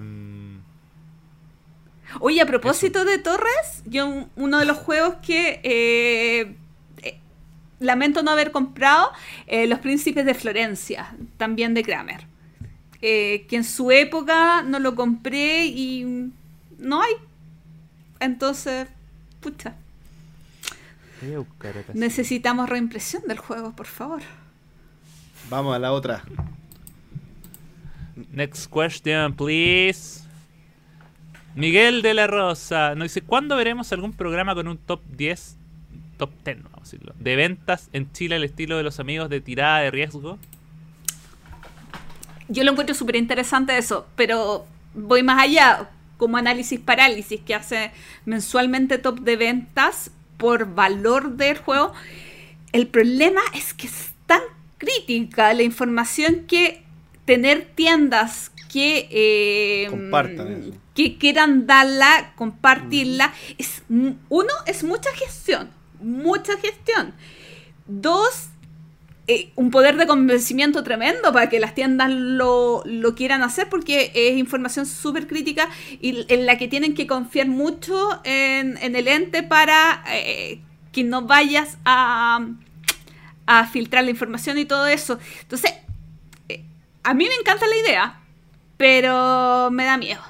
Oye, 2.21 2.41
a 2.41 2.47
propósito 2.47 3.05
de 3.05 3.19
Torres, 3.19 3.83
yo 3.87 4.27
uno 4.37 4.59
de 4.59 4.65
los 4.65 4.79
juegos 4.79 5.17
que 5.23 5.61
eh, 5.63 6.57
eh, 7.03 7.19
lamento 7.81 8.23
no 8.23 8.31
haber 8.31 8.53
comprado, 8.53 9.11
eh, 9.47 9.67
Los 9.67 9.81
Príncipes 9.81 10.25
de 10.25 10.35
Florencia, 10.35 11.15
también 11.37 11.75
de 11.75 11.83
Kramer. 11.83 12.27
Eh, 13.07 13.45
que 13.49 13.57
en 13.57 13.65
su 13.65 13.91
época 13.91 14.63
no 14.63 14.79
lo 14.79 14.95
compré 14.95 15.67
y 15.67 16.33
no 16.79 17.03
hay. 17.03 17.13
Entonces, 18.19 18.89
pucha, 19.41 19.75
voy 21.21 21.35
a 21.35 21.39
buscar 21.41 21.77
acá. 21.77 21.93
necesitamos 21.95 22.67
reimpresión 22.67 23.23
del 23.29 23.37
juego, 23.37 23.73
por 23.73 23.87
favor. 23.87 24.23
Vamos 25.51 25.77
a 25.77 25.79
la 25.79 25.93
otra. 25.93 26.25
Next 28.33 28.73
question, 28.73 29.35
please. 29.35 30.24
Miguel 31.55 32.03
de 32.03 32.15
la 32.15 32.27
Rosa 32.27 32.95
nos 32.95 33.05
dice: 33.07 33.23
¿Cuándo 33.23 33.57
veremos 33.57 33.93
algún 33.93 34.13
programa 34.13 34.55
con 34.55 34.67
un 34.69 34.77
top 34.79 35.01
10, 35.17 35.57
top 36.19 36.31
10, 36.45 36.63
vamos 36.65 36.79
a 36.79 36.81
decirlo, 36.81 37.15
de 37.19 37.37
ventas 37.37 37.91
en 37.93 38.11
Chile 38.13 38.37
al 38.37 38.45
estilo 38.45 38.77
de 38.77 38.83
los 38.83 38.99
amigos 39.01 39.29
de 39.29 39.41
tirada 39.41 39.81
de 39.81 39.91
riesgo? 39.91 40.39
Yo 42.49 42.65
lo 42.65 42.73
encuentro 42.73 42.95
súper 42.95 43.17
interesante 43.17 43.79
eso, 43.79 44.07
pero 44.17 44.67
voy 44.95 45.23
más 45.23 45.43
allá, 45.43 45.89
como 46.17 46.37
análisis 46.37 46.81
parálisis, 46.81 47.41
que 47.41 47.55
hace 47.55 47.93
mensualmente 48.27 48.99
top 48.99 49.21
de 49.21 49.37
ventas 49.37 50.11
por 50.37 50.75
valor 50.75 51.37
del 51.37 51.57
juego. 51.57 51.93
El 52.73 52.89
problema 52.89 53.41
es 53.55 53.73
que 53.73 53.87
es 53.87 54.13
tan 54.27 54.41
crítica 54.79 55.55
la 55.55 55.63
información 55.63 56.45
que 56.47 56.83
tener 57.25 57.65
tiendas 57.75 58.51
que, 58.75 59.09
eh, 59.13 60.73
que 60.95 61.17
quieran 61.17 61.65
darla, 61.65 62.33
compartirla, 62.35 63.33
es 63.57 63.85
uno, 63.89 64.53
es 64.67 64.83
mucha 64.83 65.11
gestión, 65.13 65.71
mucha 66.01 66.59
gestión. 66.59 67.15
Dos, 67.87 68.49
eh, 69.29 69.53
un 69.55 69.71
poder 69.71 69.97
de 69.97 70.09
convencimiento 70.09 70.83
tremendo 70.83 71.33
para 71.33 71.49
que 71.49 71.61
las 71.61 71.77
tiendas 71.77 72.11
lo, 72.11 72.83
lo 72.85 73.15
quieran 73.15 73.45
hacer 73.45 73.69
porque 73.69 74.11
es 74.13 74.37
información 74.37 74.87
súper 74.87 75.29
crítica 75.29 75.69
y 76.01 76.27
en 76.29 76.45
la 76.45 76.59
que 76.59 76.67
tienen 76.67 76.95
que 76.95 77.07
confiar 77.07 77.47
mucho 77.47 78.21
en, 78.25 78.77
en 78.79 78.97
el 78.97 79.07
ente 79.07 79.45
para 79.45 80.03
eh, 80.11 80.61
que 80.91 81.05
no 81.05 81.23
vayas 81.23 81.79
a, 81.85 82.45
a 83.47 83.67
filtrar 83.69 84.03
la 84.03 84.11
información 84.11 84.59
y 84.59 84.65
todo 84.65 84.89
eso. 84.89 85.21
Entonces, 85.43 85.75
eh, 86.49 86.65
a 87.05 87.15
mí 87.15 87.25
me 87.29 87.35
encanta 87.37 87.69
la 87.69 87.77
idea, 87.77 88.21
pero 88.77 89.71
me 89.71 89.85
da 89.85 89.97
miedo. 89.97 90.21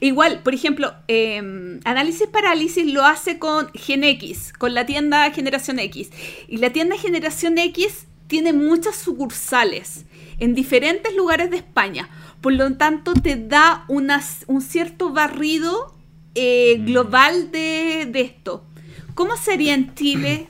Igual, 0.00 0.40
por 0.42 0.54
ejemplo, 0.54 0.94
eh, 1.06 1.78
Análisis 1.84 2.26
Parálisis 2.28 2.86
lo 2.90 3.04
hace 3.04 3.38
con 3.38 3.68
Gen 3.74 4.04
X, 4.04 4.52
con 4.56 4.72
la 4.74 4.86
tienda 4.86 5.30
Generación 5.32 5.78
X. 5.78 6.10
Y 6.48 6.56
la 6.58 6.70
tienda 6.70 6.96
Generación 6.96 7.58
X 7.58 8.06
tiene 8.26 8.52
muchas 8.54 8.96
sucursales 8.96 10.04
en 10.38 10.54
diferentes 10.54 11.14
lugares 11.14 11.50
de 11.50 11.58
España. 11.58 12.08
Por 12.40 12.54
lo 12.54 12.72
tanto, 12.76 13.12
te 13.14 13.36
da 13.36 13.84
unas- 13.88 14.44
un 14.46 14.62
cierto 14.62 15.10
barrido 15.10 15.94
eh, 16.34 16.76
global 16.84 17.50
de, 17.50 18.06
de 18.10 18.20
esto. 18.22 18.62
¿Cómo 19.14 19.36
sería 19.36 19.74
en 19.74 19.94
Chile? 19.94 20.48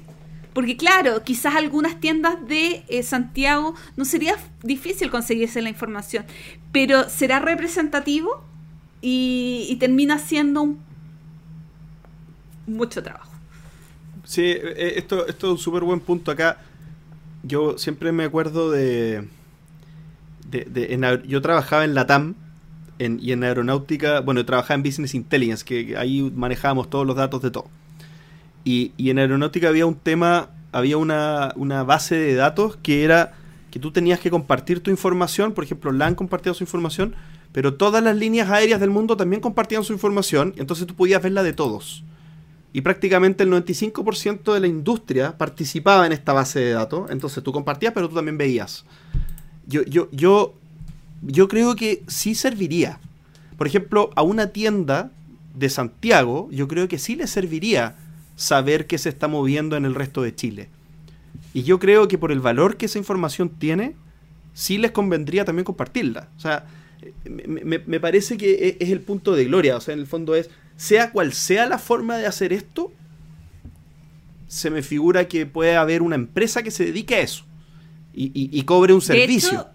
Porque 0.56 0.78
claro, 0.78 1.22
quizás 1.22 1.54
algunas 1.54 2.00
tiendas 2.00 2.38
de 2.48 2.82
eh, 2.88 3.02
Santiago 3.02 3.74
no 3.94 4.06
sería 4.06 4.36
difícil 4.62 5.10
conseguirse 5.10 5.60
la 5.60 5.68
información, 5.68 6.24
pero 6.72 7.10
¿será 7.10 7.40
representativo? 7.40 8.42
Y, 9.02 9.76
termina 9.78 10.18
siendo 10.18 10.62
un- 10.62 10.78
mucho 12.66 13.02
trabajo. 13.02 13.30
Sí, 14.24 14.44
eh, 14.44 14.94
esto, 14.96 15.26
esto 15.26 15.48
es 15.48 15.52
un 15.52 15.58
súper 15.58 15.84
buen 15.84 16.00
punto 16.00 16.30
acá. 16.30 16.56
Yo 17.42 17.76
siempre 17.76 18.10
me 18.10 18.24
acuerdo 18.24 18.70
de... 18.70 19.28
en 20.52 21.22
yo 21.28 21.42
trabajaba 21.42 21.84
en 21.84 21.92
la 21.92 22.06
TAM 22.06 22.34
y 22.98 23.32
en 23.32 23.44
aeronáutica, 23.44 24.20
bueno, 24.20 24.42
trabajaba 24.46 24.76
en 24.76 24.84
Business 24.84 25.14
Intelligence, 25.14 25.66
que 25.66 25.98
ahí 25.98 26.32
manejábamos 26.34 26.88
todos 26.88 27.06
los 27.06 27.14
datos 27.14 27.42
de 27.42 27.50
todo. 27.50 27.68
Y, 28.66 28.92
y 28.98 29.10
en 29.10 29.20
aeronáutica 29.20 29.68
había 29.68 29.86
un 29.86 29.94
tema, 29.94 30.50
había 30.72 30.98
una, 30.98 31.52
una 31.56 31.84
base 31.84 32.16
de 32.16 32.34
datos 32.34 32.76
que 32.82 33.04
era 33.04 33.32
que 33.70 33.78
tú 33.78 33.92
tenías 33.92 34.18
que 34.18 34.28
compartir 34.28 34.80
tu 34.80 34.90
información, 34.90 35.52
por 35.52 35.62
ejemplo, 35.62 35.92
LAN 35.92 36.16
compartía 36.16 36.52
su 36.52 36.64
información, 36.64 37.14
pero 37.52 37.74
todas 37.74 38.02
las 38.02 38.16
líneas 38.16 38.50
aéreas 38.50 38.80
del 38.80 38.90
mundo 38.90 39.16
también 39.16 39.40
compartían 39.40 39.84
su 39.84 39.92
información, 39.92 40.52
entonces 40.56 40.86
tú 40.86 40.94
podías 40.94 41.22
verla 41.22 41.42
de 41.42 41.52
todos. 41.52 42.02
Y 42.72 42.80
prácticamente 42.80 43.44
el 43.44 43.50
95% 43.50 44.52
de 44.52 44.60
la 44.60 44.66
industria 44.66 45.38
participaba 45.38 46.04
en 46.04 46.12
esta 46.12 46.34
base 46.34 46.60
de 46.60 46.72
datos. 46.72 47.10
Entonces 47.10 47.42
tú 47.42 47.52
compartías, 47.52 47.94
pero 47.94 48.08
tú 48.08 48.16
también 48.16 48.36
veías. 48.36 48.84
Yo, 49.66 49.82
yo, 49.84 50.08
yo, 50.12 50.54
yo 51.22 51.48
creo 51.48 51.74
que 51.76 52.02
sí 52.06 52.34
serviría. 52.34 52.98
Por 53.56 53.66
ejemplo, 53.66 54.10
a 54.14 54.22
una 54.22 54.48
tienda 54.48 55.10
de 55.54 55.70
Santiago, 55.70 56.48
yo 56.50 56.68
creo 56.68 56.88
que 56.88 56.98
sí 56.98 57.16
le 57.16 57.26
serviría 57.26 57.96
saber 58.36 58.86
qué 58.86 58.98
se 58.98 59.08
está 59.08 59.26
moviendo 59.28 59.76
en 59.76 59.84
el 59.84 59.94
resto 59.94 60.22
de 60.22 60.34
Chile. 60.34 60.68
Y 61.54 61.62
yo 61.64 61.78
creo 61.78 62.06
que 62.06 62.18
por 62.18 62.30
el 62.32 62.40
valor 62.40 62.76
que 62.76 62.86
esa 62.86 62.98
información 62.98 63.48
tiene, 63.48 63.94
sí 64.54 64.78
les 64.78 64.90
convendría 64.92 65.44
también 65.44 65.64
compartirla. 65.64 66.28
O 66.36 66.40
sea, 66.40 66.66
me, 67.24 67.64
me- 67.64 67.78
me 67.86 67.98
parece 68.00 68.36
que 68.36 68.52
e- 68.68 68.76
es 68.80 68.90
el 68.90 69.00
punto 69.00 69.34
de 69.34 69.44
gloria. 69.46 69.76
O 69.76 69.80
sea, 69.80 69.94
en 69.94 70.00
el 70.00 70.06
fondo 70.06 70.34
es, 70.34 70.50
sea 70.76 71.10
cual 71.12 71.32
sea 71.32 71.66
la 71.66 71.78
forma 71.78 72.16
de 72.18 72.26
hacer 72.26 72.52
esto, 72.52 72.92
se 74.48 74.70
me 74.70 74.82
figura 74.82 75.26
que 75.28 75.46
puede 75.46 75.76
haber 75.76 76.02
una 76.02 76.14
empresa 76.14 76.62
que 76.62 76.70
se 76.70 76.84
dedique 76.84 77.14
a 77.16 77.20
eso 77.20 77.44
y, 78.14 78.26
y- 78.26 78.50
y 78.52 78.62
cobre 78.64 78.92
un 78.92 79.00
De 79.00 79.06
servicio. 79.06 79.52
hecho, 79.60 79.68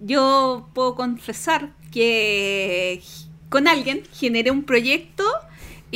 yo 0.00 0.68
puedo 0.74 0.94
confesar 0.94 1.72
que 1.90 3.02
con 3.48 3.68
alguien 3.68 4.02
generé 4.12 4.50
un 4.50 4.64
proyecto 4.64 5.24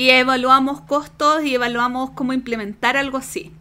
y 0.00 0.08
evaluamos 0.08 0.80
costos 0.80 1.44
y 1.44 1.54
evaluamos 1.54 2.12
cómo 2.12 2.32
implementar 2.32 2.96
algo 2.96 3.18
así. 3.18 3.52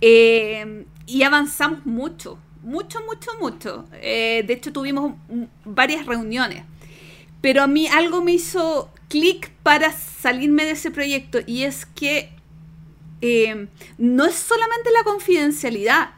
Eh, 0.00 0.86
y 1.04 1.24
avanzamos 1.24 1.84
mucho, 1.84 2.38
mucho, 2.62 3.00
mucho, 3.04 3.32
mucho. 3.38 3.84
Eh, 4.00 4.44
de 4.46 4.54
hecho, 4.54 4.72
tuvimos 4.72 5.12
varias 5.62 6.06
reuniones. 6.06 6.64
Pero 7.42 7.62
a 7.62 7.66
mí 7.66 7.86
algo 7.86 8.22
me 8.24 8.32
hizo 8.32 8.90
clic 9.10 9.50
para 9.62 9.92
salirme 9.92 10.64
de 10.64 10.70
ese 10.70 10.90
proyecto 10.90 11.40
y 11.46 11.64
es 11.64 11.84
que 11.84 12.30
eh, 13.20 13.68
no 13.98 14.24
es 14.24 14.36
solamente 14.36 14.90
la 14.90 15.04
confidencialidad, 15.04 16.14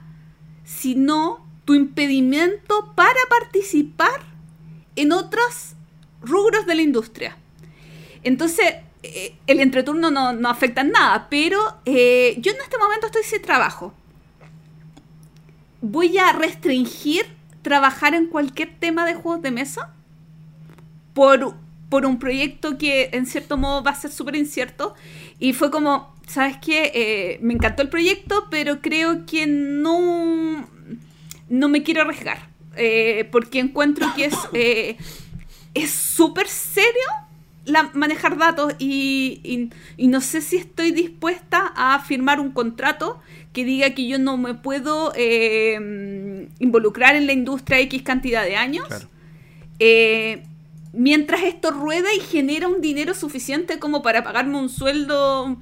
sino 0.63 1.45
tu 1.65 1.75
impedimento 1.75 2.93
para 2.95 3.19
participar 3.29 4.21
en 4.95 5.11
otros 5.11 5.75
rubros 6.23 6.67
de 6.67 6.77
la 6.77 6.83
industria. 6.83 7.37
Entonces, 8.23 8.75
eh, 9.02 9.36
el 9.47 9.60
entreturno 9.60 10.10
no, 10.10 10.33
no 10.33 10.49
afecta 10.49 10.81
en 10.81 10.91
nada, 10.91 11.28
pero 11.31 11.59
eh, 11.85 12.36
yo 12.41 12.52
en 12.52 12.59
este 12.60 12.78
momento 12.78 13.07
estoy 13.07 13.23
sin 13.23 13.43
trabajo. 13.43 13.94
Voy 15.81 16.18
a 16.18 16.33
restringir 16.33 17.27
trabajar 17.62 18.15
en 18.15 18.27
cualquier 18.27 18.75
tema 18.78 19.07
de 19.07 19.15
juegos 19.15 19.43
de 19.43 19.51
mesa 19.52 19.94
por, 21.15 21.55
por 21.89 22.07
un 22.07 22.18
proyecto 22.18 22.78
que 22.78 23.10
en 23.12 23.27
cierto 23.27 23.57
modo 23.57 23.83
va 23.85 23.93
a 23.93 23.94
ser 23.94 24.10
súper 24.10 24.35
incierto. 24.35 24.94
Y 25.39 25.52
fue 25.52 25.70
como, 25.70 26.15
¿sabes 26.27 26.57
qué? 26.60 26.91
Eh, 26.94 27.39
me 27.41 27.55
encantó 27.55 27.83
el 27.83 27.89
proyecto, 27.89 28.49
pero 28.51 28.81
creo 28.81 29.27
que 29.27 29.47
no, 29.47 30.68
no 31.49 31.68
me 31.68 31.83
quiero 31.85 32.02
arriesgar. 32.02 32.49
porque 33.31 33.60
encuentro 33.60 34.07
que 34.17 34.25
es 34.27 34.36
es 35.75 35.91
súper 35.91 36.49
serio 36.49 37.27
la, 37.69 37.91
manejar 37.95 38.37
datos 38.39 38.75
y, 38.79 39.41
y- 39.45 39.71
y 39.97 40.09
no 40.09 40.21
sé 40.21 40.41
si 40.41 40.57
estoy 40.57 40.91
dispuesta 40.91 41.73
a 41.77 42.01
firmar 42.01 42.41
un 42.41 42.51
contrato 42.53 43.21
que 43.53 43.65
diga 43.65 43.91
que 43.95 44.07
yo 44.09 44.19
no 44.19 44.37
me 44.37 44.55
puedo 44.55 45.13
eh, 45.17 46.49
involucrar 46.59 47.17
en 47.17 47.27
la 47.27 47.33
industria 47.33 47.81
X 47.81 48.03
cantidad 48.03 48.45
de 48.45 48.57
años. 48.57 48.87
Claro. 48.89 49.09
Eh, 49.79 50.43
mientras 50.93 51.43
esto 51.43 51.71
rueda 51.71 52.09
y 52.15 52.21
genera 52.21 52.69
un 52.69 52.81
dinero 52.81 53.15
suficiente 53.15 53.79
como 53.79 54.03
para 54.03 54.23
pagarme 54.25 54.59
un 54.59 54.69
sueldo 54.69 55.57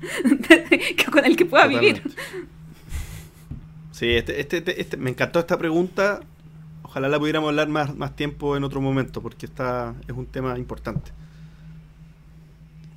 con 1.12 1.24
el 1.24 1.36
que 1.36 1.44
pueda 1.46 1.66
vivir. 1.66 2.02
Sí, 3.92 4.10
este, 4.14 4.40
este, 4.40 4.58
este- 4.58 4.80
este- 4.80 4.96
me 4.96 5.10
encantó 5.10 5.38
esta 5.40 5.58
pregunta. 5.58 6.20
Ojalá 6.96 7.10
la 7.10 7.18
pudiéramos 7.18 7.50
hablar 7.50 7.68
más, 7.68 7.94
más 7.94 8.16
tiempo 8.16 8.56
en 8.56 8.64
otro 8.64 8.80
momento, 8.80 9.20
porque 9.20 9.44
está, 9.44 9.94
es 10.08 10.16
un 10.16 10.24
tema 10.24 10.58
importante. 10.58 11.10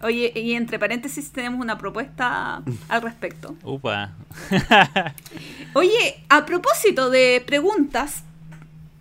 Oye, 0.02 0.32
y 0.34 0.54
entre 0.54 0.80
paréntesis 0.80 1.34
tenemos 1.34 1.60
una 1.60 1.78
propuesta 1.78 2.64
al 2.88 3.02
respecto. 3.02 3.58
Upa. 3.62 4.14
Oye, 5.74 6.24
a 6.30 6.46
propósito 6.46 7.10
de 7.10 7.44
preguntas, 7.46 8.24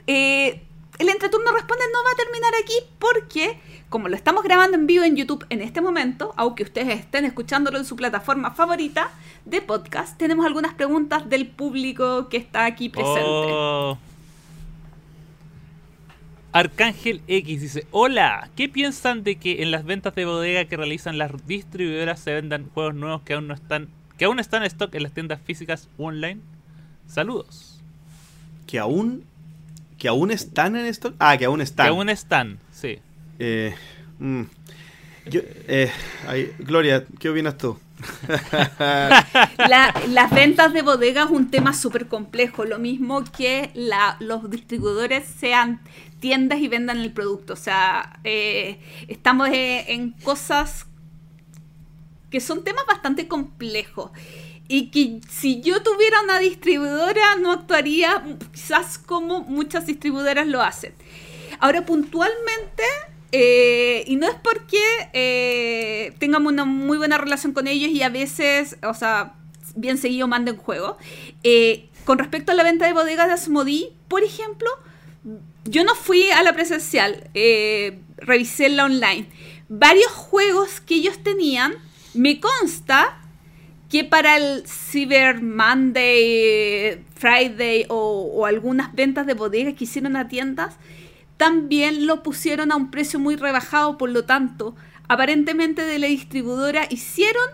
eh, 0.09 0.65
el 0.99 1.09
entreturno 1.09 1.53
responde 1.53 1.85
no 1.93 1.99
va 2.05 2.11
a 2.11 2.17
terminar 2.17 2.53
aquí 2.61 2.75
porque, 2.99 3.61
como 3.91 4.09
lo 4.09 4.17
estamos 4.17 4.43
grabando 4.43 4.77
en 4.77 4.89
vivo 4.89 5.05
en 5.05 5.15
YouTube 5.15 5.47
en 5.49 5.63
este 5.63 5.81
momento, 5.81 6.35
aunque 6.37 6.65
ustedes 6.65 6.99
estén 6.99 7.25
escuchándolo 7.25 7.79
en 7.79 7.85
su 7.85 7.95
plataforma 7.95 8.51
favorita 8.51 9.13
de 9.45 9.63
podcast, 9.63 10.19
tenemos 10.19 10.45
algunas 10.45 10.75
preguntas 10.75 11.29
del 11.29 11.47
público 11.47 12.29
que 12.29 12.39
está 12.39 12.65
aquí 12.65 12.89
presente. 12.89 13.23
Oh. 13.23 13.97
Arcángel 16.59 17.23
X 17.29 17.61
dice, 17.61 17.87
hola, 17.91 18.51
¿qué 18.57 18.69
piensan 18.69 19.23
de 19.23 19.37
que 19.37 19.63
en 19.63 19.71
las 19.71 19.85
ventas 19.85 20.15
de 20.15 20.25
bodega 20.25 20.65
que 20.65 20.77
realizan 20.77 21.17
las 21.19 21.31
distribuidoras 21.47 22.21
se 22.21 22.35
vendan 22.35 22.69
juegos 22.75 22.95
nuevos 22.95 23.23
que 23.23 23.35
aún 23.35 23.47
no 23.49 23.55
están, 23.55 23.89
que 24.17 24.25
aún 24.25 24.39
están 24.41 24.63
en 24.63 24.67
stock 24.67 24.95
en 24.95 25.03
las 25.05 25.13
tiendas 25.13 25.41
físicas 25.45 25.89
online? 25.99 26.41
Saludos. 27.07 27.81
Que 28.67 28.79
aún, 28.79 29.25
que 29.99 30.09
aún 30.09 30.31
están 30.31 30.77
en 30.77 30.87
esto. 30.87 31.15
Ah, 31.19 31.37
que 31.39 31.45
aún 31.47 31.61
están. 31.61 31.87
Que 31.87 31.91
aún 31.91 32.09
están, 32.09 32.59
sí. 32.73 32.99
Eh, 33.39 33.75
mm. 34.19 34.43
Yo- 35.31 35.41
eh, 35.69 35.91
ay, 36.27 36.53
Gloria, 36.59 37.05
¿qué 37.19 37.29
opinas 37.29 37.57
tú? 37.59 37.79
La- 39.59 39.93
las 40.09 40.31
ventas 40.31 40.73
de 40.73 40.83
bodega 40.83 41.25
es 41.25 41.31
un 41.31 41.51
tema 41.51 41.73
súper 41.75 42.07
complejo, 42.07 42.65
lo 42.65 42.79
mismo 42.79 43.25
que 43.25 43.71
la- 43.75 44.17
los 44.21 44.49
distribuidores 44.51 45.27
sean 45.27 45.81
tiendas 46.21 46.61
y 46.61 46.69
vendan 46.69 46.99
el 46.99 47.13
producto. 47.13 47.53
O 47.53 47.57
sea, 47.57 48.21
eh, 48.25 48.81
estamos 49.09 49.49
eh, 49.49 49.93
en 49.93 50.13
cosas 50.13 50.87
que 52.31 52.41
son 52.41 52.65
temas 52.65 52.85
bastante 52.87 53.29
complejos. 53.29 54.11
Y 54.71 54.91
que 54.91 55.21
si 55.31 55.63
yo 55.63 55.83
tuviera 55.83 56.21
una 56.23 56.39
distribuidora 56.39 57.37
no 57.37 57.53
actuaría 57.53 58.23
quizás 58.53 58.99
como 58.99 59.41
muchas 59.41 59.87
distribuidoras 59.87 60.47
lo 60.47 60.61
hacen. 60.61 60.93
Ahora, 61.59 61.87
puntualmente, 61.87 62.83
eh, 63.33 64.05
y 64.07 64.17
no 64.17 64.29
es 64.29 64.35
porque 64.35 64.79
eh, 65.15 66.13
tengamos 66.19 66.53
una 66.53 66.67
muy 66.67 66.99
buena 66.99 67.17
relación 67.17 67.55
con 67.55 67.67
ellos 67.67 67.91
y 67.91 68.03
a 68.03 68.11
veces, 68.11 68.77
o 68.83 68.93
sea, 68.93 69.37
bien 69.75 69.97
seguido 69.97 70.29
manden 70.29 70.59
juego. 70.59 70.99
con 72.05 72.19
respecto 72.19 72.53
a 72.53 72.55
la 72.55 72.63
venta 72.63 72.87
de 72.87 72.93
bodegas 72.93 73.29
de 73.29 73.35
Asmodee, 73.35 73.93
por 74.09 74.23
ejemplo, 74.23 74.69
yo 75.69 75.85
no 75.85 75.95
fui 75.95 76.31
a 76.31 76.43
la 76.43 76.53
presencial, 76.53 77.29
eh, 77.35 78.01
revisé 78.17 78.69
la 78.69 78.85
online. 78.85 79.29
Varios 79.69 80.11
juegos 80.13 80.81
que 80.81 80.97
ellos 80.97 81.23
tenían, 81.23 81.75
me 82.15 82.41
consta 82.41 83.21
que 83.89 84.05
para 84.05 84.37
el 84.37 84.65
Cyber 84.67 85.43
Monday, 85.43 87.05
Friday 87.15 87.87
o, 87.89 88.31
o 88.35 88.47
algunas 88.47 88.95
ventas 88.95 89.27
de 89.27 89.35
bodegas 89.35 89.75
que 89.75 89.85
hicieron 89.85 90.17
a 90.17 90.29
tiendas, 90.29 90.77
también 91.37 92.07
lo 92.07 92.23
pusieron 92.23 92.73
a 92.73 92.77
un 92.77 92.91
precio 92.91 93.19
muy 93.19 93.37
rebajado, 93.37 93.97
por 93.97 94.11
lo 94.11 94.25
tanto, 94.25 94.75
aparentemente 95.09 95.83
de 95.83 95.99
la 95.99 96.09
distribuidora 96.09 96.87
hicieron 96.91 97.45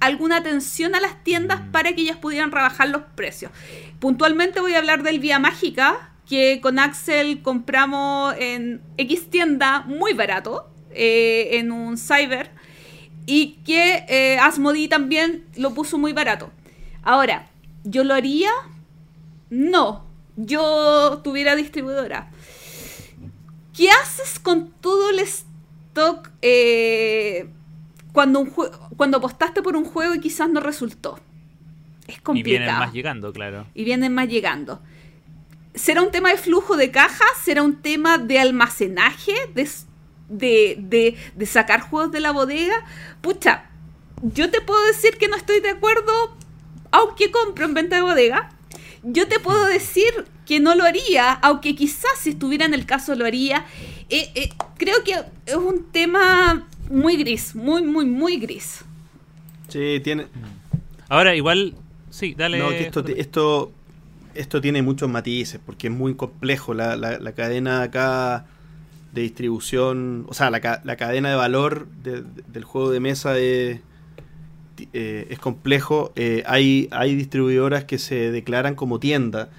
alguna 0.00 0.36
atención 0.38 0.94
a 0.94 1.00
las 1.00 1.22
tiendas 1.22 1.60
para 1.70 1.92
que 1.92 2.02
ellas 2.02 2.16
pudieran 2.16 2.50
rebajar 2.50 2.88
los 2.88 3.02
precios. 3.14 3.52
Puntualmente 4.00 4.60
voy 4.60 4.74
a 4.74 4.78
hablar 4.78 5.02
del 5.02 5.20
Vía 5.20 5.38
Mágica, 5.38 6.11
que 6.28 6.60
con 6.60 6.78
Axel 6.78 7.42
compramos 7.42 8.34
en 8.38 8.80
X 8.96 9.28
tienda 9.30 9.82
muy 9.82 10.12
barato, 10.14 10.68
eh, 10.90 11.50
en 11.58 11.72
un 11.72 11.96
cyber, 11.98 12.50
y 13.26 13.58
que 13.64 14.04
eh, 14.08 14.38
Asmodee 14.38 14.88
también 14.88 15.44
lo 15.56 15.74
puso 15.74 15.98
muy 15.98 16.12
barato. 16.12 16.50
Ahora, 17.02 17.48
¿yo 17.84 18.04
lo 18.04 18.14
haría? 18.14 18.50
No, 19.50 20.04
yo 20.36 21.20
tuviera 21.22 21.54
distribuidora. 21.56 22.30
¿Qué 23.76 23.90
haces 23.90 24.38
con 24.38 24.70
todo 24.80 25.10
el 25.10 25.18
stock 25.20 26.30
eh, 26.42 27.48
cuando, 28.12 28.40
un 28.40 28.50
cuando 28.96 29.16
apostaste 29.18 29.62
por 29.62 29.76
un 29.76 29.84
juego 29.84 30.14
y 30.14 30.20
quizás 30.20 30.48
no 30.50 30.60
resultó? 30.60 31.18
Es 32.06 32.16
Y 32.16 32.20
complicado. 32.20 32.58
vienen 32.60 32.78
más 32.78 32.92
llegando, 32.92 33.32
claro. 33.32 33.66
y 33.74 33.84
vienen 33.84 34.14
más 34.14 34.28
llegando. 34.28 34.80
¿Será 35.74 36.02
un 36.02 36.10
tema 36.10 36.30
de 36.30 36.36
flujo 36.36 36.76
de 36.76 36.90
caja? 36.90 37.24
¿Será 37.42 37.62
un 37.62 37.80
tema 37.80 38.18
de 38.18 38.38
almacenaje? 38.38 39.32
¿De, 39.54 39.68
de, 40.28 40.76
de- 40.78 41.16
de 41.34 41.46
sacar 41.46 41.80
juegos 41.80 42.12
de 42.12 42.20
la 42.20 42.30
bodega? 42.32 42.84
Pucha, 43.20 43.70
yo 44.22 44.50
te 44.50 44.60
puedo 44.60 44.82
decir 44.86 45.16
que 45.18 45.28
no 45.28 45.36
estoy 45.36 45.60
de 45.60 45.70
acuerdo, 45.70 46.36
aunque 46.90 47.30
compro 47.30 47.64
en 47.64 47.74
venta 47.74 47.96
de 47.96 48.02
bodega. 48.02 48.50
Yo 49.02 49.26
te 49.26 49.40
puedo 49.40 49.64
decir 49.66 50.26
que 50.46 50.60
no 50.60 50.74
lo 50.74 50.84
haría, 50.84 51.32
aunque 51.32 51.74
quizás 51.74 52.12
si 52.20 52.30
estuviera 52.30 52.64
en 52.66 52.74
el 52.74 52.86
caso 52.86 53.14
lo 53.14 53.24
haría. 53.24 53.64
Eh, 54.10 54.30
eh, 54.34 54.50
creo 54.76 55.02
que 55.04 55.14
es 55.46 55.54
un 55.56 55.90
tema 55.90 56.68
muy 56.90 57.16
gris, 57.16 57.54
muy, 57.56 57.82
muy, 57.82 58.04
muy 58.04 58.36
gris. 58.36 58.84
Sí, 59.68 60.00
tiene. 60.04 60.26
Ahora, 61.08 61.34
igual, 61.34 61.74
sí, 62.10 62.34
dale. 62.36 62.58
No, 62.58 62.68
que 62.68 62.82
esto, 62.82 63.04
esto, 63.16 63.72
esto 64.34 64.60
tiene 64.60 64.82
muchos 64.82 65.08
matices, 65.08 65.60
porque 65.64 65.88
es 65.88 65.92
muy 65.92 66.14
complejo 66.14 66.74
la, 66.74 66.96
la- 66.96 67.18
la 67.18 67.32
cadena 67.32 67.82
acá 67.82 68.46
de 69.12 69.22
distribución, 69.22 70.24
o 70.28 70.34
sea, 70.34 70.50
la, 70.50 70.80
la 70.84 70.96
cadena 70.96 71.30
de 71.30 71.36
valor 71.36 71.86
de- 72.02 72.22
de- 72.22 72.42
del 72.48 72.64
juego 72.64 72.90
de 72.90 73.00
mesa 73.00 73.38
es, 73.38 73.80
eh, 74.92 75.26
es 75.30 75.38
complejo. 75.38 76.12
Eh, 76.16 76.42
hay, 76.46 76.88
hay 76.90 77.14
distribuidoras 77.14 77.84
que 77.84 77.98
se 77.98 78.30
declaran 78.30 78.74
como 78.74 78.98
tienda 78.98 79.50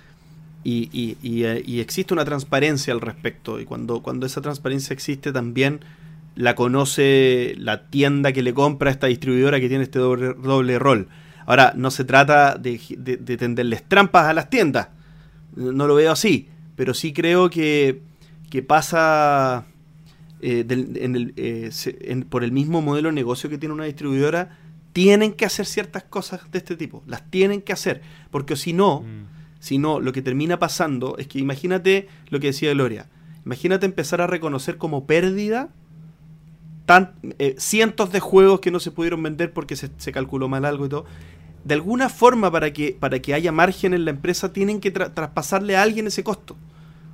Y, 0.66 0.90
y- 0.94 1.18
y, 1.22 1.44
eh, 1.44 1.62
y 1.66 1.82
existe 1.82 2.14
una 2.14 2.26
transparencia 2.26 2.94
al 2.94 3.02
respecto. 3.02 3.60
Y 3.60 3.66
cuando, 3.66 4.02
cuando 4.02 4.26
esa 4.26 4.42
transparencia 4.42 4.94
existe 4.94 5.34
también 5.34 5.82
la 6.36 6.56
conoce 6.56 7.54
la 7.58 7.88
tienda 7.90 8.32
que 8.32 8.44
le 8.44 8.54
compra 8.54 8.90
a 8.90 8.94
esta 8.94 9.08
distribuidora 9.08 9.60
que 9.60 9.68
tiene 9.70 9.84
este 9.84 10.00
doble, 10.00 10.34
doble 10.36 10.80
rol. 10.80 11.10
Ahora, 11.46 11.74
no 11.76 11.92
se 11.92 12.04
trata 12.06 12.56
de, 12.56 12.80
de- 12.98 13.18
de 13.18 13.38
tenderles 13.38 13.84
trampas 13.84 14.26
a 14.28 14.34
las 14.34 14.50
tiendas. 14.50 14.90
No 15.56 15.88
lo 15.88 15.96
veo 15.96 16.12
así. 16.12 16.48
Pero 16.76 16.94
sí 16.94 17.14
creo 17.14 17.50
que, 17.50 18.02
que 18.50 18.62
pasa 18.64 19.66
eh, 20.42 20.64
del- 20.66 20.98
en 20.98 21.16
el- 21.16 21.34
eh, 21.38 21.70
se- 21.72 21.98
en- 22.12 22.24
por 22.24 22.44
el 22.44 22.52
mismo 22.52 22.82
modelo 22.82 23.08
de 23.10 23.14
negocio 23.16 23.50
que 23.50 23.58
tiene 23.58 23.74
una 23.74 23.86
distribuidora. 23.86 24.58
Tienen 24.92 25.34
que 25.34 25.46
hacer 25.46 25.66
ciertas 25.66 26.04
cosas 26.04 26.42
de 26.52 26.58
este 26.58 26.76
tipo. 26.76 27.02
Las 27.08 27.30
tienen 27.32 27.62
que 27.62 27.72
hacer. 27.74 28.02
Porque 28.30 28.56
si 28.58 28.74
no, 28.74 29.02
Mm. 29.02 29.26
si 29.60 29.78
no, 29.78 30.00
lo 30.02 30.12
que 30.12 30.22
termina 30.22 30.60
pasando 30.60 31.16
es 31.18 31.28
que 31.28 31.40
imagínate 31.40 32.10
lo 32.30 32.40
que 32.40 32.48
decía 32.48 32.72
Gloria. 32.74 33.08
Imagínate 33.46 33.86
empezar 33.86 34.20
a 34.22 34.28
reconocer 34.28 34.78
como 34.78 35.06
pérdida 35.08 35.70
tan, 36.86 37.14
eh, 37.40 37.56
cientos 37.58 38.12
de 38.12 38.20
juegos 38.20 38.60
que 38.60 38.72
no 38.72 38.80
se 38.80 38.92
pudieron 38.92 39.24
vender 39.24 39.54
porque 39.54 39.76
se, 39.76 39.90
se 39.98 40.12
calculó 40.12 40.48
mal 40.50 40.66
algo 40.66 40.86
y 40.86 40.90
todo. 40.90 41.06
De 41.64 41.74
alguna 41.76 42.10
forma, 42.10 42.52
para 42.52 42.74
que, 42.74 42.96
para 43.00 43.20
que 43.20 43.34
haya 43.34 43.52
margen 43.54 43.94
en 43.94 44.04
la 44.06 44.12
empresa, 44.12 44.52
tienen 44.52 44.80
que 44.82 44.94
tra- 44.94 45.14
traspasarle 45.14 45.78
a 45.78 45.82
alguien 45.82 46.08
ese 46.08 46.24
costo. 46.24 46.58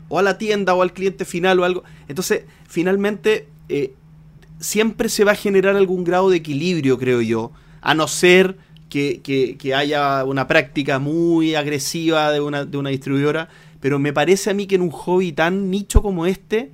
O 0.07 0.17
a 0.17 0.23
la 0.23 0.39
tienda 0.39 0.73
o 0.73 0.81
al 0.81 0.91
cliente 0.93 1.23
final 1.23 1.59
o 1.59 1.65
algo. 1.65 1.83
Entonces, 2.07 2.45
finalmente, 2.67 3.47
eh, 3.69 3.93
siempre 4.59 5.07
se 5.09 5.23
va 5.23 5.33
a 5.33 5.35
generar 5.35 5.75
algún 5.75 6.03
grado 6.03 6.29
de 6.31 6.37
equilibrio, 6.37 6.97
creo 6.97 7.21
yo. 7.21 7.51
A 7.81 7.93
no 7.93 8.07
ser 8.07 8.57
que, 8.89 9.21
que- 9.21 9.75
haya 9.75 10.23
una 10.25 10.47
práctica 10.47 10.97
muy 10.97 11.53
agresiva 11.53 12.31
de 12.31 12.39
una, 12.41 12.65
de 12.65 12.77
una 12.77 12.89
distribuidora. 12.89 13.49
Pero 13.79 13.99
me 13.99 14.11
parece 14.13 14.49
a 14.49 14.53
mí 14.55 14.65
que 14.65 14.75
en 14.75 14.81
un 14.81 14.89
hobby 14.89 15.31
tan 15.31 15.69
nicho 15.69 16.01
como 16.01 16.25
este, 16.25 16.71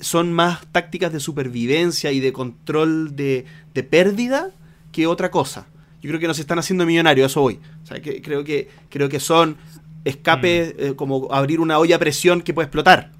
son 0.00 0.32
más 0.32 0.66
tácticas 0.72 1.12
de 1.12 1.20
supervivencia 1.20 2.10
y 2.12 2.20
de 2.20 2.32
control 2.32 3.14
de, 3.14 3.44
de 3.74 3.82
pérdida 3.82 4.50
que 4.92 5.06
otra 5.06 5.30
cosa. 5.30 5.66
Yo 6.02 6.08
creo 6.08 6.20
que 6.20 6.26
nos 6.26 6.38
están 6.38 6.58
haciendo 6.58 6.84
millonarios, 6.86 7.30
eso 7.32 7.40
voy. 7.42 7.58
O 7.82 7.86
sea, 7.86 8.00
que, 8.00 8.20
creo, 8.22 8.44
que, 8.44 8.68
creo 8.90 9.08
que 9.08 9.20
son 9.20 9.56
escapes 10.04 10.74
eh, 10.78 10.94
como 10.96 11.28
abrir 11.32 11.60
una 11.60 11.78
olla 11.78 11.96
a 11.96 11.98
presión 11.98 12.42
que 12.42 12.54
puede 12.54 12.66
explotar. 12.66 13.12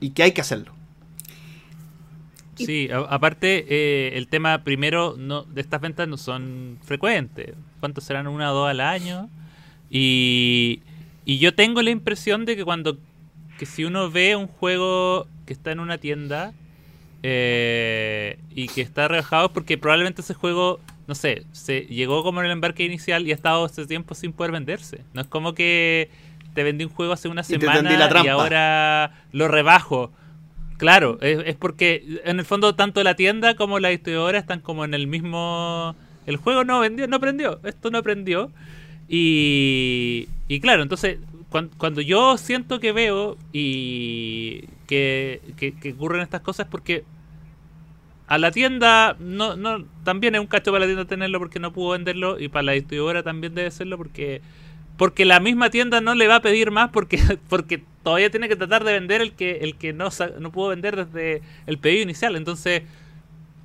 Y 0.00 0.10
que 0.10 0.22
hay 0.24 0.32
que 0.32 0.40
hacerlo. 0.40 0.72
Sí, 2.56 2.88
a- 2.90 3.00
aparte, 3.00 3.66
eh, 3.68 4.16
el 4.16 4.28
tema 4.28 4.64
primero 4.64 5.14
no, 5.18 5.42
de 5.42 5.60
estas 5.60 5.80
ventas 5.80 6.08
no 6.08 6.16
son 6.16 6.78
frecuentes. 6.82 7.54
¿Cuántos 7.80 8.04
serán? 8.04 8.26
Una 8.26 8.52
o 8.52 8.54
dos 8.54 8.68
al 8.70 8.80
año. 8.80 9.28
Y, 9.90 10.80
y 11.24 11.38
yo 11.38 11.54
tengo 11.54 11.82
la 11.82 11.90
impresión 11.90 12.44
de 12.46 12.56
que 12.56 12.64
cuando 12.64 12.98
que 13.58 13.66
si 13.66 13.84
uno 13.84 14.10
ve 14.10 14.36
un 14.36 14.46
juego 14.46 15.26
que 15.46 15.52
está 15.52 15.72
en 15.72 15.80
una 15.80 15.98
tienda 15.98 16.52
eh, 17.22 18.38
y 18.54 18.68
que 18.68 18.82
está 18.82 19.08
rebajado 19.08 19.46
es 19.46 19.52
porque 19.52 19.78
probablemente 19.78 20.20
ese 20.20 20.34
juego, 20.34 20.80
no 21.06 21.14
sé, 21.14 21.44
se 21.52 21.82
llegó 21.86 22.22
como 22.22 22.40
en 22.40 22.46
el 22.46 22.52
embarque 22.52 22.84
inicial 22.84 23.26
y 23.26 23.32
ha 23.32 23.34
estado 23.34 23.66
ese 23.66 23.86
tiempo 23.86 24.14
sin 24.14 24.32
poder 24.32 24.52
venderse. 24.52 25.00
No 25.14 25.22
es 25.22 25.26
como 25.26 25.54
que 25.54 26.10
te 26.54 26.62
vendí 26.62 26.84
un 26.84 26.90
juego 26.90 27.12
hace 27.12 27.28
una 27.28 27.42
semana 27.42 27.82
la 27.82 28.24
y 28.24 28.28
ahora 28.28 29.12
lo 29.32 29.48
rebajo. 29.48 30.12
Claro, 30.78 31.18
es, 31.22 31.38
es 31.46 31.56
porque 31.56 32.20
en 32.24 32.38
el 32.38 32.44
fondo 32.44 32.74
tanto 32.74 33.02
la 33.02 33.14
tienda 33.14 33.56
como 33.56 33.78
la 33.78 33.88
distribuidora 33.88 34.38
están 34.38 34.60
como 34.60 34.84
en 34.84 34.94
el 34.94 35.06
mismo... 35.06 35.96
El 36.26 36.36
juego 36.38 36.64
no 36.64 36.80
vendió, 36.80 37.06
no 37.06 37.20
prendió, 37.20 37.60
esto 37.62 37.90
no 37.90 38.02
prendió. 38.02 38.50
Y, 39.08 40.28
y 40.48 40.60
claro, 40.60 40.82
entonces 40.82 41.18
cuan- 41.56 41.70
cuando, 41.78 42.00
yo 42.00 42.36
siento 42.36 42.80
que 42.80 42.92
veo 42.92 43.38
y 43.52 44.64
que, 44.86 45.40
que, 45.56 45.92
ocurren 45.92 46.20
estas 46.22 46.42
cosas 46.42 46.66
porque 46.70 47.04
a 48.26 48.38
la 48.38 48.50
tienda 48.50 49.16
no, 49.18 49.56
no 49.56 49.84
también 50.04 50.34
es 50.34 50.40
un 50.40 50.46
cacho 50.48 50.72
para 50.72 50.80
la 50.80 50.86
tienda 50.86 51.04
tenerlo 51.06 51.38
porque 51.38 51.60
no 51.60 51.72
pudo 51.72 51.90
venderlo 51.90 52.38
y 52.38 52.48
para 52.48 52.64
la 52.64 52.72
distribuidora 52.72 53.22
también 53.22 53.54
debe 53.54 53.70
serlo 53.70 53.96
porque 53.96 54.42
porque 54.98 55.24
la 55.24 55.40
misma 55.40 55.70
tienda 55.70 56.00
no 56.00 56.14
le 56.14 56.26
va 56.26 56.36
a 56.36 56.42
pedir 56.42 56.70
más 56.70 56.90
porque 56.90 57.18
porque 57.48 57.82
todavía 58.02 58.30
tiene 58.30 58.48
que 58.48 58.56
tratar 58.56 58.84
de 58.84 58.92
vender 58.92 59.20
el 59.20 59.32
que 59.32 59.58
el 59.58 59.76
que 59.76 59.92
no 59.92 60.08
no 60.40 60.52
pudo 60.52 60.68
vender 60.68 61.06
desde 61.06 61.42
el 61.66 61.78
pedido 61.78 62.02
inicial. 62.02 62.36
Entonces 62.36 62.82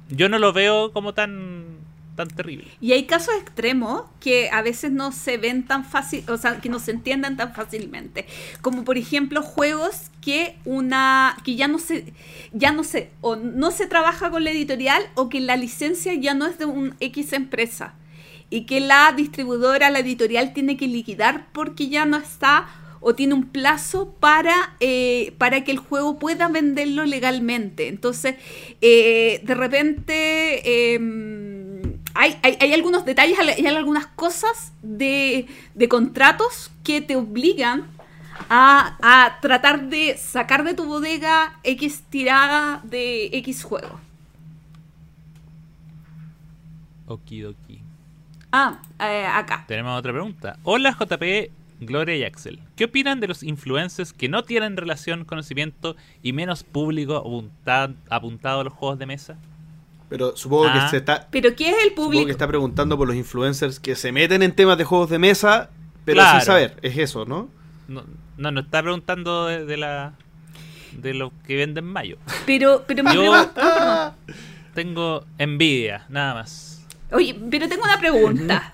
yo 0.09 0.29
no 0.29 0.39
lo 0.39 0.53
veo 0.53 0.91
como 0.91 1.13
tan 1.13 1.90
tan 2.15 2.27
terrible 2.27 2.67
Y 2.81 2.91
hay 2.91 3.05
casos 3.05 3.33
extremos 3.41 4.03
que 4.19 4.49
a 4.51 4.61
veces 4.61 4.91
no 4.91 5.11
se 5.11 5.37
ven 5.37 5.65
tan 5.65 5.85
fácil, 5.85 6.23
o 6.27 6.37
sea, 6.37 6.59
que 6.59 6.69
no 6.69 6.79
se 6.79 6.91
entiendan 6.91 7.37
tan 7.37 7.53
fácilmente. 7.53 8.25
Como 8.61 8.83
por 8.83 8.97
ejemplo 8.97 9.41
juegos 9.41 10.11
que 10.21 10.57
una 10.65 11.37
que 11.43 11.55
ya 11.55 11.67
no 11.67 11.79
se 11.79 12.13
ya 12.51 12.71
no 12.71 12.83
se 12.83 13.11
o 13.21 13.35
no 13.35 13.71
se 13.71 13.87
trabaja 13.87 14.29
con 14.29 14.43
la 14.43 14.51
editorial 14.51 15.03
o 15.15 15.29
que 15.29 15.39
la 15.39 15.55
licencia 15.55 16.13
ya 16.13 16.33
no 16.33 16.47
es 16.47 16.57
de 16.57 16.65
un 16.65 16.95
X 16.99 17.33
empresa 17.33 17.95
y 18.49 18.65
que 18.65 18.81
la 18.81 19.13
distribuidora, 19.15 19.89
la 19.89 19.99
editorial 19.99 20.53
tiene 20.53 20.77
que 20.77 20.87
liquidar 20.87 21.47
porque 21.53 21.87
ya 21.87 22.05
no 22.05 22.17
está 22.17 22.67
o 22.99 23.15
tiene 23.15 23.33
un 23.33 23.49
plazo 23.49 24.13
para, 24.19 24.75
eh, 24.79 25.33
para 25.39 25.63
que 25.63 25.71
el 25.71 25.79
juego 25.79 26.19
pueda 26.19 26.49
venderlo 26.49 27.03
legalmente. 27.05 27.87
Entonces, 27.87 28.35
eh, 28.81 29.41
de 29.43 29.55
repente 29.55 30.93
eh, 30.93 30.99
hay, 32.13 32.37
hay- 32.43 32.57
hay 32.59 32.73
algunos 32.73 33.05
detalles, 33.05 33.37
hay 33.39 33.65
algunas 33.67 34.07
cosas 34.07 34.73
de, 34.81 35.47
de 35.75 35.87
contratos 35.89 36.71
que 36.83 37.01
te 37.01 37.15
obligan 37.15 37.85
a, 38.49 38.97
a 39.01 39.39
tratar 39.41 39.89
de 39.89 40.17
sacar 40.17 40.63
de 40.63 40.73
tu 40.73 40.85
bodega 40.85 41.59
X 41.63 42.03
tirada 42.09 42.81
de 42.83 43.25
X 43.37 43.63
juego. 43.63 43.99
Okidoki. 47.07 47.81
Ah, 48.51 48.79
eh, 48.99 49.25
acá. 49.25 49.65
Tenemos 49.67 49.97
otra 49.97 50.11
pregunta. 50.11 50.57
Hola 50.63 50.91
JP, 50.97 51.51
Gloria 51.81 52.15
y 52.17 52.23
Axel. 52.23 52.59
¿Qué 52.75 52.85
opinan 52.85 53.19
de 53.19 53.27
los 53.27 53.43
influencers 53.43 54.13
que 54.13 54.29
no 54.29 54.43
tienen 54.43 54.77
relación, 54.77 55.25
conocimiento 55.25 55.95
y 56.21 56.33
menos 56.33 56.63
público 56.63 57.15
apunta- 57.17 57.93
apuntado 58.09 58.61
a 58.61 58.63
los 58.65 58.73
juegos 58.73 58.99
de 58.99 59.05
mesa? 59.05 59.37
Pero 60.11 60.35
supongo 60.37 60.65
Ah. 60.67 60.73
que 60.83 60.89
se 60.91 60.97
está, 60.97 61.27
Pero 61.31 61.55
¿qué 61.55 61.69
es 61.69 61.75
el 61.83 61.89
supongo 61.89 62.05
público? 62.09 62.25
que 62.27 62.31
está 62.31 62.47
preguntando 62.47 62.95
por 62.97 63.07
los 63.07 63.15
influencers 63.15 63.79
que 63.79 63.95
se 63.95 64.11
meten 64.11 64.43
en 64.43 64.53
temas 64.53 64.77
de 64.77 64.83
juegos 64.83 65.09
de 65.09 65.17
mesa, 65.17 65.69
pero 66.05 66.17
Claro. 66.17 66.39
sin 66.39 66.45
saber. 66.45 66.77
Es 66.83 66.97
eso, 66.97 67.25
¿no? 67.25 67.49
No, 67.87 68.03
no, 68.37 68.51
no 68.51 68.59
está 68.61 68.83
preguntando 68.83 69.45
de, 69.47 69.65
de 69.65 69.77
la 69.77 70.13
de 70.91 71.13
lo 71.13 71.31
que 71.47 71.55
venden 71.55 71.85
mayo. 71.85 72.17
Pero, 72.45 72.83
pero 72.85 73.03
mi 73.03 73.15
Yo- 73.15 73.33
ah. 73.33 74.13
Tengo 74.75 75.25
envidia, 75.37 76.05
nada 76.09 76.33
más. 76.35 76.85
Oye, 77.11 77.33
pero 77.49 77.67
tengo 77.69 77.83
una 77.83 77.97
pregunta. 77.99 78.69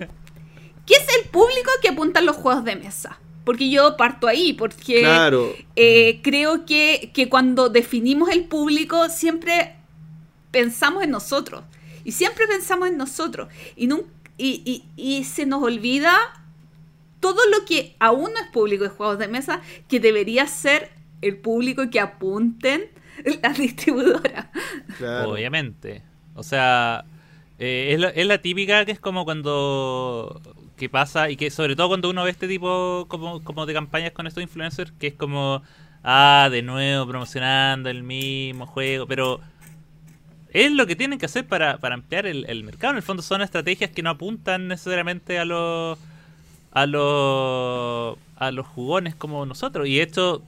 ¿Qué 0.86 0.94
es 0.94 1.06
el 1.22 1.30
público 1.30 1.70
que 1.80 1.88
apuntan 1.88 2.26
los 2.26 2.36
juegos 2.36 2.64
de 2.64 2.76
mesa? 2.76 3.18
Porque 3.44 3.70
yo 3.70 3.96
parto 3.96 4.26
ahí, 4.26 4.52
porque 4.52 5.00
Claro. 5.00 5.52
eh, 5.76 6.20
creo 6.22 6.66
que, 6.66 7.10
que 7.14 7.28
cuando 7.28 7.68
definimos 7.68 8.28
el 8.30 8.44
público 8.44 9.08
siempre 9.08 9.76
pensamos 10.50 11.04
en 11.04 11.10
nosotros. 11.10 11.64
Y 12.04 12.12
siempre 12.12 12.46
pensamos 12.46 12.88
en 12.88 12.96
nosotros. 12.96 13.48
Y, 13.76 13.86
nun- 13.88 14.06
y, 14.36 14.62
y- 14.96 15.18
y 15.18 15.24
se 15.24 15.46
nos 15.46 15.62
olvida 15.62 16.16
todo 17.20 17.38
lo 17.50 17.64
que 17.66 17.96
aún 17.98 18.32
no 18.32 18.38
es 18.40 18.46
público 18.52 18.84
de 18.84 18.90
juegos 18.90 19.18
de 19.18 19.28
mesa, 19.28 19.60
que 19.88 20.00
debería 20.00 20.46
ser 20.46 20.90
el 21.20 21.36
público 21.36 21.90
que 21.90 22.00
apunten 22.00 22.84
las 23.42 23.58
distribuidoras. 23.58 24.46
claro. 24.96 25.30
Obviamente. 25.30 26.02
O 26.34 26.42
sea, 26.44 27.04
eh, 27.58 27.90
es, 27.92 28.00
la, 28.00 28.08
es 28.10 28.26
la 28.26 28.38
típica 28.38 28.84
que 28.84 28.92
es 28.92 29.00
como 29.00 29.24
cuando 29.24 30.40
que 30.76 30.88
pasa 30.88 31.28
y 31.28 31.36
que 31.36 31.50
sobre 31.50 31.74
todo 31.74 31.88
cuando 31.88 32.08
uno 32.08 32.22
ve 32.22 32.30
este 32.30 32.46
tipo 32.46 33.06
como, 33.08 33.42
como 33.42 33.66
de 33.66 33.74
campañas 33.74 34.12
con 34.12 34.28
estos 34.28 34.44
influencers 34.44 34.92
que 34.92 35.08
es 35.08 35.14
como 35.14 35.60
ah 36.04 36.48
de 36.52 36.62
nuevo 36.62 37.04
promocionando 37.08 37.90
el 37.90 38.04
mismo 38.04 38.64
juego 38.64 39.04
pero 39.08 39.40
es 40.52 40.72
lo 40.72 40.86
que 40.86 40.96
tienen 40.96 41.18
que 41.18 41.26
hacer 41.26 41.46
para, 41.46 41.78
para 41.78 41.94
ampliar 41.94 42.26
el, 42.26 42.44
el 42.48 42.64
mercado. 42.64 42.92
En 42.92 42.96
el 42.98 43.02
fondo 43.02 43.22
son 43.22 43.42
estrategias 43.42 43.90
que 43.90 44.02
no 44.02 44.10
apuntan 44.10 44.68
necesariamente 44.68 45.38
a 45.38 45.44
los 45.44 45.98
a 46.72 46.86
los 46.86 48.18
a 48.36 48.50
los 48.52 48.66
jugones 48.66 49.14
como 49.14 49.44
nosotros. 49.46 49.86
Y 49.88 50.00
esto 50.00 50.42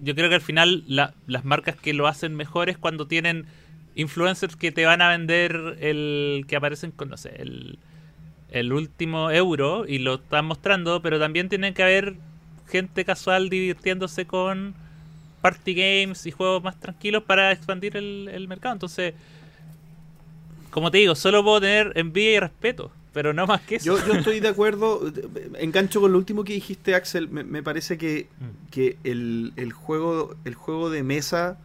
yo 0.00 0.14
creo 0.14 0.28
que 0.28 0.36
al 0.36 0.40
final 0.40 0.84
la- 0.86 1.14
las 1.26 1.44
marcas 1.44 1.76
que 1.76 1.92
lo 1.94 2.06
hacen 2.06 2.34
mejor 2.36 2.68
es 2.70 2.78
cuando 2.78 3.06
tienen 3.06 3.46
influencers 3.96 4.56
que 4.56 4.72
te 4.72 4.86
van 4.86 5.02
a 5.02 5.08
vender 5.10 5.76
el 5.80 6.44
que 6.48 6.56
aparecen 6.56 6.92
con, 6.92 7.08
no 7.10 7.16
sé, 7.16 7.34
el, 7.42 7.78
el 8.50 8.72
último 8.72 9.30
euro 9.30 9.86
y 9.86 9.98
lo 9.98 10.14
están 10.16 10.46
mostrando, 10.46 11.02
pero 11.02 11.18
también 11.18 11.48
tienen 11.48 11.74
que 11.74 11.82
haber 11.82 12.16
gente 12.68 13.04
casual 13.04 13.48
divirtiéndose 13.50 14.26
con 14.26 14.74
party 15.40 15.74
games 15.74 16.26
y 16.26 16.30
juegos 16.30 16.62
más 16.62 16.78
tranquilos 16.78 17.22
para 17.22 17.52
expandir 17.52 17.96
el, 17.96 18.28
el 18.32 18.48
mercado. 18.48 18.72
Entonces, 18.74 19.14
como 20.70 20.90
te 20.90 20.98
digo, 20.98 21.14
solo 21.14 21.42
puedo 21.42 21.60
tener 21.60 21.92
envidia 21.96 22.32
y 22.32 22.40
respeto, 22.40 22.90
pero 23.12 23.32
no 23.32 23.46
más 23.46 23.60
que 23.62 23.76
eso. 23.76 23.86
Yo, 23.98 24.06
yo 24.06 24.12
estoy 24.14 24.40
de 24.40 24.48
acuerdo, 24.48 25.00
engancho 25.58 26.00
con 26.00 26.12
lo 26.12 26.18
último 26.18 26.44
que 26.44 26.52
dijiste, 26.52 26.94
Axel. 26.94 27.28
Me, 27.28 27.42
me 27.44 27.62
parece 27.62 27.96
que, 27.98 28.28
Mm. 28.40 28.70
que 28.70 28.96
el, 29.04 29.52
el 29.56 29.72
juego, 29.72 30.36
el 30.44 30.54
juego 30.54 30.90
de 30.90 31.02
mesa 31.02 31.58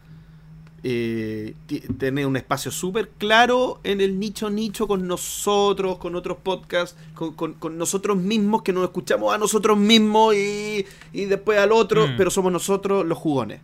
eh, 0.86 1.54
tiene 1.98 2.26
un 2.26 2.36
espacio 2.36 2.70
súper 2.70 3.08
claro 3.16 3.80
en 3.84 4.02
el 4.02 4.18
nicho 4.18 4.50
nicho 4.50 4.86
con 4.86 5.06
nosotros, 5.08 5.96
con 5.96 6.14
otros 6.14 6.36
podcasts, 6.42 6.94
con, 7.14 7.32
con- 7.32 7.54
con 7.54 7.78
nosotros 7.78 8.18
mismos, 8.18 8.60
que 8.62 8.74
nos 8.74 8.84
escuchamos 8.84 9.34
a 9.34 9.38
nosotros 9.38 9.78
mismos 9.78 10.34
y, 10.34 10.84
y 11.14 11.24
después 11.24 11.58
al 11.58 11.72
otro, 11.72 12.06
Mm. 12.06 12.16
pero 12.18 12.30
somos 12.30 12.52
nosotros 12.52 13.06
los 13.06 13.16
jugones. 13.16 13.60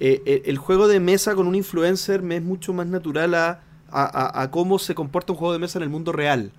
Eh, 0.00 0.20
eh, 0.26 0.42
el 0.46 0.58
juego 0.58 0.88
de 0.88 0.98
mesa 1.00 1.34
con 1.36 1.46
un 1.46 1.54
influencer 1.54 2.22
me 2.22 2.36
es 2.36 2.42
mucho 2.42 2.72
más 2.72 2.88
natural 2.88 3.34
a, 3.34 3.60
a- 3.88 4.02
a- 4.04 4.42
a 4.42 4.50
cómo 4.50 4.78
se 4.80 4.94
comporta 4.96 5.32
un 5.32 5.38
juego 5.38 5.52
de 5.52 5.60
mesa 5.60 5.78
en 5.78 5.84
el 5.84 5.90
mundo 5.90 6.10
real. 6.10 6.50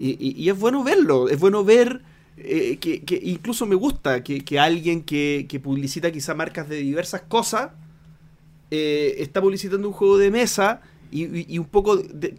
Y, 0.00 0.10
y- 0.18 0.34
y 0.36 0.48
es 0.50 0.58
bueno 0.58 0.82
verlo, 0.82 1.28
es 1.28 1.38
bueno 1.38 1.62
ver 1.64 2.02
que, 2.34 3.02
que 3.06 3.20
incluso 3.22 3.66
me 3.66 3.76
gusta 3.76 4.24
que, 4.24 4.42
que 4.42 4.58
alguien 4.58 5.02
que, 5.02 5.46
que 5.48 5.60
publicita 5.60 6.10
quizá 6.10 6.34
marcas 6.34 6.68
de 6.68 6.76
diversas 6.76 7.20
cosas 7.22 7.70
eh, 8.74 9.16
está 9.18 9.42
publicitando 9.42 9.86
un 9.86 9.92
juego 9.92 10.16
de 10.16 10.30
mesa 10.30 10.80
y, 11.10 11.24
y- 11.24 11.46
y 11.50 11.58
un 11.58 11.66
poco, 11.66 11.98
de- 11.98 12.34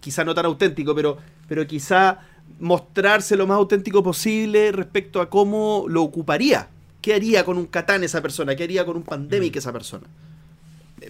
quizá 0.00 0.22
no 0.22 0.34
tan 0.34 0.44
auténtico, 0.44 0.94
pero, 0.94 1.16
pero 1.48 1.66
quizá 1.66 2.20
mostrarse 2.60 3.36
lo 3.36 3.46
más 3.46 3.56
auténtico 3.56 4.02
posible 4.02 4.70
respecto 4.72 5.20
a 5.22 5.30
cómo 5.30 5.86
lo 5.88 6.02
ocuparía. 6.02 6.68
¿Qué 7.00 7.14
haría 7.14 7.42
con 7.44 7.56
un 7.56 7.66
Catán 7.66 8.04
esa 8.04 8.20
persona? 8.20 8.54
¿Qué 8.54 8.64
haría 8.64 8.84
con 8.84 8.96
un 8.98 9.02
Pandemic 9.02 9.56
esa 9.56 9.72
persona? 9.72 10.06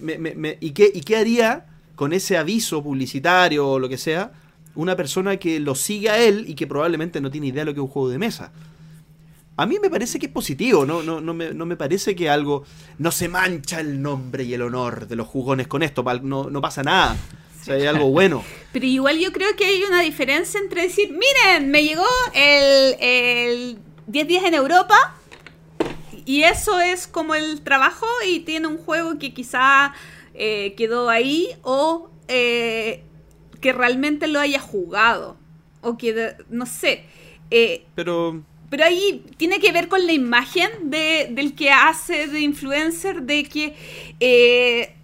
Me- 0.01 0.17
me- 0.17 0.35
me- 0.35 0.57
¿y, 0.61 0.71
qué, 0.71 0.89
¿Y 0.93 1.01
qué 1.01 1.17
haría 1.17 1.65
con 1.95 2.13
ese 2.13 2.37
aviso 2.37 2.81
publicitario 2.81 3.67
o 3.67 3.79
lo 3.79 3.89
que 3.89 3.97
sea 3.97 4.31
una 4.75 4.95
persona 4.95 5.35
que 5.37 5.59
lo 5.59 5.75
sigue 5.75 6.09
a 6.09 6.17
él 6.23 6.45
y 6.47 6.53
que 6.55 6.67
probablemente 6.67 7.19
no 7.19 7.29
tiene 7.31 7.47
idea 7.47 7.61
de 7.61 7.65
lo 7.65 7.73
que 7.73 7.79
es 7.81 7.83
un 7.83 7.89
juego 7.89 8.09
de 8.09 8.17
mesa? 8.19 8.51
A 9.61 9.65
mí 9.65 9.77
me 9.81 9.89
parece 9.89 10.19
que 10.19 10.27
es 10.27 10.31
positivo, 10.31 10.85
no, 10.85 11.03
no, 11.03 11.19
no, 11.19 11.33
me, 11.33 11.53
no 11.53 11.65
me 11.65 11.75
parece 11.75 12.15
que 12.15 12.29
algo... 12.29 12.63
No 12.97 13.11
se 13.11 13.27
mancha 13.27 13.81
el 13.81 14.01
nombre 14.01 14.45
y 14.45 14.53
el 14.53 14.61
honor 14.61 15.07
de 15.07 15.17
los 15.17 15.27
jugones 15.27 15.67
con 15.67 15.83
esto, 15.83 16.01
no, 16.23 16.49
no 16.49 16.61
pasa 16.61 16.81
nada. 16.81 17.17
O 17.59 17.63
sea, 17.65 17.75
hay 17.75 17.85
algo 17.85 18.09
bueno. 18.09 18.41
Pero 18.71 18.85
igual 18.85 19.19
yo 19.19 19.33
creo 19.33 19.53
que 19.57 19.65
hay 19.65 19.83
una 19.83 20.01
diferencia 20.01 20.61
entre 20.61 20.83
decir, 20.83 21.11
miren, 21.11 21.71
me 21.71 21.83
llegó 21.83 22.05
el, 22.33 22.95
el 23.01 23.79
10 24.07 24.27
días 24.29 24.45
en 24.45 24.53
Europa 24.53 24.95
y 26.25 26.43
eso 26.43 26.79
es 26.79 27.05
como 27.07 27.35
el 27.35 27.61
trabajo 27.61 28.05
y 28.25 28.39
tiene 28.39 28.67
un 28.67 28.77
juego 28.77 29.19
que 29.19 29.33
quizá 29.33 29.93
eh, 30.35 30.73
quedó 30.77 31.09
ahí 31.09 31.49
o 31.63 32.09
eh, 32.29 33.03
que 33.59 33.73
realmente 33.73 34.27
lo 34.27 34.39
haya 34.39 34.61
jugado 34.61 35.35
o 35.81 35.97
que, 35.97 36.35
no 36.49 36.65
sé. 36.65 37.03
eh, 37.51 37.85
Pero 37.95 38.41
pero 38.69 38.85
ahí 38.85 39.23
tiene 39.37 39.59
que 39.59 39.71
ver 39.71 39.87
con 39.87 40.05
la 40.05 40.13
imagen 40.13 40.69
de, 40.83 41.29
del 41.31 41.55
que 41.55 41.71
hace 41.71 42.27
de 42.27 42.39
influencer, 42.41 43.23
de 43.23 43.43
que, 43.43 43.75
eh, 44.19 44.95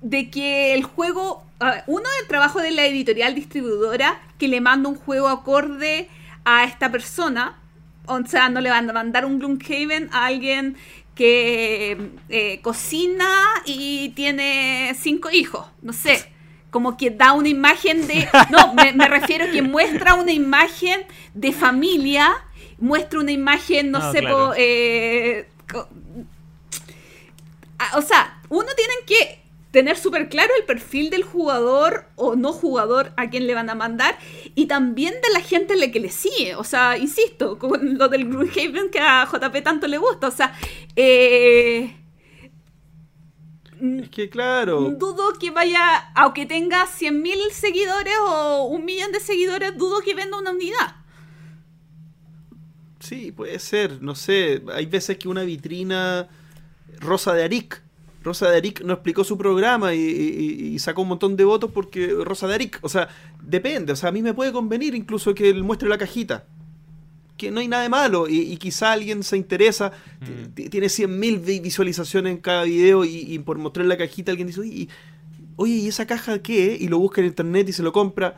de 0.00 0.30
que 0.30 0.74
el 0.74 0.84
juego, 0.84 1.44
ah, 1.60 1.82
uno 1.86 2.08
del 2.18 2.28
trabajo 2.28 2.60
de 2.60 2.70
la 2.70 2.86
editorial 2.86 3.34
distribuidora, 3.34 4.20
que 4.38 4.48
le 4.48 4.60
manda 4.60 4.88
un 4.88 4.96
juego 4.96 5.28
acorde 5.28 6.08
a 6.44 6.64
esta 6.64 6.90
persona, 6.90 7.58
o 8.06 8.24
sea, 8.26 8.48
no 8.48 8.60
le 8.60 8.70
van 8.70 8.88
a 8.88 8.92
mandar 8.92 9.26
un 9.26 9.38
Gloomhaven 9.38 10.08
a 10.12 10.26
alguien 10.26 10.76
que 11.14 12.12
eh, 12.28 12.60
cocina 12.62 13.28
y 13.66 14.10
tiene 14.10 14.96
cinco 14.98 15.30
hijos, 15.30 15.66
no 15.82 15.92
sé. 15.92 16.32
Como 16.70 16.96
que 16.96 17.10
da 17.10 17.32
una 17.32 17.48
imagen 17.48 18.06
de... 18.06 18.28
No, 18.50 18.74
me, 18.74 18.92
me 18.92 19.08
refiero 19.08 19.50
que 19.50 19.62
muestra 19.62 20.14
una 20.14 20.32
imagen 20.32 21.00
de 21.34 21.52
familia, 21.52 22.30
muestra 22.78 23.20
una 23.20 23.32
imagen, 23.32 23.90
no 23.90 24.12
sé, 24.12 24.20
claro. 24.20 24.48
po, 24.48 24.54
eh, 24.56 25.48
co- 25.70 25.88
o 27.96 28.02
sea, 28.02 28.40
uno 28.48 28.66
tiene 28.76 28.92
que 29.06 29.38
tener 29.70 29.96
súper 29.98 30.28
claro 30.28 30.50
el 30.58 30.64
perfil 30.64 31.10
del 31.10 31.22
jugador 31.22 32.06
o 32.16 32.34
no 32.36 32.52
jugador 32.52 33.12
a 33.16 33.28
quien 33.28 33.46
le 33.46 33.54
van 33.54 33.68
a 33.70 33.74
mandar 33.74 34.18
y 34.54 34.66
también 34.66 35.14
de 35.22 35.28
la 35.32 35.40
gente 35.40 35.74
a 35.74 35.76
la 35.76 35.90
que 35.90 36.00
le 36.00 36.10
sigue. 36.10 36.54
O 36.56 36.64
sea, 36.64 36.96
insisto, 36.96 37.58
con 37.58 37.98
lo 37.98 38.08
del 38.08 38.26
Gloomhaven 38.28 38.90
que 38.90 38.98
a 39.00 39.26
JP 39.30 39.62
tanto 39.62 39.86
le 39.86 39.98
gusta. 39.98 40.26
O 40.28 40.30
sea, 40.30 40.54
eh, 40.96 41.94
es 43.80 44.08
que 44.10 44.28
claro... 44.28 44.90
dudo 44.98 45.32
que 45.38 45.50
vaya, 45.50 46.10
aunque 46.14 46.46
tenga 46.46 46.84
100.000 46.86 47.50
seguidores 47.52 48.14
o 48.26 48.64
un 48.66 48.84
millón 48.84 49.12
de 49.12 49.20
seguidores, 49.20 49.76
dudo 49.76 50.00
que 50.00 50.14
venda 50.14 50.38
una 50.38 50.50
unidad. 50.52 50.96
Sí, 53.00 53.32
puede 53.32 53.58
ser, 53.58 54.02
no 54.02 54.14
sé. 54.14 54.62
Hay 54.74 54.86
veces 54.86 55.18
que 55.18 55.28
una 55.28 55.42
vitrina. 55.42 56.28
Rosa 57.00 57.32
de 57.32 57.44
Aric. 57.44 57.80
Rosa 58.24 58.50
de 58.50 58.56
Aric 58.56 58.80
no 58.82 58.92
explicó 58.94 59.22
su 59.22 59.38
programa 59.38 59.94
y, 59.94 60.00
y- 60.00 60.74
y 60.74 60.78
sacó 60.80 61.02
un 61.02 61.08
montón 61.08 61.36
de 61.36 61.44
votos 61.44 61.70
porque 61.72 62.08
Rosa 62.24 62.48
de 62.48 62.54
Aric. 62.54 62.78
O 62.82 62.88
sea, 62.88 63.08
depende. 63.40 63.92
O 63.92 63.96
sea, 63.96 64.08
a 64.08 64.12
mí 64.12 64.20
me 64.22 64.34
puede 64.34 64.50
convenir 64.52 64.94
incluso 64.96 65.34
que 65.34 65.48
él 65.48 65.62
muestre 65.62 65.88
la 65.88 65.96
cajita. 65.98 66.44
Que 67.38 67.50
no 67.50 67.60
hay 67.60 67.68
nada 67.68 67.84
de 67.84 67.88
malo. 67.88 68.28
Y, 68.28 68.40
y 68.40 68.56
quizá 68.58 68.92
alguien 68.92 69.22
se 69.22 69.36
interesa. 69.38 69.92
Mm. 70.20 70.68
Tiene 70.68 70.88
100.000 70.88 71.40
vi- 71.40 71.60
visualizaciones 71.60 72.32
en 72.32 72.38
cada 72.38 72.64
video 72.64 73.04
y, 73.06 73.16
y 73.20 73.38
por 73.38 73.56
mostrar 73.58 73.86
la 73.86 73.96
cajita 73.96 74.30
alguien 74.32 74.48
dice, 74.48 74.60
oye, 74.60 74.70
y- 74.74 74.88
oye, 75.56 75.72
¿y 75.74 75.88
esa 75.88 76.06
caja 76.06 76.40
qué? 76.40 76.76
Y 76.78 76.88
lo 76.88 76.98
busca 76.98 77.20
en 77.22 77.28
internet 77.28 77.68
y 77.68 77.72
se 77.72 77.82
lo 77.82 77.92
compra. 77.92 78.36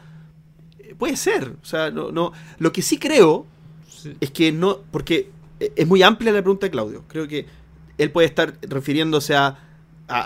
Eh, 0.79 0.95
Puede 0.97 1.17
ser. 1.17 1.55
O 1.61 1.65
sea, 1.65 1.91
no, 1.91 2.13
no. 2.13 2.33
Lo 2.59 2.73
que 2.73 2.83
sí 2.83 2.99
creo 2.99 3.47
Sí. 3.89 4.15
es 4.21 4.31
que 4.31 4.53
no, 4.53 4.79
porque 4.93 5.31
es 5.59 5.87
muy 5.87 6.03
amplia 6.03 6.33
la 6.33 6.41
pregunta 6.41 6.67
de 6.67 6.71
Claudio. 6.71 7.05
Creo 7.09 7.27
que 7.29 7.45
él 7.99 8.11
puede 8.11 8.27
estar 8.29 8.55
refiriéndose 8.63 9.35
a, 9.35 9.59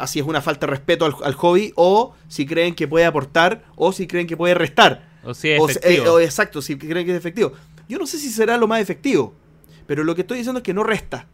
si 0.06 0.20
es 0.20 0.26
una 0.26 0.40
falta 0.40 0.66
de 0.66 0.70
respeto 0.70 1.04
al, 1.06 1.14
al 1.24 1.34
hobby 1.34 1.72
o 1.74 2.14
si 2.28 2.46
creen 2.46 2.74
que 2.74 2.86
puede 2.86 3.04
aportar 3.04 3.64
o 3.76 3.92
si 3.92 4.06
creen 4.06 4.26
que 4.28 4.36
puede 4.36 4.54
restar. 4.54 5.08
O 5.24 5.34
si 5.34 5.50
es 5.50 5.60
O, 5.60 5.68
efectivo. 5.68 6.04
eh, 6.04 6.08
o 6.08 6.20
exacto, 6.20 6.62
si 6.62 6.76
creen 6.78 7.04
que 7.04 7.12
es 7.12 7.18
efectivo. 7.18 7.52
Yo 7.88 7.98
no 7.98 8.06
sé 8.06 8.18
si 8.18 8.30
será 8.30 8.56
lo 8.56 8.66
más 8.66 8.80
efectivo, 8.80 9.34
pero 9.86 10.04
lo 10.04 10.14
que 10.14 10.22
estoy 10.22 10.38
diciendo 10.38 10.58
es 10.58 10.64
que 10.64 10.74
no 10.74 10.82
resta. 10.82 11.26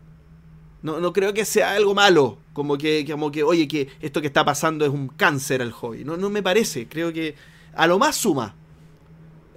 No, 0.82 0.98
no 0.98 1.12
creo 1.12 1.34
que 1.34 1.44
sea 1.44 1.72
algo 1.72 1.94
malo, 1.94 2.38
como 2.54 2.78
que, 2.78 3.06
como 3.08 3.30
que, 3.30 3.42
oye, 3.42 3.68
que 3.68 3.88
esto 4.00 4.20
que 4.20 4.26
está 4.28 4.44
pasando 4.44 4.84
es 4.84 4.90
un 4.90 5.08
cáncer 5.08 5.60
al 5.60 5.72
hobby. 5.72 6.04
No, 6.04 6.16
no 6.16 6.30
me 6.30 6.42
parece. 6.42 6.88
Creo 6.88 7.12
que 7.12 7.34
a 7.74 7.86
lo 7.86 7.98
más 7.98 8.16
suma. 8.16 8.54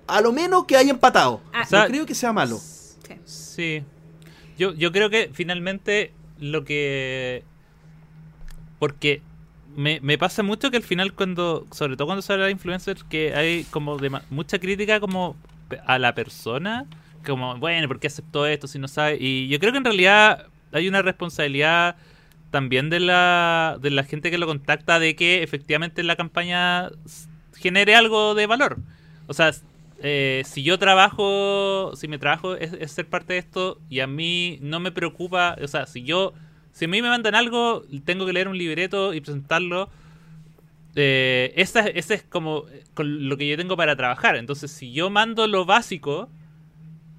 A 0.06 0.20
lo 0.20 0.34
menos 0.34 0.66
que 0.66 0.76
haya 0.76 0.92
empatado. 0.92 1.42
Ah, 1.54 1.62
O 1.66 1.66
sea, 1.66 1.84
no 1.84 1.88
creo 1.88 2.06
que 2.06 2.14
sea 2.14 2.34
malo. 2.34 2.60
Sí. 3.26 3.84
Yo, 4.58 4.74
yo 4.74 4.92
creo 4.92 5.10
que 5.10 5.30
finalmente 5.34 6.12
lo 6.40 6.66
que. 6.66 7.44
Porque 8.80 9.22
me, 9.78 10.02
me 10.02 10.18
pasa 10.18 10.44
mucho 10.44 10.70
que 10.72 10.78
al 10.78 10.84
final, 10.84 11.14
cuando. 11.14 11.66
Sobre 11.72 11.96
todo 11.96 12.08
cuando 12.08 12.22
se 12.22 12.34
habla 12.34 12.46
de 12.46 12.52
influencers, 12.52 13.04
que 13.06 13.34
hay 13.34 13.64
como 13.66 13.98
de 13.98 14.12
mucha 14.30 14.60
crítica 14.60 15.00
como 15.00 15.38
a 15.86 16.00
la 16.00 16.16
persona. 16.16 16.86
Como, 17.26 17.58
bueno, 17.58 17.88
¿por 17.88 18.00
qué 18.00 18.08
aceptó 18.08 18.46
esto 18.46 18.68
si 18.68 18.80
no 18.80 18.88
sabe? 18.88 19.18
Y 19.20 19.48
yo 19.48 19.60
creo 19.60 19.72
que 19.72 19.78
en 19.78 19.86
realidad 19.86 20.48
hay 20.72 20.88
una 20.88 21.02
responsabilidad 21.02 21.96
también 22.52 22.90
de 22.90 23.00
la, 23.00 23.78
de 23.82 23.90
la 23.90 24.04
gente 24.04 24.30
que 24.30 24.38
lo 24.38 24.46
contacta 24.46 25.00
de 25.00 25.16
que 25.16 25.42
efectivamente 25.42 26.04
la 26.04 26.16
campaña 26.16 26.90
genere 27.56 27.96
algo 27.96 28.36
de 28.36 28.46
valor. 28.46 28.78
O 29.28 29.34
sea, 29.34 29.52
eh, 30.00 30.44
si 30.46 30.64
yo 30.64 30.78
trabajo, 30.78 31.94
si 31.96 32.08
mi 32.08 32.18
trabajo 32.18 32.56
es, 32.56 32.74
es 32.74 32.92
ser 32.92 33.08
parte 33.08 33.34
de 33.34 33.40
esto 33.40 33.80
y 33.90 34.02
a 34.02 34.08
mí 34.08 34.60
no 34.62 34.80
me 34.80 34.92
preocupa, 34.92 35.56
o 35.64 35.68
sea, 35.68 35.86
si 35.86 36.04
yo, 36.04 36.34
si 36.74 36.86
a 36.86 36.88
mí 36.88 37.02
me 37.02 37.10
mandan 37.10 37.36
algo, 37.36 37.84
tengo 38.06 38.26
que 38.26 38.34
leer 38.34 38.48
un 38.48 38.58
libreto 38.58 39.14
y 39.14 39.22
presentarlo, 39.22 39.90
eh, 40.96 41.54
esa- 41.56 41.88
ese 41.88 42.16
es 42.16 42.24
como 42.24 42.66
eh, 42.70 42.84
con 42.94 43.28
lo 43.30 43.38
que 43.38 43.48
yo 43.48 43.58
tengo 43.58 43.76
para 43.78 43.96
trabajar. 43.96 44.36
Entonces, 44.36 44.72
si 44.72 44.92
yo 44.94 45.10
mando 45.10 45.48
lo 45.48 45.66
básico, 45.66 46.30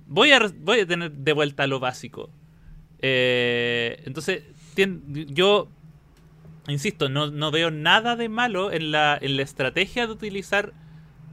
voy 0.07 0.33
a, 0.33 0.41
voy 0.61 0.81
a 0.81 0.87
tener 0.87 1.11
de 1.13 1.33
vuelta 1.33 1.67
lo 1.67 1.81
básico. 1.81 2.31
Eh, 3.01 4.03
entonces, 4.07 4.43
yo 5.29 5.69
insisto, 6.69 7.09
no, 7.09 7.31
no 7.31 7.51
veo 7.51 7.71
nada 7.71 8.17
de 8.17 8.29
malo 8.29 8.73
en 8.73 8.91
la, 8.91 9.19
en 9.21 9.37
la 9.37 9.43
estrategia 9.43 10.07
de 10.07 10.13
utilizar 10.13 10.73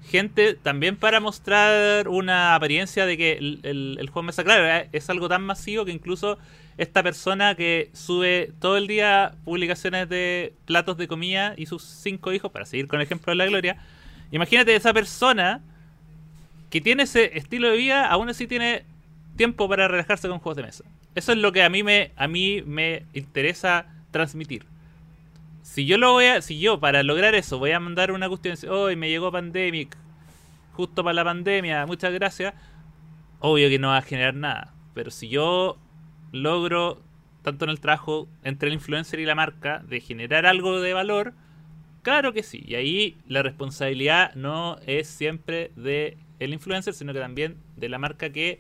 gente 0.10 0.56
también 0.56 0.98
para 0.98 1.20
mostrar 1.20 2.08
una 2.08 2.56
apariencia 2.56 3.06
de 3.06 3.18
que 3.18 3.34
el, 3.34 4.10
juego 4.12 4.24
mesa, 4.24 4.44
claro, 4.44 4.66
eh, 4.66 4.90
es 4.92 5.10
algo 5.10 5.30
tan 5.30 5.44
masivo 5.44 5.86
que 5.86 5.92
incluso 5.92 6.38
esta 6.78 7.04
persona 7.04 7.56
que 7.56 7.90
sube 7.94 8.52
todo 8.60 8.78
el 8.78 8.88
día 8.88 9.36
publicaciones 9.46 10.10
de 10.10 10.54
platos 10.66 10.98
de 10.98 11.08
comida 11.08 11.54
y 11.58 11.66
sus 11.66 11.84
cinco 11.84 12.34
hijos, 12.34 12.52
para 12.52 12.66
seguir 12.66 12.88
con 12.88 13.00
el 13.00 13.06
ejemplo 13.06 13.32
de 13.32 13.36
la 13.36 13.46
gloria, 13.46 13.78
imagínate 14.32 14.76
esa 14.76 14.94
persona 14.94 15.62
que 16.70 16.82
tiene 16.82 17.04
ese 17.04 17.38
estilo 17.38 17.70
de 17.70 17.78
vida, 17.78 18.08
aún 18.08 18.30
así 18.30 18.48
tiene 18.48 18.84
tiempo 19.36 19.68
para 19.70 19.88
relajarse 19.88 20.28
con 20.28 20.40
juegos 20.40 20.58
de 20.58 20.64
mesa. 20.64 20.84
Eso 21.16 21.34
es 21.34 21.38
lo 21.38 21.52
que 21.52 21.64
a 21.64 21.70
mí 21.70 21.84
me, 21.84 22.12
a 22.16 22.28
mí 22.28 22.64
me 22.66 23.04
interesa 23.14 23.86
transmitir. 24.12 24.71
Si 25.62 25.86
yo 25.86 25.98
lo 25.98 26.12
voy 26.14 26.26
a, 26.26 26.42
si 26.42 26.60
yo 26.60 26.80
para 26.80 27.04
lograr 27.04 27.36
eso 27.36 27.60
voy 27.60 27.72
a 27.72 27.80
mandar 27.80 28.12
una 28.12 28.28
cuestión, 28.28 28.58
hoy 28.70 28.96
me 28.96 29.10
llegó 29.10 29.32
Pandemic, 29.32 29.96
justo 30.74 31.04
para 31.04 31.14
la 31.14 31.24
pandemia, 31.24 31.86
muchas 31.86 32.12
gracias, 32.14 32.54
obvio 33.40 33.70
que 33.70 33.80
no 33.80 33.90
va 33.90 33.98
a 33.98 34.02
generar 34.02 34.34
nada. 34.34 34.74
Pero 34.94 35.12
si 35.12 35.30
yo 35.30 35.78
logro, 36.32 37.02
tanto 37.44 37.66
en 37.66 37.72
el 37.72 37.80
trabajo 37.80 38.28
entre 38.44 38.70
el 38.70 38.74
influencer 38.74 39.20
y 39.20 39.26
la 39.26 39.36
marca, 39.36 39.84
de 39.88 40.00
generar 40.00 40.46
algo 40.46 40.82
de 40.82 40.94
valor, 40.94 41.34
claro 42.02 42.34
que 42.34 42.44
sí. 42.44 42.64
Y 42.66 42.76
ahí 42.76 43.18
la 43.28 43.44
responsabilidad 43.44 44.34
no 44.36 44.78
es 44.86 45.08
siempre 45.08 45.72
de 45.76 46.18
el 46.40 46.54
influencer, 46.54 46.94
sino 46.94 47.14
que 47.14 47.20
también 47.20 47.58
de 47.76 47.90
la 47.90 48.00
marca 48.00 48.32
que 48.32 48.60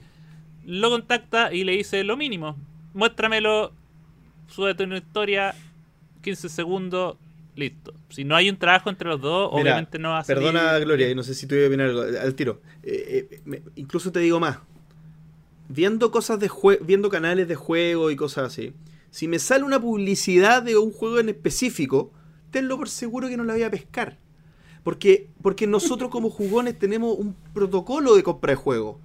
lo 0.63 0.89
contacta 0.89 1.51
y 1.51 1.63
le 1.63 1.73
dice 1.73 2.03
lo 2.03 2.17
mínimo. 2.17 2.57
Muéstramelo, 2.93 3.73
súbete 4.47 4.83
una 4.83 4.97
historia, 4.97 5.55
15 6.21 6.49
segundos, 6.49 7.17
listo. 7.55 7.93
Si 8.09 8.23
no 8.23 8.35
hay 8.35 8.49
un 8.49 8.57
trabajo 8.57 8.89
entre 8.89 9.07
los 9.09 9.19
dos, 9.21 9.51
Mira, 9.53 9.61
obviamente 9.63 9.99
no 9.99 10.09
va 10.09 10.19
a 10.19 10.23
salir- 10.23 10.43
Perdona, 10.43 10.77
Gloria, 10.79 11.09
y 11.09 11.15
no 11.15 11.23
sé 11.23 11.33
si 11.35 11.47
tú 11.47 11.55
ibas 11.55 11.65
a 11.65 11.67
opinar 11.67 11.87
algo. 11.89 12.01
Al 12.01 12.35
tiro. 12.35 12.61
Eh, 12.83 13.27
eh, 13.31 13.41
me- 13.45 13.61
incluso 13.75 14.11
te 14.11 14.19
digo 14.19 14.39
más. 14.39 14.57
Viendo 15.69 16.11
cosas 16.11 16.39
de 16.39 16.49
jue- 16.49 16.79
viendo 16.81 17.09
canales 17.09 17.47
de 17.47 17.55
juego 17.55 18.11
y 18.11 18.15
cosas 18.15 18.45
así. 18.51 18.73
Si 19.09 19.27
me 19.27 19.39
sale 19.39 19.63
una 19.63 19.79
publicidad 19.79 20.63
de 20.63 20.77
un 20.77 20.91
juego 20.91 21.19
en 21.19 21.29
específico, 21.29 22.11
tenlo 22.51 22.77
por 22.77 22.89
seguro 22.89 23.27
que 23.29 23.37
no 23.37 23.43
la 23.43 23.53
voy 23.53 23.63
a 23.63 23.71
pescar. 23.71 24.17
Porque, 24.83 25.27
porque 25.41 25.67
nosotros 25.67 26.09
como 26.09 26.29
jugones 26.29 26.77
tenemos 26.77 27.17
un 27.17 27.35
protocolo 27.53 28.15
de 28.15 28.23
compra 28.23 28.51
de 28.51 28.55
juego. 28.55 28.99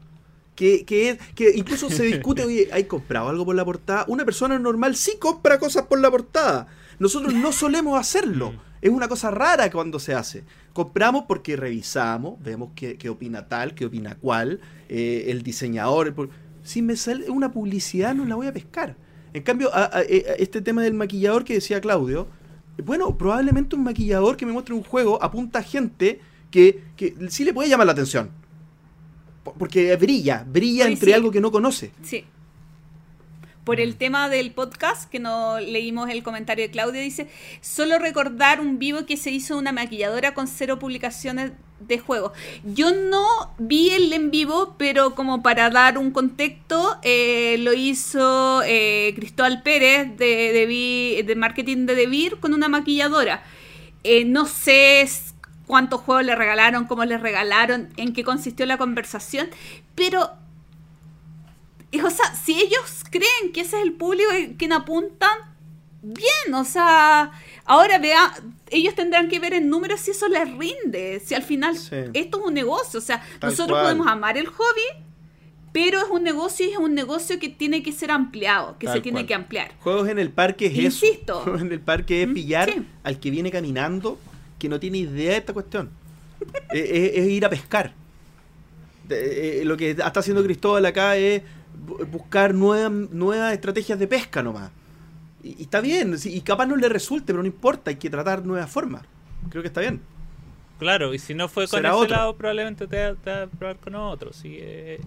Que, 0.56 0.84
que, 0.86 1.10
es- 1.10 1.18
que 1.34 1.52
incluso 1.54 1.90
se 1.90 2.02
discute, 2.04 2.42
oye, 2.44 2.68
¿hay 2.72 2.84
comprado 2.84 3.28
algo 3.28 3.44
por 3.44 3.54
la 3.54 3.64
portada? 3.64 4.04
Una 4.08 4.24
persona 4.24 4.58
normal 4.58 4.96
sí 4.96 5.12
compra 5.20 5.58
cosas 5.58 5.84
por 5.86 6.00
la 6.00 6.10
portada. 6.10 6.66
Nosotros 6.98 7.34
no 7.34 7.52
solemos 7.52 7.98
hacerlo. 7.98 8.54
Es 8.80 8.90
una 8.90 9.08
cosa 9.08 9.30
rara 9.30 9.70
cuando 9.70 9.98
se 9.98 10.14
hace. 10.14 10.44
Compramos 10.72 11.24
porque 11.26 11.56
revisamos, 11.56 12.40
vemos 12.42 12.70
qué, 12.74 12.96
qué 12.96 13.08
opina 13.08 13.48
tal, 13.48 13.74
qué 13.74 13.86
opina 13.86 14.14
cual, 14.16 14.60
eh, 14.88 15.24
el 15.28 15.42
diseñador. 15.42 16.08
el 16.08 16.14
si 16.62 16.82
me 16.82 16.96
sale 16.96 17.30
una 17.30 17.52
publicidad, 17.52 18.14
no 18.14 18.24
la 18.24 18.34
voy 18.34 18.46
a 18.46 18.52
pescar. 18.52 18.96
En 19.32 19.42
cambio, 19.42 19.70
a- 19.74 19.90
a- 19.98 20.02
eh, 20.02 20.24
a 20.28 20.32
este 20.34 20.60
tema 20.60 20.82
del 20.82 20.94
maquillador 20.94 21.44
que 21.44 21.54
decía 21.54 21.80
Claudio, 21.80 22.26
bueno, 22.84 23.16
probablemente 23.16 23.74
un 23.76 23.84
maquillador 23.84 24.36
que 24.36 24.44
me 24.46 24.52
muestre 24.52 24.74
un 24.74 24.82
juego 24.82 25.22
apunta 25.22 25.60
a 25.60 25.62
gente 25.62 26.20
que, 26.50 26.82
que 26.96 27.14
sí 27.28 27.44
le 27.44 27.52
puede 27.54 27.68
llamar 27.68 27.86
la 27.86 27.92
atención. 27.92 28.30
Por- 29.44 29.54
Porque 29.54 29.94
brilla, 29.96 30.44
brilla 30.48 30.86
entre 30.88 31.06
sí. 31.08 31.12
algo 31.12 31.30
que 31.30 31.40
no 31.40 31.50
conoce. 31.50 31.92
Sí. 32.02 32.24
Por 33.66 33.80
el 33.80 33.96
tema 33.96 34.28
del 34.28 34.52
podcast, 34.52 35.10
que 35.10 35.18
no 35.18 35.58
leímos 35.58 36.08
el 36.08 36.22
comentario 36.22 36.64
de 36.64 36.70
Claudia, 36.70 37.00
dice, 37.00 37.26
solo 37.60 37.98
recordar 37.98 38.60
un 38.60 38.78
vivo 38.78 39.06
que 39.06 39.16
se 39.16 39.32
hizo 39.32 39.58
una 39.58 39.72
maquilladora 39.72 40.34
con 40.34 40.46
cero 40.46 40.78
publicaciones 40.78 41.50
de 41.80 41.98
juego. 41.98 42.32
Yo 42.62 42.92
no 42.92 43.26
vi 43.58 43.90
el 43.90 44.12
en 44.12 44.30
vivo, 44.30 44.76
pero 44.78 45.16
como 45.16 45.42
para 45.42 45.68
dar 45.68 45.98
un 45.98 46.12
contexto, 46.12 46.96
eh, 47.02 47.56
lo 47.58 47.72
hizo 47.72 48.62
eh, 48.64 49.12
Cristóbal 49.16 49.64
Pérez 49.64 50.16
de, 50.16 50.52
de, 50.52 51.24
de 51.26 51.34
marketing 51.34 51.86
de 51.86 51.96
Devir 51.96 52.38
con 52.38 52.54
una 52.54 52.68
maquilladora. 52.68 53.42
Eh, 54.04 54.24
no 54.24 54.46
sé 54.46 55.10
cuántos 55.66 56.02
juegos 56.02 56.24
le 56.24 56.36
regalaron, 56.36 56.84
cómo 56.84 57.04
les 57.04 57.20
regalaron, 57.20 57.88
en 57.96 58.12
qué 58.12 58.22
consistió 58.22 58.64
la 58.64 58.78
conversación, 58.78 59.48
pero 59.96 60.30
o 62.04 62.10
sea, 62.10 62.34
si 62.34 62.58
ellos 62.60 63.02
creen 63.10 63.52
que 63.52 63.60
ese 63.62 63.76
es 63.78 63.82
el 63.82 63.92
público 63.92 64.30
que 64.32 64.56
quien 64.56 64.72
apuntan, 64.72 65.38
bien, 66.02 66.54
o 66.54 66.64
sea, 66.64 67.32
ahora 67.64 67.98
vea, 67.98 68.32
ellos 68.70 68.94
tendrán 68.94 69.28
que 69.28 69.38
ver 69.38 69.54
en 69.54 69.68
números 69.68 70.00
si 70.00 70.12
eso 70.12 70.28
les 70.28 70.48
rinde, 70.56 71.20
si 71.24 71.34
al 71.34 71.42
final 71.42 71.76
Sí. 71.76 71.96
esto 72.14 72.40
es 72.40 72.46
un 72.46 72.54
negocio, 72.54 72.98
o 72.98 73.02
sea, 73.02 73.22
Tal 73.40 73.50
nosotros 73.50 73.76
cual. 73.76 73.82
podemos 73.84 74.06
amar 74.06 74.36
el 74.38 74.46
hobby, 74.46 75.04
pero 75.72 75.98
es 75.98 76.06
un 76.10 76.22
negocio 76.22 76.64
y 76.66 76.70
es 76.72 76.78
un 76.78 76.94
negocio 76.94 77.38
que 77.38 77.48
tiene 77.48 77.82
que 77.82 77.92
ser 77.92 78.10
ampliado, 78.10 78.76
que 78.78 78.86
Tal 78.86 78.96
se 78.96 79.00
tiene 79.02 79.18
cual. 79.20 79.26
que 79.26 79.34
ampliar. 79.34 79.72
Juegos 79.80 80.08
en 80.08 80.18
el 80.18 80.30
parque 80.30 80.66
es 80.66 80.74
Insisto. 80.76 81.34
eso. 81.34 81.40
Juegos 81.44 81.60
en 81.62 81.72
el 81.72 81.80
parque 81.80 82.22
es 82.22 82.28
Mm, 82.28 82.34
pillar 82.34 82.72
sí. 82.72 82.86
al 83.02 83.20
que 83.20 83.30
viene 83.30 83.50
caminando 83.50 84.18
que 84.58 84.68
no 84.68 84.80
tiene 84.80 84.98
idea 84.98 85.32
de 85.32 85.36
esta 85.38 85.52
cuestión. 85.52 85.90
es, 86.72 86.80
es- 86.90 87.10
es 87.16 87.28
ir 87.28 87.44
a 87.44 87.50
pescar. 87.50 87.92
De- 89.08 89.60
eh, 89.60 89.64
lo 89.64 89.76
que 89.76 89.90
está 89.90 90.10
haciendo 90.20 90.42
Cristóbal 90.42 90.84
acá 90.86 91.16
es 91.16 91.42
buscar 92.10 92.54
nuevas, 92.54 92.90
nuevas 92.90 93.52
estrategias 93.52 93.98
de 93.98 94.06
pesca 94.06 94.42
nomás. 94.42 94.70
Y, 95.42 95.56
y 95.58 95.62
está 95.62 95.80
bien, 95.80 96.16
y 96.24 96.40
capaz 96.40 96.66
no 96.66 96.76
le 96.76 96.88
resulte, 96.88 97.26
pero 97.26 97.40
no 97.40 97.46
importa, 97.46 97.90
hay 97.90 97.96
que 97.96 98.10
tratar 98.10 98.44
nuevas 98.44 98.70
formas. 98.70 99.02
Creo 99.50 99.62
que 99.62 99.68
está 99.68 99.80
bien. 99.80 100.00
Claro, 100.78 101.14
y 101.14 101.18
si 101.18 101.34
no 101.34 101.48
fue 101.48 101.66
con 101.68 101.78
Será 101.78 101.90
ese 101.90 101.98
otro. 101.98 102.16
lado, 102.16 102.36
probablemente 102.36 102.86
te 102.86 102.98
va, 103.10 103.14
te 103.14 103.30
va 103.30 103.42
a 103.42 103.46
probar 103.46 103.76
con 103.76 103.94
otro. 103.94 104.32
Sí, 104.32 104.56
eh, 104.60 105.00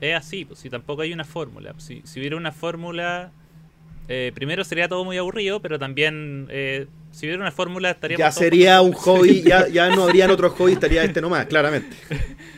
es 0.00 0.16
así, 0.16 0.44
pues 0.44 0.60
si 0.60 0.70
tampoco 0.70 1.02
hay 1.02 1.12
una 1.12 1.24
fórmula. 1.24 1.74
Si, 1.78 2.02
si 2.04 2.20
hubiera 2.20 2.36
una 2.36 2.52
fórmula, 2.52 3.32
eh, 4.08 4.30
primero 4.34 4.62
sería 4.64 4.88
todo 4.88 5.04
muy 5.04 5.16
aburrido, 5.18 5.60
pero 5.60 5.78
también 5.78 6.46
eh, 6.50 6.86
si 7.10 7.26
hubiera 7.26 7.42
una 7.42 7.50
fórmula 7.50 7.90
estaría 7.90 8.16
Ya 8.18 8.30
sería 8.30 8.80
un 8.82 8.92
hobby, 9.04 9.42
ya, 9.42 9.66
ya 9.68 9.88
no 9.94 10.04
habrían 10.04 10.30
otros 10.30 10.52
hobbies, 10.52 10.74
estaría 10.74 11.02
este 11.02 11.20
nomás, 11.20 11.46
claramente. 11.46 11.96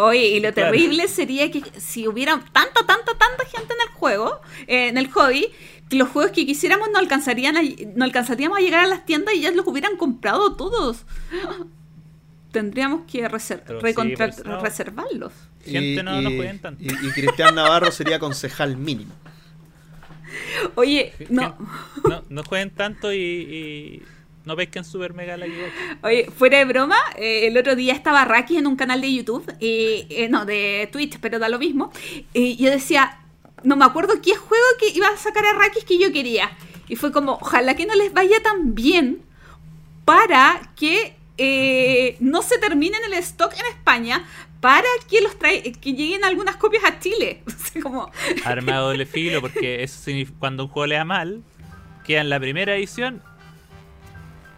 Oye, 0.00 0.28
y 0.28 0.40
lo 0.40 0.52
Claro. 0.54 0.70
terrible 0.70 1.08
sería 1.08 1.50
que 1.50 1.62
si 1.80 2.06
hubiera 2.06 2.34
tanta, 2.52 2.86
tanta, 2.86 3.12
tanta 3.18 3.44
gente 3.46 3.74
en 3.74 3.80
el 3.88 3.94
juego, 3.94 4.40
eh, 4.68 4.88
en 4.88 4.96
el 4.96 5.10
hobby, 5.10 5.48
que 5.88 5.96
los 5.96 6.08
juegos 6.08 6.30
que 6.32 6.46
quisiéramos 6.46 6.88
no 6.92 6.98
alcanzarían 6.98 7.56
a, 7.56 7.62
no 7.96 8.04
alcanzaríamos 8.04 8.58
a 8.58 8.60
llegar 8.60 8.84
a 8.84 8.86
las 8.86 9.04
tiendas 9.06 9.34
y 9.34 9.40
ya 9.40 9.50
los 9.50 9.66
hubieran 9.66 9.96
comprado 9.96 10.54
todos. 10.54 11.04
Tendríamos 12.52 13.02
que 13.10 13.28
reser- 13.28 13.62
sí, 13.66 14.16
pues, 14.16 14.44
no. 14.44 14.60
reservarlos. 14.60 15.32
Gente 15.64 16.02
no- 16.02 16.22
no 16.22 16.30
pueden 16.30 16.58
tanto. 16.60 16.82
Y, 16.82 16.86
y 16.88 17.10
Cristian 17.12 17.54
Navarro 17.56 17.90
sería 17.92 18.18
concejal 18.18 18.76
mínimo. 18.76 19.12
Oye, 20.76 21.12
no, 21.28 21.56
No, 22.08 22.22
no 22.28 22.42
jueguen 22.44 22.70
tanto 22.70 23.12
y, 23.12 23.18
y 23.18 24.02
no 24.48 24.56
pesquen 24.56 24.82
super 24.82 25.12
mega 25.12 25.36
la 25.36 25.46
equivoco. 25.46 25.70
Oye, 26.02 26.30
fuera 26.36 26.58
de 26.58 26.64
broma, 26.64 26.96
eh, 27.16 27.46
el 27.46 27.56
otro 27.58 27.76
día 27.76 27.92
estaba 27.92 28.24
Raki 28.24 28.56
en 28.56 28.66
un 28.66 28.76
canal 28.76 29.02
de 29.02 29.12
YouTube, 29.12 29.48
eh, 29.60 30.06
eh, 30.08 30.28
no, 30.28 30.46
de 30.46 30.88
Twitch, 30.90 31.18
pero 31.20 31.38
da 31.38 31.50
lo 31.50 31.58
mismo. 31.58 31.92
Y 32.32 32.56
yo 32.56 32.70
decía, 32.70 33.18
no 33.62 33.76
me 33.76 33.84
acuerdo 33.84 34.14
qué 34.22 34.34
juego 34.34 34.64
que 34.80 34.88
iba 34.88 35.06
a 35.06 35.16
sacar 35.18 35.44
a 35.44 35.52
Raki 35.52 35.82
que 35.82 35.98
yo 35.98 36.10
quería. 36.12 36.50
Y 36.88 36.96
fue 36.96 37.12
como, 37.12 37.34
ojalá 37.34 37.76
que 37.76 37.84
no 37.84 37.94
les 37.94 38.12
vaya 38.14 38.42
tan 38.42 38.74
bien 38.74 39.20
para 40.06 40.72
que 40.74 41.14
eh, 41.36 42.16
no 42.20 42.40
se 42.40 42.56
terminen 42.58 43.00
el 43.04 43.12
stock 43.18 43.52
en 43.52 43.66
España, 43.66 44.26
para 44.60 44.88
que 45.10 45.20
los 45.20 45.38
trae, 45.38 45.60
que 45.72 45.92
lleguen 45.92 46.24
algunas 46.24 46.56
copias 46.56 46.84
a 46.84 46.98
Chile. 46.98 47.42
O 47.46 47.70
sea, 47.70 47.82
como, 47.82 48.10
Arma 48.46 48.72
de 48.72 48.78
doble 48.78 49.04
filo, 49.04 49.42
porque 49.42 49.82
eso 49.82 50.00
significa 50.02 50.38
cuando 50.38 50.64
un 50.64 50.70
juego 50.70 50.86
le 50.86 50.94
da 50.94 51.04
mal, 51.04 51.42
queda 52.06 52.22
en 52.22 52.30
la 52.30 52.40
primera 52.40 52.74
edición 52.74 53.22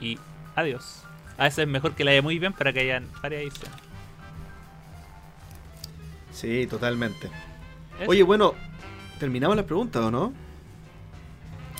y 0.00 0.18
adiós. 0.54 1.04
A 1.38 1.44
veces 1.44 1.60
es 1.60 1.68
mejor 1.68 1.94
que 1.94 2.04
la 2.04 2.10
haya 2.10 2.22
muy 2.22 2.38
bien 2.38 2.52
para 2.52 2.72
que 2.72 2.80
hayan 2.80 3.08
varias 3.22 3.42
ediciones. 3.42 3.76
Sí, 6.32 6.66
totalmente. 6.66 7.30
Oye, 8.06 8.22
bueno, 8.22 8.54
terminamos 9.18 9.56
las 9.56 9.66
preguntas, 9.66 10.02
¿o 10.02 10.10
no? 10.10 10.32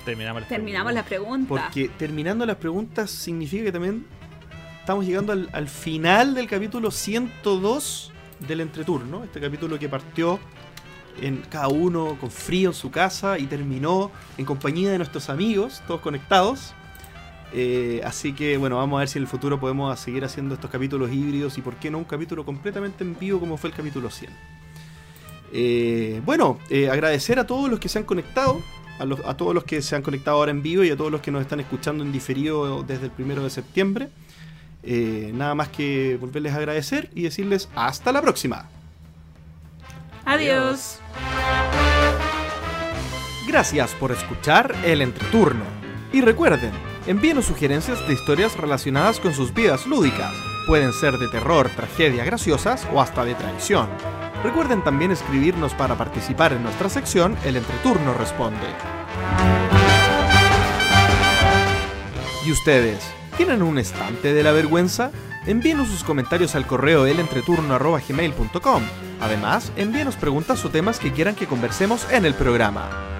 terminamos, 0.05 0.40
las 0.42 0.49
terminamos 0.49 0.92
la 0.92 1.02
preguntas. 1.02 1.47
pregunta. 1.47 1.65
Porque 1.66 1.89
terminando 1.99 2.47
las 2.47 2.57
preguntas 2.57 3.10
significa 3.10 3.65
que 3.65 3.73
también 3.73 4.07
estamos 4.81 5.05
llegando 5.05 5.32
al, 5.32 5.49
al 5.52 5.68
final 5.68 6.34
del 6.34 6.47
capítulo 6.47 6.90
102 6.90 8.12
del 8.40 8.60
entreturno. 8.62 9.24
Este 9.24 9.40
capítulo 9.40 9.78
que 9.78 9.89
partió 9.89 10.39
en 11.20 11.42
cada 11.50 11.68
uno 11.68 12.16
con 12.20 12.31
frío 12.31 12.70
en 12.70 12.74
su 12.74 12.90
casa 12.90 13.39
y 13.39 13.47
terminó 13.47 14.10
en 14.39 14.44
compañía 14.44 14.90
de 14.90 14.99
nuestros 14.99 15.28
amigos, 15.28 15.82
todos 15.86 16.00
conectados. 16.00 16.74
Eh, 17.52 18.00
así 18.04 18.32
que 18.32 18.56
bueno, 18.56 18.76
vamos 18.76 18.98
a 18.98 19.00
ver 19.00 19.08
si 19.08 19.18
en 19.18 19.24
el 19.24 19.28
futuro 19.28 19.58
podemos 19.58 19.98
seguir 19.98 20.24
haciendo 20.24 20.54
estos 20.54 20.70
capítulos 20.70 21.10
híbridos 21.12 21.58
y 21.58 21.62
por 21.62 21.74
qué 21.76 21.90
no 21.90 21.98
un 21.98 22.04
capítulo 22.04 22.44
completamente 22.44 23.02
en 23.02 23.18
vivo 23.18 23.40
como 23.40 23.56
fue 23.56 23.70
el 23.70 23.76
capítulo 23.76 24.08
100. 24.10 24.30
Eh, 25.52 26.22
bueno, 26.24 26.58
eh, 26.70 26.88
agradecer 26.90 27.38
a 27.40 27.46
todos 27.46 27.68
los 27.68 27.80
que 27.80 27.88
se 27.88 27.98
han 27.98 28.04
conectado, 28.04 28.60
a, 29.00 29.04
los- 29.04 29.18
a 29.24 29.36
todos 29.36 29.52
los 29.54 29.64
que 29.64 29.82
se 29.82 29.96
han 29.96 30.02
conectado 30.02 30.36
ahora 30.36 30.52
en 30.52 30.62
vivo 30.62 30.84
y 30.84 30.90
a 30.90 30.96
todos 30.96 31.10
los 31.10 31.20
que 31.22 31.32
nos 31.32 31.42
están 31.42 31.58
escuchando 31.58 32.04
en 32.04 32.12
diferido 32.12 32.82
desde 32.84 33.06
el 33.06 33.10
primero 33.10 33.42
de 33.42 33.50
septiembre. 33.50 34.10
Eh, 34.84 35.32
nada 35.34 35.54
más 35.56 35.68
que 35.68 36.16
volverles 36.20 36.52
a 36.54 36.56
agradecer 36.58 37.10
y 37.14 37.22
decirles 37.22 37.68
hasta 37.74 38.12
la 38.12 38.22
próxima. 38.22 38.68
Adiós. 40.24 40.98
Gracias 43.48 43.90
por 43.94 44.12
escuchar 44.12 44.74
el 44.84 45.02
entreturno. 45.02 45.80
Y 46.12 46.22
recuerden, 46.22 46.72
envíenos 47.06 47.44
sugerencias 47.44 48.06
de 48.08 48.14
historias 48.14 48.56
relacionadas 48.56 49.20
con 49.20 49.32
sus 49.32 49.55
vidas 49.55 49.86
lúdicas. 49.86 50.34
Pueden 50.66 50.92
ser 50.92 51.18
de 51.18 51.28
terror, 51.28 51.70
tragedia, 51.76 52.24
graciosas 52.24 52.86
o 52.92 53.00
hasta 53.00 53.24
de 53.24 53.34
traición. 53.34 53.89
Recuerden 54.42 54.82
también 54.82 55.12
escribirnos 55.12 55.74
para 55.74 55.97
participar 55.97 56.52
en 56.52 56.62
nuestra 56.62 56.89
sección 56.89 57.36
El 57.44 57.56
Entreturno 57.56 58.14
Responde. 58.14 58.66
¿Y 62.44 62.52
ustedes? 62.52 63.05
¿Tienen 63.36 63.62
un 63.62 63.78
estante 63.78 64.32
de 64.32 64.42
la 64.42 64.52
vergüenza? 64.52 65.12
Envíenos 65.47 65.89
sus 65.89 66.02
comentarios 66.02 66.55
al 66.55 66.66
correo 66.66 67.06
elentreturno.gmail.com. 67.06 68.82
Además, 69.20 69.72
envíenos 69.76 70.16
preguntas 70.16 70.64
o 70.64 70.70
temas 70.70 70.98
que 70.98 71.12
quieran 71.12 71.34
que 71.34 71.47
conversemos 71.47 72.10
en 72.10 72.24
el 72.24 72.34
programa. 72.34 73.19